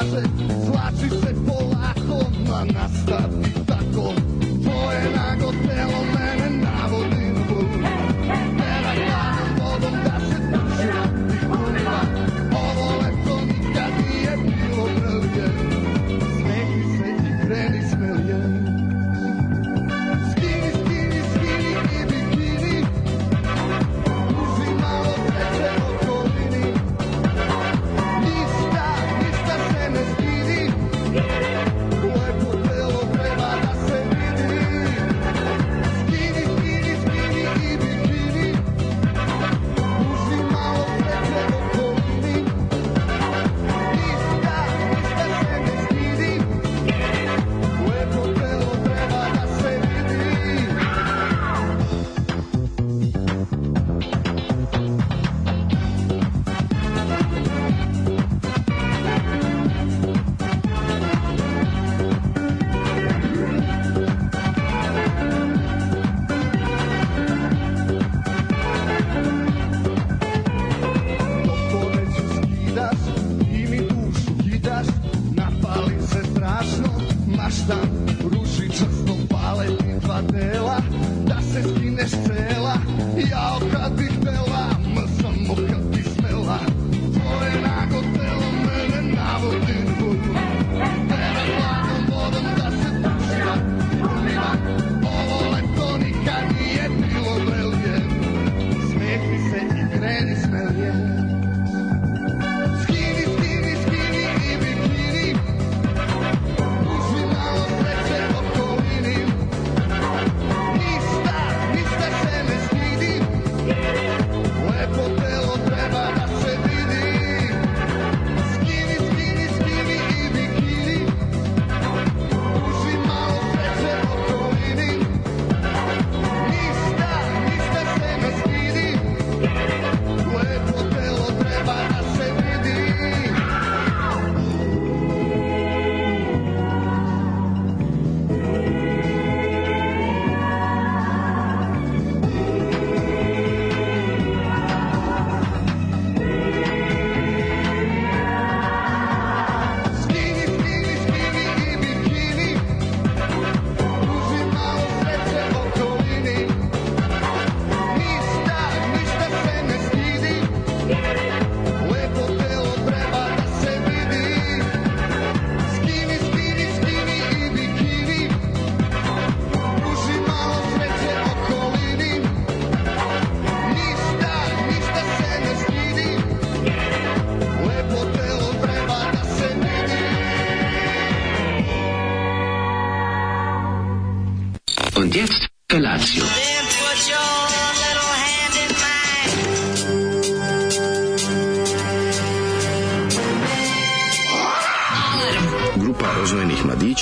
kaže 0.00 0.22
Slači 0.66 1.08
se 1.10 1.34
polako, 1.46 2.30
ma 2.48 2.64
nastavi 2.64 3.69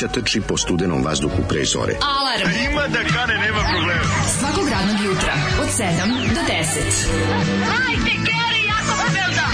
trči 0.09 0.41
po 0.41 0.57
studenom 0.57 1.05
vazduhu 1.05 1.43
pre 1.49 1.65
zore. 1.65 1.95
Alarm. 2.19 2.51
Ima 2.71 2.89
da 2.89 2.99
kane, 3.13 3.35
nema 3.35 3.63
problema. 3.73 4.05
Svakog 4.39 4.69
radnog 4.69 4.97
jutra, 5.07 5.35
od 5.61 5.69
7 5.69 5.85
do 6.35 6.41
10. 6.41 6.49
Hajde, 7.71 8.15
Geri, 8.29 8.63
jako 8.67 8.93
se 8.97 9.09
velda. 9.15 9.49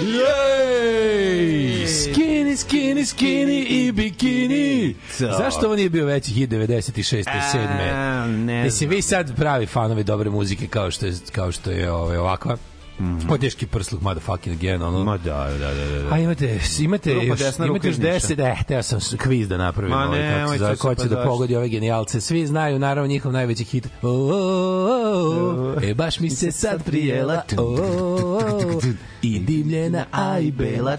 Jej! 0.00 1.86
Skinny, 1.86 2.56
skinny, 2.56 3.06
skinny 3.06 3.64
i 3.68 3.92
bikini. 3.92 4.94
Zašto 5.18 5.66
ovo 5.66 5.76
nije 5.76 5.90
bio 5.90 6.06
veći 6.06 6.30
hit 6.32 6.50
96. 6.50 7.24
7. 7.54 8.53
ne 8.64 8.68
Mislim, 8.68 8.90
vi 8.90 9.02
sad 9.02 9.36
pravi 9.36 9.66
fanovi 9.66 10.04
dobre 10.04 10.30
muzike 10.30 10.66
kao 10.66 10.90
što 10.90 11.06
je, 11.06 11.12
kao 11.32 11.52
što 11.52 11.70
je 11.70 11.92
ovaj, 11.92 12.16
ovakva. 12.16 12.56
Mm. 12.98 13.30
O 13.30 13.38
teški 13.38 13.66
prsluk, 13.66 14.02
motherfucking 14.02 14.56
again, 14.56 14.82
ono. 14.82 15.04
Ma 15.04 15.18
da, 15.18 15.48
da, 15.58 15.74
da, 15.74 16.02
da. 16.02 16.14
A 16.14 16.18
imate, 16.18 16.60
imate 16.80 17.10
Grupa 17.10 17.26
još, 17.26 17.40
imate 17.40 17.62
još 17.62 17.68
ruka 17.68 17.88
iz 17.88 17.98
Niša. 17.98 18.08
10, 18.08 18.60
e, 18.60 18.64
teo 18.68 18.82
sam 18.82 19.00
kviz 19.18 19.48
da 19.48 19.56
napravim, 19.56 19.90
Ma 19.90 20.04
ovaj, 20.04 20.18
ne, 20.18 20.58
zove, 20.58 20.76
to 20.76 20.82
ko 20.82 20.94
će 20.94 21.08
pa 21.08 21.14
da 21.14 21.24
pogodi 21.24 21.56
ove 21.56 21.68
genijalce. 21.68 22.20
Svi 22.20 22.46
znaju, 22.46 22.78
naravno, 22.78 23.08
njihov 23.08 23.32
najveći 23.32 23.64
hit. 23.64 23.88
O, 24.02 24.08
o, 24.08 24.12
o, 24.12 25.74
o, 25.76 25.76
e, 25.90 25.94
baš 25.94 26.20
mi 26.20 26.30
se 26.30 26.52
sad 26.52 26.84
prijela. 26.84 27.42
O, 27.58 27.62
o, 27.62 27.74
o, 28.36 28.80
I 28.82 28.92
dimljena, 29.74 30.04
a 30.12 30.38
i 30.38 30.50
bela. 30.52 30.96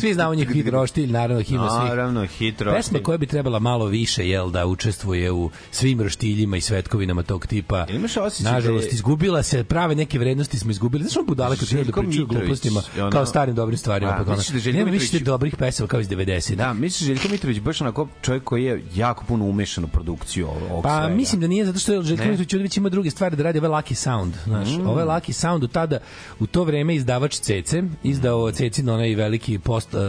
Svi 0.00 0.14
znamo 0.14 0.34
njih 0.34 0.48
hit 0.48 0.68
roštilj, 0.68 1.06
naravno, 1.08 1.42
himna 1.42 1.70
svih. 1.70 1.88
Naravno, 1.88 2.26
hit 2.28 2.60
roštilj. 2.60 2.76
Pesma 2.76 2.98
koja 3.00 3.18
bi 3.18 3.26
trebala 3.26 3.58
malo 3.58 3.86
više, 3.86 4.28
jel, 4.28 4.50
da 4.50 4.66
učestvuje 4.66 5.32
u 5.32 5.50
svim 5.70 6.00
roštiljima 6.00 6.56
i 6.56 6.60
svetkovinama 6.60 7.22
tog 7.22 7.46
tipa. 7.46 7.86
Imaš 7.88 8.16
osjećaj 8.16 8.52
Nažalost, 8.52 8.84
da 8.84 8.88
je- 8.88 8.94
izgubila 8.94 9.42
se, 9.42 9.64
prave 9.64 9.94
neke 9.94 10.18
vrednosti 10.18 10.58
smo 10.58 10.70
izgubili. 10.70 11.04
Znaš 11.04 11.16
ono 11.16 11.26
budale 11.26 11.56
kad 11.56 11.68
da 11.68 11.92
pričaju 11.92 12.26
glupostima, 12.26 12.82
kao 13.12 13.26
starim 13.26 13.54
dobrim 13.54 13.78
stvarima. 13.78 14.10
A, 14.10 14.16
pa 14.16 14.24
kao 14.24 14.34
misliš 14.34 14.48
da 14.48 14.58
Željko 14.60 14.78
Nema 14.78 14.90
Mitrović- 14.90 15.22
dobrih 15.22 15.56
pesama 15.56 15.86
kao 15.86 16.00
iz 16.00 16.08
90. 16.08 16.54
Da, 16.54 16.72
misliš 16.72 17.06
Željko 17.06 17.28
Mitrović 17.28 17.60
baš 17.60 17.80
onako 17.80 18.08
čovjek 18.22 18.44
koji 18.44 18.64
je 18.64 18.82
jako 18.94 19.24
puno 19.24 19.44
umešan 19.44 19.84
u 19.84 19.88
produkciju 19.88 20.46
ovog 20.48 20.82
Pa 20.82 20.98
svega. 20.98 21.14
mislim 21.16 21.40
da 21.40 21.46
nije 21.46 21.64
zato 21.64 21.78
što 21.78 22.02
Željko. 22.02 22.24
Mitrović 22.24 22.76
ima 22.76 22.88
druge 22.88 23.10
stvari 23.10 23.36
da 23.36 23.42
radi, 23.42 23.58
ovaj 23.58 23.70
Lucky 23.72 23.94
Sound, 23.94 24.34
znaš. 24.44 24.68
Mm. 24.68 24.86
Ovaj 24.86 25.04
Lucky 25.04 25.32
Sound 25.32 25.64
u 25.64 25.68
tada 25.68 25.98
u 26.40 26.46
to 26.46 26.64
vreme 26.64 26.94
izdavač 26.94 27.34
Cece, 27.36 27.82
izdao 28.06 28.50
Cecin 28.52 28.88
onaj 28.88 29.14
veliki 29.14 29.58
post 29.58 29.94
uh, 29.94 30.00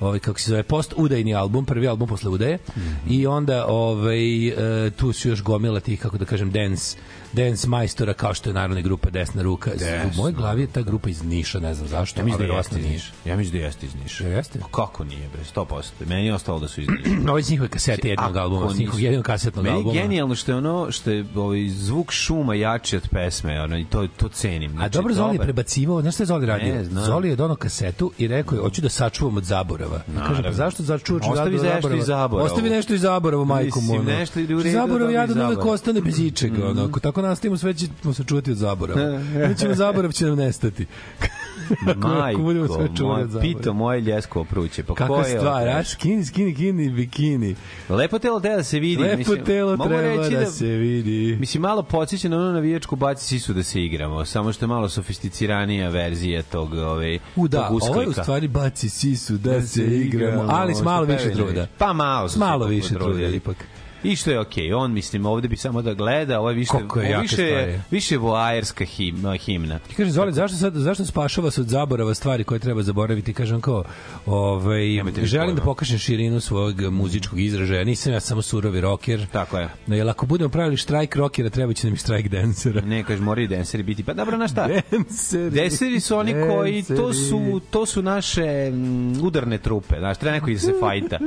ovaj 0.00 0.18
kako 0.18 0.40
se 0.40 0.50
zove 0.50 0.62
post 0.62 0.94
udajni 0.96 1.34
album, 1.34 1.64
prvi 1.64 1.88
album 1.88 2.08
posle 2.08 2.30
udaje. 2.30 2.58
Mhm. 2.76 3.12
I 3.12 3.26
onda 3.26 3.66
ovaj 3.66 4.48
uh, 4.48 4.92
tu 4.96 5.12
su 5.12 5.28
još 5.28 5.42
gomila 5.42 5.80
tih 5.80 6.00
kako 6.00 6.18
da 6.18 6.24
kažem 6.24 6.50
dance 6.50 6.96
dance 7.32 7.68
majstora 7.68 8.14
kao 8.14 8.34
što 8.34 8.50
je 8.50 8.54
naravno 8.54 8.82
grupa 8.82 9.10
Desna 9.10 9.42
ruka. 9.42 9.70
Desna 9.70 10.10
Moj 10.16 10.32
glavi 10.32 10.60
je 10.60 10.66
ta 10.66 10.82
grupa 10.82 11.08
iz 11.08 11.22
Niša, 11.24 11.60
ne 11.60 11.74
znam 11.74 11.88
zašto. 11.88 12.20
Ja 12.20 12.24
mislim 12.24 12.48
da 12.48 12.54
jeste 12.54 12.78
iz 12.78 12.86
Niša. 12.86 13.12
Ja 13.24 13.36
mislim 13.36 13.52
da 13.52 13.66
jeste 13.66 13.86
iz 13.86 13.94
Niša. 13.94 14.26
Jeste? 14.26 14.58
Kako 14.70 15.04
nije, 15.04 15.28
bre, 15.28 15.42
100%. 15.46 15.82
Meni 16.00 16.26
je 16.26 16.34
ostalo 16.34 16.60
da 16.60 16.68
su 16.68 16.80
iz 16.80 16.88
Niša. 16.88 17.10
Ovo 17.28 17.38
je 17.38 17.40
iz 17.40 17.50
njihove 17.50 17.68
kasete 17.68 18.08
jednog 18.08 18.30
Ako 18.30 18.38
albuma, 18.38 18.66
iz 18.66 18.78
njihovog 18.78 18.94
nisu- 18.94 19.04
jednog 19.04 19.24
kasetnog 19.24 19.64
Meni 19.64 19.76
albuma. 19.76 19.94
je 19.94 20.02
genijalno 20.02 20.34
što 20.34 20.52
je 20.52 20.56
ono 20.56 20.92
što 20.92 21.10
je 21.10 21.24
ovaj 21.36 21.68
zvuk 21.68 22.12
šuma 22.12 22.54
jači 22.54 22.96
od 22.96 23.08
pesme, 23.08 23.60
ono 23.60 23.78
i 23.78 23.84
to 23.84 24.06
to 24.08 24.28
cenim. 24.28 24.70
A 24.70 24.74
Znači, 24.74 24.92
dobro, 24.92 25.14
Zoli 25.14 25.34
je 25.34 25.40
prebacivao, 25.40 26.00
znaš 26.02 26.14
šta 26.14 26.22
je 26.22 26.26
Zoli 26.26 26.46
radio? 26.46 26.74
Ne 26.74 26.84
znam. 26.84 27.04
Zoli 27.04 27.28
je 27.28 27.36
donao 27.36 27.56
kasetu 27.56 28.12
i 28.18 28.28
rekao 28.28 28.56
je, 28.56 28.62
hoću 28.62 28.82
da 28.82 28.88
sačuvam 28.88 29.36
od 29.36 29.44
zaborava. 29.44 30.00
Kaže, 30.18 30.42
pa 30.42 30.52
zašto 30.52 30.82
začuvaš 30.82 31.22
od 31.22 31.32
Ostavi 31.32 31.50
zaborava? 31.52 31.74
nešto 31.76 31.94
iz 31.94 32.06
zaborava. 32.06 32.46
Ostavi 32.46 32.70
nešto 32.70 32.94
iz 32.94 33.00
zaborava, 33.00 33.44
majko 33.46 33.78
u 33.78 33.82
Zaborav 33.82 34.22
ostavi 34.22 35.04
iz 35.04 35.14
jadan 35.14 35.46
uvek 35.46 35.64
ostane 35.64 36.00
bez 36.00 36.18
ičega. 36.18 36.66
Ono. 36.66 36.88
Ako 37.22 37.26
tako 37.26 37.30
nastavimo, 37.30 37.56
sve 37.58 37.74
ćemo 37.74 38.14
se 38.14 38.24
čuvati 38.24 38.50
od 38.50 38.56
zaborava. 38.56 39.18
Nećemo 39.48 39.74
zaborav 39.74 40.12
će 40.12 40.26
nam 40.26 40.38
nestati. 40.38 40.86
Ako 42.02 42.38
budemo 42.38 42.66
sve 42.66 42.76
Majko, 42.76 43.02
moj, 43.02 43.22
od 43.22 43.30
zaborava. 43.30 43.40
pito 43.40 43.72
moje 43.72 44.00
ljesko 44.00 44.44
pruće. 44.44 44.82
Pa 44.82 44.94
Kakva 44.94 45.26
je 45.26 45.38
stvar, 45.38 45.68
a? 45.68 45.84
Skini, 45.84 46.24
skini, 46.24 46.54
skini, 46.54 46.90
bikini. 46.90 47.56
Lepo 47.88 48.18
telo 48.18 48.40
treba 48.40 48.56
da 48.56 48.62
se 48.62 48.78
vidi. 48.78 49.02
Lepo 49.02 49.16
mislim, 49.18 49.44
telo 49.44 49.76
treba 49.76 50.00
reći 50.00 50.34
da 50.34 50.46
se 50.46 50.66
vidi. 50.66 51.36
Mislim, 51.40 51.60
malo 51.62 51.82
podsjeća 51.82 52.28
na 52.28 52.36
ono 52.36 52.52
navijačku 52.52 52.96
baci 52.96 53.26
sisu 53.26 53.52
da 53.52 53.62
se 53.62 53.84
igramo, 53.84 54.24
samo 54.24 54.52
što 54.52 54.64
je 54.64 54.68
malo 54.68 54.88
sofisticiranija 54.88 55.88
verzija 55.88 56.42
tog, 56.42 56.74
ove, 56.74 57.18
U 57.36 57.48
da, 57.48 57.66
tog 57.66 57.76
usklika. 57.76 57.92
ovo 57.92 58.02
je 58.02 58.08
u 58.08 58.12
stvari 58.12 58.48
baci 58.48 58.88
sisu 58.88 59.32
da 59.32 59.62
se 59.62 59.84
igramo, 59.84 60.46
ali 60.48 60.74
s 60.74 60.82
malo 60.82 61.04
više 61.04 61.32
truda. 61.32 61.66
Pa 61.78 61.92
malo 61.92 62.28
S 62.28 62.36
malo 62.36 62.66
više 62.66 62.94
truda, 62.94 63.28
ipak. 63.28 63.56
I 64.04 64.16
što 64.16 64.30
je 64.30 64.40
okej, 64.40 64.72
on 64.72 64.92
mislim 64.92 65.26
ovde 65.26 65.48
bi 65.48 65.56
samo 65.56 65.82
da 65.82 65.94
gleda, 65.94 66.40
ovo 66.40 66.50
je 66.50 66.54
više 66.56 66.70
Koliko 66.70 67.00
je 67.00 67.14
ovo 67.14 67.22
više 67.22 67.42
je 67.42 67.82
više 67.90 68.16
voajerska 68.16 68.84
him, 68.84 69.24
himna. 69.44 69.78
I 69.90 69.94
kaže 69.94 70.10
Zoli, 70.10 70.32
zašto 70.32 70.56
sad 70.56 70.74
zašto 70.74 71.04
spašava 71.04 71.50
se 71.50 71.60
od 71.60 71.68
zaborava 71.68 72.14
stvari 72.14 72.44
koje 72.44 72.60
treba 72.60 72.82
zaboraviti? 72.82 73.32
Kažem 73.32 73.60
kao, 73.60 73.84
ovaj 74.26 75.02
želim 75.22 75.56
da 75.56 75.62
pokažem 75.62 75.98
širinu 75.98 76.40
svog 76.40 76.80
muzičkog 76.80 77.40
izražaja. 77.40 77.84
Nisam 77.84 78.12
ja 78.12 78.20
samo 78.20 78.42
surovi 78.42 78.80
rocker. 78.80 79.26
Tako 79.32 79.58
je. 79.58 79.68
No, 79.86 79.96
jel 79.96 80.10
ako 80.10 80.26
budemo 80.26 80.50
pravili 80.50 80.76
štrajk 80.76 81.16
rockera, 81.16 81.50
treba 81.50 81.72
će 81.72 81.86
nam 81.86 81.94
i 81.94 81.96
štrajk 81.96 82.28
dancera. 82.28 82.80
Ne, 82.80 83.04
kaže, 83.04 83.22
moraju 83.22 83.48
danceri 83.48 83.82
biti. 83.82 84.04
Pa 84.04 84.14
dobro, 84.14 84.36
na 84.36 84.48
šta? 84.48 84.68
Danceri. 85.50 86.00
Su 86.00 86.16
oni 86.16 86.32
koji, 86.32 86.82
to 86.82 86.94
Danceri. 86.94 87.28
su, 87.28 87.60
to 87.70 87.86
su 87.86 88.02
naše 88.02 88.70
mm, 88.70 89.24
udarne 89.24 89.58
trupe, 89.58 89.96
znaš, 89.98 90.18
treba 90.18 90.34
neko 90.34 90.50
da 90.50 90.58
se 90.58 90.74
fajta. 90.80 91.18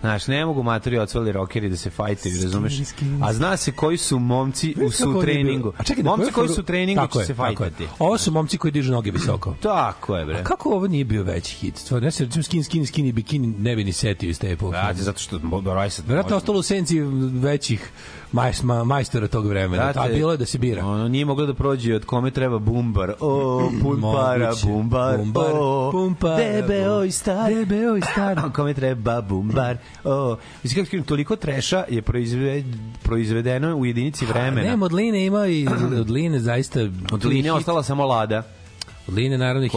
Znaš, 0.00 0.26
ne 0.26 0.46
mogu 0.46 0.62
matori 0.62 0.98
odsvali 0.98 1.32
rokeri 1.32 1.68
da 1.68 1.76
se 1.76 1.90
fajtaju, 2.22 2.42
razumeš? 2.42 2.80
A 3.22 3.32
zna 3.32 3.56
se 3.56 3.72
koji 3.72 3.96
su 3.96 4.18
momci 4.18 4.74
u 4.86 4.90
su 4.90 5.20
treningu. 5.20 5.72
A 5.78 5.82
čekaj, 5.82 6.04
momci 6.04 6.32
koji 6.32 6.48
su 6.48 6.60
u 6.60 6.64
treningu 6.64 7.06
će 7.12 7.24
se 7.24 7.34
fajtati. 7.34 7.86
Ovo 7.98 8.18
su 8.18 8.32
momci 8.32 8.58
koji 8.58 8.70
dižu 8.72 8.92
noge 8.92 9.10
visoko. 9.10 9.54
Tako 9.62 10.16
je, 10.16 10.24
bre. 10.24 10.38
A 10.38 10.44
kako 10.44 10.68
ovo 10.68 10.86
nije 10.86 11.04
bio 11.04 11.22
veći 11.22 11.54
hit? 11.54 11.76
Stvarno, 11.76 12.06
ja 12.06 12.10
se 12.10 12.24
recimo 12.24 12.42
skin, 12.42 12.64
skin, 12.64 12.86
skinny, 12.86 13.12
bikini 13.12 13.46
ne 13.46 13.76
bi 13.76 13.84
ni 13.84 13.92
setio 13.92 14.30
iz 14.30 14.38
te 14.38 14.50
epohe. 14.52 14.70
Brate, 14.70 15.02
zato 15.02 15.18
što. 15.18 15.40
Verovatno 16.06 16.34
je 16.34 16.36
ostalo 16.36 16.58
u 16.58 16.62
senci 16.62 17.00
većih 17.32 17.90
majs, 18.32 18.62
ma, 18.62 18.84
majstora 18.84 19.28
tog 19.28 19.46
vremena. 19.46 19.82
Brate, 19.82 19.98
A 19.98 20.08
bilo 20.08 20.32
je 20.32 20.38
da 20.38 20.46
se 20.46 20.58
bira. 20.58 20.86
Ono 20.86 21.08
nije 21.08 21.24
moglo 21.24 21.46
da 21.46 21.54
prođe 21.54 21.94
od 21.94 22.04
kome 22.04 22.30
treba 22.30 22.58
bumbar. 22.58 23.12
O, 23.20 23.70
pun 23.82 24.02
para, 24.02 24.46
Moguće. 24.46 24.66
bumbar. 24.66 25.18
Bumbar, 25.18 25.50
o, 25.54 25.90
pun 25.92 26.14
para, 26.14 26.36
Debeo 26.36 27.04
i 27.04 27.10
star. 27.10 27.54
Debeo 27.54 27.96
i 27.96 28.00
star. 28.00 28.40
Kome 28.56 28.74
treba 28.74 29.20
bumbar. 29.20 29.76
O, 30.04 30.36
mislim 30.62 30.86
kako 30.86 31.04
toliko 31.04 31.36
treša 31.36 31.84
je 31.88 32.02
proizve, 32.12 32.62
proizvedeno 33.02 33.76
u 33.76 33.86
jedinici 33.86 34.26
vremena. 34.26 34.76
Ne, 34.76 34.84
od 34.84 34.92
Line 34.92 35.26
ima 35.26 35.46
i 35.46 35.66
od 36.00 36.10
Line 36.10 36.38
zaista... 36.38 36.80
Od 37.12 37.24
Line 37.24 37.52
ostala 37.52 37.82
samo 37.82 38.06
lada. 38.06 38.42
Od 39.08 39.14
Line 39.14 39.38
naravno 39.38 39.62
hit, 39.62 39.74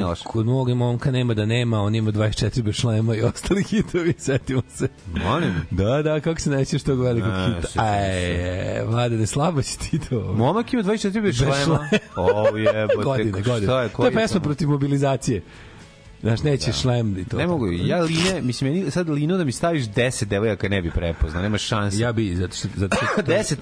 loša. 0.00 0.24
kod 0.24 0.46
mog 0.46 0.68
momka 0.70 1.10
nema 1.10 1.34
da 1.34 1.46
nema, 1.46 1.80
on 1.80 1.94
ima 1.94 2.12
24 2.12 2.62
bez 2.62 2.74
šlema 2.74 3.14
i 3.16 3.22
ostali 3.22 3.62
hitovi, 3.70 4.14
setimo 4.18 4.62
se. 4.68 4.88
Molim. 5.24 5.54
Da, 5.70 6.02
da, 6.02 6.20
kako 6.20 6.40
se 6.40 6.50
nećeš 6.50 6.82
tog 6.82 7.00
velikog 7.00 7.32
Ne, 7.32 7.54
hita? 7.56 7.82
Aj, 7.82 8.84
vlade, 8.84 9.16
ne 9.16 9.26
slabo 9.26 9.62
si 9.62 9.78
ti 9.80 9.98
to. 10.00 10.32
Momak 10.32 10.72
ima 10.72 10.82
24 10.82 11.12
bez 11.12 11.22
Bez 11.22 11.36
šlema. 11.36 11.54
šlema. 11.64 11.88
O, 12.16 12.56
jebote. 12.56 13.04
godine, 13.04 13.30
šta 13.32 13.50
godine. 13.50 13.72
je, 13.74 13.88
to 13.88 14.04
je 14.04 14.12
pesma 14.12 14.40
protiv 14.40 14.68
mobilizacije. 14.68 15.42
Znaš, 16.22 16.42
neće 16.42 16.72
šlem 16.72 17.18
i 17.18 17.24
to. 17.24 17.36
Ne 17.36 17.46
mogu, 17.46 17.72
ja 17.72 18.02
Line, 18.02 18.40
mislim, 18.42 18.72
meni 18.72 18.90
sad 18.90 19.08
Lino 19.08 19.36
da 19.36 19.44
mi 19.44 19.52
staviš 19.52 19.84
10 19.84 20.24
devojaka 20.24 20.68
ne 20.68 20.82
bi 20.82 20.90
prepoznao, 20.90 21.42
nema 21.42 21.58
šanse. 21.58 21.98
Ja 21.98 22.12
bi, 22.12 22.36
zato 22.36 22.56
što... 22.56 22.68
Zato 22.76 22.96
što 22.96 23.22
10 23.32 23.56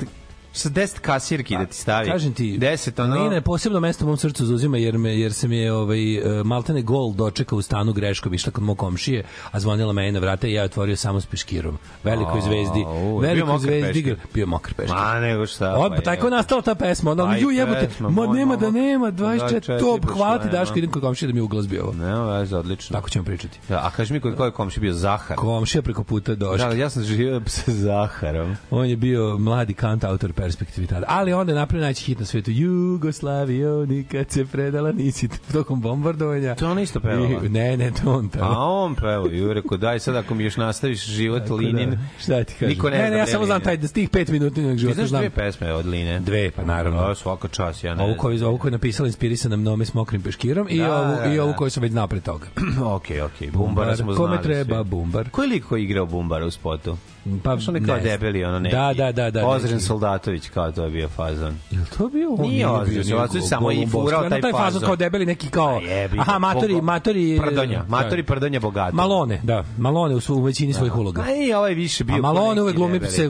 sa 0.52 0.70
10 0.70 0.99
kasirki 0.99 1.56
da 1.56 1.67
ti 1.67 1.76
stavi. 1.76 2.11
Kažem 2.11 2.35
ti, 2.35 2.58
10 2.58 3.02
ono. 3.02 3.23
Lina 3.23 3.35
je 3.35 3.41
posebno 3.41 3.81
mesto 3.81 4.05
u 4.05 4.08
mom 4.08 4.17
srcu 4.17 4.47
zauzima 4.47 4.79
jer 4.79 4.99
me 4.99 5.19
jer 5.19 5.32
se 5.32 5.49
mi 5.49 5.56
je 5.56 5.73
ovaj 5.73 6.14
e, 6.14 6.44
maltene 6.44 6.82
gol 6.82 7.12
dočekao 7.12 7.58
u 7.58 7.62
stanu 7.62 7.93
greškom 7.93 8.35
išla 8.35 8.52
kod 8.52 8.62
mog 8.64 8.79
komšije, 8.79 9.25
a 9.50 9.61
zvonila 9.61 9.93
me 9.93 10.12
na 10.12 10.19
vrata 10.19 10.47
i 10.47 10.52
ja 10.52 10.62
je 10.62 10.64
otvorio 10.64 10.97
samo 10.97 11.20
s 11.20 11.26
peškirom. 11.26 11.79
Velikoj 12.05 12.38
A, 12.38 12.43
zvezdi. 12.43 12.85
Velikoj 13.20 13.47
mokar 13.47 13.61
zvezdi 13.61 14.17
bio 14.35 14.47
mokar 14.47 14.75
peškir. 14.75 14.97
Ma 14.97 15.20
nego 15.20 15.47
šta. 15.47 15.75
Od, 15.76 15.91
pa 15.91 15.97
pa 15.97 16.02
tako 16.02 16.31
nastala 16.31 16.62
ta 16.62 16.75
pesma. 16.75 17.11
Onda, 17.11 17.25
Pa 17.25 17.37
ju 17.37 17.50
jebote, 17.50 17.88
ma 17.99 18.26
nema 18.26 18.56
da 18.56 18.70
nema, 18.70 19.12
24, 19.12 19.50
24 19.61 19.81
to, 19.81 19.99
bez 20.02 20.11
hvala 20.14 20.38
ti 20.38 20.49
šlema. 20.49 20.58
Daško, 20.58 20.79
idem 20.79 20.91
kod 20.91 21.02
komšije 21.02 21.26
da 21.26 21.35
mi 21.35 21.41
uglazbi 21.41 21.79
ovo. 21.79 21.93
Ne, 21.93 22.38
veze, 22.38 22.56
odlično. 22.56 22.94
Tako 22.94 23.08
ćemo 23.08 23.25
pričati. 23.25 23.58
Ja, 23.69 23.81
a 23.87 23.91
kaži 23.91 24.12
mi 24.12 24.20
kod 24.20 24.37
koje 24.37 24.50
komši 24.50 24.81
bio 24.81 24.93
Zahar? 24.93 25.37
Komšija 25.37 25.82
preko 25.82 26.05
puta 26.05 26.35
došla. 26.35 26.69
Da, 26.69 26.75
ja 26.75 26.91
sam 26.91 27.02
živio 27.02 27.43
sa 27.47 27.73
Zaharom. 27.73 28.56
On 28.70 28.87
je 28.87 28.97
bio 28.97 29.38
mladi 29.38 29.75
kant 29.75 30.05
autor 30.05 30.32
perspektivi 30.41 30.87
tada. 30.87 31.07
Ali 31.09 31.33
onda 31.33 31.53
je 31.53 31.57
napravio 31.57 31.81
najveći 31.81 32.05
hit 32.05 32.19
na 32.19 32.25
svetu. 32.25 32.51
Jugoslavio, 32.51 33.87
nikad 33.87 34.31
se 34.31 34.45
predala 34.45 34.93
nisi 34.93 35.29
tokom 35.53 35.81
bombardovanja. 35.81 36.55
To 36.55 36.71
ona 36.71 36.81
isto 36.81 37.01
pevala? 37.01 37.29
I- 37.45 37.49
Ne, 37.51 37.77
ne, 37.77 37.91
to 37.93 38.13
on 38.13 38.27
A 38.27 38.29
peva. 38.29 38.49
on 38.59 38.95
peo 38.95 39.27
i 39.27 39.55
rekao, 39.55 39.77
daj 39.79 39.99
sad 39.99 40.17
ako 40.17 40.35
mi 40.35 40.45
još 40.45 40.57
nastaviš 40.57 41.07
život 41.07 41.43
Tako 41.43 41.57
Linin. 41.57 41.91
Da, 41.91 41.97
šta 42.19 42.45
ti 42.45 42.55
kažem? 42.55 42.69
Niko 42.69 42.91
ne, 42.91 42.99
ne, 42.99 43.03
zna 43.03 43.11
ne, 43.11 43.19
ja 43.19 43.27
samo 43.27 43.47
znam 43.47 43.61
taj, 43.61 43.77
da 43.77 43.89
tih 43.89 44.09
pet 44.09 44.29
minutnog 44.29 44.67
Ti 44.67 44.79
života 44.79 44.95
znaš 44.95 45.09
znam. 45.09 45.21
dve 45.21 45.31
pesme 45.31 45.73
od 45.73 45.87
Line? 45.87 46.21
Dve, 46.21 46.51
pa 46.51 46.65
naravno. 46.65 47.01
Da, 47.01 47.15
svaka 47.15 47.49
čas, 47.49 47.85
ja 47.85 47.95
ne 47.95 48.03
Ovu 48.03 48.09
znam. 48.09 48.19
koju, 48.19 48.47
ovu 48.47 48.59
koju 48.59 48.69
je 48.69 48.73
napisala 48.73 49.07
inspirisana 49.07 49.57
mnome 49.57 49.85
s 49.85 49.95
mokrim 49.95 50.23
peškirom 50.23 50.67
i, 50.71 50.79
Da, 50.79 50.97
ovu, 50.97 51.17
da, 51.17 51.27
i 51.27 51.39
ovu 51.39 51.51
da. 51.51 51.57
koju 51.57 51.71
sam 51.71 51.83
već 51.83 51.93
znao 51.93 52.07
pre 52.07 52.21
toga. 52.21 52.47
Okej, 52.97 53.21
okej, 53.23 53.51
Bumbara 53.51 53.97
smo 53.97 54.13
znali. 54.13 54.29
Kome 54.29 54.43
treba 54.43 54.77
svi. 54.77 54.91
bumbar? 54.91 55.31
Koji 55.31 55.49
lik 55.49 55.65
koji 55.65 55.85
igrao 55.85 56.07
Bumbara 56.07 56.47
u 56.47 56.51
spotu? 56.51 56.97
Pa, 57.43 57.51
kao 57.51 57.73
ne 57.73 57.81
znam. 57.81 58.03
debeli, 58.03 58.45
ono 58.45 58.59
neki. 58.59 58.77
Da, 58.77 58.93
da, 58.97 59.13
da. 59.13 59.31
da 59.31 59.47
Ozren 59.47 59.73
neki- 59.73 59.85
Soldatović, 59.85 60.49
kao 60.49 60.73
to 60.73 60.85
je 60.85 60.91
bio 60.91 61.09
fazon. 61.09 61.55
Jel 61.71 61.85
to 61.99 62.09
bio 62.09 62.31
on? 62.31 62.41
Nije 62.41 62.69
Ozren 62.69 63.05
Soldatović, 63.05 63.45
samo 63.49 63.73
i 63.73 63.87
furao 63.87 64.29
taj 64.29 64.41
taj 64.41 64.53
fazon 64.53 64.83
kao 64.83 64.97
debeli 64.97 65.27
neki 65.27 65.49
kao... 65.49 65.77
A 65.77 65.81
jebi 65.81 66.19
Aha, 66.21 66.39
matori, 66.39 66.75
Bogo- 66.75 66.83
matori... 66.83 67.39
Prdonja, 67.43 67.85
matori 67.89 68.23
Prdonja 68.23 68.61
bogato. 68.61 68.97
Malone, 68.97 69.41
da. 69.43 69.65
Malone 69.79 70.15
u, 70.15 70.21
u 70.29 70.43
većini 70.43 70.73
svojih 70.73 70.97
uloga. 70.97 71.23
A 71.23 71.35
i 71.35 71.53
ovaj 71.53 71.75
više 71.75 72.05
bio... 72.05 72.17
A 72.17 72.21
Malone 72.21 72.63
uvek 72.63 72.77
glumi 72.77 73.01
se 73.07 73.29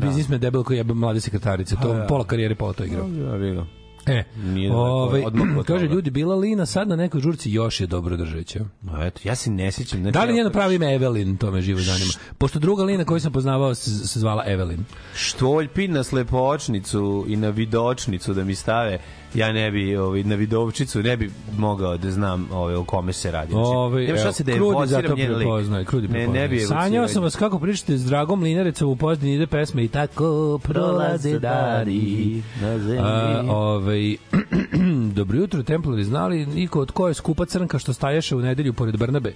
biznismen 0.00 0.40
debel 0.40 0.62
koji 0.64 0.76
jebe 0.76 0.94
mlade 0.94 1.20
sekretarice. 1.20 1.76
To 1.82 2.04
pola 2.08 2.24
karijere 2.24 2.54
pola 2.54 2.72
to 2.72 2.84
igrao. 2.84 3.06
Ja, 3.06 3.38
bilo. 3.38 3.66
E, 4.06 4.24
Nije 4.36 4.68
daleko, 4.68 4.86
ovaj, 4.86 5.22
odmah 5.24 5.56
od 5.58 5.66
kaže 5.66 5.86
ljudi, 5.86 6.10
bila 6.10 6.36
Lina 6.36 6.66
sad 6.66 6.88
na 6.88 6.96
nekoj 6.96 7.20
žurci 7.20 7.50
još 7.50 7.80
je 7.80 7.86
dobro 7.86 8.16
držeća. 8.16 8.60
No, 8.82 9.06
eto, 9.06 9.20
ja 9.24 9.34
se 9.34 9.50
ne 9.50 9.72
sjećam. 9.72 10.00
Znači, 10.00 10.12
Da 10.12 10.24
li 10.24 10.34
njeno 10.34 10.50
pravi 10.50 10.74
ime 10.74 10.94
Evelin, 10.94 11.36
to 11.36 11.50
me 11.50 11.60
živo 11.60 11.80
zanima. 11.80 12.12
Pošto 12.38 12.58
druga 12.58 12.84
Lina 12.84 13.04
koju 13.04 13.20
sam 13.20 13.32
poznavao 13.32 13.74
se, 13.74 13.90
se 13.90 14.20
zvala 14.20 14.44
Evelin. 14.46 14.84
Štoljpi 15.14 15.88
na 15.88 16.04
slepočnicu 16.04 17.24
i 17.28 17.36
na 17.36 17.48
vidočnicu 17.48 18.34
da 18.34 18.44
mi 18.44 18.54
stave, 18.54 18.98
ja 19.34 19.52
ne 19.52 19.70
bi, 19.70 19.96
ovaj, 19.96 20.22
na 20.22 20.34
vidovčicu 20.34 21.02
ne 21.02 21.16
bi 21.16 21.30
mogao 21.58 21.96
da 21.96 22.10
znam 22.10 22.48
ovaj, 22.52 22.74
o 22.74 22.84
kome 22.84 23.12
se 23.12 23.30
radi. 23.30 23.52
Znači, 23.52 23.66
Ovaj, 23.66 24.00
nema 24.00 24.10
evo, 24.10 24.18
šta 24.20 24.32
se 24.32 24.44
da 24.44 24.52
Krudi 24.52 24.86
zato 24.86 25.14
njen 25.14 25.30
lik. 25.30 25.38
prepoznaje, 25.38 25.84
Krudi 25.84 26.08
Ne, 26.08 26.12
prepoznaje. 26.12 26.42
ne 26.42 26.48
bi 26.48 26.60
Sanjao 26.60 27.08
sam 27.08 27.22
vas 27.22 27.36
kako 27.36 27.58
pričate 27.58 27.98
s 27.98 28.04
Dragom 28.04 28.42
Linarecom 28.42 28.88
u 28.88 28.96
pozdini 28.96 29.34
ide 29.34 29.46
pesme 29.46 29.84
i 29.84 29.88
tako 29.88 30.58
prolaze 30.62 31.38
dani. 31.38 32.42
na 32.60 32.78
zemlji. 32.78 33.00
A, 33.00 33.42
ovaj, 33.48 34.16
dobro 35.16 35.38
jutro, 35.38 35.62
Templari 35.62 36.04
znali 36.04 36.46
niko 36.46 36.80
od 36.80 36.90
ko 36.90 37.08
je 37.08 37.14
skupa 37.14 37.44
crnka 37.44 37.78
što 37.78 37.92
staješe 37.92 38.36
u 38.36 38.40
nedelju 38.40 38.72
pored 38.72 38.98
Brnabe. 38.98 39.32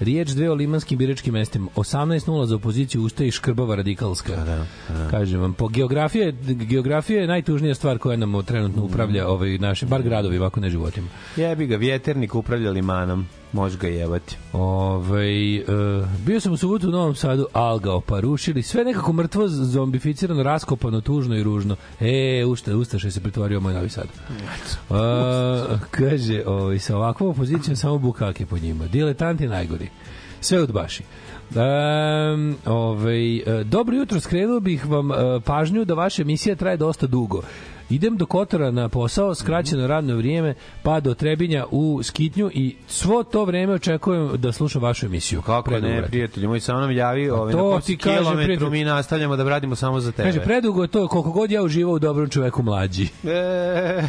Riječ 0.00 0.28
dve 0.28 0.50
o 0.50 0.54
limanskim 0.54 0.98
biračkim 0.98 1.34
mestima. 1.34 1.70
18-0 1.76 2.44
za 2.44 2.56
opoziciju 2.56 3.02
ustaje 3.02 3.28
i 3.28 3.30
škrbava 3.30 3.74
radikalska. 3.74 4.36
Da, 4.36 4.66
da. 4.88 5.10
Kažem 5.10 5.40
vam, 5.40 5.52
po 5.52 5.68
geografije, 5.68 6.32
geografija 6.42 7.20
je 7.20 7.26
najtužnija 7.26 7.74
stvar 7.74 7.98
koja 7.98 8.16
nam 8.16 8.42
trenutno 8.42 8.84
upravlja 8.84 9.28
ovaj, 9.28 9.58
naše, 9.58 9.86
bar 9.86 10.02
gradovi, 10.02 10.38
ovako 10.38 10.60
ne 10.60 10.70
životima. 10.70 11.08
Jebi 11.36 11.66
ga, 11.66 11.76
vjeternik 11.76 12.34
upravlja 12.34 12.70
limanom. 12.70 13.26
Može 13.52 13.78
ga 13.78 13.88
jebati. 13.88 14.36
Ovaj 14.52 15.56
e, 15.56 15.62
bio 16.26 16.40
sam 16.40 16.52
u 16.52 16.56
subotu 16.56 16.88
u 16.88 16.90
Novom 16.90 17.14
Sadu, 17.14 17.46
alga 17.52 17.92
oparušili, 17.92 18.62
sve 18.62 18.84
nekako 18.84 19.12
mrtvo, 19.12 19.48
zombificirano, 19.48 20.42
raskopano, 20.42 21.00
tužno 21.00 21.36
i 21.36 21.42
ružno. 21.42 21.76
E, 22.00 22.44
ušta, 22.44 22.76
ustaše 22.76 23.10
se 23.10 23.20
pretvorio 23.20 23.60
moj 23.60 23.74
Novi 23.74 23.88
Sad. 23.88 24.06
A, 24.90 25.78
kaže, 25.90 26.42
ovaj, 26.46 26.78
sa 26.78 26.96
ovakvom 26.96 27.30
opozicijom 27.30 27.76
samo 27.76 27.98
bukake 27.98 28.46
po 28.46 28.58
njima. 28.58 28.86
Diletanti 28.86 29.48
najgori. 29.48 29.88
Sve 30.40 30.62
udbaši. 30.62 31.02
Um, 31.54 32.56
ovaj, 32.66 33.36
e, 33.36 33.64
dobro 33.64 33.96
jutro, 33.96 34.20
skrenuo 34.20 34.60
bih 34.60 34.86
vam 34.86 35.12
e, 35.12 35.40
pažnju 35.44 35.84
da 35.84 35.94
vaša 35.94 36.22
emisija 36.22 36.56
traje 36.56 36.76
dosta 36.76 37.06
dugo. 37.06 37.42
Idem 37.90 38.16
do 38.16 38.26
Kotora 38.26 38.70
na 38.70 38.88
posao, 38.88 39.34
skraćeno 39.34 39.86
radno 39.86 40.16
vrijeme, 40.16 40.54
pa 40.82 41.00
do 41.00 41.14
Trebinja 41.14 41.64
u 41.70 42.00
Skitnju 42.02 42.50
i 42.54 42.76
svo 42.88 43.22
to 43.22 43.44
vreme 43.44 43.72
očekujem 43.72 44.30
da 44.36 44.52
slušam 44.52 44.82
vašu 44.82 45.06
emisiju. 45.06 45.42
Kako 45.42 45.70
ne, 45.70 45.80
Predugo. 45.80 46.06
prijatelji, 46.06 46.46
moj 46.46 46.60
sam 46.60 46.80
nam 46.80 46.90
javi, 46.90 47.30
ovaj, 47.30 47.52
to 47.52 47.74
na 47.74 47.80
ti 47.80 47.86
si 47.86 47.96
kaže, 47.96 48.18
kilometru 48.18 48.44
prijatelj. 48.44 48.70
mi 48.70 48.84
nastavljamo 48.84 49.36
da 49.36 49.44
radimo 49.44 49.74
samo 49.76 50.00
za 50.00 50.12
tebe. 50.12 50.28
Kaže, 50.28 50.40
predugo 50.40 50.82
je 50.82 50.88
to, 50.88 51.08
koliko 51.08 51.30
god 51.30 51.50
ja 51.50 51.62
uživao 51.62 51.94
u 51.94 51.98
dobrom 51.98 52.28
čoveku 52.28 52.62
mlađi. 52.62 53.08
E, 53.24 54.02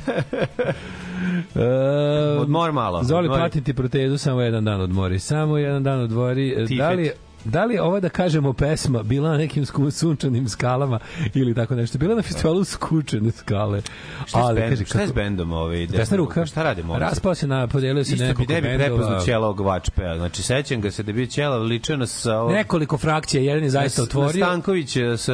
Odmori 2.40 2.74
malo, 2.74 3.04
Zoli, 3.04 3.20
odmori. 3.20 3.40
platim 3.40 3.64
ti 3.64 3.74
protezu, 3.74 4.18
samo 4.18 4.42
jedan 4.42 4.66
dan 4.66 4.82
odmori. 4.82 5.20
Samo 5.20 5.58
jedan 5.58 5.84
dan 5.84 6.00
odmori. 6.00 6.56
Tifet. 6.68 6.78
Da 6.78 6.90
li, 6.90 7.12
da 7.46 7.66
li 7.66 7.80
ova 7.80 8.00
da 8.00 8.10
kažemo 8.10 8.54
pesma 8.54 9.04
bila 9.04 9.30
na 9.30 9.38
nekim 9.38 9.66
sku, 9.66 9.92
sunčanim 9.92 10.50
skalama 10.50 11.00
ili 11.34 11.54
tako 11.54 11.76
nešto? 11.76 11.98
Bila 11.98 12.16
na 12.16 12.22
festivalu 12.22 12.64
skučene 12.64 13.32
skale. 13.32 13.82
Šta 14.26 14.40
je 14.40 14.46
s 14.46 14.50
bendom? 14.50 14.70
kaže, 14.70 14.86
Šta 14.86 15.00
je 15.00 15.06
s 15.06 15.10
kako- 15.10 15.16
bendom 15.16 15.52
ovaj? 15.52 15.88
Desna 15.88 16.18
ruka. 16.18 16.46
Šta 16.46 16.64
radi 16.64 16.84
molim? 16.84 17.02
Raspao 17.02 17.36
se 17.36 17.48
na, 17.48 17.68
podelio 17.68 18.04
se 18.04 18.14
Isto 18.14 18.24
bi 18.24 18.28
nekoliko 18.28 18.54
ne 18.54 18.62
bi 18.62 18.68
bendova. 18.68 18.90
prepoznao 18.90 19.22
Ćelog 19.22 19.60
Vačpea. 19.60 20.18
Znači, 20.18 20.44
sećam 20.44 20.82
ga 20.82 20.92
se 20.92 21.04
da 21.04 21.26
Ćelav 21.26 21.62
ličio 21.62 21.98
na 21.98 22.06
sa... 22.08 22.34
ovog- 22.34 22.54
Nekoliko 22.54 22.98
frakcija, 22.98 23.44
jedan 23.44 23.64
je 23.64 23.70
zaista 23.70 24.02
na- 24.02 24.04
otvorio. 24.04 24.40
Na 24.40 24.46
Stanković 24.48 24.96
je 24.96 25.18
se 25.18 25.34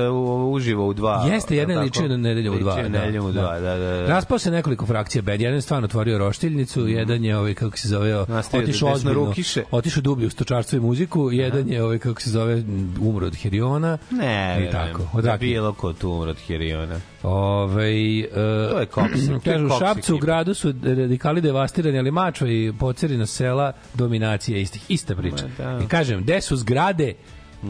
uživo 0.50 0.88
u 0.88 0.94
dva. 0.94 1.26
Jeste, 1.28 1.56
jedan 1.56 1.78
je 1.78 1.82
ličio 1.82 2.08
na 2.08 2.18
nedelju 2.18 2.54
u 2.54 2.60
dva. 2.60 2.76
Ličio 2.76 2.90
nedeljom 2.90 3.26
u 3.26 3.32
dva, 3.32 3.54
da, 3.54 3.78
da. 3.78 3.78
da. 3.78 4.06
Raspao 4.08 4.40
se 4.40 4.52
nekoliko 4.52 4.86
frakcija 4.86 5.22
bend. 5.22 5.42
Jedan 5.42 5.56
je 5.56 5.62
stvarno 5.62 5.86
otvorio 5.86 6.18
roštiljnicu, 6.18 6.88
jedan 6.88 7.24
je 7.26 7.38
ovaj 7.38 7.54
kako 7.54 7.78
se 7.78 7.88
zove, 7.88 8.12
da 8.12 8.42
otišao 8.54 8.92
ozbiljno, 8.92 9.34
otišao 9.72 10.02
dublje 10.02 10.28
u 10.28 10.30
stočarstvo 10.30 10.78
i 10.78 10.82
muziku, 10.82 11.32
jedan 11.32 11.70
je 11.70 11.84
ovaj 11.84 11.97
kako 12.00 12.22
se 12.22 12.30
zove 12.30 12.64
umro 13.02 13.28
od 13.28 13.36
heriona. 13.36 13.98
Ne, 14.12 14.68
i 14.70 14.72
tako. 14.72 15.10
Od 15.14 15.24
Da 15.24 15.38
bilo 15.38 15.74
ko 15.74 15.94
tu 15.94 16.12
umro 16.12 16.30
od 16.30 16.40
Heriona. 16.48 17.00
Ovaj 17.24 18.20
e, 18.20 18.30
To 18.72 18.80
je 18.80 18.86
koks. 18.86 19.20
Kažu, 19.46 19.66
u 19.66 19.80
Šapcu 19.80 20.16
u 20.16 20.18
gradu 20.18 20.54
su 20.54 20.74
radikali 20.84 21.42
devastirani, 21.42 22.00
ali 22.00 22.12
mačva 22.12 22.48
i 22.50 22.74
pocerina 22.80 23.26
sela 23.26 23.74
dominacija 23.94 24.58
istih. 24.58 24.82
Ista 24.90 25.16
priča. 25.16 25.46
Ma 25.60 25.66
da. 25.66 25.84
I 25.84 25.88
kažem, 25.88 26.22
gde 26.22 26.42
su 26.42 26.56
zgrade, 26.56 27.14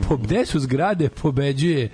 po, 0.08 0.18
gde 0.18 0.46
su 0.46 0.60
zgrade 0.60 1.10
pobeđuje 1.10 1.90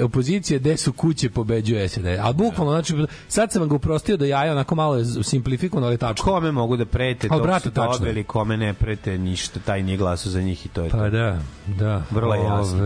opozicija, 0.00 0.58
gde 0.58 0.76
su 0.76 0.92
kuće 0.92 1.30
pobeđuje 1.30 1.88
SED. 1.88 2.06
A 2.06 2.32
bukvalno, 2.32 2.72
znači, 2.72 2.94
sad 3.28 3.52
sam 3.52 3.60
vam 3.60 3.68
ga 3.68 3.74
uprostio 3.74 4.16
do 4.16 4.24
jaja, 4.24 4.52
onako 4.52 4.74
malo 4.74 4.96
je 4.96 5.04
simplifikovano, 5.04 5.86
ali 5.86 5.98
tačno. 5.98 6.24
Kome 6.24 6.52
mogu 6.52 6.76
da 6.76 6.84
prete, 6.84 7.28
dok 7.28 7.42
brate, 7.42 7.68
su 7.68 7.70
tačno 7.70 7.98
dobili, 7.98 8.24
kome 8.24 8.56
ne 8.56 8.74
prete 8.74 9.18
ništa, 9.18 9.60
taj 9.60 9.82
nije 9.82 9.96
glasao 9.96 10.32
za 10.32 10.42
njih 10.42 10.66
i 10.66 10.68
to 10.68 10.82
je 10.82 10.90
to. 10.90 10.96
Pa 10.98 11.08
da, 11.08 11.38
da. 11.66 12.02
Vrlo 12.10 12.34
je 12.34 12.42
jasno. 12.42 12.78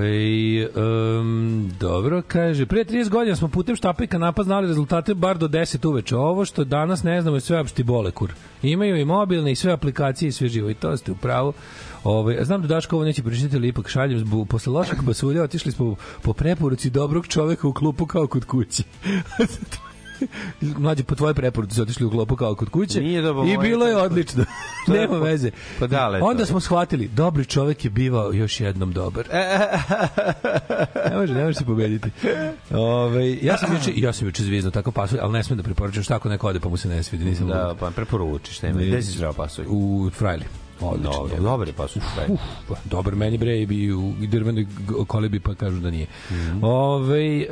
Um, 1.21 1.73
dobro, 1.81 2.23
kaže, 2.29 2.67
prije 2.67 2.85
30 2.85 3.09
godina 3.09 3.37
smo 3.37 3.49
putem 3.49 3.77
štapika 3.77 4.19
napad 4.19 4.45
znali 4.45 4.69
rezultate 4.69 5.15
bar 5.15 5.39
do 5.39 5.49
10 5.49 5.89
uveče. 5.89 6.17
Ovo 6.17 6.45
što 6.45 6.65
danas 6.65 7.03
ne 7.03 7.23
znamo 7.23 7.37
je 7.37 7.41
sve 7.41 7.61
opšti 7.61 7.83
bolekur. 7.83 8.33
Imaju 8.63 8.97
i 8.97 9.05
mobilne 9.05 9.53
i 9.53 9.57
sve 9.57 9.73
aplikacije 9.73 10.29
i 10.29 10.33
sve 10.33 10.49
živo. 10.49 10.71
I 10.71 10.75
to 10.75 10.97
ste 10.97 11.13
u 11.13 11.15
pravu. 11.15 11.53
Ovaj, 12.07 12.45
znam 12.45 12.63
da 12.63 12.69
Daško 12.69 12.97
ovo 12.97 13.05
neće 13.05 13.23
pročitati, 13.23 13.57
ali 13.57 13.69
ipak 13.69 13.89
šaljem. 13.89 14.19
Zbu, 14.19 14.45
posle 14.45 14.73
lošeg 14.73 15.03
basulja 15.03 15.43
otišli 15.43 15.73
smo 15.73 15.97
po 16.23 16.33
preporuci 16.33 16.91
dobrog 16.91 17.27
čoveka 17.27 17.69
u 17.69 17.73
klupu 17.73 18.07
kao 18.07 18.27
kod 18.27 18.45
kući. 18.45 18.83
Mlađe, 20.79 21.05
po 21.05 21.15
tvoje 21.15 21.35
preporuci 21.35 21.75
su 21.75 21.83
otišli 21.83 22.07
u 22.07 22.11
klopu 22.11 22.37
kao 22.37 22.55
kod 22.55 22.69
kuće 22.69 23.01
Nije 23.01 23.23
dobro, 23.23 23.45
i 23.45 23.59
bilo 23.59 23.87
je 23.87 23.97
odlično. 23.97 24.45
Nema 24.95 25.19
veze. 25.19 25.51
pa 25.79 25.87
dale 25.87 26.21
Onda 26.23 26.47
smo 26.47 26.61
shvatili, 26.61 27.09
dobri 27.09 27.45
čovek 27.45 27.85
je 27.85 27.91
bivao 27.91 28.33
još 28.33 28.61
jednom 28.61 28.93
dobar. 28.93 29.27
ne 31.11 31.17
može, 31.17 31.35
ne 31.35 31.45
može 31.45 31.59
se 31.59 31.65
pobediti. 31.65 32.11
Ove, 32.71 33.37
ja 33.43 33.59
sam 33.59 33.75
juče, 33.75 33.93
ja 33.97 34.13
sam 34.13 34.27
juče 34.27 34.43
zvizno 34.43 34.71
tako 34.71 34.91
pasulj, 34.91 35.19
ali 35.23 35.33
ne 35.33 35.43
smem 35.43 35.57
da 35.57 35.63
preporučujem 35.63 36.05
šta 36.05 36.17
ako 36.17 36.29
neko 36.29 36.49
ode 36.49 36.61
pa 36.61 36.69
mu 36.69 36.77
se 36.77 36.89
ne 36.89 37.03
svidi, 37.03 37.25
nisam 37.25 37.49
Da, 37.49 37.75
pa 37.81 37.91
preporuči 37.91 38.53
šta 38.53 38.69
ima. 38.69 38.81
Gde 38.81 39.03
si 39.03 39.13
sreo 39.13 39.33
pasulj? 39.33 39.67
U 39.69 40.11
Frajli. 40.13 40.45
Odlično. 40.81 41.13
Dobro, 41.13 41.35
je. 41.35 41.41
dobar 41.41 41.69
je 41.69 41.75
pasulj. 41.75 42.03
Uf, 42.29 42.41
pa, 42.69 42.75
dobar 42.85 43.15
meni 43.15 43.39
bre 43.39 43.63
i 43.63 43.67
bi 43.67 43.93
u 43.93 44.15
drvenoj 44.19 44.67
kolebi 45.07 45.41
pa 45.41 45.55
kažu 45.55 45.81
da 45.81 45.91
nije. 45.91 46.07
Mhm. 46.31 46.65
Ove, 46.65 47.47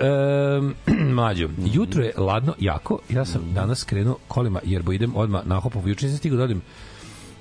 um, 0.59 0.75
mlađo, 1.17 1.49
jutro 1.59 2.03
je 2.03 2.13
ladno 2.17 2.55
jako, 2.61 2.99
ja 3.11 3.25
sam 3.25 3.43
danas 3.55 3.85
krenuo 3.85 4.17
kolima 4.29 4.61
jer 4.65 4.83
bo 4.83 4.93
idem 4.93 5.17
odmah 5.17 5.47
na 5.47 5.61
hopovo, 5.61 5.89
juče 5.89 6.07
nisam 6.07 6.19
stigao 6.19 6.39
da 6.39 6.45
odem 6.45 6.63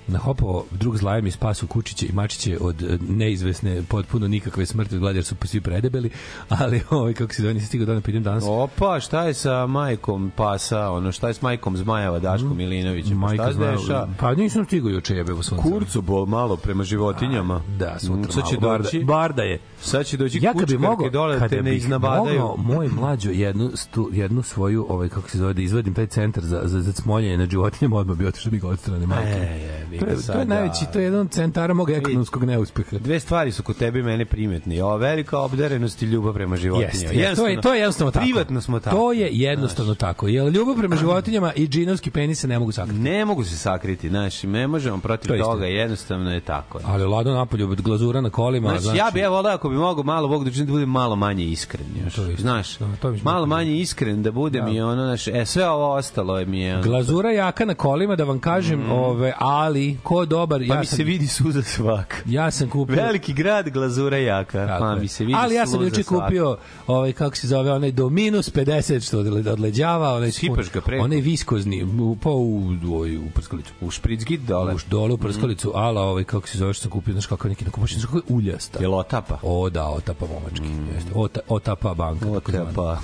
na 0.08 0.20
hopovo 0.20 0.66
drug 0.72 0.98
zlaje 0.98 1.22
mi 1.22 1.32
spasu 1.32 1.68
kučiće 1.68 2.06
i 2.06 2.12
mačiće 2.12 2.58
od 2.62 2.84
e, 2.84 2.98
neizvesne 3.10 3.84
potpuno 3.90 4.28
nikakve 4.28 4.66
smrti 4.66 4.96
od 4.96 5.02
glada 5.02 5.18
jer 5.18 5.26
su 5.26 5.36
svi 5.44 5.62
predebeli 5.62 6.10
ali 6.50 6.82
ovaj 6.90 7.14
kako 7.14 7.34
se 7.34 7.42
zove 7.42 7.54
nisam 7.54 7.68
stigao 7.68 7.86
da 7.86 7.92
odem 7.92 8.02
pa 8.02 8.12
danas 8.12 8.44
Opa, 8.48 9.00
šta 9.00 9.24
je 9.24 9.34
sa 9.34 9.68
majkom 9.68 10.32
pasa, 10.36 10.90
ono, 10.92 11.12
šta 11.12 11.28
je 11.28 11.34
s 11.34 11.42
majkom 11.42 11.78
Zmajeva, 11.78 12.20
Daškom 12.20 12.58
Milinovićem? 12.58 13.12
Mhm. 13.12 13.20
Majka 13.20 13.44
šta 13.44 13.54
se 13.54 13.60
deša? 13.60 14.08
pa 14.20 14.36
nisam 14.36 14.66
stigao 14.66 14.90
juče 14.90 15.16
jebe 15.16 15.34
u 15.34 15.44
sunce 15.44 15.64
Kurcu 15.64 16.02
bol 16.02 16.26
malo 16.26 16.58
prema 16.58 16.84
životinjama. 16.84 17.62
da 17.80 18.00
sutra 18.00 18.32
Sad 18.32 18.50
će 18.50 18.58
malo, 18.60 18.72
barda, 18.72 18.84
doći, 18.84 19.04
barda 19.04 19.44
je 19.44 19.60
sad 19.84 20.06
će 20.06 20.18
doći 20.18 20.40
ja 20.42 20.54
kad 20.54 20.60
bi 20.60 20.66
kučkarke 20.66 20.88
mogao 20.88 21.10
dole 21.10 21.34
da 21.34 21.40
kada 21.40 21.56
te 21.56 21.64
ne 21.64 21.72
bih 21.72 21.78
iznabadaju. 21.78 22.40
mogao 22.40 22.58
moj 22.58 22.88
mlađo 22.88 23.30
jednu 23.30 23.72
stu, 23.76 24.10
jednu 24.14 24.44
svoju 24.44 24.86
ovaj 24.90 25.10
kako 25.10 25.30
se 25.30 25.38
zove 25.38 25.54
da 25.54 25.62
izvadim 25.62 25.94
taj 25.94 26.08
centar 26.08 26.44
za 26.44 26.62
za 26.64 26.82
za 26.82 26.92
cmoljenje 26.92 27.38
na 27.38 27.46
životinjama 27.46 27.98
odmah 27.98 28.18
bi 28.18 28.28
otišao 28.28 28.50
da 28.50 28.56
mi 28.56 28.60
ga 28.60 28.68
odstrane 28.68 29.08
majke. 29.08 29.30
E, 29.30 29.60
jebi 29.60 30.00
to 30.00 30.06
je, 30.06 30.16
to 30.34 30.40
je 30.40 30.46
najveći, 30.46 30.86
da. 30.86 30.92
to 30.92 31.00
je 31.00 31.04
jedan 31.04 31.20
od 31.20 31.32
centara 31.32 31.74
mog 31.74 31.90
ekonomskog 31.90 32.44
neuspeha. 32.44 32.98
Dve 32.98 33.20
stvari 33.20 33.52
su 33.52 33.64
kod 33.64 33.78
tebe 33.78 34.00
i 34.00 34.04
mene 34.04 34.26
primetni. 34.26 34.82
Ova 34.82 34.96
velika 34.96 35.40
obdarenost 35.40 36.02
i 36.02 36.06
ljubav 36.06 36.34
prema 36.34 36.56
životinjama. 36.56 37.14
Jeste, 37.14 37.36
to 37.36 37.48
je 37.48 37.62
to 37.62 37.74
je 37.74 37.80
jednostavno 37.80 38.12
tako. 38.12 38.24
Privatno 38.24 38.62
smo 38.62 38.80
tako. 38.80 38.96
To 38.96 39.14
je 39.14 39.30
jednostavno 39.32 39.96
tako. 39.96 40.28
Jel 40.28 40.50
ljubav 40.50 40.76
prema 40.76 40.96
životinjama 40.96 41.54
i 41.56 41.68
džinovski 41.68 42.12
penis 42.12 42.40
se 42.40 42.48
ne 42.48 42.60
mogu 42.60 42.72
sakriti. 42.72 43.00
Ne 43.00 43.26
mogu 43.26 43.44
se 43.44 43.58
sakriti, 43.58 44.10
znaš, 44.10 44.44
ne 44.44 44.68
možemo 44.68 44.98
protiv 44.98 45.28
To 45.28 45.34
je 45.34 45.42
toga, 45.42 45.66
jednostavno 45.66 46.34
je 46.34 46.40
tako. 46.40 46.80
Ali 46.86 47.04
lado 47.06 47.34
napolju 47.34 47.72
od 47.72 47.82
glazura 47.82 48.22
na 48.22 48.30
kolima, 48.30 48.80
Znači, 48.80 48.98
ja 48.98 49.12
bi 49.14 49.20
ja 49.20 49.30
voleo 49.30 49.54
ako 49.54 49.70
bi 49.74 49.80
mogao 49.80 50.04
malo 50.06 50.28
Bog 50.28 50.44
da 50.46 50.64
da 50.64 50.72
budem 50.72 50.90
malo 50.90 51.16
manje 51.16 51.46
iskren 51.46 51.86
još. 51.98 52.14
To 52.16 52.22
istina. 52.24 52.38
Znaš, 52.42 52.78
Da, 52.78 52.96
to 52.96 53.12
mi 53.12 53.22
malo 53.24 53.46
manje 53.46 53.74
iskren 53.74 54.24
da 54.24 54.32
budem 54.32 54.66
Da. 54.66 54.72
i 54.72 54.82
ono, 54.82 55.04
znaš, 55.06 55.28
e, 55.30 55.46
sve 55.46 55.70
ovo 55.70 55.94
ostalo 55.94 56.40
je 56.40 56.46
mi 56.46 56.60
je... 56.60 56.74
ono- 56.74 56.84
glazura 56.84 57.32
jaka 57.32 57.66
na 57.66 57.74
kolima 57.76 58.16
da 58.16 58.24
vam 58.24 58.40
kažem, 58.40 58.92
ove, 58.92 59.34
ali 59.38 59.98
ko 60.04 60.26
dobar, 60.26 60.54
Mm. 60.56 60.68
Pa 60.68 60.74
ja 60.74 60.80
mi 60.80 60.86
sam 60.86 60.98
se 60.98 61.04
vidi 61.04 61.28
suza 61.28 61.62
svak. 61.64 62.24
ja 62.26 62.52
sam 62.52 62.70
kupio 62.70 62.96
Veliki 62.96 63.34
grad, 63.34 63.70
glazura 63.70 64.18
jaka. 64.18 64.68
Tako 64.68 64.80
Pa 64.82 64.96
mi 64.96 65.08
se 65.08 65.24
vidi 65.26 65.38
Ali 65.38 65.56
ja 65.56 65.68
sam 65.68 65.84
juče 65.84 66.04
kupio 66.04 66.58
ovaj 66.88 67.14
kako 67.14 67.36
se 67.36 67.48
zove 67.48 67.72
onaj 67.72 67.92
do 67.92 68.10
minus 68.10 68.50
50 68.50 68.74
što 69.02 69.18
odle- 69.20 69.52
odleđava, 69.52 70.14
onaj 70.14 70.32
Sipaš 70.32 70.72
ga 70.72 70.82
preko. 70.82 71.04
Onaj 71.04 71.20
viskozni 71.20 71.84
u 71.84 72.16
pa 72.16 72.30
u 72.30 72.58
u, 72.84 72.96
u 73.20 73.32
prskalicu. 73.34 73.72
U 73.82 73.92
špricgit 73.92 74.42
dole. 74.42 74.74
U 74.74 74.78
dole 74.90 75.14
u 75.14 75.18
prskalicu, 75.18 75.72
ala 75.76 76.02
ovaj 76.02 76.24
kako 76.24 76.48
se 76.48 76.58
zove 76.58 76.74
što 76.74 76.82
sam 76.82 76.92
kupio, 76.92 77.12
znaš 77.12 77.26
kako 77.26 77.48
neki 77.48 77.66
kako 77.66 77.82
je 77.82 78.22
uljasta. 78.30 78.80
Je 78.80 78.88
lotapa. 78.88 79.38
O 79.42 79.63
da, 79.70 79.88
otapa 79.88 80.26
momački. 80.34 80.66
Jeste. 80.96 81.12
Ota, 81.16 81.40
otapa 81.48 81.94
banka. 81.94 82.30
Otapa. 82.30 83.00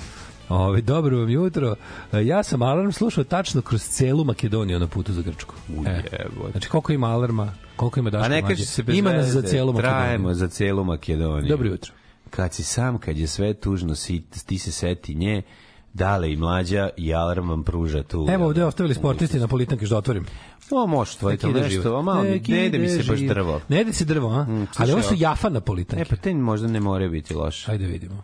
Ove, 0.48 0.80
dobro 0.80 1.18
vam 1.18 1.28
jutro. 1.30 1.74
E, 2.12 2.26
Ja 2.26 2.42
sam 2.42 2.62
alarm 2.62 2.92
slušao 2.92 3.24
tačno 3.24 3.62
kroz 3.62 3.82
celu 3.82 4.24
Makedoniju 4.24 4.78
na 4.78 4.86
putu 4.86 5.12
za 5.12 5.22
Grčku. 5.22 5.54
E, 5.86 6.02
znači 6.50 6.68
koliko 6.68 6.92
ima 6.92 7.06
alarma, 7.06 7.52
koliko 7.76 8.00
ima 8.00 8.10
daška 8.10 8.26
A 8.26 8.28
ne 8.28 8.40
mlađe? 8.40 8.54
kaže 8.54 8.66
se 8.66 8.82
bez 8.82 8.96
Ima 8.98 9.12
nas 9.12 9.26
za 9.26 9.42
celu 9.42 9.72
Makedoniju. 9.72 10.00
Trajemo 10.02 10.34
za 10.34 10.48
celu 10.48 10.84
Makedoniju. 10.84 11.48
Dobro 11.48 11.68
jutro. 11.68 11.92
Kad 12.30 12.54
si 12.54 12.62
sam, 12.62 12.98
kad 12.98 13.18
je 13.18 13.26
sve 13.26 13.54
tužno, 13.54 13.94
si, 13.94 14.22
ti 14.46 14.58
se 14.58 14.72
seti 14.72 15.14
nje, 15.14 15.42
dale 15.94 16.32
i 16.32 16.36
mlađa 16.36 16.90
i 16.96 17.14
alarm 17.14 17.48
vam 17.48 17.62
pruža 17.64 18.02
tu. 18.02 18.26
Evo 18.30 18.46
ovde 18.46 18.64
ostavili 18.64 18.94
sportisti 18.94 19.38
na 19.38 19.48
politanke 19.48 19.86
što 19.86 19.96
otvorim. 19.96 20.26
O, 20.70 20.86
može 20.86 21.12
Nek 21.22 21.44
ide 21.44 21.60
nešto, 21.60 21.96
a 21.96 22.02
malo, 22.02 22.22
Nek 22.22 22.48
ne 22.48 22.66
ide 22.66 22.78
mi 22.78 22.88
se 22.88 23.02
baš 23.02 23.18
drvo. 23.20 23.60
Ne 23.68 23.80
ide 23.80 23.92
se 23.92 24.04
drvo, 24.04 24.28
a? 24.30 24.44
Mm, 24.44 24.66
Ali 24.76 24.92
ovo 24.92 25.02
su 25.02 25.14
jafa 25.16 25.48
na 25.48 25.58
E, 25.58 25.60
politanke. 25.60 26.04
pa 26.04 26.16
te 26.16 26.34
možda 26.34 26.68
ne 26.68 26.80
more 26.80 27.08
biti 27.08 27.34
loše. 27.34 27.72
Ajde 27.72 27.86
vidimo. 27.86 28.22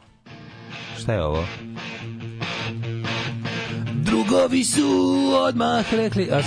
Šta 0.98 1.12
je 1.12 1.24
ovo? 1.24 1.44
Drugovi 3.94 4.64
su 4.64 4.88
odmah 5.38 5.94
rekli. 5.94 6.28
A, 6.30 6.40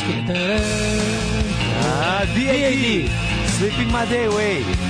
D.A.D. 2.26 3.10
Sleeping 3.58 3.92
my 3.92 4.06
day 4.12 4.28
away. 4.30 4.89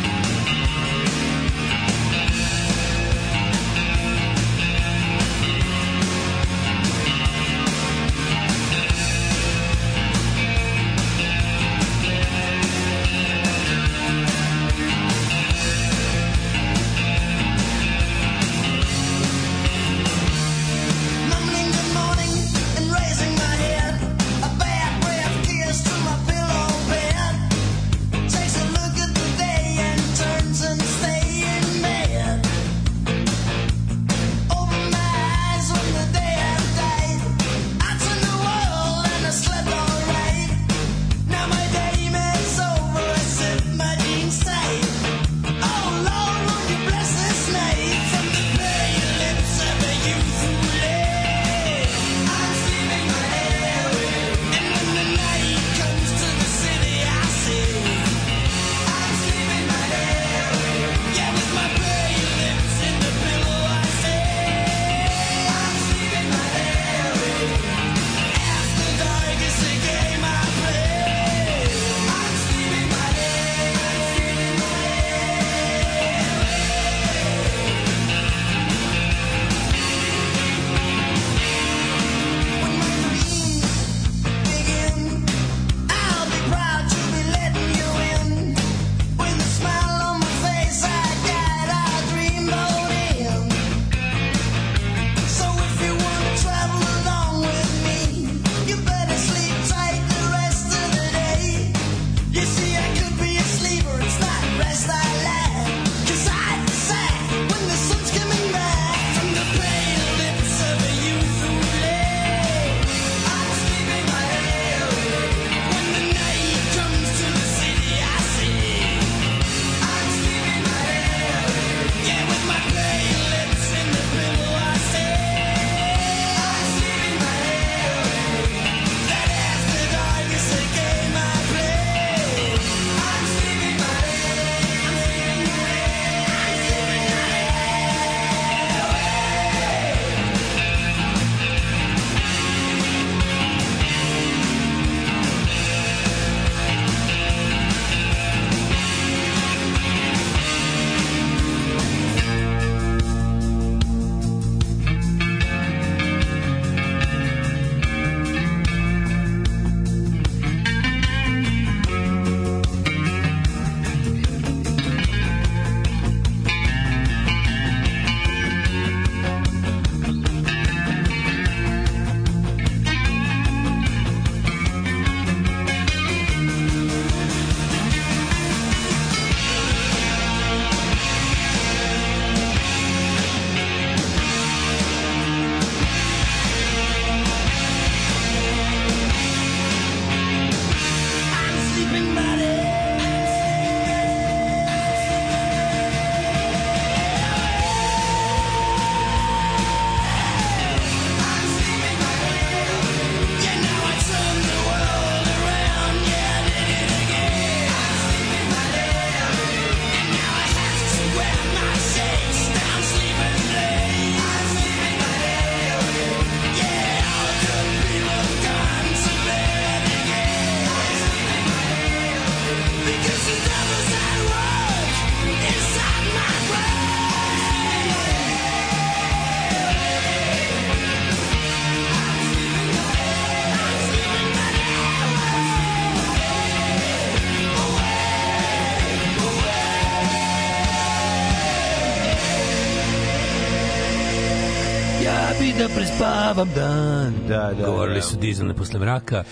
Da 245.99 246.05
prespavam 246.05 246.49
dan. 246.55 247.13
Da, 247.27 247.53
da, 247.53 247.65
Govorili 247.65 247.95
da. 247.95 248.01
su 248.01 248.17
dizane 248.17 248.53
posle 248.53 248.79
mraka, 248.79 249.23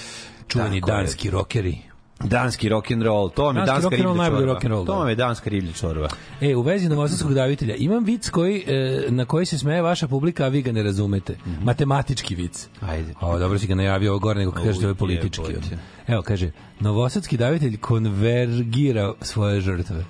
čuveni 0.47 0.81
Tako 0.81 0.91
je. 0.91 0.97
danski 0.97 1.29
rokeri. 1.29 1.77
Danski 2.19 2.69
rock 2.69 2.91
and 2.91 3.03
roll, 3.03 3.29
to 3.29 3.47
je 3.47 3.53
Danski 3.53 3.67
danska 3.67 3.83
rock 3.85 3.93
and 3.95 4.03
roll, 4.03 4.13
riblja 4.15 4.29
čorba. 4.29 4.45
rock 4.45 4.65
and 4.65 4.71
roll, 4.71 4.85
To 4.85 5.03
da. 5.03 5.09
je 5.09 5.15
danska 5.15 5.49
riblja 5.49 5.71
čorba. 5.73 6.07
E, 6.41 6.55
u 6.55 6.61
vezi 6.61 6.89
novosadskog 6.89 7.33
davitelja, 7.33 7.75
imam 7.75 8.03
vic 8.03 8.29
koji, 8.29 8.63
e, 8.67 9.05
na 9.09 9.25
koji 9.25 9.45
se 9.45 9.57
smeje 9.57 9.81
vaša 9.81 10.07
publika, 10.07 10.45
a 10.45 10.47
vi 10.47 10.61
ga 10.61 10.71
ne 10.71 10.83
razumete. 10.83 11.37
Matematički 11.61 12.35
vic. 12.35 12.67
Ajde. 12.81 13.13
O, 13.21 13.39
dobro 13.39 13.59
si 13.59 13.67
ga 13.67 13.75
najavio 13.75 14.11
ovo 14.11 14.19
gore, 14.19 14.39
nego 14.39 14.51
kažete 14.51 14.77
ovo 14.77 14.87
je 14.87 14.95
politički. 14.95 15.41
jebote. 15.43 15.77
Evo, 16.07 16.21
kaže, 16.21 16.51
novosadski 16.79 17.37
davitelj 17.37 17.77
konvergira 17.77 19.13
svoje 19.21 19.61
žrtve. 19.61 20.05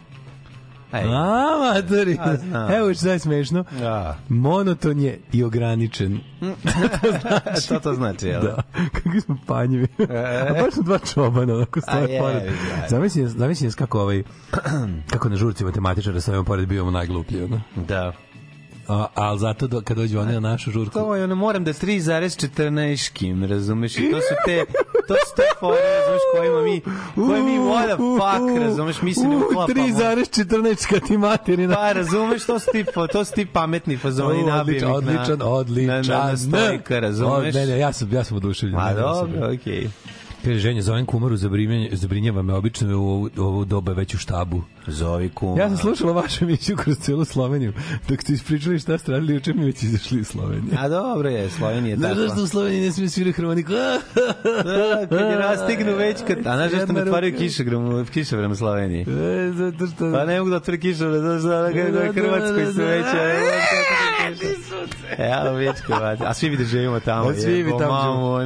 Ej. 0.94 1.04
A, 1.06 1.82
znam. 2.38 2.72
Evo 2.72 2.94
što 2.94 3.10
je 3.10 3.20
smešno. 3.20 3.64
Da. 3.80 4.18
Monoton 4.30 5.00
je 5.00 5.20
i 5.34 5.44
ograničen. 5.44 6.20
Šta 7.64 7.80
to 7.80 7.94
znači, 7.94 8.28
jel? 8.28 8.42
Da, 8.42 8.64
kakvi 8.94 9.22
smo 9.22 9.38
panjevi. 9.48 9.88
A 10.50 10.64
baš 10.64 10.74
su 10.74 10.84
dva 10.84 11.00
čobana, 11.00 11.54
onako 11.56 11.82
stoje 11.82 12.14
je, 12.14 12.20
pored. 12.20 12.44
Zamislim, 12.90 13.28
zamislim 13.28 13.72
kako 13.72 14.02
ovaj, 14.02 14.24
kako 15.10 15.30
na 15.30 15.36
žurci 15.36 15.64
matematičara 15.64 16.22
stojimo 16.22 16.44
pored 16.44 16.68
bivamo 16.68 16.92
najgluplji, 16.92 17.44
ono. 17.44 17.62
Da. 17.76 18.14
A, 18.88 19.08
ali 19.16 19.40
zato 19.40 19.68
do, 19.68 19.82
kad 19.82 19.98
dođu 19.98 20.20
oni 20.20 20.34
na 20.34 20.40
našu 20.40 20.72
žurku, 20.72 20.94
To 20.94 21.16
je 21.16 21.24
ono, 21.24 21.36
moram 21.36 21.64
da 21.64 21.74
3,14 21.74 23.12
kim, 23.14 23.44
razumeš? 23.44 23.98
I 23.98 24.12
to 24.12 24.18
su 24.18 24.36
te, 24.46 24.66
to 25.08 25.14
su 25.14 25.36
te 25.36 25.44
fore, 25.60 25.78
razumeš, 26.00 26.22
kojima 26.36 26.62
mi, 26.62 26.82
koje 27.16 27.44
mi, 27.44 27.60
what 27.60 27.86
the 27.86 27.98
fuck, 27.98 28.64
razumeš, 28.64 29.02
mi 29.02 29.14
se 29.14 29.28
ne 29.28 29.38
uklapamo. 29.38 29.68
3,14 29.68 30.90
kad 30.90 31.08
ti 31.08 31.18
materina. 31.18 31.76
Pa, 31.76 31.92
razumeš, 31.92 32.46
to 32.46 32.60
su 32.60 32.72
ti, 32.72 32.86
to 33.12 33.26
su 33.26 33.34
ti 33.34 33.46
pametni 33.46 33.98
fazoni 33.98 34.44
O, 34.44 34.48
nabijeni 34.48 34.92
odličan, 34.92 35.38
na, 35.40 35.46
odličan, 35.46 36.06
na, 36.08 36.18
na, 36.18 36.32
na 36.32 36.38
stojka, 36.38 36.98
O, 36.98 37.00
razumeš? 37.00 37.56
Ne, 37.56 37.66
ne, 37.66 37.80
ja 37.80 37.94
sam, 37.94 38.14
ja 38.14 38.24
sam 38.24 38.38
oduševljen. 38.38 38.76
Ma 38.76 38.94
dobro, 38.94 39.54
okej. 39.54 39.88
Kaže, 40.48 40.60
ženja, 40.60 40.82
zovem 40.82 41.06
kumaru, 41.06 41.36
zabrinjava, 41.92 42.42
me, 42.42 42.54
obično 42.54 42.90
je 42.90 42.96
u 42.96 43.30
ovu 43.38 43.66
doba 43.66 43.92
već 43.92 44.14
u 44.14 44.18
štabu. 44.18 44.62
Zovi 44.88 45.30
kuma. 45.30 45.62
Ja 45.62 45.68
sam 45.68 45.78
slušala 45.78 46.14
vašu 46.14 46.44
emisiju 46.46 46.78
kroz 46.78 46.98
celu 46.98 47.26
Sloveniju. 47.26 47.74
Dok 48.10 48.22
ste 48.22 48.34
ispričali 48.34 48.80
šta 48.80 48.98
ste 48.98 49.12
radili, 49.12 49.34
juče 49.34 49.54
mi 49.54 49.66
već 49.66 49.84
izašli 49.84 50.20
iz 50.20 50.28
Slovenije. 50.28 50.78
A 50.80 50.90
dobro 50.90 51.30
je, 51.30 51.50
Slovenija 51.50 51.92
je 51.92 51.98
Znaš 51.98 52.10
takva. 52.10 52.28
zašto 52.28 52.44
u 52.44 52.48
Sloveniji 52.48 52.82
ne 52.82 52.92
smije 52.92 53.10
svira 53.10 53.32
harmoniku? 53.32 53.72
Da, 54.44 55.08
kad 55.10 55.32
je 55.32 55.38
rastignu 55.38 55.96
već 55.96 56.18
kad... 56.28 56.38
A 56.38 56.56
znaš 56.56 56.72
zašto 56.72 56.94
ne 56.94 57.02
otvaraju 57.02 57.38
kišobran, 57.38 58.06
kišobran 58.06 58.52
u 58.52 58.56
Sloveniji? 58.56 59.02
E, 59.02 59.52
zato 59.54 59.88
što... 59.88 60.12
Pa 60.12 60.26
ne 60.26 60.40
mogu 60.40 60.50
da 60.50 60.56
otvore 60.56 60.80
kišobran, 60.80 61.22
zato 61.22 61.40
što 61.40 61.50
da 61.50 61.68
kako 61.68 61.78
je 61.78 62.14
Hrvatskoj 62.14 62.66
su 62.74 62.82
već... 62.82 63.06
Evo, 65.18 65.56
večko, 65.56 65.94
a 66.20 66.34
svi 66.34 66.50
bi 66.50 66.58
da 66.58 66.64
živimo 66.64 67.00
tamo. 67.00 67.34
Svi 67.34 67.64
bi 67.64 67.72
tamo. 67.80 68.40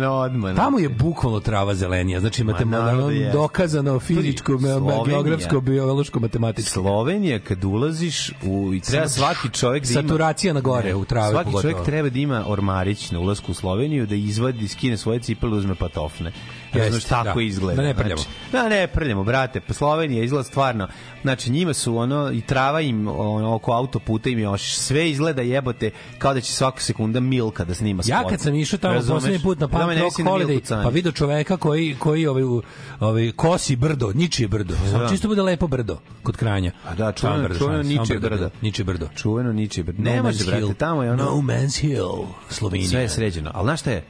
Tamo 0.55 0.79
je 0.79 0.89
bukvalno 0.89 1.39
trava 1.39 1.73
zelenija, 1.91 2.19
znači 2.19 2.41
imate 2.41 2.65
Ma, 2.65 2.77
je. 3.11 3.31
dokazano 3.31 3.99
fizičko, 3.99 4.59
Slovenija. 4.59 5.03
geografsko, 5.05 5.61
biološko, 5.61 6.19
matematičko. 6.19 6.71
Slovenija 6.71 7.39
kad 7.39 7.63
ulaziš 7.63 8.31
u 8.43 8.73
i 8.73 8.79
treba 8.79 9.07
svaki 9.07 9.49
čovjek 9.49 9.85
da 9.85 9.91
ima 9.91 10.01
Saturacija 10.01 10.53
na 10.53 10.61
gore, 10.61 10.95
u 10.95 11.05
travi 11.05 11.31
Svaki 11.31 11.45
pogotovo. 11.45 11.61
čovjek 11.61 11.85
treba 11.85 12.09
da 12.09 12.19
ima 12.19 12.43
ormarić 12.47 13.11
na 13.11 13.19
ulasku 13.19 13.51
u 13.51 13.55
Sloveniju 13.55 14.05
da 14.05 14.15
izvadi, 14.15 14.67
skine 14.67 14.97
svoje 14.97 15.19
cipele, 15.19 15.57
uzme 15.57 15.75
patofne. 15.75 16.31
Jeste, 16.73 16.79
Razumeš, 16.79 17.03
tako 17.03 17.39
da. 17.39 17.45
izgleda. 17.45 17.81
Da 17.81 17.87
ne 17.87 17.93
prljamo. 17.95 18.21
Znači, 18.21 18.29
da 18.51 18.69
ne 18.69 18.87
prljamo, 18.87 19.23
brate. 19.23 19.61
Pa 19.61 19.73
Slovenija 19.73 20.23
izgleda 20.23 20.43
stvarno. 20.43 20.87
Znači, 21.21 21.51
njima 21.51 21.73
su 21.73 21.97
ono, 21.97 22.31
i 22.31 22.41
trava 22.41 22.81
im 22.81 23.07
ono, 23.07 23.55
oko 23.55 23.71
autoputa 23.71 24.29
im 24.29 24.39
još 24.39 24.73
sve 24.73 25.09
izgleda 25.09 25.41
jebote 25.41 25.91
kao 26.17 26.33
da 26.33 26.41
će 26.41 26.51
svaku 26.53 26.81
sekunda 26.81 27.19
milka 27.19 27.65
da 27.65 27.73
snima 27.73 28.03
Ja 28.05 28.19
spot. 28.19 28.31
kad 28.31 28.41
sam 28.41 28.55
išao 28.55 28.79
tamo 28.79 29.01
poslednji 29.07 29.39
put 29.39 29.59
na 29.59 29.67
Da 29.67 29.77
Punk 29.79 29.97
Rock 29.99 30.19
Holiday, 30.19 30.83
pa 30.83 30.89
video 30.89 31.11
čoveka 31.11 31.57
koji, 31.57 31.95
koji 31.99 32.27
ovaj, 32.27 32.43
ovaj, 32.99 33.31
kosi 33.31 33.75
brdo, 33.75 34.11
ničije 34.15 34.47
brdo. 34.47 34.75
Samo 34.91 35.09
čisto 35.09 35.27
bude 35.27 35.41
lepo 35.41 35.67
brdo 35.67 35.99
kod 36.23 36.37
Kranja. 36.37 36.71
A 36.85 36.95
da, 36.95 37.11
čuveno- 37.11 37.43
brdo, 37.43 37.59
čuveno 37.59 37.83
ničije 37.83 38.19
brdo. 38.19 38.49
Ničije 38.61 38.85
brdo. 38.85 39.07
Čuveno 39.15 39.53
ničije. 39.53 39.83
No 39.83 39.93
Ne 39.97 40.21
može, 40.21 40.45
brate, 40.45 40.73
tamo 40.73 41.03
je 41.03 41.11
ono... 41.11 41.23
No 41.23 41.31
Man's 41.31 41.79
Hill, 41.79 42.25
Slovenija. 42.49 42.89
Sve 42.89 43.01
je 43.01 43.09
sređeno. 43.09 43.51
Ali 43.53 43.65
znaš 43.65 43.79
šta 43.79 43.91
je? 43.91 44.03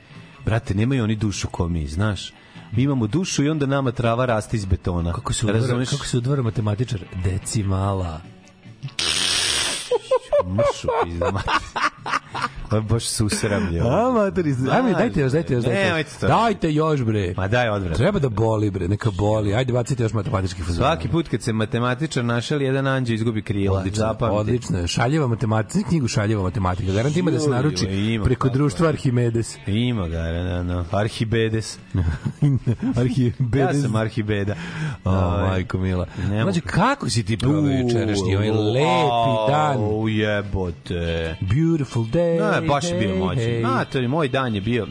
Brate, 0.45 0.73
nemaju 0.73 1.03
oni 1.03 1.15
dušu 1.15 1.47
ko 1.47 1.67
mi, 1.67 1.87
znaš. 1.87 2.33
Mi 2.71 2.83
imamo 2.83 3.07
dušu 3.07 3.43
i 3.43 3.49
onda 3.49 3.65
nama 3.65 3.91
trava 3.91 4.25
raste 4.25 4.57
iz 4.57 4.65
betona. 4.65 5.13
Kako 5.13 5.33
se 5.33 5.45
udvara, 5.45 5.85
kako 5.85 6.05
se 6.05 6.17
udvara 6.17 6.41
matematičar? 6.41 6.99
Decimala. 7.23 8.21
Mršu, 10.45 10.87
pizda, 11.03 11.31
je 12.71 12.81
baš 12.81 13.05
susramlje. 13.05 13.79
A, 13.81 14.11
materi, 14.11 14.49
ajme, 14.71 14.89
Znaš, 14.89 14.93
dajte 14.93 15.19
još, 15.19 15.31
dajte 15.31 15.53
još, 15.53 15.63
dajte 15.63 15.87
još. 15.89 16.19
to. 16.19 16.27
Dajte 16.27 16.73
još, 16.73 17.01
bre. 17.01 17.33
Ma 17.37 17.47
daj 17.47 17.69
odvrat. 17.69 17.97
Treba 17.97 18.19
da 18.19 18.29
boli, 18.29 18.69
bre, 18.71 18.87
neka 18.87 19.11
boli. 19.11 19.55
Ajde, 19.55 19.73
bacite 19.73 20.03
još 20.03 20.13
matematički 20.13 20.61
fazon. 20.61 20.75
Svaki 20.75 21.07
put 21.07 21.27
kad 21.27 21.41
se 21.41 21.53
matematičar 21.53 22.25
našali, 22.25 22.65
jedan 22.65 22.87
anđeo 22.87 23.13
izgubi 23.13 23.41
krila. 23.41 23.77
Odlično, 23.79 23.97
Zapamti. 23.97 24.35
odlično. 24.35 24.79
je. 24.79 24.87
Šaljeva 24.87 25.27
matematika, 25.27 25.89
knjigu 25.89 26.07
Šaljeva 26.07 26.43
matematika. 26.43 26.91
Garant 26.91 27.17
ima 27.17 27.31
da 27.31 27.39
se 27.39 27.49
naruči 27.49 27.85
ima 27.85 28.23
preko 28.23 28.49
društva. 28.49 28.87
Arhimedes. 28.87 29.57
Ima 29.67 30.07
ga, 30.07 30.23
no, 30.23 30.63
no. 30.63 30.85
Arhibedes. 30.91 31.79
Arhimedes. 32.97 33.75
Ja 33.75 33.81
sam 33.81 33.95
Arhibeda. 33.95 34.55
O, 35.05 35.09
Ovaj, 35.11 35.49
majko 35.49 35.77
mila. 35.77 36.05
ne. 36.29 36.43
Znači, 36.43 36.61
kako 36.61 37.09
si 37.09 37.23
ti 37.23 37.37
proveo 37.37 37.71
jučerašnji 37.73 38.35
ovaj 38.35 38.49
lepi 38.49 39.51
dan? 39.51 39.77
Au, 39.77 40.07
jebote. 40.07 41.35
Beautiful 41.41 42.03
day. 42.03 42.37
Ne, 42.61 42.67
baš 42.67 42.85
je 42.85 42.97
bio 42.97 43.15
moćan. 43.15 43.43
hey. 43.43 43.79
A, 43.79 43.85
to 43.85 43.97
je 43.97 44.07
moj 44.07 44.27
dan 44.27 44.55
je 44.55 44.61
bio 44.61 44.87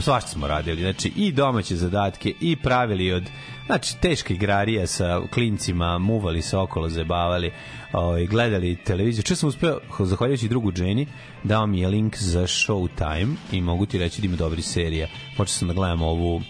svašta 0.00 0.30
smo 0.30 0.46
radili, 0.46 0.82
znači 0.82 1.12
i 1.16 1.32
domaće 1.32 1.76
zadatke 1.76 2.32
i 2.40 2.56
pravili 2.56 3.12
od 3.12 3.22
znači 3.66 3.96
teška 4.00 4.34
igrarija 4.34 4.86
sa 4.86 5.20
klincima, 5.34 5.98
muvali 5.98 6.42
se 6.42 6.56
okolo, 6.56 6.88
zabavali, 6.88 7.52
ovaj 7.92 8.26
gledali 8.26 8.76
televiziju. 8.76 9.22
Često 9.22 9.40
sam 9.40 9.48
uspeo, 9.48 9.78
zahvaljujući 9.98 10.48
drugu 10.48 10.72
Jenny, 10.72 11.06
dao 11.44 11.66
mi 11.66 11.80
je 11.80 11.88
link 11.88 12.16
za 12.18 12.42
Showtime 12.42 13.34
i 13.52 13.60
mogu 13.60 13.86
ti 13.86 13.98
reći 13.98 14.20
da 14.20 14.26
ima 14.26 14.36
dobri 14.36 14.62
serija. 14.62 15.08
Počeo 15.36 15.52
sam 15.52 15.68
da 15.68 15.74
gledam 15.74 16.02
ovu 16.02 16.42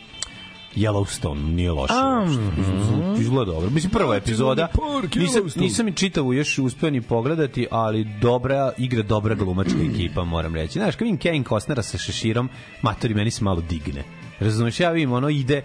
Yellowstone, 0.77 1.45
nije 1.45 1.73
loše. 1.73 1.95
Um, 1.95 3.21
Izgleda 3.21 3.53
dobro. 3.53 3.71
Mislim, 3.71 3.91
prva 3.91 4.17
epizoda. 4.17 4.69
Nisam, 5.17 5.43
nisam 5.57 5.89
i 5.89 5.93
čitavu 5.93 6.35
još 6.35 6.59
uspeo 6.59 6.91
ni 6.91 7.01
pogledati, 7.03 7.67
ali 7.71 8.07
dobra 8.21 8.73
igra, 8.79 9.03
dobra 9.03 9.35
glumačka 9.35 9.79
ekipa, 9.91 10.25
moram 10.25 10.55
reći. 10.55 10.73
Znaš, 10.73 10.97
kad 10.97 11.07
vidim 11.07 11.19
Kevin 11.19 11.45
Costnera 11.45 11.83
sa 11.83 11.99
šeširom, 11.99 12.49
matori 12.83 13.15
meni 13.15 13.31
se 13.31 13.45
malo 13.45 13.61
digne. 13.61 14.03
Razumeš, 14.41 14.81
ja 14.81 14.91
vidim, 14.91 15.13
ono 15.13 15.29
ide, 15.29 15.63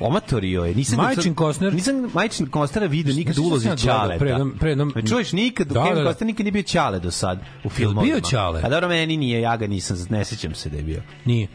omatorio 0.00 0.64
je. 0.64 0.74
Nisam 0.74 0.96
Majčin 0.98 1.34
Costner- 1.34 1.74
Nisam 1.74 2.10
Majčin 2.14 2.48
Costnera 2.48 2.86
vidio 2.86 3.14
nikad 3.14 3.30
u 3.30 3.34
šta 3.34 3.42
ulozi? 3.42 3.68
Ćaleta. 3.76 4.18
Pre 4.18 4.30
jednom- 4.30 4.54
pre 4.58 4.70
jednom- 4.70 4.92
Me 4.94 5.02
čuješ, 5.02 5.32
nikad, 5.32 5.66
Da, 5.66 5.82
Kevin 5.82 5.94
da, 5.94 6.02
da. 6.02 6.10
Costner 6.10 6.26
nikad 6.26 6.44
nije 6.44 6.52
bio 6.52 6.62
Ćale 6.62 7.00
do 7.00 7.10
sad 7.10 7.40
u 7.64 7.68
filmovima. 7.68 8.02
bio 8.04 8.20
Ćale? 8.20 8.60
A 8.64 8.68
dobro, 8.68 8.88
meni 8.88 9.16
nije, 9.16 9.40
ja 9.40 9.56
ga 9.56 9.66
nisam, 9.66 9.96
ne 10.10 10.24
sećam 10.24 10.54
se 10.54 10.70
da 10.70 10.76
je 10.76 10.82
bio. 10.82 11.02
Nije. 11.24 11.48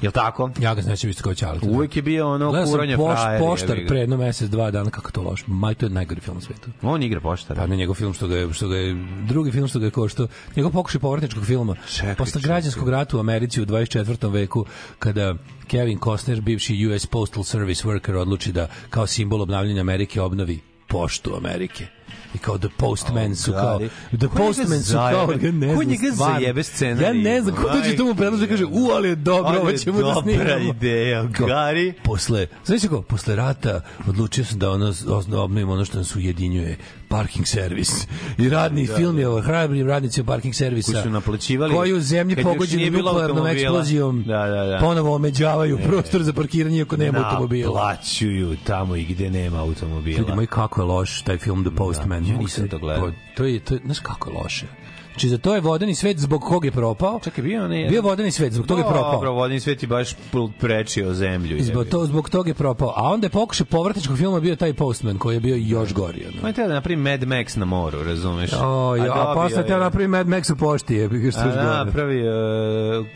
Jel 0.00 0.12
tako? 0.12 0.50
Ja 0.60 0.74
ga 0.74 0.82
znači 0.82 1.08
isto 1.08 1.22
kao 1.22 1.34
Ćaleta. 1.34 1.66
Uvek 1.66 1.96
je 1.96 2.02
bio 2.02 2.28
ono 2.28 2.50
Gledao 2.50 2.66
sam 2.66 2.72
kuranje 2.72 2.96
poš, 2.96 3.20
frajer. 3.20 3.40
poštar 3.40 3.78
pre 3.88 3.98
jedno 3.98 4.16
mesec, 4.16 4.48
dva 4.50 4.70
dana, 4.70 4.90
kako 4.90 5.10
to 5.10 5.22
loš. 5.22 5.44
Maj, 5.46 5.74
to 5.74 5.86
je 5.86 5.90
najgori 5.90 6.20
film 6.20 6.36
na 6.36 6.40
svetu. 6.40 6.70
On 6.82 7.02
igra 7.02 7.20
poštara. 7.20 7.60
Pa 7.60 7.66
ne 7.66 7.76
njegov 7.76 7.94
film 7.94 8.12
što 8.14 8.26
ga 8.28 8.36
je, 8.36 8.52
što 8.52 8.68
ga 8.68 8.76
je, 8.76 8.96
drugi 9.28 9.50
film 9.50 9.68
što 9.68 9.78
ga 9.78 9.84
je 9.84 9.90
ko 9.90 10.08
što, 10.08 10.26
njegov 10.56 10.72
pokušaj 10.72 11.00
povratničkog 11.00 11.44
filma. 11.44 11.76
Čekaj, 11.94 12.14
Posle 12.14 12.40
čekaj. 12.40 12.48
građanskog 12.54 12.88
rata 12.88 13.16
u 13.16 13.20
Americi 13.20 13.62
u 13.62 13.66
24. 13.66 14.32
veku, 14.32 14.64
kada 14.98 15.34
Kevin 15.66 15.98
Costner, 16.04 16.40
bivši 16.40 16.86
US 16.86 17.06
Postal 17.06 17.44
Service 17.44 17.88
worker, 17.88 18.14
odluči 18.16 18.52
da 18.52 18.68
kao 18.90 19.06
simbol 19.06 19.42
obnavljanja 19.42 19.80
Amerike 19.80 20.20
obnovi 20.20 20.60
poštu 20.88 21.36
Amerike. 21.36 21.86
I 22.34 22.38
kao 22.38 22.58
The 22.58 22.68
Postman 22.76 23.36
su 23.36 23.52
kao. 23.52 23.80
The 24.18 24.28
Postman 24.36 24.82
su 24.82 24.92
kao 24.92 25.32
ja 25.42 25.52
ne 25.52 25.74
znam 25.74 25.88
njega 25.88 26.10
zajebe 26.12 26.62
scenarij? 26.62 27.06
Ja 27.06 27.12
ne 27.12 27.42
znam 27.42 27.56
ko 27.56 27.70
dođe 27.72 27.96
tu 27.96 28.04
mu 28.04 28.14
predlaže 28.14 28.48
kaže 28.48 28.64
u 28.64 28.90
ali 28.94 29.08
je 29.08 29.14
dobro 29.16 29.58
ovo 29.60 29.72
ćemo 29.72 29.98
da 29.98 30.14
dobra 30.14 30.22
snimamo. 30.22 30.70
ideja, 30.70 31.28
Kao, 31.32 31.46
Gari. 31.46 31.92
Posle, 32.04 32.46
znači 32.64 32.88
kako, 32.88 33.02
posle 33.02 33.36
rata 33.36 33.80
odlučio 34.08 34.44
sam 34.44 34.58
da 34.58 34.70
ono 34.70 34.92
obnovim 35.36 35.68
ono 35.68 35.84
što 35.84 35.98
nas 35.98 36.16
ujedinjuje 36.16 36.78
parking 37.12 37.46
servis. 37.46 38.06
I 38.38 38.48
radni 38.48 38.86
film 38.88 39.18
je 39.18 39.28
o 39.28 39.40
hrabrim 39.40 39.88
radnicima 39.88 40.26
parking 40.26 40.54
servisa 40.54 40.92
Koji 40.92 41.02
su 41.02 41.10
naplaćivali- 41.10 41.74
koji 41.74 41.92
u 41.92 42.00
zemlji 42.00 42.36
pogođeni 42.36 42.90
nuklearnom 42.90 43.46
eksplozijom 43.46 44.22
Da, 44.22 44.46
da, 44.46 44.64
da. 44.64 44.78
ponovo 44.80 45.14
omeđavaju 45.14 45.78
prostor 45.78 46.22
za 46.22 46.32
parkiranje 46.32 46.78
iako 46.78 46.96
nema 46.96 47.18
automobila. 47.20 47.74
Naplaćuju 47.80 48.56
tamo 48.64 48.96
i 48.96 49.04
gde 49.04 49.30
nema 49.30 49.60
automobila. 49.60 50.18
Ljudi 50.18 50.32
moji, 50.32 50.46
kako 50.46 50.80
je 50.80 50.84
loš 50.84 51.22
taj 51.22 51.38
film 51.38 51.64
The 51.64 51.74
Postman. 51.76 52.24
ja 52.24 52.32
Mogu 52.32 52.42
nisam 52.42 52.68
to 52.68 52.78
gledao. 52.78 53.06
To, 53.06 53.16
to 53.36 53.44
je, 53.44 53.60
to 53.60 53.74
je, 53.74 53.80
znaš 53.84 53.98
kako 53.98 54.30
je 54.30 54.36
loše? 54.36 54.66
Znači 55.12 55.28
za 55.28 55.38
to 55.38 55.54
je 55.54 55.60
vodeni 55.60 55.94
svet 55.94 56.18
zbog 56.18 56.42
kog 56.42 56.64
je 56.64 56.70
propao. 56.70 57.20
Čekaj, 57.24 57.44
bio 57.44 57.64
onaj... 57.64 57.84
Bio 57.84 57.96
je 57.96 58.00
vodeni 58.00 58.30
svet, 58.30 58.52
zbog 58.52 58.66
toga 58.66 58.80
je 58.80 58.88
propao. 58.88 59.12
Dobro, 59.12 59.32
vodni 59.32 59.60
svet 59.60 59.82
je 59.82 59.86
baš 59.86 60.14
prečio 60.60 61.14
zemlju. 61.14 61.56
Zbog, 61.60 61.86
to, 61.88 62.06
zbog 62.06 62.30
toga 62.30 62.50
je 62.50 62.54
propao. 62.54 62.92
A 62.96 63.02
onda 63.02 63.26
je 63.26 63.30
pokušaj 63.30 63.66
povratničkog 63.66 64.18
filma 64.18 64.40
bio 64.40 64.56
taj 64.56 64.72
Postman 64.72 65.18
koji 65.18 65.36
je 65.36 65.40
bio 65.40 65.56
još 65.56 65.92
gori. 65.94 66.24
Ono. 66.28 66.42
Ma 66.42 66.48
je 66.48 66.54
treba 66.54 66.68
da 66.68 66.74
napravi 66.74 66.96
Mad 66.96 67.20
Max 67.20 67.56
na 67.56 67.64
moru, 67.64 68.02
razumeš? 68.02 68.50
O, 68.52 68.96
ja, 68.96 69.02
a, 69.02 69.06
dobio 69.06 69.34
posle 69.34 69.62
je- 69.62 69.66
te 69.66 69.76
napravi 69.76 70.08
Mad 70.08 70.26
Max 70.26 70.52
u 70.52 70.56
pošti. 70.56 70.94
Je, 70.94 71.08
što 71.08 71.40
A 71.40 71.44
još 71.44 71.54
da, 71.54 71.62
gore. 71.62 71.84
napravi 71.84 72.20
e, 72.20 72.30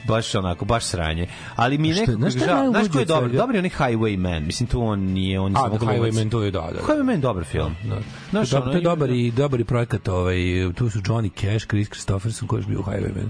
baš 0.09 0.35
onako, 0.35 0.65
baš 0.65 0.85
sranje. 0.85 1.27
Ali 1.57 1.79
mi 1.79 1.93
A 1.93 1.95
nekako 1.95 2.13
znaš 2.13 2.35
je 2.35 2.41
žao. 2.41 2.71
Znaš 2.71 2.89
ko 2.89 2.99
je 2.99 3.05
dobar? 3.05 3.31
Dobar 3.31 3.55
je 3.55 3.59
onaj 3.59 3.71
Highwayman. 3.71 4.47
Mislim, 4.47 4.67
tu 4.67 4.83
on 4.83 5.01
nije, 5.01 5.41
on 5.41 5.53
je 5.53 5.57
A, 5.59 5.63
samo 5.63 5.79
da. 5.79 5.87
Highwayman, 5.87 6.31
to 6.31 6.43
je 6.43 6.51
da, 6.51 6.61
da. 6.61 6.93
Highwayman 6.93 7.11
je 7.11 7.17
dobar 7.17 7.45
film. 7.45 7.75
Da. 7.85 7.97
Znaš, 8.31 8.51
to, 8.51 8.73
je 8.73 8.81
dobar 8.81 9.11
i 9.11 9.31
dobar 9.31 9.65
projekat, 9.65 10.09
ovaj, 10.09 10.37
tu 10.75 10.91
su 10.91 10.99
Johnny 10.99 11.31
Cash, 11.41 11.67
Chris 11.67 11.86
Christopherson 11.88 12.49
koji 12.49 12.61
je 12.62 12.66
bio 12.66 12.79
Highwayman, 12.79 13.29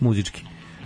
muzički. 0.00 0.42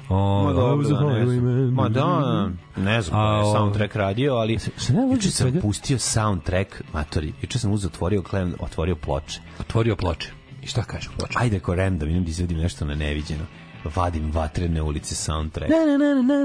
O, 0.08 0.42
Ma 0.44 0.52
dobro, 0.52 0.88
da, 0.88 1.00
ne 1.04 1.26
znam. 1.26 1.74
Ma 1.74 1.88
da, 1.88 2.48
ne 2.76 3.02
znam, 3.02 3.20
A, 3.20 3.26
koji 3.26 3.46
je 3.46 3.50
o- 3.50 3.52
soundtrack 3.52 3.96
radio, 3.96 4.34
ali 4.34 4.52
juče 4.52 5.30
sam 5.30 5.30
svega? 5.30 5.60
pustio 5.60 5.98
soundtrack, 5.98 6.82
matori, 6.92 7.32
juče 7.42 7.58
sam 7.58 7.72
uzeo, 7.72 7.88
otvorio, 7.88 8.22
klem, 8.22 8.54
otvorio 8.60 8.96
ploče. 8.96 9.40
Otvorio 9.60 9.96
ploče. 9.96 10.30
I 10.62 10.66
šta 10.66 10.82
kaže 10.82 11.08
ploče? 11.18 11.32
Ajde 11.38 11.60
ko 11.60 11.74
random, 11.74 12.08
idem 12.08 12.24
da 12.24 12.30
izvedim 12.30 12.58
nešto 12.58 12.84
na 12.84 12.94
neviđeno. 12.94 13.44
Vadim 13.96 14.32
vatrene 14.32 14.82
ulice 14.82 15.14
soundtrack. 15.14 15.72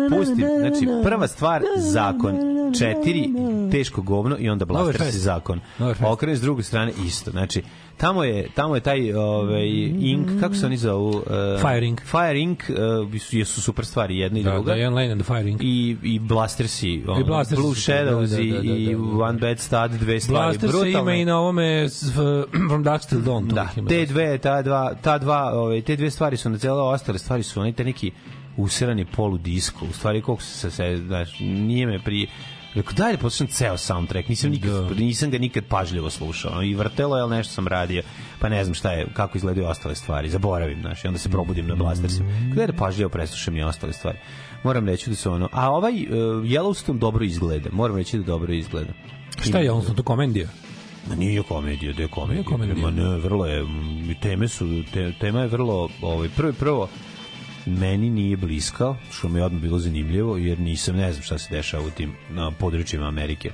Pustim, 0.10 0.38
na, 0.38 0.48
na, 0.48 0.70
znači 0.70 0.86
na. 0.86 1.02
prva 1.04 1.28
stvar 1.28 1.62
zakon, 1.78 2.36
četiri 2.80 3.30
teško 3.72 4.02
govno 4.02 4.36
i 4.40 4.50
onda 4.50 4.66
blaster 4.66 5.12
si 5.12 5.20
zakon. 5.20 5.60
Okreneš 6.06 6.38
s 6.38 6.42
druge 6.42 6.64
strane 6.64 6.92
isto. 7.06 7.32
Znači 7.32 7.64
tamo 8.02 8.24
je 8.24 8.48
tamo 8.56 8.76
je 8.76 8.82
taj 8.82 9.14
ovaj 9.14 9.68
ink 10.00 10.28
kako 10.40 10.56
se 10.56 10.66
oni 10.66 10.78
zovu 10.78 11.10
uh, 11.10 11.24
Fire 11.62 11.86
Ink. 11.88 12.02
Fire 12.02 12.40
Ink 12.40 12.64
uh, 13.10 13.20
su- 13.22 13.38
jesu 13.38 13.62
super 13.62 13.86
stvari 13.86 14.18
jedna 14.18 14.40
i 14.40 14.44
Da, 14.44 14.52
druga. 14.52 14.74
Diane 14.74 14.96
Lane 14.96 15.12
and 15.12 15.22
the 15.22 15.34
Firing. 15.36 15.60
I, 15.64 15.98
i 16.04 16.20
Blastersi, 16.20 17.04
ono, 17.08 17.26
Blastersi 17.26 17.62
Blue 17.62 17.76
su- 17.76 17.82
Shadows 17.82 18.30
da, 18.30 18.36
da, 18.36 18.42
i, 18.42 18.52
da, 18.52 18.58
da, 18.58 18.64
i 18.64 18.86
da, 18.86 18.92
da. 18.92 19.24
One 19.24 19.40
Bad 19.40 19.60
Stud, 19.60 19.92
dve 19.92 20.20
stvari. 20.20 20.46
Blaster 20.48 20.70
se 20.72 20.76
ima 20.76 20.84
brutalne. 20.84 21.22
i 21.22 21.26
na 21.26 21.40
ovome 21.40 21.88
From 22.70 22.84
Dusk 22.84 23.10
Till 23.10 23.22
Dawn. 23.22 23.48
Da, 23.48 23.70
ima 23.78 23.90
te 23.90 24.06
dve, 24.06 24.38
ta 24.38 24.62
dva, 24.62 24.94
ta 24.96 25.18
dva, 25.18 25.52
ove, 25.54 25.82
te 25.82 25.96
dve 25.96 26.10
stvari 26.12 26.38
su 26.38 26.50
na 26.50 26.58
celo 26.58 26.84
ostale 26.84 27.20
stvari 27.20 27.44
su 27.44 27.62
oni 27.62 27.74
te 27.74 27.84
neki 27.84 28.12
usirani 28.58 29.06
polu 29.06 29.38
disko. 29.38 29.86
U 29.86 29.94
stvari 29.94 30.22
koliko 30.22 30.44
se 30.44 30.72
se, 30.72 31.02
znaš, 31.08 31.40
nije 31.40 31.88
me 31.88 32.00
pri 32.00 32.28
Rekao, 32.76 32.94
daj 32.94 33.12
da 33.12 33.18
poslušam 33.18 33.48
ceo 33.48 33.78
soundtrack, 33.78 34.30
nisam, 34.30 34.50
nikad, 34.50 34.72
Da. 34.72 34.96
nisam 34.96 35.32
ga 35.32 35.38
nikad 35.38 35.64
pažljivo 35.66 36.10
slušao. 36.10 36.64
I 36.64 36.76
vrtelo 36.76 37.18
je, 37.18 37.22
ali 37.22 37.36
nešto 37.36 37.54
sam 37.54 37.68
radio, 37.68 38.04
pa 38.40 38.50
ne 38.50 38.64
znam 38.64 38.74
šta 38.74 38.92
je, 38.92 39.08
kako 39.14 39.38
izgledaju 39.38 39.68
ostale 39.68 39.96
stvari. 39.96 40.30
Zaboravim, 40.30 40.82
znaš, 40.82 41.04
i 41.04 41.08
onda 41.08 41.20
se 41.20 41.30
probudim 41.30 41.68
na 41.68 41.76
Blastersima. 41.76 42.30
Gde 42.52 42.68
da 42.68 42.74
pažljivo 42.74 43.10
preslušam 43.10 43.58
i 43.58 43.64
ostale 43.64 43.94
stvari. 43.94 44.18
Moram 44.64 44.88
reći 44.88 45.10
da 45.10 45.16
su 45.16 45.32
ono... 45.32 45.50
A 45.52 45.70
ovaj 45.72 45.94
uh, 45.94 46.10
Yellowstone 46.44 47.00
dobro 47.00 47.26
izgleda. 47.26 47.70
Moram 47.72 47.98
reći 47.98 48.18
da 48.18 48.24
dobro 48.24 48.54
izgleda. 48.54 48.94
Šta 49.42 49.58
je, 49.60 49.72
on 49.72 49.96
to 49.96 50.04
komedija? 50.04 50.48
Ma 51.10 51.16
nije 51.16 51.44
komedija, 51.44 51.94
da 51.94 52.02
je 52.02 52.08
komedija. 52.08 52.42
Nije 52.42 52.52
komedija. 52.52 52.86
Ma 52.86 52.92
ne, 52.92 53.18
vrlo 53.18 53.46
je, 53.46 53.66
teme 54.22 54.48
su, 54.48 54.84
te, 54.94 55.14
tema 55.20 55.42
je 55.42 55.48
vrlo, 55.48 55.90
ovaj, 56.02 56.30
prvo, 56.36 56.54
prvo, 56.54 56.90
meni 57.66 58.10
nije 58.10 58.38
bliska, 58.38 58.96
što 59.12 59.30
mi 59.30 59.40
je 59.40 59.46
odmah 59.46 59.62
bilo 59.62 59.80
zanimljivo, 59.80 60.38
jer 60.38 60.60
nisam, 60.60 60.96
ne 60.96 61.14
znam 61.14 61.24
šta 61.24 61.38
se 61.38 61.56
dešava 61.56 61.84
u 61.84 61.90
tim 61.90 62.14
na 62.30 62.52
područjima 62.52 63.08
Amerike. 63.08 63.52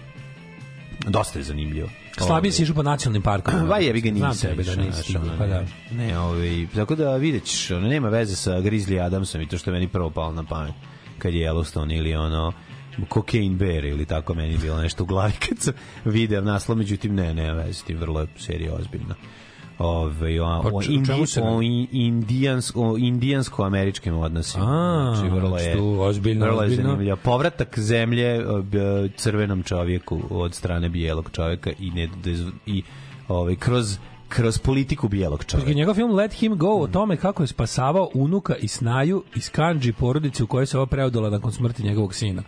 Dosta 1.07 1.39
je 1.39 1.43
zanimljivo. 1.43 1.89
Slabije 2.17 2.51
si 2.51 2.63
išao 2.63 2.75
po 2.75 2.83
nacionalnim 2.83 3.21
parkovima. 3.21 3.63
Va 3.63 3.77
jebi 3.85 4.01
ga 4.01 4.09
Znam 4.09 4.29
nisam. 4.29 4.49
tebe 4.49 4.63
da 4.63 4.75
nisi 4.75 5.13
pa 5.37 5.47
da. 5.47 5.61
Ne, 5.91 6.07
ne 6.07 6.19
ovaj, 6.19 6.67
tako 6.75 6.95
da 6.95 7.15
vidjet 7.15 7.43
ćeš, 7.43 7.71
ono, 7.71 7.87
nema 7.87 8.09
veze 8.09 8.35
sa 8.35 8.51
Grizzly 8.51 9.05
Adamsom 9.05 9.41
i 9.41 9.47
to 9.47 9.57
što 9.57 9.69
je 9.69 9.73
meni 9.73 9.87
prvo 9.87 10.09
palo 10.09 10.31
na 10.31 10.43
pamet 10.43 10.73
kad 11.17 11.33
je 11.33 11.49
Yellowstone 11.49 11.97
ili 11.97 12.15
ono 12.15 12.53
Cocaine 13.13 13.55
Bear 13.55 13.85
ili 13.85 14.05
tako 14.05 14.33
meni 14.33 14.51
je 14.51 14.57
bilo 14.57 14.81
nešto 14.81 15.03
u 15.03 15.05
glavi 15.05 15.33
kad 15.49 15.59
sam 15.59 15.73
video 16.05 16.41
naslov, 16.41 16.77
međutim 16.77 17.15
ne, 17.15 17.33
nema 17.33 17.53
veze 17.53 17.73
s 17.73 17.83
tim, 17.83 17.97
vrlo 17.97 18.21
je 18.21 18.27
serija 18.37 18.73
ozbiljna. 18.73 19.15
Ove, 19.79 20.41
o, 20.41 20.61
Pa 20.63 20.69
o, 20.69 20.81
č- 20.81 20.89
o 20.89 20.91
indi, 20.91 21.27
se 21.27 21.41
o, 21.41 21.61
i- 21.61 21.87
indijansko, 21.91 22.81
o 22.83 22.97
indijansko-američkim 22.97 24.15
odnosima. 24.15 24.65
A, 24.65 25.15
znači, 25.15 25.29
vrlo 25.31 25.57
je, 25.57 25.77
ozbiljno, 25.99 26.45
vrlo 26.45 26.63
je 26.63 26.69
zanimljivo. 26.71 27.17
Povratak 27.17 27.79
zemlje 27.79 28.47
o, 28.47 28.61
b- 28.61 28.79
crvenom 29.09 29.63
čovjeku 29.63 30.21
od 30.29 30.53
strane 30.53 30.89
bijelog 30.89 31.29
čovjeka 31.31 31.71
i, 31.79 31.91
ne, 31.91 32.09
dez- 32.23 32.51
i 32.65 32.83
ovaj, 33.27 33.55
kroz 33.55 33.97
kroz 34.29 34.57
politiku 34.57 35.07
bijelog 35.07 35.45
čovjeka. 35.45 35.71
njegov 35.73 35.95
film 35.95 36.11
Let 36.11 36.33
Him 36.33 36.57
Go 36.57 36.69
o 36.69 36.87
tome 36.87 37.17
kako 37.17 37.43
je 37.43 37.47
spasavao 37.47 38.09
unuka 38.13 38.55
i 38.55 38.67
snaju 38.67 39.23
iz 39.35 39.49
kanđi 39.49 39.93
porodice 39.93 40.43
u 40.43 40.47
kojoj 40.47 40.65
se 40.65 40.77
ova 40.77 40.85
preudala 40.85 41.29
nakon 41.29 41.51
smrti 41.51 41.83
njegovog 41.83 42.13
sina. 42.13 42.43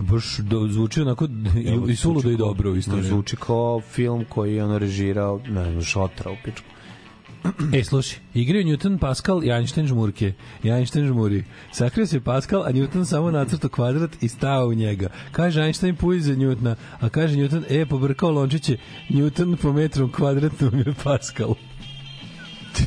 Baš 0.00 0.38
do, 0.38 0.68
zvuči 0.68 1.00
onako 1.00 1.24
i, 1.56 1.92
i 1.92 1.96
suludo 1.96 2.30
i 2.30 2.36
dobro 2.36 2.70
u 2.70 2.76
isto 2.76 3.02
zvuči 3.02 3.36
kao 3.36 3.80
film 3.80 4.24
koji 4.28 4.54
je 4.54 4.64
ono 4.64 4.78
režirao, 4.78 5.40
ne 5.48 5.70
znam, 5.70 5.82
Šotra 5.82 6.30
u 6.30 6.36
pičku. 6.44 6.66
E, 7.72 7.84
slušaj, 7.84 8.18
igraju 8.34 8.64
Newton, 8.64 8.98
Pascal 8.98 9.44
i 9.44 9.50
Einstein 9.50 9.86
žmurke. 9.86 10.32
I 10.62 10.70
Einstein 10.70 11.06
žmuri. 11.06 11.44
Sakrio 11.72 12.06
se 12.06 12.20
Pascal, 12.20 12.62
a 12.62 12.72
Newton 12.72 13.04
samo 13.04 13.30
nacrto 13.30 13.68
kvadrat 13.68 14.22
i 14.22 14.28
stao 14.28 14.66
u 14.66 14.74
njega. 14.74 15.08
Kaže 15.32 15.62
Einstein 15.62 15.96
puj 15.96 16.20
za 16.20 16.34
Newtona, 16.34 16.74
a 17.00 17.08
kaže 17.08 17.36
Newton, 17.36 17.64
e, 17.68 17.86
pobrkao 17.86 18.30
lončiće, 18.30 18.76
Newton 19.08 19.56
po 19.56 19.72
metrom 19.72 20.12
kvadratnom 20.12 20.78
je 20.78 20.94
Pascal. 21.04 21.54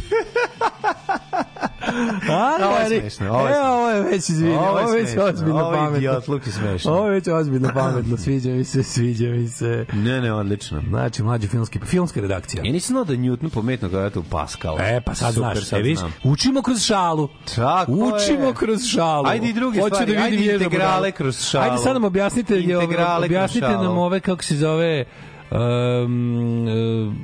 A, 2.29 2.57
Ovo 2.67 2.77
je 2.77 3.01
smešno, 3.01 3.31
ovo 3.31 3.47
je 3.47 3.55
e, 3.55 3.59
ovo 3.61 3.89
je 3.89 4.01
već 4.01 4.29
izvini, 4.29 4.55
ovo 4.55 4.79
je 4.79 4.99
već 4.99 5.09
smešno, 5.09 5.23
ozbiljno 5.23 5.59
ovo 5.59 5.71
je 5.71 5.77
pametno. 5.77 5.97
idiotluk 5.97 6.47
i 6.47 6.51
smešno. 6.51 6.91
Ovo 6.91 7.05
je 7.07 7.13
već 7.13 7.27
ozbiljno 7.27 7.71
pametno, 7.75 8.17
sviđa 8.17 8.49
mi 8.49 8.63
se, 8.63 8.83
sviđa 8.83 9.27
mi 9.27 9.47
se. 9.47 9.85
Ne, 9.93 10.21
ne, 10.21 10.33
odlično. 10.33 10.81
Znači, 10.89 11.23
mlađi 11.23 11.47
filmski, 11.47 11.79
filmska 11.79 12.21
redakcija. 12.21 12.63
Ja 12.65 12.71
nisam 12.71 12.93
znao 12.93 13.03
da 13.03 13.13
je 13.13 13.19
Newton 13.19 13.49
pometno 13.49 13.99
je 13.99 14.11
u 14.15 14.23
Pascal. 14.23 14.77
E, 14.79 15.01
pa 15.05 15.15
sad 15.15 15.33
Super, 15.33 15.53
znaš, 15.55 15.67
sad 15.67 15.85
e, 15.85 15.95
znam. 15.95 16.13
učimo 16.23 16.61
kroz 16.61 16.81
šalu. 16.81 17.29
Tako 17.55 17.91
učimo 17.91 18.47
je. 18.47 18.53
kroz 18.53 18.83
šalu. 18.85 19.27
Ajde 19.27 19.49
i 19.49 19.53
druge 19.53 19.81
Hoću 19.81 19.95
stvari, 19.95 20.15
da 20.15 20.25
vidim 20.25 20.39
ajde 20.39 20.53
integrale 20.53 21.11
kroz 21.11 21.41
šalu. 21.41 21.63
Ajde 21.63 21.77
sad 21.77 21.93
nam 21.93 22.03
objasnite, 22.03 22.55
je, 22.55 22.73
Integrale 22.73 23.25
objasnite 23.25 23.67
nam 23.67 23.97
ove, 23.97 24.19
kako 24.19 24.43
se 24.43 24.55
zove, 24.55 25.05
um, 25.51 26.67
um, 26.67 27.17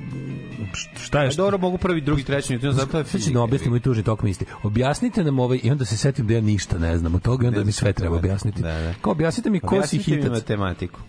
šta 0.98 1.22
je 1.22 1.28
A 1.28 1.34
dobro, 1.34 1.58
mogu 1.58 1.78
prvi, 1.78 2.02
drugi, 2.02 2.24
treći 2.24 2.54
Newton, 2.54 2.72
zato 2.72 2.98
je 2.98 3.04
Sad 3.04 3.12
fizika. 3.12 3.34
da 3.34 3.42
objasnim 3.42 3.70
moj 3.70 3.80
tužni 3.80 4.04
tok 4.04 4.22
misli. 4.24 4.46
Objasnite 4.64 5.24
nam 5.24 5.40
ovaj, 5.40 5.60
i 5.64 5.72
onda 5.72 5.86
se 5.86 5.98
setim 5.98 6.28
da 6.28 6.34
ja 6.34 6.42
ništa 6.42 6.78
ne 6.78 6.98
znam 6.98 7.16
od 7.16 7.22
toga 7.22 7.46
i 7.46 7.48
onda 7.48 7.64
mi 7.64 7.72
sve 7.72 7.92
šta 7.92 7.94
treba 7.94 8.10
to 8.12 8.16
je. 8.16 8.20
objasniti. 8.20 8.62
Da, 8.62 8.72
da. 8.72 8.94
Kao 9.02 9.12
objasnite 9.12 9.50
mi 9.50 9.60
ko 9.60 9.70
si 9.70 9.76
Objasnite 9.76 10.12
mi 10.12 10.16
hitac. 10.18 10.32
matematiku. 10.32 11.00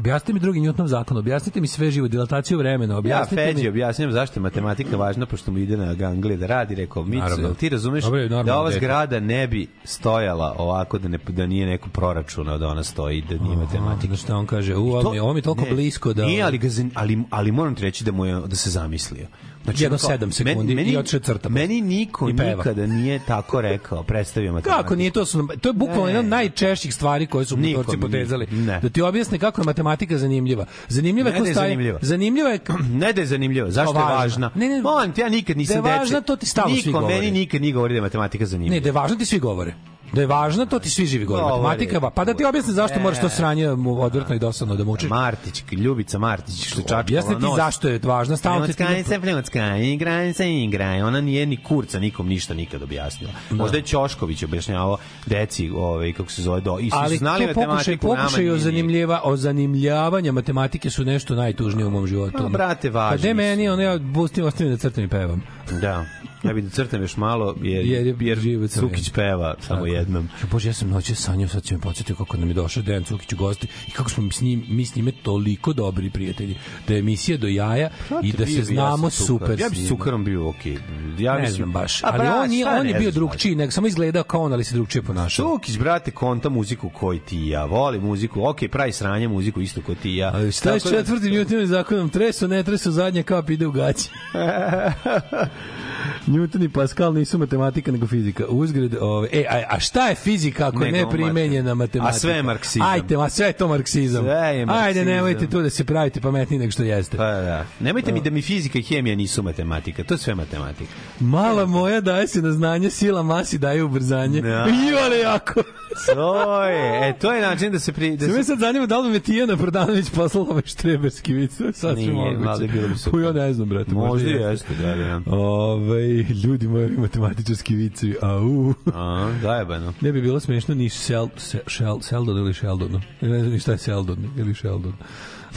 Objasnite 0.00 0.32
mi 0.32 0.40
drugi 0.40 0.60
Newtonov 0.60 0.86
zakon, 0.86 1.16
objasnite 1.16 1.60
mi 1.60 1.66
sve 1.66 1.90
živo, 1.90 2.08
dilataciju 2.08 2.58
vremena, 2.58 2.94
Ja 2.94 2.98
objasnite 2.98 3.44
Feđi 3.46 3.62
mi... 3.62 3.68
objašnjam 3.68 4.12
zašto 4.12 4.40
je 4.40 4.42
matematika 4.42 4.96
važna, 4.96 5.26
pošto 5.26 5.52
mu 5.52 5.58
ide 5.58 5.76
na 5.76 5.94
ganglije 5.94 6.36
da 6.36 6.46
radi, 6.46 6.74
rekao, 6.74 7.06
jel 7.38 7.54
ti 7.54 7.68
razumeš 7.68 8.04
normalno, 8.04 8.42
da 8.42 8.58
ova 8.58 8.70
zgrada 8.70 9.20
ne 9.20 9.46
bi 9.48 9.66
stojala 9.84 10.54
ovako 10.58 10.98
da, 10.98 11.08
ne, 11.08 11.18
da 11.28 11.46
nije 11.46 11.66
neko 11.66 11.88
proračuna 11.88 12.58
da 12.58 12.68
ona 12.68 12.84
stoji, 12.84 13.22
da 13.22 13.44
nije 13.44 13.56
matematika. 13.56 14.16
Šta 14.16 14.36
on 14.36 14.46
kaže? 14.46 14.76
U, 14.76 15.10
mi, 15.12 15.18
ovo 15.18 15.32
mi 15.32 15.38
je 15.38 15.42
toliko 15.42 15.64
ne, 15.64 15.70
blisko 15.70 16.12
da... 16.12 16.24
Nije, 16.24 16.42
ali, 16.42 16.58
ga, 16.58 16.68
ali, 16.94 17.22
ali 17.30 17.52
moram 17.52 17.74
ti 17.74 17.82
reći 17.82 18.04
da, 18.04 18.12
mu 18.12 18.26
je, 18.26 18.40
da 18.46 18.56
se 18.56 18.70
zamislio. 18.70 19.26
Znači, 19.64 19.84
Jedno 19.84 19.98
sedam 19.98 20.32
sekundi 20.32 20.72
i 20.74 20.96
otišao 20.96 21.20
crta. 21.20 21.48
Meni 21.48 21.80
niko 21.80 22.26
nikada 22.26 22.86
nije 22.86 23.20
tako 23.20 23.60
rekao, 23.60 24.02
predstavio 24.02 24.52
matematiku. 24.52 24.82
Kako 24.82 24.96
nije 24.96 25.10
to 25.10 25.24
su 25.24 25.48
to 25.60 25.68
je 25.68 25.72
bukvalno 25.72 26.06
jedna 26.06 26.20
od 26.20 26.26
najčešćih 26.26 26.94
stvari 26.94 27.26
koje 27.26 27.44
su 27.46 27.56
Nikom 27.56 27.76
motorci 27.76 28.00
potezali. 28.00 28.46
Ne. 28.46 28.80
Da 28.80 28.88
ti 28.88 29.02
objasne 29.02 29.38
kako 29.38 29.60
je 29.60 29.66
matematika 29.66 30.18
zanimljiva. 30.18 30.66
Zanimljiva 30.88 31.28
je 31.28 31.32
Ne 31.32 31.38
ko 31.38 31.42
da 31.42 31.48
je 31.48 31.54
staje. 31.54 31.68
zanimljiva. 31.68 31.98
Zanimljiva 32.02 32.48
je 32.48 32.58
Ne 32.94 33.12
da 33.12 33.20
je 33.20 33.26
zanimljivo, 33.26 33.70
zašto 33.70 33.92
Pa 33.94 34.00
je 34.00 34.04
važna. 34.06 34.18
važna? 34.18 34.50
Ne, 34.56 34.68
ne. 34.68 34.82
Molim 34.82 35.12
te, 35.12 35.20
ja 35.20 35.28
nikad 35.28 35.56
nisam 35.56 35.82
Da 35.82 35.88
je 35.88 35.98
važna, 35.98 36.18
deci- 36.18 36.26
to 36.26 36.36
ti 36.36 36.46
stalno 36.46 36.70
svi 36.72 36.86
Niko 36.86 36.92
govore. 36.92 37.14
meni 37.14 37.30
nikad 37.30 37.60
nije 37.60 37.72
govori 37.72 37.94
da 37.94 37.98
je 37.98 38.02
matematika 38.02 38.46
zanimljiva. 38.46 38.74
Ne, 38.74 38.80
da 38.80 38.88
je 38.88 38.92
važno 38.92 39.16
ti 39.16 39.24
svi 39.24 39.38
govore. 39.38 39.74
Da 40.12 40.20
je 40.20 40.26
važno, 40.26 40.66
to 40.66 40.78
ti 40.78 40.90
svi 40.90 41.06
živi 41.06 41.24
govore. 41.24 41.42
Govore. 41.42 41.62
Matematika, 41.62 42.10
pa 42.10 42.24
da 42.24 42.34
ti 42.34 42.44
objasnim 42.44 42.74
zašto 42.74 42.96
Ne. 42.96 43.02
moraš 43.02 43.20
to 43.20 43.28
sranje 43.28 43.68
mu 43.68 44.02
odvrtno 44.02 44.34
i 44.34 44.38
dosadno 44.38 44.76
da 44.76 44.84
mučiš. 44.84 45.08
Martić, 45.10 45.64
Ljubica 45.72 46.18
Martić, 46.18 46.66
što 46.66 46.80
čačkala 46.80 47.00
Objasni 47.00 47.34
ti 47.36 47.46
zašto 47.56 47.88
je 47.88 48.00
važna, 48.02 48.36
stalno 48.36 48.66
ti... 48.66 48.72
Pljunckaj 48.74 49.04
se, 49.04 49.20
pljunckaj, 49.20 49.82
igraj 49.82 50.32
se, 50.32 50.54
igraj. 50.54 51.02
Ona 51.02 51.20
nije 51.20 51.46
ni 51.46 51.64
kurca 51.64 51.98
nikom 51.98 52.28
ništa 52.28 52.54
nikad 52.54 52.82
objasnila. 52.82 53.32
Možda 53.50 53.76
je 53.76 53.82
Ćošković 53.82 54.42
objašnjavao 54.42 54.96
deci, 55.26 55.70
ovaj, 55.70 56.12
kako 56.12 56.30
se 56.30 56.42
zove, 56.42 56.60
do, 56.60 56.78
i 56.78 56.90
su 56.90 56.96
ali 56.98 57.16
znali 57.16 57.46
matematiku, 57.46 58.08
nama 58.08 58.20
pokušaj 58.20 58.50
o 58.50 58.54
ni- 58.54 58.60
zanimljiva, 58.60 59.20
o 59.24 59.36
zanimljavanja 59.36 60.32
matematike 60.32 60.90
su 60.90 61.04
nešto 61.04 61.34
najtužnije 61.34 61.86
u 61.86 61.90
mom 61.90 62.06
životu. 62.06 62.36
A, 62.38 62.48
brate, 62.48 62.90
važni 62.90 63.18
Pa 63.18 63.22
de 63.22 63.30
su. 63.30 63.36
meni, 63.36 63.68
ono, 63.68 63.82
ja 63.82 63.98
pustim, 64.14 64.44
ostavim 64.44 64.72
da 64.72 64.78
crtam 64.78 65.04
i 65.04 65.08
pevam. 65.08 65.42
Da. 65.80 66.04
Ja 66.42 66.52
bih 66.52 66.64
da 66.64 66.70
crtam 66.70 67.02
još 67.02 67.16
malo, 67.16 67.56
jer, 67.62 67.86
Jer 67.86 68.06
je 68.06 68.16
jer 68.20 68.38
Cukić 68.70 69.08
jedan. 69.08 69.14
peva 69.14 69.54
samo 69.60 69.86
jednom. 69.86 70.28
Ja, 70.34 70.46
Bože, 70.50 70.68
ja 70.68 70.72
sam 70.72 70.90
noće 70.90 71.14
sanjao, 71.14 71.48
sad 71.48 71.62
će 71.62 71.74
me 71.74 71.80
podsjetio 71.80 72.16
kako 72.16 72.36
nam 72.36 72.48
je 72.48 72.54
došao 72.54 72.82
Dejan 72.82 73.04
Cukić 73.04 73.32
u 73.32 73.36
gosti 73.36 73.66
i 73.88 73.90
kako 73.90 74.10
smo 74.10 74.22
mi 74.22 74.32
s 74.32 74.40
njim, 74.40 74.64
mi 74.68 74.86
s 74.86 74.94
njime 74.94 75.12
toliko 75.14 75.72
dobri 75.72 76.10
prijatelji, 76.10 76.56
da 76.88 76.94
je 76.94 77.00
emisija 77.00 77.38
do 77.38 77.46
jaja 77.46 77.90
i 78.22 78.32
da 78.32 78.46
se 78.46 78.52
ja 78.52 78.64
znamo 78.64 79.10
sa 79.10 79.24
super 79.24 79.60
Ja 79.60 79.68
s 79.68 79.70
bi 79.70 79.76
s 79.76 79.78
njim. 79.78 79.88
cukarom 79.88 80.24
bio 80.24 80.48
okej. 80.48 80.76
Ja 81.18 81.34
Ne 81.34 81.40
mislim- 81.40 81.56
znam 81.56 81.72
baš, 81.72 82.04
ali 82.04 82.18
bra, 82.18 82.34
on, 82.36 82.52
je, 82.52 82.68
on 82.70 82.86
je 82.86 82.94
bio 82.94 83.10
drugčiji, 83.10 83.54
nego 83.54 83.70
samo 83.72 83.86
izgledao 83.86 84.22
kao 84.22 84.42
on, 84.42 84.52
ali 84.52 84.64
se 84.64 84.74
drugčije 84.74 85.02
ponašao. 85.02 85.46
Cukić, 85.48 85.78
brate, 85.78 86.10
konta 86.10 86.48
muziku 86.48 86.90
koji 86.90 87.18
ti 87.20 87.38
i 87.38 87.48
ja. 87.48 87.64
Voli 87.64 88.00
muziku, 88.00 88.44
okej, 88.44 88.68
pravi 88.68 88.92
sranje 88.92 89.28
muziku 89.28 89.60
isto 89.60 89.82
koji 89.82 89.96
ti 89.96 90.10
i 90.10 90.16
ja. 90.16 90.30
Ali 90.34 90.52
šta 90.52 90.70
je 90.70 90.80
s 90.80 90.84
da- 90.84 90.90
četvrtim 90.90 91.30
Newtonovim 91.30 91.64
zakonom? 91.66 92.08
Treso, 92.10 92.46
ne 92.46 92.62
treso, 92.62 92.90
zadnja 92.90 93.22
kap 93.22 93.50
ide 93.50 93.66
u 93.66 93.72
gaći. 93.72 94.08
Newton 96.30 96.64
i 96.64 96.68
Pascal 96.70 97.14
nisu 97.14 97.38
matematika 97.38 97.92
nego 97.92 98.06
fizika. 98.06 98.44
Uzgred, 98.46 98.94
ove, 98.94 99.28
e, 99.32 99.44
a, 99.50 99.62
a 99.68 99.80
šta 99.80 100.08
je 100.08 100.14
fizika 100.14 100.66
ako 100.66 100.78
Nego 100.78 100.96
ne 100.96 101.10
primenjena 101.10 101.70
matem- 101.70 101.76
matematika? 101.76 102.08
A 102.08 102.20
sve 102.20 102.32
je 102.32 102.42
marksizam. 102.42 102.88
Ajde, 102.88 103.16
ma 103.16 103.28
sve 103.28 103.46
je 103.46 103.52
to 103.52 103.68
marksizam. 103.68 104.24
Sve 104.24 104.32
je 104.32 104.38
Ajde, 104.40 104.66
marksizam. 104.66 105.06
nemojte 105.06 105.46
tu 105.46 105.62
da 105.62 105.70
se 105.70 105.84
pravite 105.84 106.20
pametniji 106.20 106.58
nego 106.58 106.72
što 106.72 106.82
jeste. 106.82 107.16
Pa 107.16 107.24
da. 107.24 107.64
Nemojte 107.80 108.12
mi 108.12 108.20
da 108.20 108.30
mi 108.30 108.42
fizika 108.42 108.78
i 108.78 108.82
hemija 108.82 109.16
nisu 109.16 109.42
matematika. 109.42 110.04
To 110.04 110.14
je 110.14 110.18
sve 110.18 110.34
matematika. 110.34 110.90
Mala 111.20 111.66
moja 111.66 112.00
daje 112.00 112.26
se 112.26 112.42
na 112.42 112.52
znanje, 112.52 112.90
sila 112.90 113.22
masi 113.22 113.58
daje 113.58 113.82
ubrzanje. 113.84 114.40
Da. 114.42 114.66
Jole 114.90 115.18
jako. 115.18 115.62
To 116.06 116.64
je, 116.64 117.08
e, 117.08 117.12
to 117.12 117.32
je 117.32 117.42
način 117.42 117.72
da 117.72 117.78
se 117.78 117.92
pri... 117.92 118.16
Da 118.16 118.26
Se 118.26 118.30
me 118.30 118.36
se... 118.36 118.44
sad 118.44 118.58
zanima 118.58 118.86
da 118.86 118.98
li 118.98 119.08
mi 119.08 119.14
je 119.14 119.20
Tijana 119.20 119.56
Prodanović 119.56 120.10
poslala 120.10 120.46
ovaj 120.50 120.62
štreberski 120.64 121.32
vic. 121.34 121.52
Sasvim 121.72 121.96
Nije, 121.96 122.12
moguće. 122.12 122.48
ali 122.48 122.68
bilo 122.68 122.88
bi 122.88 122.98
super. 122.98 123.20
Pa 123.20 123.26
Ja 123.26 123.32
ne 123.36 123.52
znam, 123.52 123.68
brate. 123.68 123.90
Možda 123.92 124.28
i 124.28 124.32
jeste. 124.32 124.48
jeste, 124.50 124.74
da, 124.76 124.94
da. 124.96 125.20
Ove, 125.26 126.19
ljudi 126.22 126.68
moji 126.68 126.84
ovi 126.84 126.96
matematičarski 126.96 127.74
vicevi, 127.74 128.16
au. 128.22 128.74
A, 128.94 129.32
zajebano. 129.42 129.92
Ne 130.00 130.12
bi 130.12 130.22
bilo 130.22 130.40
smešno 130.40 130.74
ni 130.74 130.88
Sel, 130.88 131.28
Se- 131.36 131.62
Shel, 131.66 132.00
Seldon 132.00 132.38
ili 132.38 132.54
Sheldon. 132.54 133.00
Ne 133.20 133.38
znam 133.38 133.52
ni 133.52 133.58
šta 133.58 133.72
je 133.72 133.78
Seldon 133.78 134.18
ili 134.36 134.54
Sheldon. 134.54 134.92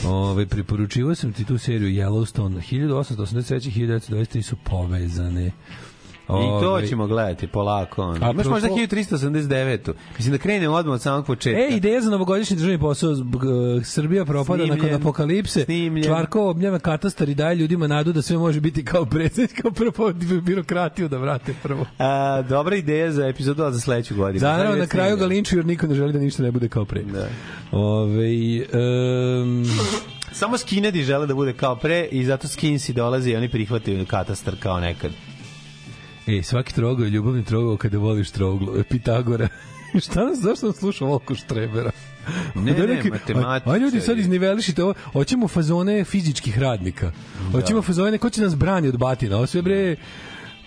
Ove, 0.05 0.45
preporučivao 0.45 1.15
sam 1.15 1.33
ti 1.33 1.45
tu 1.45 1.57
seriju 1.57 2.03
Yellowstone. 2.03 2.61
1883. 2.61 3.67
i 3.67 3.87
1923 3.87 4.41
su 4.41 4.55
povezane. 4.63 5.51
I 6.23 6.27
to 6.61 6.71
Ove, 6.71 6.87
ćemo 6.87 7.07
gledati 7.07 7.47
polako. 7.47 8.01
ono. 8.03 8.25
A 8.25 8.31
Imaš 8.31 8.45
možda 8.45 8.67
propos- 8.67 8.77
1389. 8.79 9.93
Mislim 10.17 10.31
da 10.31 10.37
krenemo 10.37 10.75
odmah 10.75 10.93
od 10.93 11.01
samog 11.01 11.25
početka. 11.25 11.59
E, 11.61 11.67
ideja 11.69 12.01
za 12.01 12.09
novogodišnji 12.09 12.55
državni 12.55 12.79
posao 12.79 13.11
uh, 13.11 13.17
Srbija 13.83 14.25
propada 14.25 14.63
Snimljen. 14.63 14.83
nakon 14.83 15.01
apokalipse. 15.01 15.63
Snimljen. 15.63 16.03
Čvarko 16.05 16.49
obnjava 16.49 16.79
katastar 16.79 17.29
i 17.29 17.35
daje 17.35 17.55
ljudima 17.55 17.87
nadu 17.87 18.13
da 18.13 18.21
sve 18.21 18.37
može 18.37 18.61
biti 18.61 18.85
kao 18.85 19.05
predsjednik, 19.05 19.61
kao 19.61 19.71
prvo 19.71 20.13
birokratiju 20.41 21.09
da 21.09 21.17
vrate 21.17 21.53
prvo. 21.63 21.85
A, 21.99 22.41
dobra 22.41 22.75
ideja 22.75 23.11
za 23.11 23.27
epizodu 23.27 23.71
za 23.71 23.79
sledeću 23.79 24.15
godinu. 24.15 24.39
Zapravo 24.39 24.63
Hajde, 24.65 24.79
na 24.79 24.87
kraju 24.87 25.17
ga 25.17 25.25
linčuju 25.25 25.59
jer 25.59 25.65
niko 25.65 25.87
ne 25.87 25.95
želi 25.95 26.13
da 26.13 26.19
ništa 26.19 26.43
ne 26.43 26.51
bude 26.51 26.67
kao 26.67 26.85
pre. 26.85 27.01
Da. 27.03 27.27
Ove, 27.71 28.29
um, 29.41 29.65
Samo 30.31 30.57
skinedi 30.57 31.03
žele 31.03 31.27
da 31.27 31.33
bude 31.35 31.53
kao 31.53 31.75
pre 31.75 32.07
i 32.11 32.25
zato 32.25 32.47
skinsi 32.47 32.93
dolazi 32.93 33.31
i 33.31 33.35
oni 33.35 33.49
prihvataju 33.49 34.05
katastar 34.05 34.55
kao 34.59 34.79
nekad. 34.79 35.11
E, 36.27 36.43
svaki 36.43 36.73
trogao 36.73 37.03
je 37.03 37.09
ljubavni 37.09 37.43
trogao 37.43 37.77
kada 37.77 37.97
voliš 37.97 38.31
troglo. 38.31 38.79
E, 38.79 38.83
Pitagora. 38.83 39.47
Šta 40.05 40.25
nas, 40.25 40.39
zašto 40.39 40.67
nas 40.67 40.75
sluša 40.75 41.05
Volko 41.05 41.35
Štrebera? 41.35 41.91
Ne, 42.55 42.73
Da 42.73 42.85
ne, 42.85 42.95
neki- 42.95 43.09
matematičar 43.09 43.69
A, 43.69 43.75
a 43.75 43.77
ljudi 43.77 44.01
sad 44.01 44.17
iznivelišite 44.17 44.83
ovo. 44.83 44.93
Hoćemo 45.13 45.47
fazone 45.47 46.03
fizičkih 46.03 46.59
radnika. 46.59 47.11
Hoćemo 47.51 47.81
fazone 47.81 48.17
ko 48.17 48.29
će 48.29 48.41
nas 48.41 48.55
brani 48.55 48.87
od 48.87 48.97
batina. 48.97 49.37
Ovo 49.37 49.45
sve 49.47 49.61
bre 49.61 49.95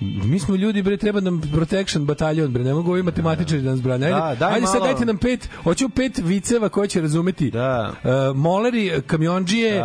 Mi 0.01 0.39
smo 0.39 0.55
ljudi, 0.55 0.83
bre, 0.83 0.97
treba 0.97 1.21
nam 1.21 1.41
protection 1.53 2.05
bataljon, 2.05 2.53
bre, 2.53 2.65
ne 2.65 2.75
mogu 2.75 2.91
ovi 2.91 3.03
matematičari 3.03 3.63
da 3.63 3.71
nas 3.71 3.83
brane. 3.83 4.07
Ajde, 4.07 4.17
Da, 4.19 4.35
daj 4.35 4.55
ajde 4.55 4.67
sad 4.67 4.83
dajte 4.83 5.05
nam 5.05 5.19
pet, 5.19 5.49
hoću 5.63 5.89
pet 5.89 6.19
viceva 6.19 6.69
koje 6.69 6.89
će 6.89 7.01
razumeti. 7.01 7.51
Da. 7.51 7.93
Uh, 8.05 8.37
moleri, 8.37 8.93
kamionđije, 9.07 9.85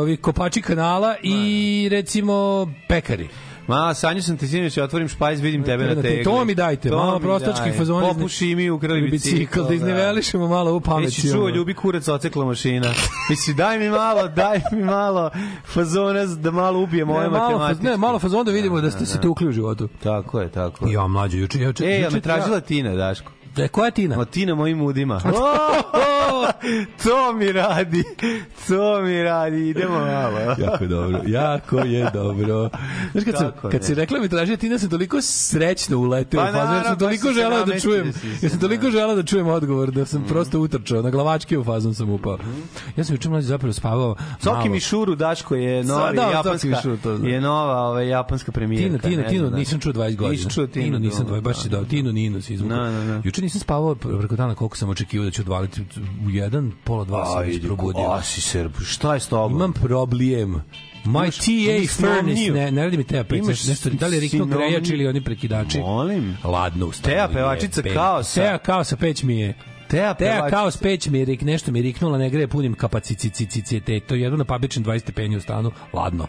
ovi 0.00 0.16
kopači 0.16 0.62
kanala 0.62 1.14
i 1.22 1.88
recimo 1.90 2.66
pekari. 2.88 3.28
Ma, 3.66 3.94
sanju 3.94 4.22
sam 4.22 4.36
te 4.36 4.46
sinoć, 4.46 4.78
otvorim 4.78 5.08
špajz, 5.08 5.40
vidim 5.40 5.62
tebe 5.62 5.84
na 5.84 5.88
Na 5.88 5.94
te- 5.94 6.02
tegli. 6.02 6.24
to 6.24 6.44
mi 6.44 6.54
dajte, 6.54 6.88
To 6.88 6.96
malo 6.96 7.18
prostačkih 7.20 7.74
fazona. 7.74 8.08
Popuši 8.08 8.54
mi 8.54 8.70
ukrali 8.70 9.10
bicikl. 9.10 9.60
da 9.60 9.74
iznivelišemo 9.74 10.48
malo 10.48 10.70
ovu 10.70 10.80
pamet. 10.80 11.04
Nisi 11.06 11.30
čuo, 11.30 11.48
ljubi 11.48 11.74
kurac 11.74 12.08
ocekla 12.08 12.44
mašina. 12.44 12.88
Mislim, 13.30 13.56
daj 13.56 13.78
mi 13.78 13.88
malo, 13.90 14.28
daj 14.28 14.60
mi 14.72 14.84
malo 14.84 15.30
fazona 15.64 16.26
da 16.26 16.50
malo 16.50 16.80
ubije 16.80 17.04
moje 17.04 17.20
ne, 17.22 17.30
faz, 17.30 17.40
matematike. 17.42 17.84
ne, 17.84 17.96
malo 17.96 18.18
fazon 18.18 18.44
da 18.44 18.52
vidimo 18.52 18.80
da 18.80 18.90
ste 18.90 19.06
se 19.06 19.20
tukli 19.20 19.48
u 19.48 19.52
životu. 19.52 19.88
Tako 20.02 20.40
je, 20.40 20.48
tako 20.50 20.86
je. 20.86 20.92
Ja, 20.92 21.06
mlađo, 21.06 21.38
juče, 21.38 21.58
E, 21.80 22.00
ja 22.00 22.10
me 22.10 22.20
tražila 22.20 22.60
Tina, 22.60 22.94
Daško. 22.94 23.32
Da, 23.56 23.68
koja 23.68 23.86
je 23.86 23.90
Tina? 23.92 24.16
Ma 24.16 24.24
Tina 24.24 24.54
mojim 24.54 24.82
udima. 24.82 25.20
O, 26.32 26.42
o, 26.42 26.46
to 27.02 27.32
mi 27.32 27.52
radi. 27.52 28.04
To 28.68 29.02
mi 29.02 29.22
radi. 29.22 29.68
Idemo 29.68 29.98
malo. 29.98 30.38
jako 30.58 30.84
je 30.84 30.88
dobro, 30.88 31.20
jako 31.26 31.78
je 31.78 32.10
dobro. 32.12 32.70
Znaš, 33.12 33.24
kad, 33.24 33.34
sam, 33.38 33.70
kad 33.70 33.84
si 33.84 33.94
rekla 33.94 34.18
mi 34.20 34.28
tražio 34.28 34.56
Tina, 34.56 34.78
sam 34.78 34.90
toliko 34.90 35.22
srećno 35.22 35.98
uleteo. 35.98 36.40
Pa 36.40 36.46
ja 36.46 36.52
sam 36.52 36.74
naravno, 36.74 36.96
toliko 36.96 37.26
se 37.26 37.32
želeo 37.34 37.64
da 37.64 37.80
čujem. 37.80 38.12
si 38.12 38.18
se, 38.38 38.46
Ja 38.46 38.50
sam 38.50 38.60
toliko 38.60 38.84
da. 38.84 38.90
želeo 38.90 39.16
da 39.16 39.22
čujem 39.22 39.46
odgovor, 39.48 39.90
da 39.90 40.06
sam 40.06 40.24
prosto 40.28 40.60
utrčao. 40.60 41.02
Na 41.02 41.10
glavačke 41.10 41.58
u 41.58 41.64
fazon 41.64 41.94
sam 41.94 42.10
upao. 42.10 42.38
Ja 42.96 43.04
sam 43.04 43.14
juče 43.14 43.28
mlađe 43.28 43.46
zapravo 43.46 43.72
spavao 43.72 44.16
Soki. 44.42 44.68
Mišuru, 44.68 45.14
Daško, 45.14 45.54
je 45.54 45.84
nova 45.84 46.12
da, 46.12 46.22
Soki 46.22 46.34
japanska, 46.36 46.68
Mišuru, 46.68 46.96
to 46.96 47.16
znam. 47.16 47.30
je 47.30 47.40
nova 47.40 47.80
ovaj, 47.80 48.08
japanska 48.08 48.52
premijerka. 48.52 48.98
Tino, 49.08 49.22
ne 49.22 49.28
Tino, 49.28 49.48
znam, 49.48 49.58
nisam 49.58 49.80
čuo 49.80 49.92
20 49.92 50.16
godina. 50.16 50.30
Nisi 50.30 50.50
čuo 50.50 50.66
Tino 50.66 50.98
nisam 50.98 51.26
dobro, 51.26 51.40
20, 51.40 51.42
baš 51.44 51.62
si 51.62 51.68
dao. 51.68 51.84
Tino, 51.84 52.12
Nino 52.12 52.40
si 52.40 52.54
izvukao. 52.54 52.78
Da, 52.78 52.90
da, 52.90 53.04
da. 53.04 53.20
Juče 53.24 53.42
nisam 53.50 53.60
spavao 53.60 53.94
preko 53.94 54.36
dana 54.36 54.54
koliko 54.54 54.76
sam 54.76 54.88
očekivao 54.88 55.24
da 55.24 55.30
ću 55.30 55.42
odvaliti 55.42 55.80
u 56.26 56.30
jedan, 56.30 56.72
pola 56.84 57.04
dva 57.04 57.26
sam 57.26 57.42
već 57.42 57.62
probudio. 57.62 58.10
a 58.10 58.22
si 58.22 58.40
Srb, 58.40 58.72
šta 58.86 59.14
je 59.14 59.20
s 59.20 59.28
tobom? 59.28 59.56
Imam 59.56 59.72
problem. 59.72 60.62
My 61.04 61.08
Imaš 61.24 61.36
TA 61.36 61.94
furnace, 61.96 62.50
ne, 62.50 62.70
ne 62.70 62.84
radi 62.84 62.96
mi 62.96 63.04
TA5, 63.04 63.38
Imaš 63.38 63.64
nešto, 63.64 63.90
da 63.90 64.06
li 64.06 64.16
je 64.16 64.28
sinomiju. 64.28 64.58
grejač 64.58 64.88
ili 64.88 65.06
oni 65.06 65.24
prekidači? 65.24 65.78
Molim. 65.80 66.36
Ladno 66.44 66.86
u 66.86 66.92
stanu. 66.92 67.14
Tea 67.14 67.28
pevačica 67.28 67.80
jebe. 67.80 67.94
kaosa. 67.94 68.40
Tea 68.40 68.58
kaosa 68.58 68.96
peć 68.96 69.22
mi 69.22 69.40
je. 69.40 69.54
Tea 69.88 70.14
Tea 70.14 70.14
pevačica. 70.14 70.56
kaos 70.56 70.76
peć 70.76 71.08
mi 71.08 71.18
je, 71.18 71.24
rik, 71.24 71.42
nešto 71.42 71.72
mi 71.72 71.78
je 71.78 71.82
riknula, 71.82 72.18
ne 72.18 72.30
greje 72.30 72.48
punim 72.48 72.74
kapaciteto. 72.74 74.14
Jedu 74.14 74.36
na 74.36 74.44
pabičan 74.44 74.84
20 74.84 74.98
stepeni 74.98 75.36
u 75.36 75.40
stanu, 75.40 75.70
ladno. 75.92 76.26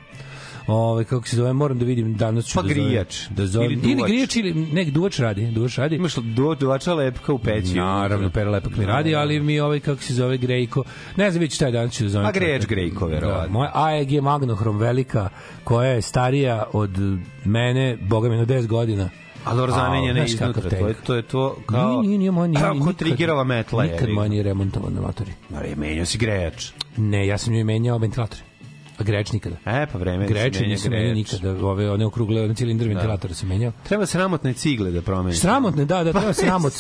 Ove, 0.72 1.04
kako 1.04 1.28
se 1.28 1.36
zove, 1.36 1.54
moram 1.54 1.80
da 1.80 1.86
vidim 1.86 2.16
danas 2.16 2.46
ću 2.46 2.56
Pa 2.56 2.62
da 2.62 2.68
grijač. 2.68 3.16
da 3.30 3.46
zovem, 3.48 3.72
Ili 3.72 3.82
ili, 3.82 3.96
duvač. 3.96 4.10
grijač 4.10 4.36
ili 4.36 4.54
nek 4.54 4.90
duvač 4.90 5.20
radi, 5.20 5.46
duvač 5.48 5.78
radi. 5.78 5.96
Imaš 5.96 6.16
du, 6.16 6.56
duvača 6.56 6.94
lepka 6.94 7.34
u 7.34 7.40
peći. 7.40 7.76
Naravno, 7.76 8.30
pere 8.30 8.50
lepak 8.50 8.78
mi 8.78 8.86
radi, 8.86 9.16
ali 9.16 9.40
mi 9.40 9.60
ovaj, 9.60 9.80
kako 9.80 10.02
se 10.02 10.14
zove, 10.14 10.38
grejko, 10.38 10.84
ne 11.16 11.32
znam, 11.32 11.42
već 11.42 11.56
šta 11.56 11.66
je 11.66 11.72
danas 11.72 11.94
ću 11.94 12.04
da 12.04 12.10
zovem. 12.10 12.28
A 12.28 12.34
čoveka. 12.34 12.66
grejko, 12.66 13.06
verovatno. 13.08 13.44
Da, 13.44 13.50
moja 13.50 13.72
AEG 13.76 14.22
Magnohrom 14.22 14.78
velika, 14.78 15.30
koja 15.64 15.90
je 15.90 16.02
starija 16.02 16.64
od 16.74 16.92
mene, 17.46 17.98
boga 18.00 18.30
mi, 18.30 18.38
na 18.38 18.46
10 18.46 18.68
godina. 18.68 19.10
A 19.46 19.56
dobro 19.56 19.72
zamenjena 19.74 20.24
iznutra. 20.26 20.70
To 20.70 20.88
je, 20.88 20.94
to 20.96 21.16
je 21.16 21.22
to 21.22 21.58
kao... 21.66 22.02
Nije, 22.02 22.18
nije, 22.18 22.32
nije 22.32 22.48
nije, 22.48 22.62
kao 22.62 22.74
nikad- 22.74 22.96
trigerova 22.96 23.44
metla. 23.44 23.84
Nikad 23.84 24.10
moja 24.10 24.28
nije 24.28 24.44
remontovan 24.44 24.94
na 24.94 25.02
matori. 25.02 25.32
je. 25.66 25.76
Menio 25.76 26.06
si 26.06 26.18
grejač. 26.18 26.72
Ne, 26.98 27.28
ja 27.28 27.38
sam 27.38 27.54
joj 27.54 27.64
menjao 27.64 27.98
ventilator. 27.98 28.40
A 29.02 29.04
grejač 29.04 29.32
nikada. 29.32 29.56
E, 29.66 29.88
pa 29.88 29.98
vreme 29.98 30.28
da 30.28 30.34
se 30.78 30.90
menja 30.90 31.14
grejač. 31.14 31.16
nikada. 31.16 31.66
Ove, 31.66 31.92
one 31.92 32.06
okrugle, 32.06 32.44
one 32.44 32.56
cilindar 32.56 32.88
ventilatora 32.88 33.34
sam 33.34 33.50
menjao. 33.50 33.72
Treba 33.84 34.06
sramotne 34.06 34.54
cigle 34.54 34.92
da 34.92 35.02
promeniš. 35.02 35.40
Sramotne, 35.40 35.86
da, 35.86 36.04
da, 36.04 36.12
treba 36.14 36.34
sramot. 36.34 36.74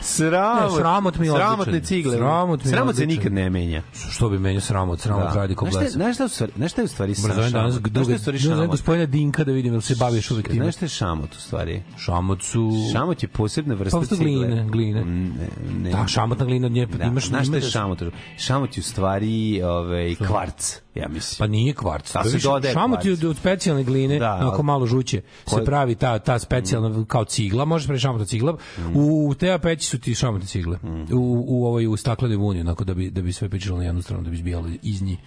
Sramot. 0.00 0.72
Ne, 0.72 0.78
sramot 0.78 1.18
mi 1.18 1.26
je 1.26 1.32
Sramotne 1.32 1.62
odličan. 1.62 1.86
cigle. 1.86 2.16
Sramot 2.16 2.64
mi 2.64 2.70
Sramot 2.70 2.96
se 2.96 3.02
odličan. 3.02 3.18
nikad 3.18 3.32
ne 3.32 3.50
menja. 3.50 3.82
Što 4.10 4.28
bi 4.28 4.38
menjao 4.38 4.60
sramot? 4.60 5.00
Sramot 5.00 5.34
radi 5.34 5.54
ko 5.54 5.64
Znaš 5.64 5.74
glesa. 5.74 5.92
Znaš 5.92 6.14
šta, 6.14 6.28
znaš 6.56 6.72
šta 6.72 6.80
je 6.80 6.84
u 6.84 6.88
stvari 6.88 7.14
danas 7.22 7.50
šamot? 7.50 8.04
Znaš 8.04 8.20
stvari 8.20 8.38
ne 8.38 8.42
šamot? 8.44 8.66
gospodina 8.66 9.06
Dinka 9.06 9.44
da 9.44 9.52
vidim, 9.52 9.72
jel 9.72 9.80
se 9.80 9.94
baviš 9.94 10.30
uvek 10.30 10.48
time. 10.48 10.64
Znaš 10.64 10.74
šta 10.74 10.84
je 10.84 10.88
šamot 10.88 11.34
u 11.34 11.40
stvari? 11.40 11.82
Šamot 11.98 12.42
su... 12.42 12.70
Šamot 12.92 13.22
je 13.22 13.28
posebna 13.28 13.74
vrsta 13.74 14.00
Pa, 14.00 14.06
cigle. 14.06 14.24
gline, 14.24 14.66
gline. 14.68 15.04
Ne, 15.04 15.48
ne. 15.74 15.90
Da, 15.90 16.06
šamotna 16.06 16.44
glina 16.44 16.66
od 16.66 16.72
nje, 16.72 16.86
Da, 16.86 17.04
imaš... 17.04 17.26
znaš 17.26 17.46
šta 17.46 17.56
je 17.56 17.62
šamot? 17.62 18.02
Šamot 18.38 18.76
je 18.76 18.80
u 18.80 18.84
stvari 18.84 19.62
ovaj, 19.62 20.14
kvarc, 20.16 20.80
ja 20.94 21.08
mislim. 21.08 21.38
Pa 21.38 21.46
nije 21.46 21.74
kvarc. 21.74 22.12
Da 22.12 22.24
se 22.24 22.38
dodaje 22.38 22.74
Šamot 22.74 22.98
je 22.98 23.10
kvarc. 23.10 23.18
od, 23.18 23.30
od 23.30 23.36
specijalne 23.36 23.84
gline, 23.84 24.14
Da, 24.14 24.26
da, 24.26 24.34
onako 24.36 24.62
malo 24.62 24.86
žuće. 24.86 25.20
Se 25.20 25.24
Koje- 25.46 25.64
pravi 25.64 25.94
ta 25.94 26.18
ta 26.18 26.38
specijalna 26.38 27.04
kao 27.04 27.24
cigla, 27.24 27.64
možeš 27.64 27.86
pravi 27.86 28.00
šamot 28.00 28.20
od 28.20 28.28
cigla. 28.28 28.56
U, 28.94 29.28
u 29.28 29.34
te 29.34 29.58
peći 29.58 29.86
su 29.86 29.98
ti 29.98 30.14
šamotne 30.14 30.46
cigle. 30.46 30.78
U 31.12 31.44
u 31.48 31.66
ovoj 31.66 31.86
u 31.86 31.96
staklenoj 31.96 32.36
vuni, 32.36 32.60
onako 32.60 32.84
da 32.84 32.94
bi 32.94 33.10
da 33.10 33.22
bi 33.22 33.32
sve 33.32 33.48
pečilo 33.48 33.78
na 33.78 33.84
jednu 33.84 34.02
stranu, 34.02 34.22
da 34.22 34.30
bi 34.30 34.36
izbijalo 34.36 34.68
iz 34.82 35.02
njih. 35.02 35.18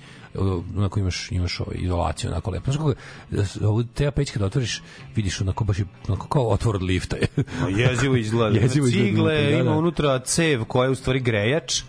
onako 0.76 1.00
imaš 1.00 1.32
imaš 1.32 1.60
ovaj 1.60 1.76
izolaciju 1.78 2.32
onako 2.32 2.52
lepo. 2.52 2.72
Znaš 2.72 2.78
kako 2.78 2.94
ovu 3.62 3.84
te 3.84 4.12
peć 4.12 4.32
kad 4.32 4.42
otvoriš 4.42 4.82
vidiš 5.16 5.42
onako 5.42 5.64
baš 5.64 5.78
onako 6.08 6.28
kao 6.28 6.50
otvor 6.50 6.76
od 6.76 6.84
lifta. 6.84 7.16
je. 7.16 7.28
Jezivo 7.78 8.16
izgleda. 8.16 8.60
Jezivo 8.62 8.88
Cigle, 8.88 9.12
unutra, 9.14 9.42
da, 9.42 9.50
ima 9.52 9.64
da. 9.64 9.78
unutra 9.78 10.20
cev 10.20 10.64
koja 10.66 10.86
je 10.86 10.92
u 10.92 10.96
stvari 10.96 11.20
grejač. 11.20 11.82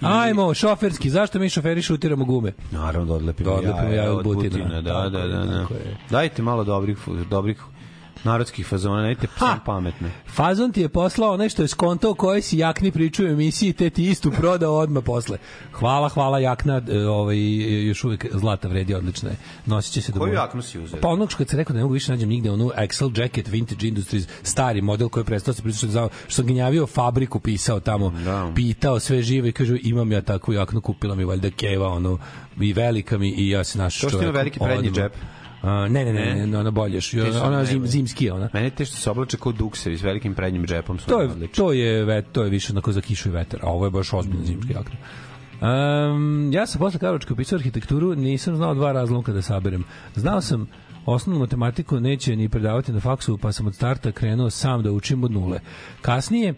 Ajmo, 0.00 0.54
šoferski, 0.54 1.10
zašto 1.10 1.38
mi 1.38 1.48
šoferi 1.48 1.82
šutiramo 1.82 2.24
gume? 2.24 2.52
Naravno 2.70 3.06
da 3.06 3.14
odlepimo, 3.14 3.50
Da 3.50 3.56
odlepimo 3.56 3.92
jaje 3.92 4.10
od 4.10 4.24
butina. 4.24 4.80
Da, 4.80 4.92
da, 4.92 5.26
da, 5.26 5.26
da. 5.26 5.58
Je. 5.60 5.96
Dajte 6.10 6.42
malo 6.42 6.64
dobrih, 6.64 6.98
dobrih 7.30 7.62
narodskih 8.24 8.66
fazona, 8.66 8.96
nemojte 8.96 9.26
sam 9.38 9.58
pametne. 9.64 10.10
Fazon 10.26 10.72
ti 10.72 10.80
je 10.80 10.88
poslao 10.88 11.32
onaj 11.34 11.48
što 11.48 11.62
je 11.62 11.68
skonto 11.68 12.14
koje 12.14 12.42
si 12.42 12.58
jakni 12.58 12.90
pričaju 12.90 13.28
u 13.28 13.32
emisiji, 13.32 13.72
te 13.72 13.90
ti 13.90 14.04
istu 14.10 14.30
prodao 14.30 14.74
odmah 14.78 15.04
posle. 15.04 15.38
Hvala, 15.72 16.08
hvala 16.08 16.38
jakna, 16.38 16.82
e, 16.88 17.06
ovaj, 17.06 17.38
još 17.88 18.04
uvijek 18.04 18.26
zlata 18.32 18.68
vredi, 18.68 18.94
odlična 18.94 19.30
je. 19.30 19.36
Nosit 19.66 19.92
će 19.92 20.02
se 20.02 20.12
do 20.12 20.20
Koju 20.20 20.32
jaknu 20.32 20.62
si 20.62 20.78
uzeo? 20.78 21.00
Pa 21.00 21.08
onog 21.08 21.30
što 21.30 21.38
kad 21.38 21.48
se 21.48 21.56
rekao 21.56 21.72
da 21.72 21.76
ne 21.78 21.82
mogu 21.82 21.94
više 21.94 22.12
nađem 22.12 22.28
nigde, 22.28 22.50
onu 22.50 22.70
Excel 22.78 23.20
Jacket 23.20 23.48
Vintage 23.48 23.88
Industries, 23.88 24.28
stari 24.42 24.80
model 24.80 25.08
koji 25.08 25.20
je 25.20 25.26
prestao 25.26 25.54
se 25.54 25.62
pričati 25.62 25.88
što, 25.90 26.08
što 26.28 26.34
sam 26.36 26.46
gnjavio 26.46 26.86
fabriku, 26.86 27.40
pisao 27.40 27.80
tamo, 27.80 28.10
Da. 28.24 28.52
pitao 28.54 29.00
sve 29.00 29.22
žive 29.22 29.48
i 29.48 29.52
kaže 29.52 29.78
imam 29.82 30.12
ja 30.12 30.22
takvu 30.22 30.52
jaknu, 30.54 30.80
kupila 30.80 31.14
mi 31.14 31.24
valjda 31.24 31.50
keva, 31.50 31.88
ono, 31.88 32.18
i 32.60 32.72
velika 32.72 33.18
mi 33.18 33.30
i 33.30 33.50
ja 33.50 33.64
se 33.64 33.78
našao 33.78 34.10
To 34.10 34.16
što 34.16 34.22
ima 34.22 34.32
veliki 34.32 34.58
prednji 34.58 34.88
odmah. 34.88 35.04
džep. 35.04 35.12
A, 35.66 35.88
ne, 35.88 36.04
ne, 36.04 36.12
ne, 36.12 36.34
Ne? 36.34 36.46
ne, 36.46 36.58
ona 36.58 36.70
bolje, 36.70 37.00
su 37.00 37.16
ona 37.42 37.64
zim, 37.64 37.86
zimski 37.86 38.24
je 38.24 38.32
ona. 38.32 38.48
Mene 38.52 38.70
te 38.70 38.84
što 38.84 38.96
se 38.96 39.10
oblače 39.10 39.36
kao 39.36 39.52
duksevi 39.52 39.98
s 39.98 40.02
velikim 40.02 40.34
prednjim 40.34 40.66
džepom 40.66 40.98
su 40.98 41.06
To 41.06 41.20
je, 41.20 41.26
odlični. 41.26 41.54
to 41.54 41.72
je, 41.72 42.04
ve- 42.04 42.22
to 42.22 42.42
je 42.42 42.50
više 42.50 42.72
onako 42.72 42.92
za 42.92 43.00
kišu 43.00 43.28
i 43.28 43.32
vetar, 43.32 43.60
a 43.62 43.66
ovo 43.66 43.84
je 43.84 43.90
baš 43.90 44.12
ozbiljno 44.12 44.44
zimska 44.44 44.72
jakna. 44.72 44.96
Um, 45.62 46.50
ja 46.52 46.66
sam 46.66 46.78
posle 46.78 47.00
Karlovačka 47.00 47.34
upisao 47.34 47.56
arhitekturu, 47.56 48.14
nisam 48.14 48.56
znao 48.56 48.74
dva 48.74 48.92
razlomka 48.92 49.32
da 49.32 49.42
saberem. 49.42 49.84
Znao 50.14 50.40
sam 50.40 50.66
osnovnu 51.06 51.40
matematiku 51.40 52.00
neće 52.00 52.36
ni 52.36 52.48
predavati 52.48 52.92
na 52.92 53.00
faksu, 53.00 53.38
pa 53.38 53.52
sam 53.52 53.66
od 53.66 53.74
starta 53.74 54.12
krenuo 54.12 54.50
sam 54.50 54.82
da 54.82 54.92
učim 54.92 55.24
od 55.24 55.32
nule. 55.32 55.60
Kasnije, 56.00 56.54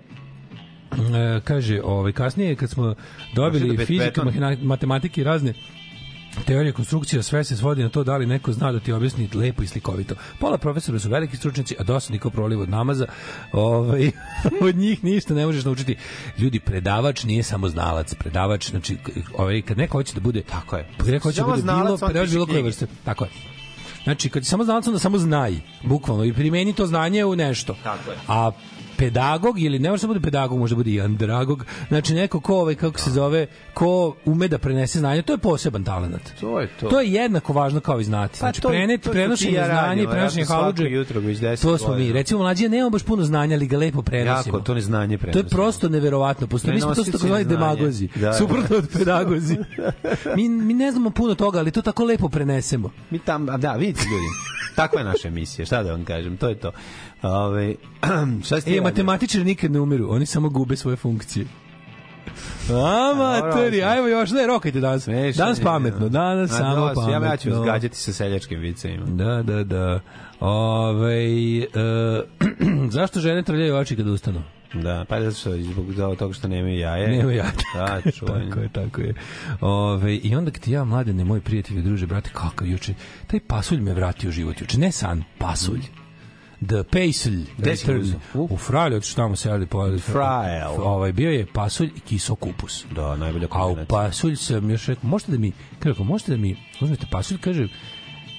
e, 0.92 1.40
kaže, 1.40 1.80
ovaj, 1.84 2.12
kasnije 2.12 2.56
kad 2.56 2.70
smo 2.70 2.94
dobili 3.34 3.76
da 3.76 3.84
mahina- 4.24 4.62
matematike 4.62 5.20
i 5.20 5.24
razne 5.24 5.52
teorije 6.46 6.72
konstrukcija, 6.72 7.22
sve 7.22 7.44
se 7.44 7.56
svodi 7.56 7.82
na 7.82 7.88
to 7.88 8.04
da 8.04 8.16
li 8.16 8.26
neko 8.26 8.52
zna 8.52 8.72
da 8.72 8.80
ti 8.80 8.92
objasni 8.92 9.28
lepo 9.34 9.62
i 9.62 9.66
slikovito. 9.66 10.14
Pola 10.38 10.58
profesora 10.58 10.98
su 10.98 11.08
veliki 11.08 11.36
stručnjaci, 11.36 11.76
a 11.78 11.82
dosta 11.82 12.12
niko 12.12 12.30
proliv 12.30 12.60
od 12.60 12.68
namaza. 12.68 13.06
Ovaj, 13.52 14.10
od 14.68 14.76
njih 14.76 15.04
ništa 15.04 15.34
ne 15.34 15.46
možeš 15.46 15.64
naučiti. 15.64 15.96
Ljudi, 16.38 16.60
predavač 16.60 17.24
nije 17.24 17.42
samo 17.42 17.68
znalac. 17.68 18.14
Predavač, 18.14 18.70
znači, 18.70 18.96
ovaj, 19.36 19.62
kad 19.62 19.78
neko 19.78 19.98
hoće 19.98 20.14
da 20.14 20.20
bude... 20.20 20.42
Tako 20.42 20.76
je. 20.76 20.88
Kad 20.96 21.08
neko 21.08 21.28
hoće 21.28 21.40
da 21.40 21.46
bude 21.46 21.60
znalac, 21.60 21.86
bilo, 21.86 21.96
predavač 21.96 22.30
bilo 22.30 22.46
koje 22.46 22.62
vrste. 22.62 22.86
Tako 23.04 23.24
je. 23.24 23.30
Znači, 24.04 24.28
kad 24.28 24.46
samo 24.46 24.64
znalac, 24.64 24.86
onda 24.86 24.98
samo 24.98 25.18
znaj, 25.18 25.54
bukvalno, 25.82 26.24
i 26.24 26.32
primeni 26.32 26.72
to 26.72 26.86
znanje 26.86 27.24
u 27.24 27.36
nešto. 27.36 27.76
Tako 27.82 28.10
je. 28.10 28.16
A 28.28 28.50
pedagog 28.98 29.58
ili 29.60 29.78
ne 29.78 29.90
može 29.90 30.00
da 30.00 30.06
bude 30.06 30.20
pedagog, 30.20 30.58
može 30.58 30.74
da 30.74 30.76
bude 30.76 30.90
i 30.90 31.00
andragog. 31.00 31.64
Znači 31.88 32.14
neko 32.14 32.40
ko 32.40 32.56
ovaj 32.56 32.74
kako 32.74 32.98
se 33.00 33.10
zove, 33.10 33.46
ko 33.74 33.90
ume 34.24 34.48
da 34.48 34.58
prenese 34.58 34.98
znanje, 34.98 35.22
to 35.22 35.32
je 35.32 35.38
poseban 35.38 35.84
talenat. 35.84 36.20
To 36.40 36.60
je 36.60 36.68
to. 36.70 36.88
To 36.88 37.00
je 37.00 37.08
jednako 37.08 37.52
važno 37.52 37.80
kao 37.80 38.00
i 38.00 38.04
znati. 38.04 38.32
Pa 38.32 38.38
Znači, 38.38 38.60
to- 38.60 38.68
preneti, 38.68 38.98
to 38.98 39.02
što 39.02 39.12
prenošenje 39.12 39.52
ja 39.52 39.64
znanja 39.66 40.10
prenošenje 40.10 40.44
haludže. 40.46 40.84
jutro 40.84 41.20
već 41.20 41.38
10 41.38 41.62
To 41.62 41.78
smo 41.78 41.94
mi. 41.94 42.12
Recimo, 42.12 42.40
mlađi 42.40 42.68
nemamo 42.68 42.90
baš 42.90 43.02
puno 43.02 43.24
znanja, 43.24 43.56
ali 43.56 43.66
ga 43.66 43.78
lepo 43.78 44.02
prenosimo. 44.02 44.56
Jako, 44.56 44.64
to 44.64 44.74
neznanje 44.74 45.08
To 45.08 45.26
je 45.28 45.32
prenosimo. 45.32 45.48
prosto 45.52 45.88
neverovatno. 45.88 46.46
Postoji, 46.46 46.74
mi 46.74 46.80
smo 46.80 46.94
to 46.94 47.02
zvani 47.02 47.18
znanja. 47.44 47.44
demagozi. 47.46 48.08
Da, 48.14 48.20
da. 48.20 48.32
Suprotno 48.32 48.76
od 48.76 48.88
pedagozi. 48.90 49.56
mi, 50.36 50.48
mi 50.48 50.74
ne 50.74 50.90
znamo 50.90 51.10
puno 51.10 51.34
toga, 51.34 51.58
ali 51.58 51.70
to 51.70 51.82
tako 51.82 52.04
lepo 52.04 52.28
prenesemo. 52.28 52.90
Mi 53.10 53.18
tam, 53.18 53.46
da, 53.48 53.72
vidite 53.72 54.00
ljudi, 54.02 54.26
takva 54.76 54.98
je 55.00 55.04
naša 55.04 55.28
emisija, 55.28 55.66
šta 55.66 55.82
da 55.82 55.90
vam 55.92 56.04
kažem, 56.04 56.36
to 56.36 56.48
je 56.48 56.54
to. 56.54 56.72
Ove, 57.22 57.74
šta 58.46 58.60
ste 58.60 58.76
E, 58.76 58.80
matematičari 58.80 59.44
nikad 59.44 59.70
ne 59.70 59.80
umiru, 59.80 60.06
oni 60.10 60.26
samo 60.26 60.48
gube 60.48 60.76
svoje 60.76 60.96
funkcije. 60.96 61.46
Amateri, 62.70 63.82
ajmo 63.82 64.08
još, 64.08 64.30
ne, 64.30 64.46
rokajte 64.46 64.80
danas. 64.80 65.04
Smešno 65.04 65.44
Danas 65.44 65.60
pametno, 65.60 66.08
da. 66.08 66.18
danas 66.18 66.50
samo 66.50 66.76
dosta, 66.76 66.94
pametno. 66.94 67.26
Ja, 67.26 67.30
ja 67.30 67.36
ću 67.36 67.50
vas 67.50 67.64
gađati 67.64 67.96
sa 67.96 68.12
seljačkim 68.12 68.60
vicevima. 68.60 69.06
Da, 69.06 69.42
da, 69.42 69.64
da. 69.64 70.00
Ove, 70.40 71.24
e, 71.58 71.66
zašto 72.96 73.20
žene 73.20 73.42
trljaju 73.42 73.76
oči 73.76 73.96
kad 73.96 74.06
ustanu? 74.06 74.42
Da, 74.74 75.04
pa 75.08 75.20
zato 75.20 75.36
što 75.36 75.56
zbog 75.56 76.16
toga 76.18 76.34
što 76.34 76.48
nemaju 76.48 76.78
jaje. 76.78 77.08
Nema 77.08 77.32
ja. 77.32 77.46
Da, 77.74 78.10
čuvanje. 78.10 78.48
tako 78.48 78.60
je, 78.60 78.68
tako 78.68 79.00
je. 79.00 79.14
Ove, 79.60 80.16
I 80.16 80.36
onda 80.36 80.50
kad 80.50 80.68
ja, 80.68 80.84
mladene, 80.84 81.24
moj 81.24 81.40
prijatelj, 81.40 81.82
druže, 81.82 82.06
brate, 82.06 82.30
kakav 82.32 82.68
juče, 82.68 82.94
taj 83.26 83.40
pasulj 83.40 83.80
me 83.80 83.94
vratio 83.94 84.28
u 84.28 84.32
život 84.32 84.60
juče. 84.60 84.78
Ne 84.78 84.92
san, 84.92 85.24
pasulj. 85.38 85.80
The 86.66 86.82
return. 87.58 88.00
uzeo? 88.00 88.18
U? 88.34 88.56
Fralju, 88.56 88.96
otišli 88.96 89.16
tamo 89.16 89.36
se 89.36 89.48
jeli 89.48 89.66
po... 89.66 89.98
Frajl. 89.98 90.70
Ovaj, 90.78 91.12
bio 91.12 91.30
je 91.30 91.46
pasulj 91.52 91.90
i 91.96 92.00
kiso 92.00 92.34
kupus. 92.34 92.84
Da, 92.94 93.16
najbolja 93.16 93.46
A 93.50 93.66
u 93.66 93.68
kombinacija. 93.68 93.86
pasulj 93.98 94.36
sam 94.36 94.70
još 94.70 94.86
rekao, 94.86 95.08
možete 95.10 95.32
da 95.32 95.38
mi, 95.38 95.52
kako, 95.78 96.04
možete 96.04 96.30
da 96.30 96.36
mi, 96.38 96.56
uzmete 96.80 97.06
pasulj, 97.10 97.38
kaže, 97.38 97.68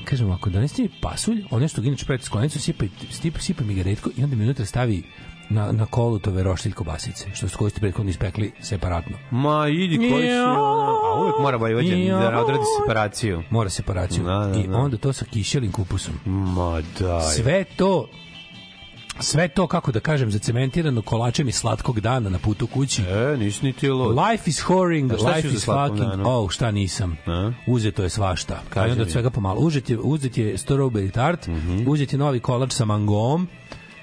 kažem, 0.06 0.32
ako 0.32 0.50
donesete 0.50 0.82
mi 0.82 0.90
pasulj, 1.02 1.44
ono 1.52 1.68
što 1.68 1.82
ga 1.82 1.88
inače 1.88 2.06
pravite 2.06 2.26
sklonicu, 2.26 2.60
sipa, 2.60 2.86
sipa, 3.12 3.40
sipa 3.40 3.64
mi 3.64 3.76
ga 3.76 3.84
redko 3.84 4.10
i 4.18 4.24
onda 4.24 4.36
mi 4.36 4.44
unutra 4.44 4.66
stavi 4.66 5.04
na, 5.50 5.72
na 5.72 5.86
kolutove 5.86 6.44
roštilj 6.44 6.74
kobasice, 6.74 7.26
što 7.34 7.48
su 7.48 7.58
koji 7.58 7.72
ste 7.72 7.80
prethodno 7.80 8.10
ispekli 8.10 8.52
separatno. 8.62 9.18
Ma, 9.32 9.68
idi 9.68 9.98
koji 9.98 10.30
ono... 10.32 10.64
A 11.06 11.22
uvek 11.22 11.36
mora 11.40 11.58
Vojvođan 11.58 12.00
Jao. 12.00 12.20
da 12.22 12.40
odradi 12.40 12.64
separaciju. 12.80 13.44
Mora 13.50 13.70
separaciju. 13.70 14.24
Da, 14.24 14.50
da, 14.54 14.60
I 14.60 14.68
da. 14.68 14.78
onda 14.78 14.98
to 14.98 15.14
sa 15.14 15.26
kišelim 15.26 15.72
kupusom. 15.72 16.14
Ma, 16.26 16.82
daj. 17.00 17.22
Sve 17.24 17.64
to 17.66 18.08
sve 19.22 19.48
to, 19.48 19.68
kako 19.68 19.92
da 19.92 20.00
kažem, 20.00 20.32
zacementirano 20.32 21.02
kolačem 21.02 21.48
i 21.48 21.52
slatkog 21.52 22.00
dana 22.00 22.30
na 22.30 22.40
putu 22.40 22.68
kući. 22.68 23.02
E, 23.02 23.38
nisi 23.38 23.66
ni 23.66 23.74
ti 23.74 23.90
lud. 23.90 24.18
Life 24.20 24.50
is 24.50 24.60
whoring, 24.60 25.12
life 25.28 25.48
is 25.48 25.66
fucking... 25.66 26.00
danu? 26.00 26.24
Oh, 26.28 26.50
šta 26.50 26.72
nisam. 26.72 27.18
A? 27.28 27.52
Uzeto 27.68 28.04
je 28.04 28.10
svašta. 28.10 28.62
Kaži 28.70 28.92
onda 28.92 29.04
od 29.04 29.12
svega 29.12 29.30
pomalo. 29.30 29.60
Uzet 29.60 29.90
je, 29.90 29.98
uzet 30.00 30.38
je 30.38 30.58
strawberry 30.58 31.12
tart, 31.12 31.48
Mhm. 31.48 31.84
uzet 31.88 32.14
je 32.14 32.20
novi 32.20 32.40
kolač 32.40 32.72
sa 32.72 32.86
mangom, 32.86 33.48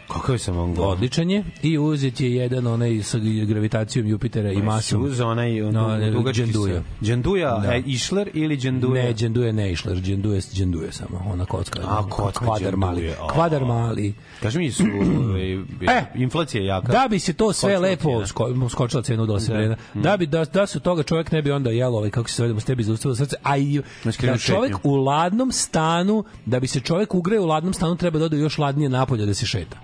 Kakav 0.09 0.35
je 0.35 0.39
sam 0.39 0.59
on 0.59 0.75
go? 0.75 0.83
odličan 0.83 1.31
je, 1.31 1.45
i 1.63 1.79
uzet 1.79 2.21
je 2.21 2.33
jedan 2.33 2.67
onaj 2.67 3.03
sa 3.03 3.19
gravitacijom 3.45 4.07
Jupitera 4.07 4.53
i 4.53 4.57
masom. 4.57 5.05
Uz 5.05 5.21
onaj 5.21 5.61
No, 5.61 6.11
dugački 6.11 6.43
Đenduja. 6.43 6.75
se. 6.75 6.83
Đenduja, 7.01 7.59
Da. 7.59 7.75
e, 7.75 7.83
Išler 7.87 8.31
ili 8.35 8.57
Đenduja? 8.57 9.05
Ne, 9.05 9.13
Đenduje 9.13 9.53
ne 9.53 9.73
išler, 9.73 9.97
Đenduje, 9.97 10.41
Đenduje 10.53 10.93
samo, 10.93 11.23
ona 11.27 11.45
kocka. 11.45 11.81
A, 11.81 12.09
kocka 12.11 12.45
Kvadar 12.45 12.77
mali. 12.77 13.13
Kvadar 13.29 13.65
mali. 13.65 14.15
Kaži 14.43 14.59
mi 14.59 14.73
su, 14.73 14.85
ovaj, 15.21 15.53
E, 15.89 16.05
inflacija 16.15 16.61
je 16.61 16.67
jaka. 16.67 16.93
Da 16.93 17.09
bi 17.11 17.19
se 17.19 17.33
to 17.33 17.53
sve 17.53 17.79
lepo 17.79 18.27
sko, 18.27 18.49
skočila 18.71 19.03
cena 19.03 19.23
u 19.23 19.27
dosta 19.27 19.53
vremena. 19.53 19.77
Da 19.95 20.17
bi 20.17 20.27
da 20.27 20.45
da 20.45 20.67
su 20.67 20.81
toga 20.81 21.03
čovjek 21.03 21.33
ne 21.33 21.43
bi 21.43 21.51
onda 21.51 21.71
jelo 21.71 21.99
ovaj 21.99 22.11
kako 22.11 22.29
se 22.31 22.37
zove 22.37 22.49
da 22.49 22.55
mu 22.55 22.61
stebi 22.61 22.83
zaustavilo 22.83 23.17
srce, 23.17 23.37
a 23.43 23.57
i 23.57 23.83
da 24.23 24.39
čovjek 24.39 24.77
u 24.83 24.95
ladnom 24.97 25.53
stanu, 25.53 26.25
da 26.47 26.61
bi 26.61 26.67
se 26.67 26.81
čovjek 26.81 27.15
ugreo 27.15 27.43
u 27.43 27.47
ladnom 27.47 27.75
stanu 27.75 27.97
treba 27.97 28.19
da 28.19 28.25
ode 28.25 28.39
još 28.39 28.59
ladnije 28.59 28.89
napolje 28.89 29.27
da 29.27 29.35
se 29.35 29.47
šeta. 29.47 29.77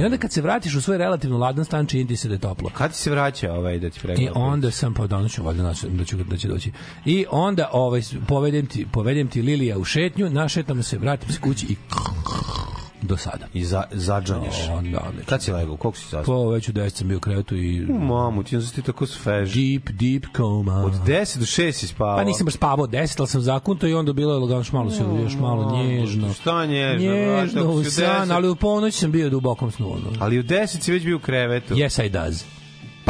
I 0.00 0.04
onda 0.04 0.16
kad 0.16 0.32
se 0.32 0.42
vratiš 0.42 0.74
u 0.74 0.80
svoj 0.80 0.98
relativno 0.98 1.38
ladan 1.38 1.64
stan 1.64 1.86
čini 1.86 2.06
ti 2.06 2.16
se 2.16 2.28
da 2.28 2.34
je 2.34 2.40
toplo. 2.40 2.70
Kad 2.74 2.94
se 2.94 3.10
vraća 3.10 3.52
ovaj 3.52 3.78
da 3.78 3.90
ti 3.90 4.00
pregledam? 4.02 4.34
I 4.36 4.38
onda 4.38 4.70
sam 4.70 4.94
pa 4.94 5.06
danas 5.06 5.32
ću 5.32 5.42
valjda 5.42 5.62
naći 5.62 5.88
da 5.88 6.04
ću 6.04 6.16
da 6.16 6.36
će 6.36 6.48
doći. 6.48 6.72
I 7.04 7.24
onda 7.30 7.70
ovaj 7.72 8.02
povedem 8.28 8.66
ti 8.66 8.86
povedem 8.92 9.28
ti 9.28 9.42
Lilija 9.42 9.78
u 9.78 9.84
šetnju, 9.84 10.30
našetamo 10.30 10.82
se, 10.82 10.98
vratim 10.98 11.32
se 11.32 11.40
kući 11.40 11.66
i 11.68 11.76
do 13.02 13.16
sada. 13.16 13.46
I 13.54 13.64
za, 13.64 13.84
zađanješ. 13.92 14.54
Onda, 14.70 14.98
odlično. 15.08 15.26
Kad 15.28 15.42
si 15.42 15.52
legao? 15.52 15.76
Koliko 15.76 15.98
si 15.98 16.06
zaspao? 16.10 16.44
Pa 16.44 16.50
već 16.50 16.68
u 16.68 16.72
10 16.72 16.88
sam 16.90 17.08
bio 17.08 17.16
u 17.16 17.20
krevetu 17.20 17.56
i 17.56 17.80
Mamu, 17.80 18.42
ti 18.42 18.56
onda 18.56 18.68
ti 18.68 18.82
tako 18.82 19.06
svež. 19.06 19.54
deep, 19.54 19.90
deep 19.90 20.24
coma. 20.36 20.84
Od 20.84 20.92
10 20.92 21.38
do 21.38 21.44
6 21.44 21.72
si 21.72 21.86
spavao. 21.86 22.16
Pa 22.16 22.24
nisam 22.24 22.44
baš 22.44 22.54
spavao 22.54 22.86
10, 22.86 23.14
ali 23.18 23.28
sam 23.28 23.40
zakunto 23.40 23.86
i 23.86 23.94
onda 23.94 24.12
bilo 24.12 24.32
je 24.32 24.38
lagano 24.38 24.60
još 24.60 24.72
malo, 24.72 24.90
se, 24.90 25.02
još 25.22 25.34
malo 25.34 25.76
nježno. 25.76 26.32
Šta 26.32 26.66
nježno, 26.66 27.12
Nježno 27.12 27.70
u 27.70 27.84
san, 27.84 28.28
10? 28.28 28.34
ali 28.34 28.48
u 28.48 28.56
ponoć 28.56 28.94
sam 28.94 29.12
bio 29.12 29.26
u 29.26 29.30
dubokom 29.30 29.70
snu. 29.70 29.96
Ali 30.18 30.38
u 30.38 30.42
10 30.42 30.66
si 30.66 30.92
već 30.92 31.04
bio 31.04 31.16
u 31.16 31.20
krevetu. 31.20 31.74
Yes, 31.74 32.06
I 32.06 32.08
does. 32.08 32.44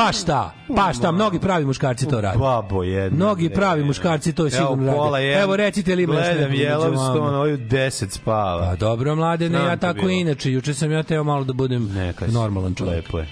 Pa 0.01 0.13
šta? 0.13 0.53
Pa 0.77 0.93
šta? 0.93 1.13
Mnogi 1.13 1.39
pravi 1.39 1.65
muškarci 1.65 2.09
to 2.09 2.21
rade. 2.21 2.39
Babo 2.39 2.83
jedna. 2.83 3.17
Mnogi 3.17 3.51
pravi 3.51 3.85
muškarci 3.85 4.33
to 4.33 4.51
sigurno 4.51 4.85
Evo, 4.85 4.97
pola 4.97 5.11
rade. 5.11 5.27
jedan- 5.27 5.43
Evo, 5.43 5.57
recite 5.57 5.95
li 5.95 6.03
ima 6.03 6.15
još 6.15 6.25
Gledam 6.27 6.53
Yellowstone, 6.53 7.35
ovaj 7.35 7.55
u 7.55 7.59
10 7.59 8.11
spava. 8.11 8.63
Pa 8.63 8.77
dobro, 8.77 9.15
mlade, 9.17 9.45
ne, 9.45 9.51
Znam 9.51 9.69
ja 9.69 9.77
to 9.77 9.81
tako 9.81 9.95
bilo. 9.97 10.11
i 10.11 10.15
inače. 10.15 10.53
Juče 10.53 10.75
sam 10.75 10.93
ja 10.93 11.03
teo 11.03 11.25
malo 11.25 11.45
da 11.45 11.53
budem 11.53 11.85
Neka 11.87 12.27
si. 12.27 12.33
normalan 12.33 12.75
čovjek. 12.75 12.95
Lepo 12.97 13.19
je. 13.19 13.27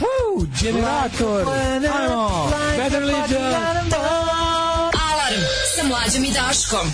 Woo, 0.00 0.46
generator! 0.62 1.44
Ajmo! 1.92 2.48
Better 2.78 3.02
Legion! 3.02 3.44
Alarm 5.02 5.42
sa 5.76 5.86
mlađom 5.88 6.24
i 6.24 6.32
Daškom. 6.32 6.86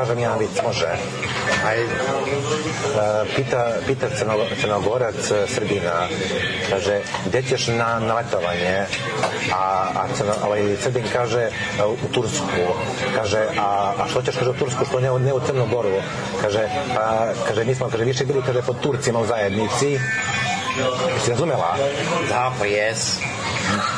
Kažem 0.00 0.18
jedan 0.18 0.38
vic, 0.38 0.56
može. 0.64 0.88
Aj, 1.66 1.78
e, 1.80 1.86
pita, 3.36 3.84
pita 3.86 4.08
crno, 4.16 4.34
crnogorac 4.60 5.30
e, 5.30 5.44
Srbina, 5.46 6.08
kaže, 6.70 7.00
gde 7.26 7.42
ćeš 7.42 7.66
na, 7.76 8.00
na 8.00 8.14
letovanje? 8.14 8.86
A, 9.52 9.92
a 9.94 10.02
crno, 10.16 10.32
ovaj, 10.44 10.76
Srbin 10.82 11.04
kaže, 11.12 11.42
e, 11.42 11.84
u 11.84 12.08
Tursku. 12.12 12.64
Kaže, 13.16 13.44
a, 13.60 13.92
a 14.00 14.08
što 14.08 14.22
ćeš, 14.22 14.36
kaže, 14.36 14.50
u 14.50 14.54
Tursku, 14.54 14.84
što 14.84 15.00
ne, 15.00 15.12
ne 15.18 15.32
u 15.32 15.40
Crnogoru? 15.40 16.00
Kaže, 16.42 16.64
a, 16.96 17.32
kaže, 17.48 17.64
mi 17.64 17.74
smo, 17.74 17.90
kaže, 17.90 18.04
više 18.04 18.24
bili, 18.24 18.42
kaže, 18.46 18.62
pod 18.62 18.80
Turcima 18.80 19.20
u 19.20 19.26
zajednici. 19.26 19.98
Jesi 21.14 21.30
razumela? 21.30 21.76
Da, 22.28 22.52
pa 22.58 22.66
jes. 22.66 23.18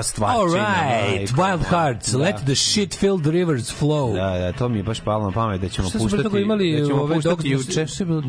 kakva 0.00 0.02
stvar. 0.02 0.30
All 0.30 0.48
right, 0.48 1.28
Wild 1.36 1.64
Hearts, 1.64 2.14
let 2.14 2.36
the 2.44 2.54
shit-filled 2.54 3.26
rivers 3.26 3.70
flow. 3.80 4.14
Da, 4.14 4.38
da, 4.38 4.52
to 4.52 4.68
mi 4.68 4.78
je 4.78 4.82
baš 4.82 5.00
palo 5.00 5.24
na 5.24 5.32
pamet 5.32 5.60
da 5.60 5.68
ćemo 5.68 5.88
Šta 5.88 5.98
puštati. 5.98 6.22
toga 6.22 6.38
imali 6.38 6.80
da 6.80 6.86
ćemo 6.86 7.02
ove 7.02 7.18
Dogs, 7.20 7.44
juče. 7.44 7.86
Šta 7.86 8.04
bilo? 8.04 8.20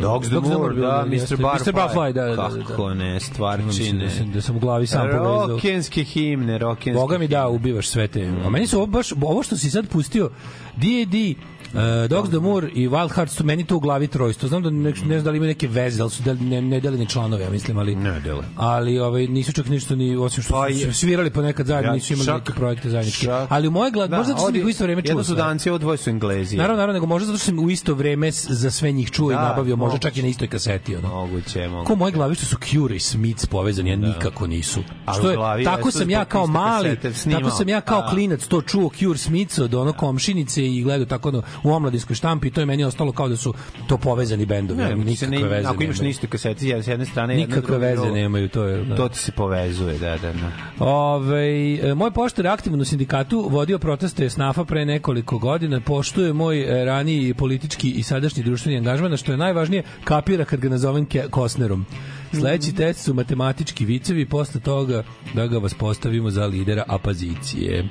Dogs 0.00 0.28
the 0.28 0.40
Moor, 0.40 0.74
da. 0.74 1.04
Mr. 1.06 1.36
Barfly. 1.36 1.66
Mr. 1.66 1.72
Barfly, 1.72 2.12
da, 2.12 2.24
da, 2.24 2.36
da. 2.36 2.48
da. 2.48 2.64
Kako 2.64 2.94
ne, 2.94 3.20
stvarčine. 3.20 4.04
Da 4.04 4.10
sam, 4.10 4.32
da 4.32 4.42
sam 4.42 4.56
u 4.56 4.58
glavi 4.58 4.86
sam 4.86 5.02
povezao. 5.02 5.46
Rokenske 5.46 6.04
himne, 6.04 6.58
rokenske 6.58 7.00
Boga 7.00 7.18
mi 7.18 7.28
da, 7.28 7.48
ubivaš 7.48 7.88
sve 7.88 8.08
te. 8.08 8.32
A 8.44 8.50
meni 8.50 8.66
su 8.66 8.76
ovo 8.76 8.86
baš, 8.86 9.12
ovo 9.22 9.42
što 9.42 9.56
si 9.56 9.70
sad 9.70 9.88
pustio, 9.88 10.30
D.A.D., 10.76 11.34
Uh, 11.68 11.80
Dogs 12.08 12.28
the 12.28 12.38
Moor 12.38 12.64
i 12.66 12.88
Wild 12.88 13.10
Hearts 13.10 13.34
su 13.34 13.44
meni 13.44 13.64
to 13.64 13.76
u 13.76 13.80
glavi 13.80 14.06
trojstvo. 14.08 14.48
Znam 14.48 14.62
da 14.62 14.70
ne, 14.70 14.78
ne 14.80 14.94
znam 14.94 15.22
da 15.22 15.30
li 15.30 15.36
imaju 15.36 15.48
neke 15.48 15.68
veze, 15.68 15.98
da 15.98 16.04
li 16.04 16.10
su 16.10 16.22
da, 16.22 16.34
ne, 16.34 16.62
ne 16.62 16.80
deli 16.80 16.98
ni 16.98 17.06
članove, 17.06 17.44
ja 17.44 17.50
mislim, 17.50 17.78
ali 17.78 17.94
Ne 17.96 18.20
dele. 18.20 18.44
ali 18.56 18.98
ovaj 18.98 19.26
nisu 19.26 19.52
čak 19.52 19.68
ništa 19.68 19.94
ni 19.94 20.16
osim 20.16 20.42
što 20.42 20.54
Pa 20.54 20.66
su 20.74 20.92
svirali 20.94 21.30
ponekad 21.30 21.66
zajedno, 21.66 21.90
Ja, 21.90 21.94
nisu 21.94 22.12
imali 22.12 22.26
čak- 22.26 22.34
neke 22.38 22.52
projekte 22.52 22.90
zajedničke. 22.90 23.26
čak- 23.26 23.46
Ali 23.48 23.68
u 23.68 23.70
moje 23.70 23.90
glave, 23.90 24.08
možda 24.08 24.24
zato 24.24 24.38
što 24.38 24.46
sam 24.46 24.56
ih 24.56 24.64
u 24.64 24.68
isto 24.68 24.84
vreme 24.84 25.02
čuo. 25.02 25.10
Jedno 25.10 25.24
su 25.24 25.34
danci, 25.34 25.68
ovo 25.70 25.78
dvoje 25.78 25.98
su 25.98 26.10
englezi. 26.10 26.56
Naravno, 26.56 26.76
naravno, 26.76 26.92
nego 26.92 27.06
možda 27.06 27.26
zato 27.26 27.38
što 27.38 27.46
sam 27.46 27.58
u 27.58 27.70
isto 27.70 27.94
vreme 27.94 28.30
za 28.30 28.70
sve 28.70 28.92
njih 28.92 29.10
čuo 29.10 29.30
i 29.30 29.34
Da, 29.34 29.42
nabavio, 29.42 29.76
možda 29.76 29.88
moguće. 29.88 30.02
čak 30.02 30.16
i 30.16 30.22
na 30.22 30.28
istoj 30.28 30.48
kaseti. 30.48 30.96
Ono. 30.96 31.08
Moguće, 31.10 31.68
moguće. 31.68 31.86
Ko 31.86 31.92
u 31.92 31.96
mojoj 31.96 32.12
glavi 32.12 32.34
što 32.34 32.46
su 32.46 32.56
Cure 32.62 32.96
i 32.96 33.00
Smiths 33.00 33.46
povezani, 33.46 33.90
ja 33.90 33.96
nikako 33.96 34.46
nisu. 34.46 34.80
A 35.06 35.14
Što 35.14 35.30
je, 35.30 35.36
glavi 35.36 35.64
tako 35.64 35.90
sam 35.90 36.10
ja 36.10 36.24
kao 36.24 36.46
mali, 36.46 36.96
tako 37.32 37.50
sam 37.50 37.68
ja 37.68 37.80
kao 37.80 38.00
Da. 38.00 38.08
klinac 38.08 38.46
to 38.46 38.62
čuo 38.62 38.90
Cure 38.90 39.18
Smiths 39.18 39.58
od 39.58 39.74
ono 39.74 39.92
komšinice 39.92 40.66
i 40.66 40.82
gledao 40.82 41.06
tako 41.06 41.28
ono, 41.28 41.42
u 41.62 41.70
omladinskoj 41.70 42.16
štampi 42.16 42.48
i 42.48 42.50
to 42.50 42.60
je 42.60 42.66
meni 42.66 42.84
ostalo 42.84 43.12
kao 43.12 43.28
da 43.28 43.36
su 43.36 43.54
to 43.88 43.98
povezani 43.98 44.46
bendovi. 44.46 44.82
Ne, 44.82 44.94
nikakve 44.94 45.38
ne, 45.38 45.48
veze 45.48 45.68
ako 45.68 45.82
imaš 45.82 46.00
na 46.00 46.08
istoj 46.08 46.30
kaseti, 46.30 46.72
s 46.82 46.86
jedne 46.86 47.06
strane, 47.06 47.34
Nikakve 47.34 47.60
druga, 47.60 47.86
veze 47.86 48.10
nemaju, 48.10 48.48
to 48.48 48.64
je... 48.64 48.84
Da. 48.84 48.96
To 48.96 49.08
ti 49.08 49.18
se 49.18 49.32
povezuje, 49.32 49.98
da, 49.98 50.18
da, 50.18 50.32
da. 50.32 50.84
Ove, 50.84 51.74
e, 51.74 51.94
moj 51.94 52.10
poštar 52.10 52.44
je 52.44 52.50
aktivan 52.50 52.80
u 52.80 52.84
sindikatu, 52.84 53.48
vodio 53.50 53.78
proteste 53.78 54.30
SNAFA 54.30 54.64
pre 54.64 54.84
nekoliko 54.84 55.38
godina, 55.38 55.80
poštuje 55.80 56.32
moj 56.32 56.60
e, 56.60 56.84
raniji 56.84 57.34
politički 57.34 57.90
i 57.90 58.02
sadašnji 58.02 58.42
društveni 58.42 58.78
angažman, 58.78 59.16
što 59.16 59.32
je 59.32 59.38
najvažnije, 59.38 59.82
kapira 60.04 60.44
kad 60.44 60.60
ga 60.60 60.68
nazovem 60.68 61.06
Kosnerom. 61.30 61.86
Sledeći 62.32 62.74
test 62.74 63.04
su 63.04 63.14
matematički 63.14 63.84
vicevi, 63.84 64.26
posle 64.26 64.60
toga 64.60 65.02
da 65.34 65.46
ga 65.46 65.58
vas 65.58 65.74
postavimo 65.74 66.30
za 66.30 66.46
lidera 66.46 66.84
apazicije. 66.88 67.88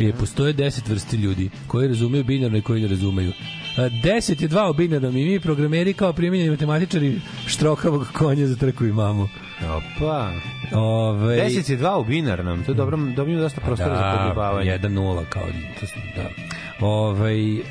E, 0.00 0.12
postoje 0.12 0.52
deset 0.52 0.88
vrsti 0.88 1.16
ljudi 1.16 1.50
koji 1.66 1.88
razumeju 1.88 2.24
binarno 2.24 2.58
i 2.58 2.62
koji 2.62 2.82
ne 2.82 2.88
razumeju. 2.88 3.32
A, 3.76 3.88
Deset 4.02 4.42
je 4.42 4.48
dva 4.48 4.70
u 4.70 4.74
binarnom 4.74 5.16
i 5.16 5.24
mi 5.24 5.40
programeri 5.40 5.92
kao 5.92 6.12
primjenjeni 6.12 6.50
matematičari 6.50 7.20
štrokavog 7.46 8.06
konja 8.12 8.46
za 8.46 8.56
trku 8.56 8.84
imamo. 8.84 9.28
Opa. 9.62 10.32
Ove, 10.72 11.36
10 11.36 11.70
je 11.70 11.78
2 11.78 12.00
u 12.00 12.04
binarnom, 12.04 12.64
to 12.64 12.72
je 12.72 12.76
dobro, 12.76 12.96
dobijemo 13.16 13.42
dosta 13.42 13.60
prostora 13.60 13.96
za 13.96 14.18
podjebavanje. 14.18 14.78
1-0 14.78 15.24
kao 15.28 15.42
to, 15.80 15.86
da. 16.16 16.30
Ovaj 16.86 17.58
e, 17.58 17.62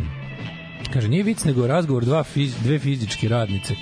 kaže 0.92 1.08
nije 1.08 1.22
vic 1.22 1.44
nego 1.44 1.66
razgovor 1.66 2.04
dva 2.04 2.24
fiz, 2.24 2.54
dve 2.62 2.78
fizičke 2.78 3.28
radnice. 3.28 3.74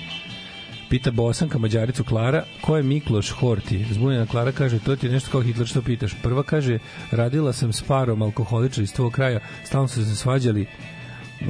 Pita 0.89 1.11
Bosanka 1.11 1.57
Mađaricu 1.57 2.03
Klara, 2.03 2.43
ko 2.61 2.77
je 2.77 2.83
Mikloš 2.83 3.29
Horti? 3.29 3.85
Zbunjena 3.91 4.25
Klara 4.25 4.51
kaže, 4.51 4.79
to 4.79 4.95
ti 4.95 5.05
je 5.05 5.11
nešto 5.11 5.31
kao 5.31 5.41
Hitler, 5.41 5.67
što 5.67 5.81
pitaš? 5.81 6.15
Prva 6.23 6.43
kaže, 6.43 6.79
radila 7.11 7.53
sam 7.53 7.73
s 7.73 7.81
parom 7.81 8.21
alkoholičara 8.21 8.83
iz 8.83 8.93
tvojeg 8.93 9.13
kraja, 9.13 9.39
stalno 9.63 9.87
su 9.87 10.05
se 10.05 10.15
svađali, 10.15 10.65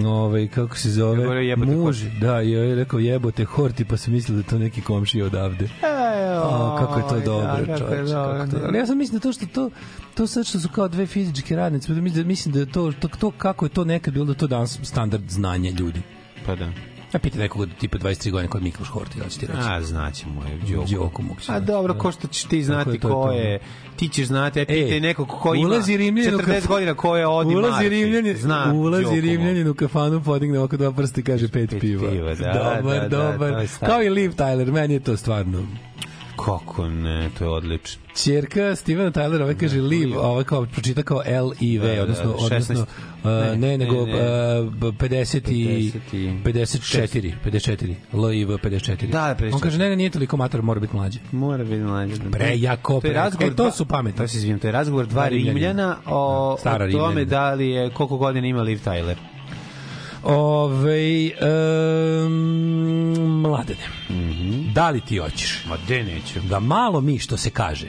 ovaj 0.06 0.48
kako 0.48 0.78
se 0.78 0.90
zove 0.90 1.48
jebote 1.48 1.72
muž 1.72 2.04
da 2.22 2.42
i 2.42 2.52
je 2.52 2.76
rekao 2.76 3.00
jebote 3.00 3.46
horti 3.46 3.86
pa 3.86 3.98
sam 3.98 4.14
mislio 4.14 4.36
da 4.36 4.40
je 4.40 4.48
to 4.48 4.58
neki 4.58 4.82
komšija 4.82 5.26
odavde 5.26 5.70
A, 5.84 6.78
kako 6.80 7.00
je 7.00 7.08
to 7.08 7.32
dobro, 7.32 7.66
da, 7.66 7.72
je 7.72 7.78
čoveče, 7.80 8.14
dobro, 8.14 8.38
kako 8.38 8.52
to. 8.52 8.58
Ali 8.66 8.78
ja 8.78 8.86
sam 8.86 8.98
mislim 8.98 9.20
da 9.20 9.24
to 9.24 9.34
što 9.34 9.46
to 9.46 9.70
to 10.16 10.28
sad 10.28 10.46
što 10.46 10.60
su 10.60 10.70
kao 10.70 10.88
dve 10.88 11.06
fizičke 11.06 11.56
radnice, 11.56 11.94
da 11.94 12.02
mislim 12.02 12.24
da 12.24 12.28
mislim 12.28 12.54
da 12.54 12.60
je 12.60 12.66
to, 12.66 12.92
to, 13.00 13.08
to 13.08 13.32
kako 13.32 13.66
je 13.66 13.70
to 13.70 13.86
nekad 13.86 14.14
bilo 14.14 14.26
da 14.26 14.32
je 14.32 14.38
to 14.38 14.48
danas 14.48 14.80
standard 14.84 15.30
znanja 15.30 15.72
ljudi. 15.72 16.02
Pa 16.46 16.56
da. 16.56 16.72
Ja 17.14 17.20
pitam 17.20 17.40
nekoga 17.40 17.64
od 17.64 17.70
tipa 17.80 17.98
23 17.98 18.32
godine 18.32 18.50
je 18.56 18.62
Mikloš 18.62 18.88
Horti, 18.88 19.20
da 19.20 19.30
ću 19.30 19.40
ti 19.40 19.48
reći. 19.48 19.60
A, 19.62 19.82
znaćemo 19.82 20.42
je, 20.44 20.58
Đoku. 20.68 20.88
Đoku 20.88 21.22
mogu 21.24 21.42
se 21.42 21.52
A 21.52 21.60
dobro, 21.60 21.94
da. 21.94 22.00
ko 22.00 22.12
što 22.12 22.28
ćeš 22.28 22.44
ti 22.44 22.64
znati 22.64 22.90
je 22.90 23.00
to, 23.00 23.10
ko 23.14 23.32
je, 23.32 23.60
ti 23.96 24.10
ćeš 24.10 24.28
znati, 24.28 24.62
a 24.62 24.66
pitaj 24.66 24.98
E, 24.98 25.00
nekog 25.00 25.28
ko 25.30 25.56
ima 25.56 25.68
ulazi 25.68 25.98
Rimljanin 25.98 26.36
u 26.36 26.38
40 26.38 26.42
kafanu. 26.46 26.68
godina 26.68 26.94
ko 26.94 27.16
je 27.18 27.28
Odi 27.28 27.56
Ulazi 27.56 27.72
Marti. 27.72 27.90
Rimljanin, 27.90 28.38
Zna 28.38 28.74
ulazi. 28.74 29.22
Rimljanin 29.22 29.68
u 29.68 29.74
kafanu, 29.74 30.24
podigne 30.24 30.60
oko 30.60 30.78
dva 30.78 30.92
prsta 30.92 31.22
i 31.22 31.24
kaže 31.24 31.48
pet, 31.48 31.70
Pet 31.70 31.82
piva. 31.82 32.10
piva, 32.10 32.36
da, 32.36 32.54
dobar, 32.76 33.00
da, 33.00 33.08
da, 33.10 33.32
dobar. 33.32 33.54
to 33.54 33.60
je 33.60 33.68
staro. 33.68 33.92
Kao 33.92 34.04
i 34.04 34.10
Liv 34.10 34.32
Tyler, 34.32 34.72
meni 34.72 34.94
je 34.94 35.00
to 35.00 35.18
stvarno. 35.18 35.64
Kako 36.46 36.88
ne, 36.88 37.30
to 37.40 37.44
je 37.44 37.50
odlično. 37.50 38.02
Ćerka 38.16 38.76
Stevena 38.76 39.12
Tylera, 39.12 39.42
ovaj 39.42 39.56
kaže 39.56 39.82
Liv, 39.82 40.18
ovaj 40.18 40.44
kao 40.44 40.66
pročita 40.66 41.04
kao 41.04 41.22
L 41.26 41.52
I 41.60 41.78
Da, 41.78 41.86
V, 41.86 41.96
da, 41.96 42.02
odnosno 42.04 42.26
da, 42.26 42.38
16. 42.38 42.46
odnosno 42.46 42.86
Ne, 43.24 43.58
ne, 43.58 43.78
nego 43.78 44.06
ne, 44.06 44.14
ne. 44.14 44.62
uh, 44.62 44.74
50 44.74 45.52
i 45.52 45.92
50 46.12 46.16
i- 46.16 46.42
54, 46.44 47.34
54. 47.46 47.96
L 48.14 48.34
I 48.34 48.46
V 48.46 48.54
54. 48.54 49.08
Da, 49.08 49.36
54. 49.36 49.54
On 49.54 49.60
kaže 49.60 49.78
ne, 49.78 49.90
ne, 49.90 49.96
nije 49.96 50.10
toliko 50.10 50.38
mator, 50.38 50.62
mora 50.62 50.80
biti 50.80 50.96
mlađi. 50.96 51.20
Mora 51.32 51.64
biti 51.64 51.76
mlađe. 51.78 52.16
Prejako, 52.32 53.00
prejako. 53.00 53.20
razgovor 53.20 53.54
E, 53.54 53.56
to 53.56 53.72
su 53.72 53.86
pametni. 53.86 54.18
To 54.18 54.28
se 54.28 54.38
izvijem, 54.38 54.60
to 54.60 54.68
je 54.68 54.72
razgovor 54.72 55.06
dva. 55.06 55.28
Rimljana 55.28 55.98
o, 56.06 56.52
o 56.54 56.58
tome 56.92 57.26
da 57.26 57.54
li 57.54 57.70
je, 57.70 57.90
koliko 57.90 58.18
godina 58.18 58.48
ima 58.48 58.62
Liv 58.62 58.80
Tyler. 58.86 59.16
Ove, 60.24 61.32
um, 62.20 62.34
mladene, 63.42 63.80
Mhm. 64.10 64.74
da 64.74 64.90
li 64.90 65.02
ti 65.02 65.18
hoćeš 65.18 65.66
Ma 65.66 65.78
de 65.80 66.04
neću. 66.04 66.40
da 66.42 66.60
malo 66.60 67.02
mi, 67.02 67.20
što 67.20 67.38
se 67.38 67.50
kaže, 67.50 67.88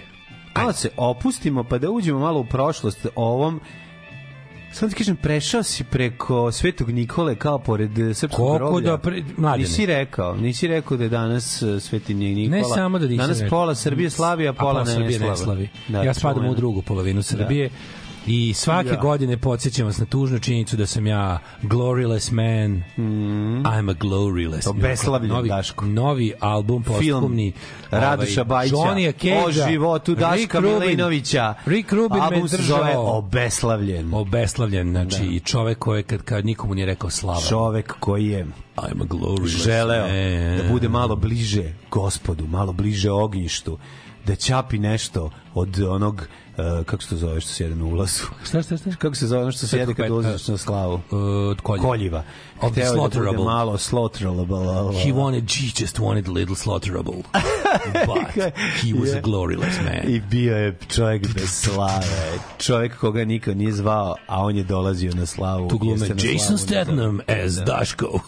Malo 0.57 0.73
se 0.73 0.91
opustimo 0.97 1.65
pa 1.65 1.79
da 1.79 1.91
uđemo 1.91 2.19
malo 2.21 2.41
u 2.41 2.45
prošlost 2.45 3.07
ovom 3.17 3.61
Samo 4.73 4.89
ti 4.89 4.97
kažem, 4.97 5.17
prešao 5.17 5.63
si 5.63 5.85
preko 5.85 6.53
Svetog 6.53 6.91
Nikole 6.91 7.37
kao 7.37 7.59
pored 7.59 7.91
srpskog 8.15 8.47
Koliko 8.49 8.65
groblja. 8.67 8.91
da 8.91 8.99
pre- 9.01 9.25
mladene. 9.37 9.63
Nisi 9.63 9.87
rekao, 9.87 10.35
nisi 10.37 10.67
rekao 10.69 10.97
da 10.97 11.05
je 11.05 11.11
danas 11.11 11.63
eh, 11.63 11.81
Sveti 11.81 12.15
Nikola. 12.15 12.57
Ne 12.59 12.65
samo 12.67 12.99
da 12.99 13.07
nisam 13.07 13.19
Danas 13.19 13.39
rekao. 13.39 13.51
pola 13.51 13.75
Srbije 13.75 14.11
slavi, 14.11 14.49
a 14.49 14.53
pola, 14.53 14.87
Srbije 14.87 15.19
ne 15.19 15.29
ne 15.29 15.37
slavi. 15.37 15.69
slavi. 15.89 16.05
ja 16.05 16.15
spadam 16.15 16.47
u 16.47 16.55
drugu 16.55 16.83
polovinu 16.83 17.23
Srbije. 17.23 17.71
I 18.27 18.55
svake 18.55 18.89
Ja. 18.89 18.97
godine 18.97 19.37
podsjećam 19.37 19.87
vas 19.87 19.99
na 19.99 20.07
tužnu 20.07 20.39
činjenicu 20.39 20.77
da 20.77 20.87
sam 20.87 21.07
ja 21.07 21.39
gloryless 21.63 22.33
man. 22.33 22.83
I'm 23.63 23.91
a 23.91 23.95
gloryless. 23.95 24.69
Obeslavljen, 24.71 25.31
novi, 25.31 25.49
Daško. 25.49 25.87
Novi 25.87 26.33
album 26.41 26.83
posthumni. 26.83 27.53
Radoša 27.91 28.45
Bajića 28.45 28.75
Johnny 28.77 29.13
Cage. 29.13 29.45
o 29.47 29.69
životu 29.71 30.15
Daška 30.15 30.61
Milinovića. 30.61 31.55
Rick 31.67 31.93
Rubin 31.93 32.21
Album 32.21 32.43
me 32.43 32.49
se 32.49 32.57
držao. 32.57 32.79
zove 32.79 32.97
Obeslavljen. 32.97 34.15
Obeslavljen, 34.15 34.91
znači 34.91 35.25
i 35.25 35.41
čovek 35.41 35.79
koji 35.79 36.03
kad, 36.03 36.23
kad 36.23 36.47
nikomu 36.47 36.75
nije 36.75 36.87
rekao 36.87 37.11
slava. 37.11 37.41
Čovek 37.49 37.95
koji 38.01 38.27
je 38.27 38.47
I'm 38.77 39.03
a 39.03 39.05
gloryless 39.05 39.65
želeo 39.65 40.07
man. 40.07 40.59
da 40.59 40.73
bude 40.73 40.89
malo 40.89 41.17
bliže 41.17 41.73
gospodu, 41.91 42.47
malo 42.47 42.73
bliže 42.73 43.11
ognjištu, 43.11 43.79
da 44.27 44.35
ćapi 44.35 44.79
nešto 44.79 45.31
od 45.55 45.81
onog 45.81 46.15
uh, 46.61 46.87
kako 46.87 47.03
se 47.03 47.09
to 47.09 47.17
zove 47.17 47.41
što 47.41 47.51
se 47.51 47.65
jede 47.65 47.75
na 47.75 47.85
ulazu? 47.85 48.25
Šta, 48.45 48.63
šta, 48.63 48.77
šta? 48.77 48.91
Kako 48.99 49.15
se 49.15 49.27
zove 49.27 49.43
ono 49.43 49.53
što 49.53 49.67
se 49.67 49.79
jede 49.79 49.95
kad 49.95 50.11
ulaziš 50.11 50.49
na 50.49 50.57
slavu? 50.57 50.95
Uh, 50.95 51.01
od 51.51 51.61
koljiva. 51.61 51.89
Koljiva. 51.89 52.25
Of 52.61 52.73
the 52.73 52.81
je 52.81 52.87
da 52.87 52.93
slaughterable. 52.93 53.45
malo 53.45 53.79
slaughterable. 53.79 54.47
He 55.05 55.13
wanted, 55.13 55.51
he 55.51 55.83
just 55.83 55.99
wanted 55.99 56.29
a 56.29 56.33
little 56.33 56.57
slaughterable. 56.57 57.23
But 58.07 58.55
he 58.83 58.93
was 58.93 59.15
a 59.15 59.21
gloryless 59.23 59.85
man. 59.85 60.15
I 60.15 60.21
bio 60.21 60.57
je 60.57 60.79
čovjek 60.89 61.35
bez 61.35 61.51
slave. 61.51 62.07
Čovjek 62.59 62.97
koga 62.97 63.25
niko 63.25 63.55
nije 63.55 63.73
zvao, 63.73 64.15
a 64.27 64.45
on 64.45 64.57
je 64.57 64.65
dolazio 64.65 65.13
na 65.15 65.27
slavu. 65.27 65.69
Tu 65.69 65.79
glume 65.79 66.09
Jason 66.09 66.59
Statham 66.59 67.21
as 67.45 67.55
Da. 67.55 67.65
Daško. 67.65 68.07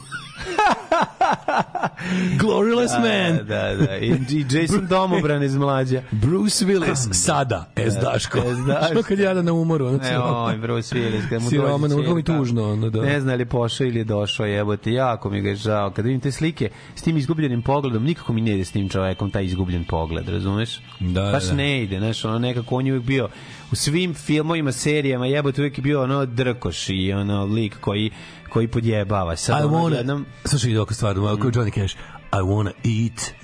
gloryless 2.39 2.95
man. 3.01 3.47
Da, 3.47 3.75
da, 3.75 3.87
da. 3.87 3.97
I, 3.99 4.07
i 4.31 4.47
Jason 4.51 4.87
Domobran 4.87 5.43
iz 5.43 5.57
mlađa. 5.57 6.03
Bruce 6.11 6.65
Willis 6.65 7.13
sada 7.27 7.67
as 7.87 7.95
Daško. 7.95 8.39
as 8.39 8.59
Daško. 8.67 8.93
Što 8.95 9.03
kad 9.03 9.19
jada 9.19 9.43
na 9.43 9.53
umoru. 9.53 9.87
Ono 9.87 9.99
Ne, 9.99 10.19
oj, 10.19 10.57
Bruce 10.57 10.97
Willis, 10.97 11.29
kad 11.29 11.43
mu 11.43 11.51
dođe 11.51 12.05
kao 12.05 12.15
mi 12.15 12.23
tužno, 12.23 12.73
ono, 12.73 12.91
da. 12.91 13.03
Ne 13.03 13.21
zna 13.21 13.35
li 13.35 13.45
pošao 13.47 13.87
ili 13.87 13.99
je 13.99 14.05
došao, 14.05 14.47
jebote, 14.47 14.93
jako 14.93 15.31
mi 15.31 15.41
ga 15.41 15.49
je 15.49 15.57
žao. 15.57 15.91
Kad 15.91 16.05
vidim 16.05 16.21
te 16.21 16.33
slike 16.33 16.71
s 16.95 17.03
tim 17.03 17.17
izgubljenim 17.17 17.63
pogledom, 17.63 18.05
nikako 18.05 18.33
mi 18.33 18.41
ne 18.41 18.55
ide 18.55 18.65
s 18.65 18.73
tim 18.73 18.89
čovekom 18.89 19.31
taj 19.31 19.45
izgubljen 19.45 19.85
pogled, 19.85 20.29
razumeš? 20.29 20.81
Da, 21.01 21.23
Baš 21.33 21.45
da. 21.45 21.55
ne 21.55 21.83
ide, 21.83 21.99
znaš, 21.99 22.25
ono 22.25 22.39
nekako 22.39 22.77
on 22.77 22.87
je 22.87 22.93
uvijek 22.93 23.07
bio 23.07 23.29
u 23.73 23.77
svim 23.77 24.15
filmovima, 24.15 24.73
serijama, 24.73 25.27
jebote, 25.27 25.61
uvijek 25.61 25.79
je 25.79 25.83
bio 25.83 26.03
ono 26.03 26.27
drkoš 26.27 26.89
i 26.89 27.13
ono 27.13 27.45
lik 27.45 27.77
koji 27.81 28.11
koji 28.49 28.69
podjebava. 28.69 29.37
Sad 29.37 29.61
I 29.61 29.65
ono 29.65 29.79
wanna, 29.79 29.97
jednom, 29.97 30.27
slušaj, 30.45 30.73
dok 30.73 30.93
stvar, 30.93 31.17
mm. 31.17 31.21
kao 31.21 31.51
Johnny 31.51 31.75
Cash, 31.75 31.97
I 32.33 32.43
wanna 32.43 32.73
eat 32.85 33.35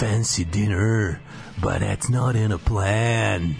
fancy 0.00 0.44
dinner, 0.44 1.16
but 1.56 1.80
that's 1.80 2.10
not 2.10 2.36
in 2.36 2.52
a 2.52 2.58
plan. 2.58 3.54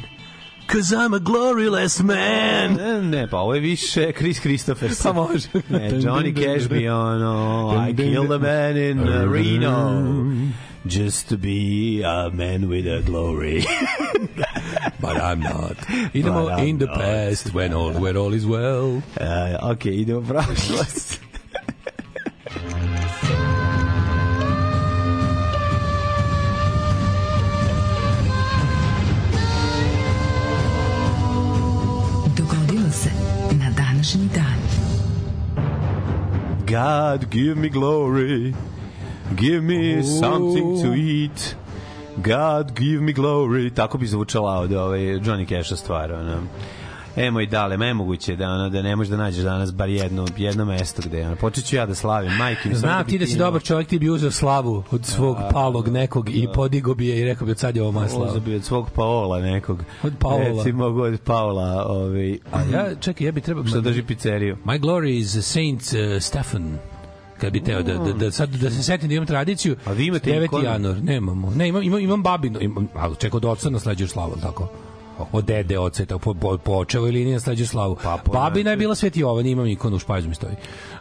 Cause 0.73 0.97
I'm 0.97 1.15
a 1.15 1.21
gloryless 1.21 2.03
man. 2.03 2.77
Ne, 2.77 3.03
ne, 3.03 3.29
pa 3.29 3.39
ovo 3.39 3.55
je 3.55 3.61
više 3.61 4.13
Chris 4.19 4.41
Christopherson. 4.41 5.15
Pa 5.15 5.23
može. 5.23 5.49
Ne, 5.69 5.91
Johnny 5.91 6.35
Cash 6.35 6.71
bi 6.71 6.89
ono, 6.89 7.87
I 7.91 7.97
killed 7.97 8.33
a 8.33 8.39
man 8.39 8.77
in 8.77 9.01
uh, 9.01 9.33
Reno 9.33 10.03
just 10.85 11.29
to 11.29 11.37
be 11.37 12.03
a 12.03 12.31
man 12.31 12.69
with 12.69 12.87
a 12.87 13.01
glory. 13.03 13.65
but 15.01 15.17
I'm 15.17 15.41
not. 15.41 15.77
Idemo 16.15 16.45
But 16.47 16.53
I'm 16.59 16.67
in 16.69 16.79
the 16.79 16.87
not. 16.87 16.99
past 16.99 17.55
when 17.55 17.73
all, 17.75 17.93
when 17.93 18.17
all 18.17 18.33
is 18.35 18.47
well. 18.47 19.03
Uh, 19.21 19.59
ok, 19.73 19.85
idemo 19.91 20.23
prošlost. 20.27 21.19
Dogodilo 32.37 32.91
se 32.91 33.11
na 33.59 33.71
današnji 33.71 34.29
dan. 34.35 34.59
God, 36.67 37.31
give 37.31 37.57
me 37.57 37.69
glory. 37.69 38.55
Give 39.37 39.63
me 39.63 40.03
something 40.03 40.83
to 40.83 40.95
eat. 40.95 41.57
God, 42.17 42.73
give 42.79 43.03
me 43.03 43.13
glory. 43.13 43.75
Tako 43.75 43.99
bi 43.99 44.07
zvučala 44.07 44.59
od 44.59 44.73
ovaj 44.73 45.01
Johnny 45.01 45.49
Cash-a 45.49 45.77
stvar. 45.77 46.13
Ono. 46.13 46.43
E, 47.17 47.31
moj 47.31 47.47
dale, 47.47 47.77
nemoguće 47.77 48.37
da, 48.37 48.49
ono, 48.49 48.69
da 48.69 48.83
ne 48.83 48.97
možeš 48.97 49.11
da 49.11 49.17
nađeš 49.17 49.45
danas 49.45 49.75
bar 49.75 49.89
jedno, 49.89 50.27
jedno 50.37 50.65
mesto 50.65 51.03
gde, 51.05 51.27
ono, 51.27 51.37
počet 51.37 51.65
ću 51.65 51.77
ja 51.77 51.87
da 51.87 51.95
slavim, 51.95 52.33
majke 52.33 52.69
mi. 52.69 52.75
Znam 52.75 53.05
bi 53.05 53.11
ti 53.11 53.19
da 53.19 53.27
si 53.27 53.39
dobar 53.39 53.63
čovjek, 53.63 53.89
ti 53.89 53.99
bi 53.99 54.11
uzeo 54.11 54.31
slavu 54.31 54.85
od 54.91 55.07
svog 55.07 55.37
palog 55.53 55.89
nekog 55.89 56.31
i 56.31 56.49
podigo 56.55 56.95
bi 56.95 57.09
je 57.09 57.21
i 57.21 57.25
rekao 57.25 57.47
bi 57.47 57.51
od 57.51 57.59
sad 57.59 57.77
je 57.77 57.83
ovo 57.83 57.93
moja 57.93 58.09
slava. 58.09 58.27
Uzeo 58.27 58.41
bi 58.41 58.55
od 58.55 58.65
svog 58.65 58.91
Paola 58.91 59.41
nekog. 59.41 59.85
Od 60.03 60.13
Paola. 60.19 60.45
Recimo 60.45 60.85
od 60.85 61.21
Paola, 61.25 61.87
ovaj, 61.89 62.39
A 62.53 62.63
ja, 62.73 62.95
čekaj, 63.01 63.27
ja 63.27 63.33
bi 63.33 63.41
trebao... 63.41 63.67
što 63.67 63.81
drži 63.81 64.03
pizzeriju. 64.03 64.57
My 64.65 64.81
glory 64.81 65.19
is 65.19 65.47
Saint 65.47 65.81
uh, 65.81 66.23
Stefan 66.23 66.79
kad 67.43 67.53
bi 67.53 67.61
teo 67.61 67.83
da, 67.83 67.95
da, 67.99 68.13
da, 68.13 68.31
sad 68.31 68.51
da 68.51 68.71
se 68.71 68.83
setim 68.83 69.09
da 69.09 69.15
imam 69.15 69.27
tradiciju 69.27 69.77
A 69.85 69.93
vi 69.93 70.07
imate 70.07 70.31
9. 70.31 70.45
ikonu? 70.45 70.65
januar, 70.65 71.03
nemamo 71.03 71.53
ne, 71.57 71.69
imam, 71.69 71.83
imam, 71.83 72.01
imam 72.01 72.23
babinu 72.23 72.59
imam, 72.61 72.89
ali 72.95 73.17
čekaj 73.17 73.37
od 73.37 73.45
oca 73.45 73.71
nasleđuješ 73.71 74.11
slavu 74.11 74.37
tako 74.43 74.69
od 75.33 75.45
dede, 75.45 75.75
tako, 75.99 76.19
po, 76.19 76.35
po, 76.35 76.59
po 76.59 76.73
očevoj 76.73 77.11
liniji 77.11 77.35
nasleđuješ 77.35 77.69
slavu. 77.69 77.97
Pa, 78.03 78.17
po 78.17 78.33
Babina 78.33 78.71
je 78.71 78.77
bila 78.77 78.95
Sveti 78.95 79.21
Jovan, 79.21 79.47
imam 79.47 79.67
ikonu 79.67 79.97
u 79.97 79.99
špajzu 79.99 80.29
mi 80.29 80.35
stoji. 80.35 80.55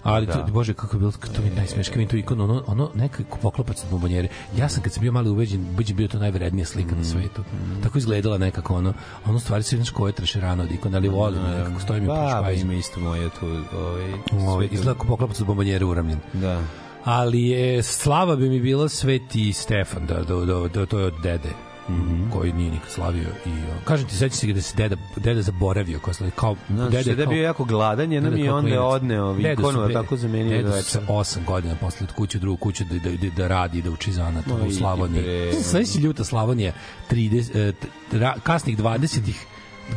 Ali, 0.03 0.25
Da. 0.25 0.33
to, 0.35 0.51
bože, 0.51 0.73
kako 0.73 0.95
je 0.95 0.99
bilo, 0.99 1.11
to 1.11 1.41
mi 1.41 1.47
je 1.47 1.55
najsmeška, 1.55 1.99
mi 1.99 2.07
tu 2.07 2.17
ikonu, 2.17 2.43
ono, 2.43 2.63
ono 2.67 2.89
neka 2.95 3.23
poklopac 3.41 3.83
od 3.83 3.89
bombonjere. 3.89 4.27
Ja 4.57 4.69
sam 4.69 4.83
kad 4.83 4.93
sam 4.93 5.01
bio 5.01 5.11
mali 5.11 5.29
ubeđen, 5.29 5.61
ubeđen 5.69 5.95
bio 5.97 6.07
to 6.07 6.19
najvrednija 6.19 6.65
slika 6.65 6.95
Mm. 6.95 6.97
na 6.97 7.03
svetu. 7.03 7.43
Tako 7.83 7.97
izgledala 7.97 8.37
nekako 8.37 8.75
ono, 8.75 8.93
ono 9.25 9.39
stvari 9.39 9.63
se 9.63 9.75
vidiš 9.75 9.89
koje 9.89 10.09
je 10.09 10.13
trešerano 10.13 10.63
od 10.63 10.71
ikona, 10.71 10.97
ali 10.97 11.09
volim, 11.09 11.41
nekako 11.43 11.79
stoji 11.79 12.01
mi 12.01 12.07
po 12.07 12.13
Baba 12.13 12.29
špajzu. 12.31 12.61
ima 12.61 12.73
isto 12.73 12.99
moje 12.99 13.29
tu, 13.29 13.45
ovaj, 13.73 14.11
Ovaj, 14.43 14.67
izgleda 14.71 14.99
kao 14.99 15.07
poklopac 15.07 15.39
od 15.39 15.47
bombonjere 15.47 15.85
uramljen. 15.85 16.19
Da. 16.33 16.61
Ali 17.03 17.41
je 17.43 17.83
slava 17.83 18.35
bi 18.35 18.49
mi 18.49 18.59
bila 18.59 18.89
Sveti 18.89 19.53
Stefan, 19.53 20.05
da, 20.05 20.13
da, 20.15 20.35
da, 20.35 20.67
da 20.67 20.85
to 20.85 20.99
je 20.99 21.05
od 21.05 21.13
dede. 21.23 21.49
Mm. 21.91 22.11
-hmm. 22.11 22.31
koji 22.33 22.53
nije 22.53 22.71
nikad 22.71 22.89
slavio 22.89 23.27
i 23.45 23.49
kažem 23.85 24.07
ti 24.07 24.15
sećam 24.15 24.37
se 24.37 24.53
da 24.53 24.61
se 24.61 24.75
deda 24.77 24.95
deda 25.15 25.41
zaboravio 25.41 25.99
kao 25.99 26.13
slavi 26.13 26.31
kao 26.35 26.55
Znaš, 26.69 26.91
dede 26.91 27.15
da 27.15 27.21
je 27.21 27.27
bio 27.27 27.43
jako 27.43 27.63
gladan, 27.63 28.11
jednom 28.11 28.33
deda 28.33 28.45
i 28.45 28.49
onda 28.49 28.69
je 28.69 28.79
odneo 28.79 29.33
Deda 29.33 29.51
ikonu, 29.51 29.81
a 29.81 29.87
pre- 29.87 29.93
tako 29.93 30.17
zamenio 30.17 30.57
deda 30.57 30.69
sa 30.71 30.99
večera. 30.99 31.13
8 31.13 31.45
godina 31.45 31.75
posle 31.75 32.07
od 32.09 32.15
kuće 32.15 32.39
drugu 32.39 32.57
kuću 32.57 32.83
da, 32.83 32.99
da, 32.99 33.17
da, 33.17 33.29
da 33.29 33.47
radi 33.47 33.81
da 33.81 33.91
uči 33.91 34.11
zanat 34.11 34.45
u 34.67 34.71
Slavoniji. 34.71 35.23
bre. 35.23 35.63
Sledeći 35.63 35.99
ljuta 36.05 36.23
Slavonija 36.23 36.73
30 37.11 37.73
e, 38.13 38.39
kasnih 38.43 38.77
20-ih 38.77 39.45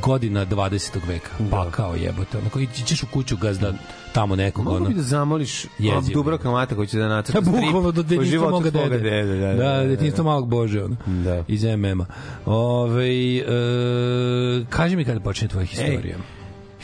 godina 0.03 0.47
20. 0.47 0.99
veka. 1.09 1.31
Pa 1.51 1.71
kao 1.71 1.95
jebote. 1.95 2.39
Onako, 2.39 2.61
ćeš 2.87 3.03
u 3.03 3.07
kuću 3.13 3.37
gazda 3.37 3.73
tamo 4.13 4.37
nekog. 4.37 4.65
Mogu 4.65 4.77
ono, 4.77 4.89
bi 4.89 4.95
da 4.95 5.03
zamoliš 5.03 5.65
Jezivo. 5.79 5.93
onog 5.99 6.11
Dubroka 6.11 6.51
Mata 6.51 6.75
koji 6.75 6.87
će 6.89 6.99
da 6.99 7.09
nacrta 7.09 7.41
strip 7.43 7.65
bukvalno 7.65 7.93
do 7.93 8.03
detinjstva 8.03 8.51
moga 8.51 8.71
dede. 8.71 8.99
dede. 8.99 9.39
Da, 9.39 9.47
Da, 9.47 9.55
da, 9.55 9.77
da, 9.77 9.85
detinjstvo 9.85 10.25
malog 10.25 10.49
Bože, 10.49 10.85
ono. 10.85 10.97
Da. 11.07 11.45
Iz 11.49 11.65
MM-a. 11.65 12.07
Ove, 12.47 13.37
e, 13.37 13.45
kaži 14.71 14.97
mi 14.97 15.05
kada 15.05 15.21
počne 15.21 15.49
tvoja 15.49 15.67
historija. 15.67 16.17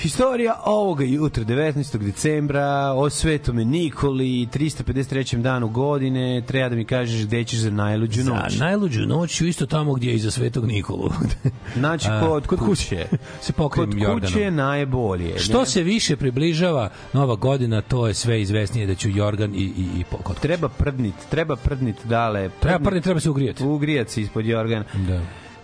Historija 0.00 0.54
ovoga 0.64 1.04
jutra, 1.04 1.44
19. 1.44 1.98
decembra, 1.98 2.92
o 2.96 3.10
Svetome 3.10 3.64
Nikoli, 3.64 4.48
353. 4.54 5.42
danu 5.42 5.68
godine, 5.68 6.42
treba 6.46 6.68
da 6.68 6.76
mi 6.76 6.84
kažeš 6.84 7.26
gde 7.26 7.44
ćeš 7.44 7.58
za 7.58 7.70
najluđu 7.70 8.24
noć. 8.24 8.52
Za 8.52 8.64
najluđu 8.64 9.06
noć 9.06 9.40
isto 9.40 9.66
tamo 9.66 9.94
gdje 9.94 10.08
je 10.08 10.14
iza 10.14 10.30
Svetog 10.30 10.66
Nikolu. 10.66 11.10
Znači, 11.76 12.08
A, 12.10 12.20
kod, 12.20 12.46
kod 12.46 12.58
kuće. 12.58 13.06
se 13.40 13.52
Kod 13.52 13.56
pokrijem 13.56 13.98
Jorganom. 13.98 14.20
kuće 14.20 14.40
je 14.40 14.50
najbolje. 14.50 15.38
Što 15.38 15.60
ne? 15.60 15.66
se 15.66 15.82
više 15.82 16.16
približava 16.16 16.90
Nova 17.12 17.34
godina, 17.34 17.80
to 17.80 18.06
je 18.08 18.14
sve 18.14 18.42
izvesnije 18.42 18.86
da 18.86 18.94
ću 18.94 19.08
Jorgan 19.08 19.54
i, 19.54 19.58
i, 19.58 20.00
i 20.00 20.04
kod 20.22 20.40
Treba 20.40 20.68
prdnit, 20.68 21.14
treba 21.30 21.56
prdnit 21.56 21.96
dale. 22.04 22.50
Treba 22.60 22.78
prvi, 22.78 23.00
treba 23.00 23.20
se 23.20 23.30
ugrijati. 23.30 23.64
Ugrijat 23.64 24.08
se 24.08 24.20
ispod 24.20 24.46
Jorgana. 24.46 24.84
Da. 24.94 25.20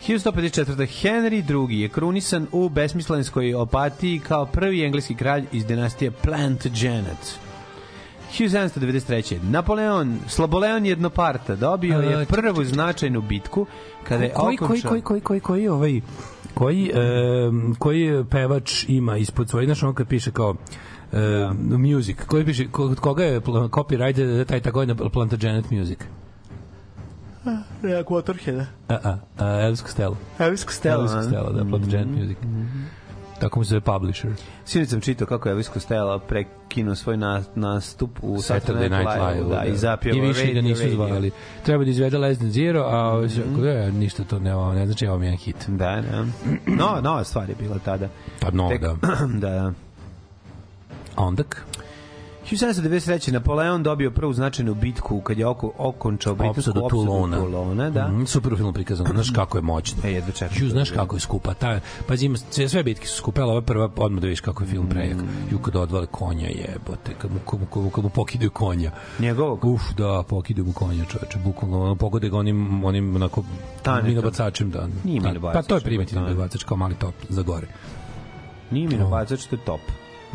1154. 0.06 0.86
Henry 0.86 1.70
II 1.70 1.80
je 1.80 1.88
krunisan 1.88 2.46
u 2.52 2.68
besmislenskoj 2.68 3.54
opatiji 3.54 4.18
kao 4.18 4.46
prvi 4.46 4.84
engleski 4.84 5.14
kralj 5.14 5.44
iz 5.52 5.66
dinastije 5.66 6.10
Plantagenet. 6.10 7.38
1793. 8.38 9.42
Napoleon, 9.42 10.18
Sloboleon 10.28 10.86
Jednoparta 10.86 11.56
dobio 11.56 11.98
je 11.98 12.26
prvu 12.26 12.64
značajnu 12.64 13.20
bitku 13.20 13.66
kada 14.08 14.24
je 14.24 14.32
koji, 14.34 14.56
koji, 14.56 14.66
okončao... 14.66 14.90
koji, 14.90 15.02
koji, 15.02 15.20
koji, 15.20 15.40
koji, 15.40 15.68
ovaj, 15.68 16.00
koji, 16.54 16.92
um, 17.48 17.76
koji 17.78 18.24
pevač 18.30 18.84
ima 18.88 19.16
ispod 19.16 19.48
svoje, 19.48 19.66
znaš 19.66 19.82
ono 19.82 19.94
kad 19.94 20.08
piše 20.08 20.30
kao 20.30 20.50
um, 20.50 21.90
music, 21.90 22.16
koji 22.26 22.44
piše, 22.44 22.68
kod 22.68 23.00
koga 23.00 23.24
je 23.24 23.40
copyright 23.40 24.44
taj 24.44 24.60
tako 24.60 24.80
je 24.80 24.86
na 24.86 24.94
Plantagenet 24.94 25.70
music? 25.70 25.98
Waterhead. 27.82 28.66
A, 28.88 28.94
a, 28.94 29.18
a 29.38 29.60
Elvis 29.60 29.82
Costello. 29.82 30.16
Elvis 30.38 30.64
Costello. 30.64 31.00
Elvis? 31.00 31.12
Costello, 31.12 31.52
da, 31.52 31.64
Plantagenet 31.64 32.06
music. 32.06 32.38
Tako 33.40 33.58
mu 33.58 33.64
se 33.64 33.68
zove 33.68 33.80
publisher. 33.80 34.30
Sinoć 34.64 34.88
sam 34.88 35.00
čitao 35.00 35.26
kako 35.26 35.48
je 35.48 35.50
Elvis 35.50 35.70
Costello 35.72 36.18
prekinuo 36.18 36.94
svoj 36.94 37.16
na, 37.16 37.42
nastup 37.54 38.10
u 38.22 38.36
Saturday 38.36 38.90
Night 38.90 39.10
Live, 39.20 39.56
da, 39.56 39.64
i 39.64 39.76
zapio 39.76 40.14
I 40.14 40.20
više 40.20 40.46
radio, 40.46 40.62
nisu 40.62 40.90
zvali. 40.90 41.30
Treba 41.64 41.84
da 41.84 41.90
izvede 41.90 42.18
Less 42.18 42.38
Than 42.38 42.50
Zero, 42.50 42.82
a 42.82 43.28
se, 43.28 43.42
e, 43.68 43.92
ništa 43.92 44.24
to 44.24 44.38
ne, 44.38 44.74
ne 44.74 44.86
znači, 44.86 45.06
ovo 45.06 45.18
mi 45.18 45.26
je 45.26 45.28
jedan 45.28 45.38
hit. 45.38 45.64
Da, 45.68 46.02
da. 46.10 46.24
No, 46.66 47.00
nova 47.02 47.24
stvar 47.24 47.48
je 47.48 47.54
bila 47.54 47.78
tada. 47.78 48.08
Pa 48.40 48.50
no, 48.50 48.68
Tek- 48.68 48.80
da. 48.80 48.96
da. 49.48 49.72
Ondak? 51.16 51.66
1793. 52.46 53.32
Napoleon 53.32 53.82
dobio 53.82 54.10
prvu 54.10 54.32
značajnu 54.32 54.74
bitku 54.74 55.20
kad 55.20 55.38
je 55.38 55.46
oko, 55.46 55.72
okončao 55.78 56.34
britansku 56.34 56.60
opsadu 56.70 56.88
Toulona. 56.88 57.36
Toulona, 57.36 57.90
da. 57.90 58.08
Mm, 58.08 58.26
super 58.26 58.52
u 58.52 58.56
filmu 58.56 58.72
prikazano. 58.72 59.08
Znaš 59.14 59.30
kako 59.30 59.58
je 59.58 59.62
moćno. 59.62 59.98
E, 60.04 60.12
jedva 60.12 60.32
čekam. 60.32 60.56
Ju, 60.60 60.68
znaš 60.70 60.90
kako 60.90 61.16
je 61.16 61.20
skupa. 61.20 61.54
Ta, 61.54 61.80
pazi, 62.08 62.26
ima, 62.26 62.38
sve, 62.50 62.68
sve 62.68 62.82
bitke 62.82 63.06
su 63.06 63.16
skupe, 63.16 63.40
ali 63.40 63.50
ova 63.50 63.62
prva, 63.62 63.90
odmah 63.96 64.20
da 64.20 64.26
vidiš 64.26 64.40
kako 64.40 64.62
je 64.62 64.68
film 64.68 64.88
prejak. 64.88 65.16
Ju, 65.50 65.58
kad 65.58 65.76
odvale 65.76 66.06
konja, 66.06 66.48
jebote, 66.48 67.14
kad 67.18 67.32
mu, 67.32 67.38
kad 67.50 67.60
mu, 67.60 67.66
kad 67.66 67.82
mu, 67.82 67.90
kad 67.90 68.04
mu 68.04 68.10
pokidaju 68.10 68.50
konja. 68.50 68.90
Njegovog? 69.18 69.64
Uf, 69.64 69.82
da, 69.96 70.22
pokidaju 70.28 70.66
mu 70.66 70.72
konja, 70.72 71.04
čoveče, 71.04 71.38
bukvalno, 71.44 71.82
ono, 71.82 71.94
pogode 71.94 72.28
ga 72.28 72.38
onim, 72.38 72.84
onim, 72.84 73.16
onako, 73.16 73.44
Tanetom. 73.82 74.08
minobacačem, 74.08 74.70
da. 74.70 74.88
Nije 75.04 75.20
Da, 75.20 75.28
minobacač, 75.28 75.54
Pa 75.54 75.62
to 75.62 75.74
je 75.74 75.80
tanet. 75.80 76.12
minobacač, 76.12 76.64
kao 76.64 76.76
mali 76.76 76.94
top 76.94 77.14
za 77.28 77.42
gore. 77.42 77.66
Nije 78.70 78.88
mi 78.88 78.94
nabacač, 78.94 79.46
to 79.46 79.56
je 79.56 79.60
top. 79.64 79.80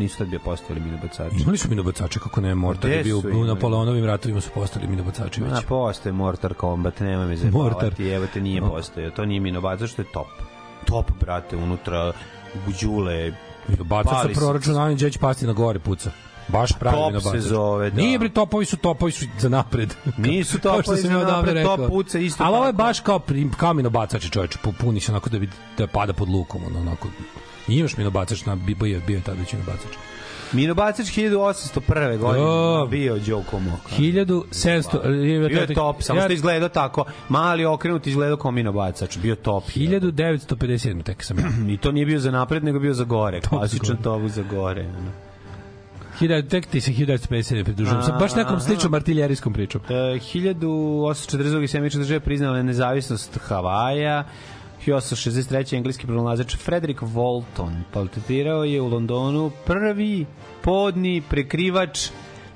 Nisu 0.01 0.17
tad 0.17 0.27
bio 0.27 0.39
postojali 0.39 0.81
mi 0.81 0.91
nabacači. 0.91 1.35
Imali 1.41 1.57
su 1.57 1.69
minobacače, 1.69 2.19
kako 2.19 2.41
ne, 2.41 2.55
Mortar 2.55 2.91
je 2.91 3.03
bio 3.03 3.17
u? 3.17 3.45
Napoleonovim 3.45 4.05
ratovima 4.05 4.41
su 4.41 4.49
postali 4.53 4.87
minobacači 4.87 5.41
već. 5.41 5.51
Na, 5.51 5.61
postoje 5.67 6.13
Mortar 6.13 6.53
Kombat, 6.53 6.99
nema 6.99 7.25
me 7.25 7.27
Mortar. 7.27 7.39
zajebavati, 7.39 8.09
evo 8.09 8.27
te 8.33 8.41
nije 8.41 8.61
postojao. 8.61 9.11
To 9.11 9.25
nije 9.25 9.39
mi 9.39 9.51
nabacač, 9.51 9.91
to 9.91 10.01
je 10.01 10.05
top. 10.13 10.27
Top, 10.85 11.11
brate, 11.19 11.57
unutra 11.57 12.13
buđule, 12.65 13.33
Baca 13.67 14.09
Pali 14.09 14.35
sa 14.35 14.59
se. 14.63 14.95
gde 14.95 15.11
će 15.11 15.19
pasti 15.19 15.47
na 15.47 15.53
gore 15.53 15.79
puca. 15.79 16.11
Baš 16.47 16.71
pravi 16.79 16.97
top 16.97 17.07
minobacač. 17.07 17.41
se 17.41 17.49
zove, 17.49 17.89
da. 17.89 18.01
Nije 18.01 18.19
bre 18.19 18.29
topovi 18.29 18.65
su 18.65 18.77
topovi 18.77 19.11
su 19.11 19.25
za 19.39 19.49
napred. 19.49 19.95
Nisu 20.17 20.57
što 20.57 20.69
topovi 20.77 20.97
za 20.97 21.13
napred, 21.13 21.65
top 21.65 21.79
puca 21.87 22.19
isto 22.19 22.43
Ali 22.43 22.55
ovo 22.55 22.67
je 22.67 22.73
baš 22.73 22.99
kao 22.99 23.21
kao 23.57 23.73
minobacač 23.73 24.29
čoveče, 24.29 24.57
puni 24.79 24.99
se 24.99 25.11
onako 25.11 25.29
da 25.29 25.39
bi 25.39 25.49
da 25.77 25.87
pada 25.87 26.13
pod 26.13 26.29
lukom, 26.29 26.61
onako. 26.77 27.07
I 27.67 27.75
imaš 27.75 27.97
minobacač 27.97 28.45
na 28.45 28.55
bio 28.55 28.85
je 28.85 29.01
bio 29.07 29.21
tada 29.25 29.39
već 29.39 29.53
minobacač. 29.53 29.91
Minobacač 30.53 31.05
1801. 31.05 32.17
godine 32.17 32.45
O. 32.45 32.87
bio 32.87 33.19
Đoko 33.19 33.59
Moka. 33.59 33.95
1700 33.99 35.47
Bio 35.49 35.61
je 35.61 35.73
top, 35.73 36.01
samo 36.03 36.21
što 36.21 36.33
izgledao 36.33 36.69
tako. 36.69 37.05
Mali 37.29 37.65
okrenut 37.65 38.07
izgledao 38.07 38.37
kao 38.37 38.51
minobacač. 38.51 39.17
Bio 39.17 39.35
top. 39.35 39.63
1957 39.63 41.03
tek 41.03 41.23
sam 41.23 41.39
ja. 41.39 41.73
I 41.73 41.77
to 41.77 41.91
nije 41.91 42.05
bio 42.05 42.19
za 42.19 42.31
napred, 42.31 42.63
nego 42.63 42.79
bio 42.79 42.93
za 42.93 43.03
gore. 43.03 43.41
Klasičan 43.41 43.97
top 43.97 44.21
za 44.27 44.43
gore. 44.43 44.81
ono. 44.81 45.11
1000 46.19 46.49
tek 46.49 46.65
ti 46.65 46.81
se 46.81 46.91
1957 46.91 47.63
pridružujem. 47.63 48.03
Sa 48.03 48.11
baš 48.11 48.35
nekom 48.35 48.59
sličnom 48.59 48.93
artiljerijskom 48.93 49.53
pričom. 49.53 49.81
E, 49.89 49.93
1842. 49.93 51.67
Sjemenička 51.67 51.99
država 51.99 52.19
priznala 52.19 52.57
je 52.57 52.63
nezavisnost 52.63 53.39
Havaja. 53.41 54.23
1863. 54.85 55.77
engleski 55.77 56.07
pronalazač 56.07 56.55
Frederick 56.55 57.01
Walton 57.01 57.81
patentirao 57.93 58.63
je 58.63 58.81
u 58.81 58.87
Londonu 58.87 59.51
prvi 59.65 60.25
podni 60.61 61.21
prekrivač 61.29 62.09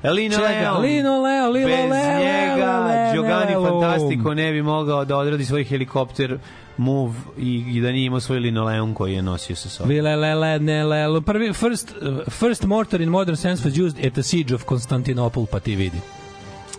Lino? 0.03 0.37
Leon. 0.37 0.81
Lino 0.81 1.21
Leo, 1.21 1.49
Lilo 1.51 1.67
Bez 1.67 1.89
Leo, 1.91 2.19
njega 2.19 2.79
Leo, 2.79 3.13
Giovanni 3.13 3.55
Leo. 3.55 3.81
Fantastico 3.81 4.33
ne 4.33 4.51
bi 4.51 4.61
mogao 4.61 5.05
da 5.05 5.17
odradi 5.17 5.45
svoj 5.45 5.63
helikopter 5.63 6.37
move 6.77 7.13
i, 7.37 7.63
i 7.67 7.81
da 7.81 7.91
nije 7.91 8.05
imao 8.05 8.19
svoj 8.19 8.39
linoleum 8.39 8.93
koji 8.93 9.13
je 9.13 9.21
nosio 9.21 9.55
sa 9.55 9.69
sobom. 9.69 9.89
Vile, 9.89 10.15
le, 10.15 10.35
le, 10.35 10.59
ne, 10.59 10.83
le, 10.83 11.07
le. 11.07 11.21
Prvi, 11.21 11.53
first, 11.53 11.93
uh, 12.01 12.17
first 12.29 12.63
mortar 12.63 13.01
in 13.01 13.09
modern 13.09 13.37
sense 13.37 13.69
was 13.69 13.77
used 13.77 14.05
at 14.05 14.13
the 14.13 14.23
siege 14.23 14.55
of 14.55 14.63
Constantinople, 14.65 15.45
pa 15.51 15.59
ti 15.59 15.75
vidi. 15.75 15.97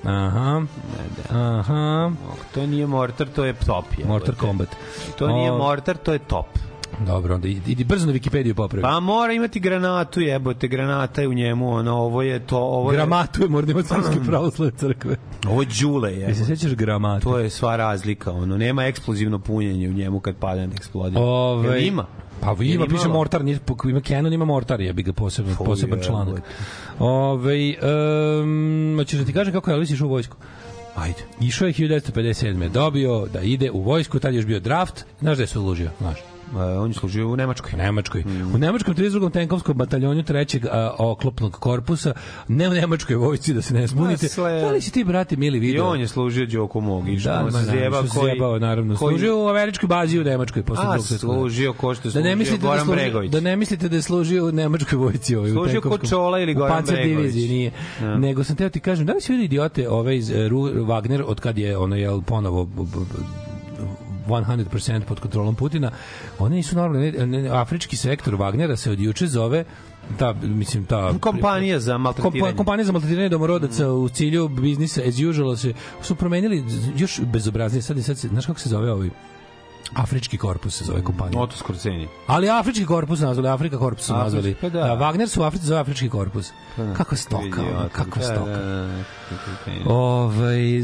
Aha, 0.04 0.62
aha, 1.30 2.10
To 2.54 2.66
nije 2.66 2.86
mortar, 2.86 3.26
to 3.28 3.44
je 3.44 3.52
top. 3.52 3.84
Je, 3.98 4.04
mortar 4.04 4.34
combat. 4.40 4.68
To 5.18 5.28
nije 5.28 5.52
O, 5.52 5.58
mortar, 5.58 5.96
to 5.96 6.12
je 6.12 6.18
top. 6.18 6.46
Dobro, 7.06 7.34
onda 7.34 7.48
idi, 7.48 7.72
idi 7.72 7.84
brzo 7.84 8.06
na 8.06 8.12
Wikipediju 8.12 8.54
popravi. 8.54 8.82
Pa 8.82 9.00
mora 9.00 9.32
imati 9.32 9.60
granatu, 9.60 10.20
jebote, 10.20 10.68
granata 10.68 11.20
je 11.20 11.28
u 11.28 11.34
njemu, 11.34 11.72
ono, 11.74 11.96
ovo 11.96 12.22
je 12.22 12.46
to, 12.46 12.58
ovo 12.58 12.92
je... 12.92 12.96
Gramatu 12.96 13.42
je 13.42 13.48
morda 13.48 13.72
imati 13.72 13.88
srpske 13.88 14.20
pravoslavne 14.28 14.72
crkve. 14.76 15.16
Ovo 15.48 15.62
je 15.62 15.68
đule, 15.80 16.12
je. 16.14 16.34
Se 16.34 16.44
sećaš 16.44 16.72
gramatu? 16.74 17.22
To 17.30 17.38
je 17.38 17.50
sva 17.50 17.76
razlika, 17.76 18.32
ono, 18.32 18.56
nema 18.56 18.84
eksplozivno 18.84 19.38
punjenje 19.38 19.88
u 19.88 19.92
njemu 19.92 20.20
kad 20.20 20.36
padne 20.36 20.66
da 20.66 20.74
eksplodira. 20.74 21.20
Ove, 21.22 21.68
Jel 21.68 21.82
ima? 21.86 22.06
Pa 22.40 22.50
Jel 22.50 22.74
ima, 22.74 22.86
piše 22.86 23.08
mortar, 23.08 23.44
nije, 23.44 23.58
ima 23.84 24.00
Canon, 24.00 24.32
ima 24.32 24.44
mortar, 24.44 24.80
jebi 24.80 25.02
ga 25.02 25.12
poseban, 25.12 25.54
Fuj, 25.54 25.66
poseban 25.66 26.00
članak. 26.02 26.42
Ove, 26.98 27.74
um, 28.42 28.94
hoćeš 28.98 29.18
da 29.18 29.24
ti 29.26 29.32
kažem 29.32 29.52
kako 29.52 29.70
je 29.70 29.74
Elvis 29.74 29.90
išao 29.90 30.06
u 30.06 30.10
vojsku? 30.10 30.36
Ajde. 30.96 31.18
Išao 31.40 31.66
je 31.66 31.72
1957. 31.74 32.68
Dobio 32.68 33.26
da 33.32 33.40
ide 33.40 33.70
u 33.70 33.80
vojsku, 33.80 34.18
tad 34.18 34.32
je 34.32 34.38
još 34.38 34.46
bio 34.46 34.60
draft. 34.60 35.04
Znaš 35.20 35.34
gde 35.34 35.42
je 35.42 35.46
služio? 35.46 35.90
Znaš. 35.98 36.35
E, 36.48 36.78
on 36.78 36.88
je 36.88 36.94
služio 36.94 37.28
u 37.28 37.36
Nemačkoj. 37.36 37.70
U 37.74 37.76
Nemačkoj. 37.76 38.24
U 38.54 38.58
Nemačkom 38.58 38.94
32. 38.94 39.30
tenkovskom 39.30 39.76
bataljonu 39.76 40.22
trećeg 40.22 40.66
a, 40.66 40.94
oklopnog 40.98 41.52
korpusa, 41.52 42.12
ne 42.48 42.68
u 42.68 42.72
Nemačkoj 42.72 43.16
vojsci, 43.16 43.54
da 43.54 43.62
se 43.62 43.74
ne 43.74 43.86
zbunite. 43.86 44.24
Ma, 44.24 44.28
sve- 44.28 44.60
Da 44.60 44.70
li 44.70 44.80
si 44.80 44.92
ti, 44.92 45.04
brati, 45.04 45.36
mili 45.36 45.56
I 45.56 45.60
video? 45.60 45.86
on 45.86 46.00
je 46.00 46.08
služio 46.08 46.46
Đoku 46.46 46.80
Mogić. 46.80 47.22
Da, 47.22 47.32
on 47.36 47.52
se 47.52 47.58
naravno, 47.58 47.72
zjeba 47.72 47.96
što 47.96 48.06
se 48.06 48.18
koji... 48.18 48.30
zjebao, 48.30 48.58
naravno. 48.58 48.96
koji- 48.96 49.12
Služio 49.12 49.38
u 49.38 49.48
američkoj 49.48 49.86
bazi 49.88 50.20
u 50.20 50.24
Nemačkoj 50.24 50.62
posle 50.62 50.82
A, 50.82 50.86
drugog 50.86 51.06
svjetskog 51.06 51.30
rata. 51.30 51.40
služio 51.40 51.72
ko 51.72 51.94
što 51.94 52.08
je 52.08 52.12
Da 52.12 52.18
ne 52.18 52.22
služio 52.22 52.36
mislite 52.36 52.62
da, 52.62 52.68
Goran 52.68 52.84
služi, 52.84 52.96
Bregović. 52.96 53.30
da 53.30 53.40
ne 53.40 53.56
mislite 53.56 53.88
da 53.88 53.96
je 53.96 54.02
služio 54.02 54.46
u 54.46 54.52
nemačkoj 54.52 54.98
vojsci 54.98 55.36
ovaj, 55.36 55.50
Služio 55.50 55.80
kod 55.80 56.08
Čola 56.08 56.40
ili 56.40 56.54
Goran 56.54 56.84
Bregović. 56.84 57.06
diviziji 57.08 57.48
nije. 57.50 57.70
Ja. 58.02 58.18
Nego 58.18 58.44
sam 58.44 58.56
teo 58.56 58.68
ti 58.68 58.80
kažem, 58.80 59.06
da 59.06 59.12
li 59.12 59.20
si 59.20 59.32
vidio 59.32 59.44
idiote 59.46 59.88
ove 59.88 60.16
iz 60.16 60.30
Wagner 60.30 61.22
od 61.22 61.40
kad 61.40 61.58
je 61.58 61.76
ono 61.78 61.96
jel 61.96 62.20
ponovo 62.22 62.64
b- 62.64 62.82
b- 62.84 62.98
b- 63.12 63.45
100% 64.26 65.04
pod 65.04 65.20
kontrolom 65.20 65.54
Putina, 65.54 65.90
oni 66.38 66.56
nisu 66.56 66.76
normalni, 66.76 67.12
ne, 67.12 67.26
ne, 67.26 67.48
afrički 67.48 67.96
sektor 67.96 68.34
Wagnera 68.34 68.76
se 68.76 68.90
od 68.90 69.00
juče 69.00 69.26
zove 69.26 69.64
ta, 70.18 70.34
mislim, 70.42 70.84
ta... 70.84 71.12
Kompanija 71.20 71.80
za 71.80 71.98
maltretiranje. 71.98 72.40
Kompa, 72.40 72.56
kompanija 72.56 72.84
za 72.84 72.92
maltretiranje 72.92 73.28
domorodaca 73.28 73.90
u 73.90 74.08
cilju 74.08 74.48
biznisa 74.48 75.02
as 75.08 75.18
usual 75.30 75.56
se 75.56 75.72
su 76.02 76.14
promenili 76.14 76.64
još 76.96 77.20
bezobraznije 77.20 77.82
sad 77.82 78.04
sad 78.04 78.18
se, 78.18 78.28
znaš 78.28 78.46
kako 78.46 78.60
se 78.60 78.68
zove 78.68 78.92
ovaj 78.92 79.10
Afrički 79.94 80.38
korpus 80.38 80.74
se 80.78 80.84
zove 80.84 81.02
kompanija. 81.04 81.40
Oto 81.40 81.56
Skorceni. 81.56 82.08
Ali 82.26 82.50
Afrički 82.50 82.86
korpus 82.86 83.20
nazvali, 83.20 83.48
Afrika 83.48 83.78
korpus 83.78 84.06
su 84.06 84.12
nazvali. 84.12 84.54
pa 84.60 84.68
da. 84.68 84.96
Wagner 84.96 85.28
su 85.28 85.40
u 85.40 85.44
Africi 85.44 85.66
zove 85.66 85.80
Afrički 85.80 86.08
korpus. 86.08 86.52
Kako 86.96 87.16
stoka, 87.16 87.60
ono, 87.60 87.88
kako 87.92 88.20
stoka. 88.20 88.88
Ovaj 89.86 90.80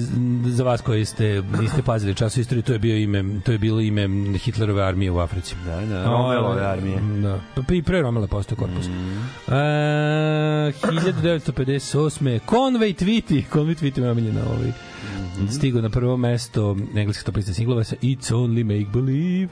za 0.46 0.64
vas 0.64 0.80
koji 0.80 1.04
ste 1.04 1.42
niste 1.60 1.82
pazili 1.82 2.14
času 2.14 2.40
istorije, 2.40 2.62
to 2.62 2.72
je 2.72 2.78
bio 2.78 2.96
ime, 2.96 3.24
to 3.44 3.52
je 3.52 3.58
bilo 3.58 3.80
ime 3.80 4.08
Hitlerove 4.38 4.82
armije 4.82 5.10
u 5.10 5.18
Africi. 5.18 5.54
Da, 5.64 5.80
da, 5.80 6.04
Romelove 6.04 6.66
armije. 6.66 6.98
Da. 7.22 7.38
Pa 7.68 7.74
i 7.74 7.82
pre 7.82 8.02
Romela 8.02 8.26
postoje 8.26 8.56
korpus. 8.58 8.86
Mhm. 8.86 9.18
E, 9.48 10.72
1958. 10.82 12.40
Conway 12.46 12.94
Twitty, 12.94 13.42
Conway 13.52 13.74
Twitty 13.82 14.02
je 14.02 14.10
omiljena 14.10 14.40
ovaj. 14.56 14.72
Mhm. 15.36 15.48
Stigao 15.48 15.82
na 15.82 15.90
prvo 15.90 16.16
mesto 16.16 16.76
engleske 16.96 17.24
topliste 17.24 17.54
singlova 17.54 17.84
sa 17.84 17.96
It's 17.96 18.32
Only 18.32 18.64
Make 18.64 18.90
Believe. 18.92 19.48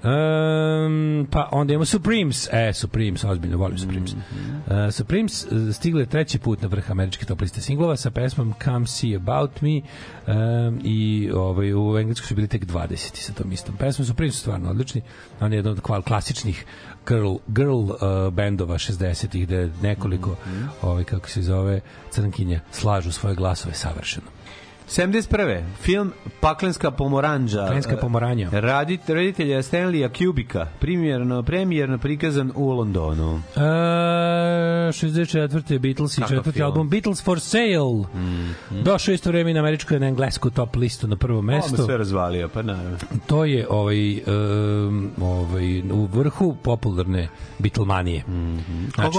Um, 0.00 1.26
pa 1.26 1.48
onda 1.52 1.72
imamo 1.72 1.84
Supremes 1.84 2.48
e, 2.48 2.72
Supremes, 2.72 3.24
ozbiljno 3.24 3.56
volim 3.56 3.78
Supremes 3.78 4.14
Mhm. 4.14 4.56
uh, 4.56 4.92
Supremes 4.92 5.44
uh, 5.44 5.74
stigle 5.74 6.06
treći 6.06 6.38
put 6.38 6.62
na 6.62 6.68
vrh 6.68 6.90
američke 6.90 7.24
top 7.24 7.40
liste 7.40 7.60
singlova 7.60 7.96
sa 7.96 8.10
pesmom 8.10 8.54
Come 8.64 8.86
See 8.86 9.16
About 9.16 9.60
Me 9.60 9.80
um, 10.26 10.80
i 10.84 11.30
ovaj, 11.34 11.74
u 11.74 11.98
engleskoj 11.98 12.26
su 12.26 12.34
bili 12.34 12.48
tek 12.48 12.66
20 12.66 12.96
sa 13.16 13.32
tom 13.32 13.52
istom 13.52 13.76
pesmom 13.76 14.06
Supremes 14.06 14.34
su 14.34 14.40
stvarno 14.40 14.70
odlični 14.70 15.02
on 15.40 15.52
je 15.52 15.56
jedan 15.56 15.72
od 15.72 15.80
kval- 15.80 16.02
klasičnih 16.02 16.64
girl, 17.06 17.34
girl 17.46 17.70
uh, 17.74 17.96
bendova 18.32 18.74
60-ih 18.76 19.46
gde 19.46 19.70
nekoliko 19.82 20.30
Mhm. 20.46 20.64
ovaj, 20.82 21.04
kako 21.04 21.28
se 21.28 21.42
zove 21.42 21.80
crnkinja 22.10 22.60
slažu 22.70 23.12
svoje 23.12 23.34
glasove 23.34 23.74
savršeno 23.74 24.26
71. 24.88 25.62
Film 25.80 26.12
Paklenska 26.40 26.90
pomoranđa. 26.90 27.62
Paklenska 27.62 27.96
pomoranja. 27.96 28.48
Radit, 28.52 29.08
reditelja 29.08 29.62
Stanleya 29.62 30.08
Kubika. 30.08 30.66
Premijerno, 30.80 31.42
premijerno 31.42 31.98
prikazan 31.98 32.52
u 32.54 32.70
Londonu. 32.70 33.34
Uh, 33.34 33.42
64. 34.92 35.78
Beatles 35.78 36.18
i 36.18 36.20
četvrti 36.20 36.52
film. 36.52 36.66
album 36.66 36.88
Beatles 36.88 37.22
for 37.24 37.40
Sale. 37.40 38.04
Došao 38.84 39.12
isto 39.12 39.30
vreme 39.30 39.54
na 39.54 39.60
američku 39.60 39.94
i 39.94 39.98
na 39.98 40.06
englesku 40.06 40.50
top 40.50 40.76
listu 40.76 41.08
na 41.08 41.16
prvo 41.16 41.38
Ovo 41.38 41.42
me 41.42 41.56
mesto. 41.56 41.84
sve 41.84 41.96
razvalio, 41.96 42.48
pa 42.48 42.62
naravno. 42.62 42.96
To 43.26 43.44
je 43.44 43.66
ovaj, 43.70 44.12
um, 44.12 45.10
ovaj, 45.20 45.80
u 45.80 46.06
vrhu 46.06 46.56
popularne 46.62 47.28
Beatlemanije. 47.58 48.24
Mm 48.28 48.58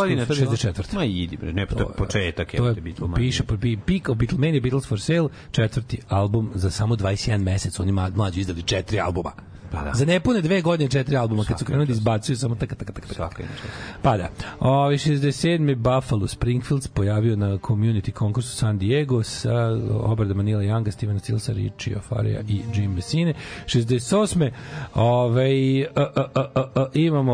je 0.09 0.25
to 0.25 0.33
bilo? 0.33 0.55
64. 0.55 0.95
Ma 0.95 1.03
idi 1.05 1.37
bre, 1.37 1.53
ne, 1.53 1.65
pa 1.65 1.75
to 1.75 1.81
je 1.81 1.95
početak. 1.97 2.51
To 2.57 2.67
je, 2.67 2.75
je 2.75 2.81
Beatlemania. 2.81 3.15
piše, 3.15 3.43
Peak 3.85 4.09
of 4.09 4.17
Beatlemania, 4.17 4.61
Beatles 4.61 4.87
for 4.87 5.01
Sale, 5.01 5.29
četvrti 5.59 6.01
album 6.09 6.51
za 6.55 6.71
samo 6.71 6.95
21 6.95 7.37
mesec. 7.43 7.79
Oni 7.79 7.91
mlađi 7.91 8.39
izdali 8.39 8.63
četiri 8.63 8.99
albuma. 8.99 9.31
Pa 9.71 9.83
da. 9.83 9.91
Za 9.93 10.05
nepune 10.05 10.41
dve 10.41 10.61
godine 10.61 10.89
četiri 10.89 11.17
albuma, 11.17 11.43
kad 11.43 11.59
su 11.59 11.65
krenuli 11.65 11.87
da 11.87 11.93
izbacuju 11.93 12.37
samo 12.37 12.55
taka, 12.55 12.75
taka. 12.75 12.91
Svaka 13.13 13.43
inače. 13.43 13.63
Pa 14.01 14.17
da. 14.17 14.29
Ovi 14.59 14.97
67. 14.97 15.75
Buffalo 15.75 16.27
Springfields 16.27 16.87
pojavio 16.87 17.35
na 17.35 17.57
community 17.57 18.11
konkursu 18.11 18.55
San 18.55 18.77
Diego 18.77 19.23
sa 19.23 19.53
obradama 19.91 20.43
Nila 20.43 20.61
Younga, 20.61 20.91
Stevena 20.91 21.19
Stilsa, 21.19 21.53
Richie 21.53 21.99
Faria 22.09 22.41
i 22.47 22.61
Jim 22.73 22.93
Messine. 22.93 23.33
68. 23.65 24.51
Ovaj, 24.95 25.83
a, 25.83 25.87
a, 25.95 26.25
a, 26.35 26.63
a, 26.75 26.87
imamo 26.93 27.33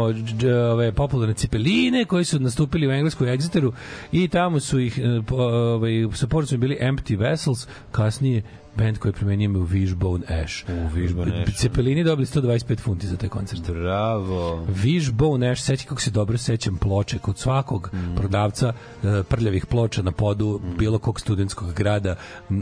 ove 0.72 0.92
popularne 0.92 1.34
cipeline 1.34 2.06
koji 2.06 2.26
su 2.26 2.40
nastupili 2.40 2.88
u 2.88 2.92
engleskoj 2.92 3.38
Exeteru 3.38 3.72
i 4.12 4.28
tamo 4.28 4.60
su 4.60 4.80
ih 4.80 5.00
e, 5.00 5.34
ovaj, 5.36 5.92
sa 6.14 6.28
porucom 6.28 6.60
bili 6.60 6.78
Empty 6.82 7.20
Vessels, 7.20 7.68
kasnije 7.92 8.44
band 8.76 8.98
koji 8.98 9.14
promenio 9.14 9.46
ime 9.46 9.60
u 9.60 9.68
Wishbone 9.68 10.44
Ash. 10.44 10.64
U 10.66 10.98
Wishbone 10.98 11.44
Ash. 11.44 11.56
Cepelini 11.56 12.04
dobili 12.04 12.26
125 12.26 12.80
funti 12.80 13.08
za 13.08 13.18
taj 13.18 13.30
koncert. 13.30 13.62
Bravo. 13.70 14.66
Wishbone 14.68 15.52
Ash, 15.52 15.62
sećam 15.62 15.88
kako 15.88 16.02
se 16.02 16.12
dobro 16.12 16.38
sećam 16.38 16.78
ploče 16.78 17.18
kod 17.18 17.38
svakog 17.38 17.90
Mm. 17.94 18.16
prodavca 18.16 18.74
e, 19.04 19.24
prljavih 19.24 19.66
ploča 19.66 20.02
na 20.02 20.12
podu 20.12 20.62
bilo 20.78 20.98
kog 20.98 21.20
studentskog 21.20 21.74
grada 21.74 22.16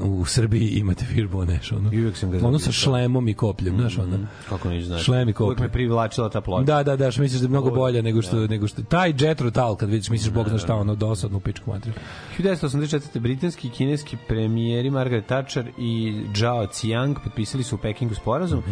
u 0.04 0.26
Srbiji 0.26 0.68
imate 0.70 1.06
Wishbone 1.08 1.58
Ash 1.58 1.74
ono. 1.74 1.94
I 1.94 2.02
uvek 2.02 2.18
sam 2.18 2.32
ga 2.32 2.48
ono 2.48 2.60
sa 2.60 2.72
šlemom 2.72 3.28
i 3.28 3.34
kopljem, 3.34 3.76
znaš 3.76 3.98
ono. 3.98 4.20
Kako 4.50 4.70
neću 4.70 4.86
znati. 4.86 5.04
Šlem 5.04 5.20
i 5.20 5.24
Uvijek 5.24 5.38
koplje. 5.38 5.64
me 5.64 5.72
privlačila 5.72 6.30
ta 6.30 6.42
ploča. 6.42 6.64
Da, 6.66 6.84
da, 6.84 6.96
da, 6.96 7.12
što 7.12 7.22
misliš 7.22 7.42
da 7.42 7.46
je 7.46 7.50
mnogo 7.50 7.72
bolja 7.72 8.02
nego 8.02 8.22
što 8.22 8.48
nego 8.48 8.68
što 8.68 8.84
taj 8.84 9.14
Jet 9.20 9.42
Rotal 9.42 9.76
kad 9.76 9.90
vidiš 9.90 10.10
misliš 10.10 10.34
bog 10.34 10.50
zna 10.50 10.58
šta 10.58 10.76
ono 10.76 10.96
dosadno 10.96 11.38
u 11.38 11.42
pičku 11.42 11.72
materiju. 11.72 11.94
1984. 12.40 13.20
britanski 13.20 13.68
i 13.68 13.72
kineski 13.72 14.18
premijeri 14.28 14.90
Margaret 14.90 15.26
Thatcher 15.26 15.72
i 15.78 16.03
Zhao 16.36 16.68
Qiang 16.68 17.16
potpisali 17.24 17.64
su 17.64 17.76
u 17.76 17.78
Pekingu 17.78 18.16
sporazum 18.16 18.64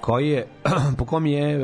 koji 0.00 0.28
je, 0.28 0.46
po 0.98 1.04
kom 1.04 1.26
je 1.26 1.52
e, 1.52 1.58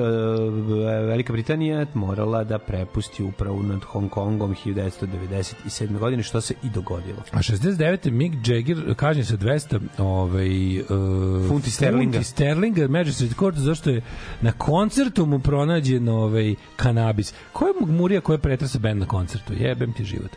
Velika 1.06 1.32
Britanija 1.32 1.86
morala 1.94 2.44
da 2.44 2.58
prepusti 2.58 3.22
upravu 3.22 3.62
nad 3.62 3.84
Hong 3.84 4.10
Kongom 4.10 4.54
1997. 4.64 5.98
godine, 5.98 6.22
što 6.22 6.40
se 6.40 6.54
i 6.62 6.70
dogodilo. 6.70 7.18
A 7.32 7.38
69. 7.38 8.10
Mick 8.10 8.48
Jagger 8.48 8.94
kažnje 8.94 9.24
sa 9.24 9.36
200 9.36 9.80
ovaj, 9.98 10.80
uh, 10.80 11.48
Funti 11.48 11.70
sterlinga. 11.70 12.12
Funti 12.12 12.28
sterlinga, 12.28 12.88
Magistrate 12.88 13.34
Court, 13.34 13.56
zašto 13.56 13.90
je 13.90 14.02
na 14.40 14.52
koncertu 14.52 15.26
mu 15.26 15.38
pronađen 15.38 16.08
ovaj, 16.08 16.54
kanabis. 16.76 17.34
Ko 17.52 17.66
je 17.66 17.72
Murija 17.86 18.20
koja 18.20 18.38
pretresa 18.38 18.78
bend 18.78 19.00
na 19.00 19.06
koncertu? 19.06 19.52
Jebem 19.52 19.92
ti 19.92 20.04
život. 20.04 20.30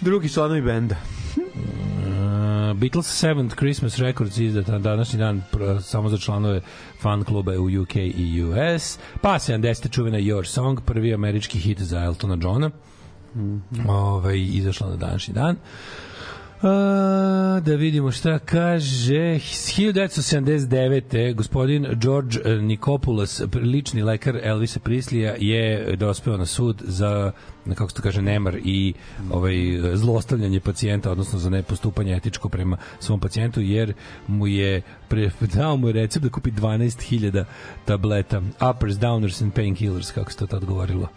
Drugi 0.00 0.28
članovi 0.28 0.62
benda. 0.62 0.96
Uh, 1.56 2.76
Beatles 2.76 3.24
7th 3.24 3.54
Christmas 3.54 3.98
Records 3.98 4.38
izdat 4.38 4.66
na 4.66 4.78
današnji 4.78 5.18
dan 5.18 5.42
samo 5.80 6.08
za 6.08 6.18
članove 6.18 6.60
fan 7.00 7.24
kluba 7.24 7.52
u 7.58 7.82
UK 7.82 7.96
i 7.96 8.44
US. 8.44 8.98
Pa 9.20 9.34
70. 9.34 9.90
čuvena 9.90 10.18
Your 10.18 10.44
Song, 10.44 10.80
prvi 10.86 11.14
američki 11.14 11.58
hit 11.58 11.80
za 11.80 12.04
Eltona 12.04 12.36
Johna. 12.40 12.70
Ovaj, 13.88 14.38
izašla 14.38 14.90
na 14.90 14.96
današnji 14.96 15.34
dan. 15.34 15.56
Uh, 15.56 15.62
A, 16.62 17.60
da 17.64 17.74
vidimo 17.74 18.10
šta 18.10 18.38
kaže 18.38 19.14
1979. 19.14 21.34
gospodin 21.34 21.86
George 22.02 22.38
Nikopoulos 22.60 23.42
lični 23.62 24.02
lekar 24.02 24.40
Elvisa 24.42 24.80
Prislija 24.80 25.34
je 25.38 25.96
dospeo 25.96 26.36
na 26.36 26.46
sud 26.46 26.82
za 26.84 27.32
kako 27.74 27.90
se 27.90 27.96
to 27.96 28.02
kaže 28.02 28.22
nemar 28.22 28.56
i 28.64 28.94
ovaj 29.30 29.54
zlostavljanje 29.94 30.60
pacijenta 30.60 31.10
odnosno 31.10 31.38
za 31.38 31.50
nepostupanje 31.50 32.16
etičko 32.16 32.48
prema 32.48 32.76
svom 33.00 33.20
pacijentu 33.20 33.60
jer 33.60 33.92
mu 34.26 34.46
je 34.46 34.82
pre, 35.08 35.30
dao 35.54 35.76
mu 35.76 35.88
je 35.88 35.92
recept 35.92 36.24
da 36.24 36.30
kupi 36.30 36.50
12.000 36.50 37.44
tableta 37.84 38.42
uppers, 38.70 38.94
downers 38.94 39.42
and 39.42 39.52
painkillers 39.52 40.12
kako 40.12 40.30
se 40.30 40.36
to 40.38 40.46
tad 40.46 40.64
govorilo 40.64 41.08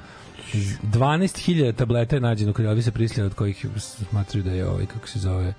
12.000 0.54 1.76
tableta 1.76 2.16
je 2.16 2.20
nađeno 2.20 2.54
kod 2.54 2.66
Elvisa 2.66 2.92
Prislija 2.92 3.26
od 3.26 3.34
kojih 3.34 3.66
smatruju 4.10 4.44
da 4.44 4.52
je 4.52 4.70
ovaj 4.70 4.86
kako 4.86 5.08
se 5.08 5.20
zove 5.20 5.54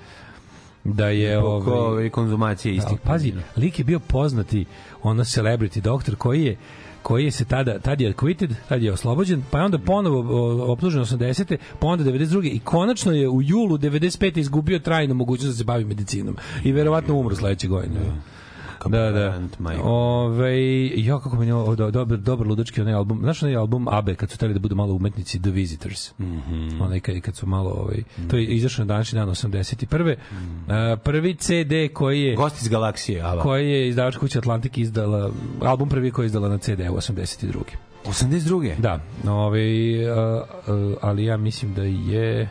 da 0.84 1.08
je 1.08 1.38
Oko 1.38 1.72
ovaj 1.72 2.10
konzumacije 2.10 2.74
istih. 2.74 2.98
Da, 2.98 3.04
pazi, 3.04 3.34
lik 3.56 3.78
je 3.78 3.84
bio 3.84 3.98
poznati 3.98 4.64
ono 5.02 5.24
celebrity 5.24 5.80
doktor 5.80 6.16
koji 6.16 6.44
je 6.44 6.56
koji 7.02 7.24
je 7.24 7.30
se 7.30 7.44
tada 7.44 7.78
tad 7.78 8.00
je 8.00 8.14
acquitted, 8.14 8.54
tad 8.68 8.82
je 8.82 8.92
oslobođen, 8.92 9.42
pa 9.50 9.58
je 9.58 9.64
onda 9.64 9.78
ponovo 9.78 10.72
optužen 10.72 11.02
80. 11.02 11.56
pa 11.78 11.86
onda 11.86 12.04
92. 12.04 12.50
i 12.52 12.58
konačno 12.58 13.12
je 13.12 13.28
u 13.28 13.42
julu 13.42 13.78
95. 13.78 14.38
izgubio 14.38 14.78
trajnu 14.78 15.14
mogućnost 15.14 15.50
da 15.50 15.58
se 15.58 15.64
bavi 15.64 15.84
medicinom. 15.84 16.36
I 16.64 16.72
verovatno 16.72 17.14
umro 17.14 17.36
sledeće 17.36 17.68
godine. 17.68 18.00
Da, 18.00 18.39
da. 18.88 19.40
Majko. 19.58 19.82
Ove, 19.84 20.86
ja 20.96 21.18
kako 21.18 21.36
meni 21.36 21.52
ovo 21.52 21.76
do, 21.76 21.90
dobar, 21.90 22.18
dobar 22.18 22.46
ludački 22.46 22.80
onaj 22.80 22.94
album. 22.94 23.18
Znaš 23.22 23.42
onaj 23.42 23.56
album 23.56 23.88
Abe 23.88 24.14
kad 24.14 24.30
su 24.30 24.36
hteli 24.36 24.54
da 24.54 24.60
budu 24.60 24.74
malo 24.74 24.94
umetnici 24.94 25.42
The 25.42 25.50
Visitors. 25.50 26.18
Mm 26.18 26.24
-hmm. 26.24 26.82
Onaj 26.82 27.00
kad, 27.00 27.20
kad 27.20 27.36
su 27.36 27.46
malo 27.46 27.70
ovaj 27.70 28.02
to 28.30 28.36
je 28.36 28.44
izašao 28.44 28.84
na 28.84 28.94
današnji 28.94 29.16
dan 29.16 29.28
81. 29.28 30.16
Mm. 30.32 30.70
A, 30.70 30.96
prvi 30.96 31.34
CD 31.34 31.72
koji 31.94 32.22
je 32.22 32.36
Gost 32.36 32.62
iz 32.62 32.68
galaksije, 32.68 33.22
Ava. 33.22 33.42
koji 33.42 33.70
je 33.70 33.88
izdavačka 33.88 34.20
kuća 34.20 34.38
Atlantik 34.38 34.78
izdala 34.78 35.30
album 35.62 35.88
prvi 35.88 36.10
koji 36.10 36.24
je 36.24 36.26
izdala 36.26 36.48
na 36.48 36.58
CD 36.58 36.80
u 36.80 36.96
82. 36.96 37.62
82. 38.04 38.74
Da, 38.78 39.00
ovaj 39.28 40.08
a, 40.10 40.44
a, 40.66 40.94
ali 41.00 41.24
ja 41.24 41.36
mislim 41.36 41.74
da 41.74 41.82
je 41.82 42.48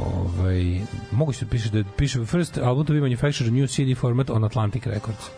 ovaj 0.00 0.80
moguće 1.12 1.44
da 1.44 1.50
piše 1.50 1.70
da 1.70 1.84
piše 1.96 2.24
first 2.24 2.58
album 2.58 2.86
to 2.86 2.92
be 2.92 3.00
manufactured 3.00 3.52
new 3.52 3.66
CD 3.66 3.98
format 4.00 4.30
on 4.30 4.44
Atlantic 4.44 4.86
Records. 4.86 5.30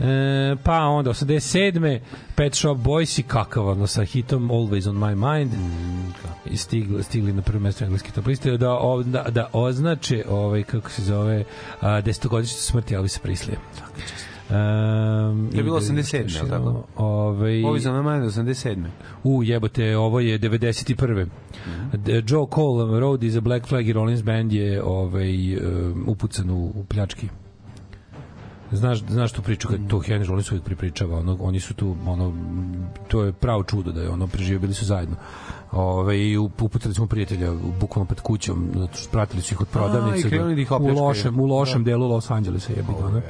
E, 0.00 0.56
pa 0.62 0.78
onda 0.78 1.10
87. 1.10 1.98
Pet 2.34 2.54
Shop 2.54 2.76
Boys 2.76 3.18
i 3.18 3.22
kakav 3.22 3.68
ono 3.68 3.86
sa 3.86 4.04
hitom 4.04 4.50
Always 4.50 4.88
on 4.88 4.96
my 4.96 5.14
mind 5.14 5.52
i 6.46 6.56
stigli, 6.56 7.02
stigli 7.02 7.32
na 7.32 7.42
prvo 7.42 7.60
mesto 7.60 7.84
engleske 7.84 8.12
top 8.12 8.26
liste 8.26 8.56
da, 8.56 8.78
da, 9.04 9.22
da 9.30 9.50
označe 9.52 10.24
ovaj, 10.28 10.62
kako 10.62 10.90
se 10.90 11.02
zove 11.02 11.44
a, 11.80 12.00
desetogodišnjicu 12.00 12.62
smrti 12.62 12.94
Elvisa 12.94 13.20
Prislija. 13.22 13.58
Um, 14.44 15.48
To 15.50 15.56
je 15.56 15.62
bilo 15.62 15.80
87., 15.80 16.36
je 16.36 16.42
li 16.42 16.48
tako? 16.50 16.84
Ovaj, 16.96 17.64
Ovi 17.64 17.80
za 17.80 17.92
nama 17.92 18.14
je 18.14 18.22
87. 18.22 18.84
U, 19.24 19.42
jebote, 19.42 19.96
ovo 19.96 20.20
je 20.20 20.38
91. 20.38 21.26
D- 21.92 22.22
Joe 22.26 22.46
Cole, 22.54 23.00
Road 23.00 23.22
is 23.22 23.36
a 23.36 23.40
Black 23.40 23.66
Flag 23.66 23.88
i 23.88 23.92
Rollins 23.92 24.22
Band 24.22 24.52
je 24.52 24.82
ovaj, 24.82 25.56
um, 25.56 26.04
upucan 26.06 26.50
u, 26.50 26.64
u 26.66 26.84
pljački. 26.84 27.28
Znaš, 28.72 28.98
znaš 28.98 29.32
tu 29.32 29.42
priču 29.42 29.68
kad 29.68 29.88
to 29.88 29.96
Henry 29.98 30.26
Rollins 30.26 30.50
uvijek 30.50 30.64
pripričava, 30.64 31.18
ono, 31.18 31.36
oni 31.40 31.60
su 31.60 31.74
tu, 31.74 31.96
ono, 32.06 32.32
to 33.08 33.22
je 33.22 33.32
pravo 33.32 33.62
čudo 33.62 33.92
da 33.92 34.00
je 34.02 34.10
ono 34.10 34.26
preživio, 34.26 34.60
bili 34.60 34.74
su 34.74 34.84
zajedno. 34.84 35.16
Ove, 35.74 36.18
i 36.30 36.38
up- 36.38 36.62
uputili 36.62 36.94
smo 36.94 37.06
prijatelja 37.06 37.52
bukvalno 37.80 38.06
pred 38.06 38.20
kućom, 38.20 38.70
zato 38.74 38.96
što 38.96 39.10
pratili 39.10 39.42
su 39.42 39.54
ih 39.54 39.60
od 39.60 39.68
prodavnice 39.68 40.26
i 40.26 40.30
krenuli 40.30 40.54
da 40.54 40.60
ih 40.60 40.72
u 40.72 40.88
lošem, 40.88 41.40
u 41.40 41.46
lošem 41.46 41.84
delu 41.84 42.08
Los 42.08 42.30
Angelesa 42.30 42.72
jebi 42.72 42.92
ga, 43.00 43.06
ono. 43.06 43.20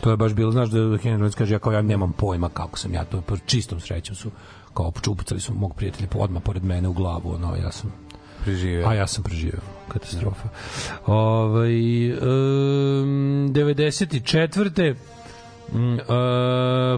To 0.00 0.10
je 0.10 0.16
baš 0.16 0.32
bilo, 0.34 0.52
znaš 0.52 0.68
da 0.68 0.78
Henry 0.78 1.16
Rollins 1.16 1.34
kaže, 1.34 1.54
ja 1.54 1.58
kao 1.58 1.72
ja 1.72 1.82
nemam 1.82 2.12
pojma 2.12 2.48
kako 2.48 2.78
sam 2.78 2.94
ja 2.94 3.04
to, 3.04 3.20
po 3.20 3.36
čistom 3.36 3.80
srećom 3.80 4.16
su 4.16 4.30
kao 4.74 4.92
upucali 5.08 5.40
su 5.40 5.54
mog 5.54 5.74
prijatelja 5.74 6.08
odmah 6.14 6.42
pored 6.42 6.64
mene 6.64 6.88
u 6.88 6.92
glavu, 6.92 7.34
ono, 7.34 7.56
ja 7.56 7.72
sam 7.72 7.92
Preživio. 8.44 8.88
a 8.88 8.94
ja 8.94 9.06
sam 9.06 9.24
preživio. 9.24 9.60
Katastrofa. 9.88 10.48
Ovaj 11.06 12.12
um, 12.12 12.18
94. 13.52 14.94
Mm, 15.72 15.94
uh, 15.94 15.98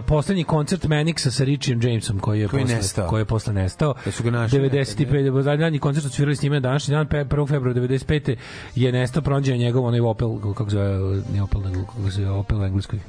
poslednji 0.05 0.43
koncert 0.43 0.83
Manixa 0.83 1.29
sa 1.29 1.43
Richijem 1.43 1.81
Jamesom 1.81 2.19
koji 2.19 2.39
je 2.39 2.47
Koji 2.47 2.63
posle, 2.63 2.75
nestao. 2.75 3.07
koji 3.07 3.21
je 3.21 3.25
posle 3.25 3.53
nestao. 3.53 3.93
Da 4.05 4.11
su 4.11 4.23
ga 4.23 4.31
našli 4.31 4.59
95. 4.61 5.41
zadnji 5.57 5.79
koncert 5.79 6.03
su 6.03 6.11
svirali 6.11 6.35
s 6.35 6.41
njime 6.41 6.55
na 6.55 6.59
današnji 6.59 6.91
dan 6.91 7.07
pe- 7.07 7.25
1. 7.25 7.47
februara 7.47 7.81
95. 7.81 8.35
je 8.75 8.91
nestao 8.91 9.21
pronađen 9.21 9.55
je 9.55 9.65
njegov 9.65 9.85
onaj 9.85 9.99
Opel 10.01 10.29
kako 10.47 10.69
se 10.69 10.75
zove 10.75 10.89
nije 11.31 11.43
Opel 11.43 11.61
nego 11.61 11.83
kako 11.83 12.01
se 12.03 12.21
zove 12.21 12.29
Opel 12.29 12.63
engleskoj 12.63 12.99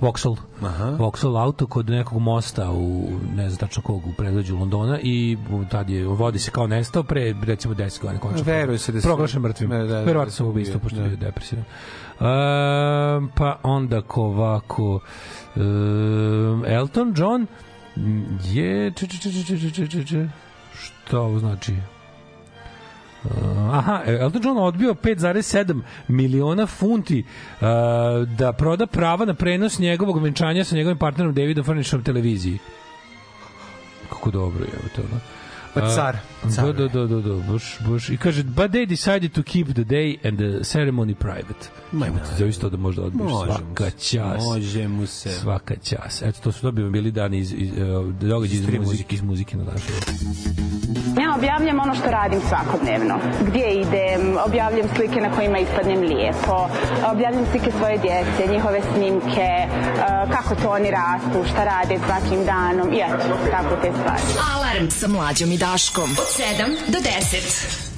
Vauxhall. 0.00 0.36
Aha. 0.62 0.84
Vauxhall 0.90 1.38
auto 1.38 1.66
kod 1.66 1.90
nekog 1.90 2.18
mosta 2.18 2.70
u 2.70 3.04
ne 3.34 3.50
znam 3.50 3.58
tačno 3.58 3.82
kog 3.82 4.06
u 4.06 4.12
predleđu 4.12 4.56
Londona 4.56 4.98
i 5.02 5.36
tad 5.70 5.90
je 5.90 6.06
vodi 6.06 6.38
se 6.38 6.50
kao 6.50 6.66
nestao 6.66 7.02
pre 7.02 7.34
recimo 7.42 7.74
10 7.74 8.00
godina 8.00 8.20
konačno. 8.20 8.44
Veruje 8.44 8.78
se 8.78 8.92
da 8.92 9.00
su- 9.00 9.08
proglašen 9.08 9.42
mrtvim. 9.42 9.70
Da, 9.70 9.78
da, 9.78 9.84
da, 9.84 10.00
Verovatno 10.00 10.24
da 10.24 10.30
sam 10.30 10.46
su 10.46 10.50
ubistvo 10.50 10.76
ubio, 10.76 10.82
pošto 10.82 10.98
da. 10.98 11.04
je 11.04 11.16
depresivan. 11.16 11.64
Um, 12.20 13.30
pa 13.34 13.58
onda 13.62 14.02
ko 14.02 14.22
ovako 14.22 15.00
um, 15.56 16.64
Elton 16.66 17.14
John 17.16 17.46
je 18.44 18.92
če, 18.96 19.06
če, 19.06 19.18
če, 19.18 19.30
če, 19.32 19.70
če, 19.70 19.86
če, 19.88 20.04
če, 20.04 20.28
šta 20.78 21.20
ovo 21.20 21.38
znači? 21.38 21.74
Aha, 23.72 24.02
Elton 24.06 24.42
John 24.44 24.58
odbio 24.58 24.94
5,7 24.94 25.80
miliona 26.08 26.66
funti 26.66 27.24
uh, 27.24 27.66
da 28.38 28.52
proda 28.52 28.86
prava 28.86 29.24
na 29.24 29.34
prenos 29.34 29.78
njegovog 29.78 30.22
venčanja 30.22 30.64
sa 30.64 30.76
njegovim 30.76 30.98
partnerom 30.98 31.34
Davidom 31.34 31.64
Furnishom 31.64 32.02
televiziji. 32.02 32.58
Kako 34.08 34.30
dobro 34.30 34.64
je 34.64 34.88
to, 34.96 35.02
da? 35.02 35.43
Pa 35.74 35.80
car. 35.94 36.16
Da, 36.56 36.72
da, 36.72 36.88
da, 36.88 37.06
da, 37.06 37.20
da, 37.20 37.34
baš, 37.52 37.78
baš. 37.88 38.10
I 38.10 38.16
kaže, 38.16 38.42
but 38.42 38.70
they 38.70 38.86
decided 38.86 39.32
to 39.32 39.42
keep 39.42 39.66
the 39.66 39.84
day 39.84 40.18
and 40.24 40.38
the 40.38 40.64
ceremony 40.64 41.14
private. 41.14 41.68
Majmo 41.92 42.18
ti 42.18 42.38
za 42.38 42.46
isto 42.46 42.70
da 42.70 42.76
možda 42.76 43.02
odbiješ 43.02 43.32
svaka 43.46 43.90
se. 43.90 44.08
čas. 44.08 44.42
Može 44.44 44.88
mu 44.88 45.06
se. 45.06 45.28
Svaka 45.28 45.74
čas. 45.76 46.22
Eto, 46.22 46.40
to 46.42 46.52
su 46.52 46.60
to 46.60 46.72
bi 46.72 46.82
vam 46.82 46.92
bili 46.92 47.10
dani 47.10 47.38
iz, 47.38 47.52
iz, 47.52 47.70
uh, 47.70 48.12
događaji 48.14 48.58
iz, 48.58 48.68
Iz 48.68 48.80
muzike, 48.80 49.14
iz 49.14 49.22
muzike 49.22 49.56
na 49.56 49.64
današnje. 49.64 49.94
Ja 51.22 51.34
objavljam 51.36 51.80
ono 51.80 51.94
što 51.94 52.10
radim 52.10 52.40
svakodnevno. 52.48 53.14
Gdje 53.48 53.66
idem, 53.74 54.36
objavljam 54.46 54.88
slike 54.96 55.20
na 55.20 55.30
kojima 55.36 55.58
ispadnem 55.58 56.00
lijepo, 56.00 56.68
objavljam 57.12 57.46
slike 57.50 57.70
svoje 57.78 57.98
djece, 57.98 58.52
njihove 58.52 58.80
snimke, 58.94 59.40
e, 59.40 59.68
kako 60.32 60.54
to 60.54 60.70
oni 60.70 60.90
rastu, 60.90 61.38
šta 61.50 61.64
rade 61.64 61.98
svakim 62.06 62.44
danom 62.44 62.92
i 62.92 62.98
eto, 62.98 63.36
tako 63.50 63.74
te 63.82 63.90
stvari. 63.98 64.22
Alarm 64.54 64.90
sa 64.90 65.08
mlađom 65.08 65.52
i 65.52 65.56
Daškom. 65.64 66.10
Od 66.10 66.26
7 66.58 66.76
do 66.88 66.98
10. 66.98 67.93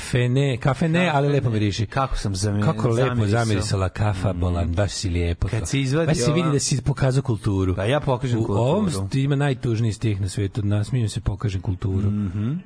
Kafe 0.00 0.28
ne, 0.28 0.56
kafe 0.56 0.88
ne, 0.88 1.10
ali 1.10 1.28
lepo 1.28 1.50
miriši. 1.50 1.86
Kako 1.86 2.16
sam 2.16 2.34
zame, 2.34 2.62
Kako 2.62 2.88
lepo 2.88 3.26
zamirisala 3.26 3.88
kafa 3.88 4.32
bolan, 4.32 4.68
baš 4.68 4.90
si 4.90 5.08
lijepo. 5.10 5.48
Kad 5.48 5.60
to. 5.60 5.66
se 5.66 5.80
izvadi 5.80 6.06
Baš 6.06 6.16
se 6.16 6.32
vidi 6.32 6.48
da 6.50 6.58
si 6.58 6.82
pokazao 6.82 7.22
kulturu. 7.22 7.72
Da, 7.72 7.84
ja 7.84 8.00
pokažem 8.00 8.38
U 8.38 8.44
kulturu. 8.44 8.60
ovom 8.60 8.86
st- 8.86 9.14
ima 9.14 9.36
najtužniji 9.36 9.92
stih 9.92 10.20
na 10.20 10.28
svetu, 10.28 10.62
nasmijem 10.64 11.08
se 11.08 11.20
pokažem 11.20 11.60
kulturu. 11.60 12.10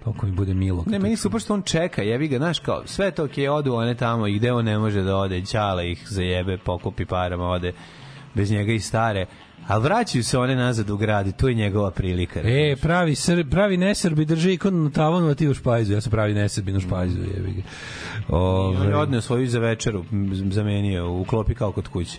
Toliko 0.04 0.26
mi 0.26 0.32
bude 0.32 0.54
milo. 0.54 0.84
Ne, 0.86 0.98
meni 0.98 1.12
je 1.12 1.16
super 1.16 1.40
što 1.40 1.54
on 1.54 1.62
čeka, 1.62 2.02
jebi 2.02 2.28
ga, 2.28 2.36
znaš, 2.38 2.58
kao, 2.58 2.82
sve 2.86 3.10
to 3.10 3.24
okej, 3.24 3.48
odu 3.48 3.74
one 3.74 3.94
tamo 3.94 4.26
i 4.26 4.38
gde 4.38 4.52
on 4.52 4.64
ne 4.64 4.78
može 4.78 5.02
da 5.02 5.16
ode, 5.16 5.42
ćale 5.42 5.90
ih 5.90 6.06
zajebe, 6.08 6.58
pokupi 6.58 7.04
parama, 7.04 7.44
ode 7.44 7.72
bez 8.34 8.50
njega 8.50 8.72
i 8.72 8.80
stare, 8.80 9.26
ali 9.72 9.82
vraćaju 9.82 10.24
se 10.24 10.38
one 10.38 10.56
nazad 10.56 10.90
u 10.90 10.96
grad 10.96 11.26
i 11.26 11.32
to 11.32 11.48
je 11.48 11.54
njegova 11.54 11.90
prilika. 11.90 12.40
E, 12.44 12.76
pravi, 12.82 13.14
sr, 13.14 13.44
pravi 13.50 13.76
nesrbi 13.76 14.24
drži 14.24 14.52
ikonu 14.52 14.84
na 14.84 14.90
tavanu, 14.90 15.28
a 15.28 15.34
ti 15.34 15.48
u 15.48 15.54
špajzu. 15.54 15.92
Ja 15.92 16.00
sam 16.00 16.10
pravi 16.10 16.34
nesrbin 16.34 16.76
u 16.76 16.80
špajzu, 16.80 17.18
jebi 17.18 17.52
ga. 17.52 17.62
On 18.28 18.74
je 18.74 18.78
Ove, 18.78 18.96
odneo 18.96 19.20
svoju 19.20 19.46
za 19.46 19.58
večeru, 19.58 20.04
zamenio, 20.50 21.12
u 21.12 21.24
klopi 21.24 21.54
kao 21.54 21.72
kod 21.72 21.88
kuće. 21.88 22.18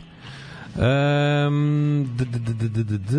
Um, 0.76 2.10
d, 2.10 2.26
d, 2.26 2.40
d, 2.40 2.54
d, 2.54 2.70
d, 2.70 2.84
d, 2.84 2.98
d, 3.00 3.16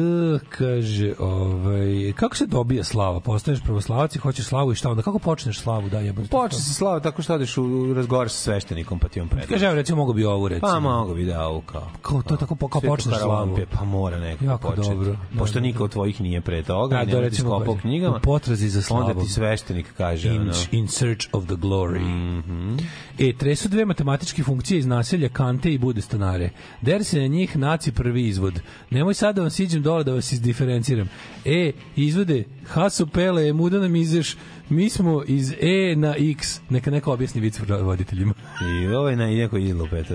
kaže, 0.48 1.14
ovaj, 1.18 2.12
kako 2.12 2.36
se 2.36 2.46
dobija 2.46 2.84
slava? 2.84 3.20
Postaneš 3.20 3.60
pravoslavac 3.60 4.16
i 4.16 4.20
hoćeš 4.20 4.46
slavu 4.46 4.72
i 4.72 4.76
šta 4.76 4.90
onda? 4.90 5.02
Kako 5.02 5.18
počneš 5.18 5.58
slavu? 5.58 5.88
Da, 5.88 6.00
jebate. 6.00 6.28
Počne 6.28 6.58
se 6.58 6.74
slava 6.74 7.00
tako 7.00 7.22
što 7.22 7.34
odeš 7.34 7.58
u 7.58 7.64
razgovor 7.94 8.30
sa 8.30 8.36
sveštenikom, 8.36 8.98
pa 8.98 9.08
ti 9.08 9.20
on 9.20 9.28
predaje. 9.28 9.48
Kaže, 9.48 9.66
evo, 9.66 9.74
recimo, 9.74 9.96
mogu 9.96 10.12
bi 10.12 10.24
ovu, 10.24 10.48
recimo. 10.48 10.68
Pa 10.68 10.80
mogu 10.80 11.14
bi 11.14 11.24
da 11.24 11.46
ovu 11.46 11.60
kao. 11.62 11.90
Kao, 12.02 12.22
to 12.22 12.36
tako, 12.36 12.54
po- 12.54 12.68
kao 12.68 12.80
počneš 12.80 13.18
slavu. 13.18 13.58
Pa 13.70 13.84
mora 13.84 14.18
neko 14.18 14.44
Jako 14.44 14.68
početi. 14.68 14.88
dobro. 14.88 15.16
Pošto 15.38 15.54
Da, 15.54 15.60
da, 15.60 15.66
niko 15.66 15.84
od 15.84 15.90
tvojih 15.90 16.20
nije 16.20 16.40
pre 16.40 16.62
toga, 16.62 16.96
Da, 16.96 17.02
i 17.02 17.06
da, 17.06 17.12
ti 17.12 17.20
recimo, 17.20 17.50
skopao 17.50 17.66
kaže, 17.66 17.80
knjigama. 17.80 18.16
u 18.16 18.20
potrazi 18.20 18.68
za 18.68 18.82
slavom. 18.82 19.06
Onda 19.06 19.22
ti 19.22 19.28
sveštenik 19.28 19.86
kaže, 19.96 20.28
In, 20.28 20.40
ono, 20.40 20.52
in 20.72 20.88
search 20.88 21.26
of 21.32 21.44
the 21.44 21.54
glory. 21.54 22.00
Mhm. 22.38 22.76
E, 23.18 23.32
tresu 23.32 23.68
dve 23.68 23.84
matematičke 23.84 24.42
funkcije 24.42 24.78
iz 24.78 24.86
naselja 24.86 25.28
Kante 25.28 25.72
i 25.72 25.78
bude 25.78 26.00
stanare. 26.00 26.50
Der 26.80 27.04
se 27.04 27.20
na 27.20 27.26
njih 27.26 27.43
naci 27.54 27.92
prvi 27.92 28.28
izvod. 28.28 28.60
Nemoj 28.90 29.14
sad 29.14 29.34
da 29.36 29.40
vam 29.40 29.50
siđem 29.50 29.82
dole 29.82 30.04
da 30.04 30.12
vas 30.12 30.32
izdiferenciram. 30.32 31.08
E, 31.44 31.72
izvode, 31.96 32.44
hasu 32.66 33.06
pele, 33.06 33.52
muda 33.52 33.78
nam 33.78 33.96
izeš, 33.96 34.36
mi 34.68 34.90
smo 34.90 35.22
iz 35.26 35.52
E 35.60 35.94
na 35.96 36.14
X. 36.18 36.60
Neka 36.70 36.90
neko 36.90 37.12
objasni 37.12 37.40
vic 37.40 37.60
voditeljima. 37.82 38.34
I 38.82 38.86
ovaj 38.86 39.16
na 39.16 39.26
neko 39.26 39.58
izlupeta. 39.58 40.14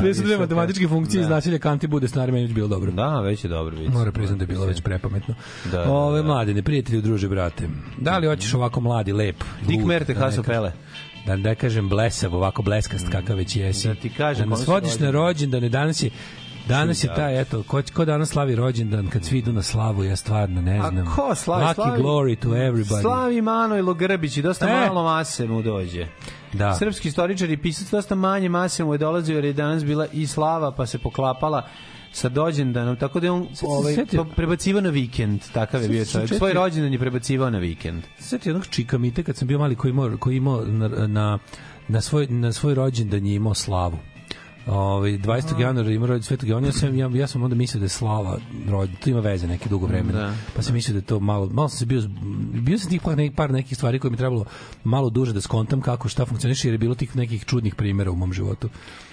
Tresu 0.00 0.22
dve 0.26 0.38
matematičke 0.38 0.88
funkcije 0.88 1.20
iz 1.20 1.28
naselja 1.28 1.58
Kante 1.58 1.86
i 1.86 1.88
bude 1.88 2.08
stanare, 2.08 2.32
meni 2.32 2.44
je 2.44 2.54
bilo 2.54 2.68
dobro. 2.68 2.90
Da, 2.90 3.20
već 3.20 3.44
je 3.44 3.48
dobro 3.48 3.76
vic. 3.76 3.92
Mora 3.92 4.12
priznam 4.12 4.38
da 4.38 4.42
je 4.42 4.46
bilo 4.46 4.66
već 4.66 4.80
prepametno. 4.82 5.34
Da, 5.64 5.70
da, 5.70 5.90
Ove 5.90 6.22
da. 6.22 6.26
mladine, 6.26 6.62
prijatelji, 6.62 7.02
druže, 7.02 7.28
brate. 7.28 7.68
Da 7.98 8.18
li 8.18 8.26
hoćeš 8.26 8.54
ovako 8.54 8.80
mladi, 8.80 9.12
lep? 9.12 9.44
Lud, 9.68 9.86
Merte, 9.86 10.14
da 10.14 10.20
Haso 10.20 10.42
Pele. 10.42 10.72
Da 11.26 11.36
ne 11.36 11.54
kažem 11.54 11.88
blesav, 11.88 12.34
ovako 12.34 12.62
bleskast 12.62 13.08
kakav 13.12 13.36
već 13.36 13.56
jesi. 13.56 13.88
Da 13.88 13.94
ti 13.94 14.08
kažem, 14.08 14.44
Da 14.44 14.50
nas 14.50 14.64
su 14.64 14.70
vodiš 14.70 14.98
na 14.98 15.10
rođendane, 15.10 15.68
danas 15.68 16.02
je 16.02 16.10
Danas 16.68 17.04
je 17.04 17.14
taj, 17.14 17.40
eto, 17.40 17.62
ko, 17.62 17.82
ko 17.94 18.04
danas 18.04 18.28
slavi 18.28 18.54
rođendan, 18.54 19.06
kad 19.06 19.24
svi 19.24 19.38
idu 19.38 19.52
na 19.52 19.62
slavu, 19.62 20.04
ja 20.04 20.16
stvarno 20.16 20.62
ne 20.62 20.78
A 20.78 20.90
znam. 20.90 21.14
ko 21.16 21.34
slavi? 21.34 21.64
Lucky 21.64 21.74
slavi, 21.74 22.02
glory 22.02 22.36
to 22.38 22.48
everybody. 22.48 23.02
Slavi 23.02 23.42
Manojlo 23.42 23.94
Grbić 23.94 24.36
i 24.36 24.42
dosta 24.42 24.68
E. 24.68 24.86
malo 24.86 25.04
mase 25.04 25.46
mu 25.46 25.62
dođe. 25.62 26.06
Da. 26.52 26.74
Srpski 26.74 27.08
istoričar 27.08 27.50
i 27.50 27.56
pisac 27.56 27.90
dosta 27.90 28.14
manje 28.14 28.48
mase 28.48 28.84
mu 28.84 28.94
je 28.94 28.98
dolazio 28.98 29.34
jer 29.34 29.44
je 29.44 29.52
danas 29.52 29.84
bila 29.84 30.06
i 30.12 30.26
slava 30.26 30.72
pa 30.72 30.86
se 30.86 30.98
poklapala 30.98 31.68
sa 32.12 32.28
dođendanom, 32.28 32.96
tako 32.96 33.20
da 33.20 33.26
je 33.26 33.30
on 33.30 33.46
ovaj, 33.62 33.96
prebacivao 34.36 34.80
na 34.80 34.90
vikend, 34.90 35.40
takav 35.52 35.82
je 35.82 35.88
bio 35.88 36.04
čovjek. 36.04 36.34
Svoj 36.34 36.52
rođendan 36.52 36.92
je 36.92 36.98
prebacivao 36.98 37.50
na 37.50 37.58
vikend. 37.58 38.02
Sjeti 38.18 38.48
jednog 38.48 38.66
čika 38.66 38.98
mite 38.98 39.22
kad 39.22 39.36
sam 39.36 39.48
bio 39.48 39.58
mali 39.58 39.76
koji 39.76 39.90
imao, 39.90 40.16
koji 40.18 40.36
imao 40.36 40.64
na, 40.66 40.88
na, 40.88 41.38
na, 41.88 42.00
svoj, 42.00 42.26
na 42.26 42.52
svoj 42.52 42.74
rođendan 42.74 43.26
je 43.26 43.34
imao 43.34 43.54
slavu. 43.54 43.98
Ovaj 44.68 45.10
20. 45.10 45.60
januara 45.60 45.90
ima 45.90 46.06
rođendan 46.06 46.22
Svetog 46.22 46.48
Jovana, 46.48 46.72
sam 46.72 46.98
ja, 46.98 47.10
ja 47.14 47.26
sam 47.26 47.42
onda 47.42 47.56
mislio 47.56 47.78
da 47.78 47.84
je 47.84 47.88
slava 47.88 48.38
rođendan, 48.68 49.02
to 49.02 49.10
ima 49.10 49.20
veze 49.20 49.46
neke 49.46 49.68
dugo 49.68 49.86
vremena. 49.86 50.18
Da. 50.18 50.34
Pa 50.56 50.62
sam 50.62 50.74
mislio 50.74 50.92
da 50.92 50.98
je 50.98 51.06
to 51.06 51.20
malo 51.20 51.48
malo 51.52 51.68
sam 51.68 51.78
se 51.78 51.86
bio 51.86 52.02
bio 52.52 52.78
sam 52.78 52.90
tih 52.90 53.00
par, 53.02 53.16
nekih, 53.16 53.36
par 53.36 53.50
nekih 53.50 53.76
stvari 53.76 53.98
koje 53.98 54.10
mi 54.10 54.16
trebalo 54.16 54.44
malo 54.84 55.10
duže 55.10 55.32
da 55.32 55.40
skontam 55.40 55.80
kako 55.80 56.08
šta 56.08 56.26
funkcioniše 56.26 56.68
jer 56.68 56.74
je 56.74 56.78
bilo 56.78 56.94
tih 56.94 57.16
nekih 57.16 57.44
čudnih 57.44 57.74
primjera 57.74 58.10
u 58.10 58.16
mom 58.16 58.32
životu. 58.32 58.68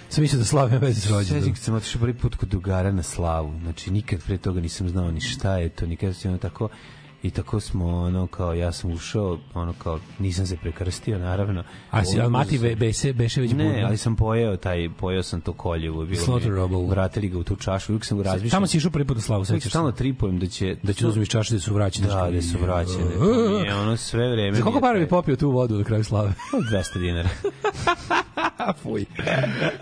Sam 0.08 0.22
mislio 0.22 0.38
da 0.38 0.44
slava 0.44 0.68
ima 0.68 0.78
veze 0.78 1.00
s 1.00 1.10
rođendanom. 1.10 1.54
kad 1.54 1.62
sam 1.62 1.74
otišao 1.74 2.00
prvi 2.00 2.14
put 2.14 2.36
kod 2.36 2.48
drugara 2.48 2.92
na 2.92 3.02
slavu. 3.02 3.52
Znači, 3.62 3.90
nikad 3.90 4.20
pre 4.26 4.38
toga 4.38 4.60
nisam 4.60 4.88
znao 4.88 5.10
ni 5.10 5.20
šta 5.20 5.56
je 5.56 5.68
to, 5.68 5.86
nikad 5.86 6.16
sam 6.16 6.30
ono 6.30 6.38
tako 6.38 6.68
i 7.26 7.30
tako 7.30 7.60
smo 7.60 7.86
ono 7.88 8.26
kao 8.26 8.54
ja 8.54 8.72
sam 8.72 8.90
ušao 8.92 9.38
ono 9.54 9.72
kao 9.72 9.98
nisam 10.18 10.46
se 10.46 10.56
prekrstio 10.56 11.18
naravno 11.18 11.64
A 11.90 12.04
si, 12.04 12.20
ali 12.20 12.30
mati 12.30 12.58
ve, 12.58 12.76
bese, 12.76 13.12
beše 13.12 13.40
već 13.40 13.52
Ne, 13.52 13.64
budno. 13.64 13.86
ali 13.86 13.96
sam 13.96 14.16
pojeo 14.16 14.56
taj, 14.56 14.88
pojeo 14.90 15.22
sam 15.22 15.40
to 15.40 15.52
koljevo. 15.52 16.04
Bilo 16.04 16.22
Slaughter 16.22 16.50
mi- 16.50 16.56
Roble. 16.56 16.86
Vratili 16.86 17.28
ga 17.28 17.38
u 17.38 17.44
tu 17.44 17.56
čašu, 17.56 17.92
uvijek 17.92 18.04
sam 18.04 18.18
ga 18.18 18.24
razmišljao. 18.24 18.50
Tamo 18.56 18.66
si 18.66 18.76
išao 18.76 18.90
prvi 18.90 19.04
put 19.04 19.16
na 19.16 19.22
slavu, 19.22 19.44
sećaš 19.44 19.62
se? 19.62 19.68
stalno 19.68 19.92
tripujem 19.92 20.38
da 20.38 20.46
će... 20.46 20.76
Da 20.82 20.92
će 20.92 21.04
da 21.04 21.08
uzmeš 21.08 21.28
čaše 21.28 21.54
da 21.54 21.60
su 21.60 21.74
vraćene. 21.74 22.08
Da, 22.08 22.30
da 22.30 22.42
su 22.42 22.58
vraćene. 22.62 23.04
Mi 23.60 23.68
je 23.68 23.74
ono 23.74 23.96
sve 23.96 24.30
vreme. 24.30 24.56
Za 24.56 24.62
koliko 24.62 24.78
je 24.78 24.82
para 24.82 24.98
bi 24.98 25.08
popio 25.08 25.36
tu 25.36 25.50
vodu 25.50 25.78
na 25.78 25.84
kraju 25.84 26.04
slave? 26.04 26.32
200 26.72 26.98
dinara. 26.98 27.28
Fuj. 28.82 29.04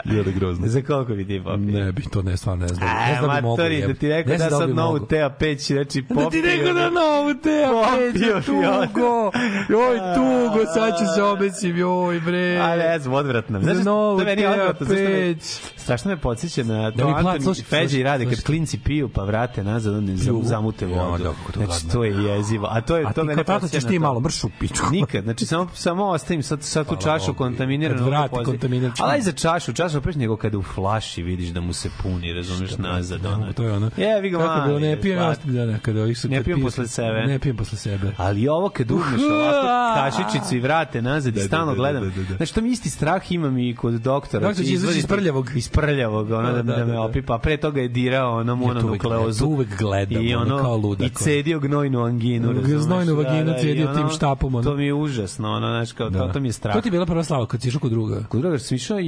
Bilo 0.05 0.23
da 0.25 0.31
grozno. 0.31 0.67
Za 0.69 0.83
koliko 0.83 1.15
bi 1.15 1.27
ti 1.27 1.41
popio? 1.45 1.57
Ne 1.57 1.93
bi, 1.93 2.03
to 2.03 2.23
ne, 2.23 2.37
stvarno 2.37 2.63
ne 2.63 2.75
znam. 2.75 2.89
ne 3.09 3.17
znam 3.19 3.35
da 3.35 3.41
mogu. 3.41 3.57
da 3.57 3.95
ti 3.95 4.09
rekao 4.09 4.33
Ne 4.33 4.39
znam 4.39 4.51
da 4.51 4.59
li 4.59 4.63
sad 4.63 4.77
novu 4.77 4.93
mogu. 4.93 5.07
Tea 5.07 5.31
peć, 5.31 5.71
reći 5.71 6.03
popio. 6.03 6.25
Da 6.25 6.31
ti 6.31 6.41
rekao 6.43 6.73
da 6.75 6.91
novu 6.91 7.34
peđa, 7.43 8.41
fiote. 8.41 8.87
tugo. 8.87 9.31
Joj, 9.69 9.99
tugo, 10.15 10.67
sad 10.75 10.99
ću 10.99 11.05
se 11.15 11.23
obesim, 11.23 11.77
joj, 11.77 12.21
bre. 12.21 12.57
A 12.57 12.77
ne 12.77 12.99
znam, 12.99 13.15
odvratno. 13.15 13.61
Znaš, 13.61 13.85
novu 13.85 14.19
to 14.19 14.25
meni 14.25 14.43
je 14.43 14.51
odvratno. 14.51 14.87
peć. 14.87 15.43
Strašno 15.77 16.11
me 16.11 16.17
podsjeća 16.17 16.65
na 16.65 16.91
to 16.91 16.97
Da 16.97 17.07
Antoni 17.07 17.41
slušaj, 17.41 17.65
Feđa 17.65 17.99
i 17.99 18.03
rade 18.03 18.25
kad 18.25 18.43
klinci 18.43 18.79
piju 18.79 19.09
pa 19.09 19.25
vrate 19.25 19.65
nazad, 19.65 19.95
oni 19.95 20.17
zamute 20.43 20.89
Ja, 20.91 21.03
vodu. 21.03 21.25
da, 21.25 21.31
kako 21.31 21.53
to 21.53 21.65
Znači, 21.65 21.89
to 21.93 22.05
je 22.05 22.25
jezivo. 22.25 22.69
A 22.71 22.81
to 22.81 22.97
je 22.97 23.05
A 23.07 23.13
to 23.13 23.21
ti 23.21 23.27
mene 23.27 23.35
kao 23.35 23.45
tata 23.45 23.61
podsjeća 23.61 23.81
ćeš 23.81 23.85
na 23.85 23.91
ti 23.91 23.99
malo 23.99 24.21
mršu 24.21 24.49
pičku. 24.61 24.87
Nikad, 24.91 25.25
znači 25.25 25.47
samo 25.47 25.69
samo 25.75 26.05
ostavim 26.07 26.43
sad 26.43 26.63
sad 26.63 26.89
tu 26.89 26.97
čašu 26.97 27.35
kontaminiranu. 27.35 28.05
Vrati 28.05 28.35
kontaminiranu. 28.45 28.95
Ali 28.99 29.23
za 29.23 29.33
čašu, 29.33 29.73
čašu 29.73 29.99
opet 29.99 30.17
nego 30.17 30.37
kada 30.37 30.59
u 30.59 30.63
flaši 30.63 31.23
vidiš 31.23 31.49
da 31.49 31.61
mu 31.61 31.73
se 31.73 31.91
puni, 32.03 32.33
razumeš, 32.33 32.77
nazad. 32.79 33.21
To 33.57 33.63
je 33.63 33.73
ono. 33.73 33.91
Je, 33.97 34.21
vi 34.21 34.31
ga 34.31 34.39
Kako 34.39 34.53
je 34.53 34.61
bilo, 34.67 34.79
mali, 34.79 34.89
ne 34.89 35.01
pijem, 35.01 35.19
ja, 35.19 35.35
da, 35.45 35.67
da, 35.67 35.79
kada 35.79 36.03
ovih 36.03 36.19
su, 36.19 36.29
Ne 36.29 36.45
pijem 36.45 36.63
posle 36.63 36.89
sebe. 36.89 37.24
Ne 37.27 37.39
pijem 37.39 37.57
posle 37.57 37.79
sebe. 37.79 38.13
Ali 38.17 38.49
ovo 38.49 38.69
kad 38.69 38.91
uzmeš 38.91 39.21
ovako 39.23 39.67
kašičicu 39.97 40.57
i 40.57 40.61
vrate 40.61 41.03
nazad 41.03 41.37
i 41.37 41.39
Da, 41.39 41.45
stalno 41.45 41.67
da, 41.67 41.71
da, 41.71 41.77
gledam. 41.77 42.03
da, 42.05 42.11
da, 42.13 42.23
da. 42.23 42.37
Znači, 42.37 42.55
to 42.55 42.61
mi 42.61 42.71
isti 42.71 42.91
strah 42.91 43.33
imam 43.33 43.59
i 43.59 43.75
kod 43.75 43.95
doktora. 43.95 44.47
Doktor 44.49 44.65
će 44.65 44.73
izaći 44.73 44.99
iz 44.99 45.07
prljavog. 45.07 45.51
Iz 45.57 45.69
prljavog, 45.69 46.31
ono 46.31 46.43
da, 46.43 46.53
Da, 46.53 46.63
da, 46.65 46.75
da, 46.75 46.85
me 46.85 46.93
da. 46.93 47.01
opipa. 47.03 47.39
Pre 47.39 47.57
toga 47.57 47.81
je 47.81 47.89
dirao 47.89 48.33
ono 48.33 48.53
Ja 48.53 48.57
to 48.57 48.65
uvek 48.65 48.73
gledam, 48.73 48.83
mononukleozu. 48.83 49.41
to 49.41 49.47
uvek 49.47 49.79
gledam, 49.79 50.23
I 50.23 50.35
ono, 50.35 50.59
kao 50.59 50.77
ludak, 50.77 51.07
I 51.07 51.15
cedio 51.15 51.59
gnojnu 51.61 52.01
anginu. 52.01 52.53
Razumeš? 52.53 52.81
znojnu 52.81 53.15
vaginu 53.15 53.51
i 53.51 53.61
cedio 53.61 53.95
tim 53.95 54.09
štapom, 54.09 54.55
ono. 54.55 54.65
To 54.65 54.77
mi 54.77 54.87
je 54.87 54.95
užasno, 54.95 55.51
ono, 55.51 55.67
znaš, 55.69 55.93
kao, 55.93 56.11
to, 56.11 56.29
to 56.29 56.41
mi 56.41 56.49
je 56.49 56.53
strah. 56.53 56.75
To 56.75 56.81
ti 56.81 56.89
je 56.89 56.93
bila 56.93 57.07
prva 57.07 57.25
slava 57.25 57.47
kad 57.47 57.63
si 57.63 57.69
išao 57.69 57.81
kod 57.81 57.91
druga. 57.91 58.25
Kod 58.25 58.41
druga 58.41 58.59
sam 58.59 58.75
išao 58.75 59.01
i, 59.01 59.05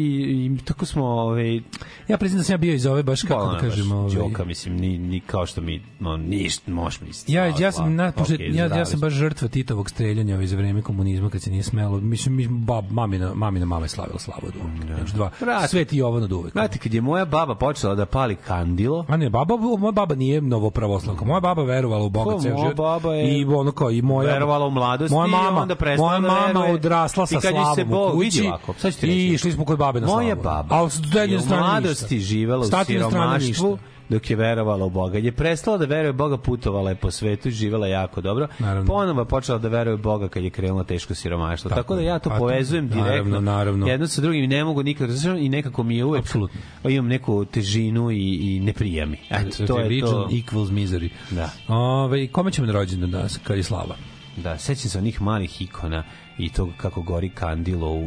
i 0.46 0.58
tako 0.64 0.86
smo, 0.86 1.04
ovaj, 1.04 1.60
Ja 2.08 2.18
priznam 2.18 2.38
da 2.38 2.44
sam 2.44 2.54
ja 2.54 2.58
bio 2.58 2.74
iz 2.74 2.86
ove 2.86 3.02
baš 3.02 3.22
kako 3.22 3.34
da 3.34 3.44
Bolno, 3.46 3.60
kažem, 3.60 3.84
baš 3.84 3.92
ovaj. 3.92 4.14
Đoka, 4.14 4.44
mislim, 4.44 4.76
ni, 4.76 4.98
ni 4.98 5.20
kao 5.20 5.46
što 5.46 5.60
mi, 5.60 5.82
no, 6.00 6.16
ništa, 6.16 6.70
možeš 6.70 7.00
mi 7.00 7.08
isti. 7.08 7.32
Ja, 7.32 7.52
ja 7.58 7.72
sam 7.72 7.94
na, 7.96 8.12
pošto, 8.12 8.34
okay, 8.34 8.54
ja, 8.54 8.76
ja 8.76 8.84
sam 8.84 9.00
baš 9.00 9.12
žrtva 9.12 9.48
Titovog 9.48 9.90
streljanja 9.90 10.46
za 10.46 10.56
vreme 10.56 10.82
komunizma 10.82 11.30
kad 11.30 11.42
se 11.42 11.50
nije 11.50 11.62
smelo. 11.62 12.00
Mislim, 12.00 12.34
mi, 12.34 12.46
bab, 12.48 12.84
mamina, 12.90 13.34
mamina 13.34 13.66
mama 13.66 13.84
je 13.84 13.88
slavila 13.88 14.18
slavu 14.18 14.40
od 14.42 14.52
uvek. 14.56 14.96
Znači, 14.96 15.12
dva. 15.14 15.30
Sveti 15.68 15.96
Jovan 15.96 16.22
od 16.22 16.32
uvek. 16.32 16.52
Znate, 16.52 16.78
kad 16.78 16.94
je 16.94 17.00
moja 17.00 17.24
baba 17.24 17.54
počela 17.54 17.94
da 17.94 18.06
pali 18.06 18.36
kandilo, 18.36 19.04
A 19.08 19.16
ne, 19.16 19.30
baba, 19.30 19.56
moja 19.56 19.92
baba 19.92 20.14
nije 20.14 20.40
novopravoslavka. 20.40 21.24
Moja 21.24 21.40
baba 21.40 21.62
verovala 21.62 22.04
u 22.04 22.10
Boga 22.10 22.36
Pa, 22.36 22.42
ceo 22.42 22.52
moja 22.54 22.62
život. 22.62 22.76
baba 22.76 23.14
je 23.14 23.40
I 23.40 23.44
ono 23.44 23.72
kao 23.72 23.90
i 23.90 24.02
moja 24.02 24.32
verovala 24.32 24.66
u 24.66 24.70
mladosti 24.70 25.14
moja 25.14 25.28
i 25.28 25.30
mama, 25.30 25.60
onda 25.60 25.74
prestala 25.74 26.08
moja 26.08 26.20
da 26.20 26.28
mama 26.28 26.60
veruje. 26.60 26.74
odrasla 26.74 27.24
I 27.24 27.26
sa 27.26 27.40
slavom 27.40 27.92
u 27.92 28.12
kući. 28.12 28.46
ovako, 28.46 28.74
sad. 28.78 29.04
I 29.04 29.26
išli 29.26 29.52
smo 29.52 29.64
kod 29.64 29.78
babe 29.78 30.00
na 30.00 30.06
slavu. 30.06 30.22
moja 30.22 30.34
baba 30.34 30.76
A 30.76 30.80
je 31.22 31.36
u 31.36 31.40
strane 31.40 31.62
mladosti 31.62 32.18
živela 32.18 32.60
u 32.60 32.84
siromaštvu. 32.84 33.78
Dok 34.08 34.30
je 34.30 34.36
verovala 34.36 34.84
u 34.84 34.90
Boga. 34.90 35.18
Je 35.18 35.32
prestala 35.32 35.78
da 35.78 35.84
veruje 35.86 36.12
Boga, 36.12 36.36
putovala 36.38 36.90
je 36.90 36.96
po 36.96 37.10
svetu 37.10 37.48
i 37.48 37.52
živela 37.52 37.86
jako 37.86 38.20
dobro. 38.20 38.48
Naravno. 38.58 38.86
Ponovo 38.86 39.20
je 39.20 39.24
počela 39.26 39.58
da 39.58 39.68
veruje 39.68 39.96
Boga 39.96 40.28
kad 40.28 40.44
je 40.44 40.50
krenulo 40.50 40.84
teško 40.84 41.14
siromaštvo. 41.14 41.68
Tako, 41.68 41.80
Tako 41.82 41.94
da 41.94 42.00
ja 42.02 42.18
to 42.18 42.30
A 42.30 42.32
to- 42.32 42.38
povezujem 42.38 42.86
naravno, 42.86 43.10
direktno. 43.10 43.40
naravno. 43.42 43.86
Jedno 43.86 44.06
sa 44.06 44.20
drugim 44.22 44.50
ne 44.50 44.64
mogu 44.64 44.82
nikad 44.82 45.10
i 45.38 45.48
nekako 45.48 45.82
mi 45.82 45.96
je 45.96 46.04
uvek 46.04 46.20
Apsolutno. 46.20 46.60
imam 46.84 47.06
neku 47.06 47.44
težinu 47.44 48.10
i, 48.10 48.16
i 48.34 48.60
ne 48.60 48.72
prija 48.72 49.06
mi. 49.06 49.16
Eto, 49.30 49.66
to 49.66 49.78
je 49.78 50.00
to. 50.00 50.28
equals 50.32 50.70
misery. 50.70 51.08
Da. 51.30 51.50
Ove, 51.68 52.26
kome 52.26 52.50
ćemo 52.50 52.66
na 52.66 52.72
rođendan 52.72 53.10
danas, 53.10 53.38
kad 53.38 53.56
je 53.56 53.62
slava? 53.62 53.94
Da, 54.36 54.58
sećam 54.58 54.90
se 54.90 54.98
onih 54.98 55.22
malih 55.22 55.62
ikona 55.62 56.04
i 56.38 56.48
to 56.48 56.68
kako 56.76 57.02
gori 57.02 57.28
kandilo 57.28 57.88
u, 57.88 57.98
u, 57.98 58.00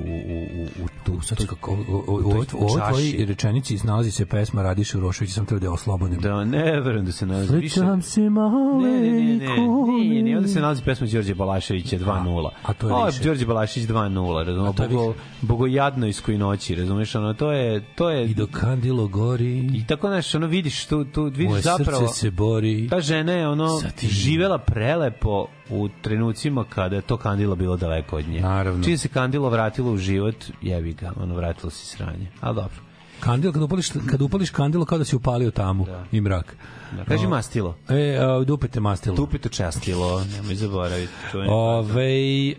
u, 0.56 0.84
u 0.84 0.88
tu, 1.06 1.22
Sad 1.22 1.46
kako, 1.46 1.72
u, 1.72 1.76
u, 1.76 2.04
u, 2.08 2.14
u 2.14 2.18
ovoj 2.18 2.46
tvojoj 2.46 3.26
rečenici 3.26 3.78
nalazi 3.84 4.12
se 4.12 4.26
pesma 4.26 4.62
Radiša 4.64 4.98
Uroševića, 4.98 5.34
sam 5.34 5.46
treba 5.46 5.60
da 5.60 5.66
je 5.66 5.70
oslobodim. 5.70 6.20
Da, 6.20 6.46
ne 6.46 6.80
verujem 6.82 7.06
da 7.06 7.12
se 7.12 7.26
nalazi 7.26 7.56
više. 7.56 7.76
Srećam 7.76 8.02
se 8.02 8.30
male 8.30 8.90
Ne, 8.92 9.00
ne, 9.02 9.12
ne, 9.12 9.12
ne, 9.12 9.38
nije, 9.38 10.20
ikone. 10.20 10.38
onda 10.38 10.50
se 10.50 10.60
nalazi 10.62 10.84
pesma 10.84 11.08
Đorđe 11.08 11.34
Balaševića 11.36 11.98
2:0. 11.98 12.50
a 12.64 12.74
to 12.74 12.88
je 12.88 12.94
Ovo 12.94 13.06
više. 13.06 13.24
Đorđe 13.24 13.46
Balašević 13.46 13.90
2:0, 13.90 14.46
razumeš? 14.46 14.76
to 14.76 14.84
je 14.84 14.90
Bogo, 14.90 15.08
više. 15.08 15.20
bogojadnojskoj 15.42 16.38
noći, 16.38 16.76
razumeš? 16.76 17.16
Ono, 17.16 17.34
to 17.34 17.52
je, 17.52 17.84
to 17.96 18.10
je... 18.10 18.26
I 18.26 18.34
dok 18.34 18.50
kandilo 18.52 19.08
gori, 19.08 19.58
I 19.74 19.86
tako 19.88 20.08
znaš, 20.08 20.36
ono 20.36 20.48
vidiš 20.48 20.86
tu, 20.86 21.06
tu 21.06 21.24
vidiš 21.24 21.48
moje 21.50 21.62
zapravo 21.62 22.08
srce 22.08 22.20
se 22.20 22.32
bori. 22.32 22.88
ta 22.90 23.02
žena 23.02 23.32
je 23.32 23.48
ono 23.48 23.80
živela 24.02 24.58
prelepo 24.58 25.46
u 25.70 25.90
trenucima 26.02 26.64
kada 26.66 26.96
je 26.96 27.02
to 27.02 27.18
kandilo 27.18 27.56
bilo 27.56 27.78
daleko 27.78 28.19
od 28.20 28.28
nje. 28.28 28.42
Naravno. 28.42 28.84
Čim 28.84 28.98
se 28.98 29.08
kandilo 29.08 29.50
vratilo 29.50 29.92
u 29.92 29.98
život, 29.98 30.36
jebi 30.62 30.94
ga, 30.94 31.14
ono 31.16 31.36
vratilo 31.36 31.70
se 31.70 31.86
sranje. 31.86 32.28
Ali 32.42 32.56
dobro. 32.56 32.90
Kandil, 33.20 33.52
kad 33.54 33.62
upališ, 33.62 33.90
kad 34.10 34.22
upališ 34.22 34.50
kandilo 34.50 34.86
kao 34.86 34.98
da 34.98 35.06
si 35.06 35.16
upalio 35.16 35.52
tamu 35.52 35.86
i 36.12 36.22
mrak. 36.22 36.56
Da, 36.98 37.04
kaži 37.04 37.26
O, 37.26 37.30
mastilo. 37.30 37.76
E, 37.90 38.18
a, 38.22 38.44
dupete 38.44 38.80
mastilo. 38.80 39.16
Tupito 39.16 39.50
častilo, 39.50 40.24
nemoj 40.36 40.56
zaboraviti. 40.56 41.14
čuveni 41.32 41.50
Ove, 41.52 42.04
e, 42.04 42.54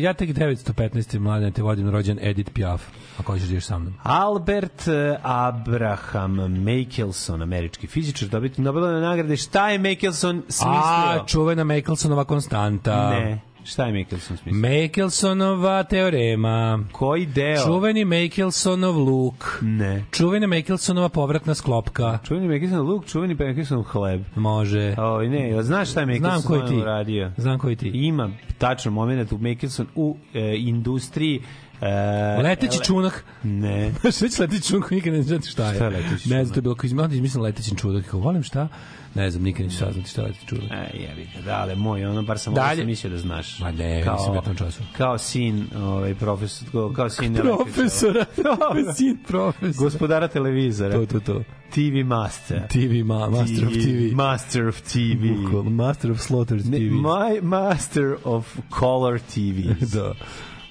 ja 0.00 0.14
tek 0.14 0.30
915. 0.30 1.18
mladen 1.18 1.52
te 1.52 1.62
vodim 1.62 1.90
rođen 1.90 2.18
Edith 2.22 2.50
Piaf. 2.52 2.82
Ako 3.18 3.32
hoćeš 3.32 3.46
da 3.48 3.52
ideš 3.52 3.64
sa 3.64 3.78
mnom. 3.78 3.94
Albert 4.02 4.88
eh, 4.88 5.16
Abraham 5.22 6.62
Michelson, 6.64 7.42
američki 7.42 7.86
fizičar, 7.86 8.28
dobitnik 8.28 8.64
Nobelove 8.64 9.00
nagrade. 9.00 9.36
Šta 9.36 9.70
je 9.70 9.78
Michelson 9.78 10.42
smislio? 10.48 11.22
A, 11.22 11.24
čuvena 11.26 11.64
Michelsonova 11.64 12.24
konstanta. 12.24 13.10
ne. 13.10 13.40
Šta 13.64 13.86
je 13.86 13.92
Michelson 13.92 14.36
smislio? 14.36 14.70
Michelsonova 14.70 15.82
teorema. 15.82 16.84
Koji 16.92 17.26
deo? 17.26 17.64
Čuveni 17.66 18.04
Michelsonov 18.04 18.98
luk. 18.98 19.58
Ne. 19.62 20.04
Čuvena 20.10 20.46
Michelsonova 20.46 21.08
povratna 21.08 21.54
sklopka. 21.54 22.18
Čuveni 22.24 22.48
Michelson 22.48 22.80
luk, 22.80 23.06
čuveni 23.06 23.34
Michelson 23.34 23.82
hleb. 23.82 24.22
Može. 24.36 24.94
O, 24.98 25.22
ne, 25.22 25.62
znaš 25.62 25.90
šta 25.90 26.00
je 26.00 26.06
Michelson 26.06 26.40
Znam 26.40 26.60
koji 26.60 26.68
ti. 26.70 26.82
uradio? 26.82 27.32
Znam 27.36 27.58
koji 27.58 27.76
ti. 27.76 27.88
Ima 27.94 28.30
tačno 28.58 28.90
moment 28.90 29.32
u 29.32 29.38
Michelson 29.38 29.86
u 29.94 30.16
e, 30.34 30.54
industriji 30.58 31.42
e, 31.80 32.42
Leteći 32.42 32.76
ele- 32.78 32.84
čunak. 32.84 33.24
Ne. 33.42 33.90
Znaš, 34.00 34.20
već 34.20 34.38
leteći 34.38 34.68
čunak, 34.68 34.90
nikad 34.90 35.12
ne 35.12 35.22
znate 35.22 35.48
šta 35.48 35.68
je. 35.68 35.74
Šta 35.74 35.84
je 35.84 35.90
leteći 35.90 36.12
Ne 36.12 36.18
znam, 36.18 36.28
čunak? 36.44 36.52
to 36.54 36.58
je 36.58 36.62
bilo 36.62 36.74
kao 36.74 36.86
izmah, 36.86 37.12
izmislim 37.12 37.42
leteći 37.42 37.76
čunak. 37.76 38.04
Kao, 38.06 38.20
volim 38.20 38.42
šta? 38.42 38.68
Ne 39.14 39.30
znam, 39.30 39.42
nikad 39.44 39.66
neću 39.66 39.76
saznati 39.78 40.10
šta 40.10 40.20
je 40.22 40.26
leteći 40.26 40.46
čunak. 40.46 40.70
E, 40.72 40.98
jebi 40.98 41.28
ga, 41.34 41.42
da, 41.42 41.56
ali 41.56 41.76
moj, 41.76 42.04
ono, 42.06 42.22
bar 42.22 42.38
sam 42.38 42.52
ovo 42.52 42.62
Dalje. 42.62 42.76
sam 42.76 42.86
mislio 42.86 43.10
da 43.10 43.18
znaš. 43.18 43.58
Ma 43.58 43.72
ne, 43.72 43.96
nisam 43.96 44.34
ja 44.34 44.40
tom 44.40 44.56
času. 44.56 44.82
Kao 44.96 45.18
sin, 45.18 45.66
ovaj, 45.76 46.14
profesor, 46.14 46.68
kao, 46.72 46.92
kao 46.92 47.08
sin 47.08 47.34
Profesora. 47.34 48.24
Dobro. 48.36 48.92
Sin 48.96 49.18
profesora. 49.28 49.72
Gospodara 49.78 50.28
televizora. 50.28 50.92
To, 50.92 51.06
to, 51.06 51.20
to. 51.20 51.42
TV 51.70 52.06
master. 52.06 52.68
TV, 52.68 53.04
ma, 53.04 53.30
master 53.30 53.66
of 53.66 53.72
TV. 53.72 54.14
Master 54.14 54.68
of 54.68 54.80
TV. 54.80 55.42
Bukvalno, 55.42 55.70
Master 55.70 56.10
of 56.10 56.20
Slaughtered 56.20 56.66
Ne, 56.66 56.78
TV. 56.78 56.82
My 56.82 57.42
master 57.42 58.16
of 58.24 58.56
color 58.78 59.20
TVs. 59.20 59.90
Da. 59.94 60.14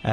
E, 0.02 0.10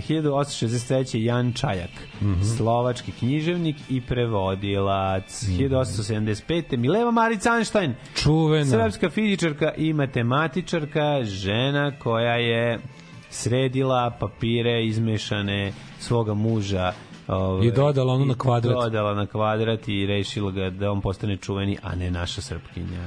1863. 0.00 0.90
Jan 1.16 1.52
Čajak, 1.52 1.90
Mhm. 2.20 2.42
slovački 2.46 3.12
književnik 3.12 3.76
i 3.88 4.00
prevodilac. 4.00 5.44
1875. 5.48 6.76
Mileva 6.76 7.10
Marica 7.10 7.50
Einstein, 7.50 7.94
Čuvena. 8.14 8.64
srpska 8.66 9.10
fizičarka 9.10 9.72
i 9.74 9.92
matematičarka, 9.92 11.24
žena 11.24 11.92
koja 11.92 12.34
je 12.34 12.80
sredila 13.30 14.10
papire 14.10 14.86
izmešane 14.86 15.72
svoga 15.98 16.34
muža 16.34 16.92
Ove, 17.28 17.66
I 17.66 17.72
dodala 17.72 18.12
ono 18.12 18.24
na 18.24 18.34
kvadrat. 18.34 18.74
Dodala 18.74 19.14
na 19.14 19.26
kvadrat 19.26 19.88
i 19.88 20.06
rešila 20.06 20.50
ga 20.50 20.70
da 20.70 20.90
on 20.90 21.00
postane 21.00 21.36
čuveni, 21.36 21.78
a 21.82 21.94
ne 21.94 22.10
naša 22.10 22.40
srpkinja. 22.42 23.00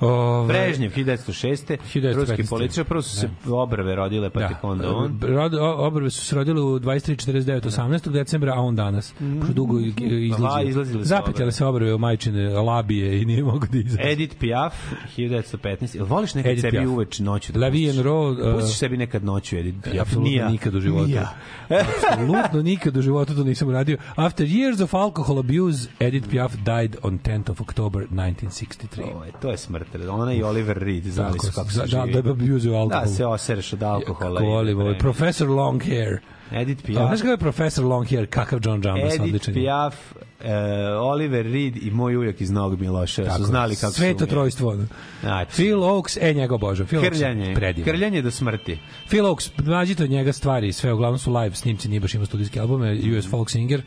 Ove, 0.00 0.48
Brežnjev, 0.48 0.90
1906. 0.90 1.76
1915. 1.84 2.14
Ruski 2.14 2.44
političar, 2.44 2.84
prvo 2.84 3.02
su 3.02 3.16
se 3.16 3.28
obrve 3.46 3.94
rodile, 3.94 4.30
pa 4.30 4.48
tek 4.48 4.64
onda 4.64 4.90
on. 4.90 5.18
Rod, 5.22 5.54
o- 5.54 5.76
obrve 5.78 6.10
su 6.10 6.20
se 6.20 6.36
rodile 6.36 6.60
u 6.62 6.78
23.49. 6.80 7.60
18. 7.62 8.10
decembra, 8.10 8.52
a 8.52 8.60
on 8.60 8.76
danas. 8.76 9.14
Pošto 9.38 9.52
dugo 9.54 9.78
izlazile 9.78 10.86
su 10.86 11.02
Zapetljale 11.02 11.52
se 11.52 11.64
obrve 11.64 11.94
u 11.94 11.98
majčine 11.98 12.48
labije 12.50 13.22
i 13.22 13.24
nije 13.24 13.44
mogu 13.44 13.66
da 13.66 13.78
izađe. 13.78 14.02
Edith 14.02 14.36
Piaf, 14.36 14.74
1915. 15.16 15.94
Jel 15.94 16.06
voliš 16.06 16.34
nekad 16.34 16.52
Edith 16.52 16.62
sebi 16.62 16.76
Piaf. 16.76 16.88
uveč 16.88 17.18
noću 17.18 17.52
da 17.52 17.70
pustiš? 17.70 17.88
en 17.88 18.02
Rose, 18.02 18.42
uh, 18.42 18.54
Pustiš 18.54 18.76
sebi 18.76 18.96
nekad 18.96 19.24
noću 19.24 19.56
Edith 19.56 19.78
Piaf? 19.82 20.00
Apsolutno 20.00 20.30
Nija. 20.30 20.48
nikad 20.48 20.74
u 20.74 20.80
životu. 20.80 21.06
Nija. 21.06 21.28
Apsolutno 22.10 22.62
nikad 22.62 22.96
u 22.96 23.02
životu 23.02 23.34
to 23.34 23.44
nisam 23.44 23.68
uradio. 23.68 23.96
After 24.16 24.46
years 24.46 24.82
of 24.82 24.94
alcohol 24.94 25.38
abuse, 25.38 25.88
Edith 26.00 26.28
Piaf 26.28 26.52
died 26.56 26.96
on 27.02 27.18
10th 27.20 27.50
of 27.50 27.60
October 27.60 28.02
1963. 28.02 29.02
Ovo 29.04 29.24
je- 29.24 29.32
To 29.32 29.50
je 29.50 29.56
smrt. 29.56 29.85
Ona 30.10 30.32
i 30.34 30.42
Oliver 30.42 30.78
Reed 30.78 31.04
znali 31.04 31.38
su 31.38 31.52
kako 31.54 31.70
se 31.70 31.78
da, 31.78 31.86
živi. 31.86 32.12
da 32.12 32.22
bi 32.22 32.30
abuseo 32.30 32.74
alkohol. 32.74 33.00
Da, 33.00 33.06
se 33.06 33.26
osereš 33.26 33.72
od 33.72 33.82
alkohola. 33.82 34.40
Kako 34.40 34.56
vreme. 34.60 34.98
Profesor 34.98 35.48
Long 35.48 35.82
Hair. 35.82 36.18
Edith 36.52 36.82
A, 36.82 36.86
Piaf. 36.86 37.06
znaš 37.06 37.20
kako 37.20 37.30
je 37.30 37.36
profesor 37.36 37.84
Long 37.84 38.08
Hair, 38.08 38.26
kakav 38.26 38.60
John 38.64 38.82
Jambas, 38.84 39.04
Edith 39.14 39.22
odličan 39.22 39.54
je. 39.54 39.60
Piaf, 39.60 39.94
e, 40.40 40.54
Oliver 40.90 41.46
Reed 41.46 41.76
i 41.76 41.90
moj 41.90 42.16
ujak 42.16 42.40
iz 42.40 42.50
Novog 42.50 42.80
Miloša 42.80 43.24
Tako 43.24 43.38
su 43.38 43.44
znali 43.44 43.76
kako 43.76 43.92
Sveto 43.92 44.18
su 44.18 44.24
umeli. 44.24 44.30
trojstvo. 44.30 44.76
Znači, 45.20 45.52
Phil 45.52 45.82
Oaks, 45.84 46.16
e 46.20 46.32
njega 46.34 46.54
obožavam. 46.54 46.86
Phil 46.88 46.98
Oaks 46.98 47.06
je 47.06 47.10
Krljanje. 47.10 47.54
predivan. 47.54 47.90
Krljanje 47.90 48.22
do 48.22 48.30
smrti. 48.30 48.78
Phil 49.08 49.26
Oaks, 49.26 49.50
nađite 49.58 50.04
od 50.04 50.10
njega 50.10 50.32
stvari, 50.32 50.72
sve 50.72 50.92
uglavnom 50.92 51.18
su 51.18 51.34
live 51.34 51.54
snimci, 51.54 51.88
nije 51.88 52.00
baš 52.00 52.14
ima 52.14 52.26
studijske 52.26 52.60
albume, 52.60 52.98
US 53.18 53.30
Folk 53.30 53.50
Singer. 53.50 53.82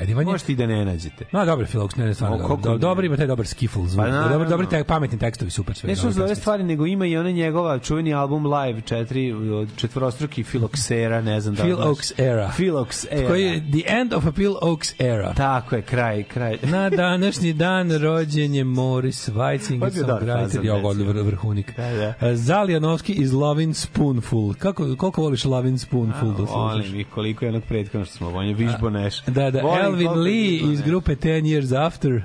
Je. 0.00 0.24
Možete 0.24 0.52
i 0.52 0.56
da 0.56 0.66
ne 0.66 0.84
nađete. 0.84 1.24
No, 1.32 1.44
dobro, 1.44 1.66
Oaks, 1.78 1.96
ne, 1.96 2.06
ne, 2.06 2.14
stvarno 2.14 2.36
O, 2.36 2.56
dobro. 2.56 2.78
dobro 2.78 3.06
ima 3.06 3.16
taj 3.16 3.26
dobar 3.26 3.46
skiffle 3.46 3.86
zvuk. 3.86 4.06
Pa, 4.06 4.28
dobro, 4.28 4.48
dobri 4.48 4.66
te, 4.68 4.84
pametni 4.84 5.18
tekstovi, 5.18 5.50
super 5.50 5.76
sve. 5.76 5.88
Ne 5.88 5.96
samo 5.96 6.08
dobri 6.08 6.14
za 6.14 6.20
ove 6.20 6.28
pesmice. 6.28 6.40
stvari, 6.40 6.62
nego 6.62 6.86
ima 6.86 7.06
i 7.06 7.16
ona 7.16 7.30
njegova 7.30 7.78
čuveni 7.78 8.14
album 8.14 8.46
Live 8.46 8.80
4 8.80 9.52
od 9.52 9.68
četvorostruki 9.76 10.42
Filoksera, 10.42 11.20
ne 11.20 11.40
znam 11.40 11.54
da 11.54 11.62
li 11.62 11.70
era. 11.70 11.88
Oaks 11.88 13.00
era. 13.10 13.28
Koji 13.28 13.44
je 13.44 13.60
the 13.60 13.92
end 14.00 14.12
of 14.12 14.26
a 14.26 14.30
Oaks 14.60 15.00
era. 15.00 15.34
Tako 15.34 15.76
je, 15.76 15.82
kraj, 15.82 16.22
kraj. 16.22 16.58
Na 16.62 16.90
današnji 16.90 17.52
dan 17.52 17.92
rođen 17.92 18.54
je 18.54 18.64
Morris 18.64 19.28
je 19.28 19.34
songwriter, 19.34 20.40
fazon, 20.40 20.64
ja 20.64 20.74
vr, 20.74 21.22
vrhunik. 21.22 21.76
Da, 21.76 22.14
da. 22.20 22.36
Zaljanovski 22.36 23.12
iz 23.12 23.32
Lovin 23.32 23.74
Spoonful. 23.74 24.54
Kako, 24.54 24.96
koliko 24.96 25.22
voliš 25.22 25.44
Lovin 25.44 25.78
Spoonful 25.78 26.30
da 26.30 26.36
slušaš? 26.36 26.52
Volim 26.54 27.00
ih 27.00 27.06
koliko 27.14 27.44
je 27.44 27.48
onog 27.48 27.62
prethodno 27.68 28.04
što 28.04 28.14
smo 28.14 28.28
vonje, 28.28 28.54
Vižbo 28.54 28.90
Neš. 28.90 29.22
Da, 29.22 29.50
da, 29.50 29.62
Volim 29.64 29.84
Elvin 29.84 30.10
Lee 30.10 30.50
Vižbo 30.50 30.72
iz 30.72 30.82
grupe 30.82 31.16
10 31.16 31.42
Years 31.42 31.86
After, 31.86 32.22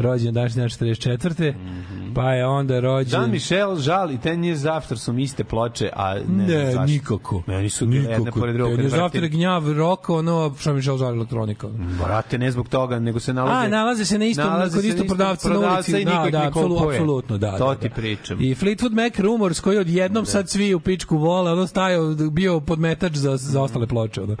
rođen 0.00 0.34
današnji 0.34 0.60
dan 0.60 0.68
44. 0.68 1.54
Pa 2.14 2.32
je 2.32 2.46
onda 2.46 2.80
rođen... 2.80 3.20
Dan 3.20 3.30
Michel, 3.30 3.76
žal 3.76 4.10
i 4.10 4.18
Ten 4.18 4.42
Years 4.42 4.76
After 4.76 4.98
su 4.98 5.12
mi 5.12 5.22
iste 5.22 5.44
ploče, 5.44 5.90
a 5.96 6.14
ne, 6.14 6.46
Ne, 6.46 6.66
zašto. 6.66 6.86
nikako. 6.86 7.42
Meni 7.46 7.70
su 7.70 7.86
bile 7.86 8.10
jedne 8.10 8.30
pored. 8.30 8.56
Ten 8.56 8.76
kad 8.76 8.84
Years 8.84 9.04
After 9.04 9.22
je 9.22 9.28
gnjav 9.28 9.72
rock, 9.72 10.08
ono, 10.08 10.54
što 10.58 10.74
mi 10.74 10.80
žal 10.80 11.02
elektronika. 11.02 11.68
Brate, 12.04 12.38
ne 12.38 12.50
zbog 12.50 12.68
toga, 12.68 12.98
nego 12.98 13.20
se 13.20 13.34
nalaze... 13.34 13.66
A, 13.66 13.68
nalaze 13.68 14.04
se 14.04 14.18
na 14.18 14.24
istom, 14.24 14.44
kod 14.74 14.84
istom 14.84 15.06
prodavca 15.06 15.48
na 15.48 15.58
ulici. 15.58 16.04
Da, 16.04 16.26
da, 16.32 16.46
apsolutno, 16.48 17.38
da. 17.38 17.58
To 17.58 17.68
da, 17.68 17.80
ti 17.80 17.88
da. 17.88 17.94
pričam. 17.94 18.40
I 18.40 18.54
Fleetwood 18.54 18.92
Mac 18.92 19.18
Rumors 19.18 19.60
koji 19.60 19.78
odjednom 19.78 20.26
sad 20.26 20.50
svi 20.50 20.74
u 20.74 20.80
pičku 20.80 21.16
vole, 21.16 21.52
ono 21.52 21.66
stajao, 21.66 22.14
bio 22.14 22.60
podmetač 22.60 23.12
za, 23.12 23.36
za 23.36 23.62
ostale 23.62 23.86
ploče. 23.86 24.22
Ono. 24.22 24.36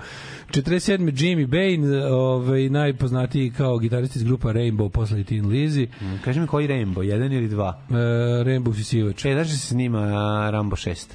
47. 0.50 1.12
Jimmy 1.12 1.46
Bain, 1.46 2.02
ovaj, 2.12 2.68
najpoznatiji 2.68 3.50
kao 3.50 3.78
gitarist 3.78 4.16
iz 4.16 4.22
grupa 4.22 4.48
Rainbow 4.48 4.88
posle 4.88 5.24
Teen 5.24 5.44
Lizzy. 5.44 5.86
Mm, 6.02 6.18
Kaži 6.24 6.40
mi 6.40 6.46
koji 6.46 6.68
Rainbow, 6.68 7.02
jedan 7.02 7.32
ili 7.32 7.48
dva? 7.48 7.82
E, 7.90 7.94
Rainbow 8.44 8.74
Sisivač. 8.74 9.24
E, 9.24 9.34
da 9.34 9.44
se 9.44 9.58
snima 9.58 10.00
Rambo 10.50 10.76
6? 10.76 11.06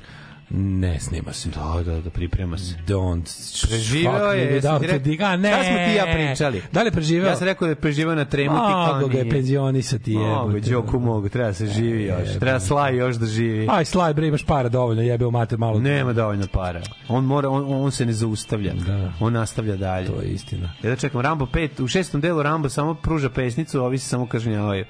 Ne 0.56 1.00
snima 1.00 1.34
se. 1.34 1.50
Da, 1.50 1.84
da, 1.86 2.02
da, 2.02 2.10
priprema 2.10 2.58
se. 2.58 2.76
Don't. 2.88 3.68
Preživeo 3.68 4.12
fuck 4.14 4.38
je, 4.38 4.52
without 4.52 4.80
ti 4.80 4.86
a 4.86 4.88
rekao- 4.88 5.00
dig- 5.02 5.24
A, 5.24 5.38
ne. 5.38 5.50
Šta 5.50 5.64
smo 5.64 5.74
ti 5.76 5.94
ja 5.94 6.06
pričali? 6.06 6.62
Da 6.72 6.82
li 6.82 6.88
je 6.88 6.92
preživeo? 6.92 7.30
Ja 7.30 7.36
sam 7.36 7.46
rekao 7.46 7.66
da 7.66 7.72
je 7.72 7.76
preživeo 7.76 8.16
na 8.16 8.26
tremu, 8.26 8.56
Mogu 8.56 9.08
ga 9.08 9.18
je 9.18 9.30
penzionisati. 9.30 10.14
Mogu. 10.14 10.60
Đoku 10.60 11.00
mogu, 11.00 11.30
treba 11.30 11.48
da 11.48 11.54
se 11.54 11.68
živi 11.68 12.04
još. 12.04 12.40
Treba 12.40 12.60
Slaj 12.60 12.96
još 12.96 13.16
da 13.16 13.26
živi. 13.26 13.68
Aj, 13.70 13.86
slaj, 13.86 14.14
bre, 14.14 14.28
imaš 14.28 14.44
para 14.44 14.70
dovoljno, 14.70 15.02
jebe 15.02 15.26
u 15.26 15.32
mater 15.32 15.58
malo. 15.58 15.80
Nema 15.80 16.14
dovoljno 16.14 16.48
para. 16.48 16.82
On 17.08 17.26
mora 17.26 17.50
on, 17.50 17.66
on 17.76 17.92
se 17.92 18.06
ne 18.06 18.14
zaustavlja. 18.14 18.74
Da. 18.76 19.12
On 19.20 19.34
nastavlja 19.34 19.76
dalje. 19.76 20.08
To 20.08 20.22
je 20.22 20.28
istina. 20.28 20.70
Ja 20.84 20.90
da 20.90 20.96
čekam 20.96 21.22
Rambo 21.22 21.46
5, 21.46 21.84
u 21.84 21.88
šestom 21.88 22.22
delu 22.22 22.44
Rambo 22.44 22.70
samo 22.70 22.94
pruža 22.94 23.30
pesnicu, 23.30 23.82
ovi 23.82 23.98
se 23.98 24.08
samo 24.08 24.26
kažnjavaju. 24.28 24.86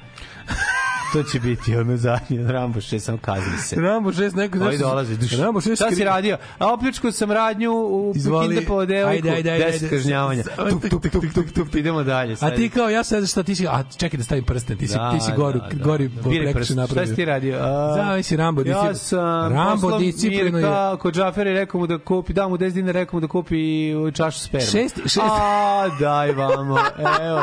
To 1.13 1.23
će 1.23 1.39
biti 1.39 1.75
ono 1.75 1.97
zadnje 1.97 2.43
Rambo 2.43 2.79
6 2.79 2.99
samo 2.99 3.17
kazni 3.17 3.57
se. 3.59 3.75
Rambo 3.77 4.11
6 4.11 4.35
neko 4.35 4.57
Ovi 4.59 4.77
dolaze. 4.77 5.15
duš. 5.15 5.31
Rambo 5.33 5.59
6 5.61 5.75
Šta 5.75 5.91
si 5.91 6.03
radio? 6.03 6.37
A 6.59 6.73
opljačkao 6.73 7.11
sam 7.11 7.31
radnju 7.31 7.71
u 7.73 8.13
Izvoli. 8.15 8.47
Kinde 8.47 8.65
po 8.67 8.85
devojku. 8.85 9.09
Ajde, 9.27 9.31
ajde, 9.31 9.51
ajde, 9.51 9.65
10 9.65 9.73
ajde. 9.73 9.89
kažnjavanja. 9.89 10.43
Tup, 10.69 10.81
tup, 10.81 11.01
tup, 11.03 11.23
tup, 11.33 11.45
tup, 11.55 11.75
idemo 11.75 12.03
dalje. 12.03 12.33
A 12.33 12.35
sad. 12.35 12.55
ti 12.55 12.69
kao 12.69 12.89
ja 12.89 13.03
sad 13.03 13.27
šta 13.27 13.43
ti 13.43 13.55
si 13.55 13.67
a 13.67 13.83
čekaj 13.97 14.17
da 14.17 14.23
stavim 14.23 14.43
prsten 14.43 14.77
ti 14.77 14.87
si 14.87 14.93
Da, 14.93 15.11
ti 15.11 15.19
si 15.19 15.31
goru 15.33 15.59
da, 15.59 15.67
da. 15.67 15.83
gori 15.83 16.07
Biraj 16.07 16.23
prekršaj 16.33 16.53
prst. 16.53 16.69
napravio. 16.71 17.05
Šta 17.05 17.07
si 17.07 17.15
ti 17.15 17.25
radio? 17.25 17.57
A, 17.57 17.93
Zavisi 17.95 18.35
Rambo 18.37 18.61
Ja 18.61 18.63
disciplinu. 18.63 18.95
sam 18.95 19.53
Rambo 19.53 19.97
disciplinu 19.99 20.43
je 20.47 20.51
Mirka 20.53 20.97
kod 20.97 21.13
Džafera 21.13 21.49
i 21.49 21.55
rekao 21.55 21.79
mu 21.79 21.87
da 21.87 21.97
kupi, 21.99 22.33
dao 22.33 22.49
mu 22.49 22.57
10 22.57 22.71
dinara, 22.71 22.93
rekao 22.93 23.17
mu 23.17 23.21
da 23.21 23.27
kupi 23.27 23.57
čašu 24.13 24.39
sperme. 24.39 24.65
Šest- 24.65 25.01
šest- 25.03 25.19
A, 25.23 25.89
daj 25.99 26.31
vamo. 26.31 26.77
Evo 27.21 27.41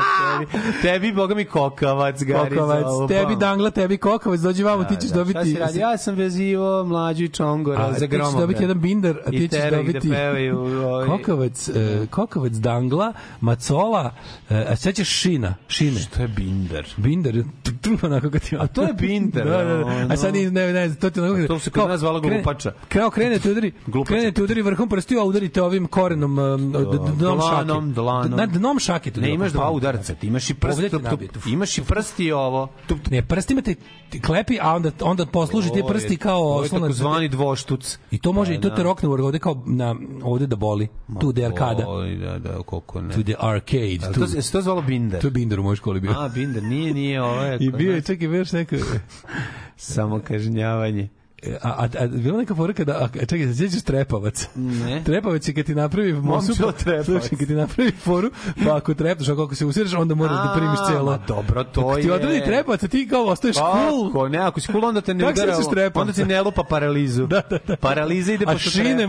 tebi. 0.48 0.62
Tebi, 0.82 1.12
boga 1.12 1.34
mi, 1.34 1.44
kokavac, 1.44 2.22
gari 2.22 2.50
Kokavac, 2.50 2.84
tebi 3.08 3.26
bam. 3.26 3.38
Dangla, 3.60 3.70
tebi 3.72 3.96
kokavac, 3.98 4.40
dođi 4.40 4.62
vamo, 4.62 4.84
ti 4.84 4.96
ćeš 4.96 5.10
Da, 5.10 5.16
dobiti... 5.16 5.32
Šta 5.32 5.44
si 5.46 5.54
radi? 5.56 5.78
Ja 5.78 5.96
sam 5.96 6.14
vezivo 6.14 6.84
mlađu 6.84 7.24
i 7.24 7.28
čongora 7.28 7.80
A, 7.80 7.92
za 7.92 8.06
ti 8.06 8.16
ćeš 8.18 8.32
dobiti 8.32 8.62
jedan 8.62 8.80
binder, 8.80 9.16
a 9.26 9.30
ti 9.30 9.48
ćeš 9.48 9.60
dobiti 9.70 10.08
da 10.08 10.14
pevaju. 10.14 10.66
kokavac, 11.08 11.68
e, 11.68 11.72
kokavac 12.06 12.52
dangla, 12.52 13.12
macola, 13.40 14.12
e, 14.50 14.66
a 14.68 14.76
sećaš 14.76 15.08
šina, 15.08 15.54
šine. 15.68 16.00
Što 16.00 16.22
je 16.22 16.28
binder? 16.28 16.86
Binder, 16.96 17.44
onako 18.02 18.30
kad 18.30 18.42
ti... 18.42 18.56
A 18.56 18.66
to 18.66 18.82
je 18.82 18.92
binder, 18.92 19.44
da, 19.44 19.64
da, 19.64 19.74
da. 19.74 20.06
A 20.10 20.16
sad 20.16 20.34
ni, 20.34 20.50
ne, 20.50 20.72
ne, 20.72 20.94
to 20.94 21.10
ti 21.10 21.20
onako... 21.20 21.46
To 21.46 21.58
se 21.58 21.70
kod 21.70 21.88
nas 21.88 22.00
zvala 22.00 22.20
krene- 22.20 22.34
glupača. 22.34 22.72
Kao 22.88 23.10
krenete 23.10 23.50
udari, 23.50 23.72
Glupača. 23.86 24.08
krenete 24.08 24.42
udari 24.42 24.62
vrhom 24.62 24.88
prstiju, 24.88 25.20
a 25.20 25.24
udarite 25.24 25.62
ovim 25.62 25.86
korenom, 25.86 26.38
um, 26.38 26.72
d- 26.72 26.78
d- 26.78 26.84
dnom 27.14 27.40
šake. 27.40 27.64
Dlanom, 27.64 27.92
dlanom. 27.92 28.30
Na 28.30 28.46
dnom 28.46 28.78
šake. 28.78 29.10
Ne, 29.10 29.20
da 29.20 29.26
imaš 29.28 29.52
dva 29.52 29.70
udarca, 29.70 30.14
ti 30.14 30.26
imaš 30.26 30.50
i 30.50 30.54
prst, 30.54 30.80
ti 31.44 31.52
imaš 31.52 31.78
i 31.78 31.82
prst 31.82 32.20
i 32.20 32.32
ovo. 32.32 32.68
Tup, 32.86 32.98
tup. 33.00 33.12
Prstima 33.50 33.62
te 33.64 33.74
ti 34.10 34.20
klepi, 34.20 34.58
a 34.60 34.74
onda, 34.74 34.90
onda 35.00 35.26
posluži 35.26 35.70
ti 35.72 35.78
je- 35.78 35.86
prsti 35.86 36.16
kao 36.16 36.42
oslonac. 36.44 36.70
takozvani 36.82 37.28
dvoštuc. 37.28 37.98
I 38.10 38.18
to 38.18 38.32
može, 38.32 38.52
Da, 38.52 38.58
i 38.58 38.60
to 38.60 38.70
te 38.70 38.76
da. 38.76 38.82
rokne 38.82 39.08
ovde 39.08 39.38
kao 39.38 39.62
na, 39.66 39.94
ovde 40.22 40.46
da 40.46 40.56
boli. 40.56 40.88
Tu 41.20 41.32
de 41.32 41.44
arkada. 41.46 41.84
Da, 42.20 42.38
da, 42.40 42.62
koliko 42.62 43.00
ne. 43.00 43.14
To 43.14 43.22
the 43.22 43.34
arcade. 43.38 43.98
To, 44.14 44.26
se- 44.26 44.52
to 44.52 44.62
zvalo 44.62 44.82
binder. 44.82 45.20
to 45.20 45.26
je 45.26 45.30
Binder 45.30 45.60
u 45.60 45.62
mojoj 45.62 45.76
školi 45.76 46.00
bio. 46.00 46.10
A, 46.12 46.28
binder, 46.28 46.62
nije, 46.62 46.94
nije, 46.94 47.22
ovo 47.22 47.42
je... 47.42 47.58
I 47.60 47.70
bio 47.70 47.90
je, 47.90 47.96
nas 47.96 48.06
čekaj, 48.06 48.28
bio 48.28 48.38
još 48.38 48.52
neko... 48.52 48.76
Samo 49.76 50.20
kažnjavanje. 50.20 51.08
A, 51.62 51.68
a, 51.68 51.88
a 51.98 52.06
bila 52.06 52.38
neka 52.38 52.54
fora 52.54 52.72
kada, 52.72 52.92
a, 52.94 53.26
čekaj, 53.26 53.46
se 53.46 53.54
sjećaš 53.54 53.82
trepavac? 53.82 54.48
Ne. 54.54 55.02
Trepavac 55.04 55.48
je 55.48 55.54
kad 55.54 55.64
ti 55.64 55.74
napravi 55.74 56.12
mosu, 56.12 56.54
slušaj, 57.04 57.28
kad 57.30 57.46
ti 57.46 57.54
napravi 57.54 57.90
foru, 57.92 58.30
pa 58.64 58.76
ako 58.76 58.94
trepneš, 58.94 59.28
ako 59.28 59.42
ako 59.42 59.54
se 59.54 59.66
usiraš, 59.66 59.94
onda 59.94 60.14
moraš 60.14 60.36
da 60.36 60.52
primiš 60.56 60.78
celo. 60.88 61.18
dobro, 61.28 61.64
to 61.64 61.80
Ako 61.80 61.94
ti 61.96 62.06
je- 62.06 62.12
odradi 62.12 62.40
trepavac, 62.44 62.82
a 62.82 62.88
ti 62.88 63.08
kao 63.08 63.24
ostaješ 63.24 63.56
cool. 63.56 64.06
Kako? 64.06 64.28
Ne, 64.28 64.38
ako 64.38 64.60
si 64.60 64.72
cool, 64.72 64.84
onda 64.84 65.00
te 65.00 65.14
ne 65.14 65.28
udara, 65.28 65.56
ovo. 65.56 65.90
onda 65.94 66.12
ti 66.12 66.24
ne 66.24 66.42
lupa 66.42 66.62
paralizu. 66.62 67.26
Da, 67.30 67.42
da, 67.50 67.58
da. 67.66 67.76
Paraliza 67.76 68.32
ide 68.32 68.44
A 68.44 68.52
posle 68.52 68.70
šine, 68.72 69.06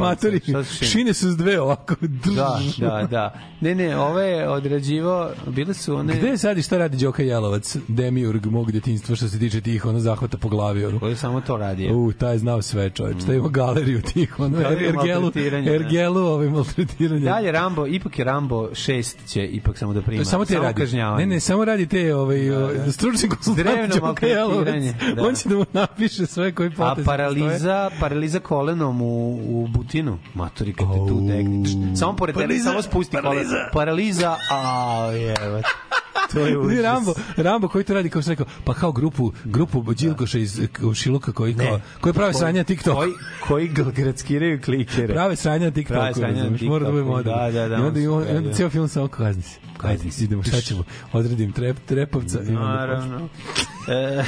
su 0.64 0.86
šine? 0.86 1.14
su 1.14 1.32
s 1.32 1.38
dve 1.38 1.62
ovako. 1.62 1.96
Da, 2.36 2.60
da, 2.78 3.08
da. 3.12 3.34
Ne, 3.62 3.76
ne, 3.76 3.98
ove 3.98 4.24
je 4.24 4.50
odrađivo, 4.50 5.30
bile 5.48 5.74
su 5.74 5.96
one... 5.96 6.14
Gde 6.14 6.28
je 6.28 6.38
sad 6.38 6.58
i 6.58 6.62
šta 6.62 6.78
radi 6.78 6.98
Đoka 6.98 7.24
Jelovac, 7.24 7.76
demiurg 7.88 8.46
mog 8.46 8.72
djetinjstva 8.72 9.16
što 9.16 9.28
se 9.28 9.40
tiče 9.40 9.62
tih 9.62 9.86
ono 9.86 10.00
zahvata 10.00 10.38
po 10.38 10.50
glavi? 10.50 10.82
Je 10.82 11.16
samo 11.16 11.42
to 11.42 11.58
radio? 11.58 11.98
U, 11.98 12.14
taj 12.22 12.38
znao 12.38 12.62
sve 12.62 12.90
čovječ. 12.90 13.18
Taj 13.26 13.36
ima 13.36 13.50
galeriju 13.50 14.02
tih, 14.04 14.40
ono, 14.40 14.58
Galeriju 14.60 14.90
ergelu, 14.90 15.32
da. 15.32 15.74
ergelu 15.74 16.20
ovaj 16.22 16.50
maltretiranja. 16.50 17.20
Dalje 17.24 17.52
Rambo, 17.52 17.88
ipak 17.88 18.20
je 18.20 18.26
Rambo 18.26 18.56
6 18.66 19.16
će 19.28 19.46
ipak 19.46 19.78
samo 19.78 19.94
da 19.94 20.02
prima. 20.02 20.26
samo 20.26 20.46
te 20.46 20.58
radi. 20.58 20.74
kažnjavanje. 20.76 21.26
Ne, 21.26 21.34
ne, 21.34 21.40
samo 21.40 21.66
radi 21.66 21.86
te 21.88 22.16
ovaj 22.16 22.40
da, 22.76 22.92
stručni 22.92 23.30
konsultant 23.30 23.66
Đoka 23.96 24.28
Jelovac. 24.28 24.56
maltretiranje, 24.56 24.94
da. 25.16 25.24
On 25.24 25.36
će 25.36 25.50
da 25.50 25.56
mu 25.56 25.66
napiše 25.74 26.26
sve 26.26 26.52
koji 26.52 26.68
A 26.70 26.72
potezi. 26.80 27.06
paraliza, 27.06 27.90
paraliza 28.00 28.40
kolenom 28.40 29.02
u, 29.02 29.32
u 29.34 29.68
butinu. 29.68 30.18
Matori, 30.34 30.74
kad 30.74 30.88
te 30.88 30.98
tu 31.00 31.22
degne. 31.22 31.64
Tš, 31.64 31.70
Samo 31.96 32.16
pored 32.16 32.36
tebe, 32.36 32.60
samo 32.60 32.82
spusti 32.82 33.12
paraliza. 33.14 33.50
koleno. 33.50 33.70
Paraliza, 33.74 34.36
a 34.52 34.62
jevo. 35.08 35.62
To 36.34 36.40
je 36.40 36.58
užas. 36.58 36.80
Rambo, 36.82 37.14
Rambo 37.38 37.68
koji 37.68 37.84
to 37.84 37.94
radi 37.94 38.10
kao 38.10 38.22
što 38.22 38.32
rekao, 38.32 38.46
pa 38.64 38.74
kao 38.74 38.92
grupu, 38.92 39.32
grupu 39.44 39.94
Đilkoša 39.94 40.38
iz 40.38 40.62
Šiluka 40.96 41.32
koji 41.32 41.54
kao, 41.54 41.80
koji 42.02 42.14
prave 42.14 42.34
sranja 42.34 42.58
na 42.58 42.64
TikTok. 42.64 42.96
Koji, 42.96 43.12
koji 43.48 43.68
gradskiraju 43.96 44.62
klikere. 44.62 45.14
Prave 45.14 45.36
sranja 45.36 45.66
na 45.66 45.72
TikToku, 45.72 46.00
Prave 46.00 46.14
sranja 46.14 46.34
na 46.34 46.40
razumeš, 46.40 46.62
mora 46.62 46.86
da 46.86 46.92
bude 46.92 47.04
model. 47.04 47.34
da, 47.34 47.52
da, 47.52 47.68
da, 47.68 47.76
I 47.76 47.80
onda, 47.80 48.00
i 48.00 48.04
i 48.04 48.08
onda 48.08 48.50
da. 48.50 48.54
cijel 48.54 48.70
film 48.70 48.88
samo 48.88 49.08
kazni 49.08 49.42
se. 49.44 49.60
Kazni 49.78 50.12
se, 50.12 50.24
idemo, 50.24 50.44
šta 50.44 50.62
ćemo? 50.62 50.84
Odredim 51.14 51.52
trep, 51.52 52.16
onda 52.16 52.52
Naravno. 52.52 53.30
E, 53.88 54.24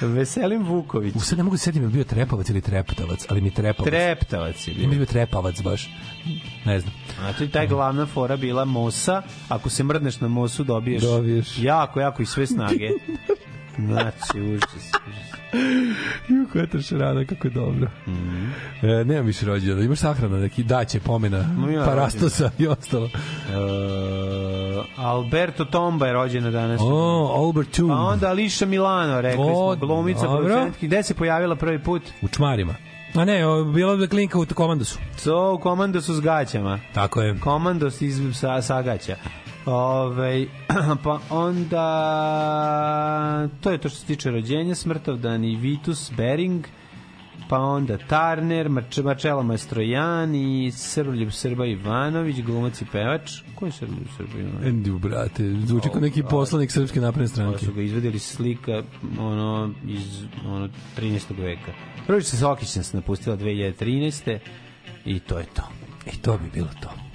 Veselim 0.06 0.64
Vuković. 0.64 1.14
U 1.16 1.20
sad 1.20 1.38
ne 1.38 1.44
mogu 1.44 1.54
da 1.54 1.58
se 1.58 1.64
setim 1.64 1.82
je 1.82 1.88
bio 1.88 2.04
trepavac 2.04 2.48
ili 2.50 2.60
treptavac, 2.60 3.26
ali 3.28 3.40
mi 3.40 3.50
trepavac. 3.50 3.90
Treptavac 3.90 4.68
je 4.68 4.74
Mi 4.74 4.80
bio. 4.80 4.90
bio 4.90 5.06
trepavac 5.06 5.62
baš. 5.62 5.90
Ne 6.64 6.80
znam. 6.80 6.92
A 7.22 7.42
je 7.42 7.50
taj 7.50 7.66
glavna 7.66 8.06
fora 8.06 8.36
bila 8.36 8.64
mosa. 8.64 9.22
Ako 9.48 9.70
se 9.70 9.84
mrdneš 9.84 10.20
na 10.20 10.28
mosu, 10.28 10.64
dobiješ, 10.64 11.02
Dobiješ. 11.02 11.58
jako, 11.58 12.00
jako 12.00 12.22
i 12.22 12.26
sve 12.26 12.46
snage. 12.46 12.88
Znači, 13.78 14.40
užas. 14.40 14.74
užas. 14.74 15.38
Ju, 16.28 16.46
koja 16.52 16.62
je 16.62 16.68
tršarana, 16.70 17.24
kako 17.24 17.46
je 17.46 17.50
dobro. 17.50 17.88
e, 18.82 19.04
nemam 19.04 19.26
više 19.26 19.46
rođena. 19.46 19.82
Imaš 19.82 19.98
sahrana, 19.98 20.38
neki 20.38 20.62
daće, 20.62 21.00
pomena, 21.00 21.38
ja 21.74 21.84
parastosa 21.84 22.50
i 22.58 22.66
ostalo. 22.66 23.06
E, 23.06 23.10
Alberto 24.96 25.64
Tomba 25.64 26.06
je 26.06 26.12
rođena 26.12 26.50
danas. 26.50 26.80
O, 26.84 27.32
Albert 27.36 27.76
Toon. 27.76 27.88
Pa 27.88 27.94
onda 27.94 28.28
Ališa 28.28 28.66
Milano, 28.66 29.20
rekli 29.20 29.44
O, 29.48 29.76
smo, 29.76 29.86
glumica, 29.86 30.20
producentki. 30.20 30.86
Gde 30.86 31.02
se 31.02 31.14
pojavila 31.14 31.56
prvi 31.56 31.82
put? 31.82 32.02
U 32.22 32.28
čmarima. 32.28 32.74
A 33.14 33.24
ne, 33.24 33.46
o, 33.46 33.64
bila 33.64 33.92
je 33.92 34.08
klinka 34.08 34.38
u 34.38 34.46
komandosu. 34.54 34.98
So, 35.16 35.54
u 35.54 35.58
komandosu 35.58 36.14
s 36.14 36.20
gaćama. 36.20 36.78
Tako 36.94 37.22
je. 37.22 37.40
Komandos 37.40 38.00
iz 38.00 38.20
sa, 38.34 38.62
Sagaća. 38.62 39.16
Ove, 39.66 40.46
pa 41.04 41.18
onda 41.30 41.88
to 43.60 43.70
je 43.70 43.78
to 43.78 43.88
što 43.88 43.98
se 43.98 44.06
tiče 44.06 44.30
rođenja 44.30 44.74
Smrtovdan 44.74 45.44
i 45.44 45.56
Vitus 45.56 46.12
Bering 46.16 46.66
pa 47.48 47.58
onda 47.58 47.98
Tarner, 47.98 48.68
Marč, 48.68 48.98
Marčela 48.98 49.42
Mastrojan 49.42 50.34
i 50.34 50.72
Srbljub 50.72 51.32
Srba 51.32 51.66
Ivanović, 51.66 52.42
glumac 52.42 52.82
i 52.82 52.84
pevač. 52.92 53.30
Ko 53.54 53.66
je 53.66 53.72
Srbljub 53.72 54.06
Srba 54.16 54.38
Ivanović? 54.38 54.66
Endu, 54.66 54.98
brate, 54.98 55.50
zvuči 55.66 55.88
kao 55.88 56.00
neki 56.00 56.22
poslanik 56.22 56.70
srpske 56.70 57.00
napredne 57.00 57.28
stranke. 57.28 57.64
su 57.64 57.72
ga 57.72 57.82
izvedeli 57.82 58.18
slika 58.18 58.82
ono 59.18 59.74
iz 59.86 60.24
ono 60.46 60.68
13. 60.98 61.38
veka. 61.38 61.72
Ružica 62.08 62.36
Sokić 62.36 62.76
nas 62.76 62.92
napustila 62.92 63.36
2013. 63.36 64.38
I 65.04 65.20
to 65.20 65.38
je 65.38 65.44
to. 65.44 65.62
I 66.12 66.16
to 66.16 66.38
bi 66.38 66.50
bilo 66.54 66.68
to. 66.82 67.07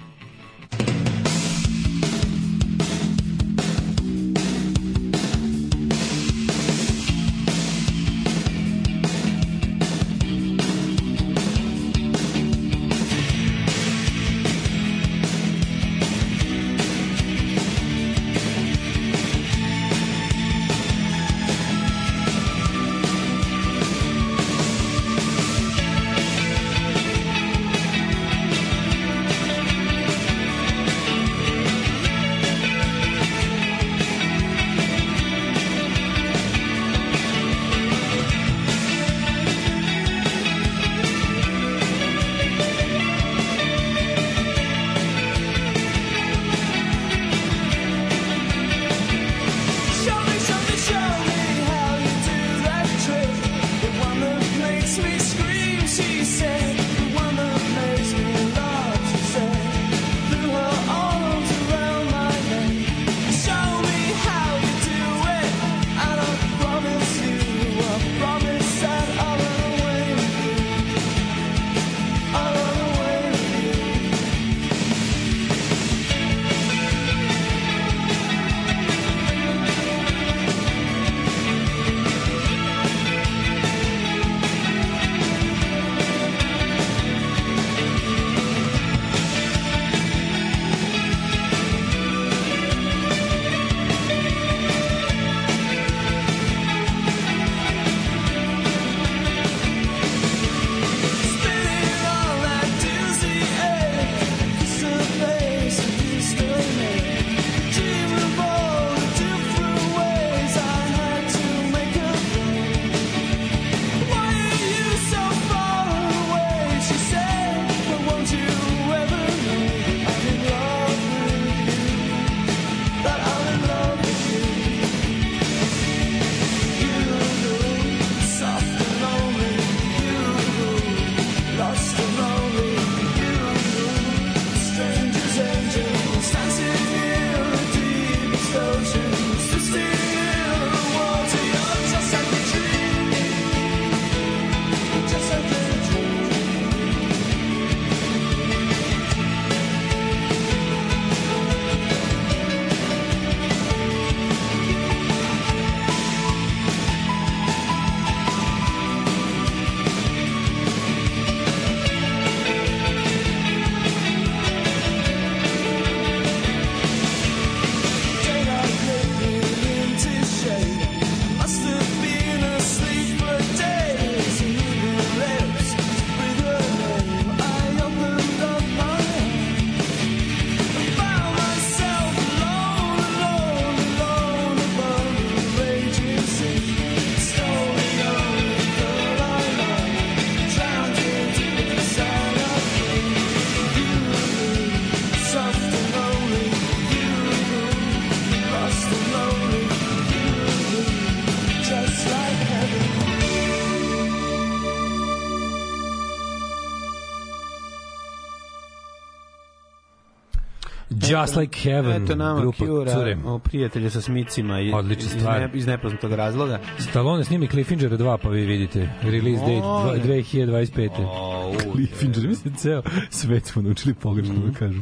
Just 211.01 211.35
Like 211.35 211.59
Heaven, 211.61 212.03
Eto 212.03 212.15
nama 212.15 212.39
grupa 212.41 212.57
Cura, 212.57 212.91
Cure. 212.93 213.17
o 213.25 213.39
prijatelje 213.39 213.89
sa 213.89 214.01
smicima 214.01 214.59
i, 214.59 214.71
Odlična 214.71 215.05
iz, 215.05 215.11
stvar. 215.11 215.39
ne, 215.41 215.49
iz 215.53 215.67
nepoznatog 215.67 216.11
razloga. 216.13 216.59
Stallone 216.79 217.23
snimi 217.23 217.47
Cliffhanger 217.47 217.91
2, 217.91 218.17
pa 218.17 218.29
vi 218.29 218.41
vidite. 218.43 218.89
Release 219.01 219.39
date 219.39 219.53
dva- 219.53 219.83
Molim. 219.85 220.01
2025. 220.01 220.89
O, 220.99 221.51
u, 221.51 221.71
Cliffhanger, 221.73 222.27
mislim, 222.27 222.53
ceo 222.55 222.81
svet 223.09 223.45
smo 223.45 223.61
naučili 223.61 223.93
pogrešno 223.93 224.33
Mhm. 224.33 224.47
da 224.47 224.53
kažu. 224.53 224.81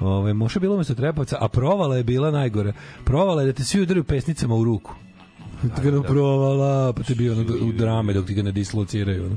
Ove, 0.00 0.34
Moša 0.34 0.56
je 0.56 0.60
bilo 0.60 0.74
umesto 0.74 0.94
Trepovca, 0.94 1.36
a 1.40 1.48
provala 1.48 1.96
je 1.96 2.04
bila 2.04 2.30
najgore. 2.30 2.72
Provala 3.04 3.42
je 3.42 3.46
da 3.46 3.52
te 3.52 3.64
svi 3.64 3.80
udaraju 3.80 4.04
pesnicama 4.04 4.54
u 4.54 4.64
ruku. 4.64 4.94
Ti 5.62 5.82
ga 5.82 6.02
provala, 6.02 6.92
pa 6.92 7.02
te 7.02 7.14
bio 7.14 7.32
ono, 7.32 7.42
u 7.62 7.72
drame 7.72 8.12
dok 8.12 8.26
ti 8.26 8.34
ga 8.34 8.42
ne 8.42 8.52
dislociraju. 8.52 9.26
Ono. 9.26 9.36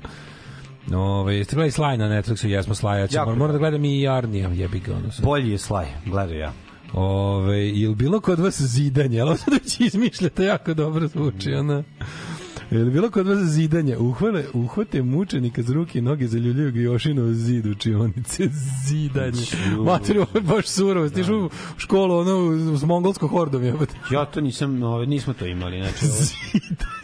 Ove, 0.95 1.35
jeste 1.35 1.55
gledali 1.55 1.71
Sly 1.71 1.97
na 1.97 2.09
Netflixu? 2.09 2.47
Jesmo 2.47 2.73
Sly, 2.73 2.97
ja 2.97 3.07
ću, 3.07 3.15
Jako 3.15 3.35
moram, 3.35 3.53
da 3.53 3.59
gledam 3.59 3.85
i 3.85 4.07
Arnija, 4.07 4.49
jebi 4.49 4.79
ga. 4.79 4.93
Ono. 4.93 5.09
Bolji 5.23 5.51
je 5.51 5.57
slaj, 5.57 5.85
gledaj 6.05 6.37
ja. 6.37 6.53
Ove, 6.93 7.67
je 7.67 7.89
li 7.89 7.95
bilo 7.95 8.19
kod 8.19 8.39
vas 8.39 8.61
zidanje? 8.61 9.21
Ali 9.21 9.29
ovo 9.29 9.37
sad 9.37 9.53
već 9.53 9.79
izmišljate, 9.79 10.43
jako 10.43 10.73
dobro 10.73 11.07
zvuči, 11.07 11.53
ona. 11.53 11.83
Je 12.71 12.77
li 12.83 12.91
bilo 12.91 13.09
kod 13.11 13.27
vas 13.27 13.39
zidanje? 13.39 13.97
Uhvale, 13.97 14.45
uhvate 14.53 15.01
mučenika 15.01 15.61
za 15.61 15.73
ruke 15.73 15.99
i 15.99 16.01
noge, 16.01 16.27
zaljuljaju 16.27 16.71
ga 16.71 16.79
Jošino 16.79 17.23
u 17.23 17.33
zid 17.33 17.65
učionice. 17.65 18.49
Zidanje. 18.87 19.41
Materi, 19.85 20.19
ovo 20.19 20.27
je 20.35 20.41
baš 20.41 20.67
surovo. 20.67 21.09
Stiš 21.09 21.29
u 21.29 21.49
školu, 21.77 22.17
ono, 22.17 22.57
s 22.77 22.83
mongolskom 22.83 23.29
hordom, 23.29 23.63
jebate. 23.63 23.95
Ja 24.11 24.25
to 24.25 24.41
nisam, 24.41 24.83
ove, 24.83 25.05
nismo 25.05 25.33
to 25.33 25.45
imali, 25.45 25.77
znači 25.77 26.05
ovo, 26.05 26.15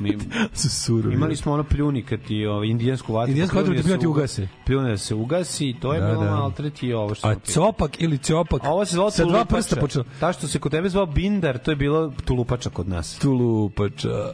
mi, 0.00 0.18
Su 0.54 0.70
surovi. 0.70 1.14
imali 1.14 1.36
smo 1.36 1.52
ono 1.52 1.64
pljuni 1.64 2.02
kad 2.02 2.20
ti 2.20 2.46
ovaj 2.46 2.66
indijansku 2.68 3.12
vatru. 3.12 3.28
Indijansku 3.30 3.56
vatru 3.56 3.74
ti 3.74 3.82
pljuni 3.82 4.00
ti 4.00 4.06
ugase. 4.06 4.48
Pljune 4.66 4.90
da 4.90 4.96
se 4.96 5.14
ugasi, 5.14 5.74
to 5.80 5.94
je 5.94 6.00
Da, 6.00 6.06
bilo 6.06 6.24
da. 6.24 6.30
maltret 6.30 6.82
i 6.82 6.92
ovo 6.92 7.14
što 7.14 7.28
A 7.28 7.34
copak 7.36 8.02
ili 8.02 8.18
copak? 8.18 8.64
A 8.64 8.70
ovo 8.70 8.84
se 8.84 8.94
zvalo 8.94 9.10
Sa 9.10 9.24
dva 9.24 9.44
prsta 9.44 9.76
počelo. 9.76 10.04
Ta 10.20 10.32
što 10.32 10.48
se 10.48 10.58
kod 10.58 10.72
tebe 10.72 10.88
zvao 10.88 11.06
bindar, 11.06 11.58
to 11.58 11.70
je 11.70 11.76
bilo 11.76 12.12
tulupača 12.24 12.70
kod 12.70 12.88
nas. 12.88 13.18
Tulupača. 13.18 14.32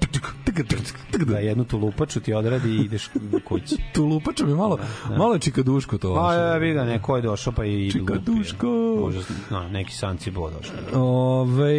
Da, 1.26 1.38
jednu 1.38 1.64
tulupaču 1.64 2.20
ti 2.20 2.34
odradi 2.34 2.70
i 2.70 2.76
ideš 2.76 3.10
kući. 3.44 3.76
Tulupača 3.94 4.46
mi 4.46 4.54
malo, 4.54 4.78
malo 5.10 5.34
je 5.34 5.40
čikaduško 5.40 5.98
to. 5.98 6.14
Pa 6.14 6.34
ja 6.34 6.56
vi 6.56 6.72
ga 6.72 6.84
neko 6.84 7.16
je 7.16 7.22
došao 7.22 7.52
pa 7.52 7.64
i 7.64 7.90
Čikaduško. 7.90 8.66
lupio. 8.66 9.04
Možda, 9.04 9.20
no, 9.50 9.68
neki 9.68 9.92
sanci 9.92 10.30
došao. 10.30 11.02
Ove, 11.02 11.74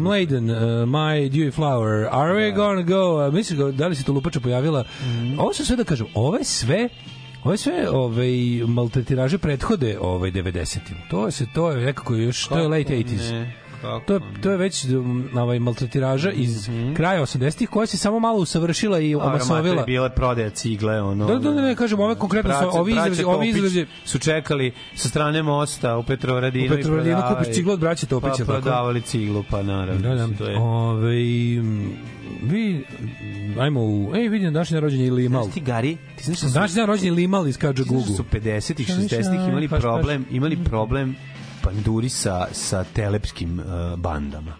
Mladen, 0.00 0.50
uh, 0.50 0.56
My 0.86 1.30
Dewy 1.30 1.52
Flower, 1.52 2.08
are 2.10 2.32
we 2.32 2.54
gonna 2.54 2.82
go? 2.82 3.29
Misliš, 3.30 3.58
ga, 3.58 3.70
da 3.70 3.86
li 3.86 3.96
se 3.96 4.04
to 4.04 4.12
lupača 4.12 4.40
pojavila? 4.40 4.84
Ovo 5.38 5.54
su 5.54 5.66
sve 5.66 5.76
da 5.76 5.84
kažem, 5.84 6.06
ove 6.14 6.44
sve 6.44 6.88
Ove 7.44 7.56
sve 7.56 7.88
ove 7.90 8.26
maltretiraže 8.66 9.38
prethode 9.38 9.98
ovaj 10.00 10.30
90-im. 10.30 10.96
To 11.10 11.26
je 11.26 11.32
se 11.32 11.46
to 11.54 11.70
je 11.70 11.84
nekako 11.86 12.14
još 12.14 12.46
to 12.46 12.58
je 12.58 12.68
late 12.68 12.96
80s. 12.96 13.30
Ne, 13.30 13.59
kako 13.80 14.00
To 14.00 14.14
je, 14.14 14.20
to 14.42 14.50
je 14.50 14.56
već 14.56 14.84
um, 14.84 15.28
ovaj 15.34 15.58
maltretiraža 15.58 16.30
iz 16.30 16.68
kraja 16.96 17.22
80-ih 17.22 17.68
koja 17.68 17.86
se 17.86 17.96
samo 17.96 18.20
malo 18.20 18.38
usavršila 18.38 19.00
i 19.00 19.14
omasovila. 19.14 19.82
bile 19.82 20.10
prodaja 20.10 20.50
cigle, 20.50 21.02
ono. 21.02 21.26
Da, 21.26 21.38
da, 21.38 21.50
da, 21.52 21.62
ne, 21.62 21.74
kažem, 21.74 22.00
ove 22.00 22.14
konkretno 22.14 22.52
su, 22.52 22.78
ovi 22.78 22.92
izrazi, 22.92 23.24
ovi 23.24 23.48
izrazi, 23.48 23.86
su 24.04 24.18
čekali 24.18 24.72
sa 24.94 25.08
strane 25.08 25.42
mosta 25.42 25.96
u 25.96 26.02
Petrovaradinu. 26.02 26.74
U 26.74 26.76
Petrovaradinu 26.76 27.22
kupiš 27.28 27.54
ciglu 27.54 27.72
od 27.72 27.80
braće 27.80 28.06
Topića, 28.06 28.30
Pa 28.30 28.38
tako? 28.38 28.52
prodavali 28.52 29.00
ciglu, 29.00 29.44
pa 29.50 29.62
naravno. 29.62 30.08
Da, 30.08 30.14
da. 30.14 30.36
To 30.38 30.46
je... 30.46 30.58
Ove, 30.58 31.14
vi, 32.42 32.84
ajmo 33.58 33.80
u, 33.80 34.12
ej, 34.14 34.28
vidim 34.28 34.52
današnje 34.52 34.80
rođenje 34.80 35.06
i 35.06 35.10
Limal. 35.10 35.42
Znaš 35.42 35.54
ti, 35.54 35.60
Gari, 35.60 35.96
ti 36.16 36.24
znaš 36.24 36.40
da 36.40 36.48
su, 36.48 36.54
Današnje 36.54 36.86
rođenje 36.86 37.10
Limal 37.10 37.48
iz 37.48 37.58
Kađa 37.58 37.82
znaš 37.82 37.88
da 37.88 37.94
Gugu. 37.94 38.16
su 38.16 38.24
50-ih, 38.32 38.86
Šta 38.86 38.94
više, 38.94 39.16
60-ih 39.16 39.48
imali 39.48 39.68
paš. 39.68 39.80
problem, 39.80 40.26
imali 40.30 40.64
problem 40.64 41.16
panduri 41.60 42.08
sa, 42.08 42.48
sa 42.52 42.84
telepskim 42.84 43.60
uh, 43.60 43.96
bandama. 43.96 44.59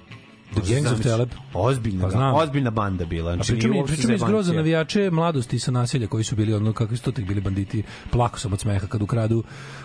The 0.53 0.75
Gangs 0.75 0.93
of 0.93 1.01
Telep. 1.01 1.29
Ozbiljna, 1.55 2.09
Pa 2.11 2.33
ozbiljna 2.33 2.71
banda 2.71 3.05
bila. 3.05 3.35
Znači, 3.35 3.53
pričam 3.53 3.71
nije 3.71 3.83
mi, 3.83 3.87
pričam 3.87 4.11
mi 4.11 4.19
skroz 4.19 4.31
za 4.37 4.43
zajebancija. 4.43 4.57
navijače 4.57 5.11
mladosti 5.11 5.59
sa 5.59 5.71
naselja 5.71 6.07
koji 6.07 6.25
su 6.25 6.37
bili 6.37 6.55
ono 6.55 6.73
kakvi 6.73 6.97
su 6.97 7.13
tek 7.13 7.25
bili 7.25 7.41
banditi. 7.41 7.83
Plako 8.11 8.39
sam 8.39 8.53
od 8.53 8.61
smeha 8.61 8.87
kad 8.87 9.03
ukradu 9.03 9.43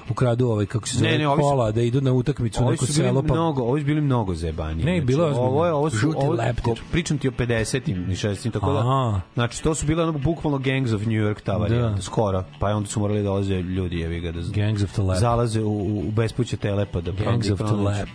ukradu 0.10 0.48
ovaj 0.48 0.66
kako 0.66 0.88
se 0.88 0.94
Ne, 0.96 1.00
zove 1.02 1.18
ne, 1.18 1.28
ovi 1.28 1.38
su- 1.38 1.42
kola 1.42 1.72
da 1.72 1.82
idu 1.82 2.02
na 2.02 2.14
utakmicu 2.14 2.62
u 2.62 2.66
Ovi 2.66 2.72
neko 2.72 2.86
su 2.86 2.94
selo 2.94 3.22
pa 3.24 3.34
mnogo, 3.34 3.64
ovi 3.64 3.82
su 3.82 3.86
bili 3.86 4.02
mnogo 4.02 4.36
zajebaniji. 4.36 4.86
Ne, 4.86 5.02
bilo 5.02 5.24
je 5.24 5.30
ozbiljno. 5.30 5.48
Ovo 5.48 5.66
je, 5.66 5.74
ovo 5.74 5.90
su, 5.90 6.14
ovo, 6.18 6.34
leptir. 6.34 6.82
pričam 6.92 7.18
ti 7.18 7.28
o 7.28 7.32
50-im 7.32 8.12
i 8.12 8.16
60-im, 8.16 8.52
tako 8.52 8.74
da, 8.74 8.80
Aha. 8.80 9.22
znači, 9.34 9.64
to 9.64 9.76
su 9.76 9.86
bile 9.86 10.04
ono, 10.04 10.12
bukvalno 10.14 10.58
Gangs 10.58 10.92
of 10.92 11.02
New 11.02 11.22
York 11.24 11.42
ta 11.42 11.54
varijanta, 11.54 11.90
Da. 11.90 12.02
skoro, 12.02 12.44
pa 12.60 12.68
onda 12.68 12.90
su 12.90 13.00
morali 13.00 13.20
da 13.20 13.24
dolaze 13.26 13.56
ljudi, 13.56 13.98
jevi 13.98 14.20
ga, 14.20 14.32
da 14.32 14.40
Gangs 14.56 14.84
of 14.84 14.90
zalaze 15.20 15.62
u, 15.62 15.72
u 16.00 16.12
bespuće 16.12 16.58
telepa, 16.58 17.02
da 17.02 17.12
Gangs 17.14 17.50
of. 17.50 17.60
Lap. 17.62 18.08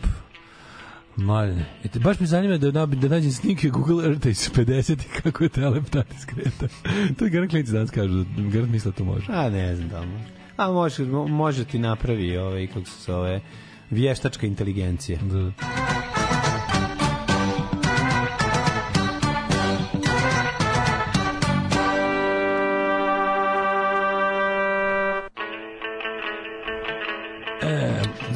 Mladine, 1.17 1.65
ete, 1.85 1.99
baš 1.99 2.21
me 2.21 2.27
zanima 2.27 2.57
da, 2.59 2.71
na, 2.71 2.87
da 2.87 3.09
nađem 3.09 3.33
snimke 3.33 3.69
Google 3.69 4.05
Earth 4.05 4.27
iz 4.27 4.51
50 4.51 4.93
i 4.93 5.09
kako 5.23 5.45
je 5.45 5.49
telep 5.51 5.85
tati 5.91 6.19
skreta. 6.21 6.69
to 7.19 7.25
je 7.25 7.31
garant 7.31 7.51
klinci 7.51 7.73
danas 7.73 7.91
kažu, 7.91 8.25
garant 8.53 8.73
misle 8.73 8.91
da 8.91 8.97
to 8.97 9.05
može. 9.05 9.27
A, 9.29 9.51
ne 9.51 9.77
znam 9.77 9.89
da 9.89 9.99
može. 9.99 10.25
A 10.57 10.73
može, 10.73 11.05
mo- 11.05 11.29
može 11.29 11.65
ti 11.65 11.79
napravi, 11.79 12.37
ovaj, 12.37 12.67
kako 12.67 12.87
se 12.87 13.03
zove, 13.07 13.41
vještačka 13.91 14.47
inteligencija. 14.47 15.19
Da. 15.23 15.53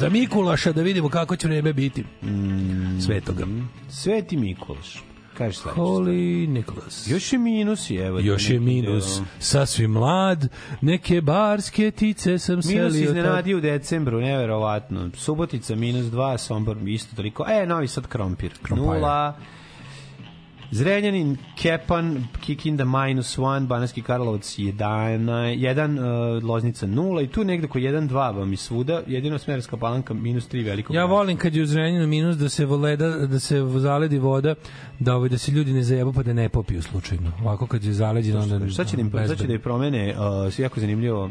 Za 0.05 0.09
Mikulaša 0.09 0.71
da 0.71 0.81
vidimo 0.81 1.09
kako 1.09 1.35
će 1.35 1.47
vreme 1.47 1.73
biti. 1.73 2.03
Mm. 2.23 2.99
Svetoga. 3.01 3.45
Sveti 3.89 4.37
Mikulaš. 4.37 5.03
Kaže 5.37 5.57
sledeće. 5.57 5.81
Holy 5.81 6.47
Nicholas. 6.47 7.07
Još 7.07 7.33
je 7.33 7.39
minus, 7.39 7.89
evo. 7.91 8.19
Još 8.19 8.49
je 8.49 8.59
minus, 8.59 9.15
deo. 9.15 9.25
sasvim 9.39 9.91
mlad, 9.91 10.47
neke 10.81 11.21
barske 11.21 11.91
tice 11.91 12.39
sam 12.39 12.55
Minus 12.55 12.65
selio. 12.65 12.89
tad. 12.89 13.17
iznenadio 13.17 13.57
u 13.57 13.61
decembru, 13.61 14.21
neverovatno. 14.21 15.09
Subotica 15.15 15.75
minus 15.75 16.05
2, 16.05 16.37
Sombor 16.37 16.77
isto 16.87 17.15
toliko. 17.15 17.45
E, 17.49 17.65
Novi 17.65 17.87
Sad 17.87 18.07
Krompir. 18.07 18.53
Krompir. 18.61 18.85
Nula. 18.85 19.37
Zrenjanin, 20.71 21.37
Kepan, 21.55 22.27
Kikinda 22.41 22.85
minus 22.85 23.37
1, 23.37 23.67
Banarski 23.67 24.01
Karlovac 24.01 24.57
1, 24.57 24.75
1 24.77 26.37
uh, 26.37 26.43
Loznica 26.43 26.87
0 26.87 27.23
i 27.23 27.27
tu 27.27 27.43
negde 27.43 27.67
ko 27.67 27.79
1, 27.79 28.09
2 28.09 28.35
vam 28.35 28.53
i 28.53 28.57
svuda, 28.57 29.01
jedino 29.07 29.37
Smerska 29.37 29.77
palanka 29.77 30.13
minus 30.13 30.49
3 30.49 30.65
veliko. 30.65 30.93
Ja 30.93 31.05
volim 31.05 31.37
kad 31.37 31.55
je 31.55 31.63
u 31.63 31.65
Zrenjaninu 31.65 32.07
minus 32.07 32.37
da 32.37 32.49
se 32.49 32.65
voleda, 32.65 33.09
da 33.09 33.39
se 33.39 33.61
zaledi 33.77 34.19
voda, 34.19 34.55
da 34.99 35.15
ovaj 35.15 35.29
da 35.29 35.37
se 35.37 35.51
ljudi 35.51 35.73
ne 35.73 35.83
zajebu 35.83 36.13
pa 36.13 36.23
da 36.23 36.33
ne 36.33 36.49
popiju 36.49 36.81
slučajno. 36.81 37.31
Ovako 37.41 37.67
kad 37.67 37.83
je 37.83 37.93
zaleđeno 37.93 38.39
onda 38.39 38.69
Šta 38.69 38.83
će 38.83 38.95
da 38.95 39.01
im, 39.01 39.09
šta 39.09 39.35
će 39.35 39.47
da 39.47 39.59
promene, 39.59 40.15
uh, 40.45 40.59
jako 40.59 40.79
zanimljivo, 40.79 41.29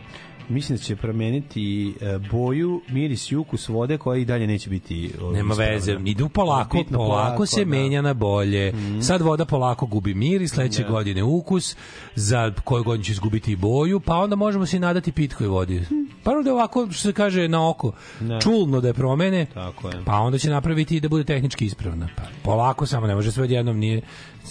mislim 0.48 0.78
da 0.78 0.82
će 0.82 0.96
promeniti 0.96 1.94
uh, 2.16 2.30
boju, 2.30 2.80
miris 2.88 3.32
i 3.32 3.36
ukus 3.36 3.68
vode 3.68 3.98
koja 3.98 4.18
i 4.18 4.24
dalje 4.24 4.46
neće 4.46 4.70
biti 4.70 5.10
uh, 5.16 5.32
Nema 5.32 5.52
ispravna. 5.52 5.72
veze, 5.72 5.96
idu 6.04 6.28
polako, 6.28 6.76
Bitno 6.76 6.98
polako, 6.98 7.46
se 7.46 7.60
da. 7.60 7.70
Menja 7.70 8.02
na 8.02 8.14
bolje. 8.14 8.72
Sad 9.02 9.20
voda 9.20 9.44
polako 9.44 9.86
gubi 9.86 10.14
miris, 10.14 10.50
sledeće 10.50 10.82
Da. 10.82 10.88
godine 10.88 11.22
ukus, 11.22 11.76
za 12.14 12.52
koju 12.64 12.84
godinu 12.84 13.04
će 13.04 13.12
izgubiti 13.12 13.52
i 13.52 13.56
boju, 13.56 14.00
pa 14.00 14.14
onda 14.14 14.36
možemo 14.36 14.66
se 14.66 14.76
i 14.76 14.80
nadati 14.80 15.12
pitkoj 15.12 15.46
vodi. 15.46 15.82
Pa 16.22 16.32
da 16.34 16.50
je 16.50 16.54
ovako, 16.54 16.88
što 16.90 17.02
se 17.02 17.12
kaže, 17.12 17.48
na 17.48 17.70
oko, 17.70 17.92
Da. 18.20 18.40
čulno 18.40 18.80
da 18.80 18.88
je 18.88 18.94
promene, 18.94 19.46
Tako 19.54 19.88
je. 19.88 20.02
pa 20.04 20.12
onda 20.14 20.38
će 20.38 20.50
napraviti 20.50 20.96
i 20.96 21.00
da 21.00 21.08
bude 21.08 21.24
tehnički 21.24 21.66
ispravna. 21.66 22.08
Pa, 22.16 22.22
polako 22.42 22.86
samo, 22.86 23.06
ne 23.06 23.14
može 23.14 23.32
sve 23.32 23.44
odjednom, 23.44 23.78
nije, 23.78 24.00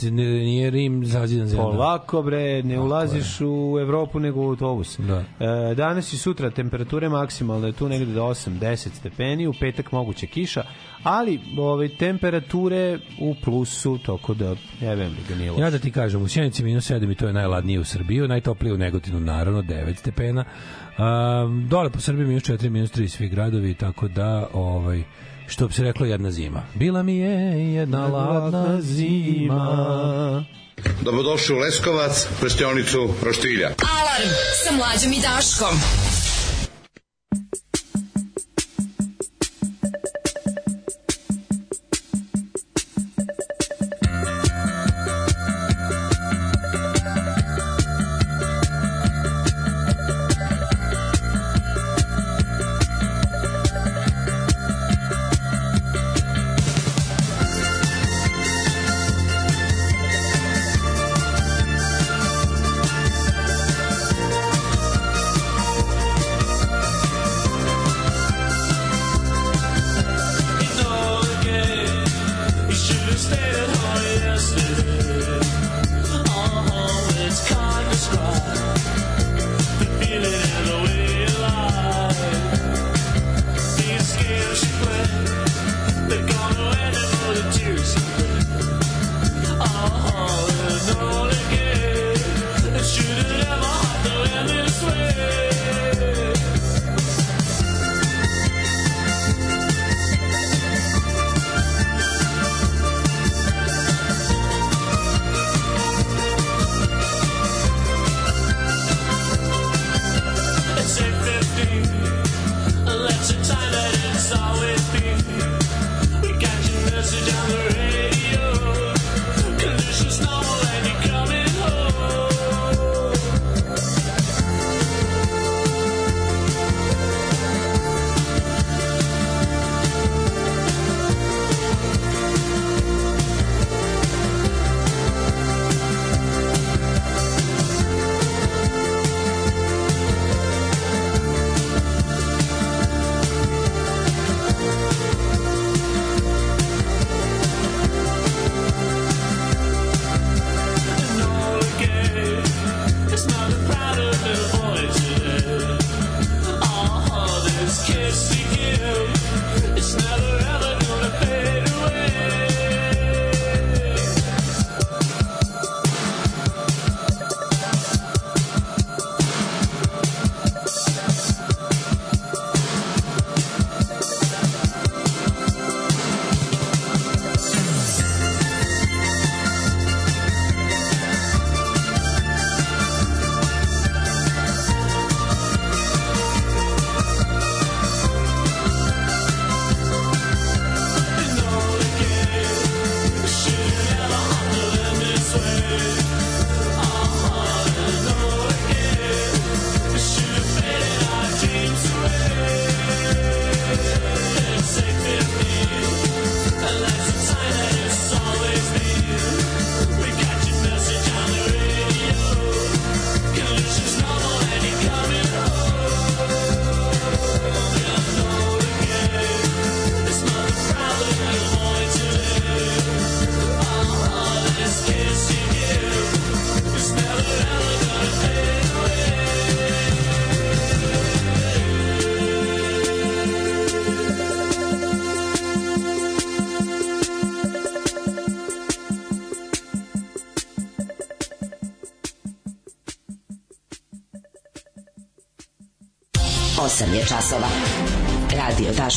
nije 0.01 0.69
Rim 0.69 1.05
zazidan 1.05 1.47
zemlja. 1.47 1.63
Polako 1.63 2.21
bre, 2.21 2.63
ne 2.63 2.79
ulaziš 2.79 3.41
u 3.41 3.77
Evropu 3.81 4.19
nego 4.19 4.41
u 4.41 4.49
autobus. 4.49 4.99
Da. 4.99 5.23
E, 5.39 5.75
danas 5.75 6.13
i 6.13 6.17
sutra 6.17 6.49
temperature 6.49 7.09
maksimalne 7.09 7.71
tu 7.71 7.89
negde 7.89 8.13
do 8.13 8.23
8-10 8.23 8.89
stepeni, 8.93 9.47
u 9.47 9.53
petak 9.59 9.91
moguće 9.91 10.27
kiša, 10.27 10.63
ali 11.03 11.39
ove 11.57 11.89
temperature 11.97 12.99
u 13.21 13.35
plusu, 13.43 13.97
toko 13.97 14.33
da, 14.33 14.55
ja 14.81 14.93
vem 14.93 15.11
li 15.11 15.17
ga 15.29 15.35
nije 15.35 15.51
loše. 15.51 15.63
Ja 15.63 15.69
da 15.69 15.79
ti 15.79 15.91
kažem, 15.91 16.21
u 16.21 16.27
Sjenici 16.27 16.63
minus 16.63 16.91
7 16.91 17.11
i 17.11 17.15
to 17.15 17.27
je 17.27 17.33
najladnije 17.33 17.79
u 17.79 17.83
Srbiji, 17.83 18.27
najtoplije 18.27 18.73
u 18.73 18.77
Negotinu 18.77 19.19
naravno 19.19 19.61
9 19.61 19.95
stepena. 19.95 20.45
Um, 20.97 21.67
dole 21.69 21.89
po 21.89 21.99
Srbiji 21.99 22.27
minus 22.27 22.43
4, 22.43 22.69
minus 22.69 22.91
3 22.91 23.07
svi 23.07 23.29
gradovi, 23.29 23.73
tako 23.73 24.07
da 24.07 24.47
ovaj 24.53 25.03
što 25.47 25.67
bi 25.67 25.73
se 25.73 25.83
reklo 25.83 26.05
jedna 26.05 26.31
zima. 26.31 26.63
Bila 26.75 27.03
mi 27.03 27.17
je 27.17 27.73
jedna 27.73 28.07
ladna 28.07 28.81
zima. 28.81 30.45
Dobrodošli 31.01 31.55
u 31.55 31.59
Leskovac, 31.59 32.27
prštionicu 32.39 33.09
Roštilja. 33.23 33.67
Alarm 33.67 34.29
sa 34.63 34.75
mlađom 34.75 35.13
i 35.13 35.21
Daškom. 35.21 35.79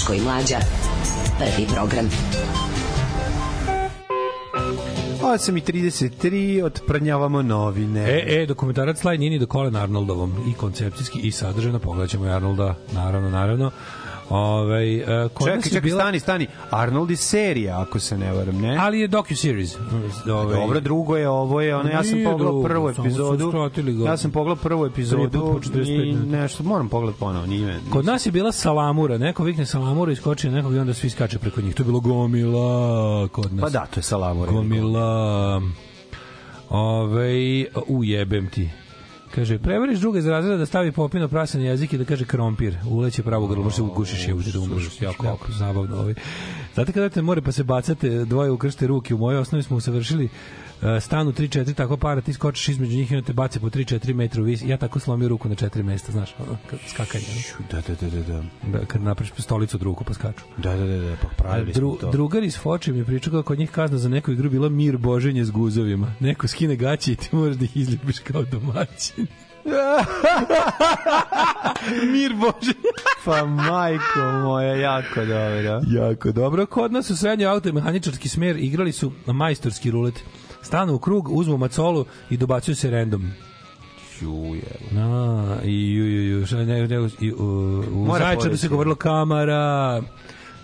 Daško 0.07 0.15
i 0.15 0.21
Mlađa. 0.21 0.59
Prvi 1.39 1.67
program. 1.75 2.11
8 5.23 5.59
i 5.59 5.61
33, 5.61 6.65
otprnjavamo 6.65 7.43
novine. 7.43 8.01
E, 8.01 8.43
e, 8.43 8.47
dokumentarac 8.47 8.99
Slaj 8.99 9.19
Nini 9.19 9.39
do 9.39 9.47
Colin 9.47 9.77
Arnoldovom 9.77 10.33
i 10.51 10.55
koncepcijski 10.55 11.19
i 11.19 11.33
sadržajno 11.33 11.79
pogledat 11.79 12.15
i 12.15 12.29
Arnolda, 12.29 12.75
naravno, 12.93 13.31
naravno. 13.31 13.71
Ove, 14.37 14.97
uh, 14.97 15.31
Čekaj, 15.45 15.63
čekaj, 15.63 15.81
bila- 15.81 16.01
stani, 16.01 16.21
stani. 16.21 16.47
Arnold 16.71 17.11
je 17.11 17.17
serija, 17.17 17.81
ako 17.81 18.01
se 18.01 18.19
ne 18.19 18.33
varam, 18.33 18.61
ne? 18.61 18.77
Ali 18.81 19.01
je 19.01 19.09
docu-series. 19.09 19.77
Ove, 20.27 20.55
Dobro, 20.55 20.81
drugo 20.81 21.17
je 21.17 21.29
ovo 21.29 21.61
je, 21.61 21.77
ono, 21.77 21.91
ja 21.91 22.05
sam 22.05 22.19
pogledao 22.25 22.63
prvu 22.63 22.89
epizodu. 22.89 23.53
Ja 24.07 24.17
sam 24.17 24.31
pogledao 24.31 24.63
prvu 24.63 24.87
epizodu 24.87 25.31
put 25.31 25.63
po 25.65 25.71
45 25.71 26.11
i 26.11 26.15
nešto, 26.15 26.63
moram 26.63 26.89
pogledati 26.89 27.21
ponovo, 27.21 27.47
nije 27.47 27.81
Kod 27.93 28.05
nas 28.05 28.27
je 28.27 28.33
bila 28.33 28.53
salamura, 28.53 29.19
neko 29.19 29.45
vikne 29.45 29.67
salamura, 29.67 30.13
iskoči 30.13 30.51
nekog 30.51 30.75
i 30.75 30.79
onda 30.79 30.95
svi 30.95 31.11
skače 31.11 31.39
preko 31.39 31.61
njih. 31.61 31.75
To 31.75 31.83
je 31.83 31.85
bilo 31.85 32.01
gomila 32.01 33.29
kod 33.29 33.55
nas. 33.55 33.63
Pa 33.63 33.69
da, 33.69 33.87
to 33.87 33.99
je 33.99 34.05
salamura. 34.05 34.53
Gomila. 34.53 35.63
Ove, 36.71 37.65
ujebem 37.89 38.49
ti. 38.51 38.71
Kaže, 39.37 39.59
prevariš 39.59 39.99
druga 39.99 40.19
iz 40.19 40.27
razreda 40.27 40.57
da 40.57 40.67
stavi 40.67 40.93
popino 40.93 41.29
prasa 41.29 41.59
na 41.59 41.65
jezik 41.65 41.93
i 41.93 41.99
da 41.99 42.05
kaže 42.05 42.25
krompir. 42.25 42.77
Uleće 42.89 43.23
pravo 43.23 43.47
grlo, 43.47 43.63
može 43.63 43.77
se 43.77 43.83
ugušiš 43.83 44.29
je 44.29 44.35
da 44.53 44.61
umreš. 44.61 45.03
Jako, 45.03 45.27
jako 45.27 45.53
zabavno. 45.53 45.97
Ovaj. 45.97 46.15
Znate 46.77 46.93
kada 46.93 47.09
te 47.09 47.23
more 47.23 47.43
pa 47.43 47.53
se 47.53 47.65
bacate, 47.65 48.25
dvoje 48.25 48.51
ukršte 48.51 48.87
ruke. 48.87 49.15
U 49.15 49.19
mojoj 49.19 49.39
osnovi 49.39 49.63
smo 49.63 49.77
usavršili 49.77 50.29
e, 50.83 51.01
stanu 51.01 51.33
3-4 51.33 51.75
tako 51.75 51.97
para, 51.97 52.21
ti 52.21 52.33
skočiš 52.33 52.69
između 52.69 52.97
njih 52.97 53.13
i 53.13 53.23
te 53.23 53.33
bace 53.33 53.61
po 53.61 53.71
3-4 53.71 54.15
metra 54.15 54.43
u 54.43 54.45
vis. 54.45 54.63
Ja 54.65 54.77
tako 54.77 55.01
slomio 55.01 55.29
ruku 55.29 55.49
na 55.49 55.55
4 55.55 55.83
mesta, 55.83 56.13
znaš, 56.13 56.35
ono, 56.39 56.59
kad 56.71 56.79
skakanje. 56.89 57.25
Da, 57.71 57.81
da, 57.81 57.95
da, 58.01 58.11
da, 58.11 58.23
da. 58.23 58.43
Da, 58.79 58.87
kad 58.87 59.03
napraviš 59.03 59.33
stolicu 59.39 59.77
od 59.77 59.83
ruku 59.83 60.05
pa 60.05 60.15
skaču. 60.15 60.45
Da, 60.57 60.77
da, 60.77 60.87
da, 60.87 60.97
da, 60.97 61.17
pa 61.23 61.29
pravili 61.29 61.73
Dru, 61.73 61.91
smo 61.91 62.01
to. 62.01 62.11
drugar 62.11 62.45
iz 62.45 62.59
Foče 62.59 62.93
mi 62.93 62.99
je 62.99 63.05
pričao 63.05 63.31
kako 63.31 63.43
kod 63.43 63.59
njih 63.59 63.71
kazna 63.71 63.99
za 63.99 64.09
neku 64.09 64.33
igru 64.33 64.51
bila 64.51 64.69
mir 64.69 64.97
boženje 64.97 65.45
s 65.45 65.51
guzovima. 65.51 66.15
Neko 66.21 66.49
skine 66.49 66.77
gaće 66.77 67.13
i 67.13 67.17
ti 67.17 67.29
moraš 67.33 67.57
da 67.57 67.65
ih 67.65 67.77
izljubiš 67.77 68.19
kao 68.19 68.43
domaćin. 68.43 69.27
mir 72.13 72.35
boženje. 72.35 72.91
Pa 73.25 73.47
majko 73.47 74.21
moja, 74.43 74.77
jako 74.77 75.21
dobro. 75.21 75.81
Jako 75.87 76.33
dobro. 76.33 76.67
Kod 76.67 76.93
nas 76.93 77.11
u 77.11 77.17
srednjoj 77.17 77.49
auto 77.49 77.69
i 77.69 77.73
mehaničarski 77.73 78.29
smer 78.29 78.57
igrali 78.57 78.93
su 78.93 79.13
majstorski 79.27 79.91
rulet. 79.91 80.15
Stanu 80.63 80.95
u 80.95 80.99
krug, 80.99 81.29
uzmu 81.33 81.57
macolu 81.57 82.05
i 82.31 82.37
dobacuju 82.37 82.75
se 82.75 82.91
random. 82.91 83.31
Čuje. 84.19 84.77
Na, 84.91 85.57
i 85.65 85.95
ju, 85.95 86.05
ju, 86.05 86.23
ju, 86.23 86.47
ne, 86.53 86.89
ne, 86.89 87.09
i, 87.21 87.33
u, 87.33 87.45
u 87.93 88.05
Mora 88.05 88.25
Zaječaru 88.25 88.57
se 88.57 88.69
govorilo 88.69 88.95
kamara, 88.95 90.03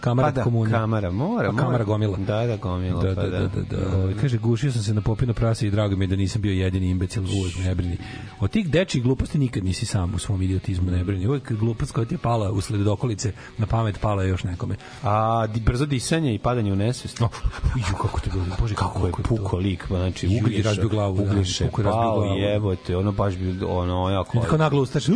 kamara 0.02 0.28
Pa 0.28 0.32
da, 0.32 0.42
komuna. 0.42 0.70
kamara, 0.70 1.10
mora, 1.10 1.48
A 1.48 1.50
kamara 1.50 1.70
mora. 1.70 1.84
gomila. 1.84 2.16
Da, 2.16 2.46
da, 2.46 2.56
gomila, 2.56 3.02
Da, 3.02 3.14
pa 3.14 3.22
da, 3.22 3.30
da, 3.30 3.48
da, 3.48 3.62
da. 3.62 3.96
Ovaj, 3.96 4.14
kaže, 4.20 4.38
gušio 4.38 4.72
sam 4.72 4.82
se 4.82 4.94
na 4.94 5.00
popino 5.00 5.34
prase 5.34 5.66
i 5.66 5.70
drago 5.70 5.96
mi 5.96 6.04
je 6.04 6.08
da 6.08 6.16
nisam 6.16 6.42
bio 6.42 6.52
jedini 6.52 6.90
imbecil, 6.90 7.22
uvek 7.22 7.58
ne 7.64 7.74
brini. 7.74 7.96
Od 8.40 8.50
tih 8.50 8.70
dečjih 8.70 9.02
gluposti 9.02 9.38
nikad 9.38 9.64
nisi 9.64 9.86
sam 9.86 10.14
u 10.14 10.18
svom 10.18 10.42
idiotizmu 10.42 10.90
ne 10.90 11.04
brini. 11.04 11.26
Uvek 11.26 11.52
glupost 11.52 11.92
koja 11.92 12.04
ti 12.04 12.14
je 12.14 12.18
pala 12.18 12.50
usled 12.52 12.80
dokolice, 12.80 13.32
na 13.58 13.66
pamet 13.66 14.00
pala 14.00 14.22
je 14.22 14.28
još 14.28 14.44
nekome. 14.44 14.74
A 15.02 15.46
di, 15.46 15.60
brzo 15.60 15.86
disanje 15.86 16.34
i 16.34 16.38
padanje 16.38 16.72
u 16.72 16.76
nesvest. 16.76 17.20
Oh, 17.22 17.30
ju, 17.76 17.96
kako 18.02 18.20
te 18.20 18.30
bilo, 18.30 18.44
bože, 18.60 18.74
kako 18.74 19.06
je 19.06 19.12
puko 19.28 19.56
lik, 19.56 19.86
pa 19.88 19.96
znači 19.96 20.38
ugljiša, 20.40 20.68
razbio 20.68 20.88
glavu, 20.88 21.16
da, 21.16 21.22
ugljiše, 21.22 21.64
puko 21.64 21.82
pao, 21.82 22.24
jebote, 22.24 22.96
ono 22.96 23.12
baš 23.12 23.36
bi, 23.36 23.64
ono, 23.64 24.10
jako... 24.10 24.40
Tako 24.40 24.56
naglo 24.56 24.82
ustaš, 24.82 25.06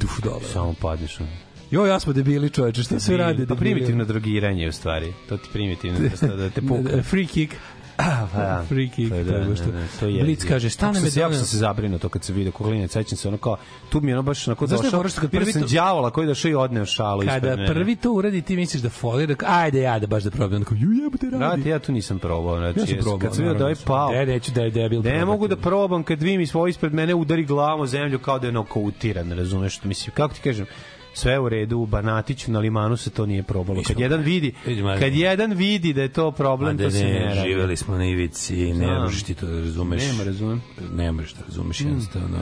duf, 0.00 0.20
dobro. 0.24 0.48
Samo 0.52 0.74
padneš. 0.80 1.20
ono. 1.20 1.49
Jo, 1.70 1.86
ja 1.86 2.00
smo 2.00 2.12
debili 2.12 2.50
čoveče, 2.50 2.82
šta 2.82 3.00
sve 3.00 3.16
radi? 3.16 3.46
Pa 3.46 3.54
primitivno 3.54 4.04
drogiranje 4.04 4.68
u 4.68 4.72
stvari. 4.72 5.12
To 5.28 5.36
ti 5.36 5.48
primitivno 5.52 5.98
da, 6.20 6.26
da 6.28 6.50
te 6.50 6.62
puka. 6.62 7.02
Free 7.10 7.26
kick. 7.26 7.54
Ah, 7.96 8.26
pa 8.32 8.38
da. 8.38 8.64
Free 8.68 8.88
kick, 8.88 9.10
Pa 9.10 9.16
to 9.16 9.24
da, 9.24 9.38
da, 9.38 9.54
to. 9.56 9.64
da, 9.64 9.78
to 10.00 10.06
je. 10.06 10.22
Blic 10.22 10.44
kaže, 10.44 10.70
šta 10.70 10.86
nam 10.86 10.94
sam 10.94 11.04
je 11.04 11.10
se- 11.10 11.20
doneo? 11.20 11.38
sam 11.38 11.46
se 11.46 11.56
zabrinuo 11.56 11.98
to 11.98 12.08
kad 12.08 12.24
se 12.24 12.32
vidio 12.32 12.52
koglinac, 12.52 12.90
sećam 12.90 13.18
se 13.18 13.28
ono 13.28 13.36
kao, 13.36 13.56
tu 13.90 14.00
mi 14.00 14.10
je 14.10 14.14
ono 14.14 14.22
baš 14.22 14.48
onako 14.48 14.66
došao, 14.66 14.90
fora 14.90 15.08
što 15.08 15.20
kad 15.20 15.30
prvi 15.30 15.52
sam 15.52 15.62
to- 15.62 15.68
đavola 15.68 16.10
koji 16.10 16.26
došao 16.26 16.50
i 16.50 16.54
odneo 16.54 16.86
šalu 16.86 17.22
ispred 17.22 17.42
Kada 17.42 17.56
mene. 17.56 17.66
prvi 17.66 17.96
to 17.96 18.12
uradi, 18.12 18.42
ti 18.42 18.56
misliš 18.56 18.82
da 18.82 18.90
folira, 18.90 19.34
da, 19.34 19.46
ajde 19.48 19.80
ja 19.80 19.98
da 19.98 20.06
baš 20.06 20.22
da 20.22 20.30
probam, 20.30 20.56
onako, 20.56 20.74
ju 20.74 20.92
jebote 20.94 21.26
radi. 21.26 21.38
Brate, 21.38 21.68
ja 21.68 21.78
tu 21.78 21.92
nisam 21.92 22.18
probao, 22.18 22.58
znači, 22.58 22.80
Ja 22.80 22.86
sam 22.86 22.96
probao, 22.96 23.18
kad 23.18 23.34
sam 23.34 23.44
vidio 23.44 23.58
da 23.58 23.68
je 23.68 23.74
pao, 23.76 24.12
Ne, 24.12 24.26
neću 24.26 24.52
da 24.52 24.62
je 24.62 24.70
debil 24.70 25.02
Ne 25.02 25.24
mogu 25.24 25.48
da 25.48 25.56
probam 25.56 26.02
kad 26.02 26.22
vi 26.22 26.38
mi 26.38 26.46
svoj 26.46 26.70
ispred 26.70 26.94
mene 26.94 27.14
udari 27.14 27.44
glavom 27.44 27.80
o 27.80 27.86
zemlju 27.86 28.18
kao 28.18 28.38
da 28.38 28.46
je 28.46 28.52
nokautiran, 28.52 29.32
razumeš? 29.32 29.82
Mislim, 29.84 30.14
kako 30.14 30.34
ti 30.34 30.40
kažem, 30.40 30.66
sve 31.14 31.38
u 31.38 31.48
redu, 31.48 31.78
u 31.78 31.86
Banatiću 31.86 32.52
na 32.52 32.58
limanu 32.58 32.96
se 32.96 33.10
to 33.10 33.26
nije 33.26 33.42
probalo. 33.42 33.82
Kad 33.86 34.00
jedan 34.00 34.20
vidi, 34.20 34.54
kad 35.00 35.14
jedan 35.14 35.52
vidi 35.52 35.92
da 35.92 36.02
je 36.02 36.08
to 36.08 36.30
problem, 36.30 36.76
Ma 36.76 36.82
to 36.82 36.90
se 36.90 37.04
ne 37.04 37.24
radi. 37.24 37.40
živeli 37.40 37.76
smo 37.76 37.96
na 37.96 38.04
ivici, 38.04 38.72
ne 38.74 38.98
možeš 38.98 39.22
ti 39.22 39.34
to 39.34 39.46
da 39.46 39.60
razumeš. 39.60 40.02
Nema, 40.06 40.24
razumem. 40.24 40.62
Ne 40.94 41.12
možeš 41.12 41.32
da 41.32 41.44
razumeš 41.46 41.80
jednostavno. 41.80 42.38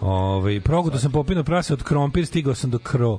Ove, 0.00 0.60
progutao 0.60 0.98
sam 0.98 1.12
popino 1.12 1.44
prase 1.44 1.72
od 1.72 1.82
krompir, 1.82 2.26
stigao 2.26 2.54
sam 2.54 2.70
do 2.70 2.78
kro. 2.78 3.18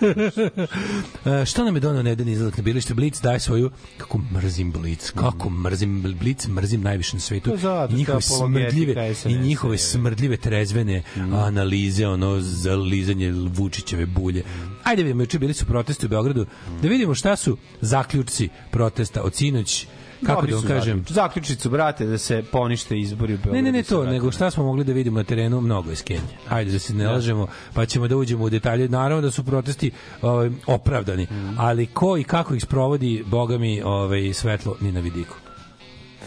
e, 1.42 1.44
šta 1.44 1.64
nam 1.64 1.74
je 1.74 1.80
donao 1.80 2.02
nedeljni 2.02 2.32
izlazak 2.32 2.56
na 2.56 2.62
bilište? 2.62 2.94
Blic 2.94 3.20
daje 3.20 3.40
svoju, 3.40 3.70
kako 3.98 4.18
mrzim 4.18 4.72
Blic, 4.72 5.10
kako 5.10 5.50
mrzim 5.50 6.16
Blic, 6.20 6.46
mrzim 6.46 6.82
najviše 6.82 7.16
na 7.16 7.20
svetu. 7.20 7.50
To 7.50 7.56
zato 7.56 7.92
I 7.94 7.96
njihove 7.96 8.20
smrdljive, 8.20 9.14
i 9.26 9.38
njihove 9.38 9.78
smrdljive 9.78 10.36
trezvene 10.36 11.02
analize, 11.32 12.06
ono, 12.06 12.40
za 12.40 12.76
lizanje 12.76 13.32
Vučićeve 13.32 14.06
bulje. 14.06 14.44
Ajde 14.84 15.02
vidimo, 15.02 15.22
juče 15.22 15.38
bili 15.38 15.54
su 15.54 15.66
protesti 15.66 16.06
u 16.06 16.08
Beogradu, 16.08 16.46
da 16.82 16.88
vidimo 16.88 17.14
šta 17.14 17.36
su 17.36 17.56
zaključci 17.80 18.48
protesta 18.70 19.22
od 19.22 19.34
sinoć, 19.34 19.86
kako 20.26 20.46
da 20.46 20.56
vam 20.56 20.64
kažem, 20.64 20.98
zaključ- 20.98 21.12
Zaključnicu, 21.12 21.70
brate, 21.70 22.06
da 22.06 22.18
se 22.18 22.42
ponište 22.42 22.98
izbori 22.98 23.34
u 23.34 23.36
Beogradu. 23.36 23.56
Ne, 23.56 23.62
ne, 23.62 23.72
ne 23.72 23.82
se 23.84 23.88
to, 23.88 24.04
nego 24.04 24.32
šta 24.32 24.50
smo 24.50 24.64
mogli 24.64 24.84
da 24.84 24.92
vidimo 24.92 25.18
na 25.18 25.24
terenu, 25.24 25.60
mnogo 25.60 25.90
je 25.90 25.96
skenje. 25.96 26.20
Ajde 26.48 26.72
da 26.72 26.78
se 26.78 26.94
ne 26.94 27.08
lažemo, 27.08 27.46
pa 27.74 27.86
ćemo 27.86 28.08
da 28.08 28.16
uđemo 28.16 28.44
u 28.44 28.50
detalje. 28.50 28.88
Naravno 28.88 29.22
da 29.22 29.30
su 29.30 29.44
protesti 29.44 29.90
ovaj, 30.22 30.50
opravdani, 30.66 31.26
ali 31.58 31.86
ko 31.86 32.16
i 32.16 32.24
kako 32.24 32.54
ih 32.54 32.62
sprovodi, 32.62 33.24
boga 33.26 33.58
mi, 33.58 33.82
ovaj, 33.82 34.32
svetlo 34.32 34.76
ni 34.80 34.92
na 34.92 35.00
vidiku. 35.00 35.36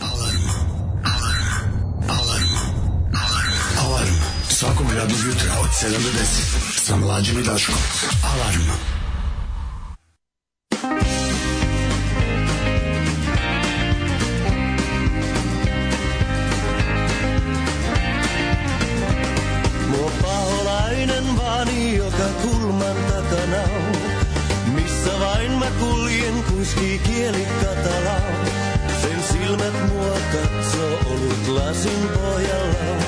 Alarm 0.02 0.44
svakog 4.44 4.88
radnog 4.90 5.20
jutra 5.26 5.60
od 5.60 5.68
7 5.68 5.91
do 5.94 6.10
10 6.10 6.24
sa 6.78 6.95
mlađim 6.95 7.40
i 7.40 7.44
Daškom. 7.44 7.76
Alarm. 8.26 8.61
Kuljen, 25.80 26.44
kuiskii 26.44 27.00
kieli 27.00 27.48
katalaa. 27.62 28.32
Sen 29.02 29.24
silmät 29.24 29.74
mua 29.91 30.18
katsoo 30.34 31.00
olut 31.06 31.48
lasin 31.48 32.10
pohjalla. 32.14 33.04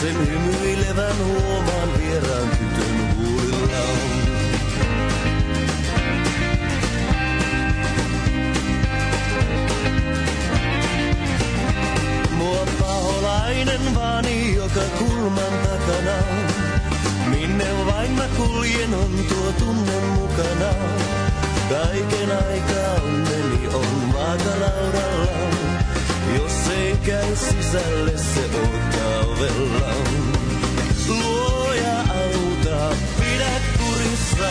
Sen 0.00 0.26
hymyilevän 0.26 1.16
huomaan 1.24 1.88
vieraan 1.98 2.48
tytön 2.48 3.16
huulilla. 3.16 3.84
Mua 12.30 12.66
paholainen 12.80 13.94
vaani 13.94 14.54
joka 14.54 14.80
kulman 14.98 15.52
takana. 15.62 16.16
Minne 17.30 17.86
vain 17.86 18.10
mä 18.12 18.28
kuljen 18.36 18.94
on 18.94 19.10
tuo 19.28 19.52
tunne 19.58 20.00
mukana. 20.00 20.72
Kaiken 21.72 22.30
aikaa 22.30 22.94
onneni 23.04 23.68
on 23.74 24.12
vaakalaudalla. 24.14 25.26
Jos 26.36 26.68
ei 26.76 26.96
käy 27.06 27.36
sisälle 27.36 28.18
se 28.18 28.44
odottaa 28.54 29.20
ovella. 29.20 29.94
Luoja 31.08 31.98
auta, 31.98 32.96
pidä 33.20 33.50
kurissa. 33.78 34.50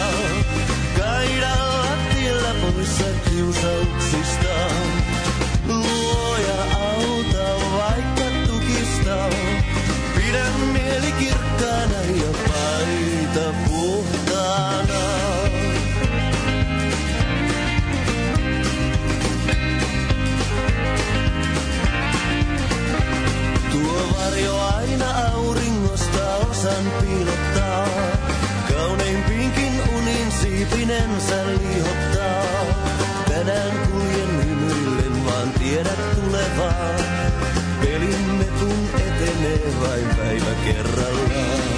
Kaida 0.98 1.50
lattialla 1.50 2.56
poissa 2.62 3.06
kiusauksista. 3.30 4.56
Luoja 5.68 6.11
siipinensä 30.92 31.36
liihottaa. 31.46 32.44
Tänään 33.30 33.88
kuljen 33.92 34.46
hymyillen, 34.46 35.26
vaan 35.26 35.52
tiedät 35.52 36.16
tulevaa. 36.16 36.96
Pelimme 37.82 38.46
kun 38.60 39.02
etenee 39.02 39.74
vain 39.82 40.16
päivä 40.18 40.56
kerrallaan. 40.66 41.71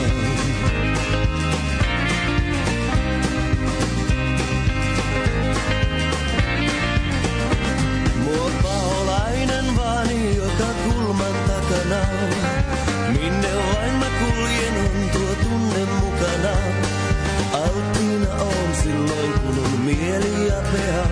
Mieli 19.84 20.48
ja 20.48 20.62
peha. 20.72 21.06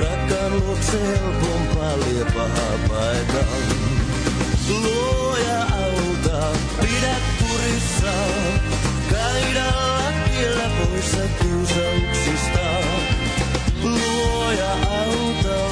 Rakkaan 0.00 0.60
luokse 0.60 0.98
helpompaa 1.06 1.96
lie 1.98 2.24
pahaa 2.24 2.76
paeta. 2.88 3.44
Luoja 4.82 5.60
auta, 5.60 6.56
pidä 6.80 7.14
kurissa. 7.38 8.12
Kaida 9.10 9.66
lattialla 9.66 10.68
poissa 10.78 11.24
kiusauksista. 11.40 12.66
Luoja 13.82 14.72
auta 14.72 15.67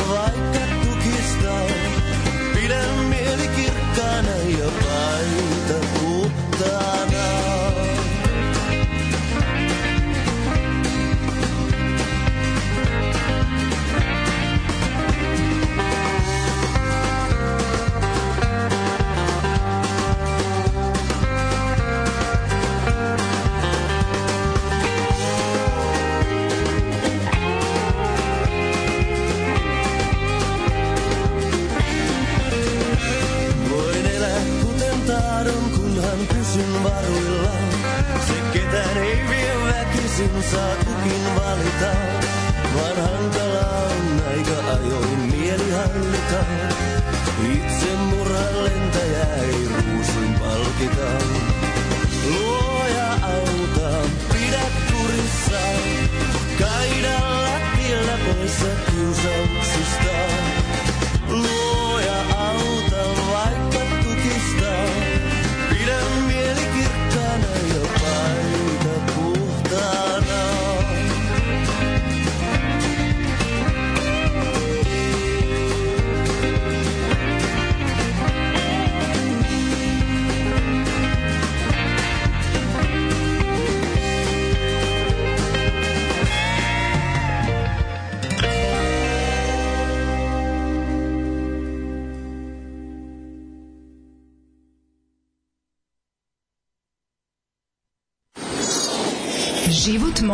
varuilla. 36.96 37.50
Se 38.26 38.58
ketään 38.58 38.96
ei 38.96 39.20
vie 39.28 39.54
väkisin, 39.64 40.42
saa 40.50 40.74
kukin 40.76 41.24
valita. 41.36 41.92
Vaan 42.74 42.96
hankala 43.10 43.66
on 43.90 44.22
aika 44.30 44.72
ajoin 44.72 45.18
mieli 45.18 45.70
hallita. 45.70 46.40
Itse 47.52 47.96
murhan 47.96 48.64
lentäjä 48.64 49.26
ei 49.42 49.68
ruusuin 49.68 50.34
palkita. 50.40 51.08
Luoja 52.30 53.12
auta, 53.12 54.08
pidä 54.32 54.66
kurissa. 54.92 55.60
Kaida 56.58 57.42
lattialla 57.42 58.18
poissa 58.26 58.66
kiusauksista. 58.90 60.05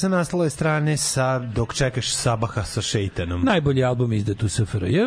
Sa 0.00 0.08
naslovne 0.08 0.50
strane 0.50 0.96
sa 0.96 1.38
Dok 1.38 1.74
čekaš 1.74 2.08
Sabaha 2.10 2.64
sa 2.64 2.80
šeitanom. 2.82 3.44
Najbolji 3.44 3.84
album 3.84 4.12
izdat 4.12 4.42
u 4.42 4.48
SFRJ, 4.48 4.98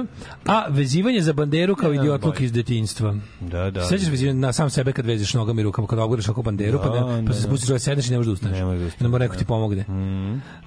a 0.46 0.66
vezivanje 0.70 1.22
za 1.22 1.34
banderu 1.34 1.76
kao 1.76 1.94
idiotluk 1.94 2.40
iz 2.40 2.52
detinjstva. 2.52 3.16
Da, 3.42 3.72
da. 3.72 3.84
Sećaš 3.84 4.08
vezivanje 4.08 4.40
na 4.40 4.54
sam 4.54 4.70
sebe 4.70 4.92
kad 4.94 5.06
veziš 5.06 5.34
nogama 5.34 5.62
i 5.62 5.64
rukama, 5.64 5.88
kad 5.88 6.00
oguraš 6.00 6.30
oko 6.30 6.42
banderu, 6.42 6.80
pa, 6.80 6.90
Da, 6.90 7.12
ne, 7.12 7.28
pa 7.28 7.34
se 7.34 7.42
da. 7.42 7.48
spustiš, 7.48 7.70
ovaj 7.70 7.80
sedneš 7.80 8.08
i 8.08 8.12
ne 8.12 8.18
možeš 8.18 8.28
da 8.28 8.34
ustaneš. 8.34 8.58
Ne 8.58 8.66
možeš 8.66 8.80
da 8.80 8.88
ustaneš, 8.88 9.02
Ne 9.02 9.08
mora 9.10 9.26
neko 9.26 9.36
ti 9.36 9.46
pomogne. 9.46 9.86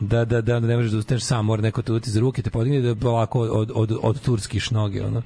Da, 0.01 0.25
da, 0.25 0.41
da, 0.41 0.61
ne 0.61 0.77
možeš 0.77 0.93
da 0.93 0.99
ustaneš 0.99 1.23
sam, 1.23 1.45
mora 1.45 1.63
neko 1.63 1.83
te 1.83 1.93
uti 1.93 2.11
za 2.11 2.21
ruke, 2.21 2.43
te 2.43 2.51
podigne 2.51 2.81
da 2.81 2.95
polako 2.95 3.41
od, 3.41 3.71
od, 3.75 3.99
od 4.03 4.21
turskiš 4.21 4.71
noge, 4.71 5.05
ono. 5.05 5.23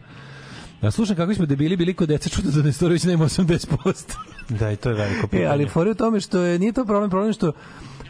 Ja 0.82 0.90
slušam 0.90 1.16
kako 1.16 1.34
smo 1.34 1.46
debili 1.46 1.76
bili 1.76 1.94
kod 1.94 2.08
deca 2.08 2.28
čudo 2.28 2.50
da 2.50 2.62
Nestorović 2.62 3.04
nema 3.04 3.24
80%. 3.24 4.14
Da, 4.48 4.72
i 4.72 4.76
to 4.76 4.88
je 4.88 4.94
veliko 4.94 5.18
E, 5.18 5.28
pitanje. 5.28 5.46
ali 5.46 5.68
fora 5.68 5.90
u 5.90 5.94
tome 5.94 6.20
što 6.20 6.40
je, 6.40 6.58
nije 6.58 6.72
to 6.72 6.84
problem, 6.84 7.10
problem 7.10 7.32
što, 7.32 7.52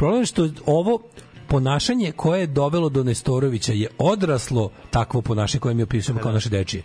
problem 0.01 0.22
je 0.22 0.27
što 0.27 0.48
ovo 0.66 0.98
ponašanje 1.48 2.12
koje 2.12 2.40
je 2.40 2.47
dovelo 2.47 2.89
do 2.89 3.05
Nestorovića 3.05 3.72
je 3.72 3.89
odraslo 3.98 4.70
takvo 4.90 5.22
ponašanje 5.22 5.60
koje 5.60 5.74
mi 5.74 5.82
opisujemo 5.82 6.20
kao 6.20 6.32
naše 6.32 6.48
dečije. 6.48 6.82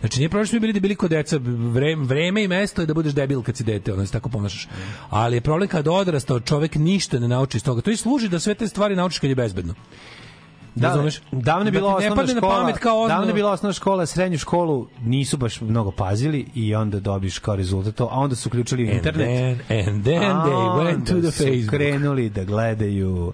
Znači 0.00 0.18
nije 0.18 0.28
problem 0.28 0.46
što 0.46 0.50
smo 0.50 0.60
bili 0.60 0.72
debili 0.72 0.94
kod 0.94 1.10
deca, 1.10 1.38
vreme, 1.72 2.04
vreme 2.04 2.44
i 2.44 2.48
mesto 2.48 2.82
je 2.82 2.86
da 2.86 2.94
budeš 2.94 3.12
debil 3.12 3.42
kad 3.42 3.56
si 3.56 3.64
dete, 3.64 3.92
ono 3.92 4.06
se 4.06 4.12
tako 4.12 4.28
ponašaš. 4.28 4.68
Ali 5.10 5.36
je 5.36 5.40
problem 5.40 5.68
kad 5.68 5.88
odrastao 5.88 6.40
čovek 6.40 6.74
ništa 6.74 7.18
ne 7.18 7.28
nauči 7.28 7.56
iz 7.56 7.64
toga. 7.64 7.80
To 7.80 7.90
i 7.90 7.96
služi 7.96 8.28
da 8.28 8.40
sve 8.40 8.54
te 8.54 8.68
stvari 8.68 8.96
naučiš 8.96 9.18
kad 9.18 9.30
je 9.30 9.36
bezbedno. 9.36 9.74
Da, 10.74 10.88
davno 11.32 11.64
je 11.64 11.70
Da 11.70 11.70
bila 11.70 11.90
ne 11.90 11.96
osnovna 12.10 12.26
škola, 12.30 12.54
pamet 12.54 12.78
kao 12.78 12.98
ono- 12.98 13.08
davno 13.08 13.26
je 13.26 13.34
bila 13.34 13.52
osnovna 13.52 13.72
škola, 13.72 14.06
srednju 14.06 14.38
školu 14.38 14.88
nisu 15.00 15.36
baš 15.36 15.60
mnogo 15.60 15.90
pazili 15.90 16.46
i 16.54 16.74
onda 16.74 17.00
dobiš 17.00 17.38
kao 17.38 17.56
rezultat 17.56 17.94
to, 17.94 18.04
a 18.04 18.14
onda 18.14 18.36
su 18.36 18.48
uključili 18.48 18.82
And 18.82 18.96
internet. 18.96 19.28
then- 19.28 19.88
and 19.88 20.04
then 20.04 20.22
A 20.22 20.44
they 20.46 20.80
went 20.80 21.06
to 21.06 21.20
the 21.20 21.30
Facebook. 21.32 21.70
krenuli 21.70 22.30
da 22.30 22.44
gledaju 22.44 23.32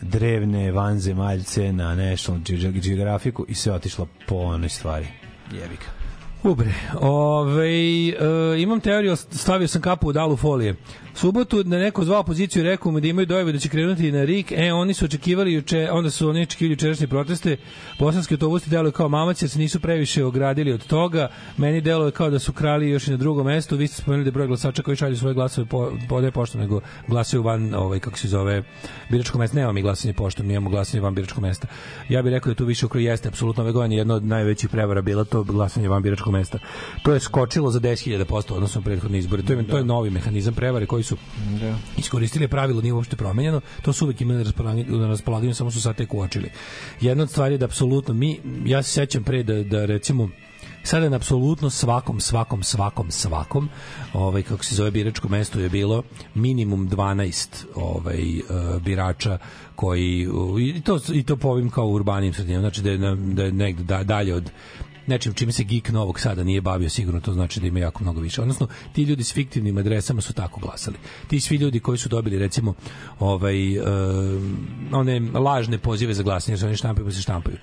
drevne 0.00 0.72
vanzemaljce 0.72 1.72
na 1.72 1.94
National 1.94 2.40
Ge- 2.40 2.80
Geographicu 2.80 3.46
i 3.48 3.54
sve 3.54 3.72
otišlo 3.72 4.06
po 4.26 4.34
onoj 4.36 4.68
stvari. 4.68 5.06
Jebika. 5.52 5.86
Ubre, 6.42 6.72
ove, 6.94 7.68
e, 7.68 8.14
imam 8.58 8.80
teoriju, 8.80 9.16
stavio 9.16 9.68
sam 9.68 9.82
kapu 9.82 10.08
u 10.08 10.12
dalu 10.12 10.36
folije. 10.36 10.74
Subotu 11.14 11.64
na 11.64 11.78
neko 11.78 12.04
zvao 12.04 12.22
poziciju 12.22 12.60
i 12.60 12.66
rekao 12.66 12.92
mu 12.92 13.00
da 13.00 13.08
imaju 13.08 13.26
dojave 13.26 13.52
da 13.52 13.58
će 13.58 13.68
krenuti 13.68 14.12
na 14.12 14.24
RIK, 14.24 14.52
e, 14.52 14.72
oni 14.72 14.94
su 14.94 15.04
očekivali 15.04 15.52
juče, 15.52 15.88
onda 15.92 16.10
su 16.10 16.28
oni 16.28 16.42
očekivali 16.42 16.72
jučerašnje 16.72 17.06
proteste, 17.06 17.56
bosanski 17.98 18.34
autobusti 18.34 18.70
deluju 18.70 18.92
kao 18.92 19.08
mamac 19.08 19.38
se 19.38 19.58
nisu 19.58 19.80
previše 19.80 20.24
ogradili 20.24 20.72
od 20.72 20.86
toga, 20.86 21.28
meni 21.56 21.80
deluje 21.80 22.10
kao 22.10 22.30
da 22.30 22.38
su 22.38 22.52
krali 22.52 22.90
još 22.90 23.08
i 23.08 23.10
na 23.10 23.16
drugom 23.16 23.46
mestu, 23.46 23.76
vi 23.76 23.86
ste 23.86 24.02
spomenuli 24.02 24.24
da 24.24 24.30
broj 24.30 24.46
glasača 24.46 24.82
koji 24.82 24.96
šalju 24.96 25.16
svoje 25.16 25.34
glasove 25.34 25.66
po, 25.66 25.92
podaje 26.08 26.30
poštom, 26.32 26.60
nego 26.60 26.80
glasaju 27.08 27.42
van, 27.42 27.74
ovaj, 27.74 28.00
kako 28.00 28.18
se 28.18 28.28
zove, 28.28 28.62
biračko 29.10 29.38
mesto, 29.38 29.56
nemamo 29.56 29.72
mi 29.72 29.82
glasanje 29.82 30.14
poštom, 30.14 30.46
mi 30.46 30.52
imamo 30.52 30.70
glasanje 30.70 31.00
van 31.00 31.14
biračkog 31.14 31.42
mesta. 31.42 31.68
Ja 32.08 32.22
bih 32.22 32.30
rekao 32.30 32.50
da 32.50 32.54
tu 32.54 32.64
više 32.64 32.86
ukro 32.86 33.00
jeste, 33.00 33.28
apsolutno 33.28 33.62
ove 33.62 33.72
godine 33.72 34.14
od 34.14 34.24
najvećih 34.24 34.70
prevara 34.70 35.02
bila 35.02 35.24
to 35.24 35.42
glasanje 35.42 35.88
van 35.88 36.02
biračkog 36.02 36.32
mesta. 36.32 36.58
To 37.02 37.12
je 37.12 37.20
skočilo 37.20 37.70
za 37.70 37.80
10.000% 37.80 38.52
odnosno 38.52 38.82
prethodne 38.82 39.18
izbore. 39.18 39.42
To 39.42 39.52
je, 39.52 39.66
to 39.66 39.76
je 39.76 39.84
novi 39.84 40.10
mehanizam 40.10 40.54
prevare 40.54 40.86
koji 40.86 40.99
su 41.02 41.16
Da. 41.60 41.78
iskoristili 41.98 42.48
pravilo 42.48 42.82
nije 42.82 42.92
uopšte 42.92 43.16
promenjeno, 43.16 43.60
to 43.82 43.92
su 43.92 44.04
uvek 44.04 44.20
imali 44.20 44.44
na 44.86 45.08
raspolaganju, 45.08 45.54
samo 45.54 45.70
su 45.70 45.80
sad 45.80 45.96
tek 45.96 46.14
uočili. 46.14 46.50
Jedna 47.00 47.22
od 47.22 47.30
stvari 47.30 47.54
je 47.54 47.58
da 47.58 47.64
apsolutno 47.64 48.14
mi, 48.14 48.40
ja 48.64 48.82
se 48.82 48.90
sećam 48.90 49.24
pre 49.24 49.42
da, 49.42 49.62
da 49.62 49.84
recimo 49.84 50.28
sada 50.82 51.08
na 51.08 51.16
apsolutno 51.16 51.70
svakom, 51.70 52.20
svakom, 52.20 52.62
svakom, 52.62 53.10
svakom, 53.10 53.68
ovaj, 54.12 54.42
kako 54.42 54.64
se 54.64 54.74
zove 54.74 54.90
biračko 54.90 55.28
mesto 55.28 55.60
je 55.60 55.68
bilo 55.68 56.02
minimum 56.34 56.88
12 56.88 57.64
ovaj, 57.74 58.38
uh, 58.38 58.82
birača 58.82 59.38
koji, 59.74 60.28
i 60.60 60.80
to, 60.80 61.00
i 61.12 61.22
to 61.22 61.36
po 61.36 61.48
ovim 61.48 61.70
kao 61.70 61.86
urbanim 61.86 62.32
sredinama, 62.32 62.60
znači 62.60 62.82
da 62.82 62.90
je, 62.90 62.98
da 63.16 63.44
je 63.44 63.52
negde 63.52 63.82
da, 63.82 64.02
dalje 64.02 64.34
od 64.34 64.50
nečim 65.10 65.34
čime 65.34 65.52
se 65.52 65.64
geek 65.64 65.88
Novog 65.92 66.20
Sada 66.20 66.44
nije 66.44 66.60
bavio, 66.60 66.90
sigurno 66.90 67.20
to 67.20 67.32
znači 67.32 67.60
da 67.60 67.66
ima 67.66 67.78
jako 67.78 68.04
mnogo 68.04 68.20
više. 68.20 68.42
Odnosno, 68.42 68.68
ti 68.92 69.02
ljudi 69.02 69.24
s 69.24 69.34
fiktivnim 69.34 69.78
adresama 69.78 70.20
su 70.20 70.32
tako 70.32 70.60
glasali. 70.60 70.96
Ti 71.28 71.40
svi 71.40 71.56
ljudi 71.56 71.80
koji 71.80 71.98
su 71.98 72.08
dobili, 72.08 72.38
recimo, 72.38 72.74
ovaj, 73.18 73.78
uh, 73.78 73.86
one 74.92 75.20
lažne 75.20 75.78
pozive 75.78 76.14
za 76.14 76.22
glasanje, 76.22 76.52
jer 76.52 76.60
se 76.60 76.66
oni 76.66 76.76
štampaju 76.76 77.06
pa 77.06 77.12
se 77.12 77.22
štampaju. 77.22 77.56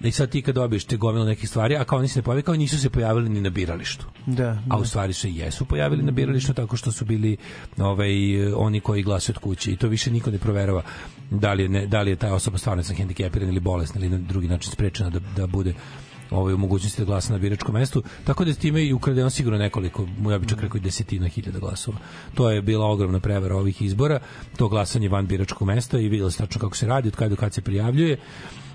I 0.00 0.10
sad 0.12 0.30
ti 0.30 0.42
kad 0.42 0.54
dobiješ 0.54 0.84
te 0.84 0.96
gomilu 0.96 1.24
nekih 1.24 1.48
stvari, 1.48 1.76
a 1.76 1.84
kao 1.84 1.98
oni 1.98 2.08
se 2.08 2.18
ne 2.18 2.22
pojavili, 2.22 2.42
kao 2.42 2.56
nisu 2.56 2.78
se 2.78 2.90
pojavili 2.90 3.28
ni 3.28 3.40
na 3.40 3.50
biralištu. 3.50 4.06
Da, 4.26 4.62
A 4.68 4.78
u 4.78 4.84
stvari 4.84 5.12
se 5.12 5.30
jesu 5.30 5.64
pojavili 5.64 6.02
na 6.02 6.10
biralištu 6.10 6.54
tako 6.54 6.76
što 6.76 6.92
su 6.92 7.04
bili 7.04 7.36
ovaj, 7.78 8.12
oni 8.52 8.80
koji 8.80 9.02
glasaju 9.02 9.34
od 9.36 9.42
kuće 9.42 9.72
i 9.72 9.76
to 9.76 9.88
više 9.88 10.10
niko 10.10 10.30
ne 10.30 10.38
proverava 10.38 10.82
da 11.30 11.52
li 11.52 11.62
je, 11.62 11.68
ne, 11.68 11.86
da 11.86 12.02
li 12.02 12.10
je 12.10 12.16
ta 12.16 12.34
osoba 12.34 12.58
stvarno 12.58 12.82
sam 12.82 12.96
hendikepirana 12.96 13.52
ili 13.52 13.60
bolesna 13.60 14.00
ili 14.00 14.08
na 14.08 14.18
drugi 14.18 14.48
način 14.48 14.72
sprečena 14.72 15.10
da, 15.10 15.20
da 15.36 15.46
bude 15.46 15.74
ovaj, 16.30 16.54
u 16.54 16.58
mogućnosti 16.58 17.00
da 17.00 17.04
glasa 17.04 17.32
na 17.32 17.38
biračkom 17.38 17.74
mestu, 17.74 18.02
tako 18.24 18.44
da 18.44 18.54
time 18.54 18.84
i 18.84 18.92
ukradeno 18.92 19.30
sigurno 19.30 19.58
nekoliko, 19.58 20.06
ja 20.30 20.38
bih 20.38 20.48
čak 20.48 20.60
rekao 20.60 20.80
desetina 20.80 21.28
hiljada 21.28 21.58
glasova. 21.58 21.98
To 22.34 22.50
je 22.50 22.62
bila 22.62 22.86
ogromna 22.86 23.20
prevara 23.20 23.56
ovih 23.56 23.82
izbora, 23.82 24.20
to 24.56 24.68
glasanje 24.68 25.08
van 25.08 25.26
biračkog 25.26 25.68
mesta 25.68 25.98
i 25.98 26.08
vidjelo 26.08 26.30
se 26.30 26.38
tačno 26.38 26.60
kako 26.60 26.76
se 26.76 26.86
radi, 26.86 27.08
od 27.08 27.16
kada 27.16 27.28
do 27.28 27.36
kada 27.36 27.52
se 27.52 27.62
prijavljuje. 27.62 28.18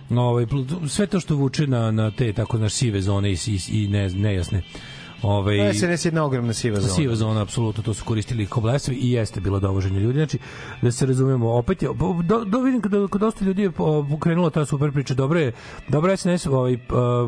Ovaj, 0.09 0.45
sve 0.87 1.07
to 1.07 1.19
što 1.19 1.35
vuče 1.35 1.67
na, 1.67 1.91
na 1.91 2.11
te 2.11 2.33
tako 2.33 2.57
naš 2.57 2.73
sive 2.73 3.01
zone 3.01 3.31
i, 3.31 3.37
i, 3.47 3.83
i 3.83 3.87
ne, 3.87 4.09
nejasne 4.09 4.63
Ovaj, 5.23 5.73
SNS 5.73 6.05
je 6.05 6.07
jedna 6.07 6.23
ogromna 6.23 6.53
siva 6.53 6.79
zona. 6.79 6.93
Siva 6.93 7.15
zona, 7.15 7.41
apsolutno, 7.41 7.83
to 7.83 7.93
su 7.93 8.03
koristili 8.05 8.45
kao 8.45 8.61
blesavi 8.61 8.97
i 8.97 9.11
jeste 9.11 9.41
bilo 9.41 9.59
dovoženje 9.59 9.99
ljudi. 9.99 10.19
Znači, 10.19 10.37
da 10.81 10.91
se 10.91 11.05
razumemo, 11.05 11.51
opet 11.51 11.81
je, 11.81 11.89
do, 12.23 12.45
do 12.45 12.59
vidim 12.59 12.81
kada 12.81 13.07
kod 13.07 13.21
dosta 13.21 13.45
ljudi 13.45 13.61
je 13.61 13.71
po- 13.71 14.07
pokrenula 14.09 14.49
ta 14.49 14.65
super 14.65 14.91
priča, 14.91 15.13
dobro 15.13 15.39
je, 15.39 15.51
dobro 15.87 16.11
je 16.11 16.17
SNS 16.17 16.45
ovaj, 16.47 16.77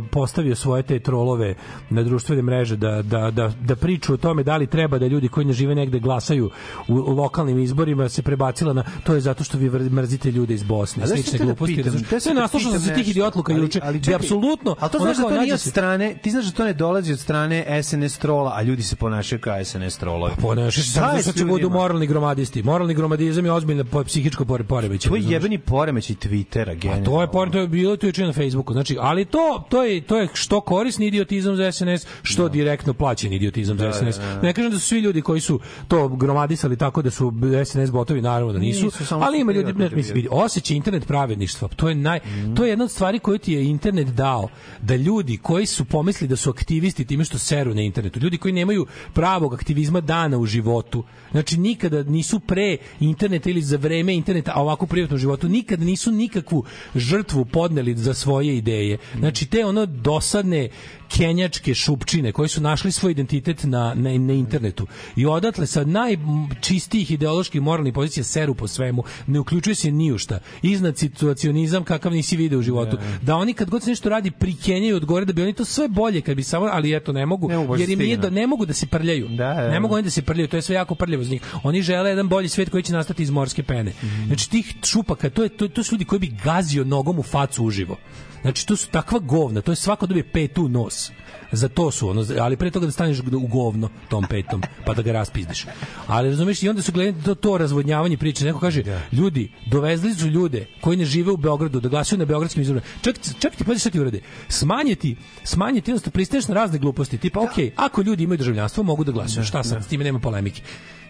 postavio 0.03 0.55
svoje 0.55 0.83
te 0.83 0.99
trolove 0.99 1.55
na 1.89 2.03
društvene 2.03 2.41
mreže 2.41 2.75
da, 2.75 3.01
da, 3.01 3.31
da, 3.31 3.51
da 3.61 3.75
priču 3.75 4.13
o 4.13 4.17
tome 4.17 4.43
da 4.43 4.57
li 4.57 4.67
treba 4.67 4.97
da 4.97 5.07
ljudi 5.07 5.27
koji 5.27 5.45
ne 5.45 5.53
žive 5.53 5.75
negde 5.75 5.99
glasaju 5.99 6.49
u 6.87 6.95
lokalnim 6.95 7.59
izborima 7.59 8.09
se 8.09 8.21
prebacila 8.21 8.73
na 8.73 8.83
to 9.03 9.13
je 9.13 9.21
zato 9.21 9.43
što 9.43 9.57
vi 9.57 9.69
mrzite 9.69 10.31
ljude 10.31 10.53
iz 10.53 10.63
Bosne. 10.63 11.07
Slične 11.07 11.37
da 11.39 11.45
gluposti. 11.45 11.83
da 11.83 12.33
naslušao 12.33 12.71
sam 12.71 12.81
se 12.81 12.93
tih 12.93 13.09
idiotluka 13.09 13.53
Ali- 13.53 13.61
juče, 13.61 13.79
ali 13.83 13.97
gde 13.99 14.05
čekaj, 14.05 14.15
apsolutno 14.15 14.75
Ali 14.79 14.91
to 14.91 14.99
znaš 14.99 15.17
da 15.17 15.23
to 15.23 15.29
nije 15.31 15.53
od 15.53 15.59
se- 15.59 15.69
strane, 15.69 16.17
ti 16.17 16.31
znaš 16.31 16.45
da 16.45 16.51
to 16.51 16.65
ne 16.65 16.73
dolazi 16.73 17.13
od 17.13 17.19
strane 17.19 17.65
SNS 17.85 18.17
trola, 18.17 18.51
a 18.55 18.61
ljudi 18.61 18.83
se 18.83 18.95
ponašaju 18.95 19.39
kao 19.41 19.63
SNS 19.65 19.97
trolovi. 19.97 20.33
Ponaša 20.39 20.81
se 20.81 20.89
Šta 20.89 20.99
samo 20.99 21.13
je 21.13 21.21
zato 21.21 21.31
što 21.31 21.39
će 21.39 21.45
budu 21.45 21.69
moralni 21.69 22.07
gromadisti. 22.07 22.63
Moralni 22.63 22.93
gromadizam 22.93 23.45
je 23.45 23.51
ozbiljna 23.51 23.83
po- 23.85 24.03
psihičko 24.03 24.45
pore- 24.45 24.63
poremećaj. 24.63 25.09
To 25.09 25.15
je 25.15 25.23
jebeni 25.25 25.57
poremećaj 25.59 26.15
Twittera, 26.17 26.69
A 26.69 26.73
generalno. 26.73 27.05
to 27.05 27.21
je 27.21 27.27
por, 27.29 27.51
to 27.51 27.59
je 27.59 27.67
bilo 27.67 27.97
to 27.97 28.07
juče 28.07 28.23
na 28.23 28.33
Facebooku. 28.33 28.73
Znači, 28.73 28.97
ali 28.99 29.25
to 29.25 29.63
to 29.69 29.83
je 29.83 30.01
to 30.01 30.17
je 30.17 30.27
što 30.33 30.61
korisni 30.61 31.07
idiotizam 31.07 31.55
za 31.55 31.71
SNS, 31.71 31.85
što 32.23 32.49
direktno 32.49 32.93
plaćen 32.93 33.33
idiotizam 33.33 33.77
za 33.77 33.85
Da, 33.85 33.93
SNS. 33.93 34.17
da, 34.17 34.25
da. 34.25 34.41
Ne 34.41 34.53
kažem 34.53 34.71
da 34.71 34.79
su 34.79 34.85
svi 34.85 34.99
ljudi 34.99 35.21
koji 35.21 35.41
su 35.41 35.59
to 35.87 36.07
gromadisali 36.09 36.77
tako 36.77 37.01
da 37.01 37.11
su 37.11 37.33
SNS 37.65 37.91
botovi 37.91 38.21
naravno 38.21 38.53
da 38.53 38.59
nisu, 38.59 38.85
Nisu, 38.85 39.03
ali 39.11 39.39
ima 39.39 39.51
ljudi, 39.51 39.73
ne, 39.73 39.89
mislim, 39.89 40.15
vidi, 40.15 40.27
osjećaj 40.31 40.77
internet 40.77 41.07
pravedništva. 41.07 41.67
To 41.67 41.89
je 41.89 41.95
naj 41.95 42.19
to 42.55 42.63
je 42.63 42.69
jedna 42.69 42.83
od 42.83 42.91
stvari 42.91 43.19
koju 43.19 43.37
ti 43.37 43.53
je 43.53 43.65
internet 43.65 44.07
dao 44.07 44.47
da 44.81 44.95
ljudi 44.95 45.37
koji 45.37 45.65
su 45.65 45.85
pomislili 45.85 46.29
da 46.29 46.35
su 46.35 46.49
aktivisti 46.49 47.05
time 47.05 47.25
što 47.25 47.37
seru 47.37 47.73
na 47.75 47.81
internetu, 47.81 48.19
ljudi 48.19 48.37
koji 48.37 48.53
nemaju 48.53 48.85
pravog 49.13 49.53
aktivizma 49.53 50.01
dana 50.01 50.37
u 50.37 50.45
životu, 50.45 51.03
znači 51.31 51.57
nikada 51.57 52.03
nisu 52.03 52.39
pre 52.39 52.77
interneta 52.99 53.49
ili 53.49 53.61
za 53.61 53.77
vreme 53.77 54.15
interneta, 54.15 54.51
a 54.55 54.61
ovako 54.61 54.85
u 54.85 54.87
privatnom 54.87 55.19
životu, 55.19 55.49
nikada 55.49 55.85
nisu 55.85 56.11
nikakvu 56.11 56.63
žrtvu 56.95 57.45
podneli 57.45 57.95
za 57.97 58.13
svoje 58.13 58.57
ideje. 58.57 58.97
Znači 59.19 59.45
te 59.45 59.65
ono 59.65 59.85
dosadne 59.85 60.69
kenjačke 61.09 61.73
šupčine 61.73 62.31
koji 62.31 62.49
su 62.49 62.61
našli 62.61 62.91
svoj 62.91 63.11
identitet 63.11 63.63
na, 63.63 63.93
na, 63.93 64.17
na 64.17 64.33
internetu 64.33 64.87
i 65.15 65.25
odatle 65.25 65.67
sa 65.67 65.83
najčistijih 65.83 67.11
ideoloških 67.11 67.61
moralnih 67.61 67.93
pozicija 67.93 68.23
seru 68.23 68.55
po 68.55 68.67
svemu, 68.67 69.03
ne 69.27 69.39
uključuje 69.39 69.75
se 69.75 69.91
ni 69.91 70.11
u 70.11 70.17
šta. 70.17 70.39
Iznad 70.61 70.97
situacionizam 70.97 71.83
kakav 71.83 72.11
nisi 72.11 72.37
video 72.37 72.59
u 72.59 72.61
životu. 72.61 72.97
Da 73.21 73.35
oni 73.35 73.53
kad 73.53 73.69
god 73.69 73.83
se 73.83 73.89
nešto 73.89 74.09
radi 74.09 74.31
prikenjaju 74.31 74.95
odgore 74.95 75.25
da 75.25 75.33
bi 75.33 75.41
oni 75.41 75.53
to 75.53 75.65
sve 75.65 75.87
bolje 75.87 76.21
kad 76.21 76.35
bi 76.35 76.43
samo, 76.43 76.69
ali 76.71 76.95
eto 76.95 77.11
ne 77.13 77.25
mogu, 77.25 77.49
Ne 77.49 77.57
mogu 77.57 77.77
jer 77.77 77.89
im 77.89 77.99
nije 77.99 78.17
da 78.17 78.29
ne 78.29 78.47
mogu 78.47 78.65
da 78.65 78.73
se 78.73 78.85
prljaju. 78.85 79.27
Da, 79.27 79.53
da, 79.53 79.69
Ne 79.69 79.79
mogu 79.79 79.93
da. 79.93 79.95
oni 79.95 80.03
da 80.03 80.09
se 80.09 80.21
prljaju, 80.21 80.47
to 80.47 80.57
je 80.57 80.61
sve 80.61 80.75
jako 80.75 80.95
prljavo 80.95 81.23
za 81.23 81.29
njih. 81.29 81.41
Oni 81.63 81.81
žele 81.81 82.09
jedan 82.09 82.29
bolji 82.29 82.49
svet 82.49 82.69
koji 82.69 82.83
će 82.83 82.93
nastati 82.93 83.23
iz 83.23 83.29
morske 83.29 83.63
pene. 83.63 83.91
Mhm. 84.03 84.25
Znači 84.25 84.49
tih 84.49 84.75
šupaka, 84.83 85.29
to 85.29 85.43
je 85.43 85.49
to, 85.49 85.67
to 85.67 85.83
su 85.83 85.95
ljudi 85.95 86.05
koji 86.05 86.19
bi 86.19 86.33
gazio 86.43 86.83
nogom 86.83 87.19
u 87.19 87.23
facu 87.23 87.63
uživo. 87.63 87.97
Znači 88.45 88.67
to 88.67 88.75
su 88.75 88.87
takva 88.91 89.19
govna, 89.19 89.61
to 89.61 89.71
je 89.71 89.75
svako 89.75 90.05
dobije 90.05 90.23
pet 90.31 90.57
u 90.57 90.67
nos. 90.69 91.11
Za 91.51 91.69
to 91.69 91.91
su 91.91 92.09
ono, 92.09 92.25
ali 92.39 92.57
pre 92.57 92.71
toga 92.71 92.85
da 92.85 92.91
staneš 92.91 93.19
u 93.19 93.47
govno 93.47 93.89
tom 94.09 94.25
petom, 94.29 94.61
pa 94.85 94.93
da 94.93 95.01
ga 95.01 95.11
raspizdiš. 95.11 95.65
Ali 96.07 96.29
razumeš, 96.29 96.63
i 96.63 96.69
onda 96.69 96.81
su 96.81 96.91
gledali 96.91 97.23
to, 97.23 97.35
to 97.35 97.57
razvodnjavanje 97.57 98.17
priče. 98.17 98.45
Neko 98.45 98.59
kaže, 98.59 98.83
ljudi, 99.11 99.51
dovezli 99.65 100.13
su 100.13 100.27
ljude 100.27 100.65
koji 100.81 100.97
ne 100.97 101.05
žive 101.05 101.31
u 101.31 101.37
Beogradu 101.37 101.79
da 101.79 101.89
glasaju 101.89 102.19
na 102.19 102.25
beogradskim 102.25 102.61
izborima. 102.61 102.85
Čak, 103.01 103.15
čak 103.39 103.55
ti 103.55 103.63
pazi 103.63 103.79
šta 103.79 103.89
ti 103.89 103.99
urade. 103.99 104.21
Smanjiti, 104.47 105.15
smanjiti, 105.43 105.91
jednostavno 105.91 106.13
pristaneš 106.13 106.47
na 106.47 106.55
razne 106.55 106.79
gluposti. 106.79 107.17
Tipa, 107.17 107.39
ok, 107.39 107.73
ako 107.75 108.01
ljudi 108.01 108.23
imaju 108.23 108.37
državljanstvo, 108.37 108.83
mogu 108.83 109.03
da 109.03 109.11
glasuju. 109.11 109.43
Šta 109.43 109.63
sad, 109.63 109.83
s 109.83 109.87
time 109.87 110.03
nema 110.03 110.19
polemike. 110.19 110.61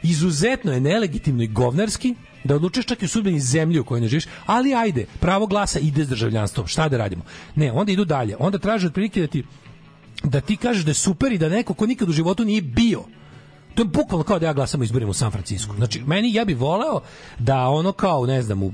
Izuzetno 0.05 0.71
je 0.71 0.79
nelegitimno 0.79 1.43
i 1.43 1.47
govnarski 1.47 2.15
da 2.43 2.55
odlučuješ 2.55 2.85
čak 2.85 3.01
i 3.01 3.05
u 3.05 3.07
sudbini 3.07 3.39
zemlje 3.39 3.81
u 3.81 3.83
kojoj 3.83 4.01
ne 4.01 4.07
živiš, 4.07 4.27
ali 4.45 4.75
ajde, 4.75 5.05
pravo 5.19 5.47
glasa 5.47 5.79
ide 5.79 6.03
s 6.03 6.07
državljanstvom. 6.07 6.67
Šta 6.67 6.89
da 6.89 6.97
radimo? 6.97 7.23
Ne, 7.55 7.71
onda 7.71 7.91
idu 7.91 8.05
dalje. 8.05 8.35
Onda 8.39 8.57
traže 8.57 8.87
otprilike 8.87 9.21
da 9.21 9.27
ti 9.27 9.43
da 10.23 10.41
ti 10.41 10.57
kažeš 10.57 10.83
da 10.83 10.89
je 10.91 10.95
super 10.95 11.31
i 11.31 11.37
da 11.37 11.49
neko 11.49 11.73
ko 11.73 11.85
nikad 11.85 12.09
u 12.09 12.11
životu 12.11 12.45
nije 12.45 12.61
bio 12.61 13.03
to 13.75 13.81
je 13.81 13.85
bukvalno 13.85 14.23
kao 14.23 14.39
da 14.39 14.45
ja 14.45 14.53
glasam 14.53 14.81
u 14.81 14.83
izborima 14.83 15.09
u 15.09 15.13
San 15.13 15.31
Francisku. 15.31 15.75
Znači, 15.75 16.01
meni 16.05 16.33
ja 16.33 16.45
bih 16.45 16.57
voleo 16.57 17.01
da 17.39 17.67
ono 17.67 17.91
kao, 17.91 18.25
ne 18.25 18.41
znam, 18.41 18.63
u 18.63 18.71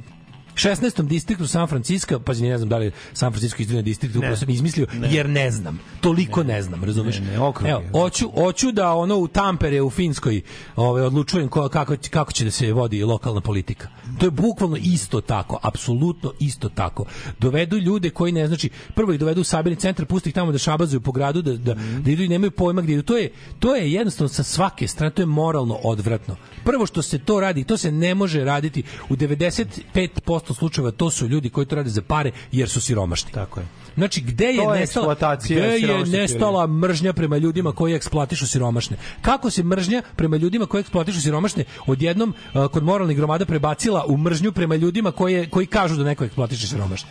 16. 0.55 1.01
distriktu 1.01 1.47
San 1.47 1.67
Francisco, 1.67 2.19
pa 2.19 2.33
ne 2.33 2.57
znam 2.57 2.69
da 2.69 2.77
li 2.77 2.91
San 3.13 3.31
Francisco 3.31 3.61
izdvojeni 3.61 3.83
distrikt, 3.83 4.15
upravo 4.15 4.35
sam 4.35 4.49
izmislio, 4.49 4.87
jer 5.09 5.29
ne 5.29 5.51
znam. 5.51 5.79
Toliko 6.01 6.43
ne, 6.43 6.61
znam, 6.61 6.83
razumeš? 6.83 7.19
Ne, 7.19 7.25
ne, 7.25 7.39
okrug. 7.39 7.69
Evo, 7.69 7.81
hoću, 7.91 8.29
hoću 8.29 8.71
da 8.71 8.93
ono 8.93 9.17
u 9.17 9.27
Tampere 9.27 9.81
u 9.81 9.89
Finskoj 9.89 10.41
ovaj, 10.75 11.03
odlučujem 11.03 11.47
ko, 11.47 11.69
kako, 11.69 11.95
kako 12.09 12.31
će 12.31 12.45
da 12.45 12.51
se 12.51 12.73
vodi 12.73 13.03
lokalna 13.03 13.41
politika. 13.41 13.87
To 14.19 14.25
je 14.25 14.31
bukvalno 14.31 14.77
isto 14.77 15.21
tako, 15.21 15.59
apsolutno 15.61 16.33
isto 16.39 16.69
tako. 16.69 17.05
Dovedu 17.39 17.77
ljude 17.77 18.09
koji 18.09 18.31
ne, 18.31 18.47
znači, 18.47 18.69
prvo 18.95 19.13
ih 19.13 19.19
dovedu 19.19 19.41
u 19.41 19.43
sabirni 19.43 19.75
centar, 19.75 20.05
pusti 20.05 20.29
ih 20.29 20.35
tamo 20.35 20.51
da 20.51 20.57
šabazuju 20.57 21.01
po 21.01 21.11
gradu, 21.11 21.41
da, 21.41 21.53
da, 21.53 21.75
da 21.99 22.11
idu 22.11 22.23
i 22.23 22.27
nemaju 22.27 22.51
pojma 22.51 22.81
gdje 22.81 22.93
idu. 22.93 23.03
To 23.03 23.17
je, 23.17 23.31
to 23.59 23.75
je 23.75 23.91
jednostavno 23.91 24.29
sa 24.29 24.43
svake 24.43 24.87
strane, 24.87 25.13
to 25.13 25.21
je 25.21 25.25
moralno 25.25 25.79
odvratno. 25.83 26.35
Prvo 26.63 26.85
što 26.85 27.01
se 27.01 27.19
to 27.19 27.39
radi, 27.39 27.63
to 27.63 27.77
se 27.77 27.91
ne 27.91 28.15
može 28.15 28.43
raditi 28.43 28.83
u 29.09 29.15
95% 29.15 30.40
slučajeva, 30.53 30.91
to 30.91 31.09
su 31.09 31.27
ljudi 31.27 31.49
koji 31.49 31.65
to 31.65 31.75
rade 31.75 31.89
za 31.89 32.01
pare 32.01 32.31
jer 32.51 32.69
su 32.69 32.81
siromašni. 32.81 33.31
Tako 33.31 33.59
je. 33.59 33.65
Znači, 33.95 34.21
gde 34.21 34.45
je, 34.45 34.57
To 34.57 34.73
je 34.73 34.79
nestala, 34.79 35.15
gde 35.43 35.55
je 35.55 36.05
nestala 36.05 36.67
mržnja 36.67 37.13
prema 37.13 37.37
ljudima 37.37 37.71
koji 37.71 37.93
eksploatišu 37.93 38.47
siromašne? 38.47 38.97
Kako 39.21 39.49
se 39.49 39.63
mržnja 39.63 40.01
prema 40.15 40.37
ljudima 40.37 40.65
koji 40.65 40.81
eksploatišu 40.81 41.21
siromašne 41.21 41.63
odjednom 41.87 42.33
uh, 42.53 42.67
kod 42.67 42.83
moralnih 42.83 43.17
gromada 43.17 43.45
prebacila 43.45 44.05
u 44.07 44.17
mržnju 44.17 44.51
prema 44.51 44.75
ljudima 44.75 45.11
koji, 45.11 45.49
koji 45.49 45.65
kažu 45.65 45.95
da 45.95 46.03
neko 46.03 46.23
eksploatiše 46.23 46.67
siromašne? 46.67 47.09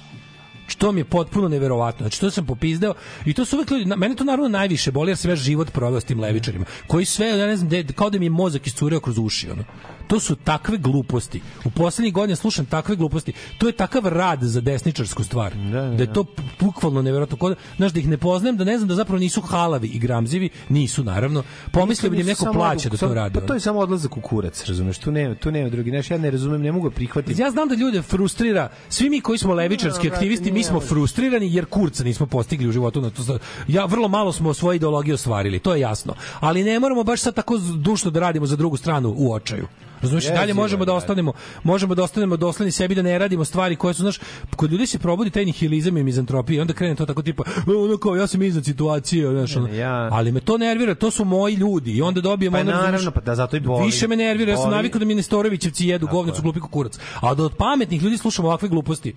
što 0.70 0.92
mi 0.92 1.00
je 1.00 1.04
potpuno 1.04 1.48
neverovatno. 1.48 2.04
Znači 2.04 2.20
to 2.20 2.30
sam 2.30 2.46
popizdeo 2.46 2.94
i 3.24 3.34
to 3.34 3.44
su 3.44 3.56
uvek 3.56 3.70
ljudi, 3.70 3.84
mene 3.96 4.14
to 4.14 4.24
naravno 4.24 4.48
najviše 4.48 4.90
boli 4.90 5.10
jer 5.10 5.30
ja 5.30 5.36
život 5.36 5.70
proveo 5.72 6.00
s 6.00 6.04
tim 6.04 6.20
levičarima, 6.20 6.64
koji 6.86 7.04
sve, 7.04 7.28
ja 7.28 7.46
ne 7.46 7.56
znam, 7.56 7.68
de, 7.68 7.84
kao 7.94 8.10
da 8.10 8.18
mi 8.18 8.26
je 8.26 8.30
mozak 8.30 8.66
iscureo 8.66 9.00
kroz 9.00 9.18
uši, 9.18 9.50
ono. 9.50 9.64
To 10.10 10.20
su 10.20 10.36
takve 10.36 10.78
gluposti. 10.78 11.40
U 11.64 11.70
poslednjih 11.70 12.14
godina 12.14 12.36
slušam 12.36 12.66
takve 12.66 12.96
gluposti. 12.96 13.32
To 13.58 13.66
je 13.66 13.72
takav 13.72 14.06
rad 14.06 14.38
za 14.42 14.60
desničarsku 14.60 15.24
stvar. 15.24 15.54
Da, 15.72 15.78
je 15.80 16.12
to 16.12 16.24
p- 16.24 16.42
bukvalno 16.60 17.02
neverovatno. 17.02 17.36
Kod, 17.36 17.56
znaš, 17.76 17.92
da 17.92 18.00
ih 18.00 18.08
ne 18.08 18.16
poznajem, 18.18 18.56
da 18.56 18.64
ne 18.64 18.78
znam 18.78 18.88
da 18.88 18.94
zapravo 18.94 19.18
nisu 19.18 19.40
halavi 19.40 19.88
i 19.88 19.98
gramzivi, 19.98 20.48
nisu 20.68 21.04
naravno. 21.04 21.42
Pomislio 21.72 22.10
bi 22.10 22.16
da 22.16 22.20
im 22.20 22.26
neko 22.26 22.52
plaća 22.52 22.88
da 22.88 22.96
to 22.96 23.14
radi. 23.14 23.34
Pa 23.34 23.46
to 23.46 23.54
je 23.54 23.60
samo 23.60 23.78
odlazak 23.78 24.16
u 24.16 24.20
kurac, 24.20 24.64
razumeš? 24.64 24.98
Tu 24.98 25.10
nema, 25.10 25.34
tu 25.34 25.50
nema 25.50 25.68
drugi. 25.68 25.90
Znaš, 25.90 26.10
ja 26.10 26.18
ne 26.18 26.30
razumem, 26.30 26.62
ne 26.62 26.72
mogu 26.72 26.90
prihvatiti. 26.90 27.42
Ja 27.42 27.50
znam 27.50 27.68
da 27.68 27.74
ljude 27.74 28.02
frustrira, 28.02 28.68
svi 28.88 29.10
mi 29.10 29.20
koji 29.20 29.38
smo 29.38 29.54
levičarski 29.54 30.10
aktivisti, 30.10 30.52
mi 30.52 30.64
smo 30.64 30.80
frustrirani 30.80 31.54
jer 31.54 31.66
kurca 31.66 32.04
nismo 32.04 32.26
postigli 32.26 32.68
u 32.68 32.72
životu. 32.72 33.00
Na 33.00 33.10
to, 33.10 33.38
ja 33.68 33.84
vrlo 33.84 34.08
malo 34.08 34.32
smo 34.32 34.54
svoje 34.54 34.76
ideologije 34.76 35.14
ostvarili, 35.14 35.58
to 35.58 35.74
je 35.74 35.80
jasno. 35.80 36.14
Ali 36.40 36.64
ne 36.64 36.80
moramo 36.80 37.04
baš 37.04 37.20
sad 37.20 37.34
tako 37.34 37.58
dušno 37.58 38.10
da 38.10 38.20
radimo 38.20 38.46
za 38.46 38.56
drugu 38.56 38.76
stranu 38.76 39.14
u 39.16 39.32
očaju. 39.32 39.66
Razumeš, 40.02 40.24
i 40.24 40.30
dalje 40.30 40.54
možemo 40.54 40.84
da 40.84 40.92
da. 40.92 40.96
ostanemo, 40.96 41.32
možemo 41.62 41.94
da 41.94 42.02
ostanemo 42.02 42.36
dosledni 42.36 42.72
sebi 42.72 42.94
da 42.94 43.02
ne 43.02 43.18
radimo 43.18 43.44
stvari 43.44 43.76
koje 43.76 43.94
su, 43.94 44.02
znaš, 44.02 44.18
kod 44.56 44.72
ljudi 44.72 44.86
se 44.86 44.98
probudi 44.98 45.30
taj 45.30 45.44
nihilizam 45.44 45.96
i 45.96 46.02
mizantropija 46.02 46.56
i 46.56 46.60
onda 46.60 46.72
krene 46.72 46.94
to 46.94 47.06
tako 47.06 47.22
tipa, 47.22 47.42
"E, 47.46 47.74
ono 47.76 47.96
kao 47.96 48.16
ja 48.16 48.26
sam 48.26 48.42
iznad 48.42 48.64
situacije, 48.64 49.30
znaš, 49.30 49.56
ono. 49.56 49.68
Ja- 49.68 50.08
ali 50.12 50.32
me 50.32 50.40
to 50.40 50.58
nervira, 50.58 50.94
to 50.94 51.10
su 51.10 51.24
moji 51.24 51.54
ljudi 51.54 51.92
i 51.92 52.02
onda 52.02 52.20
dobijemo 52.20 52.54
Pa 52.54 52.60
ono, 52.60 52.72
naravno, 52.72 53.10
pa 53.10 53.20
da, 53.20 53.34
zato 53.34 53.56
i 53.56 53.60
boli. 53.60 53.86
Više 53.86 54.08
me 54.08 54.16
nervira, 54.16 54.50
ja 54.50 54.56
sam 54.56 54.64
Boli. 54.64 54.76
navikao 54.76 54.98
da 54.98 55.04
mi 55.04 55.14
Nestorovićevci 55.14 55.86
jedu 55.86 56.06
govnicu 56.06 56.42
glupi 56.42 56.60
kurac. 56.60 56.98
A 57.20 57.34
da 57.34 57.44
od 57.44 57.56
pametnih 57.56 58.02
ljudi 58.02 58.18
slušamo 58.18 58.48
ovakve 58.48 58.68
gluposti. 58.68 59.14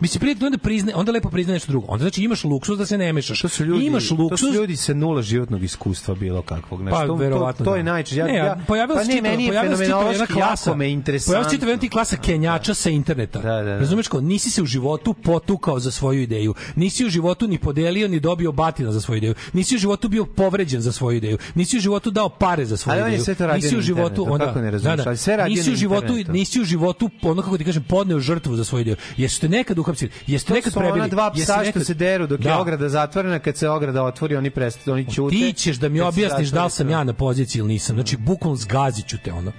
Mislim, 0.00 0.20
prije 0.20 0.36
onda 0.46 0.58
prizne, 0.58 0.94
onda 0.94 1.12
lepo 1.12 1.30
prizna 1.30 1.52
nešto 1.52 1.72
drugo. 1.72 1.86
Onda 1.88 2.02
znači 2.02 2.22
imaš 2.22 2.44
luksuz 2.44 2.78
da 2.78 2.86
se 2.86 2.98
ne 2.98 3.12
mešaš. 3.12 3.40
To 3.40 3.48
su 3.48 3.64
ljudi, 3.64 3.84
imaš 3.86 4.08
to 4.08 4.14
luksuz 4.14 4.48
su 4.48 4.54
ljudi 4.54 4.76
sa 4.76 4.94
nula 4.94 5.22
životnog 5.22 5.62
iskustva 5.62 6.14
bilo 6.14 6.42
kakvog. 6.42 6.80
Znači, 6.80 6.94
Pa, 6.94 7.06
to, 7.06 7.52
to, 7.54 7.64
to 7.64 7.70
da. 7.70 7.76
je 7.76 7.82
najčešće. 7.82 8.18
Ja, 8.18 8.26
ne, 8.26 8.34
ja, 8.34 8.58
pojavila 8.66 8.98
pa 8.98 9.04
se 9.04 9.10
ne, 9.10 9.16
čitava- 9.16 9.30
meni 9.30 9.48
pojavila 9.48 9.76
se 9.76 9.84
čitava 9.84 10.10
jedna 10.10 10.26
klasa. 10.26 10.74
me 10.74 10.90
interesantno. 10.90 11.32
Pojavila 11.32 11.50
se 11.50 11.56
čitava 11.56 11.72
jedna 11.72 11.88
klasa 11.88 12.16
kenjača 12.16 12.74
sa 12.74 12.90
interneta. 12.90 13.38
Da, 13.38 13.48
da, 13.52 13.62
da. 13.62 13.78
Razumeš 13.78 14.08
kao, 14.08 14.20
nisi 14.20 14.50
se 14.50 14.62
u 14.62 14.66
životu 14.66 15.14
potukao 15.14 15.80
za 15.80 15.90
svoju 15.90 16.22
ideju. 16.22 16.54
Nisi 16.76 17.06
u 17.06 17.08
životu 17.08 17.48
ni 17.48 17.58
podelio 17.58 18.08
ni 18.08 18.20
dobio 18.20 18.52
batina 18.52 18.92
za 18.92 19.00
svoju 19.00 19.16
ideju. 19.18 19.34
Nisi 19.52 19.76
u 19.76 19.78
životu 19.78 20.08
bio 20.08 20.24
povređen 20.24 20.80
za 20.80 20.92
svoju 20.92 21.16
ideju. 21.16 21.38
Nisi 21.54 21.76
u 21.76 21.80
životu 21.80 22.10
dao 22.10 22.28
pare 22.28 22.64
za 22.64 22.76
svoju 22.76 23.02
Ali 23.02 23.14
ideju. 23.14 23.34
to 23.36 23.46
radio 23.46 23.54
nisi 23.54 23.76
u 23.76 23.80
životu, 23.80 24.26
onda, 24.30 24.46
kako 24.46 24.60
ne 24.60 24.70
razumeš? 24.70 24.96
da, 24.96 25.02
da. 25.04 25.10
Ali 25.10 25.16
sve 25.16 25.36
radio 25.36 25.56
nisi 25.56 25.72
u 25.72 25.76
životu, 25.76 26.14
nisi 26.28 26.60
u 26.60 26.64
životu, 26.64 27.10
ono 27.22 27.42
kako 27.42 27.58
ti 27.58 27.64
kažem, 27.64 27.84
podneo 27.88 28.20
žrtvu 28.20 28.56
za 28.56 28.64
svoju 28.64 28.80
ideju. 28.80 28.96
Jeste 29.16 29.48
nekad 29.48 29.78
uhapsili? 29.84 30.10
Jeste 30.26 30.48
To 30.48 30.54
nekad 30.54 30.72
su 30.72 30.78
ona 30.78 30.88
prebili? 30.88 31.10
dva 31.10 31.30
psa 31.32 31.42
što 31.44 31.56
nekad- 31.58 31.84
se 31.84 31.94
deru 31.94 32.26
dok 32.26 32.40
je 32.40 32.44
Da. 32.44 32.60
ograda 32.60 32.88
zatvorena, 32.88 33.38
kad 33.38 33.56
se 33.56 33.68
ograda 33.68 34.02
otvori, 34.04 34.36
oni 34.36 34.50
prestaju, 34.50 34.94
oni 34.94 35.06
ćute. 35.06 35.30
Ti 35.30 35.52
ćeš 35.52 35.76
da 35.76 35.88
mi 35.88 36.00
objasniš 36.00 36.48
da 36.48 36.64
li 36.64 36.70
sam 36.70 36.90
ja 36.90 37.04
na 37.04 37.12
poziciji 37.12 37.60
ili 37.60 37.68
nisam. 37.68 37.96
Znači, 37.96 38.16
bukvalno 38.16 38.56
zgazit 38.56 39.06
ću 39.06 39.18
te 39.18 39.32
ono. 39.32 39.52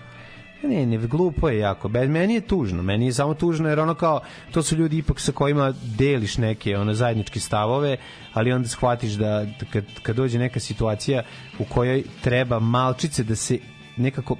Ne, 0.63 0.85
ne, 0.85 0.97
glupo 0.99 1.49
je 1.49 1.59
jako. 1.59 1.89
Bez 1.89 2.09
meni 2.09 2.33
je 2.33 2.41
tužno. 2.41 2.83
Meni 2.83 3.05
je 3.05 3.13
samo 3.13 3.33
tužno 3.33 3.69
jer 3.69 3.79
ono 3.79 3.93
kao 3.95 4.19
to 4.51 4.63
su 4.63 4.75
ljudi 4.75 4.97
ipak 4.97 5.19
sa 5.19 5.31
kojima 5.31 5.73
deliš 5.83 6.37
neke 6.37 6.77
ono 6.77 6.93
zajedničke 6.93 7.39
stavove, 7.39 7.97
ali 8.33 8.51
onda 8.51 8.67
shvatiš 8.67 9.11
da 9.11 9.45
kad, 9.71 9.85
kad 10.01 10.15
dođe 10.15 10.39
neka 10.39 10.59
situacija 10.59 11.23
u 11.59 11.65
kojoj 11.65 12.03
treba 12.21 12.59
malčice 12.59 13.23
da 13.23 13.35
se 13.35 13.57
nekako 13.97 14.35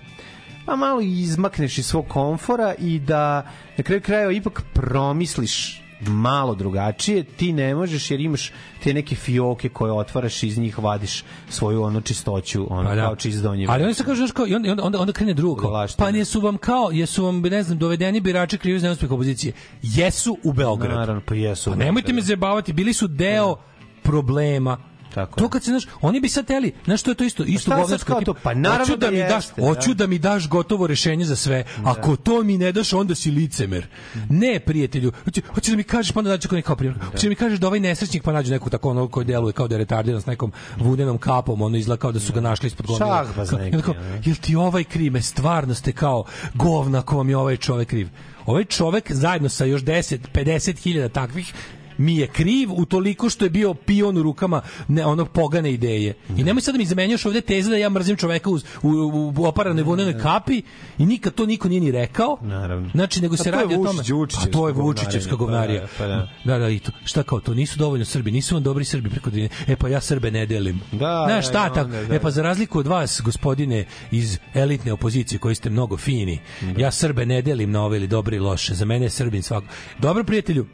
pa 0.66 0.76
malo 0.76 1.02
izmakneš 1.02 1.78
iz 1.78 1.86
svog 1.86 2.08
komfora 2.08 2.74
i 2.80 3.00
da 3.00 3.52
na 3.78 3.84
kraju 3.84 4.02
krajeva 4.02 4.32
ipak 4.32 4.62
promisliš 4.74 5.82
malo 6.02 6.56
drugačije, 6.56 7.24
ti 7.24 7.54
ne 7.54 7.76
možeš 7.76 8.12
jer 8.12 8.20
imaš 8.22 8.52
te 8.84 8.94
neke 8.94 9.16
fioke 9.16 9.70
koje 9.70 9.92
otvaraš 9.92 10.44
i 10.44 10.48
iz 10.48 10.58
njih 10.58 10.80
vadiš 10.80 11.24
svoju 11.50 11.84
ono 11.84 12.02
čistoću, 12.02 12.68
ono 12.70 12.90
Pa 12.90 12.96
da. 12.96 13.02
kao 13.02 13.16
čist 13.16 13.44
donje. 13.44 13.66
Ali 13.70 13.84
onda 13.84 13.94
se 13.94 14.04
kaže, 14.04 14.18
znaš 14.18 14.32
kao, 14.32 14.48
i 14.48 14.56
onda, 14.56 14.84
onda, 14.84 15.00
onda, 15.00 15.14
krene 15.14 15.34
drugo. 15.34 15.86
Pa 15.98 16.10
jesu 16.10 16.42
vam 16.42 16.58
kao, 16.58 16.90
jesu 16.92 17.26
vam, 17.26 17.42
ne 17.42 17.64
znam, 17.64 17.78
dovedeni 17.78 18.22
birači 18.22 18.58
krivi 18.58 18.80
za 18.80 18.88
neuspeh 18.88 19.12
opozicije. 19.12 19.54
Jesu 19.82 20.38
u 20.44 20.54
Beogradu. 20.54 20.96
Naravno, 20.96 21.22
pa 21.26 21.36
jesu. 21.36 21.70
Pa 21.70 21.76
nemojte 21.76 22.14
me 22.14 22.22
zajebavati, 22.22 22.74
bili 22.74 22.94
su 22.94 23.08
deo 23.08 23.56
problema. 24.04 24.95
Tako 25.16 25.40
to 25.40 25.50
kad 25.50 25.64
se 25.64 25.72
znaš, 25.72 25.84
oni 26.02 26.20
bi 26.20 26.30
sad 26.30 26.46
teli, 26.46 26.74
znaš 26.86 27.00
što 27.00 27.12
je 27.12 27.16
to 27.16 27.24
isto, 27.24 27.44
isto 27.44 27.62
šta 27.62 27.72
sad 27.72 27.82
govnarsko 27.82 28.22
to? 28.26 28.34
Pa 28.34 28.54
naravno 28.54 28.86
hoću 28.86 28.98
da, 28.98 29.06
da 29.06 29.12
mi 29.12 29.18
daš, 29.18 29.46
jeste, 29.46 29.62
hoću 29.62 29.94
da. 29.94 30.04
da 30.04 30.08
mi 30.08 30.20
daš 30.20 30.50
gotovo 30.50 30.88
rešenje 30.88 31.26
za 31.26 31.36
sve. 31.36 31.64
Ako 31.84 32.16
to 32.16 32.44
mi 32.44 32.58
ne 32.58 32.72
daš, 32.72 32.94
onda 32.94 33.16
si 33.16 33.32
licemer. 33.32 33.88
Ne, 34.30 34.60
prijatelju. 34.60 35.12
Hoće, 35.24 35.42
hoće 35.54 35.72
da 35.72 35.78
mi 35.78 35.84
kažeš 35.84 36.12
pa 36.12 36.20
onda 36.20 36.30
daću 36.30 36.50
kao 36.50 36.62
kao 36.62 36.76
primjer. 36.76 37.00
Hoće 37.12 37.28
da 37.28 37.30
mi 37.30 37.36
kažeš 37.36 37.60
da 37.60 37.68
ovaj 37.68 37.80
nesrećnik 37.80 38.24
pa 38.24 38.32
nađu 38.32 38.52
neku 38.52 38.70
tako 38.70 38.90
ono 38.90 39.08
koji 39.08 39.26
deluje 39.26 39.54
kao 39.54 39.68
da 39.68 39.76
je 39.76 39.80
retardiran 39.80 40.22
s 40.22 40.26
nekom 40.26 40.52
vunenom 40.78 41.18
kapom, 41.18 41.62
ono 41.62 41.78
izgleda 41.78 42.00
kao 42.00 42.12
da 42.12 42.20
su 42.20 42.34
ga 42.34 42.42
našli 42.42 42.68
ispod 42.68 42.86
kao, 42.86 42.96
ono. 42.96 44.20
jel 44.26 44.36
ti 44.42 44.56
ovaj 44.56 44.84
kriv? 44.84 45.14
Me 45.14 45.22
stvarno 45.22 45.74
ste 45.74 45.92
kao 45.92 46.24
govna 46.54 47.00
ako 47.00 47.18
vam 47.18 47.30
je 47.30 47.38
ovaj 47.38 47.58
čovek 47.58 47.90
kriv. 47.90 48.10
Ovaj 48.46 48.66
čovek 48.66 49.12
zajedno 49.12 49.50
sa 49.50 49.66
još 49.66 49.82
10, 49.82 50.18
50 50.34 50.78
hiljada 50.78 51.10
takvih 51.10 51.54
mi 51.98 52.18
je 52.18 52.28
kriv 52.28 52.70
u 52.74 52.86
toliko 52.86 53.30
što 53.30 53.46
je 53.46 53.50
bio 53.50 53.74
pion 53.74 54.18
u 54.18 54.24
rukama 54.24 54.62
ne, 54.88 55.06
onog 55.06 55.30
pogane 55.30 55.74
ideje. 55.74 56.14
I 56.38 56.44
nemoj 56.44 56.62
sad 56.62 56.74
da 56.74 56.78
mi 56.78 56.86
zamenjaš 56.86 57.26
ovde 57.26 57.42
teze 57.42 57.70
da 57.70 57.78
ja 57.78 57.90
mrzim 57.90 58.16
čoveka 58.18 58.50
uz, 58.50 58.64
u, 58.84 58.90
u, 58.90 59.34
u 59.38 59.46
oparanoj 59.46 59.84
vunenoj 59.84 60.20
kapi 60.22 60.62
i 60.98 61.06
nikad 61.06 61.34
to 61.34 61.46
niko 61.46 61.70
nije 61.70 61.82
ni 61.82 61.92
rekao. 61.92 62.38
Naravno. 62.42 62.90
Znači, 62.94 63.22
nego 63.22 63.34
A 63.34 63.38
se 63.38 63.52
radi 63.52 63.74
o 63.74 63.78
tome. 63.78 64.02
A 64.38 64.46
to 64.52 64.68
je 64.68 64.74
Vučićevska 64.74 65.30
pa 65.30 65.36
da, 65.36 65.38
govnarija. 65.38 65.88
pa 65.98 66.08
da. 66.08 66.30
Da, 66.44 66.58
da, 66.58 66.70
i 66.70 66.80
to. 66.80 66.92
Šta 67.06 67.24
kao, 67.24 67.40
to 67.40 67.54
nisu 67.54 67.80
dovoljno 67.80 68.06
Srbi, 68.06 68.32
nisu 68.32 68.56
vam 68.56 68.64
dobri 68.64 68.86
Srbi 68.86 69.10
preko 69.10 69.30
Drine. 69.30 69.50
E 69.68 69.76
pa 69.76 69.88
ja 69.90 70.02
Srbe 70.02 70.32
ne 70.32 70.46
delim. 70.46 70.82
Da, 70.92 71.26
Znaš, 71.28 71.46
da, 71.46 71.50
šta 71.50 71.74
tako? 71.74 71.90
da. 71.90 72.16
E 72.16 72.20
pa 72.20 72.32
za 72.32 72.42
razliku 72.42 72.80
od 72.80 72.88
vas, 72.88 73.22
gospodine 73.26 73.86
iz 74.12 74.40
elitne 74.54 74.94
opozicije 74.94 75.40
koji 75.40 75.56
ste 75.56 75.70
mnogo 75.70 75.98
fini, 75.98 76.40
ja 76.78 76.92
Srbe 76.92 77.26
ne 77.26 77.42
delim 77.42 77.72
na 77.72 77.84
ove 77.84 77.98
ili 77.98 78.08
dobre 78.08 78.36
i 78.38 78.40
loše. 78.40 78.74
Za 78.74 78.86
mene 78.86 79.06
je 79.06 79.10
Srbin 79.10 79.44
svako. 79.44 79.68
Dobro, 80.00 80.24
prijatelju, 80.24 80.66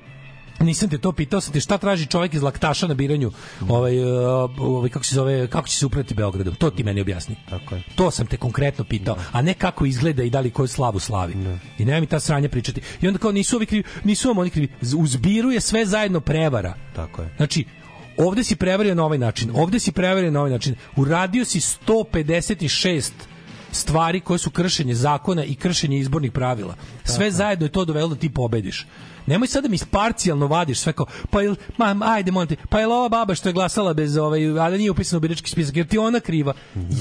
Nisam 0.62 0.90
te 0.90 0.98
to 0.98 1.12
pitao, 1.12 1.42
sam 1.42 1.54
te 1.54 1.60
šta 1.60 1.78
traži 1.78 2.06
čovjek 2.06 2.34
iz 2.34 2.42
laktaša 2.42 2.88
na 2.88 2.94
biranju, 2.94 3.32
ovaj, 3.62 4.00
uh, 4.00 4.10
ovaj 4.60 4.90
kako 4.90 5.06
se 5.06 5.16
zove, 5.16 5.48
kako 5.48 5.68
će 5.68 5.78
se 5.78 5.86
uprati 5.86 6.14
Beogradu. 6.14 6.52
To 6.52 6.70
ti 6.70 6.84
meni 6.84 7.02
objasni. 7.02 7.36
Tako 7.50 7.76
je. 7.76 7.84
To 7.96 8.12
sam 8.12 8.26
te 8.26 8.38
konkretno 8.38 8.84
pitao, 8.84 9.18
a 9.32 9.42
ne 9.42 9.54
kako 9.54 9.86
izgleda 9.86 10.24
i 10.24 10.30
da 10.30 10.40
li 10.40 10.52
koju 10.52 10.68
slavu 10.68 11.00
slavi. 11.00 11.34
I 11.78 11.86
nema 11.86 12.00
mi 12.00 12.08
ta 12.08 12.20
sranja 12.20 12.50
pričati. 12.50 12.82
I 13.02 13.08
onda 13.08 13.20
kao 13.20 13.32
nisu 13.32 13.56
ovi 13.56 13.66
krivi, 13.66 13.84
nisu 14.04 14.28
vam 14.28 14.38
oni 14.38 14.50
krivi. 14.50 14.68
Z- 14.82 14.96
U 14.96 15.08
zbiru 15.08 15.52
je 15.52 15.62
sve 15.62 15.86
zajedno 15.86 16.20
prevara. 16.20 16.74
Tako 16.96 17.22
je. 17.22 17.34
Znači, 17.38 17.66
ovde 18.18 18.44
si 18.44 18.56
prevario 18.56 18.96
na 18.96 19.06
ovaj 19.06 19.18
način, 19.18 19.52
ovde 19.54 19.80
si 19.80 19.92
prevario 19.92 20.32
na 20.32 20.40
ovaj 20.40 20.52
način. 20.52 20.76
Uradio 20.96 21.46
si 21.46 21.60
156 21.60 23.12
stvari 23.72 24.20
koje 24.20 24.40
su 24.40 24.50
kršenje 24.50 24.96
zakona 24.96 25.44
i 25.44 25.56
kršenje 25.56 25.98
izbornih 26.00 26.32
pravila. 26.32 26.76
Sve 27.06 27.32
zajedno 27.32 27.66
je 27.66 27.72
to 27.72 27.86
dovelo 27.86 28.08
da 28.08 28.16
ti 28.16 28.30
pobediš. 28.30 28.86
Nemoj 29.28 29.48
sad 29.48 29.64
da 29.64 29.70
mi 29.70 29.78
parcijalno 29.92 30.48
vadiš 30.48 30.80
sve 30.80 30.94
kao, 30.94 31.06
pa 31.30 31.42
jel, 31.42 31.56
ma, 31.78 31.96
ajde, 32.04 32.32
molim 32.32 32.48
te, 32.50 32.56
pa 32.70 32.80
jel 32.80 32.92
ova 32.92 33.10
baba 33.10 33.36
što 33.36 33.50
je 33.50 33.54
glasala 33.54 33.94
bez, 33.94 34.18
ovaj, 34.18 34.46
a 34.50 34.70
da 34.70 34.78
nije 34.78 34.92
upisana 34.92 35.18
u 35.18 35.22
birački 35.22 35.50
spisak, 35.50 35.76
jer 35.76 35.88
ti 35.88 35.98
ona 35.98 36.20
kriva? 36.20 36.54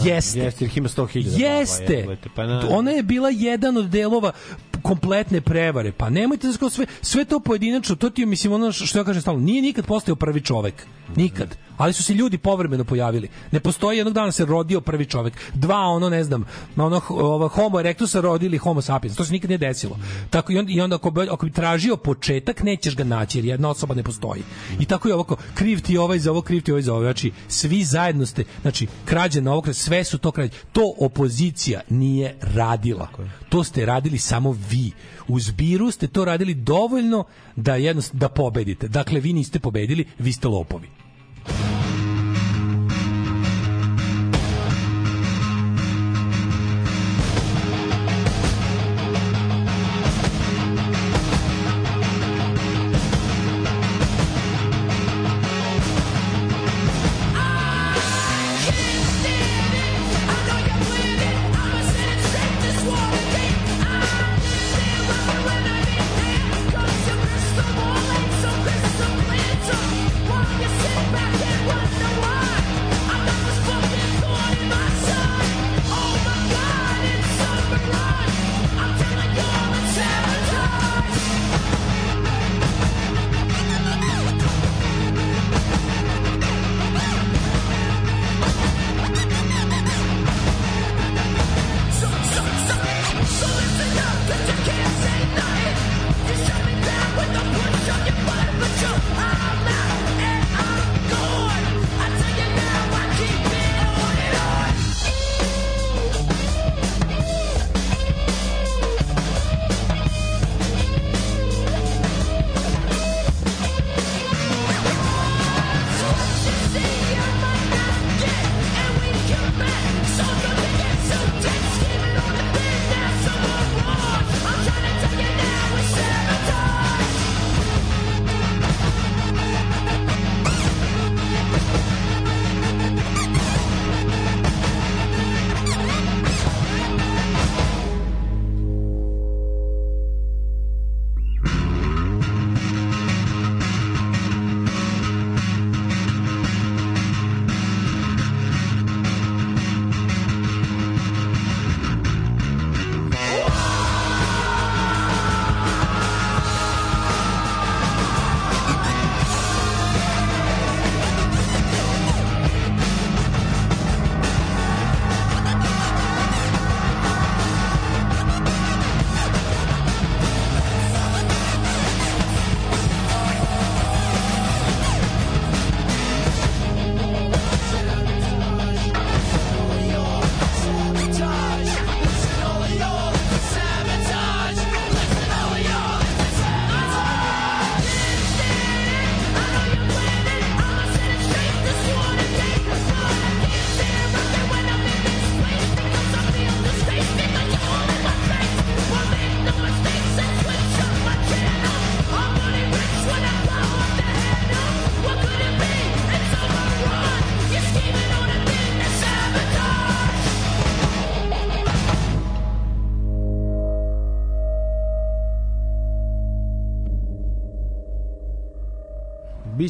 Jeste. 0.04 0.38
Jeste, 0.38 0.64
jer 0.64 0.70
ima 0.74 0.88
100.000. 0.88 1.40
Jeste. 1.40 1.94
jebote, 1.94 2.28
pa 2.34 2.46
na- 2.46 2.66
Ona 2.70 2.90
je 2.90 3.02
bila 3.02 3.30
jedan 3.30 3.76
od 3.76 3.86
delova 3.86 4.32
kompletne 4.80 5.40
prevare. 5.40 5.92
Pa 5.92 6.10
nemojte 6.10 6.46
da 6.46 6.70
sve 6.70 6.86
sve 7.02 7.24
to 7.24 7.40
pojedinačno, 7.40 7.96
to 7.96 8.10
ti 8.10 8.22
je 8.22 8.26
mislim 8.26 8.52
ono 8.52 8.72
što 8.72 8.98
ja 8.98 9.04
kažem 9.04 9.22
stalno, 9.22 9.40
nije 9.40 9.62
nikad 9.62 9.86
postao 9.86 10.16
prvi 10.16 10.40
čovek. 10.40 10.86
Nikad. 11.16 11.56
Ali 11.76 11.92
su 11.92 12.02
se 12.02 12.14
ljudi 12.14 12.38
povremeno 12.38 12.84
pojavili. 12.84 13.28
Ne 13.50 13.60
postoji 13.60 13.98
jednog 13.98 14.14
dana 14.14 14.32
se 14.32 14.44
rodio 14.44 14.80
prvi 14.80 15.06
čovek. 15.06 15.34
Dva 15.54 15.78
ono 15.78 16.08
ne 16.08 16.24
znam, 16.24 16.44
ono 16.76 17.00
ova 17.08 17.48
homo 17.48 17.80
erectusa 17.80 18.20
rodili 18.20 18.58
homo 18.58 18.82
sapiens. 18.82 19.16
To 19.16 19.24
se 19.24 19.32
nikad 19.32 19.50
nije 19.50 19.58
desilo. 19.58 19.98
Tako 20.30 20.52
i 20.52 20.58
onda, 20.58 20.72
i 20.72 20.80
onda 20.80 20.96
ako, 20.96 21.10
bi, 21.10 21.28
ako 21.30 21.46
bi 21.46 21.52
tražio 21.52 21.96
početak, 21.96 22.62
nećeš 22.62 22.96
ga 22.96 23.04
naći 23.04 23.38
jer 23.38 23.44
jedna 23.44 23.68
osoba 23.68 23.94
ne 23.94 24.02
postoji. 24.02 24.42
I 24.80 24.84
tako 24.84 25.08
je 25.08 25.14
ovako, 25.14 25.36
kriv 25.54 25.80
ti 25.80 25.92
je 25.92 26.00
ovaj 26.00 26.18
za 26.18 26.30
ovo, 26.30 26.42
kriv 26.42 26.62
ti 26.62 26.70
je 26.70 26.74
ovaj 26.74 26.82
za 26.82 26.92
ovo. 26.92 27.02
Znači, 27.02 27.32
svi 27.48 27.84
zajedno 27.84 28.26
ste, 28.26 28.44
znači, 28.62 28.86
krađe 29.04 29.40
na 29.40 29.52
ovog, 29.52 29.68
sve 29.72 30.04
su 30.04 30.18
to 30.18 30.30
krađe. 30.30 30.52
To 30.72 30.94
opozicija 30.98 31.80
nije 31.88 32.36
radila. 32.40 33.08
To 33.50 33.64
ste 33.64 33.86
radili 33.86 34.18
samo 34.18 34.56
vi. 34.70 34.92
U 35.28 35.40
zbiru 35.40 35.90
ste 35.90 36.08
to 36.08 36.24
radili 36.24 36.54
dovoljno 36.54 37.24
da 37.56 37.74
jednostavno 37.76 38.18
da 38.18 38.28
pobedite. 38.28 38.88
Dakle, 38.88 39.20
vi 39.20 39.32
niste 39.32 39.58
pobedili, 39.58 40.06
vi 40.18 40.32
ste 40.32 40.48
lopovi. 40.48 40.99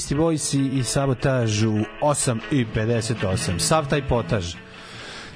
Beastie 0.00 0.16
Boys 0.16 0.54
i, 0.54 0.78
i 0.78 0.84
Sabotaž 0.84 1.62
u 1.62 1.84
8 2.02 2.38
i 2.50 2.66
58. 2.74 3.58
Sav 3.58 3.88
taj 3.88 4.08
potaž. 4.08 4.54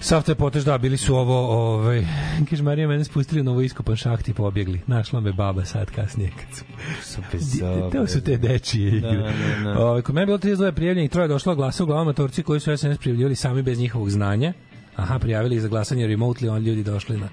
Sav 0.01 0.23
taj 0.23 0.35
potez, 0.35 0.65
da, 0.65 0.79
bili 0.79 0.97
su 0.97 1.17
ovo, 1.17 1.39
ovaj, 1.51 2.07
kaže 2.51 2.63
Marija, 2.63 2.89
mene 2.89 3.05
spustili 3.05 3.41
u 3.41 3.45
novo 3.45 3.61
iskopan 3.61 3.97
šaht 3.97 4.29
i 4.29 4.35
pobjegli. 4.35 4.81
Našla 4.87 5.21
me 5.21 5.33
baba 5.33 5.65
sad 5.65 5.91
kasnije. 5.91 6.31
Kad 6.31 6.57
su, 7.03 7.23
bezobrazne. 7.33 7.91
to 7.91 8.07
su 8.07 8.21
te 8.21 8.37
dečije 8.37 8.97
igre. 8.97 9.17
Da, 9.17 9.23
da, 9.23 9.73
da. 9.73 9.79
Ovaj, 9.79 10.03
kod 10.03 10.15
mene 10.15 10.23
je 10.23 10.27
bilo 10.27 10.39
32 10.39 10.73
prijavljenih, 10.73 11.11
troje 11.11 11.29
došlo 11.29 11.55
glasa 11.55 11.83
uglavnom 11.85 12.07
matorci 12.07 12.43
koji 12.43 12.61
su 12.61 12.77
SNS 12.77 12.99
prijavljivali 12.99 13.35
sami 13.37 13.63
bez 13.63 13.79
njihovog 13.79 14.11
znanja. 14.11 14.53
Aha, 14.97 15.19
prijavili 15.19 15.61
za 15.61 15.69
glasanje 15.69 16.07
remotely, 16.07 16.51
on 16.51 16.63
ljudi 16.63 16.83
došli 16.83 17.19
na 17.19 17.29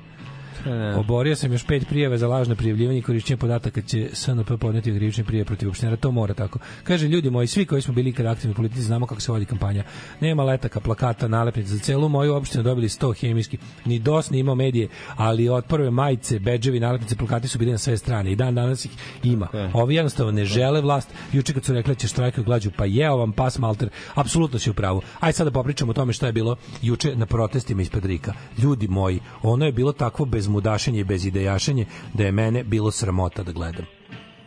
Da. 0.66 1.00
Oborio 1.00 1.36
sam 1.36 1.52
još 1.52 1.66
pet 1.66 1.88
prijave 1.88 2.18
za 2.18 2.28
lažno 2.28 2.56
prijavljivanje 2.56 3.00
i 3.00 3.02
korišćenje 3.02 3.38
podataka 3.38 3.82
će 3.82 4.10
SNP 4.14 4.52
podneti 4.60 4.96
krivične 4.96 5.24
prijave 5.24 5.46
protiv 5.46 5.70
opštinara. 5.70 5.98
To 5.98 6.12
mora 6.12 6.34
tako. 6.34 6.60
Kaže, 6.84 7.08
ljudi 7.08 7.30
moji, 7.30 7.48
svi 7.48 7.66
koji 7.66 7.82
smo 7.82 7.94
bili 7.94 8.10
ikad 8.10 8.26
aktivni 8.26 8.52
u 8.52 8.56
politici, 8.56 8.82
znamo 8.82 9.06
kako 9.06 9.22
se 9.22 9.32
vodi 9.32 9.46
kampanja. 9.46 9.84
Nema 10.20 10.44
letaka, 10.44 10.80
plakata, 10.80 11.28
nalepnica. 11.28 11.74
Za 11.74 11.80
celu 11.80 12.10
moju 12.10 12.34
opštinu 12.34 12.64
dobili 12.64 12.90
100 12.90 13.20
hemijski. 13.22 13.58
Ni 13.86 14.00
DOS 14.00 14.30
ni 14.30 14.40
imao 14.40 14.56
medije, 14.56 14.88
ali 15.16 15.50
od 15.50 15.66
prve 15.66 15.92
majice, 15.92 16.40
bedževi, 16.40 16.80
nalepnice, 16.80 17.16
plakati 17.16 17.48
su 17.48 17.60
bili 17.60 17.72
na 17.72 17.78
sve 17.78 17.98
strane. 17.98 18.32
I 18.32 18.36
dan 18.36 18.56
danas 18.56 18.86
ih 18.86 18.92
ima. 19.24 19.48
Ovi 19.74 19.96
jednostavno 19.96 20.32
ne 20.32 20.46
žele 20.46 20.82
vlast. 20.82 21.10
Juče 21.32 21.54
kad 21.54 21.66
su 21.66 21.74
rekli 21.74 21.94
da 21.94 22.00
će 22.00 22.08
štrajkaju 22.08 22.46
glađu, 22.46 22.72
pa 22.78 22.86
jeo 22.86 23.18
vam 23.18 23.32
pas 23.32 23.58
malter. 23.60 23.90
Apsolutno 24.16 24.60
si 24.60 24.70
u 24.70 24.74
pravu. 24.74 25.02
Aj 25.20 25.34
sad 25.34 25.48
da 25.48 25.52
popričamo 25.52 25.92
o 25.92 25.94
tome 25.94 26.14
šta 26.14 26.26
je 26.26 26.32
bilo 26.32 26.56
juče 26.82 27.16
na 27.16 27.26
protestima 27.26 27.82
ispred 27.82 28.06
Rika. 28.06 28.34
Ljudi 28.58 28.88
moji, 28.88 29.20
ono 29.42 29.66
je 29.66 29.72
bilo 29.72 29.92
takvo 29.94 30.26
bezmudašenje 30.52 31.00
i 31.00 31.04
bezidejašenje 31.04 31.86
da 32.14 32.24
je 32.24 32.32
mene 32.32 32.64
bilo 32.64 32.92
sramota 32.92 33.44
da 33.44 33.52
gledam. 33.52 33.86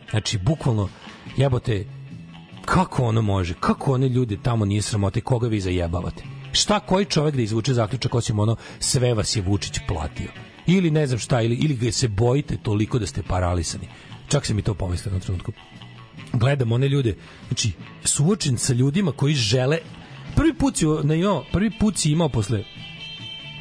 Znači, 0.09 0.37
bukvalno, 0.37 0.89
jebote, 1.37 1.85
kako 2.65 3.03
ono 3.03 3.21
može? 3.21 3.53
Kako 3.59 3.93
one 3.93 4.09
ljude 4.09 4.37
tamo 4.43 4.65
nije 4.65 4.81
sramota 4.81 5.19
i 5.19 5.21
koga 5.21 5.47
vi 5.47 5.59
zajebavate? 5.59 6.23
Šta 6.51 6.79
koji 6.79 7.05
čovek 7.05 7.35
da 7.35 7.41
izvuče 7.41 7.73
zaključak 7.73 8.15
osim 8.15 8.39
ono 8.39 8.55
sve 8.79 9.13
vas 9.13 9.35
je 9.35 9.41
Vučić 9.41 9.79
platio? 9.87 10.29
Ili 10.67 10.91
ne 10.91 11.07
znam 11.07 11.19
šta, 11.19 11.41
ili, 11.41 11.55
ili 11.55 11.75
ga 11.75 11.91
se 11.91 12.07
bojite 12.07 12.57
toliko 12.57 12.99
da 12.99 13.07
ste 13.07 13.23
paralisani. 13.23 13.87
Čak 14.27 14.45
se 14.45 14.53
mi 14.53 14.61
to 14.61 14.73
pomislio 14.73 15.13
na 15.13 15.19
trenutku. 15.19 15.51
Gledam 16.33 16.71
one 16.71 16.87
ljude, 16.87 17.15
znači, 17.47 17.71
suočen 18.03 18.57
sa 18.57 18.73
ljudima 18.73 19.11
koji 19.11 19.33
žele 19.33 19.77
prvi 20.35 20.53
put 20.53 20.77
si, 20.77 20.85
na 20.85 21.41
prvi 21.51 21.71
put 21.79 21.97
si 21.97 22.11
imao 22.11 22.29
posle 22.29 22.63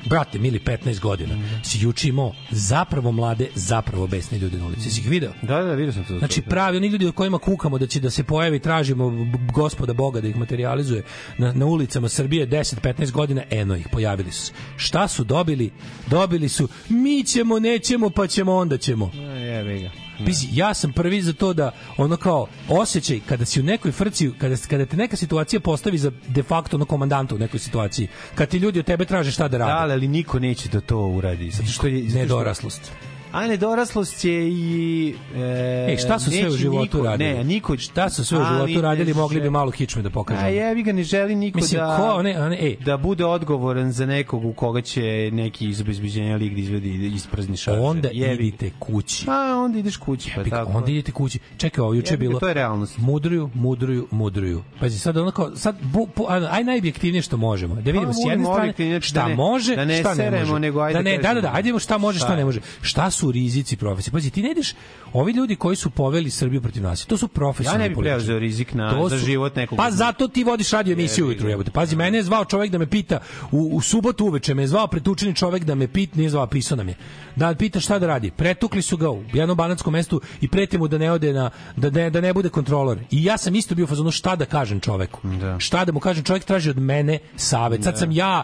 brate, 0.05 0.39
mili 0.39 0.59
15 0.59 1.01
godina, 1.01 1.35
si 1.63 1.79
juče 1.79 2.09
imao 2.09 2.33
zapravo 2.51 3.13
mlade, 3.13 3.49
zapravo 3.55 4.07
besne 4.07 4.39
ljude 4.39 4.59
na 4.59 4.67
ulici. 4.67 4.91
Si 4.91 5.01
ih 5.01 5.09
video? 5.09 5.33
Da, 5.43 5.63
da, 5.63 5.73
vidio 5.73 5.93
sam 5.93 6.05
to. 6.05 6.19
Znači 6.19 6.43
pravi 6.43 6.77
oni 6.77 6.89
ljudi 6.89 7.07
o 7.07 7.13
kojima 7.13 7.39
kukamo 7.39 7.79
da 7.79 7.87
će 7.87 8.01
da 8.01 8.11
se 8.11 8.25
pojavi, 8.25 8.59
tražimo 8.59 9.13
gospoda 9.55 9.93
Boga 9.93 10.21
da 10.21 10.29
ih 10.29 10.37
materializuje 10.37 11.03
na, 11.39 11.53
na 11.53 11.67
ulicama 11.67 12.09
Srbije 12.09 12.49
10-15 12.49 13.13
godina, 13.13 13.43
eno 13.51 13.77
ih, 13.77 13.89
pojavili 13.93 14.33
su. 14.33 14.53
Šta 14.77 15.09
su 15.09 15.25
dobili? 15.25 15.71
Dobili 16.07 16.49
su 16.49 16.69
mi 16.89 17.25
ćemo, 17.25 17.59
nećemo, 17.59 18.11
pa 18.11 18.27
ćemo, 18.27 18.55
onda 18.55 18.79
ćemo. 18.79 19.11
Jebi 19.15 19.81
ga. 19.81 20.04
Pazi, 20.25 20.49
ja 20.53 20.75
sam 20.75 20.93
prvi 20.93 21.23
za 21.23 21.33
to 21.33 21.53
da 21.53 21.71
ono 21.97 22.17
kao 22.17 22.47
osjećaj 22.69 23.21
kada 23.29 23.45
si 23.45 23.61
u 23.61 23.65
nekoj 23.65 23.93
frci, 23.93 24.31
kada, 24.39 24.57
kada 24.71 24.87
te 24.87 24.97
neka 24.97 25.17
situacija 25.17 25.61
postavi 25.61 25.99
za 25.99 26.13
de 26.29 26.43
facto 26.43 26.77
ono 26.77 26.85
komandanta 26.85 27.35
u 27.35 27.39
nekoj 27.39 27.61
situaciji, 27.61 28.09
kad 28.35 28.49
ti 28.49 28.59
ljudi 28.59 28.79
od 28.79 28.87
tebe 28.87 29.05
traže 29.05 29.31
šta 29.31 29.49
da 29.49 29.59
rade. 29.59 29.73
Da, 29.73 29.93
ali, 29.93 30.09
niko 30.09 30.39
neće 30.39 30.69
da 30.69 30.81
to 30.81 30.99
uradi. 30.99 31.51
Zato 31.51 31.69
što 31.69 31.87
je... 31.87 31.99
zato 32.01 32.09
što- 32.11 32.19
Nedoraslost. 32.19 32.93
A 33.35 33.47
nedoraslost 33.47 34.25
je 34.25 34.49
i... 34.49 35.15
E, 35.37 35.87
Ej, 35.91 35.97
šta 35.97 36.19
su 36.19 36.31
sve 36.31 36.49
u 36.49 36.57
životu 36.57 36.83
niko, 36.83 37.03
radili? 37.03 37.35
Ne, 37.35 37.45
niko... 37.45 37.77
Šta 37.77 38.11
su 38.11 38.25
sve 38.25 38.39
u 38.39 38.45
životu 38.45 38.81
radili, 38.81 39.07
ne 39.07 39.15
mogli 39.15 39.41
bi 39.41 39.41
žele- 39.47 39.51
malo 39.51 39.71
kičme 39.71 40.03
da 40.03 40.11
pokažemo. 40.11 40.47
A 40.47 40.49
jebi 40.51 40.83
ga, 40.83 40.93
ne 40.93 41.03
želi 41.03 41.35
niko 41.35 41.57
Mislim, 41.59 41.81
da... 41.81 41.97
ko, 41.97 42.23
ne, 42.23 42.49
ne, 42.49 42.59
ej, 42.67 42.77
da 42.85 42.97
bude 42.97 43.25
odgovoran 43.25 43.93
za 43.93 44.07
nekog 44.07 44.45
u 44.45 44.53
koga 44.53 44.81
će 44.81 45.31
neki 45.33 45.69
iz 45.69 45.81
obezbeđenja 45.81 46.37
lig 46.37 46.55
da 46.55 46.61
izvedi 46.61 47.11
isprazni 47.15 47.57
šarže. 47.57 47.81
onda 47.81 48.09
Jebi. 48.13 48.47
idite 48.47 48.71
kući. 48.79 49.27
A, 49.29 49.57
onda 49.65 49.79
ideš 49.79 49.97
kući, 49.97 50.31
pa 50.35 50.41
Jebi 50.41 50.51
ga, 50.51 50.57
tako. 50.57 50.79
onda 50.79 50.91
idete 50.91 51.13
kući. 51.13 51.39
Čekaj, 51.57 51.83
ovo 51.83 51.95
juče 51.95 52.15
je 52.15 52.19
bilo. 52.19 52.41
to 52.41 52.49
je 52.49 52.55
realnost. 52.55 52.99
Mudruju, 52.99 53.51
mudruju, 53.55 54.09
mudruju. 54.11 54.63
Pazi, 54.81 54.99
sad 54.99 55.17
ono 55.17 55.31
kao, 55.31 55.57
sad, 55.57 55.77
bu, 55.83 56.09
bu, 56.17 56.27
aj 56.51 56.65
najobjektivnije 56.65 57.23
što 57.23 57.37
možemo. 57.37 57.75
Da 57.75 57.81
vidimo 57.81 58.13
s 58.13 58.17
budemo 58.17 58.31
jedne 58.31 58.45
strane 58.45 58.91
znači 58.91 59.09
šta 59.09 59.23
da 59.23 59.29
ne- 59.29 59.35
može, 59.35 59.77
da 59.77 59.85
ne 59.85 60.01
šta 60.01 60.09
ne 60.09 60.15
seremo, 60.17 60.47
može. 60.47 60.61
nego 60.61 60.81
ajde 60.81 60.99
da 60.99 61.03
ne, 61.03 61.19
da, 61.19 61.35
da, 61.35 61.41
da, 61.41 61.51
ajde 61.55 61.79
šta 61.79 61.99
može, 61.99 62.19
šta, 62.19 62.37
ne 62.37 62.45
može. 62.45 62.61
Šta 62.83 63.11
su 63.11 63.24
rizici 63.31 63.77
profesije? 63.77 64.13
Pazi, 64.13 64.31
ti 64.31 64.43
ne 64.43 64.51
ideš, 64.51 64.75
ovi 65.13 65.33
ljudi 65.33 65.57
koji 65.57 65.77
su 65.77 65.91
poveli 65.91 66.31
Srbiju 66.31 66.63
protiv 66.63 66.83
nas, 66.83 67.07
to 67.07 67.17
su 67.17 67.29
profesionalni 67.29 67.85
Ja 67.85 67.89
ne 67.89 67.95
bih 67.95 67.99
preuzeo 67.99 68.39
rizik 68.39 68.75
na- 68.75 68.91
To 68.93 69.09
za 69.09 69.19
su- 69.19 69.27
život 69.27 69.57
nekog. 69.57 69.77
Pa 69.79 69.91
zato 69.91 70.29
ti 70.29 70.45
vodiš 70.45 70.71
radio 70.71 70.93
emisiju 70.93 71.27
ujutru, 71.27 71.49
jebote. 71.49 71.71
Pazi, 71.71 71.97
mene 71.97 72.19
je 72.19 72.23
zvao 72.23 72.45
čovjek 72.45 72.73
da 72.73 72.79
me 72.79 72.87
pita 72.87 73.19
u, 73.51 73.71
u 73.73 73.81
subotu 73.81 74.27
uveče 74.27 74.55
me 74.55 74.63
je 74.63 74.67
zvao 74.67 74.87
pretučeni 74.87 75.35
čovjek 75.35 75.65
da 75.65 75.75
me 75.75 75.89
pita, 75.89 76.17
nije 76.17 76.31
zvao, 76.31 76.47
pisao 76.47 76.77
nam 76.77 76.89
je. 76.89 76.95
Da 77.37 77.55
pita 77.55 77.81
šta 77.81 77.99
da 77.99 78.07
radi. 78.07 78.31
Pretukli 78.31 78.83
su 78.83 78.97
ga 78.97 79.11
u 79.11 79.25
jednom 79.33 79.57
banatskom 79.57 79.93
mestu 79.93 80.21
i 80.41 80.49
prete 80.49 80.79
mu 80.79 80.89
da 80.89 80.99
ne 80.99 81.13
ode 81.13 81.33
na 81.33 81.51
da 81.77 81.91
ne, 81.91 82.11
da 82.11 82.21
ne 82.21 82.33
bude 82.33 82.49
kontrolor. 82.49 82.99
I 83.11 83.25
ja 83.25 83.39
sam 83.39 83.55
isto 83.55 83.75
bio 83.75 83.85
u 83.85 83.89
fazonu 83.89 84.11
šta 84.11 84.37
da 84.37 84.45
kažem 84.45 84.81
čoveku. 84.81 85.21
Da. 85.41 85.59
Šta 85.61 85.85
da 85.85 85.93
mu 85.93 86.01
kažem, 86.01 86.25
čovjek 86.25 86.45
traži 86.45 86.71
od 86.71 86.79
mene 86.79 87.19
savet. 87.37 87.83
Sad 87.85 87.99
sam 87.99 88.11
ja 88.13 88.43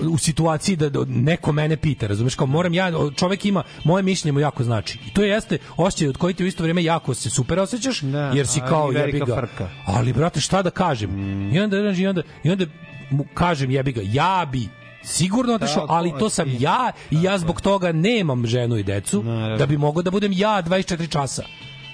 u 0.00 0.18
situaciji 0.18 0.76
da 0.76 0.88
da 0.88 1.04
neko 1.08 1.52
mene 1.52 1.76
pita, 1.76 2.06
razumeš, 2.06 2.34
kao 2.34 2.46
moram 2.46 2.74
ja, 2.74 2.92
čovek 3.16 3.44
ima, 3.44 3.62
moje 3.84 4.02
mišljenje 4.02 4.32
mu 4.32 4.40
jako 4.40 4.64
znači. 4.64 4.98
I 5.06 5.14
to 5.14 5.22
jeste 5.22 5.58
osjećaj 5.76 6.08
od 6.08 6.16
koji 6.16 6.34
ti 6.34 6.44
u 6.44 6.46
isto 6.46 6.62
vrijeme 6.62 6.84
jako 6.84 7.14
se 7.14 7.30
super 7.30 7.58
osjećaš, 7.58 8.00
Da, 8.00 8.18
jer 8.34 8.46
si 8.46 8.60
kao 8.68 8.92
jebi 8.92 9.18
ga. 9.18 9.34
frka. 9.36 9.68
Ali 9.86 10.12
brate, 10.12 10.40
šta 10.40 10.62
da 10.62 10.70
kažem? 10.70 11.10
I 11.54 11.60
onda 11.60 11.76
i 11.76 12.06
onda 12.06 12.22
i 12.44 12.50
onda 12.50 12.66
mu 13.10 13.24
kažem 13.34 13.70
jebi 13.70 13.92
ga, 13.92 14.00
ja 14.04 14.48
bi 14.52 14.68
sigurno 15.04 15.54
otišao, 15.54 15.86
ali 15.88 16.12
to 16.18 16.30
sam 16.30 16.48
ja 16.58 16.92
i 17.10 17.22
ja 17.22 17.38
zbog 17.38 17.60
toga 17.60 17.92
nemam 17.92 18.46
ženu 18.46 18.76
i 18.76 18.82
decu 18.82 19.24
da 19.58 19.66
bi 19.66 19.76
mogao 19.76 20.02
da 20.02 20.10
budem 20.10 20.32
ja 20.32 20.62
24 20.62 21.08
časa. 21.08 21.42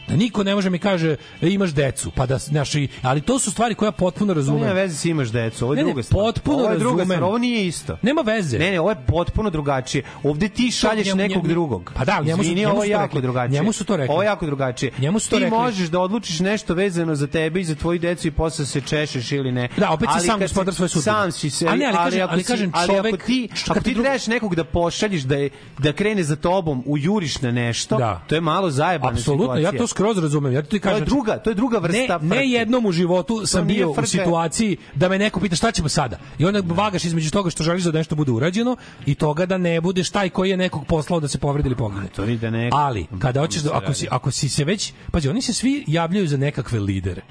Da 0.08 0.16
niko 0.16 0.42
ne 0.44 0.54
može 0.54 0.70
mi 0.70 0.78
kaže 0.78 1.10
e, 1.42 1.48
imaš 1.48 1.70
decu, 1.70 2.10
pa 2.10 2.26
da 2.26 2.38
znaš, 2.38 2.74
i- 2.74 2.88
ali 3.02 3.20
to 3.20 3.38
su 3.38 3.50
stvari 3.50 3.74
koje 3.74 3.86
ja 3.86 3.92
potpuno 3.92 4.34
To 4.34 4.40
nema 4.40 4.52
razumem. 4.54 4.74
veze 4.74 4.96
si 4.96 5.10
imaš 5.10 5.28
decu, 5.28 5.64
ovo 5.64 5.74
je 5.74 5.76
Ne, 5.76 5.82
druga 5.84 6.02
stvar. 6.02 6.24
potpuno 6.24 6.58
ovo 6.58 6.68
je 6.68 6.78
druga 6.78 6.90
razumem. 6.92 7.06
stvar, 7.08 7.22
ovo 7.22 7.38
nije 7.38 7.66
isto. 7.66 7.98
Nema 8.02 8.20
veze. 8.22 8.58
Ne, 8.58 8.70
ne, 8.70 8.80
ovo 8.80 8.90
je 8.90 8.96
potpuno 9.06 9.50
drugačije. 9.50 10.04
Ovde 10.22 10.48
ti 10.48 10.70
šalješ 10.70 11.06
njemu- 11.06 11.16
nekog 11.18 11.36
njemu- 11.36 11.48
drugog. 11.48 11.92
Pa 11.94 12.04
da, 12.04 12.20
njemu 12.20 12.36
su- 12.36 12.42
Izvini, 12.42 12.60
njemu 12.60 12.72
ovo 12.72 12.84
je 12.84 12.90
jako 12.90 13.02
rekli. 13.04 13.22
drugačije. 13.22 13.52
Njemu 13.52 13.72
su 13.72 13.84
to 13.84 13.96
rekli. 13.96 14.12
Ovo 14.12 14.22
je 14.22 14.26
jako 14.26 14.46
drugačije. 14.46 14.92
Njemu 14.98 15.18
su 15.18 15.30
to 15.30 15.36
ti 15.36 15.42
rekli. 15.42 15.58
možeš 15.58 15.88
da 15.88 16.00
odlučiš 16.00 16.40
nešto 16.40 16.74
vezano 16.74 17.14
za 17.14 17.26
tebe 17.26 17.60
i 17.60 17.64
za 17.64 17.74
tvoju 17.74 17.98
decu 17.98 18.28
i 18.28 18.32
posle 18.32 18.66
se 18.66 18.80
češeš 18.82 19.32
ili 19.32 19.52
ne. 19.52 19.68
Da, 19.76 19.90
opet 19.90 20.08
si 20.08 20.14
Ali 20.14 20.26
sam 20.26 20.40
gospodar 20.40 20.74
svoje 20.74 20.88
sudbine. 20.88 21.12
Sam 21.14 21.32
si 21.32 21.50
se, 21.50 21.66
Ali 21.66 21.78
ne, 21.78 21.86
ali 21.86 21.96
kažem- 21.96 22.28
ali 22.30 22.44
kažem, 22.44 22.70
ali 22.74 22.88
čovek- 22.88 23.08
ako 23.08 23.16
ti, 23.18 23.48
ako 23.68 23.80
ti 23.80 23.94
trebaš 23.94 24.26
nekog 24.26 24.54
da 24.54 24.64
pošalješ 24.64 25.22
da 25.22 25.36
je, 25.36 25.50
da 25.78 25.92
krene 25.92 26.22
za 26.22 26.36
tobom, 26.36 26.82
ujuriš 26.86 27.40
na 27.40 27.50
nešto, 27.52 27.96
Da. 27.96 28.20
to 28.26 28.34
je 28.34 28.40
malo 28.42 28.70
zajebana 28.70 29.12
Apsolutno, 29.12 29.44
ja 29.46 29.56
situacija. 29.56 29.78
to 29.78 29.86
skroz 29.92 30.18
razumem. 30.18 30.52
Ja 30.52 30.62
ti 30.62 30.68
To 30.68 30.76
je 30.76 30.80
kažem, 30.80 31.04
druga, 31.06 31.38
to 31.38 31.50
je 31.50 31.54
druga 31.54 31.78
vrsta 31.78 32.18
ne, 32.18 32.36
ne 32.36 32.48
jednom 32.50 32.86
u 32.86 32.92
životu 32.92 33.46
sam 33.46 33.66
bio 33.66 33.90
u 33.90 33.96
situaciji 34.06 34.76
da 34.94 35.08
me 35.08 35.18
neko 35.18 35.40
pita 35.40 35.56
šta 35.56 35.72
ćemo 35.72 35.88
sada. 35.88 36.18
I 36.38 36.44
onda 36.44 36.62
vagaš 36.64 37.04
između 37.04 37.30
toga 37.30 37.50
što 37.50 37.64
želiš 37.64 37.84
da 37.84 37.92
nešto 37.92 38.14
bude 38.14 38.32
urađeno 38.32 38.76
i 39.06 39.14
toga 39.14 39.46
da 39.46 39.58
ne 39.58 39.80
budeš 39.80 40.10
taj 40.10 40.30
koji 40.30 40.50
je 40.50 40.56
nekog 40.56 40.86
poslao 40.86 41.20
da 41.20 41.28
se 41.28 41.38
povredi 41.38 41.68
ili 41.68 41.76
pogine. 41.76 42.08
To 42.08 42.26
da 42.26 42.50
neko- 42.50 42.76
Ali, 42.76 43.06
kada 43.18 43.40
hoćeš 43.40 43.62
da, 43.62 43.70
ako 43.74 43.94
si, 43.94 44.06
ako 44.10 44.30
si 44.30 44.48
se 44.48 44.64
već, 44.64 44.92
pazi, 45.10 45.28
oni 45.28 45.42
se 45.42 45.52
svi 45.52 45.84
javljaju 45.86 46.26
za 46.26 46.36
nekakve 46.36 46.80
lidere. 46.80 47.22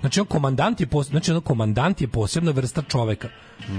Znači 0.00 0.20
on 0.20 0.26
komandant 0.26 0.80
je 0.80 0.86
pos, 0.86 1.06
znači 1.06 1.30
ono 1.30 1.40
komandant 1.40 2.00
je 2.00 2.08
posebna 2.08 2.50
vrsta 2.50 2.82
čoveka. 2.82 3.28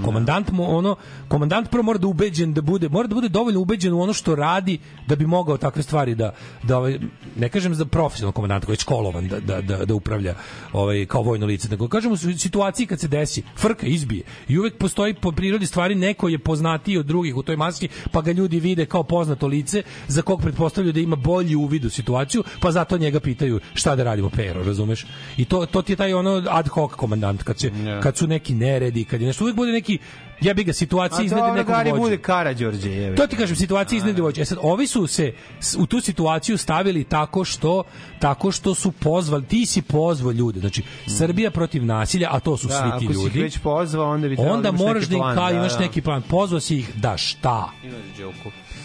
Komandant 0.04 0.50
mu 0.50 0.76
ono 0.76 0.96
komandant 1.28 1.70
prvo 1.70 1.82
mora 1.82 1.98
da 1.98 2.06
ubeđen 2.06 2.52
da 2.52 2.60
bude 2.60 2.88
mora 2.88 3.08
da 3.08 3.14
bude 3.14 3.28
dovoljno 3.28 3.60
ubeđen 3.60 3.92
u 3.92 4.00
ono 4.00 4.12
što 4.12 4.34
radi 4.34 4.78
da 5.06 5.16
bi 5.16 5.26
mogao 5.26 5.56
takve 5.56 5.82
stvari 5.82 6.14
da 6.14 6.34
da 6.62 6.78
ovaj, 6.78 6.98
ne 7.36 7.48
kažem 7.48 7.74
za 7.74 7.84
profesionalnog 7.84 8.34
komandanta 8.34 8.66
koji 8.66 8.74
je 8.74 8.80
školovan 8.80 9.28
da, 9.28 9.40
da, 9.40 9.60
da, 9.60 9.84
da 9.84 9.94
upravlja 9.94 10.34
ovaj 10.72 11.06
kao 11.06 11.22
vojno 11.22 11.46
lice 11.46 11.68
nego 11.68 11.88
kažemo 11.88 12.14
u 12.14 12.38
situaciji 12.38 12.86
kad 12.86 13.00
se 13.00 13.08
desi 13.08 13.42
frka 13.56 13.86
izbije 13.86 14.22
i 14.48 14.58
uvek 14.58 14.78
postoji 14.78 15.14
po 15.14 15.32
prirodi 15.32 15.66
stvari 15.66 15.94
neko 15.94 16.28
je 16.28 16.38
poznatiji 16.38 16.98
od 16.98 17.06
drugih 17.06 17.36
u 17.36 17.42
toj 17.42 17.56
maski 17.56 17.88
pa 18.12 18.20
ga 18.20 18.32
ljudi 18.32 18.60
vide 18.60 18.86
kao 18.86 19.02
poznato 19.02 19.46
lice 19.46 19.82
za 20.08 20.22
kog 20.22 20.42
pretpostavljaju 20.42 20.92
da 20.92 21.00
ima 21.00 21.16
bolji 21.16 21.54
uvid 21.56 21.84
u 21.84 21.90
situaciju 21.90 22.44
pa 22.60 22.72
zato 22.72 22.98
njega 22.98 23.20
pitaju 23.20 23.60
šta 23.74 23.96
da 23.96 24.04
radimo 24.04 24.30
pero 24.30 24.62
razumeš? 24.62 25.06
I 25.36 25.44
to 25.44 25.66
to 25.66 25.82
ti 25.82 25.92
je 25.92 25.96
taj 25.96 26.14
ono 26.14 26.42
ad 26.50 26.68
hoc 26.68 26.92
komandant 26.92 27.42
kad 27.42 27.58
se 27.58 27.70
kad 28.02 28.16
su 28.16 28.26
neki 28.26 28.54
neredi 28.54 29.04
kad 29.04 29.20
je 29.20 29.26
nešto 29.26 29.44
uvek 29.44 29.56
bude 29.56 29.71
neki 29.72 29.98
jebi 30.40 30.64
ga 30.64 30.72
situacija 30.72 31.28
dobro, 31.28 31.54
nekog 31.54 31.74
vođe. 31.74 32.00
bude 32.00 32.18
Karađorđe. 32.18 33.14
To 33.16 33.26
ti 33.26 33.36
kažem, 33.36 33.56
situacija 33.56 33.96
iznad 33.96 34.18
vođe. 34.18 34.42
E 34.42 34.44
sad, 34.44 34.58
ovi 34.62 34.86
su 34.86 35.06
se 35.06 35.32
u 35.78 35.86
tu 35.86 36.00
situaciju 36.00 36.58
stavili 36.58 37.04
tako 37.04 37.44
što 37.44 37.84
tako 38.18 38.50
što 38.50 38.74
su 38.74 38.92
pozvali, 38.92 39.44
ti 39.44 39.66
si 39.66 39.82
pozvao 39.82 40.32
ljude. 40.32 40.60
Znači, 40.60 40.82
Srbija 41.06 41.50
protiv 41.50 41.84
nasilja, 41.84 42.28
a 42.32 42.40
to 42.40 42.56
su 42.56 42.68
Da, 42.68 42.74
svi 42.74 42.82
ti 42.82 42.90
ako 42.90 42.98
si 42.98 43.04
ih 43.04 43.24
ljudi. 43.24 43.42
već 43.42 43.58
pozvao, 43.58 44.10
onda 44.10 44.28
bi 44.28 44.36
onda 44.38 44.70
da 44.70 44.76
moraš 44.76 45.04
da 45.04 45.16
im 45.16 45.20
plan, 45.20 45.34
kao 45.34 45.48
da, 45.50 45.56
imaš 45.56 45.72
da. 45.72 45.78
neki 45.78 46.00
plan. 46.00 46.22
Pozvao 46.22 46.60
si 46.60 46.78
ih 46.78 46.90
da 46.96 47.16
šta? 47.16 47.70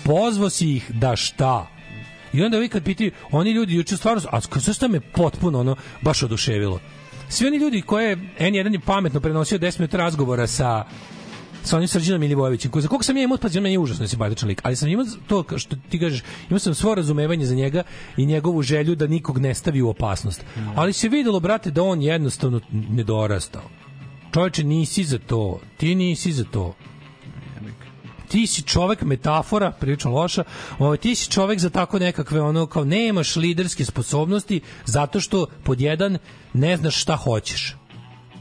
Pozvao 0.03 0.49
si 0.49 0.71
ih 0.71 0.91
da 0.91 1.15
šta? 1.15 1.67
I 2.33 2.43
onda 2.43 2.57
vi 2.57 2.69
kad 2.69 2.83
pitaju, 2.83 3.11
oni 3.31 3.51
ljudi 3.51 3.75
juče 3.75 3.97
stvarno, 3.97 4.21
a 4.31 4.41
što 4.73 4.87
me 4.87 4.99
potpuno 4.99 5.59
ono 5.59 5.75
baš 6.01 6.23
oduševilo. 6.23 6.79
Svi 7.29 7.47
oni 7.47 7.57
ljudi 7.57 7.81
koje 7.81 8.17
N1 8.39 8.73
je 8.73 8.79
pametno 8.79 9.19
prenosio 9.19 9.57
10 9.57 9.79
minuta 9.79 9.97
razgovora 9.97 10.47
sa 10.47 10.85
sa 11.67 11.77
onim 11.77 11.87
Srđanom 11.87 12.21
Milivojevićem, 12.21 12.71
koji 12.71 12.81
za 12.81 12.87
koga 12.87 13.03
sam 13.03 13.17
ja 13.17 13.23
imao, 13.23 13.37
pa 13.37 13.47
meni 13.53 13.71
je 13.71 13.79
užasno 13.79 14.07
simpatičan 14.07 14.49
lik, 14.49 14.61
ali 14.63 14.75
sam 14.75 14.89
imao 14.89 15.05
to 15.27 15.43
što 15.57 15.75
ti 15.89 15.99
kažeš, 15.99 16.23
imao 16.49 16.59
sam 16.59 16.75
svo 16.75 16.95
razumevanje 16.95 17.45
za 17.45 17.55
njega 17.55 17.83
i 18.17 18.25
njegovu 18.25 18.61
želju 18.61 18.95
da 18.95 19.07
nikog 19.07 19.37
ne 19.37 19.53
stavi 19.53 19.81
u 19.81 19.89
opasnost. 19.89 20.45
Ali 20.75 20.93
se 20.93 21.09
videlo, 21.09 21.39
brate, 21.39 21.71
da 21.71 21.83
on 21.83 22.01
jednostavno 22.01 22.61
nedorastao. 22.71 23.69
Čoveče, 24.33 24.63
nisi 24.63 25.03
za 25.03 25.19
to. 25.19 25.59
Ti 25.77 25.95
nisi 25.95 26.31
za 26.31 26.43
to 26.43 26.75
ti 28.27 28.47
si 28.47 28.61
čovek 28.61 29.01
metafora, 29.01 29.71
prilično 29.71 30.11
loša, 30.11 30.43
ovaj, 30.79 30.97
ti 30.97 31.15
si 31.15 31.31
čovek 31.31 31.59
za 31.59 31.69
tako 31.69 31.99
nekakve 31.99 32.41
ono 32.41 32.65
kao 32.65 32.83
nemaš 32.85 33.35
liderske 33.35 33.85
sposobnosti 33.85 34.61
zato 34.85 35.19
što 35.19 35.45
pod 35.63 35.81
jedan 35.81 36.17
ne 36.53 36.77
znaš 36.77 37.01
šta 37.01 37.15
hoćeš. 37.15 37.75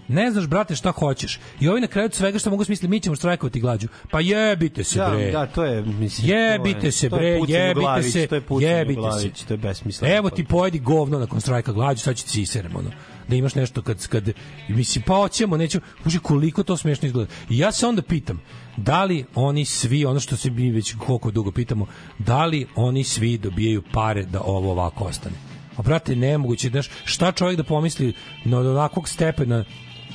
Ne 0.09 0.31
znaš, 0.31 0.47
brate, 0.47 0.77
šta 0.77 0.91
hoćeš. 0.93 1.39
I 1.61 1.69
ovi 1.69 1.81
na 1.81 1.87
kraju 1.87 2.09
svega 2.13 2.39
što 2.39 2.51
mogu 2.51 2.65
smisliti, 2.65 2.89
mi 2.89 3.01
ćemo 3.01 3.17
štrajkovati 3.17 3.61
glađu. 3.61 3.89
Pa 4.11 4.21
jebite 4.21 4.85
se, 4.85 4.99
Da, 4.99 5.11
bre. 5.11 5.31
da, 5.31 5.47
to 5.47 5.65
je, 5.65 5.83
mislim, 5.83 6.29
Jebite 6.29 6.81
to 6.81 6.87
je- 6.87 6.93
se, 6.93 7.09
bre, 7.09 7.27
jebite 7.27 7.75
glavić, 7.75 8.13
se, 8.13 8.27
to 8.27 8.35
je 8.35 8.43
jebite 8.63 9.01
glavić, 9.01 9.37
se. 9.37 9.47
to 9.47 9.55
je 9.55 9.59
besmisleno. 9.59 10.15
Evo 10.15 10.31
ti 10.31 10.45
pojedi 10.45 10.79
govno 10.79 11.19
nakon 11.19 11.41
štrajka 11.41 11.73
glađu, 11.73 12.01
sad 12.01 12.17
ću 12.17 12.25
ti 12.25 12.31
siserem, 12.31 12.77
ono. 12.77 12.91
Da 13.29 13.37
imaš 13.37 13.55
nešto 13.55 13.83
kad, 13.83 14.09
kad 14.09 14.31
mislim, 14.69 15.05
pa 15.07 15.15
hoćemo, 15.15 15.57
nećemo, 15.57 15.85
uži 16.05 16.19
koliko 16.19 16.63
to 16.63 16.77
smešno 16.77 17.07
izgleda. 17.07 17.33
I 17.51 17.59
ja 17.59 17.73
se 17.73 17.87
onda 17.87 18.03
pitam, 18.03 18.41
da 18.77 19.05
li 19.05 19.25
oni 19.35 19.65
svi, 19.65 20.05
ono 20.05 20.21
što 20.21 20.37
se 20.37 20.51
mi 20.51 20.71
već 20.71 20.95
koliko 20.99 21.31
dugo 21.31 21.53
pitamo, 21.53 21.87
da 22.19 22.45
li 22.45 22.67
oni 22.75 23.05
svi 23.05 23.39
dobijaju 23.39 23.83
pare 23.93 24.23
da 24.23 24.41
ovo 24.41 24.71
ovako 24.71 25.05
ostane? 25.05 25.37
A 25.77 25.83
brate, 25.83 26.17
nemoguće, 26.17 26.69
znaš, 26.69 26.91
šta 27.05 27.33
čovjek 27.33 27.57
da 27.57 27.65
pomisli 27.65 28.15
na 28.45 28.59
onakvog 28.59 29.09
stepena, 29.09 29.65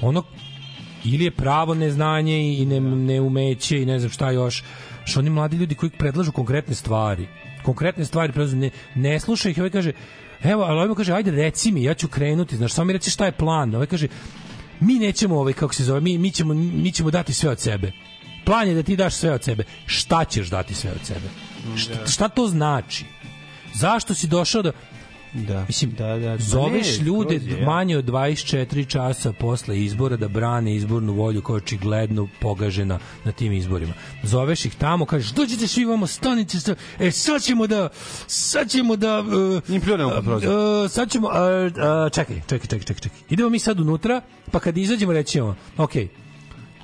ono 0.01 0.23
ili 1.03 1.23
je 1.23 1.31
pravo 1.31 1.73
neznanje 1.73 2.57
i 2.57 2.65
ne, 2.65 2.79
neumeće 2.79 3.81
i 3.81 3.85
ne 3.85 3.99
znam 3.99 4.11
šta 4.11 4.31
još 4.31 4.63
što 5.05 5.19
oni 5.19 5.29
mladi 5.29 5.57
ljudi 5.57 5.75
koji 5.75 5.89
predlažu 5.89 6.31
konkretne 6.31 6.75
stvari 6.75 7.27
konkretne 7.63 8.05
stvari 8.05 8.33
predlažu, 8.33 8.57
ne, 8.57 8.69
ne 8.95 9.19
sluša 9.19 9.49
ih 9.49 9.57
ovaj 9.57 9.69
kaže 9.69 9.91
evo, 10.43 10.63
ali 10.63 10.75
ovaj 10.75 10.87
mu 10.87 10.95
kaže 10.95 11.13
ajde 11.13 11.31
reci 11.31 11.71
mi, 11.71 11.83
ja 11.83 11.93
ću 11.93 12.07
krenuti 12.07 12.57
znaš, 12.57 12.73
samo 12.73 12.85
mi 12.85 12.93
reci 12.93 13.09
šta 13.09 13.25
je 13.25 13.31
plan. 13.31 13.75
Ovaj 13.75 13.87
kaže 13.87 14.07
mi 14.79 14.93
nećemo 14.93 15.39
ovaj, 15.39 15.53
kako 15.53 15.73
se 15.73 15.83
zove, 15.83 16.01
mi, 16.01 16.17
mi, 16.17 16.31
ćemo, 16.31 16.53
mi 16.53 16.91
ćemo 16.91 17.11
dati 17.11 17.33
sve 17.33 17.49
od 17.49 17.59
sebe. 17.59 17.91
Plan 18.45 18.67
je 18.67 18.73
da 18.73 18.83
ti 18.83 18.95
daš 18.95 19.15
sve 19.15 19.31
od 19.31 19.43
sebe. 19.43 19.63
Šta 19.85 20.25
ćeš 20.25 20.47
dati 20.47 20.75
sve 20.75 20.91
od 20.91 21.05
sebe? 21.05 21.29
Šta, 21.77 22.07
šta 22.07 22.29
to 22.29 22.47
znači? 22.47 23.05
Zašto 23.73 24.13
si 24.13 24.27
došao 24.27 24.61
da 24.61 24.71
Da. 25.33 25.65
Mislim, 25.67 25.91
da, 25.91 26.17
da. 26.17 26.37
zoveš 26.37 26.99
Ne, 26.99 27.05
ljude 27.05 27.35
je, 27.35 27.59
ja. 27.59 27.65
manje 27.65 27.97
od 27.97 28.05
24 28.05 28.87
časa 28.87 29.33
posle 29.33 29.83
izbora 29.83 30.17
da 30.17 30.27
brane 30.27 30.75
izbornu 30.75 31.13
volju 31.13 31.41
koja 31.41 31.55
je 31.55 31.57
očigledno 31.57 32.27
pogažena 32.39 32.99
na 33.23 33.31
tim 33.31 33.53
izborima. 33.53 33.93
Zoveš 34.23 34.65
ih 34.65 34.75
tamo, 34.75 35.05
kažeš, 35.05 35.31
dođite 35.31 35.67
svi 35.67 35.85
vamo, 35.85 36.07
stanite 36.07 36.59
se, 36.59 36.75
e, 36.99 37.11
sad 37.11 37.41
ćemo 37.41 37.67
da, 37.67 37.89
sad 38.27 38.69
ćemo 38.69 38.95
da... 38.95 39.19
Uh, 39.19 39.75
Im 39.75 39.81
pljunemo 39.81 40.09
pod 40.09 40.23
prozor. 40.23 40.49
uh, 40.49 40.91
sad 40.91 41.11
ćemo, 41.11 41.27
uh, 41.27 41.33
uh, 41.33 42.11
čekaj, 42.11 42.41
čekaj, 42.47 42.67
čekaj, 42.67 42.79
čekaj, 42.79 43.01
čekaj. 43.01 43.19
Idemo 43.29 43.49
mi 43.49 43.59
sad 43.59 43.79
unutra, 43.79 44.21
pa 44.51 44.59
kad 44.59 44.77
izađemo 44.77 45.13
reći 45.13 45.31
ćemo, 45.31 45.55
okej, 45.77 46.07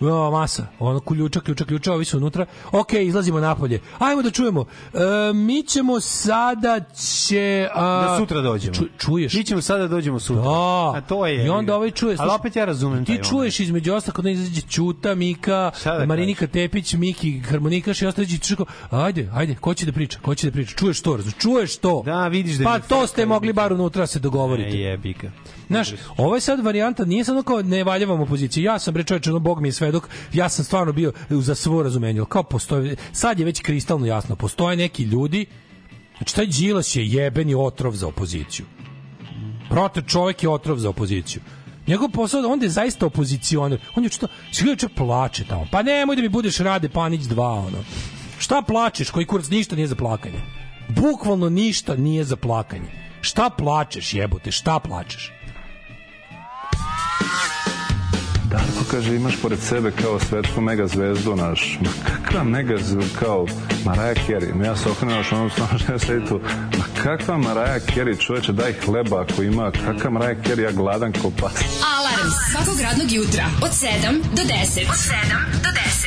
O, 0.01 0.31
masa, 0.31 0.67
ono 0.79 0.99
ključa, 0.99 1.39
ključa, 1.39 1.65
ključa, 1.65 1.93
ovi 1.93 2.05
su 2.05 2.17
unutra. 2.17 2.45
Ok, 2.71 2.93
izlazimo 2.93 3.39
napolje. 3.39 3.79
Ajmo 3.99 4.21
da 4.21 4.31
čujemo. 4.31 4.65
E, 4.93 5.33
mi 5.33 5.63
ćemo 5.63 5.99
sada 5.99 6.79
će... 6.79 7.69
A, 7.73 8.01
Da 8.01 8.17
sutra 8.19 8.41
dođemo. 8.41 8.73
Ču, 8.75 8.83
čuješ? 8.97 9.33
Mi 9.33 9.43
ćemo 9.43 9.61
sada 9.61 9.81
da 9.81 9.87
dođemo 9.87 10.19
sutra. 10.19 10.43
Da. 10.43 10.49
A 10.95 11.01
to 11.07 11.25
je. 11.25 11.45
I 11.45 11.49
onda 11.49 11.75
ovaj 11.75 11.91
čuje. 11.91 12.15
Ali 12.19 12.31
opet 12.31 12.55
ja 12.55 12.65
razumem 12.65 13.05
Ti 13.05 13.19
čuješ 13.29 13.59
između 13.59 13.93
ostalog 13.93 14.15
kad 14.15 14.25
ne 14.25 14.31
izađe 14.31 14.61
Ćuta, 14.61 15.15
Mika, 15.15 15.71
da 15.83 16.05
Marinika 16.05 16.47
Tepić, 16.47 16.93
Miki, 16.93 17.39
harmonikaš 17.39 18.01
i 18.01 18.05
ostali 18.05 18.27
će 18.27 18.37
čuko. 18.37 18.65
Ajde, 18.89 19.29
ajde, 19.33 19.55
ko 19.55 19.73
će 19.73 19.85
da 19.85 19.91
priča? 19.91 20.19
Ko 20.21 20.35
će 20.35 20.47
da 20.47 20.53
priča? 20.53 20.75
Čuješ 20.75 21.01
to, 21.01 21.15
razumeš? 21.15 21.37
Čuješ 21.37 21.77
to. 21.77 22.01
Da, 22.05 22.27
vidiš 22.27 22.55
da 22.55 22.63
Pa 22.63 22.79
to 22.79 23.07
ste 23.07 23.25
mogli 23.25 23.53
bar 23.53 23.73
unutra 23.73 24.01
da 24.03 24.07
se 24.07 24.19
dogovorite. 24.19 24.69
Ne, 24.69 24.79
jebi 24.79 25.13
ga. 25.13 25.31
Znaš, 25.67 25.89
ovo 26.17 26.35
je 26.35 26.41
sad 26.41 26.59
varijanta, 26.59 27.05
nije 27.05 27.23
samo 27.23 27.43
kao 27.43 27.61
ne 27.61 27.83
valjavam 27.83 28.21
opoziciju. 28.21 28.63
Ja 28.63 28.79
sam 28.79 28.93
bre 28.93 29.03
čoveče, 29.03 29.29
ono 29.29 29.39
bog 29.39 29.61
mi 29.61 29.67
je 29.67 29.71
svedok. 29.87 30.09
Ja 30.33 30.49
sam 30.49 30.65
stvarno 30.65 30.93
bio 30.93 31.13
za 31.29 31.55
svo 31.55 31.83
razumenje. 31.83 32.21
Kao 32.29 32.43
postoje 32.43 32.95
sad 33.11 33.39
je 33.39 33.45
već 33.45 33.61
kristalno 33.61 34.05
jasno, 34.05 34.35
postoje 34.35 34.77
neki 34.77 35.03
ljudi 35.03 35.45
Znači, 36.17 36.35
taj 36.35 36.45
Đilas 36.45 36.95
je 36.95 37.07
jebeni 37.07 37.55
otrov 37.55 37.93
za 37.95 38.07
opoziciju. 38.07 38.65
Prote 39.69 40.01
čovjek 40.01 40.43
je 40.43 40.49
otrov 40.49 40.77
za 40.77 40.89
opoziciju. 40.89 41.41
Njegov 41.87 42.09
posao, 42.09 42.41
on 42.47 42.63
je 42.63 42.69
zaista 42.69 43.05
opozicioner. 43.05 43.79
On 43.95 44.03
je 44.03 44.09
sve 44.51 44.75
čak 44.75 44.91
plače 44.95 45.45
tamo. 45.45 45.67
Pa 45.71 45.83
nemoj 45.83 46.15
da 46.15 46.21
mi 46.21 46.29
budeš 46.29 46.57
Rade 46.57 46.89
Panić 46.89 47.21
2, 47.21 47.67
ono. 47.67 47.83
Šta 48.39 48.61
plačeš, 48.61 49.09
koji 49.09 49.25
kurac 49.25 49.49
ništa 49.49 49.75
nije 49.75 49.87
za 49.87 49.95
plakanje. 49.95 50.41
Bukvalno 50.89 51.49
ništa 51.49 51.95
nije 51.95 52.23
za 52.23 52.35
plakanje. 52.35 52.89
Šta 53.21 53.49
plačeš, 53.49 54.13
jebote, 54.13 54.51
šta 54.51 54.79
plačeš? 54.79 55.31
Darko 58.49 58.83
kaže 58.91 59.15
imaš 59.15 59.33
pored 59.41 59.59
sebe 59.59 59.91
kao 59.91 60.19
svetsku 60.19 60.61
mega 60.61 60.87
zvezdu 60.87 61.35
naš. 61.35 61.79
Ma 61.81 61.89
kakva 62.07 62.43
mega 62.43 62.77
zvezdu 62.77 63.15
kao 63.19 63.45
Mariah 63.85 64.17
Carey. 64.27 64.55
Ma 64.55 64.65
ja 64.65 64.75
se 64.75 64.89
okrenuo 64.89 65.23
što 65.23 65.35
ono 65.35 65.49
stvarno 65.49 65.79
što 65.79 65.91
ja 65.91 65.99
sedi 66.05 66.25
tu. 66.25 66.41
Ma 66.77 67.03
kakva 67.03 67.37
Mariah 67.37 67.81
Carey 67.95 68.19
čoveče 68.19 68.51
daj 68.51 68.73
hleba 68.85 69.21
ako 69.21 69.43
ima. 69.43 69.71
Kakva 69.71 70.09
Mariah 70.09 70.37
Carey 70.43 70.61
ja 70.61 70.71
gladan 70.71 71.13
ko 71.13 71.31
pas. 71.41 71.53
Alarm 71.97 72.29
svakog 72.51 72.81
radnog 72.81 73.11
jutra 73.11 73.45
od 73.61 73.71
7 73.71 73.87
do 74.35 74.41
10. 74.41 74.89
Od 74.89 74.97
7 74.97 75.63
do 75.63 75.69
10. 75.69 76.06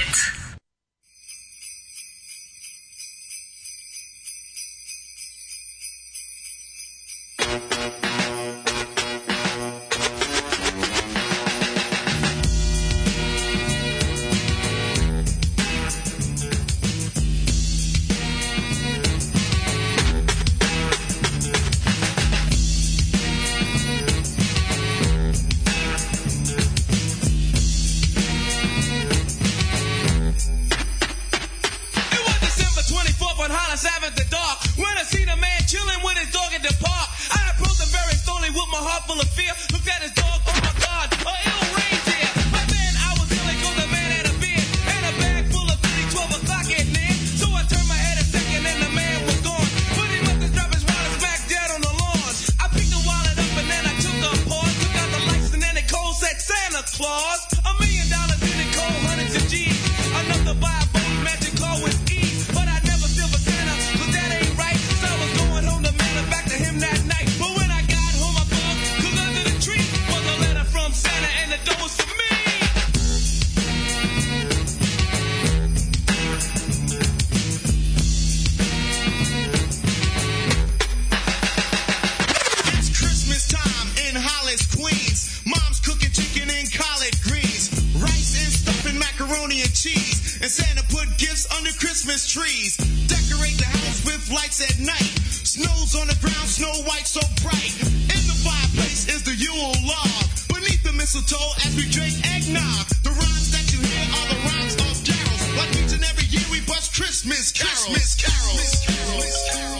Gifts 91.20 91.44
under 91.52 91.70
Christmas 91.76 92.26
trees. 92.26 92.80
Decorate 93.04 93.58
the 93.60 93.68
house 93.68 94.00
with 94.08 94.24
lights 94.32 94.64
at 94.64 94.80
night. 94.80 95.12
Snow's 95.44 95.94
on 95.94 96.08
the 96.08 96.16
ground, 96.24 96.48
snow 96.48 96.72
white 96.88 97.06
so 97.06 97.20
bright. 97.44 97.76
In 98.08 98.22
the 98.24 98.38
fireplace 98.40 99.04
is 99.06 99.22
the 99.22 99.36
Yule 99.36 99.76
log. 99.84 100.24
Beneath 100.48 100.82
the 100.82 100.96
mistletoe 100.96 101.52
as 101.60 101.76
we 101.76 101.84
drink 101.92 102.16
eggnog. 102.24 102.88
The 103.04 103.12
rhymes 103.12 103.52
that 103.52 103.68
you 103.68 103.84
hear 103.84 104.06
are 104.16 104.28
the 104.32 104.40
rhymes 104.48 104.76
of 104.80 104.96
carols. 105.04 105.44
Like 105.60 105.76
each 105.76 105.92
and 105.92 106.04
every 106.08 106.24
year 106.32 106.46
we 106.50 106.64
bust 106.64 106.96
Christmas 106.96 107.52
carols. 107.52 107.84
Christmas 107.84 108.16
carols. 108.16 108.56
Christmas 108.80 109.50
carols. 109.52 109.60
9 109.60 109.79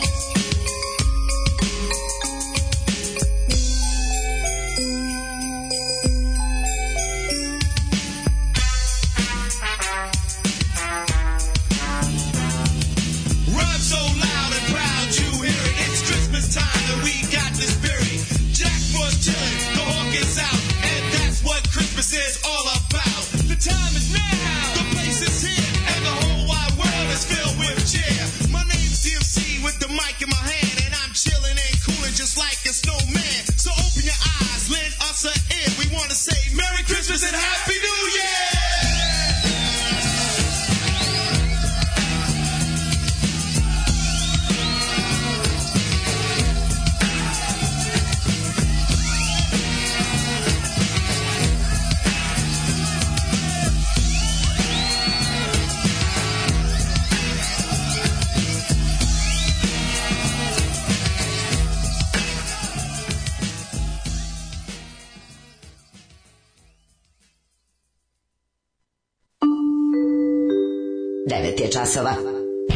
časova. 71.91 72.11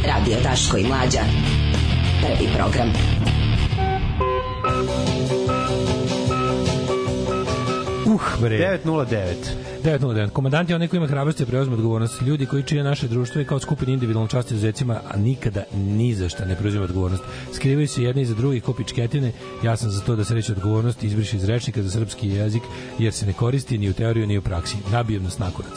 Radio 0.06 0.36
Daško 0.42 0.76
i 0.76 0.84
Mlađa. 0.86 1.20
Prvi 2.20 2.48
program. 2.56 2.88
Uh, 8.06 8.40
bre. 8.40 8.80
909. 8.84 9.06
909. 9.84 10.30
Komandant 10.30 10.70
je 10.70 10.76
onaj 10.76 10.88
koji 10.88 10.98
ima 10.98 11.06
hrabrosti 11.06 11.44
da 11.44 11.50
preuzme 11.50 11.74
odgovornost. 11.74 12.22
Ljudi 12.22 12.46
koji 12.46 12.62
čine 12.62 12.82
naše 12.82 13.08
društvo 13.08 13.40
i 13.40 13.44
kao 13.44 13.58
skupini 13.58 13.92
individualno 13.92 14.28
časti 14.28 14.54
izuzecima, 14.54 15.00
a 15.10 15.16
nikada 15.16 15.64
ni 15.74 16.14
za 16.14 16.28
šta 16.28 16.44
ne 16.44 16.56
preuzima 16.56 16.84
odgovornost. 16.84 17.22
Skrivaju 17.52 17.88
se 17.88 18.02
jedni 18.02 18.22
iza 18.22 18.34
drugih 18.34 18.62
ko 18.62 18.72
pičketine. 18.72 19.32
Ja 19.64 19.76
sam 19.76 19.90
za 19.90 20.00
to 20.00 20.16
da 20.16 20.24
se 20.24 20.34
reći 20.34 20.52
odgovornost 20.52 21.02
izbriše 21.02 21.36
iz 21.36 21.44
rečnika 21.44 21.82
za 21.82 21.90
srpski 21.90 22.28
jezik, 22.28 22.62
jer 22.98 23.12
se 23.12 23.26
ne 23.26 23.32
koristi 23.32 23.78
ni 23.78 23.90
u 23.90 23.94
teoriju 23.94 24.26
ni 24.26 24.38
u 24.38 24.42
praksi. 24.42 24.76
Nabijem 24.92 25.22
nas 25.22 25.38
nakurac. 25.38 25.74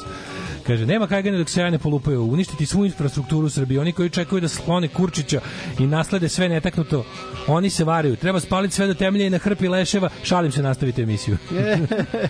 Kaže, 0.69 0.85
nema 0.85 1.07
kajgane 1.07 1.37
dok 1.37 1.49
se 1.49 1.61
ja 1.61 1.69
ne 1.69 1.79
polupaju. 1.79 2.23
Uništiti 2.23 2.65
svu 2.65 2.85
infrastrukturu 2.85 3.45
u 3.45 3.49
Srbiji. 3.49 3.77
Oni 3.77 3.91
koji 3.91 4.09
čekaju 4.09 4.41
da 4.41 4.47
sklone 4.47 4.87
Kurčića 4.87 5.41
i 5.79 5.87
naslede 5.87 6.29
sve 6.29 6.49
netaknuto, 6.49 7.05
oni 7.47 7.69
se 7.69 7.83
varaju. 7.83 8.15
Treba 8.15 8.39
spaliti 8.39 8.75
sve 8.75 8.87
do 8.87 8.93
temelja 8.93 9.25
i 9.25 9.29
na 9.29 9.37
hrpi 9.37 9.67
leševa. 9.67 10.09
Šalim 10.23 10.51
se, 10.51 10.61
nastavite 10.61 11.01
emisiju. 11.01 11.37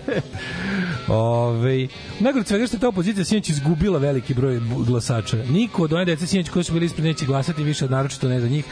Ove, 1.07 1.88
najgore 2.20 2.41
od 2.41 2.48
svega 2.48 2.68
što 2.68 2.76
je 2.76 2.80
ta 2.80 2.88
opozicija 2.88 3.26
sinoć 3.26 3.49
izgubila 3.49 3.99
veliki 3.99 4.34
broj 4.34 4.61
glasača. 4.88 5.38
Niko 5.49 5.84
od 5.84 5.94
one 5.94 6.06
dece 6.06 6.28
sinoć 6.28 6.49
koji 6.49 6.64
su 6.64 6.74
bili 6.74 6.86
ispred 6.86 7.06
neće 7.06 7.26
glasati 7.26 7.64
više, 7.64 7.90
naročito 7.90 8.30
ne 8.30 8.40
za 8.40 8.48
njih. 8.48 8.66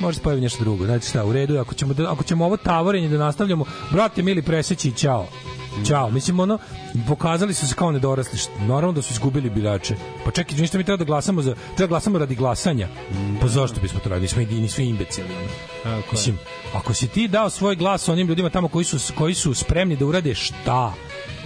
Može 0.00 0.16
se 0.16 0.22
pojavi 0.22 0.40
nešto 0.40 0.64
drugo. 0.64 0.84
Znači 0.84 1.08
šta, 1.08 1.24
u 1.24 1.32
redu, 1.32 1.58
ako 1.58 1.74
ćemo, 1.74 1.94
da, 1.94 2.12
ako 2.12 2.24
ćemo 2.24 2.44
ovo 2.44 2.56
tavorenje 2.56 3.08
da 3.08 3.18
nastavljamo, 3.18 3.64
brate 3.90 4.22
mili, 4.22 4.42
preseći 4.42 4.88
i 4.88 4.92
ćao. 4.92 5.28
Ćao. 5.86 6.10
Mislim, 6.10 6.40
ono, 6.40 6.58
pokazali 7.08 7.54
su 7.54 7.68
se 7.68 7.74
kao 7.74 7.92
nedorasli. 7.92 8.38
Naravno 8.60 8.92
da 8.92 9.02
su 9.02 9.12
izgubili 9.12 9.50
birače. 9.50 9.94
Pa 10.24 10.30
čekaj, 10.30 10.56
ništa 10.58 10.78
mi 10.78 10.84
treba 10.84 10.96
da 10.96 11.04
glasamo 11.04 11.42
za, 11.42 11.54
treba 11.54 11.86
da 11.86 11.86
glasamo 11.86 12.18
radi 12.18 12.34
glasanja. 12.34 12.88
Pa 13.40 13.48
zašto 13.48 13.80
bismo 13.80 14.00
to 14.00 14.08
radili? 14.08 14.22
Nismo, 14.22 14.60
nismo 14.60 14.84
imbecili. 14.84 15.28
Ono. 15.84 16.02
Mislim, 16.12 16.38
ako 16.74 16.94
si 16.94 17.08
ti 17.08 17.28
dao 17.28 17.50
svoj 17.50 17.76
glas 17.76 18.08
onim 18.08 18.28
ljudima 18.28 18.50
tamo 18.50 18.68
koji 18.68 18.84
su, 18.84 19.12
koji 19.14 19.34
su 19.34 19.54
spremni 19.54 19.96
da 19.96 20.06
urade 20.06 20.34
šta? 20.34 20.92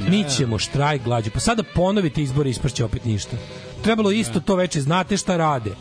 Mi 0.09 0.25
ćemo 0.37 0.59
štrajk 0.59 1.03
glađu. 1.05 1.31
Pa 1.31 1.41
sada 1.41 1.63
ponovite 1.75 2.23
izbore 2.23 2.49
i 2.49 2.51
ispršće 2.51 2.85
opet 2.85 3.05
ništa. 3.05 3.37
Trebalo 3.83 4.11
isto 4.11 4.41
to 4.41 4.55
veče, 4.55 4.81
znate 4.81 5.17
šta 5.17 5.37
rade. 5.37 5.75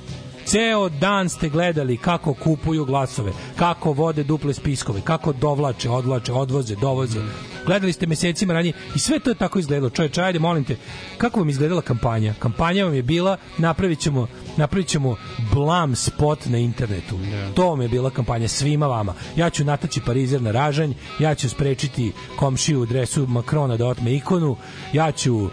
Ceo 0.46 0.90
dan 0.90 1.30
ste 1.30 1.50
gledali 1.50 1.98
kako 1.98 2.34
kupuju 2.34 2.86
glasove, 2.86 3.32
kako 3.56 3.94
vode 3.94 4.24
duple 4.24 4.54
spiskove, 4.54 5.02
kako 5.02 5.34
dovlače, 5.34 5.90
odvlače, 5.90 6.34
odvoze, 6.34 6.76
dovoze. 6.76 7.20
Gledali 7.66 7.94
ste 7.94 8.08
mesecima 8.08 8.54
ranije 8.54 8.74
i 8.96 9.00
sve 9.00 9.20
to 9.20 9.30
je 9.30 9.36
tako 9.36 9.60
izgledalo. 9.60 9.90
Čoveče, 9.90 10.22
ajde, 10.22 10.40
molim 10.40 10.64
te, 10.64 10.76
kako 11.18 11.40
vam 11.40 11.50
izgledala 11.50 11.82
kampanja? 11.82 12.34
Kampanja 12.40 12.86
vam 12.86 12.94
je 12.94 13.04
bila, 13.04 13.38
napravit 13.58 14.00
ćemo, 14.00 14.28
napravit 14.58 14.88
ćemo 14.88 15.16
blam 15.54 15.96
spot 15.96 16.46
na 16.46 16.58
internetu. 16.58 17.20
To 17.56 17.70
vam 17.70 17.82
je 17.82 17.88
bila 17.88 18.10
kampanja 18.10 18.48
svima 18.48 18.88
vama. 18.88 19.14
Ja 19.36 19.50
ću 19.50 19.64
nataći 19.64 20.02
parizer 20.06 20.42
na 20.42 20.52
ražanj, 20.52 20.94
ja 21.20 21.36
ću 21.36 21.50
sprečiti 21.50 22.12
komšiju 22.36 22.82
u 22.82 22.86
dresu 22.86 23.28
Makrona 23.28 23.78
da 23.78 23.88
otme 23.88 24.14
ikonu, 24.14 24.58
ja 24.94 25.12
ću 25.12 25.50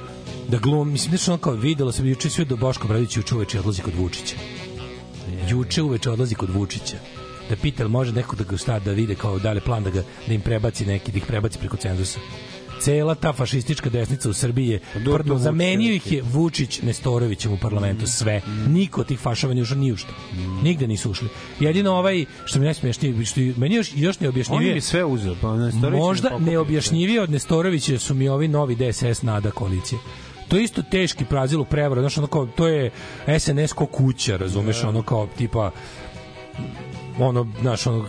da 0.48 0.59
glum, 0.59 0.93
mislim, 0.93 1.12
nešto 1.12 1.32
ono 1.32 1.39
kao 1.39 1.52
videlo 1.52 1.93
se 1.93 2.06
juče 2.06 2.31
sve 2.31 2.44
do 2.44 2.56
Boško 2.56 2.89
Bradić 2.89 3.16
juče 3.16 3.35
uveče 3.35 3.60
odlazi 3.60 3.82
kod 3.82 3.94
Vučića. 3.94 4.36
Juče 5.48 5.82
uveče 5.82 6.10
odlazi 6.10 6.34
kod 6.34 6.50
Vučića. 6.50 6.96
Da 7.50 7.56
pita, 7.56 7.88
može 7.88 8.12
neko 8.12 8.36
da 8.36 8.44
ga 8.44 8.56
šta 8.56 8.78
da 8.78 8.92
vide 8.92 9.14
kao 9.14 9.38
da 9.38 9.52
li 9.52 9.60
plan 9.60 9.84
da 9.84 9.90
ga 9.90 10.02
da 10.28 10.34
im 10.34 10.40
prebaci 10.40 10.86
neki, 10.86 11.12
da 11.12 11.18
ih 11.18 11.24
prebaci 11.26 11.58
preko 11.58 11.76
cenzusa. 11.76 12.18
Cela 12.80 13.14
ta 13.14 13.32
fašistička 13.32 13.90
desnica 13.90 14.30
u 14.30 14.32
Srbiji 14.32 14.68
je 14.68 14.80
do 15.04 15.12
prdno, 15.12 15.34
Vučića, 15.34 15.44
zamenio 15.44 15.94
ih 15.94 16.12
je 16.12 16.22
Vučić 16.22 16.82
Nestorovićem 16.82 17.52
u 17.52 17.58
parlamentu 17.58 18.06
sve. 18.06 18.40
Niko 18.68 19.00
od 19.00 19.06
tih 19.06 19.18
fašova 19.18 19.54
nije 19.54 19.62
ušao 19.62 19.78
ni 19.78 19.92
u 19.92 19.96
šta. 19.96 20.12
Nigde 20.62 20.86
nisu 20.86 21.10
ušli. 21.10 21.28
Jedino 21.60 21.92
ovaj 21.92 22.24
što 22.44 22.58
mi 22.58 22.64
najsmešnije 22.64 23.24
što 23.24 23.40
meni 23.56 23.74
još 23.74 23.92
još 23.94 24.16
On 24.16 24.22
neobjašnjivije 24.22 24.74
mi 24.74 24.80
sve 24.80 25.04
uzeo. 25.04 25.36
Pa 25.42 25.56
Nestorović 25.56 25.98
Možda 25.98 26.28
pokupio. 26.28 26.52
neobjašnjivije 26.52 27.22
od 27.22 27.30
Nestorovića 27.30 27.98
su 27.98 28.14
mi 28.14 28.28
ovi 28.28 28.48
novi 28.48 28.76
DSS 28.76 29.22
nada 29.22 29.50
koalicije. 29.50 29.98
To 30.52 30.56
je 30.56 30.64
isto 30.64 30.82
teški 30.82 31.24
prazilu 31.24 31.64
prevara, 31.64 32.00
znaš, 32.00 32.18
ono 32.18 32.26
kao, 32.26 32.46
to 32.46 32.68
je 32.68 32.90
SNS 33.38 33.72
ko 33.72 33.86
kuća, 33.86 34.36
razumeš, 34.36 34.84
ono 34.84 35.02
kao, 35.02 35.26
tipa, 35.38 35.70
ono, 37.18 37.46
znaš, 37.60 37.86
ono, 37.86 38.04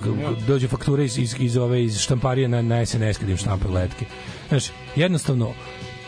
dođe 0.47 0.67
faktura 0.67 1.03
iz, 1.03 1.17
iz, 1.17 1.35
iz, 1.39 1.57
ove, 1.57 1.83
iz 1.83 1.99
štamparije 1.99 2.47
na, 2.47 2.61
na 2.61 2.85
SNS 2.85 3.17
kad 3.17 3.29
im 3.29 3.37
štampaju 3.37 3.73
letke. 3.73 4.05
Znaš, 4.49 4.65
jednostavno, 4.95 5.53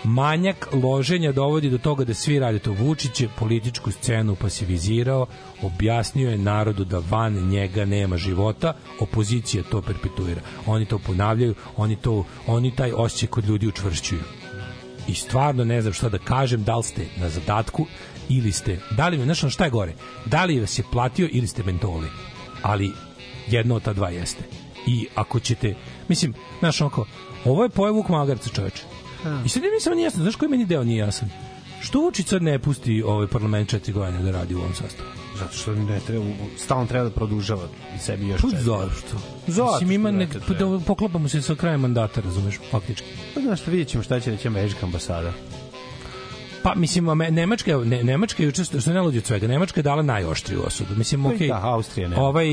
manjak 0.04 0.68
loženja 0.74 1.32
dovodi 1.32 1.70
do 1.70 1.78
toga 1.78 2.04
da 2.04 2.14
svi 2.14 2.40
rade 2.40 2.60
to. 2.60 2.72
Vučić 2.72 3.22
je 3.22 3.30
političku 3.40 3.92
scenu 3.92 4.36
pasivizirao, 4.36 5.26
objasnio 5.62 6.30
je 6.30 6.38
narodu 6.38 6.86
da 6.86 7.02
van 7.10 7.34
njega 7.34 7.86
nema 7.86 8.18
života, 8.18 8.74
opozicija 9.00 9.64
to 9.64 9.82
perpetuira. 9.82 10.42
Oni 10.66 10.86
to 10.86 11.00
ponavljaju, 11.00 11.56
oni 11.78 11.96
to 11.96 12.24
oni 12.48 12.76
taj 12.76 12.92
osjećaj 12.92 13.30
kod 13.30 13.46
ljudi 13.46 13.68
učvršćuju. 13.68 14.45
I 15.08 15.14
stvarno 15.16 15.64
ne 15.64 15.82
znam 15.82 15.94
šta 15.94 16.10
da 16.10 16.18
kažem, 16.18 16.64
da 16.64 16.78
li 16.78 16.84
ste 16.84 17.06
na 17.18 17.30
zadatku 17.30 17.86
ili 18.30 18.52
ste, 18.52 18.80
da 18.92 19.08
li, 19.08 19.24
znaš 19.24 19.44
ono, 19.44 19.52
šta 19.52 19.64
je 19.64 19.70
gore? 19.70 19.94
Da 20.26 20.46
li 20.46 20.60
vas 20.60 20.80
je 20.80 20.84
platio 20.92 21.30
ili 21.32 21.48
ste 21.48 21.64
mentoli? 21.64 22.08
Ali 22.62 22.92
jedno 23.48 23.76
od 23.76 23.84
ta 23.84 23.94
dva 23.94 24.10
jeste. 24.10 24.44
I 24.88 25.08
ako 25.16 25.40
ćete, 25.40 25.76
mislim, 26.08 26.34
znaš 26.60 26.82
onako, 26.82 27.06
ovo 27.46 27.64
je 27.64 27.70
pojeo 27.70 27.94
Vuk 27.94 28.10
Magarca 28.10 28.50
čoveče. 28.50 28.84
I 29.46 29.50
sad 29.50 29.64
mi 29.64 29.82
samo 29.82 29.96
nije 29.96 30.06
jasno, 30.06 30.22
znaš 30.22 30.36
koji 30.36 30.50
meni 30.50 30.66
deo 30.66 30.84
nije 30.84 30.98
jasan? 30.98 31.30
Što 31.82 32.00
Vučić 32.00 32.28
sad 32.28 32.44
ne 32.44 32.60
pusti 32.60 33.04
ovaj 33.06 33.28
parlament 33.28 33.70
četiri 33.70 33.94
godine 33.94 34.24
da 34.24 34.32
radi 34.32 34.56
u 34.56 34.60
ovom 34.60 34.74
sastavu? 34.74 35.25
Zato 35.40 35.54
što 35.58 35.76
ne 35.76 36.00
treba, 36.00 36.26
stalno 36.58 36.86
treba 36.86 37.04
da 37.04 37.16
produžava 37.16 37.68
i 37.96 38.00
sebi 38.00 38.28
još 38.28 38.42
Pa 38.42 38.48
četiri. 38.48 38.64
zašto? 38.64 39.18
Zato 39.48 39.72
Mislim, 39.72 39.92
ima 39.92 40.12
nek, 40.12 40.30
pa 40.48 40.54
da 40.54 40.80
poklopamo 40.88 41.30
se 41.30 41.42
sa 41.42 41.56
krajem 41.56 41.82
mandata, 41.82 42.22
razumeš, 42.22 42.60
faktički. 42.72 43.08
Pa 43.36 43.42
znaš 43.42 43.68
vidjet 43.68 43.88
ćemo 43.88 44.04
šta 44.04 44.20
će 44.20 44.32
reći 44.32 44.48
američka 44.48 44.86
ambasada. 44.86 45.34
Pa 46.66 46.76
mislim 46.76 47.06
Nemačka 47.32 47.78
ne, 47.78 48.04
Nemačka 48.04 48.44
je 48.44 48.46
juče 48.46 48.64
što 48.64 48.78
je 48.78 48.94
najluđe 48.94 49.18
od 49.18 49.26
svega 49.26 49.48
Nemačka 49.48 49.80
je 49.80 49.84
dala 49.84 50.02
najoštriju 50.02 50.62
osudu. 50.66 50.96
Mislim 50.96 51.24
Pa 51.24 51.30
okej. 51.30 51.48
da, 51.48 51.60
Austrija 51.64 52.10
ne. 52.10 52.18
Ovaj 52.18 52.48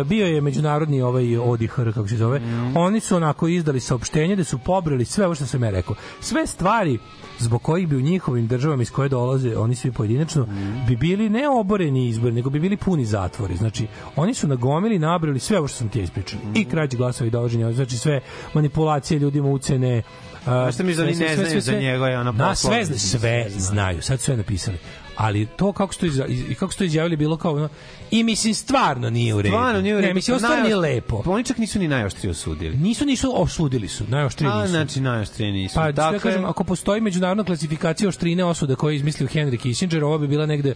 e, 0.00 0.04
bio 0.04 0.26
je 0.26 0.40
međunarodni 0.40 1.02
ovaj 1.02 1.36
ODIHR 1.36 1.92
kako 1.94 2.08
se 2.08 2.16
zove. 2.16 2.38
Mhm. 2.40 2.76
Oni 2.76 3.00
su 3.00 3.16
onako 3.16 3.48
izdali 3.48 3.80
saopštenje 3.80 4.36
da 4.36 4.44
su 4.44 4.58
pobrali 4.58 5.04
sve 5.04 5.26
ovo 5.26 5.34
što 5.34 5.46
sam 5.46 5.64
ja 5.64 5.70
rekao. 5.70 5.96
Sve 6.20 6.46
stvari 6.46 6.98
zbog 7.42 7.62
kojih 7.62 7.88
bi 7.88 7.96
u 7.96 8.00
njihovim 8.00 8.46
državama 8.46 8.82
iz 8.82 8.90
koje 8.90 9.08
dolaze 9.08 9.56
oni 9.56 9.74
svi 9.74 9.92
pojedinačno 9.92 10.46
bi 10.88 10.96
bili 10.96 11.28
ne 11.28 11.48
oboreni 11.50 12.08
izbori 12.08 12.34
nego 12.34 12.50
bi 12.50 12.60
bili 12.60 12.76
puni 12.76 13.04
zatvori. 13.04 13.56
Znači 13.56 13.86
oni 14.16 14.34
su 14.34 14.48
nagomili 14.48 14.98
nabrali 14.98 15.40
sve 15.40 15.58
ovo 15.58 15.68
što 15.68 15.78
sam 15.78 15.88
ti 15.88 16.02
ispričao. 16.02 16.40
I 16.54 16.64
krađe 16.64 16.96
glasova 16.96 17.28
i 17.28 17.30
dovođenja 17.30 17.72
znači 17.72 17.98
sve 17.98 18.20
manipulacije 18.54 19.18
ljudima 19.18 19.48
ucene 19.48 20.02
Znaš 20.44 20.74
šta 20.74 20.82
mi 20.82 20.94
za- 20.94 21.04
ne 21.04 21.12
znaju 21.14 21.60
za 21.60 21.72
njega 21.72 22.06
je 22.06 22.18
ona 22.18 22.32
Na, 22.32 22.54
sve, 22.54 22.84
sve, 22.86 22.98
sve 22.98 23.46
znaju, 23.50 24.02
sad 24.02 24.20
sve 24.20 24.36
napisali. 24.36 24.78
Ali 25.16 25.46
to 25.46 25.72
kako 25.72 25.94
su 25.94 26.00
to 26.00 26.06
izra, 26.06 26.26
i 26.26 26.54
kako 26.54 26.72
su 26.72 26.78
to 26.78 26.84
izjavili 26.84 27.16
bilo 27.16 27.36
kao 27.36 27.54
ono, 27.54 27.68
i 28.10 28.22
mislim 28.24 28.54
stvarno 28.54 29.10
nije 29.10 29.34
u 29.34 29.42
redu. 29.42 29.52
Stvarno 29.52 29.80
nije 29.80 29.94
u 29.94 29.98
redu. 29.98 30.08
Ne, 30.08 30.14
mislim, 30.14 30.38
stvarno 30.38 30.62
nije 30.62 30.76
lepo. 30.76 31.22
Pa 31.22 31.30
oni 31.30 31.44
čak 31.44 31.58
nisu 31.58 31.78
ni 31.78 31.88
najoštrije 31.88 32.30
osudili. 32.30 32.76
Nisu, 32.76 33.06
nisu, 33.06 33.42
osudili 33.42 33.88
su, 33.88 34.04
najoštrije 34.08 34.50
A, 34.50 34.60
nisu. 34.60 34.70
znači 34.70 35.00
najoštrije 35.00 35.52
nisu. 35.52 35.74
Pa, 35.74 35.84
da 35.84 35.92
dakle, 35.92 36.18
kažem, 36.18 36.44
ako 36.44 36.64
postoji 36.64 37.00
međunarodna 37.00 37.44
klasifikacija 37.44 38.08
oštrine 38.08 38.44
osuda 38.44 38.74
koju 38.74 38.92
je 38.92 38.96
izmislio 38.96 39.28
Henry 39.28 39.56
Kissinger, 39.56 40.04
ovo 40.04 40.18
bi 40.18 40.28
bila 40.28 40.46
negde 40.46 40.74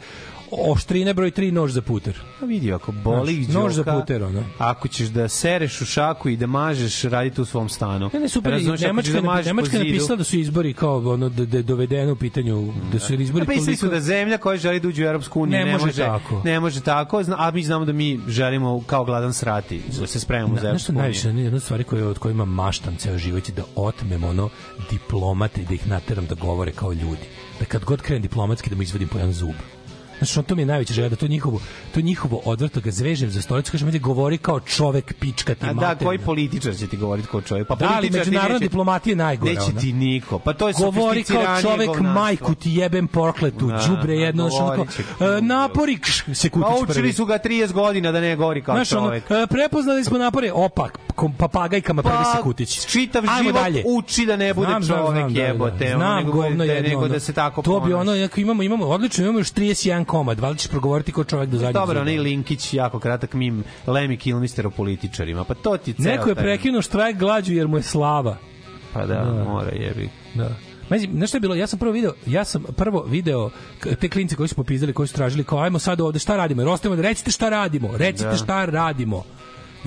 oštrine 0.52 1.14
broj 1.14 1.30
3 1.30 1.50
nož 1.50 1.72
za 1.72 1.82
puter. 1.82 2.20
Pa 2.40 2.46
vidi, 2.46 2.72
ako 2.72 2.92
boli 2.94 3.44
Znaš, 3.44 3.54
nož 3.54 3.72
za 3.72 3.84
puter, 3.84 4.22
ono. 4.22 4.44
ako 4.58 4.88
ćeš 4.88 5.06
da 5.08 5.28
sereš 5.28 5.80
u 5.80 5.86
šaku 5.86 6.28
i 6.28 6.36
da 6.36 6.46
mažeš, 6.46 7.02
radi 7.02 7.30
to 7.30 7.42
u 7.42 7.44
svom 7.44 7.68
stanu. 7.68 8.10
Ne, 8.12 8.20
ne, 8.20 8.28
super, 8.28 8.52
Razumeš, 8.52 8.80
Nemačka, 8.80 9.12
da 9.12 9.42
Nemačka 9.42 9.78
napisala 9.78 10.16
da 10.16 10.24
su 10.24 10.38
izbori 10.38 10.74
kao 10.74 11.12
ono 11.12 11.28
da, 11.28 11.44
da 11.46 11.62
dovedeno 11.62 12.12
u 12.12 12.16
pitanju 12.16 12.72
da 12.92 12.98
su 12.98 13.14
izbori 13.14 13.46
Napisali 13.46 13.76
su 13.76 13.80
toliko- 13.80 13.94
da 13.94 14.00
zemlja 14.26 14.38
koja 14.38 14.56
želi 14.56 14.80
da 14.80 14.88
uđe 14.88 15.04
u 15.04 15.06
Europsku 15.06 15.40
uniju 15.40 15.58
Ne 15.58 15.64
ne, 15.64 15.72
može 15.72 15.86
može 15.86 16.02
tako. 16.02 16.42
Ne 16.44 16.60
može 16.60 16.80
tako, 16.80 17.22
a 17.36 17.50
mi 17.50 17.62
znamo 17.62 17.84
da 17.84 17.92
mi 17.92 18.20
želimo 18.28 18.82
kao 18.86 19.04
gladan 19.04 19.32
srati, 19.32 19.82
da 20.00 20.06
se 20.06 20.20
spremamo 20.20 20.56
za 20.56 20.62
Na, 20.66 20.72
nešto 20.72 20.92
Europsku 20.92 20.92
uniju. 20.92 21.00
najviše, 21.00 21.28
jedna 21.44 21.60
stvari 21.60 21.84
koje, 21.84 22.06
od 22.06 22.18
kojima 22.18 22.44
maštam 22.44 22.96
ceo 22.96 23.18
život 23.18 23.48
je 23.48 23.54
da 23.54 23.62
otmem 23.76 24.24
ono 24.24 24.48
diplomate 24.90 25.60
i 25.60 25.64
da 25.64 25.74
ih 25.74 25.88
nateram 25.88 26.26
da 26.26 26.34
govore 26.34 26.72
kao 26.72 26.92
ljudi. 26.92 27.26
Da 27.60 27.64
kad 27.64 27.84
god 27.84 28.02
krenem 28.02 28.22
diplomatski 28.22 28.70
da 28.70 28.76
mu 28.76 28.82
izvadim 28.82 29.08
po 29.08 29.18
jedan 29.18 29.32
zub. 29.32 29.54
Znači, 30.18 30.38
on 30.38 30.44
to 30.44 30.55
mi 30.55 30.62
je 30.62 30.66
najveća 30.66 30.94
želja, 30.94 31.09
da 31.09 31.16
to 31.16 31.26
njihovo, 31.26 31.60
to 31.94 32.01
njihovo 32.01 32.40
odvrto 32.44 32.80
ga 32.80 32.90
zvežem 32.90 33.30
za 33.30 33.43
stolicu, 33.43 33.72
kažem, 33.72 33.88
ajde, 33.88 33.98
govori 33.98 34.38
kao 34.38 34.60
čovek, 34.60 35.14
pička 35.14 35.55
ti 35.55 35.60
A 35.62 35.66
da, 35.66 35.72
materina. 35.72 35.98
koji 36.01 36.18
političar 36.20 36.74
će 36.74 36.86
ti 36.86 36.97
govoriti 36.97 37.28
kao 37.28 37.43
čovjek? 37.43 37.68
Pa 37.68 37.74
Da, 37.76 37.90
ali 37.93 38.10
međunarodna 38.10 38.48
neće- 38.51 38.59
diplomatija 38.60 39.12
je 39.12 39.16
najgora, 39.16 39.52
Neće 39.52 39.72
ti 39.74 39.93
niko. 39.93 40.38
Pa 40.38 40.52
to 40.52 40.68
je 40.68 40.74
govori 40.74 41.24
kao 41.24 41.60
čovek 41.62 41.86
govnarstvo. 41.86 42.02
majku 42.14 42.55
ti 42.55 42.72
jebem 42.72 43.09
porkletu, 43.09 43.66
Da, 43.66 43.84
đubre 43.88 44.06
da, 44.09 44.20
jedno, 44.20 44.48
znači, 44.51 44.72
ono 44.72 44.86
će. 44.86 45.02
e, 45.28 45.40
napori, 45.43 45.98
kš, 45.98 46.24
se 46.34 46.48
kutić 46.51 46.66
Pa 46.70 46.76
prvi. 46.76 46.90
učili 46.90 47.12
su 47.12 47.24
ga 47.24 47.38
30 47.38 47.72
godina 47.72 48.12
da 48.12 48.20
ne 48.20 48.36
govori 48.36 48.62
kao 48.62 48.74
Znaš, 48.74 48.93
ono, 48.93 49.06
čovek. 49.06 49.24
e, 49.24 49.47
prepoznali 49.47 50.05
smo 50.05 50.18
napore, 50.18 50.52
opak, 50.55 50.98
papagajkama 51.38 52.02
prvi 52.02 52.16
se 52.26 52.43
kutić. 52.43 52.86
čitav 52.86 53.22
Ajmo 53.22 53.43
život 53.43 53.55
dalje. 53.55 53.82
uči 53.88 54.26
da 54.26 54.36
ne 54.36 54.55
bude 54.55 54.68
čovek, 54.88 55.22
da, 55.22 55.28
da, 55.30 55.40
jebote, 55.40 55.86
ono, 55.86 55.98
Znam 55.98 56.24
govno 56.26 56.56
da, 56.56 56.64
jedno, 56.64 56.88
nego 56.88 57.01
ono. 57.01 57.09
da 57.09 57.20
se 57.20 57.32
tako 57.32 57.62
To 57.62 57.80
bi 57.80 57.93
ono, 57.93 58.12
imamo, 58.36 58.62
imamo, 58.62 58.86
odlično, 58.86 59.24
imamo 59.24 59.38
još 59.38 59.48
31 59.48 60.05
komad, 60.06 60.40
valjda 60.40 60.58
ćeš 60.58 60.70
progovoriti 60.70 61.12
kao 61.12 61.24
čovjek 61.24 61.50
do 61.50 61.56
zadnjeg 61.58 61.74
Dobro, 61.74 62.00
onaj 62.00 62.18
Linkić, 62.18 62.74
jako 62.74 62.98
kratak 62.98 63.32
mim, 63.34 63.64
Lemmy 63.86 64.18
Kilmister 64.18 64.66
o 64.66 64.70
političarima. 64.70 65.44
Pa 65.44 65.54
to 65.54 65.76
ti 65.76 65.92
ceo 65.92 66.12
Neko 66.12 66.28
je 66.28 66.34
prekinuo 66.34 66.82
štrajk 66.82 67.16
glađu 67.16 67.54
jer 67.54 67.68
mu 67.68 67.76
je 67.76 67.82
slava. 67.82 68.36
Pa 68.92 69.06
da, 69.06 69.14
Da. 69.14 69.44
mora 69.44 69.70
jebi. 69.70 70.08
Da. 70.34 70.50
Mezi, 70.90 71.08
znaš 71.12 71.28
šta 71.28 71.36
je 71.36 71.40
bilo? 71.40 71.54
Ja 71.54 71.66
sam 71.66 71.78
prvo 71.78 71.92
video, 71.92 72.12
ja 72.26 72.44
sam 72.44 72.62
prvo 72.76 73.02
video 73.02 73.50
te 74.00 74.08
klince 74.08 74.36
koji 74.36 74.48
su 74.48 74.54
popizdali, 74.54 74.92
koji 74.92 75.08
su 75.08 75.14
tražili 75.14 75.44
kao 75.44 75.58
ajmo 75.58 75.78
sad 75.78 76.00
ovde 76.00 76.18
šta 76.18 76.36
radimo? 76.36 76.62
Jer 76.62 76.68
ostavimo, 76.68 77.02
recite 77.02 77.30
šta 77.30 77.48
radimo, 77.48 77.96
recite 77.96 78.28
Da. 78.28 78.36
šta 78.36 78.64
radimo. 78.64 79.24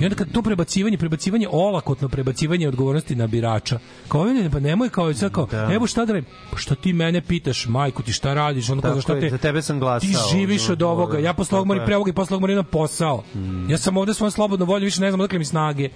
I 0.00 0.04
onda 0.04 0.16
kad 0.16 0.32
to 0.32 0.42
prebacivanje, 0.42 0.98
prebacivanje 0.98 1.48
olakotno 1.50 2.08
prebacivanje 2.08 2.68
odgovornosti 2.68 3.14
na 3.14 3.26
birača. 3.26 3.78
Kao 4.08 4.20
ovdje, 4.20 4.50
pa 4.50 4.60
nemoj 4.60 4.88
kao 4.88 5.14
sad 5.14 5.32
kao, 5.32 5.46
Da. 5.50 5.68
evo 5.72 5.86
šta 5.86 6.04
da 6.04 6.12
radim? 6.12 6.30
Pa 6.50 6.56
što 6.56 6.74
ti 6.74 6.92
mene 6.92 7.20
pitaš, 7.20 7.66
majku 7.66 8.02
ti 8.02 8.12
šta 8.12 8.34
radiš? 8.34 8.70
Ono 8.70 8.82
kao, 8.82 9.00
šta 9.00 9.20
te, 9.20 9.30
za 9.30 9.38
tebe 9.38 9.62
sam 9.62 9.80
glasao. 9.80 10.08
Ti 10.10 10.16
živiš 10.32 10.68
od 10.68 10.82
ovoga. 10.82 11.18
Ja 11.18 11.34
posle 11.34 11.56
ovog 11.56 11.66
moram 11.66 11.86
pre 11.86 11.96
ovoga 11.96 12.10
i 12.10 12.14
posle 12.14 12.34
ovog 12.34 12.40
moram 12.40 12.56
na 12.56 12.62
posao. 12.62 13.24
Ja 13.68 13.78
sam 13.78 13.96
ovde 13.96 14.14
svojom 14.14 14.30
slobodno 14.30 14.64
volju, 14.64 14.84
više 14.84 15.00
ne 15.00 15.10
znam 15.10 15.20
odakle 15.20 15.38
mi 15.38 15.44
snage. 15.44 15.88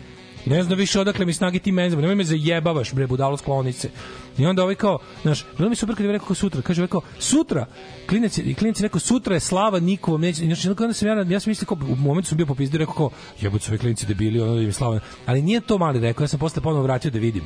Ne 0.47 0.63
znam 0.63 0.79
više 0.79 1.01
odakle 1.01 1.27
mi 1.27 1.33
snage 1.33 1.59
ti 1.59 1.73
menzima. 1.73 2.03
Nemoj 2.03 2.15
me 2.15 2.25
zajebavaš, 2.25 2.93
bre, 2.93 3.07
budalo 3.07 3.37
sklonice. 3.37 3.91
I 4.39 4.47
onda 4.47 4.63
ovaj 4.63 4.75
kao, 4.75 4.99
znaš, 5.23 5.45
bilo 5.59 5.69
mi 5.69 5.77
super 5.77 5.97
kad 5.97 6.07
je 6.07 6.13
rekao 6.13 6.27
kao 6.27 6.35
sutra. 6.35 6.63
Kaže 6.63 6.83
ovaj 6.83 6.89
kao, 6.89 7.01
sutra, 7.19 7.67
klinac, 8.09 8.39
klinac 8.59 8.81
je 8.81 8.83
rekao, 8.83 9.01
sutra 9.01 9.35
je 9.35 9.41
slava 9.41 9.81
nikovom 9.81 10.21
neće. 10.21 10.45
Znači, 10.45 10.69
onda 10.69 10.93
sam 10.93 11.09
ja, 11.09 11.25
ja 11.29 11.41
sam 11.41 11.51
mislio 11.51 11.67
kao, 11.67 11.79
u 11.89 11.97
momentu 11.97 12.29
sam 12.29 12.37
bio 12.37 12.47
popizdio, 12.47 12.79
rekao 12.79 12.95
kao, 12.95 13.11
jebote, 13.41 13.67
ovi 13.69 13.79
klinci 13.79 14.07
debili, 14.07 14.41
ono 14.41 14.55
da 14.55 14.61
im 14.61 14.73
slava. 14.73 15.01
Ali 15.27 15.43
nije 15.43 15.61
to 15.61 15.79
mali 15.79 16.01
rekao, 16.01 16.25
ja 16.25 16.29
sam 16.29 16.39
posle 16.39 16.63
ponovo 16.63 16.83
vratio 16.83 17.11
da 17.11 17.19
vidim. 17.19 17.43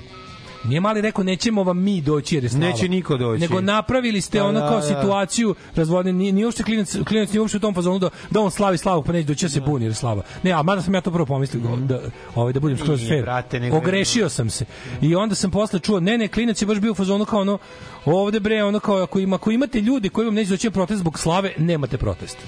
Nije 0.65 0.81
mali 0.81 1.01
rekao 1.01 1.25
nećemo 1.25 1.63
vam 1.63 1.83
mi 1.83 2.01
doći 2.01 2.35
jer 2.35 2.45
je 2.45 2.51
slava. 2.51 2.67
Neće 2.67 2.89
niko 2.89 3.17
doći. 3.17 3.41
Nego 3.41 3.61
napravili 3.61 4.21
ste 4.21 4.39
Da, 4.39 4.45
ono 4.45 4.61
da, 4.61 4.69
kao 4.69 4.81
da. 4.81 4.83
situaciju 4.87 5.55
razvodne 5.77 6.13
nije, 6.13 6.33
nije 6.33 6.47
uopšte 6.47 6.63
klinac 6.63 6.97
klinac 7.09 7.33
nije 7.33 7.41
uopšte 7.41 7.57
u 7.57 7.61
tom 7.61 7.75
fazonu 7.75 7.99
da, 7.99 8.11
da 8.31 8.41
on 8.41 8.51
slavi 8.51 8.79
slavu 8.79 9.03
pa 9.03 9.13
neće 9.13 9.27
doći 9.29 9.45
da 9.45 9.49
se 9.49 9.61
buni 9.61 9.85
jer 9.85 9.91
je 9.91 9.95
slava. 9.95 10.23
Ne, 10.43 10.53
a 10.53 10.63
mada 10.63 10.83
sam 10.83 10.95
ja 10.95 11.01
to 11.01 11.11
prvo 11.11 11.27
pomislio 11.27 11.77
da 11.77 12.01
ovaj 12.35 12.53
da 12.53 12.61
budem 12.61 12.79
skroz 12.79 13.09
fair. 13.09 13.23
brate, 13.23 13.71
Ogrešio 13.73 14.29
sam 14.29 14.51
se. 14.51 14.65
I 15.01 15.15
onda 15.15 15.35
sam 15.35 15.51
posle 15.51 15.79
čuo 15.81 16.01
ne 16.01 16.19
ne 16.19 16.29
klinac 16.29 16.63
je 16.63 16.67
baš 16.67 16.79
bio 16.81 16.93
u 16.93 16.95
fazonu 16.95 17.25
kao 17.25 17.41
ono 17.41 17.59
ovde 18.05 18.41
bre 18.41 18.65
ono 18.65 18.81
kao 18.81 18.97
ako 19.03 19.19
ima 19.19 19.37
ako 19.37 19.51
imate 19.51 19.81
ljudi 19.81 20.09
koji 20.09 20.25
vam 20.25 20.35
neće 20.35 20.51
doći 20.51 20.71
protest 20.71 21.01
zbog 21.01 21.19
slave 21.19 21.53
nemate 21.59 21.97
protest. 21.99 22.39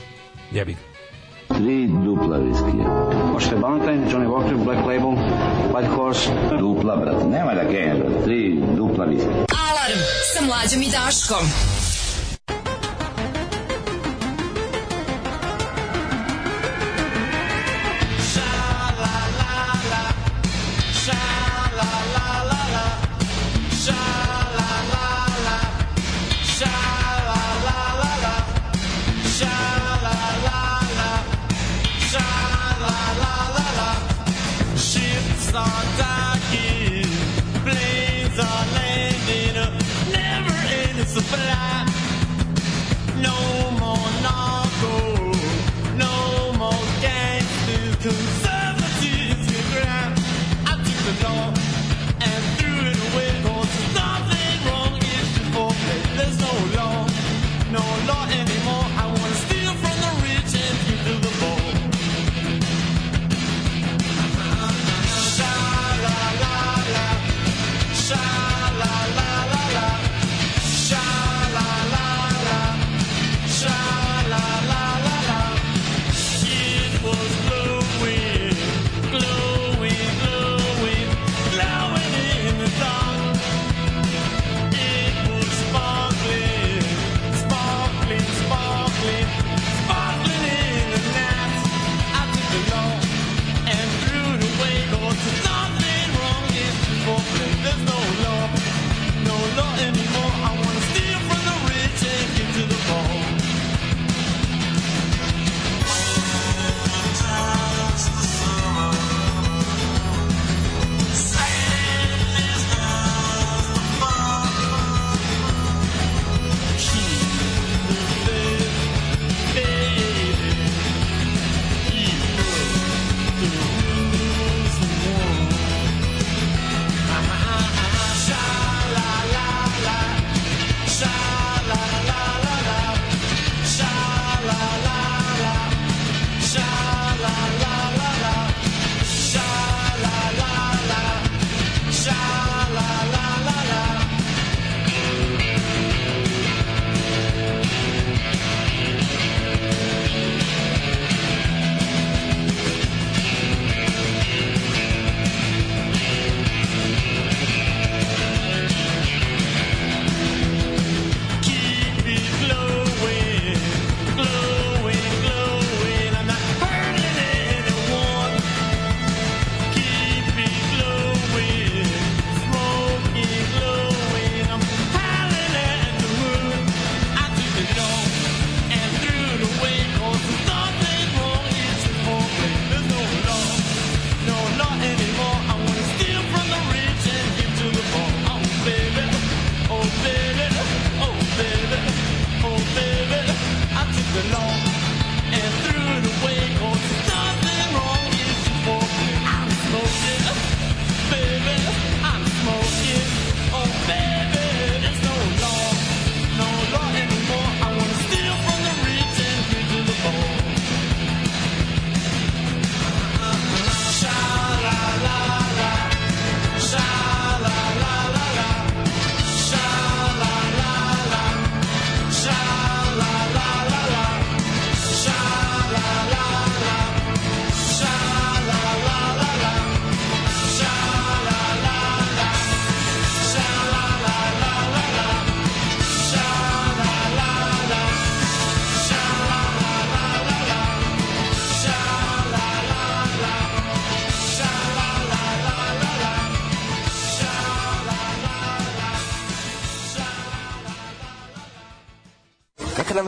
Jebi 0.53 0.73
ga. 0.73 0.78
Tri 1.55 1.89
dupla 2.05 2.39
viskija. 2.39 3.11
Možete 3.32 3.57
Valentine, 3.57 4.11
Johnny 4.11 4.27
Walker, 4.27 4.57
Black 4.65 4.86
Label, 4.86 5.15
White 5.73 5.89
Horse. 5.97 6.31
Dupla, 6.59 6.97
brate. 6.97 7.24
Nema 7.24 7.55
da 7.55 7.65
genja, 7.65 7.94
brate. 7.94 8.24
Tri 8.24 8.61
dupla 8.77 9.05
viskija. 9.05 9.32
Alarm 9.70 10.01
sa 10.35 10.44
mlađom 10.44 10.82
i 10.82 10.90
Daškom. 10.90 11.44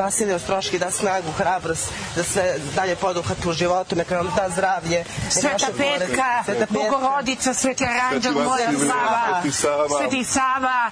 Vasilij 0.02 0.34
Ostroški 0.34 0.78
da 0.78 0.90
snagu, 0.90 1.31
hrabrost, 1.39 1.90
da 2.16 2.22
sve 2.22 2.55
dalje 2.76 2.97
poduhvat 2.97 3.47
u 3.47 3.52
životu, 3.52 3.97
neka 3.97 4.16
nam 4.16 4.32
da 4.36 4.48
zdravlje. 4.48 5.05
Sveta 5.31 5.66
Petka, 5.76 6.42
Sveta 6.44 6.66
Petka. 6.66 6.74
Bogorodica, 6.74 7.55
Sveti 7.55 7.84
Aranđel, 7.84 8.32
Moja 8.32 8.66
Vasilije, 8.66 8.89
Sava, 8.89 9.40
Sveti 9.42 9.52
Sava, 9.56 9.89
Sveti 9.98 10.24
Sava, 10.24 10.90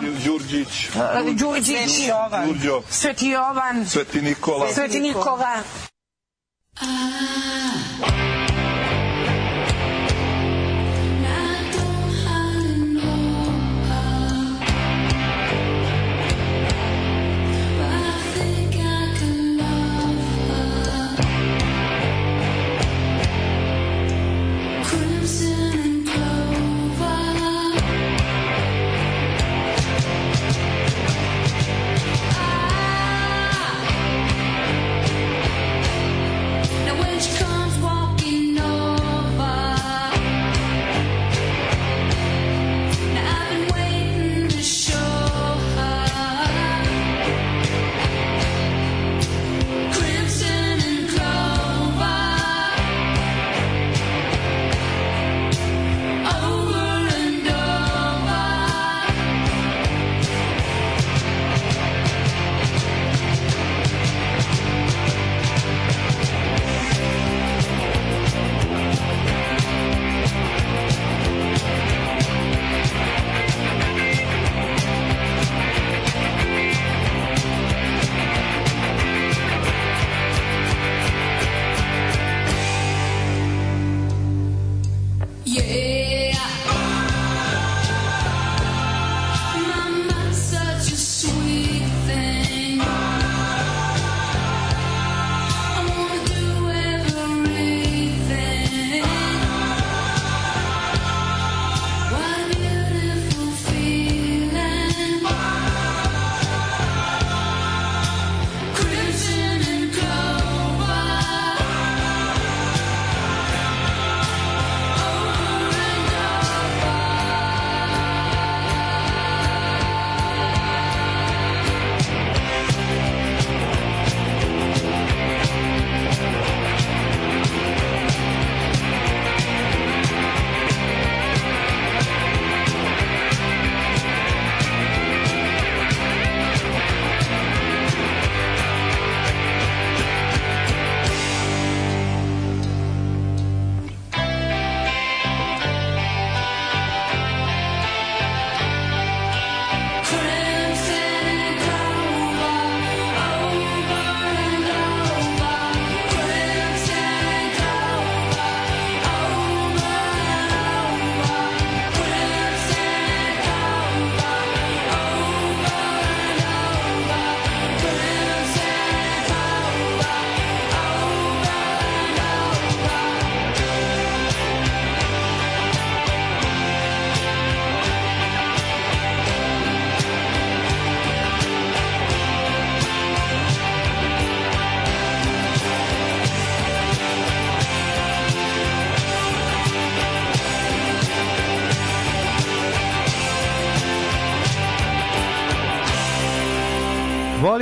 um, 0.00 0.16
Đurđić, 0.24 0.88
Đurđić, 1.32 1.76
Sveti 1.76 2.06
Jovan. 2.06 2.46
Đurđo, 2.46 2.82
Sveti 2.90 3.28
Jovan, 3.28 3.86
Sveti 3.86 4.22
Nikola. 4.22 4.72
Sveti 4.74 5.00
Nikola. 5.00 5.56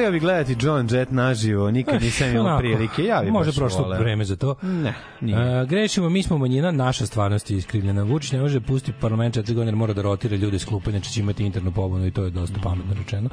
Volio 0.08 0.20
bi 0.20 0.26
gledati 0.26 0.56
John 0.60 0.88
Jett 0.90 1.10
naživo, 1.12 1.70
nikad 1.70 2.02
nisam 2.02 2.28
imao 2.30 2.58
prilike. 2.58 3.04
Ja 3.04 3.22
bi 3.24 3.30
Može 3.30 3.52
prošlo 3.52 3.82
voleo. 3.82 4.00
vreme 4.00 4.24
za 4.24 4.36
to. 4.36 4.54
Ne, 4.62 4.94
nije. 5.20 5.62
E, 5.62 5.66
grešimo, 5.66 6.08
mi 6.08 6.22
smo 6.22 6.38
manjina, 6.38 6.70
naša 6.70 7.06
stvarnost 7.06 7.50
je 7.50 7.56
iskrivljena. 7.56 8.02
Vučić 8.02 8.32
ne 8.32 8.40
može 8.40 8.60
pustiti 8.60 8.98
parlament 9.00 9.34
četiri 9.34 9.54
godine, 9.54 9.76
mora 9.76 9.92
da 9.92 10.02
rotira 10.02 10.36
ljude 10.36 10.56
iz 10.56 10.66
klupa, 10.66 10.90
inače 10.90 11.10
će 11.10 11.20
imati 11.20 11.44
internu 11.44 11.72
pobunu 11.72 12.06
i 12.06 12.10
to 12.10 12.24
je 12.24 12.30
dosta 12.30 12.60
pametno 12.62 12.94
rečeno. 12.94 13.28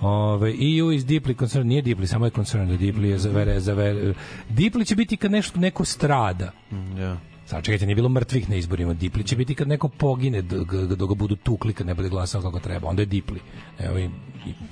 Ove, 0.00 0.50
EU 0.50 0.92
is 0.92 1.04
deeply 1.04 1.38
concerned, 1.38 1.66
nije 1.66 1.82
deeply, 1.82 2.06
samo 2.06 2.26
je 2.26 2.30
concerned, 2.30 2.80
deeply 2.80 3.04
je 3.04 3.18
za 3.18 3.30
vere, 3.30 3.60
za 3.60 3.74
vere. 3.74 4.14
Deeply 4.50 4.86
će 4.86 4.94
biti 4.96 5.16
kad 5.16 5.30
nešto, 5.30 5.60
neko 5.60 5.84
strada. 5.84 6.52
Ja. 6.98 7.16
Sad 7.46 7.64
čekajte, 7.64 7.86
nije 7.86 7.96
bilo 7.96 8.08
mrtvih 8.08 8.50
na 8.50 8.56
izborima. 8.56 8.94
Dipli 8.94 9.24
će 9.24 9.36
biti 9.36 9.54
kad 9.54 9.68
neko 9.68 9.88
pogine, 9.88 10.42
dok 10.42 11.08
ga, 11.08 11.14
budu 11.14 11.36
tukli, 11.36 11.72
kad 11.72 11.86
ne 11.86 11.94
bude 11.94 12.08
glasao 12.08 12.42
kako 12.42 12.60
treba. 12.60 12.88
Onda 12.88 13.02
je 13.02 13.06
dipli. 13.06 13.40
Evo, 13.78 13.98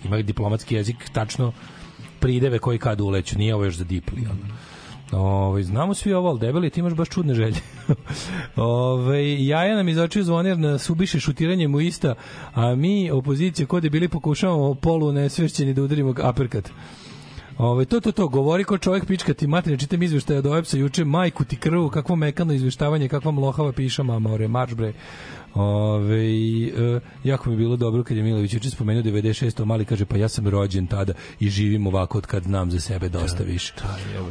ima 0.04 0.22
diplomatski 0.22 0.74
jezik 0.74 0.96
tačno 1.12 1.52
prideve 2.20 2.58
koji 2.58 2.78
kad 2.78 3.00
uleću. 3.00 3.38
Nije 3.38 3.54
ovo 3.54 3.64
još 3.64 3.74
za 3.74 3.84
dipli. 3.84 4.26
Ono. 4.30 4.54
Ove, 5.12 5.62
znamo 5.62 5.94
svi 5.94 6.12
ovo, 6.12 6.28
ali 6.28 6.40
debeli, 6.40 6.70
ti 6.70 6.80
imaš 6.80 6.94
baš 6.94 7.08
čudne 7.08 7.34
želje. 7.34 7.56
Ove, 8.56 9.44
jaja 9.44 9.76
nam 9.76 9.88
izočio 9.88 10.22
zvonir 10.22 10.58
na 10.58 10.78
subiše 10.78 11.20
šutiranje 11.20 11.68
mu 11.68 11.80
ista, 11.80 12.14
a 12.54 12.74
mi, 12.74 13.10
opozicija, 13.10 13.66
kod 13.66 13.84
je 13.84 13.90
bili 13.90 14.08
pokušavamo 14.08 14.74
polu 14.74 15.12
nesvešćeni 15.12 15.74
da 15.74 15.82
udarimo 15.82 16.14
aperkat. 16.22 16.70
Ove, 17.58 17.84
to, 17.84 18.00
to, 18.00 18.12
to, 18.12 18.28
govori 18.28 18.64
ko 18.64 18.78
čovjek 18.78 19.06
pička 19.06 19.34
ti 19.34 19.46
matine, 19.46 19.76
čitam 19.78 20.02
izveštaje 20.02 20.38
od 20.38 20.46
OEPS-a 20.46 20.76
juče, 20.76 21.04
majku 21.04 21.44
ti 21.44 21.56
krvu, 21.56 21.90
kakvo 21.90 22.16
mekano 22.16 22.52
izveštavanje, 22.52 23.08
kakva 23.08 23.30
mlohava 23.30 23.72
pišama, 23.72 24.18
more, 24.18 24.48
marš 24.48 24.74
bre. 24.74 24.92
Ove, 25.54 26.26
e, 26.66 27.00
jako 27.24 27.48
mi 27.48 27.54
je 27.54 27.58
bilo 27.58 27.76
dobro 27.76 28.04
kad 28.04 28.16
je 28.16 28.22
Milović 28.22 28.54
juče 28.54 28.70
spomenuo 28.70 29.02
96. 29.02 29.64
mali 29.64 29.84
kaže 29.84 30.04
pa 30.04 30.16
ja 30.16 30.28
sam 30.28 30.48
rođen 30.48 30.86
tada 30.86 31.12
i 31.40 31.48
živim 31.48 31.86
ovako 31.86 32.18
od 32.18 32.26
kad 32.26 32.42
znam 32.42 32.70
za 32.70 32.80
sebe 32.80 33.08
dosta 33.08 33.42
više. 33.44 33.74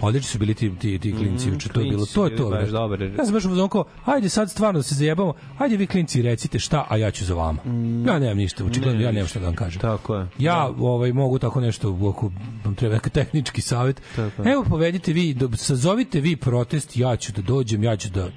Odlični 0.01 0.27
su 0.27 0.39
bili 0.39 0.53
ti, 0.53 0.71
ti, 0.79 0.99
ti 0.99 1.15
klinci 1.15 1.49
juče, 1.49 1.69
to 1.69 1.81
je 1.81 1.89
bilo, 1.89 2.05
to 2.05 2.25
je 2.25 2.35
to. 2.35 2.49
baš 2.49 2.61
bre. 2.61 2.71
dobre. 2.71 3.13
Ja 3.17 3.25
sam 3.25 3.33
baš 3.33 3.45
uzmano 3.45 3.67
kao, 3.67 3.83
ajde 4.05 4.29
sad 4.29 4.51
stvarno 4.51 4.79
da 4.79 4.83
se 4.83 4.95
zajebamo, 4.95 5.33
ajde 5.57 5.77
vi 5.77 5.87
klinci 5.87 6.21
recite 6.21 6.59
šta, 6.59 6.85
a 6.89 6.97
ja 6.97 7.11
ću 7.11 7.25
za 7.25 7.33
vama. 7.33 7.59
Ja 8.07 8.19
nemam 8.19 8.37
ništa, 8.37 8.65
očigledno 8.65 9.01
ja 9.01 9.11
nemam 9.11 9.27
šta 9.27 9.39
da 9.39 9.45
vam 9.45 9.55
kažem. 9.55 9.81
Tako 9.81 10.15
je. 10.15 10.27
Ja 10.39 10.71
ovaj 10.79 11.13
mogu 11.13 11.39
tako 11.39 11.61
nešto 11.61 12.09
ako 12.09 12.31
vam 12.65 12.75
treba 12.75 12.95
neki 12.95 13.09
tehnički 13.09 13.61
savet. 13.61 14.01
Tako. 14.15 14.49
Evo 14.49 14.63
povedite 14.69 15.13
vi, 15.13 15.33
do, 15.33 15.49
sazovite 15.55 16.19
vi 16.19 16.35
protest, 16.35 16.97
ja 16.97 17.15
ću 17.15 17.31
da 17.31 17.41
dođem, 17.41 17.83
ja 17.83 17.97
ću 17.97 18.09
da 18.09 18.27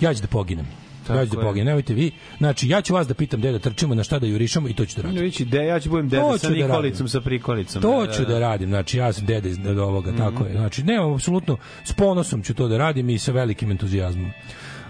ja 0.00 0.14
ću 0.14 0.22
da 0.22 0.28
poginem. 0.28 0.81
Da 1.08 1.20
je. 1.20 1.28
poginem, 1.28 1.66
nemojte 1.66 1.94
vi. 1.94 2.10
Znači, 2.38 2.68
ja 2.68 2.82
ću 2.82 2.94
vas 2.94 3.08
da 3.08 3.14
pitam 3.14 3.40
gde 3.40 3.52
da 3.52 3.58
trčimo, 3.58 3.94
na 3.94 4.04
šta 4.04 4.18
da 4.18 4.26
jurišamo 4.26 4.68
i 4.68 4.74
to 4.74 4.86
ću 4.86 4.96
da 4.96 5.02
radim. 5.02 5.22
Vići, 5.22 5.44
de, 5.44 5.64
ja 5.64 5.80
ću 5.80 5.90
budem 5.90 6.08
deda 6.08 6.32
ću 6.32 6.38
sa 6.38 6.48
da 6.48 6.54
Nikolicom, 6.54 6.82
radim. 6.82 7.08
sa 7.08 7.20
prikolicom. 7.20 7.82
To 7.82 8.06
ću 8.06 8.24
da 8.24 8.38
radim, 8.38 8.68
znači 8.68 8.98
ja 8.98 9.12
sam 9.12 9.26
dede 9.26 9.50
iz 9.50 9.58
od 9.66 9.78
ovoga, 9.78 10.12
tako 10.16 10.44
je. 10.44 10.52
Znači, 10.52 10.82
nemam 10.82 11.14
apsolutno, 11.14 11.56
s 11.84 11.92
ponosom 11.92 12.42
ću 12.42 12.54
to 12.54 12.68
da 12.68 12.78
radim 12.78 13.10
i 13.10 13.18
sa 13.18 13.32
velikim 13.32 13.70
entuzijazmom. 13.70 14.30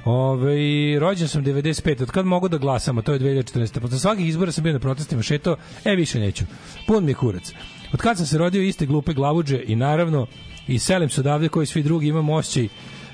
Ove, 0.04 0.98
rođen 0.98 1.28
sam 1.28 1.44
95, 1.44 2.02
od 2.02 2.10
kad 2.10 2.26
mogu 2.26 2.48
da 2.48 2.58
glasam, 2.58 2.98
a 2.98 3.02
to 3.02 3.12
je 3.12 3.20
2014. 3.20 3.80
Posle 3.80 3.98
svakih 3.98 4.28
izbora 4.28 4.52
sam 4.52 4.64
bio 4.64 4.72
na 4.72 4.78
protestima 4.78 5.22
šetao, 5.22 5.56
e 5.84 5.94
više 5.96 6.20
neću. 6.20 6.44
Pun 6.86 7.04
mi 7.04 7.10
je 7.10 7.14
kurac. 7.14 7.52
Od 7.92 8.00
kad 8.00 8.16
sam 8.16 8.26
se 8.26 8.38
rodio 8.38 8.62
iste 8.62 8.86
glupe 8.86 9.12
glavuđe 9.12 9.62
i 9.66 9.76
naravno 9.76 10.26
i 10.68 10.78
selim 10.78 11.08
se 11.08 11.20
odavde 11.20 11.48
koji 11.48 11.66
svi 11.66 11.82
drugi 11.82 12.08
imam 12.08 12.30
osjećaj, 12.30 12.68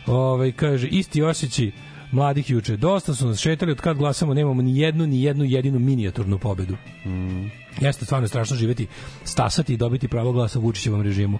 ovaj 0.07 0.53
kaže 0.53 0.89
isti 0.89 1.23
osjećaj 1.23 1.71
mladih 2.13 2.51
juče. 2.51 2.77
Dosta 2.77 3.15
su 3.15 3.27
nas 3.27 3.39
šetali 3.39 3.73
od 3.73 3.81
kad 3.81 3.97
glasamo, 3.97 4.35
nemamo 4.35 4.63
ni 4.63 4.79
jednu 4.79 5.07
ni 5.07 5.23
jednu 5.23 5.45
jedinu 5.45 5.79
minijaturnu 5.79 6.39
pobedu. 6.39 6.77
Mm. 7.07 7.45
Jeste 7.81 8.05
stvarno 8.05 8.29
strašno 8.29 8.57
živeti, 8.57 8.87
stasati 9.25 9.75
i 9.75 9.77
dobiti 9.77 10.09
pravo 10.09 10.33
glasa 10.33 10.59
Vučićevom 10.59 11.03
režimu. 11.03 11.39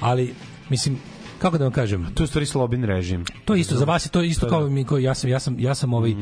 Ali, 0.00 0.34
mislim, 0.70 0.98
kako 1.38 1.58
da 1.58 1.64
vam 1.64 1.72
kažem? 1.72 2.06
To 2.14 2.22
je 2.22 2.24
u 2.24 2.26
stvari 2.26 2.46
slobin 2.46 2.84
režim. 2.84 3.24
To 3.44 3.54
je 3.54 3.60
isto 3.60 3.76
za 3.76 3.84
vas 3.84 4.06
je 4.06 4.10
to 4.10 4.22
isto 4.22 4.48
kao 4.48 4.68
mi 4.68 4.84
koji 4.84 5.02
ja 5.04 5.14
sam 5.14 5.30
ja 5.30 5.40
sam 5.40 5.60
ja 5.60 5.74
sam 5.74 5.94
ovaj 5.94 6.14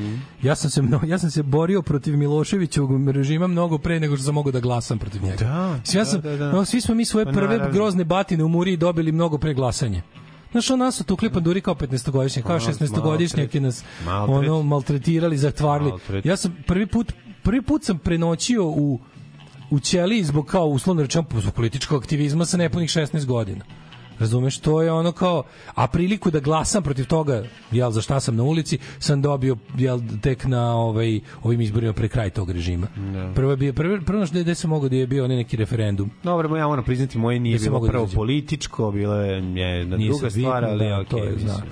ja 0.42 0.54
sam 0.54 0.70
se 0.70 0.82
ja 1.06 1.18
sam 1.18 1.30
se 1.30 1.42
borio 1.42 1.82
protiv 1.82 2.16
Miloševićevog 2.16 3.08
režima 3.08 3.46
mnogo 3.46 3.78
pre 3.78 4.00
nego 4.00 4.16
što 4.16 4.24
sam 4.24 4.34
mogao 4.34 4.52
da 4.52 4.60
glasam 4.60 4.98
protiv 4.98 5.22
njega. 5.22 5.36
Da, 5.36 5.78
Mislim, 5.80 6.00
ja 6.00 6.04
da, 6.04 6.10
sam, 6.10 6.20
da, 6.20 6.36
da. 6.36 6.52
no, 6.52 6.64
svi 6.64 6.80
smo 6.80 6.94
mi 6.94 7.04
svoje 7.04 7.26
Pa 7.26 7.32
prve 7.32 7.48
naravno. 7.48 7.72
grozne 7.72 8.04
batine 8.04 8.44
u 8.44 8.48
Muri 8.48 8.76
dobili 8.76 9.12
mnogo 9.12 9.38
pre 9.38 9.54
glasanja. 9.54 10.02
Znaš, 10.54 10.70
on 10.70 10.78
nas 10.78 10.96
su 10.96 11.04
tukli 11.04 11.30
panduri 11.32 11.60
kao 11.60 11.74
15-godišnje, 11.74 12.42
kao 12.42 12.58
Mal- 12.58 12.72
16-godišnjaki 12.72 13.60
nas 13.60 13.84
maltret. 14.04 14.38
ono, 14.38 14.62
maltretirali, 14.62 15.38
zatvarali. 15.38 15.90
Maltret. 15.90 16.26
Ja 16.26 16.36
sam 16.36 16.56
prvi 16.66 16.86
put, 16.86 17.12
prvi 17.42 17.62
put 17.62 17.84
sam 17.84 17.98
prenoćio 17.98 18.64
u 18.66 19.00
u 19.70 19.80
ćeliji 19.80 20.24
zbog 20.24 20.46
kao 20.46 20.66
uslovno 20.66 21.02
rečeno 21.02 21.24
političkog 21.54 22.02
aktivizma 22.02 22.44
sa 22.44 22.56
nepunih 22.56 22.90
16 22.90 23.24
godina. 23.26 23.64
Razumeš, 24.18 24.58
to 24.58 24.82
je 24.82 24.92
ono 24.92 25.12
kao, 25.12 25.42
a 25.74 25.86
priliku 25.86 26.30
da 26.30 26.40
glasam 26.40 26.82
protiv 26.82 27.06
toga, 27.06 27.44
jel, 27.70 27.90
za 27.90 28.00
šta 28.00 28.20
sam 28.20 28.36
na 28.36 28.42
ulici, 28.42 28.78
sam 28.98 29.22
dobio, 29.22 29.56
jel, 29.78 30.00
tek 30.22 30.44
na 30.44 30.76
ovaj, 30.76 31.20
ovim 31.42 31.60
izborima 31.60 31.92
pre 31.92 32.08
kraj 32.08 32.30
tog 32.30 32.50
režima. 32.50 32.86
Prvo 33.34 33.50
je 33.50 33.56
bio, 33.56 33.72
prvo, 33.72 33.98
prvo 34.06 34.26
što 34.26 34.40
gde 34.40 34.54
sam 34.54 34.70
mogao 34.70 34.88
da 34.88 34.96
je 34.96 35.06
bio 35.06 35.24
onaj 35.24 35.36
neki 35.36 35.56
referendum. 35.56 36.10
Dobro, 36.22 36.56
ja 36.56 36.66
moram 36.66 36.84
priznati, 36.84 37.18
moje 37.18 37.40
nije 37.40 37.58
sam 37.58 37.72
bilo 37.72 37.80
da 37.80 37.90
prvo 37.92 38.04
izađem. 38.04 38.16
političko, 38.16 38.90
bilo 38.90 39.14
je 39.14 39.34
je 39.54 39.78
jedna 39.78 39.96
druga 39.96 40.30
stvar, 40.30 40.64
ali 40.64 40.88
da, 40.88 41.00
okej, 41.00 41.10
to 41.10 41.24
je, 41.24 41.32
mislim. 41.32 41.50
zna. 41.50 41.62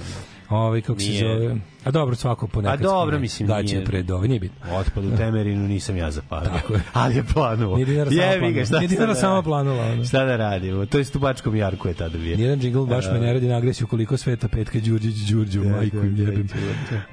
Ovaj 0.49 0.81
kako 0.81 1.01
se 1.01 1.09
Nije. 1.09 1.21
zove? 1.21 1.57
A 1.85 1.91
dobro, 1.91 2.17
svako 2.17 2.47
ponekad. 2.47 2.81
A 2.81 2.83
dobro, 2.83 3.19
mislim, 3.19 3.49
daće 3.49 3.75
nije- 3.75 3.85
pred 3.85 4.11
ovaj, 4.11 4.29
nije 4.29 4.41
bitno. 4.41 4.77
Otpad 4.77 5.05
u 5.05 5.17
Temerinu 5.17 5.69
nisam 5.69 5.97
ja 5.97 6.11
zapalio. 6.11 6.51
Tako 6.51 6.75
je. 6.75 6.81
Ali 6.93 7.17
je 7.17 7.25
planuo. 7.35 7.77
Nije 7.77 7.87
dinara 7.87 8.11
sama 8.11 8.23
planula. 8.41 8.65
šta 8.65 8.79
Nije 8.79 8.89
dinara 8.89 9.07
da 9.07 9.15
sama 9.15 9.43
planula, 9.43 9.87
ono. 9.87 10.05
Šta 10.05 10.25
da 10.25 10.37
radimo? 10.37 10.87
To 10.87 10.99
je 10.99 11.05
Stubačkom 11.05 11.57
Jarku 11.57 11.89
je 11.89 11.95
tada 11.95 12.19
bio. 12.19 12.37
Nijedan 12.37 12.61
džingl 12.61 12.85
baš 12.85 13.05
me 13.13 13.19
ne 13.21 13.33
radi 13.33 13.49
na 13.49 13.57
agresiju 13.57 13.87
koliko 13.87 14.17
sveta 14.17 14.49
petka 14.49 14.79
Đurđić 14.81 15.17
Đurđu, 15.17 15.65
majku 15.65 15.97
im 15.97 16.17
jebem. 16.17 16.49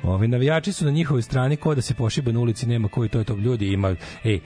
Ovi 0.03 0.27
navijači 0.27 0.73
su 0.73 0.85
na 0.85 0.91
njihovoj 0.91 1.22
strani 1.22 1.56
ko 1.56 1.75
da 1.75 1.81
se 1.81 1.93
pošiba 1.93 2.31
na 2.31 2.39
ulici, 2.39 2.67
nema 2.67 2.88
koji 2.88 3.09
to 3.09 3.19
je 3.19 3.23
to 3.25 3.35
ljudi 3.35 3.67
ima. 3.67 3.95
Ej, 4.23 4.39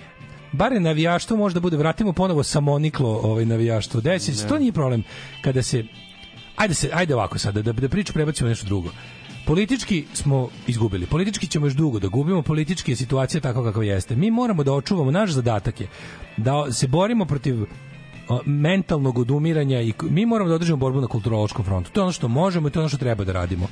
bare 0.51 0.79
navijaštvo 0.79 1.37
možda 1.37 1.59
bude 1.59 1.77
vratimo 1.77 2.13
ponovo 2.13 2.43
samoniklo 2.43 3.09
ovaj 3.23 3.45
navijaštvo 3.45 4.01
desi 4.01 4.47
to 4.47 4.59
nije 4.59 4.71
problem 4.71 5.03
kada 5.41 5.61
se 5.61 5.83
ajde 6.55 6.73
se 6.73 6.89
ajde 6.93 7.15
ovako 7.15 7.39
sada 7.39 7.61
da 7.61 7.73
da 7.73 7.89
priču 7.89 8.13
prebacimo 8.13 8.49
nešto 8.49 8.65
drugo 8.65 8.89
politički 9.45 10.05
smo 10.13 10.49
izgubili 10.67 11.05
politički 11.05 11.47
ćemo 11.47 11.65
još 11.65 11.73
dugo 11.73 11.99
da 11.99 12.07
gubimo 12.07 12.41
politički 12.41 12.91
je 12.91 12.95
situacija 12.95 13.41
tako 13.41 13.63
kakva 13.63 13.83
jeste 13.83 14.15
mi 14.15 14.31
moramo 14.31 14.63
da 14.63 14.73
očuvamo 14.73 15.11
naš 15.11 15.31
zadatak 15.31 15.81
je 15.81 15.87
da 16.37 16.71
se 16.71 16.87
borimo 16.87 17.25
protiv 17.25 17.65
mentalnog 18.45 19.17
odumiranja 19.17 19.81
i 19.81 19.93
mi 20.03 20.25
moramo 20.25 20.49
da 20.49 20.55
održimo 20.55 20.77
borbu 20.77 21.01
na 21.01 21.07
kulturološkom 21.07 21.65
frontu. 21.65 21.91
To 21.91 21.99
je 21.99 22.03
ono 22.03 22.11
što 22.11 22.27
možemo 22.27 22.67
i 22.67 22.71
to 22.71 22.79
je 22.79 22.81
ono 22.81 22.89
što 22.89 22.97
treba 22.97 23.23
da 23.23 23.31
radimo. 23.31 23.67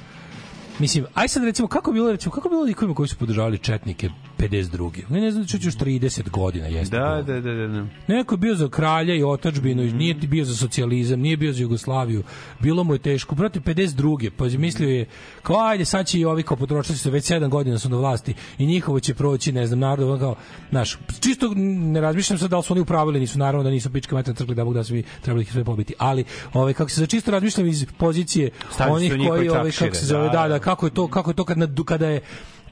Mislim, 0.79 1.05
aj 1.13 1.27
sad 1.27 1.43
recimo 1.43 1.67
kako 1.67 1.91
bilo 1.91 2.11
recimo 2.11 2.31
kako 2.31 2.49
bilo 2.49 2.61
likovima 2.61 2.95
koji 2.95 3.07
su 3.07 3.17
podržavali 3.17 3.57
četnike 3.57 4.09
52. 4.37 5.09
Ne, 5.09 5.21
ne 5.21 5.31
znam 5.31 5.45
će 5.45 5.57
još 5.61 5.75
30 5.75 6.29
godina 6.29 6.67
jeste. 6.67 6.97
Da, 6.97 7.23
da, 7.27 7.41
da, 7.41 7.53
da. 7.53 7.67
da. 7.67 7.85
Neko 8.07 8.33
je 8.33 8.37
bio 8.37 8.55
za 8.55 8.69
kralja 8.69 9.15
i 9.15 9.23
otačbinu, 9.23 9.83
mm. 9.83 9.97
nije 9.97 10.13
bio 10.13 10.45
za 10.45 10.55
socijalizam, 10.55 11.19
nije 11.19 11.37
bio 11.37 11.53
za 11.53 11.61
Jugoslaviju. 11.61 12.23
Bilo 12.59 12.83
mu 12.83 12.93
je 12.93 12.99
teško. 12.99 13.35
Protiv 13.35 13.61
52. 13.61 14.29
Pa 14.37 14.45
je 14.45 14.57
mislio 14.57 14.89
je, 14.89 15.05
kao 15.43 15.59
ajde, 15.59 15.85
sad 15.85 16.07
će 16.07 16.19
i 16.19 16.25
ovi 16.25 16.43
kao 16.43 16.57
potrošili 16.57 16.97
su 16.97 17.11
već 17.11 17.31
7 17.31 17.49
godina 17.49 17.79
su 17.79 17.89
na 17.89 17.97
vlasti 17.97 18.33
i 18.57 18.65
njihovo 18.65 18.99
će 18.99 19.13
proći, 19.13 19.51
ne 19.51 19.67
znam, 19.67 19.79
narod, 19.79 20.19
kao, 20.19 20.35
znaš, 20.69 20.97
čisto 21.19 21.53
ne 21.55 22.01
razmišljam 22.01 22.39
sad 22.39 22.49
da 22.49 22.57
li 22.57 22.63
su 22.63 22.73
oni 22.73 22.81
upravili, 22.81 23.19
nisu 23.19 23.39
naravno 23.39 23.63
da 23.63 23.69
nisu 23.69 23.89
pičke 23.89 24.15
mater 24.15 24.35
crkli 24.35 24.55
da 24.55 24.65
Bog 24.65 24.73
da 24.73 24.83
svi 24.83 25.03
trebali 25.21 25.41
ih 25.41 25.51
sve 25.51 25.63
pobiti, 25.63 25.93
ali 25.97 26.23
ovaj 26.53 26.73
kako 26.73 26.89
se 26.89 26.99
za 26.99 27.05
čisto 27.05 27.31
razmišljam 27.31 27.67
iz 27.67 27.85
pozicije 27.97 28.49
Stavili 28.73 29.09
su 29.09 29.13
onih 29.13 29.27
koji 29.29 29.49
ovaj 29.49 29.71
kako 29.71 29.95
se 29.95 30.05
zove 30.05 30.25
da, 30.25 30.31
da, 30.31 30.41
da, 30.41 30.47
da. 30.47 30.59
Kako 30.61 30.85
je 30.85 30.93
to 30.93 31.07
kako 31.07 31.29
je 31.29 31.35
to 31.35 31.45
kad 31.45 31.57
na, 31.57 31.67
kada 31.85 32.07
je 32.07 32.21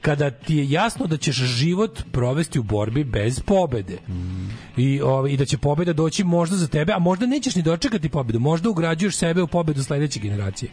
kada 0.00 0.30
ti 0.30 0.56
je 0.56 0.70
jasno 0.70 1.06
da 1.06 1.16
ćeš 1.16 1.36
život 1.36 2.02
provesti 2.12 2.58
u 2.58 2.62
borbi 2.62 3.04
bez 3.04 3.40
pobede. 3.40 3.98
I, 4.76 5.00
ovaj, 5.00 5.30
I 5.30 5.36
da 5.36 5.44
će 5.44 5.58
pobeda 5.58 5.92
doći 5.92 6.24
možda 6.24 6.56
za 6.56 6.66
tebe, 6.66 6.92
a 6.92 6.98
možda 6.98 7.26
nećeš 7.26 7.54
ni 7.54 7.62
dočekati 7.62 8.08
pobedu. 8.08 8.40
Možda 8.40 8.70
ugrađuješ 8.70 9.16
sebe 9.16 9.42
u 9.42 9.46
pobedu 9.46 9.82
sledeće 9.82 10.20
generacije. 10.20 10.70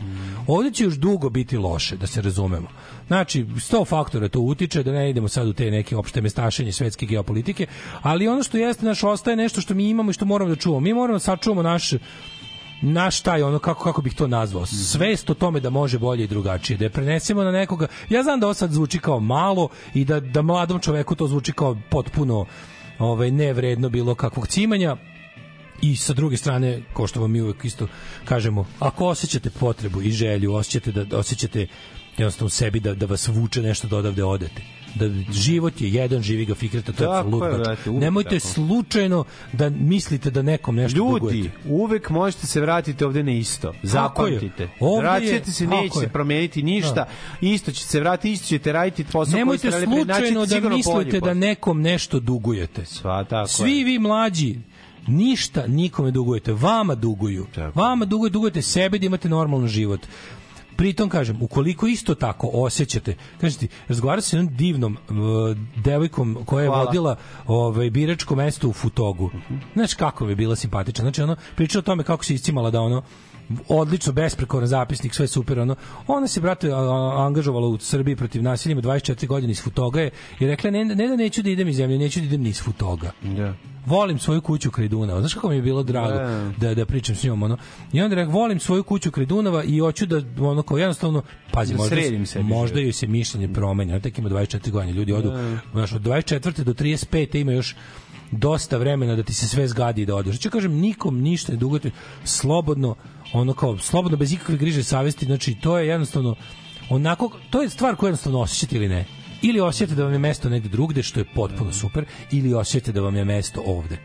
Ovde 0.47 0.71
će 0.71 0.83
još 0.83 0.93
dugo 0.93 1.29
biti 1.29 1.57
loše, 1.57 1.97
da 1.97 2.07
se 2.07 2.21
razumemo. 2.21 2.67
Znači, 3.07 3.45
sto 3.59 3.85
faktora 3.85 4.29
to 4.29 4.39
utiče, 4.39 4.83
da 4.83 4.91
ne 4.91 5.09
idemo 5.09 5.27
sad 5.27 5.47
u 5.47 5.53
te 5.53 5.71
neke 5.71 5.95
opšte 5.95 6.21
mestašenje 6.21 6.71
svetske 6.71 7.05
geopolitike, 7.05 7.67
ali 8.01 8.27
ono 8.27 8.43
što 8.43 8.57
jeste 8.57 8.85
naš 8.85 9.03
ostaje 9.03 9.37
nešto 9.37 9.61
što 9.61 9.73
mi 9.73 9.89
imamo 9.89 10.09
i 10.09 10.13
što 10.13 10.25
moramo 10.25 10.49
da 10.49 10.55
čuvamo. 10.55 10.79
Mi 10.79 10.93
moramo 10.93 11.15
da 11.15 11.19
sačuvamo 11.19 11.61
naš 11.61 11.93
naš 12.81 13.21
taj 13.21 13.43
ono 13.43 13.59
kako 13.59 13.83
kako 13.83 14.01
bih 14.01 14.15
to 14.15 14.27
nazvao? 14.27 14.65
Svest 14.65 15.29
o 15.29 15.33
tome 15.33 15.59
da 15.59 15.69
može 15.69 15.99
bolje 15.99 16.23
i 16.23 16.27
drugačije 16.27 16.77
da 16.77 16.85
je 16.85 16.89
prenesemo 16.89 17.43
na 17.43 17.51
nekoga. 17.51 17.87
Ja 18.09 18.23
znam 18.23 18.39
da 18.39 18.47
ovo 18.47 18.53
sad 18.53 18.71
zvuči 18.71 18.99
kao 18.99 19.19
malo 19.19 19.69
i 19.93 20.05
da 20.05 20.19
da 20.19 20.41
mladom 20.41 20.79
čoveku 20.79 21.15
to 21.15 21.27
zvuči 21.27 21.51
kao 21.51 21.77
potpuno 21.89 22.45
ovaj 22.99 23.31
nevredno 23.31 23.89
bilo 23.89 24.15
kakvog 24.15 24.47
cimanja. 24.47 24.97
I 25.81 25.95
sa 25.95 26.13
druge 26.13 26.37
strane, 26.37 26.81
ko 26.93 27.07
što 27.07 27.21
vam 27.21 27.31
mi 27.31 27.41
uvek 27.41 27.65
isto 27.65 27.87
kažemo, 28.25 28.65
ako 28.79 29.05
osjećate 29.05 29.49
potrebu 29.49 30.01
i 30.01 30.11
želju, 30.11 30.53
osjećate 30.53 30.91
da, 30.91 31.03
da 31.03 31.17
osjećate 31.17 31.67
jednostavno 32.17 32.45
u 32.45 32.49
sebi 32.49 32.79
da, 32.79 32.93
da 32.93 33.05
vas 33.05 33.27
vuče 33.27 33.61
nešto 33.61 33.87
da 33.87 33.97
odavde 33.97 34.23
odete. 34.23 34.76
Da 34.95 35.09
život 35.31 35.81
je 35.81 35.93
jedan, 35.93 36.21
živi 36.21 36.45
ga 36.45 36.55
fikreta, 36.55 36.91
to 36.91 37.03
je 37.03 37.09
Tako 37.09 37.29
uvek 37.29 37.77
Nemojte 37.85 38.39
tako. 38.39 38.53
slučajno 38.53 39.23
da 39.53 39.69
mislite 39.69 40.31
da 40.31 40.41
nekom 40.41 40.75
nešto 40.75 40.97
Ljudi, 40.97 41.19
dugujete. 41.19 41.49
uvek 41.65 42.09
možete 42.09 42.47
se 42.47 42.61
vratiti 42.61 43.03
ovde 43.03 43.23
na 43.23 43.31
isto. 43.31 43.73
Zapamtite. 43.83 44.69
Vraćate 45.01 45.51
se, 45.51 45.65
tako 45.65 45.75
neće 45.75 45.99
se 45.99 46.07
promeniti 46.07 46.63
ništa. 46.63 46.93
Da. 46.93 47.07
Isto 47.41 47.71
ćete 47.71 47.87
se 47.87 47.99
vratiti, 47.99 48.31
isto 48.31 48.47
ćete 48.47 48.71
raditi 48.71 49.03
posao 49.03 49.37
Nemojte 49.37 49.69
koji 49.69 49.81
ste 49.81 49.85
slučajno 49.85 50.45
da 50.45 50.69
mislite 50.69 51.19
da 51.19 51.33
nekom 51.33 51.81
nešto 51.81 52.19
dugujete. 52.19 52.85
Sva, 52.85 53.23
tako 53.23 53.47
Svi 53.47 53.71
je. 53.71 53.83
vi 53.83 53.99
mlađi 53.99 54.55
ništa 55.07 55.67
nikome 55.67 56.11
dugujete, 56.11 56.53
vama 56.53 56.95
duguju. 56.95 57.47
Vama 57.75 58.05
duguju, 58.05 58.29
dugujete 58.29 58.61
sebi 58.61 58.99
da 58.99 59.05
imate 59.05 59.29
normalan 59.29 59.67
život. 59.67 59.99
Pritom 60.77 61.09
kažem, 61.09 61.41
ukoliko 61.41 61.87
isto 61.87 62.15
tako 62.15 62.49
osjećate, 62.53 63.15
kažete, 63.41 63.67
razgovarao 63.87 64.21
se 64.21 64.29
sa 64.29 64.37
jednom 64.37 64.55
divnom 64.55 64.97
uh, 65.09 65.17
devojkom 65.75 66.37
koja 66.45 66.63
je 66.63 66.69
Hvala. 66.69 66.83
vodila 66.83 67.15
ovaj 67.47 67.89
biračko 67.89 68.35
mesto 68.35 68.69
u 68.69 68.73
Futogu. 68.73 69.31
Znaš 69.73 69.93
kako 69.93 70.25
mi 70.25 70.31
je 70.31 70.35
bila 70.35 70.55
simpatična. 70.55 71.03
Znači 71.03 71.21
ono 71.21 71.35
priča 71.55 71.79
o 71.79 71.81
tome 71.81 72.03
kako 72.03 72.25
se 72.25 72.33
iscimala 72.33 72.71
da 72.71 72.81
ono 72.81 73.03
odlično 73.67 74.13
besprekoran 74.13 74.67
zapisnik, 74.67 75.13
sve 75.15 75.27
super 75.27 75.59
ono. 75.59 75.75
Ona 76.07 76.27
se 76.27 76.41
brate 76.41 76.71
angažovala 77.17 77.67
u 77.67 77.77
Srbiji 77.77 78.15
protiv 78.15 78.43
nasilja 78.43 78.71
ima 78.71 78.81
24 78.81 79.27
godine 79.27 79.51
iz 79.51 79.61
Futoga 79.63 80.01
je 80.01 80.09
i 80.39 80.47
rekla 80.47 80.71
ne, 80.71 80.85
ne 80.85 81.07
da 81.07 81.15
neću 81.15 81.41
da 81.41 81.49
idem 81.49 81.67
iz 81.67 81.75
zemlje, 81.75 81.97
neću 81.97 82.19
da 82.19 82.25
idem 82.25 82.41
ni 82.41 82.49
iz 82.49 82.61
Futoga 82.61 83.11
Da. 83.21 83.53
volim 83.85 84.19
svoju 84.19 84.41
kuću 84.41 84.71
kraj 84.71 84.87
Dunava. 84.87 85.19
Znaš 85.19 85.33
kako 85.33 85.49
mi 85.49 85.55
je 85.55 85.61
bilo 85.61 85.83
drago 85.83 86.17
Da. 86.17 86.51
da, 86.57 86.73
da 86.75 86.85
pričam 86.85 87.15
s 87.15 87.23
njom, 87.23 87.43
ono. 87.43 87.57
I 87.93 88.01
onda 88.01 88.15
rekao, 88.15 88.33
volim 88.33 88.59
svoju 88.59 88.83
kuću 88.83 89.11
kraj 89.11 89.25
Dunava 89.25 89.63
i 89.63 89.79
hoću 89.79 90.05
da, 90.05 90.21
ono, 90.39 90.63
kao 90.63 90.77
jednostavno, 90.77 91.21
pazi, 91.51 91.73
Da 91.73 91.77
možda, 91.77 91.95
sebi 92.25 92.43
možda 92.43 92.79
joj 92.79 92.93
se 92.93 93.07
mišljenje 93.07 93.53
promenja. 93.53 93.93
Ona 93.93 94.01
tek 94.01 94.17
ima 94.17 94.29
24 94.29 94.71
godine, 94.71 94.93
ljudi 94.93 95.13
odu, 95.13 95.29
Da. 95.29 95.57
znaš, 95.71 95.93
od 95.93 96.01
24. 96.01 96.63
do 96.63 96.73
35. 96.73 97.41
ima 97.41 97.51
još 97.51 97.75
dosta 98.31 98.77
vremena 98.77 99.15
da 99.15 99.23
ti 99.23 99.33
se 99.33 99.47
sve 99.47 99.67
zgadi 99.67 100.01
i 100.01 100.05
da 100.05 100.15
odeš. 100.15 100.35
Znači, 100.35 100.49
kažem, 100.49 100.73
nikom 100.73 101.19
ništa 101.21 101.51
ne 101.51 101.57
dugujete, 101.57 101.91
slobodno, 102.23 102.95
ono 103.33 103.53
kao, 103.53 103.77
slobodno, 103.77 104.17
bez 104.17 104.33
ikakve 104.33 104.57
griže 104.57 104.83
savesti, 104.83 105.25
znači, 105.25 105.55
to 105.55 105.77
je 105.77 105.87
jednostavno, 105.87 106.35
onako, 106.89 107.31
to 107.49 107.61
je 107.61 107.69
stvar 107.69 107.95
koju 107.95 108.07
jednostavno 108.07 108.39
osjećate 108.39 108.75
ili 108.75 108.89
ne. 108.89 109.05
Ili 109.41 109.59
osjećate 109.59 109.95
da 109.95 110.03
vam 110.03 110.13
je 110.13 110.19
mesto 110.19 110.49
negde 110.49 110.69
drugde, 110.69 111.03
što 111.03 111.19
je 111.19 111.33
potpuno 111.35 111.73
super, 111.73 112.05
ili 112.31 112.53
osjećate 112.53 112.91
da 112.91 113.01
vam 113.01 113.15
je 113.15 113.25
mesto 113.25 113.63
ovde. 113.65 113.97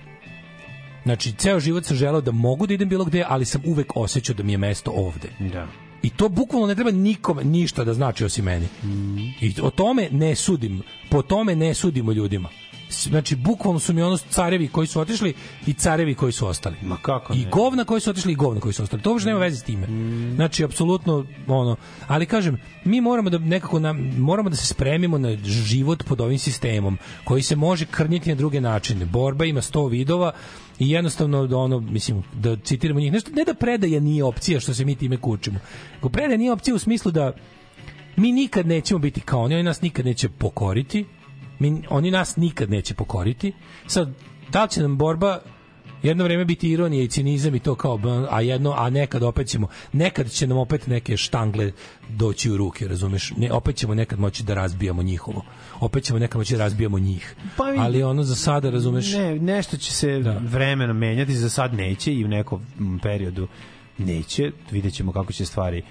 Znači, 1.02 1.32
ceo 1.32 1.60
život 1.60 1.84
sam 1.84 1.96
želeo 1.96 2.20
da 2.20 2.32
mogu 2.32 2.66
da 2.66 2.74
idem 2.74 2.88
bilo 2.88 3.04
gde, 3.04 3.24
ali 3.28 3.44
sam 3.44 3.62
uvek 3.64 3.96
osjećao 3.96 4.34
da 4.34 4.42
mi 4.42 4.52
je 4.52 4.58
mesto 4.58 4.90
ovde. 4.90 5.28
Da. 5.52 5.66
I 6.02 6.10
to 6.10 6.28
bukvalno 6.28 6.66
ne 6.66 6.74
treba 6.74 6.90
nikome 6.90 7.44
ništa 7.44 7.84
da 7.84 7.94
znači 7.94 8.24
osim 8.24 8.44
meni. 8.44 8.66
I 9.40 9.54
o 9.62 9.70
tome 9.70 10.08
ne 10.10 10.34
sudim. 10.34 10.82
Po 11.10 11.22
tome 11.22 11.56
ne 11.56 11.74
sudimo 11.74 12.12
ljudima. 12.12 12.48
Znači, 12.92 13.36
bukvalno 13.36 13.80
su 13.80 13.92
mi 13.92 14.02
ono 14.02 14.16
carevi 14.16 14.68
koji 14.68 14.86
su 14.86 15.00
otišli 15.00 15.34
i 15.66 15.72
carevi 15.74 16.14
koji 16.14 16.32
su 16.32 16.46
ostali. 16.46 16.76
Ma 16.82 16.96
kako 16.96 17.34
I 17.34 17.38
ne? 17.38 17.50
govna 17.50 17.84
koji 17.84 18.00
su 18.00 18.10
otišli 18.10 18.32
i 18.32 18.36
govna 18.36 18.60
koji 18.60 18.72
su 18.72 18.82
ostali. 18.82 19.02
To 19.02 19.10
uopšte 19.10 19.28
nema 19.28 19.40
veze 19.40 19.56
s 19.56 19.62
time. 19.62 19.86
Znači, 20.34 20.64
apsolutno, 20.64 21.26
ono, 21.46 21.76
ali 22.06 22.26
kažem, 22.26 22.60
mi 22.84 23.00
moramo 23.00 23.30
da 23.30 23.38
nekako 23.38 23.78
nam, 23.78 24.14
moramo 24.18 24.50
da 24.50 24.56
se 24.56 24.66
spremimo 24.66 25.18
na 25.18 25.36
život 25.44 26.04
pod 26.04 26.20
ovim 26.20 26.38
sistemom, 26.38 26.98
koji 27.24 27.42
se 27.42 27.56
može 27.56 27.86
krnjiti 27.86 28.28
na 28.28 28.34
druge 28.34 28.60
načine. 28.60 29.06
Borba 29.06 29.44
ima 29.44 29.60
100 29.60 29.90
vidova 29.90 30.32
i 30.78 30.90
jednostavno 30.90 31.46
da 31.46 31.56
ono, 31.56 31.80
mislim, 31.80 32.22
da 32.32 32.56
citiramo 32.56 33.00
njih, 33.00 33.12
nešto, 33.12 33.30
ne 33.30 33.44
da 33.44 33.54
predaja 33.54 34.00
nije 34.00 34.24
opcija 34.24 34.60
što 34.60 34.74
se 34.74 34.84
mi 34.84 34.94
time 34.94 35.16
kučimo, 35.16 35.58
nego 35.94 36.08
predaja 36.08 36.36
nije 36.38 36.52
opcija 36.52 36.74
u 36.74 36.78
smislu 36.78 37.12
da 37.12 37.32
mi 38.16 38.32
nikad 38.32 38.66
nećemo 38.66 38.98
biti 38.98 39.20
kao 39.20 39.42
oni, 39.42 39.54
oni 39.54 39.62
nas 39.62 39.82
nikad 39.82 40.06
neće 40.06 40.28
pokoriti, 40.28 41.04
mi, 41.58 41.82
oni 41.90 42.10
nas 42.10 42.36
nikad 42.36 42.70
neće 42.70 42.94
pokoriti. 42.94 43.52
Sad, 43.86 44.08
da 44.48 44.62
li 44.62 44.70
će 44.70 44.80
nam 44.82 44.98
borba 44.98 45.40
jedno 46.02 46.24
vreme 46.24 46.44
biti 46.44 46.70
ironija 46.70 47.02
i 47.02 47.08
cinizam 47.08 47.54
i 47.54 47.60
to 47.60 47.74
kao 47.74 48.00
a 48.30 48.40
jedno 48.40 48.74
a 48.76 48.90
nekad 48.90 49.22
opet 49.22 49.46
ćemo 49.46 49.68
nekad 49.92 50.30
će 50.30 50.46
nam 50.46 50.58
opet 50.58 50.86
neke 50.86 51.16
štangle 51.16 51.72
doći 52.08 52.50
u 52.50 52.56
ruke 52.56 52.88
razumeš? 52.88 53.32
Ne 53.36 53.52
opet 53.52 53.76
ćemo 53.76 53.94
nekad 53.94 54.18
moći 54.18 54.44
da 54.44 54.54
razbijamo 54.54 55.02
njihovo. 55.02 55.44
Opet 55.80 56.04
ćemo 56.04 56.18
nekad 56.18 56.38
moći 56.38 56.56
da 56.56 56.58
razbijamo 56.58 56.98
njih. 56.98 57.34
Pa 57.56 57.64
ali 57.64 58.02
ono 58.02 58.22
za 58.22 58.34
sada 58.34 58.70
razumeš? 58.70 59.12
Ne, 59.12 59.38
nešto 59.38 59.76
će 59.76 59.92
se 59.92 60.22
vremenom 60.40 60.96
menjati, 60.96 61.34
za 61.34 61.48
sad 61.48 61.74
neće 61.74 62.14
i 62.14 62.24
u 62.24 62.28
nekom 62.28 62.60
periodu 63.02 63.48
neće. 63.98 64.50
Vidjet 64.70 64.94
ćemo 64.94 65.12
kako 65.12 65.32
će 65.32 65.46
stvari 65.46 65.82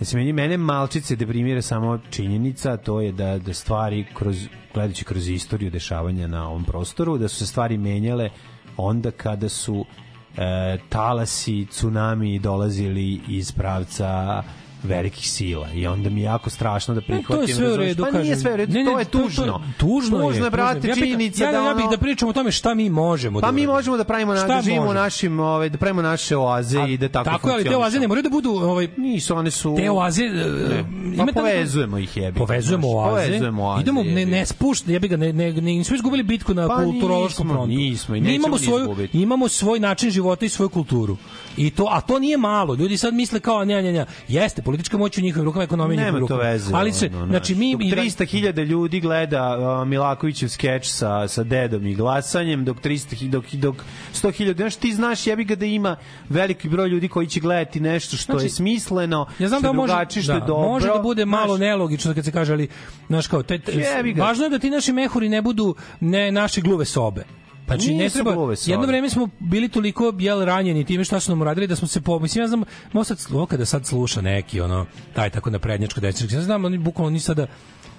Mislim, 0.00 0.20
meni, 0.20 0.32
mene 0.32 0.56
malčice 0.56 1.16
deprimira 1.16 1.62
samo 1.62 1.98
činjenica, 2.10 2.76
to 2.76 3.00
je 3.00 3.12
da, 3.12 3.38
da 3.38 3.54
stvari, 3.54 4.04
kroz, 4.14 4.46
gledajući 4.74 5.04
kroz 5.04 5.28
istoriju 5.28 5.70
dešavanja 5.70 6.26
na 6.26 6.48
ovom 6.48 6.64
prostoru, 6.64 7.18
da 7.18 7.28
su 7.28 7.36
se 7.36 7.46
stvari 7.46 7.78
menjale 7.78 8.30
onda 8.76 9.10
kada 9.10 9.48
su 9.48 9.84
e, 10.36 10.78
talasi, 10.88 11.66
tsunami 11.70 12.38
dolazili 12.38 13.20
iz 13.28 13.52
pravca 13.52 14.42
velikih 14.84 15.30
sila 15.30 15.68
i 15.70 15.86
onda 15.86 16.10
mi 16.10 16.20
je 16.20 16.24
jako 16.24 16.50
strašno 16.50 16.94
da 16.94 17.00
prihvatim. 17.00 17.26
to 17.26 17.42
je 17.42 17.48
sve 17.48 17.72
u 17.72 17.76
redu 17.76 18.02
Pa 18.04 18.10
nije 18.10 18.22
kažem. 18.24 18.36
sve 18.36 18.52
u 18.52 18.56
redu, 18.56 18.72
Ne, 18.74 18.78
ne, 18.80 18.90
to 18.92 18.98
je 18.98 19.04
tužno. 19.04 19.26
tužno, 19.78 20.20
tužno 20.20 20.44
je, 20.44 20.50
brate, 20.50 20.88
Ja 20.88 20.94
činjenica 20.94 21.44
ja, 21.44 21.52
da 21.52 21.56
ja 21.56 21.62
ono... 21.64 21.74
bih 21.74 21.84
da 21.90 21.98
pričamo 21.98 22.30
o 22.30 22.34
tome 22.34 22.52
šta 22.52 22.74
mi 22.74 22.90
možemo 22.90 23.40
Pa 23.40 23.46
da 23.46 23.52
mi 23.52 23.66
možemo 23.66 23.96
da 23.96 24.04
pravimo 24.04 24.34
na, 24.34 24.44
da 24.44 24.62
živimo 24.62 24.92
našim, 24.92 25.40
ovaj 25.40 25.68
da 25.68 25.78
pravimo 25.78 26.02
naše 26.02 26.36
oaze 26.36 26.80
i 26.82 26.96
da 26.98 27.08
tako 27.08 27.24
Tako 27.24 27.48
je, 27.48 27.54
ali 27.54 27.64
te 27.64 27.76
oaze 27.76 28.00
ne 28.00 28.08
moraju 28.08 28.22
da 28.22 28.30
budu 28.30 28.50
ovaj 28.50 28.88
nisu 28.96 29.36
one 29.36 29.50
su 29.50 29.74
te 29.76 29.90
oaze 29.90 30.22
Ne. 30.22 30.84
ima 31.14 31.26
Pa 31.26 31.32
povezujemo 31.34 31.98
ih 31.98 32.16
jebi. 32.16 32.38
Povezujemo 32.38 32.88
oaze. 32.88 33.26
Povezujemo 33.26 33.64
oaze. 33.64 33.82
Idemo 33.82 34.02
ne 34.02 34.10
jebi. 34.10 34.26
ne 34.26 34.46
spušt, 34.46 34.88
ja 34.88 34.98
bih 34.98 35.10
ga 35.10 35.16
ne 35.16 35.32
ne 35.32 35.52
ne 35.52 35.60
nismo 35.62 35.96
izgubili 35.96 36.22
bitku 36.22 36.54
na 36.54 36.68
Pa 36.68 36.76
kulturološkom 36.76 37.48
frontu. 37.48 37.66
nismo 37.66 38.16
i 38.16 38.20
Mi 38.20 38.34
imamo 38.34 38.58
svoju 38.58 38.96
imamo 39.12 39.48
svoj 39.48 39.80
način 39.80 40.10
života 40.10 40.46
i 40.46 40.48
svoju 40.48 40.68
kulturu. 40.68 41.16
I 41.56 41.70
to 41.70 41.88
a 41.90 42.00
to 42.00 42.18
nije 42.18 42.36
malo. 42.36 42.74
Ljudi 42.74 42.96
sad 42.96 43.14
misle 43.14 43.40
kao 43.40 43.64
ne 43.64 43.82
ne 43.82 43.92
ne. 43.92 44.06
Jeste 44.28 44.62
politička 44.74 44.98
moć 44.98 45.18
u 45.18 45.22
njihovim 45.22 45.44
rukama, 45.44 45.64
ekonomija 45.64 45.94
u 45.94 45.96
Nema 45.96 46.06
njihovim 46.08 46.28
to 46.28 46.34
rukama. 46.34 46.50
veze. 46.50 46.70
Ali 46.74 46.92
se 46.92 47.06
ono, 47.08 47.26
znači 47.26 47.54
mi 47.54 47.72
dok 47.72 47.80
300.000 47.80 48.64
ljudi 48.64 49.00
gleda 49.00 49.58
uh, 49.80 49.88
Milakovićev 49.88 50.48
skeč 50.48 50.86
sa 50.86 51.28
sa 51.28 51.42
dedom 51.44 51.86
i 51.86 51.94
glasanjem, 51.94 52.64
dok 52.64 52.76
300 52.78 52.90
hi- 53.14 53.28
dok 53.28 53.44
dok 53.52 53.76
100.000, 54.14 54.56
znaš 54.56 54.76
ti 54.76 54.92
znaš 54.92 55.26
jebi 55.26 55.44
ga 55.44 55.54
da 55.56 55.66
ima 55.66 55.96
veliki 56.28 56.68
broj 56.68 56.88
ljudi 56.88 57.08
koji 57.08 57.26
će 57.26 57.40
gledati 57.40 57.80
nešto 57.80 58.16
što 58.16 58.32
Znači, 58.32 58.46
je 58.46 58.50
smisleno, 58.50 59.26
Ja 59.38 59.48
znam 59.48 59.60
što 59.60 59.68
da 59.68 59.72
može, 59.72 59.86
drugačije, 59.88 60.22
što 60.22 60.32
je 60.32 60.40
da, 60.40 60.46
dobro. 60.46 60.68
može 60.68 60.88
da 60.88 60.98
bude 60.98 61.24
malo 61.24 61.56
znaš. 61.56 61.60
nelogično 61.60 62.14
kad 62.14 62.24
se 62.24 62.32
kaže, 62.32 62.52
ali 62.52 62.68
znaš 63.08 63.26
kao, 63.26 63.42
te, 63.42 63.60
važno 64.16 64.44
je 64.44 64.50
da 64.50 64.58
ti 64.58 64.70
naši 64.70 64.92
mehuri 64.92 65.28
ne 65.28 65.42
budu 65.42 65.74
ne 66.00 66.32
naše 66.32 66.60
gluve 66.60 66.84
sobe. 66.84 67.24
Znači 67.66 67.94
ne 67.94 68.08
treba 68.08 68.54
jedno 68.66 68.86
vreme 68.86 69.10
smo 69.10 69.28
bili 69.40 69.68
toliko 69.68 70.14
jel 70.18 70.44
ranjeni 70.44 70.84
time 70.84 71.04
šta 71.04 71.20
su 71.20 71.30
nam 71.30 71.40
uradili 71.40 71.66
da 71.66 71.76
smo 71.76 71.88
se 71.88 72.00
po 72.00 72.18
mislim 72.18 72.42
ja 72.42 72.48
znam 72.48 72.64
mo 72.92 73.04
sad 73.04 73.18
kada 73.48 73.64
sad 73.64 73.86
sluša 73.86 74.20
neki 74.20 74.60
ono 74.60 74.86
taj 75.14 75.30
tako 75.30 75.50
na 75.50 75.58
prednjačko 75.58 76.00
desničko 76.00 76.36
ja 76.36 76.42
znam 76.42 76.64
oni 76.64 76.78
bukvalno 76.78 77.10
ni 77.10 77.20
sada 77.20 77.46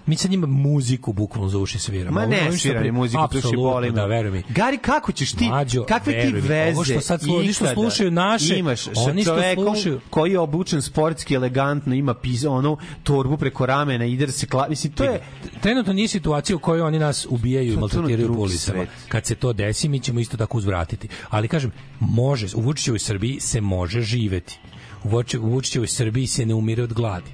mi 0.06 0.16
sad 0.16 0.32
njima 0.32 0.48
muziku 0.48 1.14
bukvalno 1.14 1.50
za 1.50 1.58
uši 1.58 1.80
sviramo. 1.80 2.12
Ma 2.12 2.26
ne 2.26 2.40
ovim 2.40 2.52
što 2.52 2.60
svira 2.60 2.80
pri- 2.80 2.86
ni 2.86 2.92
muziku, 2.92 3.24
Apsolutno, 3.24 3.62
boli. 3.62 3.92
Da, 3.92 4.06
veruj 4.06 4.32
mi. 4.32 4.44
Gari, 4.50 4.78
kako 4.78 5.12
ćeš 5.12 5.32
ti, 5.32 5.46
Mlađo, 5.46 5.84
kakve 5.84 6.22
ti 6.22 6.32
veze 6.32 6.64
ovo 6.68 6.84
što 6.86 7.02
sad 7.02 7.22
slu- 7.22 7.40
oni 7.40 7.54
što 7.54 7.68
slušaju 7.68 8.12
naše, 8.12 8.60
imaš 8.60 8.80
sa 8.82 8.92
oni 8.98 9.22
što 9.24 9.36
slušaju- 9.56 10.00
koji 10.10 10.32
je 10.32 10.40
obučen 10.40 10.82
sportski, 10.82 11.34
elegantno, 11.34 11.96
ima 11.96 12.14
pis, 12.14 12.44
onu 12.46 12.78
torbu 13.04 13.38
preko 13.38 13.66
ramena, 13.66 14.06
ide 14.06 14.26
da 14.26 14.32
se 14.32 14.48
kla... 14.48 14.68
Mislim, 14.70 14.94
to 14.94 15.04
je... 15.04 15.22
trenutno 15.62 15.94
nije 15.94 16.08
situacija 16.08 16.56
u 16.56 16.60
kojoj 16.60 16.82
oni 16.82 17.00
nas 17.00 17.28
ubijaju 17.30 17.74
i 17.74 17.78
maltretiraju 17.78 18.28
po 18.28 18.40
ulicama. 18.40 18.86
Kad 19.08 19.26
se 19.26 19.36
to 19.36 19.54
desi, 19.54 19.90
mi 19.90 20.00
ćemo 20.00 20.20
isto 20.20 20.38
tako 20.38 20.58
uzvratiti. 20.58 21.08
Ali 21.30 21.48
kažem, 21.48 21.72
može, 22.00 22.48
u 22.56 22.62
Vučićevoj 22.62 23.00
Srbiji 23.00 23.40
se 23.40 23.62
može 23.62 24.02
živeti. 24.02 24.60
U 25.04 25.10
Vuči- 25.10 25.38
u 25.38 25.46
Vučićevoj 25.46 25.88
Srbiji 25.88 26.28
se 26.28 26.46
ne 26.46 26.54
umire 26.54 26.84
od 26.84 26.94
gladi. 26.94 27.32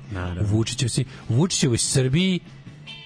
U 0.84 0.90
se- 0.90 1.04
u 1.30 1.34
Vučićevoj 1.34 1.78
Srbiji 1.78 2.40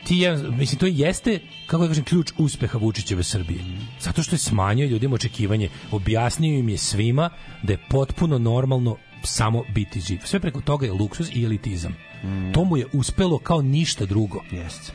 ti 0.06 0.20
ja, 0.20 0.38
mislim, 0.38 0.80
to 0.80 0.86
jeste, 0.86 1.40
kako 1.68 1.84
da 1.84 1.88
kažem, 1.88 2.04
ključ 2.04 2.32
uspeha 2.38 2.78
Vučićeve 2.78 3.24
Srbije. 3.24 3.60
Zato 4.00 4.24
što 4.24 4.36
je 4.36 4.40
smanjio 4.40 4.88
ljudima 4.88 5.16
očekivanje, 5.16 5.70
objasnio 5.92 6.60
im 6.60 6.70
je 6.70 6.78
svima 6.78 7.30
da 7.64 7.74
je 7.74 7.80
potpuno 7.90 8.38
normalno 8.38 8.98
samo 9.26 9.64
biti 9.74 10.00
živ. 10.00 10.20
Sve 10.24 10.40
preko 10.40 10.62
toga 10.62 10.86
je 10.86 10.92
luksuz 10.92 11.30
i 11.34 11.44
elitizam. 11.44 11.96
To 12.54 12.64
mu 12.64 12.78
je 12.78 12.86
uspelo 12.94 13.38
kao 13.38 13.62
ništa 13.62 14.06
drugo. 14.06 14.42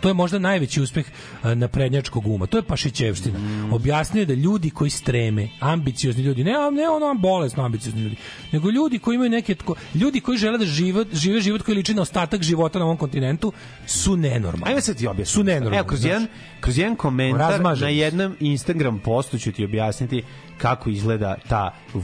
To 0.00 0.08
je 0.08 0.14
možda 0.14 0.38
najveći 0.38 0.80
uspeh 0.80 1.06
e, 1.44 1.54
naprednjačkog 1.54 2.26
uma. 2.26 2.46
To 2.46 2.58
je 2.58 2.62
Pašićevština. 2.62 3.38
Objasnio 3.72 4.20
je 4.20 4.26
da 4.26 4.34
ljudi 4.34 4.70
koji 4.70 4.90
streme, 4.90 5.48
ambiciozni 5.60 6.22
ljudi, 6.22 6.44
ne, 6.44 6.52
ne 6.52 6.88
ono 6.88 7.14
bolesno 7.20 7.64
ambiciozni 7.64 8.02
ljudi, 8.02 8.16
nego 8.52 8.70
ljudi 8.70 8.98
koji 8.98 9.14
imaju 9.14 9.30
neke 9.30 9.54
tko, 9.54 9.74
ljudi 9.94 10.20
koji 10.20 10.38
žele 10.38 10.58
da 10.58 10.64
život, 10.64 11.08
žive 11.12 11.40
život 11.40 11.62
koji 11.62 11.76
liči 11.76 11.94
na 11.94 12.02
ostatak 12.02 12.42
života 12.42 12.78
na 12.78 12.84
ovom 12.84 12.96
kontinentu 12.96 13.52
su 13.86 14.16
nenormalni. 14.16 14.70
Ajme 14.70 14.80
sad 14.80 14.96
ti 14.96 15.06
objasniti. 15.06 15.32
Su 15.32 15.44
nenormalni. 15.44 15.78
Evo, 15.78 15.88
kroz 15.88 16.04
jedan, 16.04 16.26
kroz 16.60 16.78
jedan 16.78 16.96
komentar 16.96 17.50
Razmaženi 17.50 17.92
na 17.92 18.04
jednom 18.04 18.36
Instagram 18.40 18.98
postu 18.98 19.38
ću 19.38 19.52
ti 19.52 19.64
objasniti 19.64 20.22
kako 20.58 20.90
izgleda 20.90 21.36
ta 21.48 21.74
v, 21.94 22.00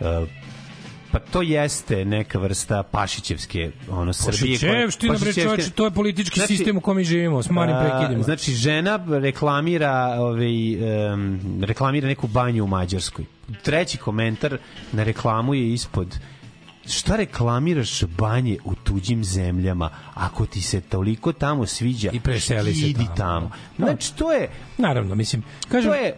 e, 0.00 0.39
pa 1.12 1.18
to 1.18 1.42
jeste 1.42 2.04
neka 2.04 2.38
vrsta 2.38 2.82
Pašićevske 2.82 3.70
ono 3.90 4.12
Srbije. 4.12 4.58
Pašićevština, 4.58 5.14
bre 5.20 5.32
čoveče, 5.32 5.70
to 5.70 5.84
je 5.84 5.90
politički 5.90 6.40
Znači, 6.40 6.56
sistem 6.56 6.76
u 6.76 6.80
kom 6.80 6.96
mi 6.96 7.04
živimo, 7.04 7.42
s 7.42 7.50
malim 7.50 7.76
a, 7.76 7.80
prekidima. 7.80 8.22
Znači, 8.22 8.52
žena 8.54 9.00
reklamira, 9.08 10.16
ovaj, 10.18 10.72
em, 11.12 11.40
reklamira 11.62 12.08
neku 12.08 12.26
banju 12.26 12.64
u 12.64 12.66
Mađarskoj. 12.66 13.24
Treći 13.62 13.98
komentar 13.98 14.58
na 14.92 15.02
reklamu 15.02 15.54
je 15.54 15.72
ispod 15.72 16.18
šta 16.86 17.16
reklamiraš 17.16 18.04
banje 18.04 18.56
u 18.64 18.74
tuđim 18.74 19.24
zemljama 19.24 19.90
ako 20.14 20.46
ti 20.46 20.60
se 20.60 20.80
toliko 20.80 21.32
tamo 21.32 21.66
sviđa 21.66 22.10
I 22.12 22.20
preseli 22.20 22.74
se 22.74 22.86
idi 22.86 23.04
tamo. 23.04 23.16
tamo. 23.16 23.50
Znači, 23.78 24.14
to 24.14 24.32
je 24.32 24.48
Naravno, 24.78 25.14
mislim, 25.14 25.42
kažem, 25.68 25.90
to 25.90 25.96
je 25.96 26.16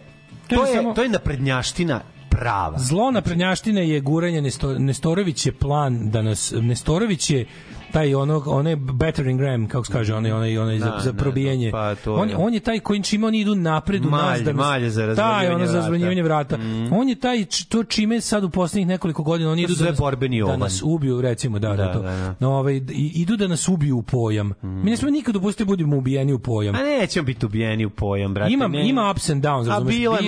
to 0.48 0.54
je 0.54 0.58
to 0.58 0.66
je, 0.66 0.76
samo- 0.76 0.94
to 0.94 1.02
je 1.02 1.08
naprednjaština 1.08 2.00
prava. 2.32 2.78
Zlo 2.78 3.10
naprednjaštine 3.10 3.88
je 3.88 4.00
guranje 4.00 4.40
Nesto, 4.40 4.78
Nestorović 4.78 5.46
je 5.46 5.52
plan 5.52 6.10
da 6.10 6.22
nas 6.22 6.52
Nestorović 6.60 7.30
je 7.30 7.46
taj 7.92 8.14
ono 8.14 8.42
onaj 8.46 8.76
battering 8.76 9.40
ram 9.40 9.68
kako 9.68 9.84
se 9.84 9.92
kaže 9.92 10.14
onaj 10.14 10.32
onaj 10.32 10.58
onaj 10.58 10.78
za, 10.78 10.92
za 10.98 11.12
ne, 11.12 11.18
probijanje. 11.18 11.70
pa 11.70 11.94
to 11.94 12.14
on, 12.14 12.28
je. 12.30 12.36
on 12.36 12.54
je 12.54 12.60
taj 12.60 12.80
koji 12.80 13.02
čime 13.02 13.26
oni 13.26 13.40
idu 13.40 13.54
napred 13.54 14.06
u 14.06 14.10
nas 14.10 14.40
da 14.40 14.52
malje 14.52 14.90
za 14.90 15.00
taj 15.00 15.06
razvaljivanje 15.08 15.54
ono 15.54 15.66
za 15.66 15.72
vrata. 15.72 15.80
razvaljivanje 15.80 16.22
vrata. 16.22 16.58
On 16.92 17.08
je 17.08 17.14
taj 17.14 17.44
to 17.68 17.84
čime 17.84 18.20
sad 18.20 18.44
u 18.44 18.50
poslednjih 18.50 18.86
nekoliko 18.86 19.22
godina 19.22 19.50
oni 19.50 19.62
idu 19.62 19.74
da 19.74 19.84
nas, 19.84 19.98
borbeni 19.98 20.42
da 20.42 20.56
nas 20.56 20.82
ubiju 20.84 21.20
recimo 21.20 21.58
da 21.58 21.68
da, 21.68 21.76
Da, 21.76 21.92
to. 21.92 21.98
da, 22.00 22.10
da. 22.10 22.34
No, 22.40 22.50
ovaj 22.50 22.80
idu 22.96 23.36
da 23.36 23.48
nas 23.48 23.68
ubiju 23.68 23.96
u 23.96 24.02
pojam. 24.02 24.52
Mi 24.62 24.90
ne 24.90 24.96
smemo 24.96 25.10
nikad 25.12 25.34
dopustiti 25.34 25.64
da 25.64 25.68
budemo 25.68 25.96
ubijeni 25.96 26.32
u 26.32 26.38
pojam. 26.38 26.74
A 26.74 26.78
nećemo 26.80 27.24
biti 27.24 27.46
ubijeni 27.46 27.84
u 27.84 27.90
pojam, 27.90 28.34
brate. 28.34 28.52
Ima- 28.52 28.68
ne. 28.68 28.88
ima 28.88 29.10
ups 29.10 29.30
and 29.30 29.44
downs, 29.44 29.62
A 29.62 29.68
razumeš, 29.68 29.94
bilo 29.94 30.14
je 30.14 30.22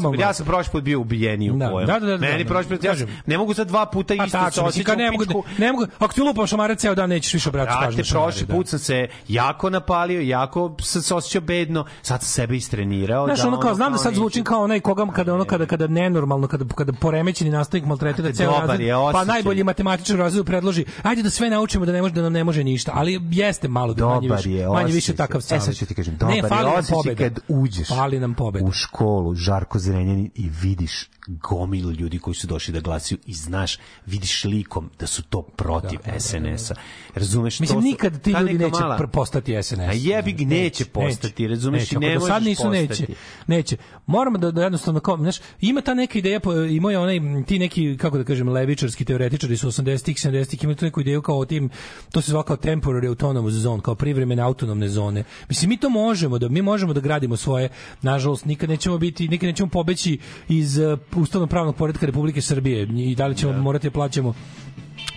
smo- 0.00 0.14
Ja 0.14 0.32
sam 0.32 0.46
prošli 0.46 0.72
put 0.72 0.84
bio 0.84 1.00
ubijeni 1.00 1.50
u 1.50 1.56
Da, 1.56 1.70
pojam. 1.70 1.86
da, 1.86 1.98
da, 1.98 2.06
da, 2.06 2.16
Meni 2.18 2.44
da, 2.44 2.48
prošli 2.48 2.76
put, 2.76 2.84
ja 2.84 2.94
ne 3.26 3.38
mogu 3.38 3.54
sad 3.54 3.68
dva 3.68 3.86
puta 3.86 4.14
A 4.14 4.26
isto 4.26 4.50
se 4.50 4.60
osjećam 4.60 4.98
ne 4.98 5.10
mogu, 5.10 5.24
ne 5.58 5.72
mogu, 5.72 5.86
ako 5.98 6.14
ti 6.14 6.20
lupam 6.20 6.46
šamarac 6.46 6.84
ceo 6.92 6.96
dan 6.96 7.10
nećeš 7.10 7.34
više 7.34 7.48
obratiti 7.48 7.76
pažnju 7.80 7.96
Brate, 7.96 8.10
prošli 8.10 8.46
da. 8.46 8.54
put 8.54 8.68
sam 8.68 8.78
se 8.78 9.08
jako 9.28 9.70
napalio, 9.70 10.20
jako 10.20 10.76
sam 10.80 11.02
se 11.02 11.14
osjećao 11.14 11.40
bedno, 11.40 11.84
sad 12.02 12.20
sam 12.20 12.28
sebe 12.28 12.56
istrenirao. 12.56 13.26
Znaš, 13.26 13.40
da 13.40 13.48
ono 13.48 13.60
kao, 13.60 13.74
znam 13.74 13.92
da 13.92 13.98
sad 13.98 14.14
zvučim 14.14 14.44
kao 14.44 14.62
onaj 14.62 14.80
koga 14.80 15.06
kada 15.06 15.34
ono 15.34 15.44
kada 15.44 15.66
kada 15.66 15.86
nenormalno 15.86 16.48
kada 16.48 16.64
kada 16.66 16.92
poremećeni 16.92 17.50
nastavnik 17.50 17.86
maltretira 17.86 18.32
ceo 18.32 18.50
razred. 18.50 18.80
Pa 19.12 19.24
najbolji 19.24 19.64
matematičar 19.64 20.16
razredu 20.16 20.44
predloži, 20.44 20.84
ajde 21.02 21.22
da 21.22 21.30
sve 21.30 21.50
naučimo 21.50 21.86
da 21.86 21.92
ne 21.92 22.02
može 22.02 22.14
da 22.14 22.22
nam 22.22 22.32
ne 22.32 22.44
može 22.44 22.64
ništa, 22.64 22.92
ali 22.94 23.20
jeste 23.30 23.68
malo 23.68 23.94
da 23.94 24.06
manje 24.06 24.28
više, 24.28 24.50
je 24.50 24.68
manje 24.68 24.92
više 24.92 25.16
takav 25.16 25.38
E 25.38 25.42
savet. 25.42 25.64
sad 25.64 25.74
ću 25.74 25.86
ti 25.86 25.94
kažem, 25.94 26.14
Ne, 26.14 26.18
dobar 26.36 26.48
fali 26.48 26.70
je 26.70 26.78
osjećaj 26.78 27.14
kad 27.16 27.40
uđeš 27.48 27.88
Fali 27.88 28.20
nam 28.20 28.34
pobeda. 28.34 28.64
u 28.66 28.72
školu 28.72 29.34
Žarko 29.34 29.78
Zrenjanin 29.78 30.30
i 30.34 30.50
vidiš 30.62 31.08
gomilu 31.26 31.90
ljudi 31.90 32.18
koji 32.18 32.34
su 32.34 32.46
došli 32.46 32.74
da 32.74 32.80
glasaju 32.80 33.18
i 33.26 33.34
znaš, 33.34 33.78
vidiš 34.06 34.44
likom 34.44 34.90
da 35.00 35.06
su 35.06 35.22
to 35.22 35.42
protiv 35.42 35.98
SNS-a. 36.18 36.74
Razumeš? 37.14 37.60
Mislim, 37.60 37.78
to 37.78 37.84
nikad 37.84 38.22
ti 38.22 38.30
ljudi 38.30 38.52
neće 38.58 38.80
mala- 38.80 39.06
postati 39.06 39.62
SNS. 39.62 39.78
A 39.78 39.92
jebi 39.92 40.32
ga, 40.32 40.44
neće 40.44 40.84
postati, 40.84 41.48
razumeš, 41.48 41.80
neće. 41.80 41.96
i 41.96 41.98
ne 41.98 42.14
do 42.14 42.20
sad 42.20 42.28
možeš 42.30 42.46
nisu, 42.46 42.62
postati. 42.62 43.02
neće. 43.02 43.06
Neće. 43.46 43.76
Moramo 44.06 44.38
da, 44.38 44.50
da 44.50 44.62
jednostavno, 44.62 45.00
kao, 45.00 45.16
znaš, 45.16 45.36
ima 45.60 45.80
ta 45.80 45.94
neka 45.94 46.18
ideja, 46.18 46.40
po- 46.40 46.54
imao 46.54 46.90
je 46.90 46.98
onaj, 46.98 47.20
ti 47.46 47.58
neki, 47.58 47.96
kako 47.96 48.18
da 48.18 48.24
kažem, 48.24 48.48
levičarski 48.48 49.04
teoretičari 49.04 49.56
su 49.56 49.68
80-ih, 49.68 50.16
70-ih, 50.16 50.62
imaju 50.64 50.76
tu 50.76 50.84
neku 50.84 51.00
ideju 51.00 51.22
kao 51.22 51.38
o 51.38 51.44
tim, 51.44 51.70
to 52.12 52.20
se 52.20 52.30
zva 52.30 52.42
kao 52.42 52.56
temporary 52.56 53.08
autonomous 53.08 53.54
zone, 53.54 53.82
kao 53.82 53.94
privremene 53.94 54.42
autonomne 54.42 54.88
zone. 54.88 55.24
Mislim, 55.48 55.68
mi 55.68 55.76
to 55.76 55.88
možemo, 55.90 56.38
da 56.38 56.48
mi 56.48 56.62
možemo 56.62 56.92
da 56.92 57.00
gradimo 57.00 57.36
svoje, 57.36 57.68
nažalost, 58.02 58.44
nikad 58.44 58.68
nećemo 58.70 58.98
biti, 58.98 59.28
nikad 59.28 59.46
nećemo 59.46 59.68
pobeći 59.70 60.18
iz 60.48 60.78
uh, 60.78 60.98
ustavno-pravnog 61.16 61.76
poredka 61.76 62.06
Republike 62.06 62.40
Srbije 62.42 62.82
i 62.82 63.14
da 63.14 63.26
li 63.26 63.36
ćemo 63.36 63.52
morati 63.52 63.86
da 63.86 63.92
plaćamo 63.92 64.34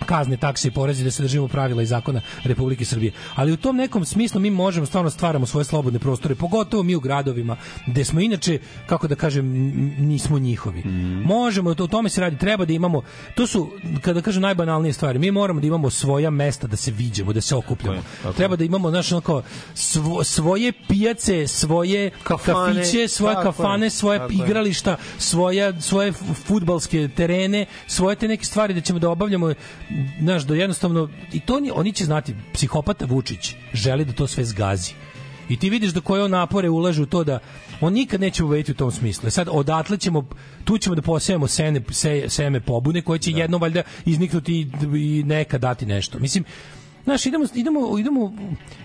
kazne, 0.06 0.36
takse 0.36 0.68
i 0.68 0.70
porezi 0.70 1.04
da 1.04 1.10
se 1.10 1.22
držimo 1.22 1.48
pravila 1.48 1.82
i 1.82 1.86
zakona 1.86 2.20
Republike 2.44 2.84
Srbije. 2.84 3.12
Ali 3.34 3.52
u 3.52 3.56
tom 3.56 3.76
nekom 3.76 4.04
smislu 4.04 4.40
mi 4.40 4.50
možemo 4.50 4.86
stvarno 4.86 5.10
stvaramo 5.10 5.46
svoje 5.46 5.64
slobodne 5.64 5.98
prostore, 5.98 6.34
pogotovo 6.34 6.82
mi 6.82 6.94
u 6.94 7.00
gradovima 7.00 7.56
gde 7.86 8.04
smo 8.04 8.20
inače, 8.20 8.58
kako 8.86 9.08
da 9.08 9.14
kažem, 9.14 9.46
nismo 9.98 10.38
njihovi. 10.38 10.82
Možemo, 11.24 11.74
to, 11.74 11.84
o 11.84 11.86
tome 11.86 12.08
se 12.08 12.20
radi, 12.20 12.38
treba 12.38 12.64
da 12.64 12.72
imamo, 12.72 13.02
to 13.34 13.46
su, 13.46 13.70
kada 14.02 14.22
kažem, 14.22 14.42
najbanalnije 14.42 14.92
stvari, 14.92 15.18
mi 15.18 15.30
moramo 15.30 15.60
da 15.60 15.66
imamo 15.66 15.90
svoja 15.90 16.30
mesta 16.30 16.66
da 16.66 16.76
se 16.76 16.90
viđemo, 16.90 17.32
da 17.32 17.40
se 17.40 17.54
okupljamo. 17.54 18.02
tako 18.16 18.28
je. 18.28 18.34
Treba 18.34 18.56
da 18.56 18.64
imamo, 18.64 18.90
znaš, 18.90 19.12
onako, 19.12 19.42
svo, 19.74 20.24
svoje 20.24 20.72
pijace, 20.88 21.46
svoje 21.46 22.10
Kafane, 22.22 22.74
kafiće, 22.74 23.08
svoje 23.08 23.34
tako 23.34 23.52
kafane, 23.52 23.90
svoje 23.90 24.18
tako 24.18 24.32
igrališta, 24.32 24.96
svoja, 25.18 25.80
svoje 25.80 26.12
futbalske 26.46 27.08
terene, 27.16 27.66
svoje 27.86 28.16
te 28.16 28.28
neke 28.28 28.44
stvari 28.44 28.74
da 28.74 28.80
ćemo 28.80 28.98
da 28.98 29.10
obavljamo 29.10 29.54
znaš, 30.20 30.42
da 30.42 30.54
jednostavno 30.54 31.08
i 31.32 31.40
to 31.40 31.56
oni, 31.56 31.70
oni 31.74 31.92
će 31.92 32.04
znati, 32.04 32.34
psihopata 32.52 33.04
Vučić 33.04 33.54
želi 33.72 34.04
da 34.04 34.12
to 34.12 34.26
sve 34.26 34.44
zgazi. 34.44 34.92
I 35.48 35.56
ti 35.56 35.70
vidiš 35.70 35.92
da 35.92 36.00
koje 36.00 36.24
on 36.24 36.30
napore 36.30 36.70
ulaže 36.70 37.02
u 37.02 37.06
to 37.06 37.24
da 37.24 37.38
on 37.80 37.92
nikad 37.92 38.20
neće 38.20 38.44
ubediti 38.44 38.72
u 38.72 38.74
tom 38.74 38.90
smislu. 38.90 39.26
E 39.26 39.30
Sad 39.30 39.48
odatle 39.50 39.98
ćemo 39.98 40.28
tu 40.64 40.78
ćemo 40.78 40.94
da 40.94 41.02
posejemo 41.02 41.46
sene, 41.46 41.80
se, 41.90 42.24
seme 42.28 42.60
pobune 42.60 43.02
koje 43.02 43.18
će 43.18 43.30
jedno 43.30 43.58
valjda 43.58 43.82
izniknuti 44.04 44.52
i, 44.60 44.68
i 44.98 45.22
neka 45.22 45.58
dati 45.58 45.86
nešto. 45.86 46.18
Mislim, 46.18 46.44
znaš, 47.04 47.26
idemo, 47.26 47.44
idemo, 47.54 47.98
idemo, 47.98 48.32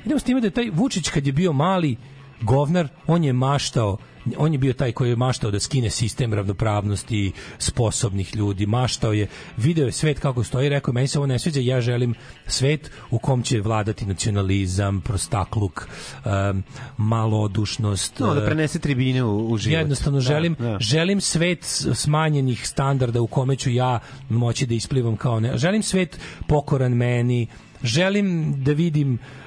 idemo 0.06 0.20
s 0.20 0.24
time 0.24 0.42
da 0.42 0.48
je 0.48 0.52
taj 0.52 0.70
Vučić 0.74 1.10
kad 1.10 1.28
je 1.28 1.34
bio 1.34 1.54
mali 1.54 1.98
govnar, 2.42 2.88
on 3.08 3.24
je 3.24 3.34
maštao 3.34 3.98
on 4.38 4.54
je 4.54 4.60
bio 4.60 4.74
taj 4.74 4.92
koji 4.92 5.10
je 5.10 5.16
maštao 5.16 5.52
da 5.52 5.60
skine 5.60 5.90
sistem 5.90 6.34
ravnopravnosti 6.34 7.32
sposobnih 7.58 8.36
ljudi, 8.36 8.66
maštao 8.66 9.14
je, 9.14 9.28
video 9.58 9.86
je 9.86 9.92
svet 9.92 10.20
kako 10.20 10.44
stoji, 10.44 10.70
rekao 10.70 10.94
meni 10.94 11.08
se 11.08 11.20
ovo 11.20 11.28
ne 11.28 11.40
sviđa, 11.40 11.60
ja 11.60 11.82
želim 11.82 12.16
svet 12.48 12.92
u 13.12 13.20
kom 13.20 13.44
će 13.44 13.62
vladati 13.62 14.06
nacionalizam, 14.06 15.02
prostakluk, 15.02 15.88
um, 16.26 16.64
malodušnost. 16.98 18.20
No, 18.20 18.34
da 18.34 18.46
prenese 18.46 18.80
tribine 18.80 19.24
u, 19.24 19.52
u 19.52 19.58
život. 19.58 19.78
Jednostavno 19.78 20.20
Da, 20.20 20.26
želim 20.26 20.56
da. 20.60 20.78
želim 20.80 21.22
svet 21.22 21.64
smanjenih 21.94 22.68
standarda 22.68 23.22
u 23.22 23.28
kome 23.28 23.56
ću 23.56 23.70
ja 23.70 24.00
moći 24.30 24.66
da 24.66 24.74
isplivam 24.74 25.18
kao 25.18 25.40
ne. 25.40 25.58
Želim 25.58 25.84
svet 25.84 26.20
pokoran 26.48 26.94
meni. 26.94 27.48
Želim 27.84 28.56
da 28.64 28.72
vidim 28.72 29.14
uh, 29.14 29.41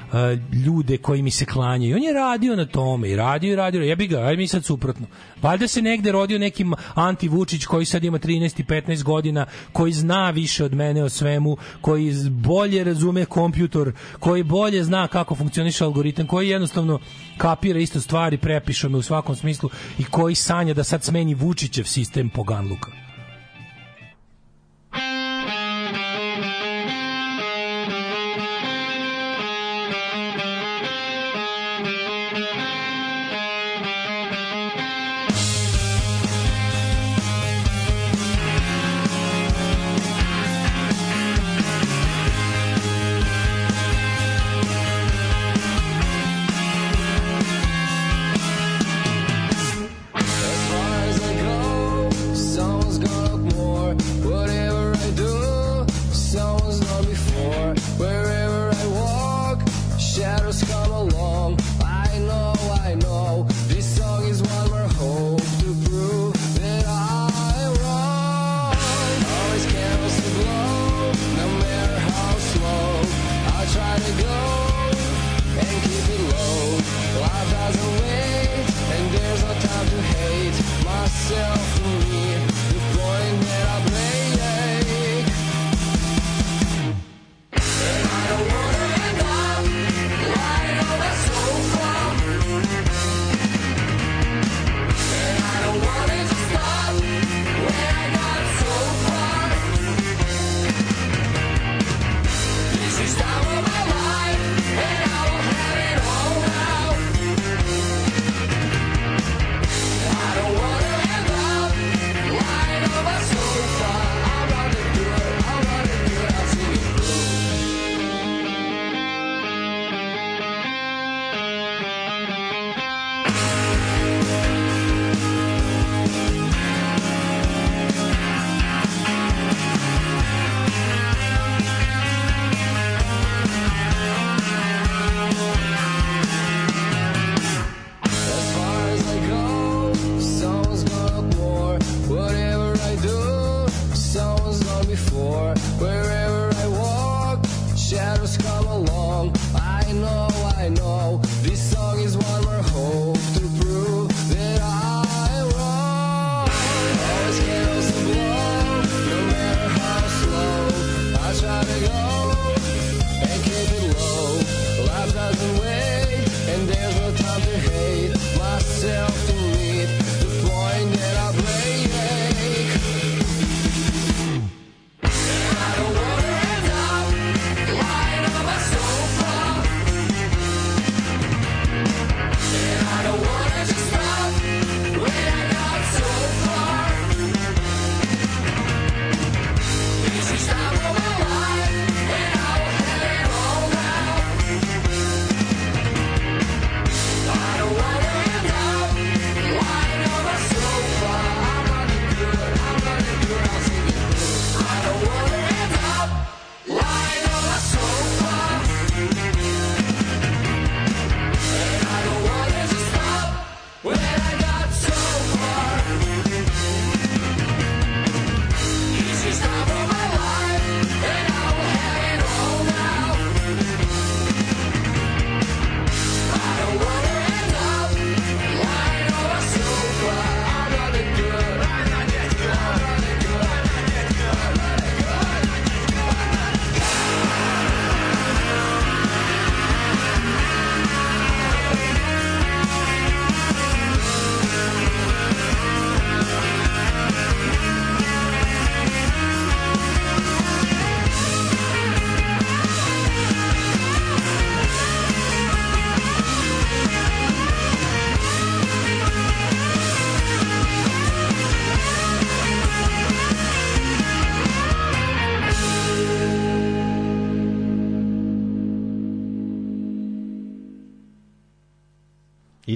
ljude 0.67 0.97
koji 0.97 1.23
mi 1.23 1.31
se 1.31 1.45
klanjaju. 1.45 1.97
On 1.97 2.03
je 2.03 2.13
radio 2.13 2.57
na 2.57 2.67
tome 2.67 3.11
i 3.11 3.17
radio 3.17 3.53
i 3.53 3.57
radio. 3.57 3.83
Ja 3.83 3.97
bi 3.97 4.07
ga, 4.07 4.19
aj 4.19 4.37
mi 4.37 4.47
sad 4.47 4.65
suprotno. 4.65 5.07
Valjda 5.43 5.69
se 5.69 5.83
negde 5.83 6.13
rodio 6.13 6.39
neki 6.39 6.65
Anti 6.95 7.29
Vučić 7.29 7.65
koji 7.65 7.85
sad 7.85 8.05
ima 8.05 8.19
13 8.19 8.61
i 8.61 8.65
15 8.65 9.03
godina, 9.03 9.47
koji 9.73 9.93
zna 9.93 10.31
više 10.31 10.65
od 10.65 10.75
mene 10.75 11.03
o 11.03 11.09
svemu, 11.09 11.57
koji 11.81 12.15
bolje 12.31 12.85
razume 12.85 13.25
kompjutor, 13.25 13.93
koji 14.19 14.43
bolje 14.43 14.85
zna 14.85 15.09
kako 15.09 15.35
funkcioniše 15.35 15.85
algoritam, 15.85 16.27
koji 16.27 16.49
jednostavno 16.49 17.01
kapira 17.39 17.79
isto 17.79 18.01
stvari, 18.01 18.39
prepiše 18.39 18.89
me 18.89 18.99
u 18.99 19.03
svakom 19.03 19.37
smislu 19.37 19.71
i 19.99 20.05
koji 20.05 20.35
sanja 20.35 20.75
da 20.75 20.85
sad 20.85 21.05
smeni 21.05 21.35
Vučićev 21.35 21.85
sistem 21.85 22.31
poganluka. 22.31 23.04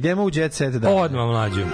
Idemo 0.09 0.25
u 0.25 0.31
jet 0.33 0.53
set 0.53 0.75
da. 0.75 0.91
Odmah 0.91 1.27
mlađu. 1.27 1.67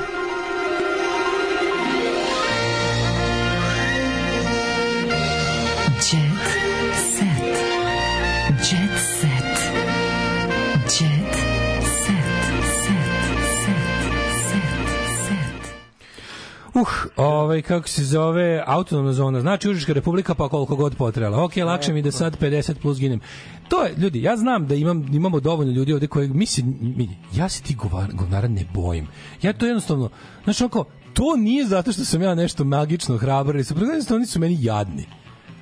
Ovaj, 17.55 17.63
kako 17.63 17.89
se 17.89 18.05
zove, 18.05 18.63
autonomna 18.67 19.13
zona, 19.13 19.41
znači 19.41 19.71
Užička 19.71 19.93
republika, 19.93 20.35
pa 20.35 20.49
koliko 20.49 20.77
god 20.77 20.97
potrebala. 20.97 21.45
Ok, 21.45 21.57
lakše 21.57 21.93
mi 21.93 22.03
da 22.03 22.13
sad 22.13 22.39
50 22.41 22.75
plus 22.83 22.99
ginem. 22.99 23.21
To 23.69 23.83
je, 23.83 23.95
ljudi, 23.97 24.23
ja 24.23 24.37
znam 24.37 24.67
da 24.67 24.75
imam, 24.75 25.15
imamo 25.15 25.41
dovoljno 25.41 25.73
ljudi 25.73 25.93
ovde 25.93 26.07
koji, 26.07 26.29
mislim, 26.29 26.77
mi, 26.81 27.09
ja 27.35 27.49
se 27.49 27.63
ti 27.63 27.75
govar, 27.75 28.13
govnara 28.13 28.49
ne 28.49 28.65
bojim. 28.75 29.09
Ja 29.43 29.53
to 29.53 29.67
jednostavno, 29.67 30.11
znači, 30.45 30.65
onako, 30.65 30.85
to 31.13 31.37
nije 31.37 31.67
zato 31.67 31.93
što 31.93 32.05
sam 32.05 32.23
ja 32.23 32.35
nešto 32.35 32.65
magično 32.65 33.19
hrabar, 33.19 33.55
ili 33.55 33.65
su, 33.65 33.75
jednostavno 33.75 34.17
oni 34.17 34.27
su 34.27 34.41
meni 34.41 34.59
jadni. 34.61 35.07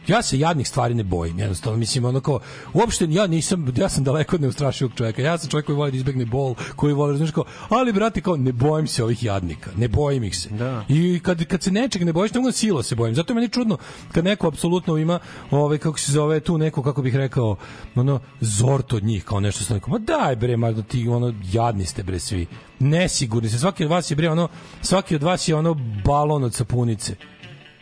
Ja 0.07 0.23
se 0.23 0.39
jadnih 0.39 0.69
stvari 0.69 0.95
ne 0.95 1.05
bojim, 1.05 1.39
jednostavno, 1.39 1.79
mislim, 1.79 2.05
ono 2.05 2.21
kao, 2.21 2.41
uopšte 2.73 3.07
ja 3.11 3.27
nisam, 3.27 3.73
ja 3.77 3.89
sam 3.89 4.05
daleko 4.05 4.37
od 4.37 4.43
neustrašivog 4.43 4.93
čovjeka, 4.97 5.23
ja 5.23 5.39
sam 5.39 5.51
čovjek 5.51 5.67
koji 5.67 5.77
voli 5.77 5.91
da 5.91 5.97
izbegne 5.97 6.25
bol, 6.25 6.55
koji 6.77 6.95
voli, 6.95 7.17
znaš 7.17 7.31
kao, 7.31 7.45
ali, 7.69 7.93
brate, 7.93 8.21
kao, 8.21 8.37
ne 8.37 8.53
bojim 8.53 8.87
se 8.87 9.05
ovih 9.05 9.25
jadnika, 9.25 9.71
ne 9.77 9.89
bojim 9.89 10.25
ih 10.25 10.39
se. 10.39 10.49
Da. 10.49 10.85
I 10.89 11.21
kad, 11.23 11.45
kad 11.45 11.63
se 11.63 11.71
nečeg 11.71 12.05
ne 12.05 12.13
bojiš, 12.13 12.35
mogu 12.35 12.49
da 12.49 12.53
silo 12.53 12.83
se 12.83 12.95
bojim. 12.95 13.15
Zato 13.15 13.33
je 13.33 13.35
meni 13.35 13.49
čudno 13.49 13.79
kad 14.13 14.25
neko 14.25 14.49
apsolutno 14.49 14.97
ima, 14.97 15.19
ovaj, 15.51 15.79
kako 15.79 15.99
se 15.99 16.13
zove, 16.13 16.41
tu 16.41 16.59
neko, 16.59 16.83
kako 16.83 17.03
bih 17.03 17.17
rekao, 17.17 17.57
ono, 17.95 18.21
zort 18.41 18.93
od 18.93 19.05
njih, 19.05 19.25
kao 19.25 19.41
nešto 19.41 19.65
što 19.65 19.75
neko, 19.75 19.91
ma 19.91 19.99
daj 19.99 20.37
bre, 20.37 20.57
ma 20.57 20.73
da 20.73 20.83
ti, 20.83 21.09
ono, 21.09 21.35
jadni 21.53 21.87
ste 21.87 22.03
bre 22.03 22.19
svi. 22.19 22.47
Nesigurni 22.79 23.49
se, 23.49 23.59
svaki 23.59 23.85
od 23.85 23.91
vas 23.91 24.11
je 24.11 24.17
bre, 24.17 24.31
ono, 24.31 24.49
svaki 24.83 25.17
od 25.17 25.23
vas 25.23 25.49
je 25.49 25.55
ono 25.55 25.75
balon 26.05 26.45
od 26.45 26.55
sapunice. 26.55 27.17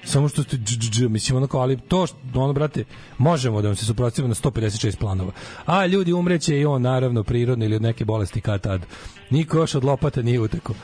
Samo 0.05 0.29
što 0.29 0.43
ste 0.43 0.57
dž, 0.57 0.77
dž, 0.77 0.91
dž, 0.91 1.09
mislim 1.09 1.37
ono 1.37 1.47
kao, 1.47 1.61
ali 1.61 1.81
to 1.81 2.07
što, 2.07 2.17
ono 2.35 2.53
brate, 2.53 2.85
možemo 3.19 3.63
da 3.63 3.69
vam 3.69 3.77
se 3.77 3.85
suprotstavimo 3.85 4.29
na 4.29 4.35
156 4.35 4.97
planova. 4.97 5.33
A 5.67 5.87
ljudi 5.87 6.13
umreće 6.13 6.59
i 6.59 6.65
on 6.65 6.83
naravno 6.83 7.23
prirodno 7.23 7.65
ili 7.65 7.77
od 7.77 7.83
neke 7.83 8.05
bolesti 8.05 8.41
kad 8.41 8.61
tad. 8.61 8.87
Niko 9.31 9.59
još 9.59 9.75
od 9.75 9.85
lopata 9.85 10.23
nije 10.23 10.41
uteko. 10.41 10.75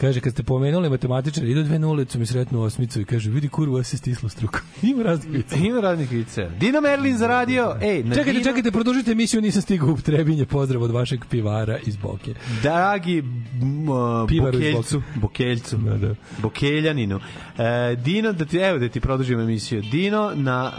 Kaže, 0.00 0.20
kad 0.20 0.32
ste 0.32 0.42
pomenuli 0.42 0.90
matematičar, 0.90 1.44
idu 1.44 1.62
dve 1.62 1.78
na 1.78 1.88
ulicu, 1.88 2.18
mi 2.18 2.26
sretnu 2.26 2.60
osmicu 2.62 3.00
i 3.00 3.04
kaže, 3.04 3.30
vidi 3.30 3.48
kurva, 3.48 3.82
se 3.82 3.96
stislo 3.96 4.28
struka. 4.28 4.60
Ima 4.82 5.02
raznih 5.02 5.32
vica. 5.32 5.56
Ima 5.56 5.80
raznih 5.80 6.10
vica. 6.10 6.48
Dino 6.60 6.80
Merlin 6.80 7.16
zaradio. 7.18 7.76
Ej, 7.82 8.02
na 8.04 8.14
Čekajte, 8.14 8.32
Dino- 8.32 8.44
čekajte, 8.44 8.70
produžite 8.70 9.12
emisiju, 9.12 9.40
nisam 9.40 9.62
stigao 9.62 9.88
u 9.88 9.96
Trebinje, 9.96 10.46
pozdrav 10.46 10.82
od 10.82 10.90
vašeg 10.90 11.24
pivara 11.30 11.78
iz 11.86 11.96
Boke. 11.96 12.34
Dragi 12.62 13.18
uh, 13.20 14.28
Pivaru 14.28 14.58
iz 14.58 14.74
Bokeljcu, 14.74 15.02
Bokeljcu, 15.14 15.76
Da, 15.76 15.96
da. 15.98 16.14
Bokeljaninu. 16.38 17.20
E, 17.58 17.96
Dino, 17.96 18.32
da 18.32 18.44
ti, 18.44 18.56
evo 18.58 18.78
da 18.78 18.88
ti 18.88 19.00
produžim 19.00 19.40
emisiju. 19.40 19.82
Dino 19.82 20.32
na 20.34 20.72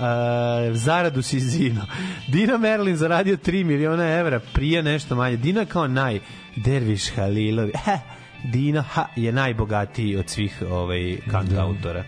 e, 0.71 0.73
zaradu 0.73 1.21
si 1.21 1.39
Zino. 1.39 1.85
Dino 2.33 2.57
Merlin 2.57 2.95
zaradio 2.95 3.37
3 3.37 3.63
miliona 3.63 4.05
evra, 4.05 4.39
prije 4.53 4.83
nešto 4.83 5.15
manje. 5.15 5.37
Dino 5.37 5.65
kao 5.65 5.87
naj 5.87 6.19
Derviš 6.55 7.09
Halilovi. 7.15 7.71
Ha, 8.45 8.51
Dino 8.51 8.81
ha, 8.81 9.05
je 9.15 9.31
najbogatiji 9.31 10.15
od 10.15 10.29
svih 10.29 10.63
ovaj, 10.69 11.17
kanta 11.31 11.61
autora. 11.61 12.03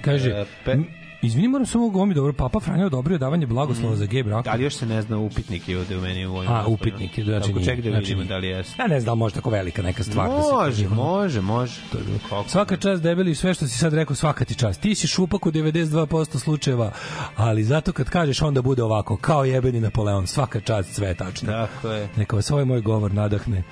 Kaže, 0.00 0.30
E, 0.30 0.44
pe- 0.64 0.99
izvini, 1.22 1.48
moram 1.48 1.66
samo 1.66 1.84
ovo 1.86 2.06
mi 2.06 2.14
dobro, 2.14 2.32
Papa 2.32 2.60
Franjo 2.60 2.86
odobrio 2.86 3.18
davanje 3.18 3.46
blagoslova 3.46 3.96
za 3.96 4.06
gej 4.06 4.22
brak. 4.22 4.46
Ali 4.46 4.64
još 4.64 4.74
se 4.74 4.86
ne 4.86 5.02
zna 5.02 5.18
upitnik 5.18 5.68
je 5.68 5.78
ovde 5.78 5.96
u 5.96 6.00
meni 6.00 6.26
u 6.26 6.36
ovim 6.36 6.50
A, 6.50 6.64
upitnik 6.66 7.18
je, 7.18 7.24
znači 7.24 7.52
nije. 7.52 7.64
ček 7.66 7.80
da 7.80 7.90
Znači 7.90 8.04
vidimo 8.04 8.24
da 8.24 8.36
li 8.36 8.46
jeste. 8.48 8.74
Ja 8.78 8.88
ne 8.88 9.00
znam, 9.00 9.04
da 9.06 9.16
može 9.16 9.34
tako 9.34 9.50
velika 9.50 9.82
neka 9.82 10.02
stvar. 10.04 10.28
da 10.28 10.42
se 10.42 10.52
Može, 10.52 10.82
kaže. 10.82 10.88
može, 10.90 11.40
može. 11.40 11.80
Kako 12.28 12.48
Svaka 12.48 12.74
ne? 12.74 12.80
čast 12.80 13.02
debeli, 13.02 13.34
sve 13.34 13.54
što 13.54 13.66
si 13.66 13.78
sad 13.78 13.94
rekao, 13.94 14.16
svaka 14.16 14.44
ti 14.44 14.54
čast. 14.54 14.80
Ti 14.80 14.94
si 14.94 15.06
šupak 15.06 15.46
u 15.46 15.50
92% 15.50 16.38
slučajeva, 16.38 16.92
ali 17.36 17.64
zato 17.64 17.92
kad 17.92 18.10
kažeš 18.10 18.42
onda 18.42 18.62
bude 18.62 18.82
ovako, 18.82 19.16
kao 19.16 19.44
jebeni 19.44 19.80
Napoleon, 19.80 20.26
svaka 20.26 20.60
čast, 20.60 20.94
sve 20.94 21.08
je 21.08 21.14
tačno. 21.14 21.48
Tako 21.48 21.88
je. 21.88 22.08
Neka 22.16 22.36
vas 22.36 22.50
ovaj 22.50 22.64
moj 22.64 22.80
govor 22.80 23.12
nadahne. 23.12 23.62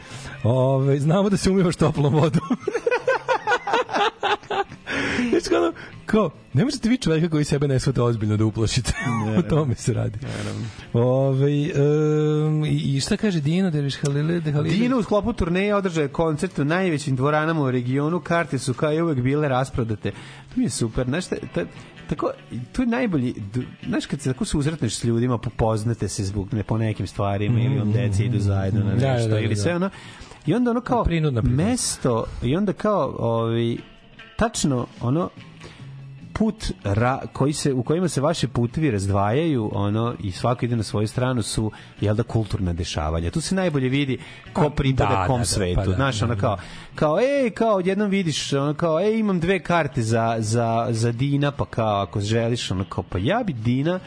Ove, 0.44 0.98
znamo 0.98 1.30
da 1.30 1.36
se 1.36 1.50
umivaš 1.50 1.76
toplom 1.76 2.14
vodom. 2.14 2.40
Znači, 5.30 5.48
kao, 5.48 5.72
kao, 6.06 6.30
ne 6.52 6.64
možete 6.64 6.88
vi 6.88 6.96
čoveka 6.96 7.28
koji 7.28 7.44
sebe 7.44 7.68
ne 7.68 7.80
shvata 7.80 8.04
ozbiljno 8.04 8.36
da 8.36 8.44
uplašite. 8.44 8.92
o 9.38 9.42
tome 9.42 9.74
se 9.74 9.94
radi. 9.94 10.18
Ove, 10.92 11.46
um, 11.46 12.64
i, 12.64 13.00
šta 13.00 13.16
kaže 13.16 13.40
Dino 13.40 13.70
Derviš 13.70 13.96
Halile? 13.96 14.40
De 14.40 14.52
Halile? 14.52 14.76
Dino 14.76 14.98
u 14.98 15.02
sklopu 15.02 15.32
turneje 15.32 15.74
održaje 15.74 16.08
koncert 16.08 16.58
u 16.58 16.64
najvećim 16.64 17.16
dvoranama 17.16 17.60
u 17.62 17.70
regionu. 17.70 18.20
Karte 18.20 18.58
su 18.58 18.74
kao 18.74 18.92
i 18.92 19.02
uvek 19.02 19.18
bile 19.20 19.48
rasprodate. 19.48 20.10
To 20.10 20.54
mi 20.56 20.64
je 20.64 20.70
super. 20.70 21.06
Znaš, 21.06 21.26
ta, 21.26 21.36
tako, 22.08 22.30
to 22.72 22.82
je 22.82 22.86
najbolji, 22.86 23.34
znaš 23.86 24.06
kad 24.06 24.20
se 24.20 24.32
tako 24.32 24.44
susretneš 24.44 24.96
s 24.96 25.04
ljudima, 25.04 25.38
popoznate 25.38 26.08
se 26.08 26.24
zbog 26.24 26.54
ne 26.54 26.62
po 26.62 26.78
nekim 26.78 27.06
stvarima 27.06 27.60
ili 27.60 27.78
vam 27.78 27.92
deca 27.92 28.22
idu 28.22 28.38
zajedno 28.38 28.84
na 28.84 28.94
Da, 28.94 29.00
da, 29.00 29.12
nešto 29.12 29.28
da, 29.28 29.40
ili 29.40 29.54
da. 29.54 29.60
sve 29.62 29.74
ono 29.76 29.90
i 30.46 30.54
onda 30.54 30.70
ono 30.70 30.80
kao 30.80 31.04
Prinudna 31.04 31.42
priprema. 31.42 31.70
mesto 31.70 32.24
i 32.42 32.56
onda 32.56 32.72
kao 32.72 33.16
ovaj, 33.18 33.76
tačno 34.38 34.86
ono 35.00 35.30
put 36.32 36.72
ra, 36.84 37.20
koji 37.32 37.52
se 37.52 37.72
u 37.72 37.82
kojima 37.82 38.08
se 38.08 38.20
vaši 38.20 38.48
putevi 38.48 38.90
razdvajaju 38.90 39.70
ono 39.74 40.14
i 40.22 40.32
svako 40.32 40.64
ide 40.64 40.76
na 40.76 40.82
svoju 40.82 41.08
stranu 41.08 41.42
su 41.42 41.72
jel 42.00 42.14
da 42.14 42.22
kulturna 42.22 42.72
dešavanja. 42.72 43.30
Tu 43.30 43.40
se 43.40 43.54
najbolje 43.54 43.88
vidi 43.88 44.18
ko 44.52 44.62
Pa, 44.62 44.70
pripada 44.70 45.16
da, 45.16 45.26
kom 45.26 45.36
da, 45.36 45.40
da, 45.40 45.44
svetu. 45.44 45.74
pa 45.74 45.84
da, 45.84 45.92
znaš 45.92 46.18
da, 46.18 46.26
ono 46.26 46.36
kao 46.36 46.56
kao 46.94 47.18
ej 47.20 47.50
kao 47.50 47.76
odjednom 47.76 48.10
vidiš 48.10 48.52
ono 48.52 48.74
kao 48.74 49.00
ej 49.00 49.18
imam 49.18 49.40
dve 49.40 49.62
karte 49.62 50.02
za 50.02 50.36
za 50.38 50.86
za 50.90 51.12
Dina 51.12 51.50
pa 51.50 51.64
kao 51.64 52.02
ako 52.02 52.20
želiš 52.20 52.70
ono 52.70 52.84
kao 52.84 53.04
pa 53.08 53.18
ja 53.18 53.42
bi 53.46 53.52
Dina 53.52 54.00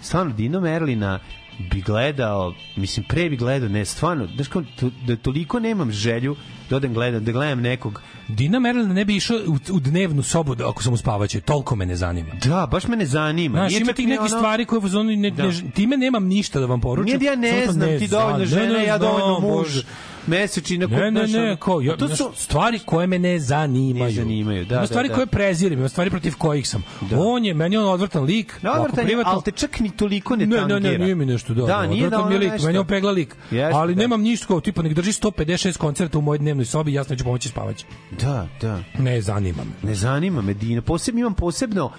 stvarno 0.00 0.32
Dino 0.32 0.60
Merlina 0.60 1.18
bi 1.58 1.80
gledao, 1.80 2.54
mislim 2.76 3.06
pre 3.08 3.30
bi 3.30 3.36
gledao, 3.36 3.68
ne 3.68 3.84
stvarno, 3.84 4.28
znaš 4.34 4.48
kao, 4.48 4.62
to, 4.80 4.90
da 5.06 5.16
toliko 5.16 5.60
nemam 5.60 5.92
želju 5.92 6.36
da 6.70 6.76
odem 6.76 6.94
gledam, 6.94 7.24
da 7.24 7.32
gledam 7.32 7.60
nekog 7.60 8.02
Dina 8.28 8.58
Merlin 8.58 8.88
ne 8.88 9.04
bi 9.04 9.16
išao 9.16 9.36
u, 9.46 9.72
u 9.72 9.80
dnevnu 9.80 10.22
sobu 10.22 10.54
da, 10.54 10.68
ako 10.68 10.82
sam 10.82 10.92
u 10.92 10.96
spavaću, 10.96 11.40
toliko 11.40 11.76
me 11.76 11.86
ne 11.86 11.96
zanima. 11.96 12.28
Da, 12.44 12.66
baš 12.70 12.88
me 12.88 12.96
ne 12.96 13.06
zanima. 13.06 13.58
Znaš, 13.58 13.80
ima 13.80 13.92
tih 13.92 14.06
nekih 14.08 14.20
ono- 14.20 14.28
stvari 14.28 14.64
koje 14.64 14.78
u 14.78 14.88
zoni 14.88 15.16
ne, 15.16 15.30
Da. 15.30 15.42
ne, 15.46 15.70
time 15.74 15.96
nemam 15.96 16.24
ništa 16.26 16.60
da 16.60 16.66
vam 16.66 16.80
poručim. 16.80 17.04
Nije 17.06 17.18
da 17.18 17.24
ja 17.24 17.36
ne 17.36 17.72
znam, 17.72 17.98
ti 17.98 18.08
dovoljno 18.08 18.46
znam, 18.46 18.60
žene, 18.62 18.84
ja 18.84 18.98
dovoljno 18.98 19.40
muž, 19.40 19.50
Bože. 19.58 19.82
Mesečina, 20.26 20.86
Ne, 20.86 21.10
ne, 21.10 21.26
ne, 21.28 21.56
kao, 21.56 21.80
ja, 21.80 21.96
to 21.96 22.08
su- 22.08 22.30
stvari 22.36 22.78
koje 22.78 23.06
me 23.06 23.18
ne 23.18 23.38
zanimaju. 23.38 24.04
Ne 24.04 24.10
zanimaju, 24.12 24.64
da, 24.64 24.74
Ima 24.74 24.80
da, 24.80 24.86
stvari 24.86 25.08
da. 25.08 25.14
koje 25.14 25.26
prezirem, 25.26 25.78
ima 25.78 25.88
stvari 25.88 26.10
protiv 26.10 26.32
kojih 26.34 26.68
sam. 26.68 26.82
On 27.12 27.44
je, 27.44 27.54
meni 27.54 27.76
on 27.76 27.84
odvrtan 27.86 28.24
lik, 28.24 28.58
Da, 28.62 28.72
odvratan 28.72 28.98
je, 29.00 29.06
privatno- 29.06 29.32
ali 29.32 29.42
te 29.42 29.50
čak 29.52 29.80
ni 29.80 29.90
toliko 29.90 30.36
ne 30.36 30.46
ne, 30.46 30.56
ne, 30.56 30.62
ne, 30.62 30.68
tangira. 30.70 30.98
nije 30.98 31.14
mi 31.14 31.26
nešto 31.26 31.54
da. 31.54 31.62
Da, 31.64 31.86
nije 31.86 32.10
da 32.10 32.20
ono 32.20 32.36
lik, 32.36 32.50
nešto. 32.50 32.66
meni 32.66 32.78
on 32.78 32.86
pegla 32.86 33.12
lik. 33.12 33.36
Jeste, 33.42 33.70
ali 33.74 33.94
da. 33.94 34.00
nemam 34.00 34.20
ništa 34.22 34.46
kao 34.46 34.60
tipa 34.60 34.82
nek 34.82 34.92
drži 34.94 35.12
156 35.12 35.76
koncerta 35.76 36.18
u 36.18 36.22
mojoj 36.22 36.38
dnevnoj 36.38 36.64
sobi, 36.66 36.92
ja 36.92 37.04
sam 37.04 37.12
neću 37.12 37.24
pomoći 37.24 37.48
spavać. 37.48 37.84
Da, 38.20 38.48
da. 38.60 38.80
Ne 38.98 39.20
zanima 39.20 39.62
me. 39.64 39.88
Ne 39.88 39.94
zanima 39.94 40.42
me 40.42 40.54
Dina. 40.54 40.82
Posebno 40.82 41.20
imam 41.20 41.34
posebno 41.34 41.90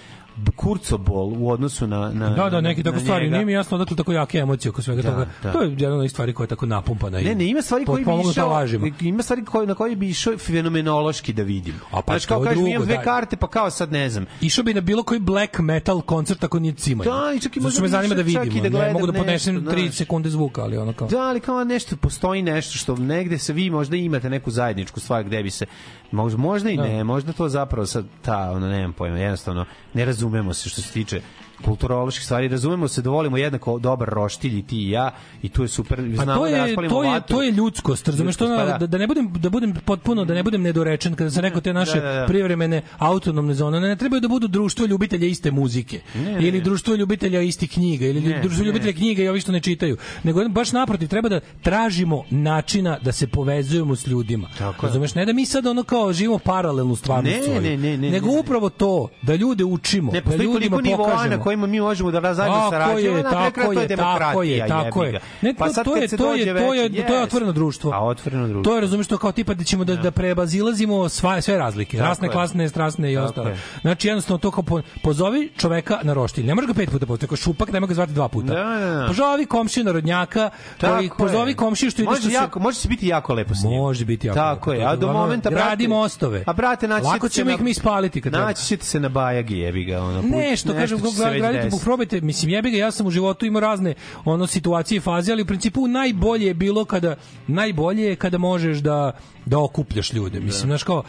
kurcobol 0.55 1.33
u 1.37 1.49
odnosu 1.49 1.87
na 1.87 2.11
na 2.11 2.29
Da, 2.29 2.49
da, 2.49 2.61
neki 2.61 2.83
na 2.83 2.91
tako 2.91 3.03
stvari. 3.03 3.23
njega. 3.23 3.35
Nije 3.35 3.45
mi 3.45 3.51
jasno 3.51 3.75
odakle 3.75 3.97
tako 3.97 4.13
jake 4.13 4.37
emocije 4.37 4.69
oko 4.69 4.81
svega 4.81 5.01
Da, 5.01 5.11
toga. 5.11 5.27
da. 5.43 5.51
To 5.51 5.61
je 5.61 5.69
jedna 5.71 5.95
od 5.95 6.09
stvari 6.09 6.33
koja 6.33 6.45
je 6.45 6.49
tako 6.49 6.65
napumpana. 6.65 7.19
Ne, 7.19 7.35
ne, 7.35 7.45
ima 7.45 7.61
stvari 7.61 7.85
koji 7.85 8.05
bi 8.05 8.11
išao, 8.31 8.65
ima 9.01 9.23
stvari 9.23 9.45
koji, 9.45 9.67
na 9.67 9.75
koje 9.75 9.95
bi 9.95 10.09
išao 10.09 10.37
fenomenološki 10.37 11.33
da 11.33 11.43
vidim. 11.43 11.75
A 11.91 12.01
pa 12.01 12.13
Znaš, 12.13 12.23
to 12.23 12.27
kao 12.29 12.43
kažeš, 12.43 12.59
imam 12.59 12.85
dve 12.85 13.03
karte, 13.03 13.35
pa 13.37 13.47
kao 13.47 13.69
sad 13.69 13.91
ne 13.91 14.09
znam. 14.09 14.25
Išao 14.41 14.63
bi 14.63 14.73
na 14.73 14.81
bilo 14.81 15.03
koji 15.03 15.19
black 15.19 15.59
metal 15.59 16.01
koncert 16.01 16.43
ako 16.43 16.59
nije 16.59 16.73
cimanje. 16.73 17.09
Da, 17.09 17.33
i 17.33 17.39
čak 17.39 17.57
i 17.57 17.59
možda 17.59 17.81
me 17.81 17.87
zanima 17.87 18.15
da 18.15 18.21
vidim. 18.21 18.63
da 18.63 18.79
ne 18.79 18.93
mogu 18.93 19.05
da 19.07 19.13
podnesem 19.13 19.55
nešto, 19.55 19.71
3 19.71 19.81
znaš. 19.81 19.95
sekunde 19.95 20.29
zvuka, 20.29 20.61
ali 20.61 20.77
ono 20.77 20.93
kao... 20.93 21.07
Da, 21.07 21.19
ali 21.19 21.39
kao 21.39 21.63
nešto, 21.63 21.95
postoji 21.97 22.41
nešto 22.41 22.77
što 22.77 22.95
negde 22.95 23.37
se 23.37 23.53
vi 23.53 23.69
možda 23.69 23.95
imate 23.95 24.29
neku 24.29 24.51
zajedničku 24.51 24.99
stvar 24.99 25.23
gde 25.23 25.43
bi 25.43 25.49
se, 25.49 25.65
možda, 26.11 26.37
možda 26.37 26.69
i 26.69 26.77
Da. 26.77 26.83
ne, 26.83 27.03
možda 27.03 27.33
to 27.33 27.49
zapravo 27.49 27.85
sad 27.85 28.05
ta, 28.21 28.51
ono, 28.51 28.67
nemam 28.67 28.93
pojma, 28.93 29.17
jednostavno, 29.17 29.65
ne 29.93 30.05
razumemo 30.27 30.53
se 30.53 30.69
što 30.69 30.81
se 30.81 30.91
tiče 30.91 31.21
kulturoloških 31.57 32.25
stvari, 32.25 32.47
razumemo 32.47 32.87
se 32.87 33.01
da 33.01 33.09
volimo 33.09 33.37
jednako 33.37 33.79
dobar 33.79 34.09
roštilj 34.09 34.59
i 34.59 34.63
ti 34.63 34.77
i 34.77 34.89
ja 34.89 35.11
i 35.41 35.49
tu 35.49 35.61
je 35.61 35.67
super, 35.67 35.97
Pa 36.17 36.23
znamo 36.23 36.35
to 36.35 36.43
da 36.43 36.49
je 36.49 36.57
raspalimo 36.59 36.93
to 36.93 37.03
je 37.03 37.09
vatru. 37.09 37.35
to 37.35 37.43
je 37.43 37.51
ljudskost, 37.51 38.07
razumeš 38.07 38.27
Ljudskost, 38.31 38.51
pa 38.57 38.65
da. 38.65 38.77
da. 38.77 38.87
da 38.87 38.97
ne 38.97 39.07
budem 39.07 39.33
da 39.33 39.49
budem 39.49 39.73
potpuno 39.75 40.25
da 40.25 40.33
ne 40.33 40.43
budem 40.43 40.61
nedorečen 40.61 41.15
kada 41.15 41.31
sam 41.31 41.41
rekao 41.41 41.61
te 41.61 41.73
naše 41.73 41.99
Da, 41.99 42.01
da, 42.03 42.13
da. 42.13 42.25
privremene 42.25 42.81
autonomne 42.97 43.53
zone 43.53 43.79
ne, 43.79 43.87
ne 43.87 43.95
trebaju 43.95 44.21
da 44.21 44.27
budu 44.27 44.47
društvo 44.47 44.85
ljubitelja 44.85 45.27
iste 45.27 45.51
muzike 45.51 46.01
Ne, 46.15 46.31
ili 46.33 46.51
ne. 46.51 46.59
društvo 46.59 46.95
ljubitelja 46.95 47.41
istih 47.41 47.71
knjiga 47.71 48.05
ili 48.05 48.21
Ne, 48.21 48.41
društvo 48.41 48.61
ne. 48.61 48.67
ljubitelja 48.67 48.93
knjiga 48.93 49.23
i 49.23 49.27
ovi 49.27 49.41
što 49.41 49.51
ne 49.51 49.59
čitaju 49.59 49.97
nego 50.23 50.49
baš 50.49 50.71
naprotiv 50.71 51.07
treba 51.07 51.29
da 51.29 51.39
tražimo 51.61 52.23
načina 52.31 52.97
da 52.99 53.11
se 53.11 53.27
povezujemo 53.27 53.95
s 53.95 54.07
ljudima 54.07 54.47
Tako 54.57 54.85
razumeš 54.85 55.15
ne 55.15 55.25
da 55.25 55.33
mi 55.33 55.45
sad 55.45 55.65
ono 55.65 55.83
kao 55.83 56.13
živimo 56.13 56.39
paralelnu 56.39 56.95
stvarnost 56.95 57.37
Ne, 57.37 57.43
svoju, 57.43 57.61
ne, 57.61 57.77
ne, 57.77 57.97
ne, 57.97 58.11
nego 58.11 58.27
ne, 58.27 58.33
ne. 58.33 58.39
upravo 58.39 58.69
to 58.69 59.09
da 59.21 59.35
ljude 59.35 59.63
učimo 59.65 60.11
Ne, 60.11 60.21
da 60.21 60.35
ljudima 60.35 60.77
pokažemo 60.97 61.43
kojima 61.47 61.67
mi 61.67 61.79
možemo 61.81 62.11
da 62.11 62.33
zajedno 62.33 62.69
sarađujemo, 62.69 63.17
je, 63.17 63.23
na 63.23 63.51
kraju 63.51 63.73
to 63.73 63.81
je 63.81 63.87
demokratija, 63.87 64.27
tako 64.27 64.43
je, 64.43 64.67
tako 64.67 65.03
je. 65.03 65.19
Ne, 65.41 65.53
Pa 65.53 65.67
to, 65.67 65.73
sad 65.73 65.85
to 65.85 65.95
je, 65.95 66.07
to 66.07 66.33
je, 66.33 66.45
to 66.47 66.73
je, 66.73 67.07
to 67.07 67.13
je 67.15 67.23
otvoreno 67.23 67.51
društvo. 67.51 67.91
A 67.91 68.05
otvoreno 68.05 68.47
društvo. 68.47 68.63
To 68.63 68.75
je, 68.75 68.81
razumeš, 68.81 69.07
to 69.07 69.17
kao 69.17 69.31
tipa 69.31 69.53
da 69.53 69.63
ćemo 69.63 69.83
da, 69.83 69.95
da 69.95 70.11
prebazilazimo 70.11 71.09
sva, 71.09 71.41
sve 71.41 71.57
razlike. 71.57 71.97
Tako 71.97 72.09
rasne, 72.09 72.27
je. 72.27 72.31
klasne, 72.31 72.69
strasne 72.69 73.11
i 73.13 73.17
ostalo. 73.17 73.49
je. 73.49 73.57
Znači, 73.81 74.07
jednostavno 74.07 74.37
to 74.37 74.51
kao 74.51 74.63
po, 74.63 74.81
pozovi 75.03 75.49
čoveka 75.57 75.99
na 76.03 76.13
roštilj. 76.13 76.45
Ne 76.45 76.55
može 76.55 76.67
ga 76.67 76.73
pet 76.73 76.89
puta 76.91 77.05
pozvati, 77.05 77.33
je 77.33 77.37
šupak, 77.37 77.71
ne 77.71 77.79
može 77.79 77.87
ga 77.87 77.93
zvati 77.93 78.13
dva 78.13 78.27
puta. 78.27 78.47
Da, 78.47 78.63
da, 78.79 78.91
da. 78.91 79.07
Pozovi 79.07 79.45
komšiju 79.45 79.83
narodnjaka, 79.83 80.49
koji, 80.81 81.09
pozovi 81.17 81.53
komšiju 81.53 81.91
što 81.91 82.01
ide 82.01 82.11
što 82.13 82.21
se- 82.21 82.33
jako, 82.33 82.59
može 82.59 82.77
se 82.77 82.87
biti 82.87 83.07
jako 83.07 83.33
lepo 83.33 83.55
s 83.55 83.63
njim. 83.63 83.73
Može 83.73 84.05
biti 84.05 84.27
jako 84.27 84.35
Tako 84.35 84.73
je, 84.73 84.85
a 84.85 84.95
do 84.95 85.13
momenta 85.13 85.49
gradi 85.49 85.87
mostove. 85.87 86.43
A 86.45 86.53
brate, 86.53 86.87
naći 86.87 87.05
Lako 87.05 87.17
ćete 87.19 87.29
se 87.29 87.35
ćemo 87.35 87.51
ih 87.51 87.61
mi 87.61 87.73
spaliti 87.73 88.21
kad. 88.21 88.33
Naći 88.33 88.65
ćete 88.65 88.85
se 88.85 88.99
na 88.99 89.09
Bajagi, 89.09 89.57
jebi 89.57 89.83
ga, 89.83 90.01
ono. 90.01 90.21
put- 90.21 90.31
Ne, 90.31 90.57
što 90.57 90.73
kažem, 90.73 90.97
već 91.41 91.63
desiti. 91.63 91.83
probajte, 91.83 92.21
mislim, 92.21 92.49
jebi 92.51 92.71
ga, 92.71 92.77
ja 92.77 92.91
sam 92.91 93.07
u 93.07 93.11
životu 93.11 93.45
imao 93.45 93.59
razne 93.59 93.93
ono 94.25 94.47
situacije 94.47 94.97
i 94.97 94.99
faze, 94.99 95.31
ali 95.31 95.41
u 95.41 95.45
principu 95.45 95.87
najbolje 95.87 96.45
je 96.45 96.53
bilo 96.53 96.85
kada, 96.85 97.15
najbolje 97.47 98.03
je 98.03 98.15
kada 98.15 98.37
možeš 98.37 98.77
da 98.77 99.11
da 99.45 99.59
okupljaš 99.59 100.13
ljude. 100.13 100.39
Mislim, 100.39 100.69
znaš 100.69 100.83
kao, 100.83 101.03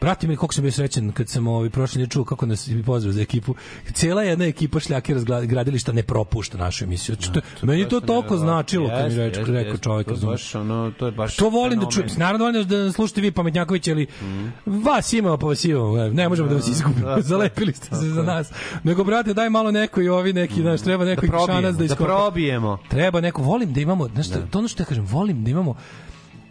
brate 0.00 0.26
mi, 0.26 0.36
koliko 0.36 0.54
sam 0.54 0.62
bio 0.62 0.72
srećan 0.72 1.12
kad 1.12 1.28
sam 1.28 1.46
ovaj, 1.46 1.70
prošli 1.70 2.00
ne 2.00 2.06
čuo 2.06 2.24
kako 2.24 2.46
nas 2.46 2.68
pozdrav 2.86 3.12
za 3.12 3.22
ekipu. 3.22 3.54
Cijela 3.92 4.22
jedna 4.22 4.44
ekipa 4.44 4.80
šljake 4.80 5.14
razgradilišta 5.14 5.92
ne 5.92 6.02
propušta 6.02 6.58
našu 6.58 6.84
emisiju. 6.84 7.16
Što, 7.20 7.40
meni 7.62 7.80
je 7.80 7.88
to 7.88 8.00
toliko 8.00 8.36
značilo 8.36 8.88
kad 8.88 9.12
mi 9.12 9.18
reče, 9.18 9.44
rekao 9.46 9.76
čovjek. 9.78 10.08
To 10.08 10.26
baš, 10.26 10.54
ono, 10.54 10.92
to 10.98 11.06
je 11.06 11.12
baš 11.12 11.36
To 11.36 11.48
volim 11.48 11.80
da 11.80 11.86
čujem. 11.90 12.08
Naravno 12.16 12.44
volim 12.44 12.64
da, 12.68 12.76
da 12.76 12.92
slušate 12.92 13.20
vi 13.20 13.32
pametnjaković, 13.32 13.88
ali 13.88 14.06
Mhm. 14.22 14.48
vas 14.84 15.12
ima 15.12 15.38
pa 15.38 15.46
vas 15.46 15.64
ima. 15.64 16.08
Ne 16.12 16.28
možemo 16.28 16.48
da 16.48 16.54
vas 16.54 16.68
izgubimo. 16.68 17.20
Zalepili 17.30 17.72
ste 17.72 17.96
se 17.96 18.06
za 18.06 18.22
nas. 18.22 18.50
Nego, 18.82 19.04
brate, 19.04 19.34
daj 19.34 19.48
malo 19.54 19.70
neko 19.70 20.00
i 20.02 20.08
ovi 20.08 20.32
neki, 20.32 20.60
znaš, 20.62 20.80
treba 20.82 21.04
neko 21.04 21.20
Da 21.20 21.26
i 21.26 21.30
probijemo, 21.30 21.54
šanac 21.54 21.72
da 21.72 21.78
da 21.78 21.84
iskopa. 21.84 22.04
probijemo. 22.04 22.78
Treba 22.90 23.20
neko, 23.20 23.42
volim 23.42 23.72
da 23.72 23.80
imamo, 23.80 24.08
znaš, 24.08 24.26
šta, 24.26 24.46
to 24.50 24.58
ono 24.58 24.68
što 24.68 24.82
ja 24.82 24.86
kažem, 24.86 25.06
volim 25.06 25.44
da 25.44 25.50
imamo 25.50 25.74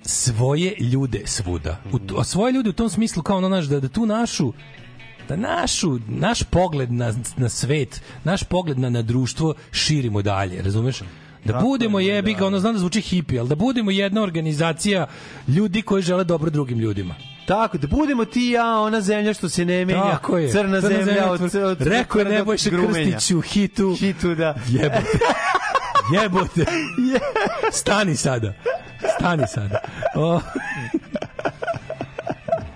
svoje 0.06 0.76
ljude 0.80 1.22
svuda. 1.26 1.78
U, 1.92 2.20
a 2.20 2.24
svoje 2.24 2.54
ljude 2.54 2.70
u 2.70 2.74
tom 2.74 2.90
smislu 2.90 3.24
kao 3.24 3.38
ono, 3.38 3.48
znaš, 3.48 3.66
da, 3.66 3.80
da 3.80 3.88
tu 3.88 4.06
našu 4.06 4.54
da 5.30 5.36
našu, 5.36 6.00
naš 6.08 6.44
pogled 6.44 6.92
na, 6.92 7.14
na 7.38 7.50
svet, 7.50 8.02
naš 8.24 8.44
pogled 8.44 8.80
na, 8.80 8.90
na 8.90 9.02
društvo 9.02 9.54
širimo 9.72 10.22
dalje, 10.22 10.62
razumeš? 10.62 11.02
Da 11.46 11.54
Tako 11.54 11.66
budemo 11.66 12.00
je, 12.00 12.08
jebi 12.08 12.34
ga, 12.34 12.46
ono 12.46 12.60
znam 12.60 12.74
da 12.74 12.80
zvuči 12.80 13.02
hipi, 13.02 13.40
ali 13.40 13.50
da 13.50 13.56
budemo 13.56 13.92
jedna 13.92 14.22
organizacija 14.22 15.08
ljudi 15.48 15.82
koji 15.82 16.04
žele 16.04 16.24
dobro 16.24 16.50
drugim 16.50 16.80
ljudima. 16.80 17.16
Tako, 17.46 17.78
da 17.78 17.88
budemo 17.88 18.26
ti 18.26 18.50
ja, 18.50 18.80
ona 18.80 19.02
zemlja 19.02 19.34
što 19.34 19.50
se 19.50 19.66
ne 19.66 19.86
menja. 19.86 20.12
Tako 20.12 20.38
je. 20.38 20.52
Crna, 20.52 20.82
zemlja, 20.82 21.32
od, 21.32 21.40
tvr- 21.40 21.64
od, 21.64 21.82
Rekao 21.82 22.20
je 22.20 22.26
Nebojša 22.26 22.70
grumenja. 22.70 23.12
Krstić 23.12 23.32
u 23.32 23.42
hitu. 23.42 23.96
Hitu, 24.00 24.36
da. 24.36 24.56
Jebote. 24.68 25.18
Jebote. 26.22 26.66
Stani 27.72 28.16
sada. 28.16 28.54
Stani 29.18 29.44
sada. 29.48 29.80
O... 30.16 30.42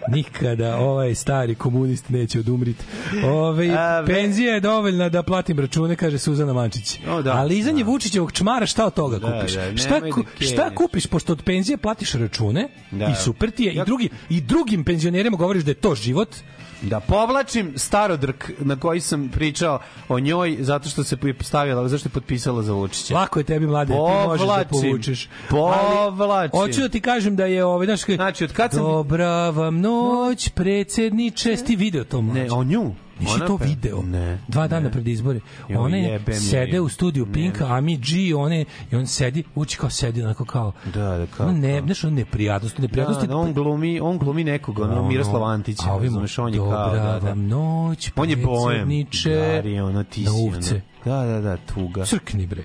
Nikada 0.10 0.78
ovaj 0.78 1.16
stari 1.16 1.56
komunist 1.56 2.10
neće 2.10 2.40
odumriti. 2.40 2.84
Ove, 3.26 3.70
A, 3.70 4.00
ve- 4.00 4.08
penzija 4.08 4.54
je 4.54 4.60
dovoljna 4.60 5.10
da 5.10 5.24
platim 5.24 5.60
račune, 5.60 5.96
kaže 5.96 6.18
Suzana 6.20 6.54
Mančić. 6.54 7.00
O, 7.10 7.22
da, 7.22 7.34
Ali 7.34 7.58
izanje 7.58 7.84
da. 7.84 7.90
Vučićevog 7.90 8.32
čmara 8.32 8.66
šta 8.66 8.86
od 8.86 8.94
toga 8.94 9.20
Da, 9.20 9.32
kupiš? 9.32 9.54
da, 9.54 9.78
šta, 9.78 10.02
ku- 10.04 10.24
šta 10.40 10.70
kupiš 10.72 11.08
pošto 11.08 11.34
od 11.34 11.42
penzije 11.42 11.78
platiš 11.78 12.12
račune 12.14 12.68
Da. 12.92 13.06
i 13.06 13.16
super 13.16 13.52
ti 13.52 13.64
je 13.64 13.74
i, 13.74 13.82
drugi, 13.86 14.10
i 14.30 14.42
drugim 14.42 14.84
penzionerima 14.84 15.38
govoriš 15.38 15.64
da 15.64 15.72
je 15.72 15.76
to 15.76 15.96
život 15.96 16.36
Da 16.82 17.00
povlačim 17.00 17.74
starodrk 17.76 18.52
na 18.60 18.76
koji 18.76 19.00
sam 19.00 19.30
pričao 19.30 19.80
o 20.10 20.20
njoj 20.20 20.58
zato 20.60 20.90
što 20.90 21.04
se 21.04 21.18
stavila, 21.42 21.88
zašto 21.88 22.08
je 22.10 22.14
potpisala 22.14 22.64
za 22.64 22.74
Vučića. 22.74 23.16
Lako 23.16 23.40
je 23.40 23.44
tebi 23.44 23.68
mlade, 23.68 23.94
ti 23.94 24.00
možeš 24.28 24.48
da 24.48 24.48
Povlačim. 24.48 24.70
povučeš. 24.92 25.30
Povlačim. 25.50 26.20
Ali, 26.24 26.50
hoću 26.54 26.82
da 26.82 26.90
ti 26.90 27.02
kažem 27.02 27.36
da 27.36 27.46
je 27.46 27.66
ovaj 27.66 27.86
znaš, 27.86 28.02
Znači, 28.06 28.44
od 28.44 28.54
kad 28.54 28.72
sam... 28.72 28.84
Dobra 28.84 29.50
vam 29.50 29.80
noć, 29.82 30.50
predsjedniče. 30.50 31.56
Ti 31.56 31.76
video 31.76 32.04
to 32.04 32.22
mlađe? 32.22 32.40
Ne, 32.42 32.52
o 32.52 32.64
nju. 32.64 32.96
Nisi 33.20 33.34
Ona 33.34 33.48
to 33.48 33.58
pe- 33.58 33.66
video? 33.66 34.02
Ne. 34.04 34.40
Dva 34.48 34.68
dana 34.68 34.90
pred 34.92 35.08
izbore. 35.08 35.40
Joj, 35.70 35.78
One 35.78 36.20
sede 36.34 36.80
u 36.80 36.90
studiju 36.90 37.26
Ne. 37.26 37.34
Pinka, 37.34 37.66
a 37.68 37.82
mi 37.82 37.98
G, 37.98 38.36
one, 38.36 38.66
i 38.92 38.96
on 38.96 39.08
sedi, 39.08 39.44
uči 39.56 39.78
kao 39.78 39.90
sedi, 39.90 40.24
onako 40.24 40.46
kao... 40.46 40.72
Da, 40.86 41.18
da, 41.18 41.26
kao- 41.28 41.48
ono 41.48 41.58
ne, 41.58 41.82
znaš, 41.82 42.04
ono 42.04 42.16
neprijatnosti, 42.16 42.82
neprijatnosti. 42.82 43.28
Da, 43.28 43.34
da, 43.34 43.38
on 43.38 43.54
glumi, 43.54 44.00
on 44.00 44.18
glumi 44.18 44.44
nekog, 44.44 44.80
ono, 44.80 44.92
Ono, 44.92 45.08
Miroslav 45.08 45.44
Antić, 45.44 45.78
a 45.80 45.94
ovim, 45.94 46.04
razumeš, 46.04 46.40
on 46.40 46.54
je 46.54 46.60
kao, 46.60 46.66
dobra 46.66 47.00
da, 47.02 47.20
da. 47.20 47.34
noć, 47.36 48.12
On 48.16 48.30
je 48.30 48.36
bojem. 48.36 48.90
Gari, 49.26 49.80
ono, 49.80 50.04
ti 50.04 50.24
na 50.24 50.32
si, 50.32 50.38
uvce. 50.38 50.74
ono. 50.74 50.82
Da, 51.06 51.26
da, 51.26 51.42
da, 51.42 51.58
tuga. 51.58 52.06
Crkni 52.06 52.48
bre. 52.48 52.64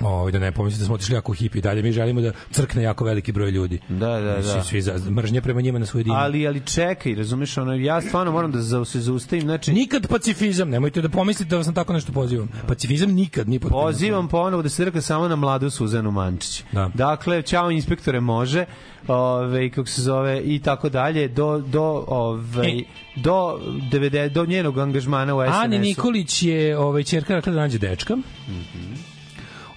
Ovaj 0.00 0.32
da 0.32 0.38
ne 0.38 0.52
pomislite 0.52 0.82
da 0.82 0.86
smo 0.86 0.94
otišli 0.94 1.14
jako 1.14 1.32
hipi 1.32 1.60
dalje. 1.60 1.82
Mi 1.82 1.92
želimo 1.92 2.20
da 2.20 2.32
crkne 2.50 2.82
jako 2.82 3.04
veliki 3.04 3.32
broj 3.32 3.50
ljudi. 3.50 3.78
Da, 3.88 4.20
da, 4.20 4.42
Svi, 4.42 4.52
da. 4.54 4.62
svi 4.62 4.82
za, 4.82 5.10
mržnje 5.10 5.40
prema 5.40 5.60
njima 5.60 5.78
na 5.78 5.86
svoj 5.86 6.02
din. 6.02 6.12
Ali, 6.12 6.46
ali 6.46 6.60
čekaj, 6.60 7.14
razumeš, 7.14 7.58
ono, 7.58 7.74
ja 7.74 8.00
stvarno 8.00 8.32
moram 8.32 8.52
da 8.52 8.58
za, 8.62 8.84
se 8.84 9.00
zaustavim, 9.00 9.42
znači, 9.44 9.72
Nikad 9.72 10.06
pacifizam, 10.08 10.70
nemojte 10.70 11.02
da 11.02 11.08
pomislite 11.08 11.50
da 11.50 11.56
vas 11.56 11.66
na 11.66 11.72
tako 11.72 11.92
nešto 11.92 12.12
pozivam. 12.12 12.48
Pacifizam 12.66 13.10
nikad, 13.10 13.48
ni 13.48 13.58
pod 13.58 13.70
Pozivam 13.70 14.28
ponovo 14.28 14.62
da 14.62 14.68
se 14.68 14.84
drka 14.84 15.00
samo 15.00 15.28
na 15.28 15.36
mladu 15.36 15.70
Suzanu 15.70 16.10
Mančić. 16.10 16.64
Da. 16.72 16.90
Dakle, 16.94 17.42
ćao 17.42 17.70
inspektore 17.70 18.20
može, 18.20 18.64
ove, 19.08 19.70
kako 19.70 19.88
se 19.88 20.02
zove, 20.02 20.40
i 20.44 20.58
tako 20.58 20.88
dalje, 20.88 21.28
do, 21.28 21.58
do, 21.58 22.04
ove, 22.08 22.68
E. 22.68 22.82
do, 23.16 23.60
90, 23.92 24.28
do 24.28 24.46
njenog 24.46 24.78
angažmana 24.78 25.34
u 25.34 25.40
SNS-u. 25.42 25.60
Ani 25.60 25.78
Nikolić 25.78 26.42
je 26.42 26.78
ovaj 26.78 27.02
ćerka 27.02 27.34
rekla 27.34 27.52
da 27.52 27.60
nađe 27.60 27.78
dečka. 27.78 28.16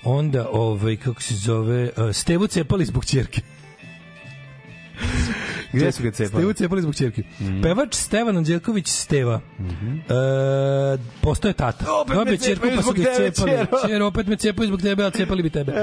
Onda 0.04 0.48
ovaj 0.52 0.98
kako 0.98 1.22
se 1.22 1.36
zove 1.36 1.90
Stevu 2.14 2.48
cepali 2.48 2.86
zbog 2.86 3.06
ćerke. 3.06 3.42
Gde 5.74 5.92
su 5.92 6.04
ga 6.04 6.12
cepali? 6.12 6.42
Stevu 6.42 6.54
cepali 6.54 6.82
zbog 6.82 6.96
ćerke. 6.96 7.24
Pevač 7.64 7.96
Stevan 7.96 8.38
Anđelković 8.38 8.88
Steva. 8.88 9.42
E, 10.10 10.98
postoje 11.22 11.54
tata. 11.54 11.86
Opet 12.02 12.10
me 12.10 12.16
Dobio 12.16 12.38
cepaju 12.38 12.76
pa 12.76 12.82
su 12.82 12.84
zbog 12.84 12.96
ga 12.96 13.04
tebe, 13.04 13.32
cepali. 13.32 13.68
Ćer, 13.88 14.02
opet 14.02 14.28
me 14.28 14.36
cepaju 14.36 14.68
zbog 14.68 14.82
tebe, 14.82 15.04
ali 15.04 15.12
cepali 15.12 15.44
bi 15.44 15.50
tebe. 15.50 15.74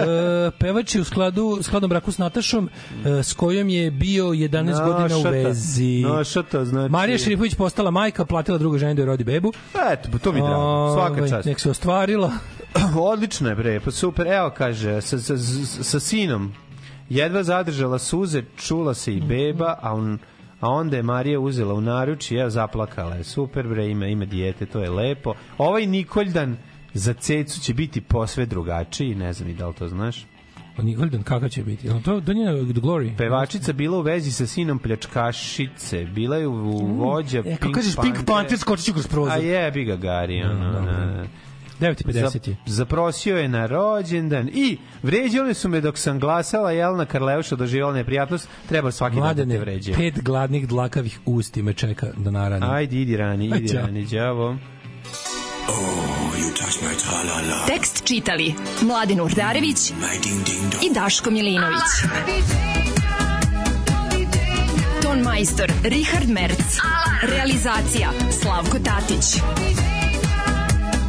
E, 0.00 0.50
pevač 0.58 0.94
je 0.94 1.00
u 1.00 1.04
skladu, 1.04 1.58
skladnom 1.62 1.88
braku 1.88 2.12
s 2.12 2.18
Natašom, 2.18 2.70
e, 3.04 3.22
s 3.22 3.32
kojom 3.32 3.68
je 3.68 3.90
bio 3.90 4.24
11 4.24 4.86
godina 4.86 5.16
u 5.16 5.22
Našata. 5.22 5.30
vezi. 5.30 6.02
Našata, 6.06 6.64
znači... 6.64 6.92
Marija 6.92 7.18
Šerifović 7.18 7.54
postala 7.54 7.90
majka, 7.90 8.24
platila 8.24 8.58
druga 8.58 8.78
žena 8.78 8.94
da 8.94 9.02
joj 9.02 9.06
rodi 9.06 9.24
bebu. 9.24 9.52
Eto, 9.92 10.08
pa 10.12 10.18
to 10.18 10.32
mi 10.32 10.38
je 10.38 10.42
drago. 10.42 10.92
Svaka 10.94 11.12
Ovaj, 11.12 11.28
čast. 11.28 11.46
Nek 11.46 11.60
se 11.60 11.70
ostvarila. 11.70 12.32
Odlično 13.12 13.48
je, 13.48 13.54
bre, 13.54 13.80
pa 13.80 13.90
super. 13.90 14.26
Evo, 14.26 14.50
kaže, 14.50 15.00
sa, 15.00 15.18
sa, 15.18 15.34
sa 15.82 16.00
sinom 16.00 16.52
jedva 17.10 17.42
zadržala 17.42 17.98
suze, 17.98 18.42
čula 18.56 18.94
se 18.94 19.14
i 19.14 19.20
beba, 19.20 19.78
a 19.82 19.94
on 19.94 20.18
a 20.60 20.68
onda 20.68 20.96
je 20.96 21.02
Marija 21.02 21.40
uzela 21.40 21.74
u 21.74 21.80
naruč 21.80 22.30
i 22.30 22.36
evo 22.36 22.50
zaplakala 22.50 23.14
je. 23.14 23.24
Super 23.24 23.68
bre, 23.68 23.88
ima, 23.88 24.06
ima 24.06 24.24
dijete, 24.24 24.66
to 24.66 24.80
je 24.80 24.90
lepo. 24.90 25.34
Ovaj 25.58 25.86
Nikoljdan 25.86 26.56
za 26.94 27.12
cecu 27.12 27.60
će 27.60 27.74
biti 27.74 28.00
posve 28.00 28.46
drugačiji, 28.46 29.14
ne 29.14 29.32
znam 29.32 29.48
i 29.48 29.54
da 29.54 29.68
li 29.68 29.74
to 29.74 29.88
znaš. 29.88 30.26
Nikoldan, 30.82 31.22
kakav 31.22 31.48
će 31.48 31.62
biti? 31.62 31.86
Jel 31.86 32.02
To, 32.02 32.20
to 32.20 32.32
nije 32.32 32.72
The 32.72 32.80
Glory. 32.80 33.16
Pevačica 33.16 33.72
bila 33.72 33.98
u 33.98 34.02
vezi 34.02 34.32
sa 34.32 34.46
sinom 34.46 34.78
pljačkašice, 34.78 36.04
bila 36.04 36.36
je 36.36 36.46
u 36.46 36.86
vođa 36.96 37.42
E, 37.46 37.56
kako 37.56 37.72
kažeš 37.72 37.96
Pink 38.02 38.26
Panther, 38.26 38.58
skočit 38.58 38.86
ću 38.86 38.92
kroz 38.92 39.06
prozor. 39.06 39.32
A 39.32 39.36
jebi 39.36 39.84
ga, 39.84 39.96
Gari, 39.96 40.42
ono, 40.42 40.72
dobro. 40.72 41.26
Na, 41.80 41.88
na. 41.88 41.94
9.50 41.94 42.14
je. 42.14 42.24
Zap- 42.26 42.56
zaprosio 42.66 43.38
je 43.38 43.48
na 43.48 43.66
rođendan 43.66 44.48
i 44.48 44.78
vređali 45.02 45.54
su 45.54 45.68
me 45.68 45.80
dok 45.80 45.98
sam 45.98 46.18
glasala 46.20 46.72
Jelena 46.72 47.04
Karleuša 47.04 47.56
doživjela 47.56 47.92
neprijatnost 47.92 48.48
treba 48.68 48.90
svaki 48.90 49.16
dan 49.16 49.22
da 49.22 49.28
te 49.28 49.34
Mladene, 49.36 49.58
vređe 49.58 49.94
pet 49.94 50.22
gladnih 50.22 50.68
dlakavih 50.68 51.20
usti 51.26 51.62
me 51.62 51.72
čeka 51.72 52.06
da 52.16 52.30
narani. 52.30 52.66
ajde 52.68 52.96
idi 52.96 53.16
rani 53.16 53.46
idi 53.46 53.68
ćao. 53.68 53.80
rani 53.80 54.06
đavo 54.30 54.56
Tekst 57.66 58.04
čitali 58.04 58.54
Mladin 58.82 59.20
Urdarević 59.20 59.90
i 60.82 60.94
Daško 60.94 61.30
Milinović. 61.30 61.82
Ton 65.02 65.20
majstor 65.20 65.72
Richard 65.82 66.28
Merc. 66.28 66.76
Realizacija 67.22 68.10
Slavko 68.32 68.78
Tatić. 68.78 69.42